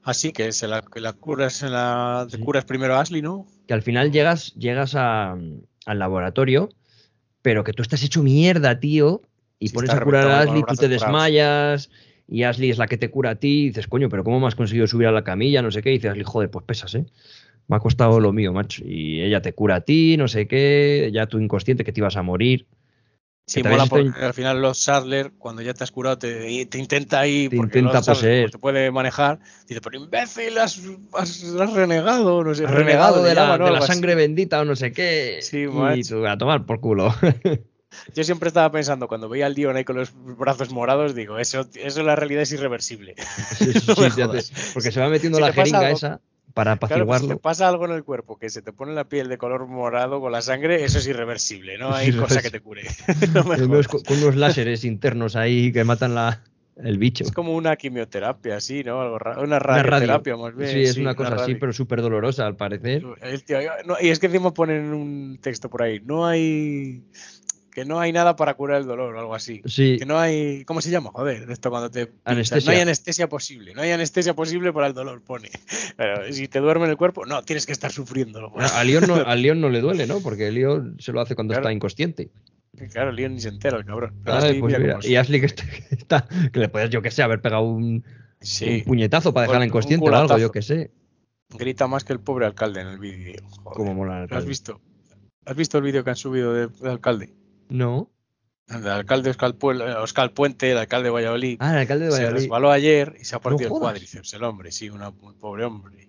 Así 0.02 0.32
que 0.32 0.52
se 0.52 0.68
la, 0.68 0.84
la 0.96 1.12
curas, 1.14 1.62
la, 1.62 2.26
te 2.30 2.38
curas 2.38 2.66
primero 2.66 2.94
a 2.96 3.00
Ashley, 3.00 3.22
¿no? 3.22 3.46
Que 3.66 3.72
al 3.72 3.80
final 3.80 4.12
llegas, 4.12 4.52
llegas 4.54 4.94
a- 4.94 5.32
al 5.32 5.98
laboratorio, 5.98 6.68
pero 7.40 7.64
que 7.64 7.72
tú 7.72 7.80
estás 7.82 8.02
hecho 8.02 8.22
mierda, 8.22 8.78
tío. 8.78 9.22
Y 9.58 9.70
pones 9.70 9.88
está 9.88 10.02
a 10.02 10.04
curar 10.04 10.26
a 10.28 10.40
Ashley, 10.40 10.62
tú 10.68 10.74
te 10.74 10.88
desmayas. 10.88 11.88
Y 12.28 12.42
Ashley 12.42 12.68
es 12.70 12.76
la 12.78 12.86
que 12.86 12.98
te 12.98 13.10
cura 13.10 13.30
a 13.30 13.34
ti. 13.36 13.62
Y 13.64 13.66
dices, 13.68 13.86
coño, 13.86 14.10
pero 14.10 14.24
¿cómo 14.24 14.40
me 14.40 14.46
has 14.48 14.54
conseguido 14.54 14.86
subir 14.86 15.06
a 15.06 15.12
la 15.12 15.24
camilla? 15.24 15.62
No 15.62 15.70
sé 15.70 15.82
qué. 15.82 15.90
Y 15.90 15.94
dices, 15.94 16.10
Ashley, 16.10 16.24
joder, 16.24 16.50
pues 16.50 16.66
pesas, 16.66 16.94
¿eh? 16.94 17.06
Me 17.66 17.76
ha 17.76 17.80
costado 17.80 18.20
lo 18.20 18.32
mío, 18.32 18.52
macho. 18.52 18.82
Y 18.84 19.22
ella 19.22 19.40
te 19.40 19.52
cura 19.54 19.76
a 19.76 19.80
ti, 19.80 20.16
no 20.16 20.28
sé 20.28 20.46
qué. 20.46 21.10
Ya 21.12 21.26
tú 21.26 21.38
inconsciente 21.38 21.84
que 21.84 21.92
te 21.92 22.00
ibas 22.00 22.16
a 22.16 22.22
morir. 22.22 22.66
Sí, 23.46 23.62
mola 23.62 23.84
porque 23.86 24.08
hecho- 24.08 24.24
al 24.24 24.32
final 24.32 24.62
los 24.62 24.78
Sadler, 24.78 25.32
cuando 25.36 25.60
ya 25.60 25.74
te 25.74 25.84
has 25.84 25.90
curado, 25.90 26.16
te, 26.16 26.64
te 26.64 26.78
intenta 26.78 27.20
ahí, 27.20 27.48
Te 27.50 27.56
porque 27.56 27.78
intenta 27.80 28.00
poseer. 28.00 28.44
como 28.44 28.52
te 28.52 28.58
puede 28.58 28.90
manejar, 28.90 29.38
dice, 29.68 29.82
pero 29.82 29.98
imbécil, 30.02 30.56
has, 30.56 30.80
has- 31.12 31.44
has 31.60 31.72
renegado, 31.74 32.42
no 32.42 32.54
sé, 32.54 32.64
Has 32.64 32.70
renegado 32.70 33.22
de, 33.22 33.28
le 33.30 33.34
la, 33.34 33.58
de 33.58 33.70
la 33.70 33.78
así. 33.78 33.86
sangre 33.88 34.14
bendita 34.14 34.62
o 34.62 34.64
no 34.64 34.74
sé 34.76 34.92
qué. 34.92 35.40
Sí, 35.42 35.66
y 35.96 36.02
tú 36.04 36.26
a 36.26 36.38
tomar 36.38 36.64
por 36.64 36.80
culo. 36.80 37.14
Yo 38.14 38.24
siempre 38.24 38.48
estaba 38.48 38.72
pensando, 38.72 39.08
cuando 39.08 39.28
veía 39.28 39.44
al 39.46 39.54
Dion 39.54 39.76
ahí 39.76 39.84
con 39.84 39.96
los 39.96 40.12
brazos 40.14 40.70
morados, 40.72 41.14
digo, 41.14 41.38
eso, 41.38 41.66
eso 41.74 42.02
la 42.02 42.16
realidad 42.16 42.42
es 42.42 42.52
irreversible. 42.52 43.14
Sí, 43.58 43.72
sí, 43.74 43.86
No 43.88 43.94
sí, 44.10 44.22
te 44.22 44.70
porque 44.72 44.90
se 44.90 45.00
va 45.00 45.08
metiendo 45.10 45.36
Si 45.36 45.42
la 45.42 45.48
pasa 45.48 45.60
jeringa 45.62 45.90
esa 45.90 46.20
para 46.54 46.76
Claro, 46.76 47.04
pues 47.06 47.18
si 47.20 47.24
apaciguarlo. 47.26 47.28
te 47.28 47.36
pasa 47.42 47.68
algo 47.68 47.84
en 47.84 47.90
el 47.90 48.04
cuerpo 48.04 48.38
que 48.38 48.48
se 48.48 48.62
te 48.62 48.72
pone 48.72 48.94
la 48.94 49.04
piel 49.08 49.28
de 49.28 49.36
color 49.38 49.66
morado 49.66 50.20
con 50.20 50.30
la 50.32 50.40
sangre, 50.40 50.84
eso 50.84 50.98
es 50.98 51.06
irreversible, 51.08 51.76
no 51.78 51.92
hay 51.94 52.12
cosa 52.12 52.40
que 52.40 52.50
te 52.50 52.60
cure. 52.60 52.82
No 53.34 53.44
con, 53.44 54.02
unos 54.16 54.36
láseres 54.36 54.84
internos 54.84 55.34
ahí 55.34 55.72
que 55.72 55.82
matan 55.82 56.14
la, 56.14 56.42
el 56.76 56.96
bicho. 56.98 57.24
Es 57.24 57.32
como 57.32 57.54
una 57.56 57.74
quimioterapia, 57.76 58.60
sí, 58.60 58.84
¿no? 58.84 59.00
Algo 59.00 59.18
ra- 59.18 59.32
una 59.32 59.42
Una 59.44 59.58
radio. 59.58 59.82
radioterapia 59.82 60.36
más 60.36 60.54
bien. 60.56 60.70
Sí, 60.70 60.82
es 60.82 60.96
una 60.96 61.14
cosa 61.16 61.34
así, 61.34 61.56
pero 61.56 61.72
súper 61.72 62.00
dolorosa 62.00 62.46
al 62.46 62.54
parecer. 62.56 63.02
El 63.20 63.42
tío, 63.44 63.58
no, 63.84 63.96
y 64.00 64.10
es 64.10 64.18
que 64.20 64.26
encima 64.26 64.54
ponen 64.54 64.92
un 64.94 65.38
texto 65.42 65.68
por 65.68 65.82
ahí, 65.82 66.00
no 66.04 66.24
hay 66.26 67.02
que 67.74 67.84
no 67.84 67.98
hay 68.00 68.12
nada 68.12 68.36
para 68.36 68.54
curar 68.54 68.80
el 68.80 68.86
dolor 68.86 69.14
o 69.16 69.18
algo 69.20 69.34
así. 69.34 69.60
Sí, 69.66 69.96
Que 69.98 70.06
no 70.06 70.18
hay, 70.18 70.64
¿cómo 70.64 70.80
se 70.80 70.90
llama? 70.90 71.10
Joder, 71.12 71.50
esto 71.50 71.70
cuando 71.70 71.90
te 71.90 72.12
Anestesia. 72.24 72.70
no 72.70 72.76
hay 72.76 72.82
anestesia 72.82 73.28
posible, 73.28 73.74
no 73.74 73.82
hay 73.82 73.90
anestesia 73.90 74.32
posible 74.34 74.72
para 74.72 74.86
el 74.86 74.94
dolor, 74.94 75.22
pone. 75.22 75.50
Pero 75.96 76.32
si 76.32 76.46
te 76.48 76.60
duerme 76.60 76.84
en 76.84 76.92
el 76.92 76.96
cuerpo, 76.96 77.26
no, 77.26 77.42
tienes 77.42 77.66
que 77.66 77.72
estar 77.72 77.90
sufriéndolo. 77.90 78.52
a, 78.58 78.80
a 78.80 78.84
Leon 78.84 79.04
no, 79.08 79.16
a 79.16 79.34
Leon 79.36 79.60
no 79.60 79.68
le 79.68 79.80
duele, 79.80 80.06
¿no? 80.06 80.20
Porque 80.20 80.50
Leon 80.52 80.96
se 81.00 81.12
lo 81.12 81.20
hace 81.20 81.34
cuando 81.34 81.52
Claro. 81.52 81.62
está 81.68 81.72
inconsciente. 81.72 82.30
Claro, 82.92 83.12
Leon 83.12 83.34
ni 83.34 83.40
se 83.40 83.48
entera 83.48 83.76
el 83.78 83.84
cabrón. 83.84 84.14
Pero 84.24 84.36
Ay, 84.36 84.42
Ashley, 84.44 84.60
pues 84.60 84.78
mira 84.78 84.98
y 85.02 85.16
Ashley 85.16 85.40
que 85.40 85.46
está, 85.46 85.64
que 85.88 85.94
está- 85.94 86.28
que 86.52 86.58
le 86.60 86.68
puedes, 86.68 86.90
yo 86.90 87.02
que 87.02 87.10
sé, 87.10 87.22
haber 87.22 87.40
pegado 87.40 87.62
un, 87.64 88.04
Sí, 88.40 88.68
un 88.78 88.84
puñetazo 88.84 89.32
para 89.34 89.46
dejarla 89.46 89.66
inconsciente 89.66 90.08
o 90.08 90.14
algo, 90.14 90.38
yo 90.38 90.50
que 90.52 90.62
sé. 90.62 90.90
grita 91.50 91.86
más 91.86 92.04
que 92.04 92.12
el 92.12 92.20
pobre 92.20 92.46
alcalde 92.46 92.80
en 92.82 92.88
el 92.88 92.98
vídeo. 92.98 93.42
Como 93.64 93.94
mola 93.94 94.12
el 94.12 94.18
¿Lo 94.18 94.24
has 94.24 94.30
alcalde. 94.30 94.48
visto? 94.48 94.80
¿Has 95.46 95.56
visto 95.56 95.78
el 95.78 95.84
vídeo 95.84 96.02
que 96.04 96.10
han 96.10 96.16
subido 96.16 96.52
de- 96.54 96.66
del 96.68 96.90
alcalde? 96.90 97.32
No. 97.74 98.10
El 98.68 98.86
alcalde 98.88 99.28
Oscar, 99.30 99.52
Puel- 99.54 99.82
Oscar 99.82 100.32
Puente, 100.32 100.70
el 100.70 100.78
alcalde 100.78 101.08
de 101.08 101.10
Valladolid, 101.10 101.56
Ah, 101.60 101.72
el 101.72 101.78
alcalde 101.80 102.06
de 102.06 102.10
se 102.12 102.16
Valladolid. 102.18 102.40
resbaló 102.42 102.70
ayer 102.70 103.16
y 103.20 103.24
se 103.24 103.36
ha 103.36 103.40
partido 103.40 103.68
No 103.68 103.76
el 103.76 103.80
cuádriceps, 103.80 104.32
el 104.32 104.42
hombre, 104.44 104.72
sí, 104.72 104.88
una- 104.88 105.10
un 105.10 105.34
pobre 105.38 105.64
hombre. 105.64 106.08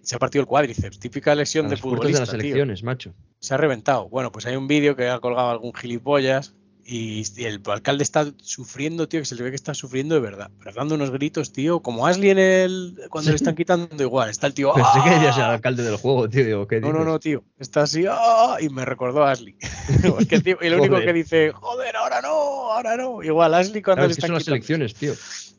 Se 0.00 0.16
ha 0.16 0.18
partido 0.18 0.40
el 0.42 0.48
cuádriceps, 0.48 0.98
típica 0.98 1.34
lesión 1.36 1.68
de 1.68 1.76
futbolista, 1.76 2.20
de 2.20 2.26
las 2.26 2.30
tío. 2.30 2.40
elecciones, 2.40 2.82
macho. 2.82 3.14
Se 3.38 3.54
ha 3.54 3.56
reventado. 3.56 4.08
Bueno, 4.08 4.32
pues 4.32 4.46
hay 4.46 4.56
un 4.56 4.66
vídeo 4.66 4.96
que 4.96 5.08
ha 5.08 5.20
colgado 5.20 5.50
algún 5.50 5.72
gilipollas 5.74 6.56
y, 6.84 7.22
y 7.40 7.44
el 7.44 7.62
alcalde 7.66 8.02
está 8.02 8.26
sufriendo, 8.42 9.08
tío, 9.08 9.20
que 9.20 9.24
se 9.26 9.34
le 9.34 9.42
ve 9.42 9.50
que 9.50 9.56
está 9.56 9.74
sufriendo 9.74 10.14
de 10.14 10.20
verdad. 10.20 10.50
Pero 10.58 10.72
dando 10.74 10.94
unos 10.96 11.10
gritos, 11.10 11.52
tío, 11.52 11.80
como 11.80 12.06
Ashley 12.06 12.30
en 12.30 12.38
el. 12.38 12.98
cuando 13.10 13.30
le 13.30 13.36
están 13.36 13.54
quitando 13.56 14.02
igual. 14.02 14.30
Está 14.30 14.46
el 14.48 14.54
tío. 14.54 14.72
Pensé 14.74 14.90
que 15.04 15.10
¡ah! 15.10 15.14
decías 15.14 15.36
el 15.36 15.42
alcalde 15.44 15.82
del 15.82 15.96
juego, 15.96 16.28
tío. 16.28 16.44
Digo, 16.44 16.66
¿qué 16.66 16.80
No, 16.80 16.88
no, 16.88 16.98
dices? 16.98 17.06
no, 17.06 17.18
tío. 17.20 17.44
Está 17.58 17.82
así, 17.82 18.04
¡ah! 18.08 18.56
y 18.60 18.68
me 18.68 18.84
recordó 18.84 19.24
a 19.24 19.32
Ashley. 19.32 19.56
Es 20.18 20.26
que, 20.26 20.40
tío, 20.40 20.56
lo 20.60 20.78
único 20.78 20.98
que 21.00 21.12
dice, 21.12 21.52
joder, 21.52 21.96
ahora 21.96 22.20
no, 22.20 22.28
ahora 22.72 22.96
no. 22.96 23.22
Igual 23.22 23.54
Ashley 23.54 23.82
cuando 23.82 24.00
Claro, 24.02 24.08
le 24.08 24.12
es 24.12 24.16
que 24.16 24.20
están 24.20 24.28
son 24.28 24.34
las 24.34 24.42
quitando- 24.44 24.54
elecciones, 24.84 24.94
tío. 24.94 25.12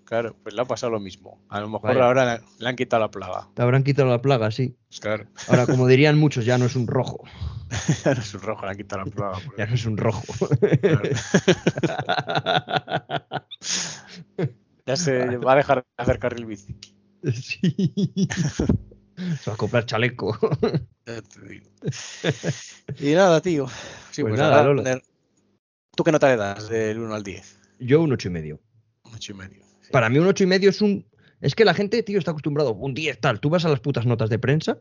Claro, 0.06 0.36
pues 0.44 0.54
le 0.54 0.62
ha 0.62 0.66
pasado 0.66 0.92
lo 0.92 1.00
mismo. 1.00 1.40
A 1.50 1.60
lo 1.62 1.70
mejor 1.70 1.90
Vaya. 1.92 2.06
ahora 2.06 2.36
le- 2.38 2.44
le 2.60 2.70
han 2.70 2.76
quitado 2.76 3.02
la 3.02 3.10
plaga. 3.10 3.48
Te 3.56 3.62
habrán 3.62 3.84
quitado 3.84 4.10
la 4.10 4.22
plaga, 4.22 4.52
sí. 4.52 4.76
Claro. 5.00 5.26
Ahora, 5.48 5.66
como 5.66 5.88
dirían 5.88 6.20
muchos, 6.20 6.46
ya 6.46 6.58
no 6.58 6.66
es 6.66 6.76
un 6.76 6.86
rojo. 6.88 7.24
Ya 8.06 8.14
no 8.14 8.22
es 8.22 8.34
un 8.34 8.42
rojo, 8.42 8.66
le 8.66 8.72
han 8.72 8.78
quitado 8.78 9.04
la 9.06 9.12
plaga. 9.12 9.40
por 9.40 9.58
Ya 9.58 9.66
no 9.66 9.74
es 9.76 9.86
un 9.86 9.98
rojo. 9.98 10.24
Ya 14.86 14.96
se 14.98 15.38
va 15.38 15.54
a 15.54 15.56
dejar 15.56 15.78
de 15.80 15.86
hacer 16.04 16.20
carril 16.20 16.46
bici. 16.46 16.76
sí. 17.34 18.28
Se 19.42 19.50
va 19.50 19.54
a 19.54 19.58
comprar 19.58 19.86
chaleco. 19.86 20.38
Y 23.00 23.14
nada, 23.14 23.42
tío. 23.42 23.68
Sí, 24.12 24.22
Pues 24.22 24.32
pues, 24.32 24.40
nada, 24.40 24.64
poner- 24.66 25.02
¿Tú 25.96 26.04
qué 26.04 26.12
nota 26.12 26.28
le 26.30 26.38
das 26.38 26.70
del 26.70 27.00
1 27.00 27.14
al 27.14 27.24
10? 27.24 27.60
Yo 27.80 28.02
un 28.02 28.12
ocho 28.12 28.28
y 28.28 28.32
medio. 28.32 28.60
Un 29.04 29.14
8 29.16 29.32
y 29.32 29.36
medio. 29.36 29.64
Sí. 29.82 29.92
Para 29.92 30.10
mí 30.10 30.18
un 30.18 30.28
ocho 30.28 30.44
y 30.44 30.48
medio 30.48 30.70
es 30.70 30.82
un... 30.82 31.06
Es 31.40 31.56
que 31.56 31.66
la 31.66 31.74
gente, 31.74 32.02
tío, 32.04 32.18
está 32.18 32.32
acostumbrado. 32.32 32.74
Un 32.74 32.94
10 32.94 33.20
tal. 33.20 33.40
Tú 33.40 33.50
vas 33.50 33.64
a 33.66 33.70
las 33.70 33.80
putas 33.80 34.06
notas 34.06 34.30
de 34.30 34.40
prensa 34.40 34.80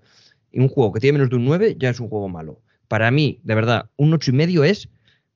y 0.50 0.60
un 0.60 0.68
juego 0.68 0.92
que 0.92 1.00
tiene 1.00 1.18
menos 1.18 1.30
de 1.30 1.36
un 1.36 1.44
9 1.44 1.76
ya 1.78 1.90
es 1.90 2.00
un 2.00 2.08
juego 2.08 2.28
malo. 2.28 2.62
Para 2.92 3.10
mí, 3.10 3.40
de 3.42 3.54
verdad, 3.54 3.88
un 3.96 4.12
ocho 4.12 4.32
y 4.32 4.34
medio 4.34 4.64
es 4.64 4.86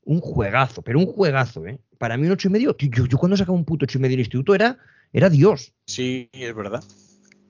un 0.05 0.20
juegazo, 0.20 0.83
pero 0.83 0.99
un 0.99 1.07
juegazo, 1.07 1.66
¿eh? 1.66 1.81
Para 1.97 2.19
mí 2.19 2.27
un 2.27 2.33
ocho 2.33 2.49
y 2.49 2.51
medio, 2.51 2.77
tío, 2.77 2.91
yo, 2.93 3.07
yo 3.07 3.16
cuando 3.16 3.35
sacaba 3.35 3.57
un 3.57 3.65
puto 3.65 3.87
ocho 3.87 3.97
y 3.97 4.03
medio 4.03 4.12
en 4.12 4.19
el 4.19 4.27
instituto 4.27 4.55
era, 4.55 4.77
era 5.11 5.31
Dios. 5.31 5.73
Sí, 5.87 6.28
es 6.35 6.55
verdad. 6.55 6.85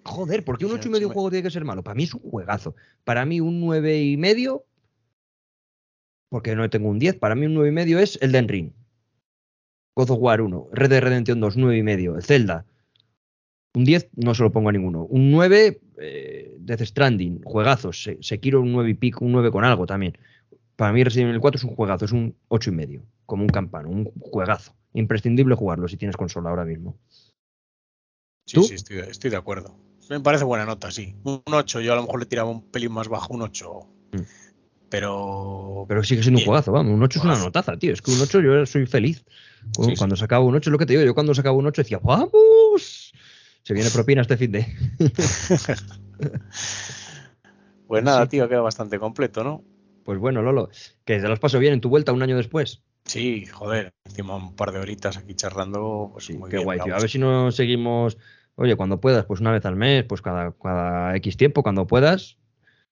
Joder, 0.05 0.45
¿por 0.45 0.59
qué 0.59 0.65
un 0.65 0.74
ocho 0.74 0.87
y 0.87 0.93
medio 0.93 1.09
y 1.09 1.12
juego 1.12 1.28
tiene 1.31 1.43
que 1.43 1.51
ser 1.51 1.65
malo? 1.65 1.83
Para 1.83 1.97
mí 1.97 2.05
es 2.05 2.15
un 2.15 2.20
juegazo. 2.20 2.77
Para 3.03 3.27
mí 3.27 3.41
un 3.41 3.59
nueve 3.59 4.01
y 4.01 4.16
medio, 4.16 4.65
porque 6.28 6.55
no 6.55 6.70
tengo 6.70 6.89
un 6.89 7.01
10, 7.01 7.16
para 7.16 7.35
mí 7.35 7.47
un 7.47 7.55
nueve 7.55 7.70
y 7.70 7.73
medio 7.73 7.99
es 7.99 8.16
el 8.23 8.31
Den 8.31 8.47
Ring. 8.47 8.70
God 9.97 10.11
of 10.11 10.19
War 10.20 10.41
1, 10.41 10.69
Red 10.70 10.91
Dead 10.91 11.03
Redemption 11.03 11.41
2, 11.41 11.57
nueve 11.57 11.78
y 11.78 11.83
medio, 11.83 12.15
el 12.15 12.23
Zelda. 12.23 12.65
Un 13.77 13.85
10 13.85 14.09
no 14.16 14.35
se 14.35 14.43
lo 14.43 14.51
pongo 14.51 14.70
a 14.70 14.73
ninguno. 14.73 15.05
Un 15.05 15.31
9, 15.31 15.81
eh, 15.98 16.57
Death 16.59 16.81
Stranding, 16.81 17.43
juegazos. 17.44 18.03
Se- 18.03 18.16
Sekiro 18.23 18.62
un 18.62 18.73
9 18.73 18.89
y 18.89 18.94
pico, 18.94 19.23
un 19.23 19.32
9 19.32 19.51
con 19.51 19.65
algo 19.65 19.85
también. 19.85 20.16
Para 20.77 20.93
mí 20.94 21.05
Resident 21.05 21.28
Evil 21.28 21.43
4 21.43 21.59
es 21.59 21.65
un 21.65 21.74
juegazo, 21.77 22.07
es 22.07 22.12
un 22.12 22.35
ocho 22.48 22.70
y 22.70 22.73
medio, 22.73 23.03
como 23.27 23.43
un 23.43 23.48
campano, 23.51 23.90
un 23.90 24.07
juegazo. 24.19 24.74
Imprescindible 24.94 25.55
jugarlo 25.57 25.89
si 25.89 25.98
tienes 25.98 26.16
consola 26.16 26.48
ahora 26.48 26.65
mismo. 26.65 26.97
Sí, 28.47 28.55
¿Tú? 28.55 28.62
sí, 28.62 28.74
estoy, 28.77 28.98
estoy 29.01 29.31
de 29.31 29.36
acuerdo. 29.36 29.77
Me 30.09 30.20
parece 30.20 30.44
buena 30.44 30.65
nota, 30.65 30.90
sí. 30.90 31.15
Un 31.24 31.43
8, 31.44 31.81
yo 31.82 31.93
a 31.93 31.97
lo 31.97 32.03
mejor 32.03 32.20
le 32.20 32.27
tiraba 32.27 32.48
un 32.48 32.62
pelín 32.70 32.93
más 32.93 33.09
bajo, 33.09 33.35
un 33.35 33.43
8. 33.43 33.70
Mm. 34.12 34.20
Pero. 34.89 35.85
Pero 35.89 36.03
sigue 36.03 36.23
siendo 36.23 36.40
un 36.40 36.47
juegazo, 36.47 36.73
vamos. 36.73 36.94
Un 36.94 37.03
8 37.03 37.19
es 37.19 37.24
una 37.27 37.39
notaza, 37.39 37.77
tío. 37.77 37.93
Es 37.93 38.01
que 38.01 38.11
un 38.12 38.20
8 38.23 38.40
yo 38.40 38.65
soy 38.65 38.86
feliz. 38.86 39.24
Sí, 39.82 39.94
cuando 39.98 40.16
sacaba 40.16 40.44
un 40.44 40.55
8 40.55 40.70
es 40.70 40.73
lo 40.73 40.78
que 40.78 40.86
te 40.86 40.93
digo. 40.94 41.05
Yo 41.05 41.12
cuando 41.15 41.35
sacaba 41.35 41.57
un 41.57 41.66
8 41.66 41.82
decía, 41.82 41.98
¡vamos! 42.03 43.12
Se 43.67 43.75
viene 43.75 43.91
propina 43.91 44.23
este 44.23 44.37
fin 44.37 44.53
de. 44.53 44.65
Pues 47.89 48.03
nada, 48.05 48.23
Sí. 48.23 48.29
tío, 48.31 48.45
ha 48.45 48.49
quedado 48.49 48.65
bastante 48.65 48.99
completo, 49.01 49.43
¿no? 49.45 49.65
Pues 50.05 50.19
bueno, 50.21 50.41
Lolo, 50.43 50.71
que 51.05 51.19
te 51.21 51.29
las 51.29 51.39
paso 51.41 51.59
bien 51.59 51.73
en 51.73 51.81
tu 51.81 51.89
vuelta 51.89 52.13
un 52.13 52.23
año 52.23 52.37
después. 52.37 52.83
Sí, 53.05 53.45
joder, 53.47 53.93
encima 54.05 54.37
un 54.37 54.55
par 54.55 54.71
de 54.73 54.79
horitas 54.81 55.17
aquí 55.17 55.35
charlando, 55.35 56.11
pues 56.13 56.27
Sí, 56.27 56.35
muy 56.37 56.49
qué 56.51 56.57
bien, 56.59 56.65
guay, 56.65 56.81
tío. 56.81 56.95
A 56.95 57.01
ver 57.01 57.09
si 57.11 57.19
nos 57.19 57.55
seguimos. 57.57 58.19
Oye, 58.57 58.75
cuando 58.77 59.01
puedas, 59.01 59.25
pues 59.27 59.41
una 59.41 59.51
vez 59.53 59.65
al 59.67 59.75
mes, 59.77 60.05
pues 60.05 60.23
cada, 60.23 60.53
cada 60.53 61.15
X 61.17 61.37
tiempo, 61.37 61.63
cuando 61.65 61.87
puedas, 61.89 62.39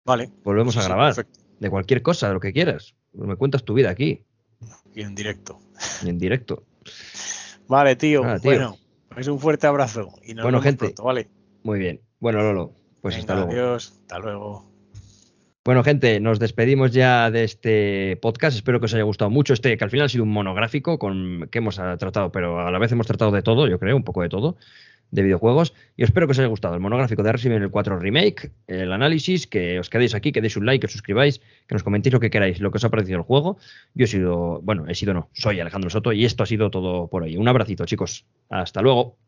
Vale. 0.04 0.30
volvemos 0.42 0.74
Sí, 0.74 0.80
a 0.80 0.84
grabar. 0.84 1.26
de 1.60 1.70
cualquier 1.70 2.02
cosa, 2.02 2.28
de 2.28 2.34
lo 2.34 2.40
que 2.40 2.52
quieras. 2.52 2.94
Me 3.12 3.36
cuentas 3.36 3.64
tu 3.64 3.74
vida 3.74 3.90
aquí, 3.90 4.24
Y 4.92 5.02
en 5.02 5.14
directo. 5.14 5.60
y 6.04 6.08
en 6.08 6.18
directo. 6.18 6.64
Vale, 7.68 7.94
tío. 7.96 8.22
Ah, 8.24 8.38
tío. 8.40 8.50
Bueno, 8.50 8.76
pues 9.14 9.28
un 9.28 9.38
fuerte 9.38 9.66
abrazo. 9.66 10.10
Y 10.22 10.34
nos 10.34 10.42
Bueno, 10.44 10.58
vemos 10.58 10.64
gente. 10.64 10.84
pronto, 10.86 11.04
¿vale? 11.04 11.28
Muy 11.62 11.78
bien. 11.78 12.00
Bueno, 12.20 12.42
Lolo, 12.42 12.72
pues 13.00 13.16
hasta 13.16 13.34
luego. 13.34 13.50
Adiós. 13.52 13.98
Hasta 14.02 14.18
luego. 14.18 14.74
Bueno, 15.64 15.82
gente, 15.82 16.20
nos 16.20 16.38
despedimos 16.38 16.92
ya 16.92 17.30
de 17.30 17.44
este 17.44 18.18
podcast. 18.20 18.54
Espero 18.54 18.80
que 18.80 18.86
os 18.86 18.92
haya 18.94 19.04
gustado 19.04 19.30
mucho. 19.30 19.54
Este, 19.54 19.78
que 19.78 19.84
al 19.84 19.90
final 19.90 20.06
ha 20.06 20.08
sido 20.10 20.24
un 20.24 20.30
monográfico 20.30 20.98
con 20.98 21.48
que 21.50 21.58
hemos 21.58 21.76
tratado, 21.76 22.30
pero 22.30 22.60
a 22.60 22.70
la 22.70 22.78
vez 22.78 22.92
hemos 22.92 23.06
tratado 23.06 23.30
de 23.30 23.40
todo, 23.40 23.66
yo 23.66 23.78
creo, 23.78 23.96
un 23.96 24.04
poco 24.04 24.20
de 24.20 24.28
todo, 24.28 24.56
de 25.14 25.22
videojuegos. 25.22 25.74
Y 25.96 26.02
espero 26.02 26.26
que 26.26 26.32
os 26.32 26.38
haya 26.38 26.48
gustado 26.48 26.74
el 26.74 26.80
monográfico 26.80 27.22
de 27.22 27.32
Resident 27.32 27.58
Evil 27.58 27.70
4 27.70 27.98
Remake, 28.00 28.50
el 28.66 28.92
análisis, 28.92 29.46
que 29.46 29.78
os 29.78 29.88
quedéis 29.88 30.14
aquí, 30.14 30.32
que 30.32 30.40
deis 30.40 30.56
un 30.56 30.66
like, 30.66 30.80
que 30.80 30.86
os 30.86 30.92
suscribáis, 30.92 31.40
que 31.68 31.74
nos 31.74 31.84
comentéis 31.84 32.12
lo 32.12 32.20
que 32.20 32.30
queráis, 32.30 32.60
lo 32.60 32.70
que 32.70 32.78
os 32.78 32.84
ha 32.84 32.90
parecido 32.90 33.18
el 33.18 33.24
juego. 33.24 33.56
Yo 33.94 34.04
he 34.04 34.08
sido, 34.08 34.60
bueno, 34.62 34.86
he 34.88 34.94
sido 34.94 35.14
no, 35.14 35.30
soy 35.32 35.60
Alejandro 35.60 35.88
Soto 35.88 36.12
y 36.12 36.24
esto 36.24 36.42
ha 36.42 36.46
sido 36.46 36.70
todo 36.70 37.08
por 37.08 37.22
hoy. 37.22 37.36
Un 37.36 37.46
abracito, 37.46 37.86
chicos. 37.86 38.26
Hasta 38.50 38.82
luego. 38.82 39.16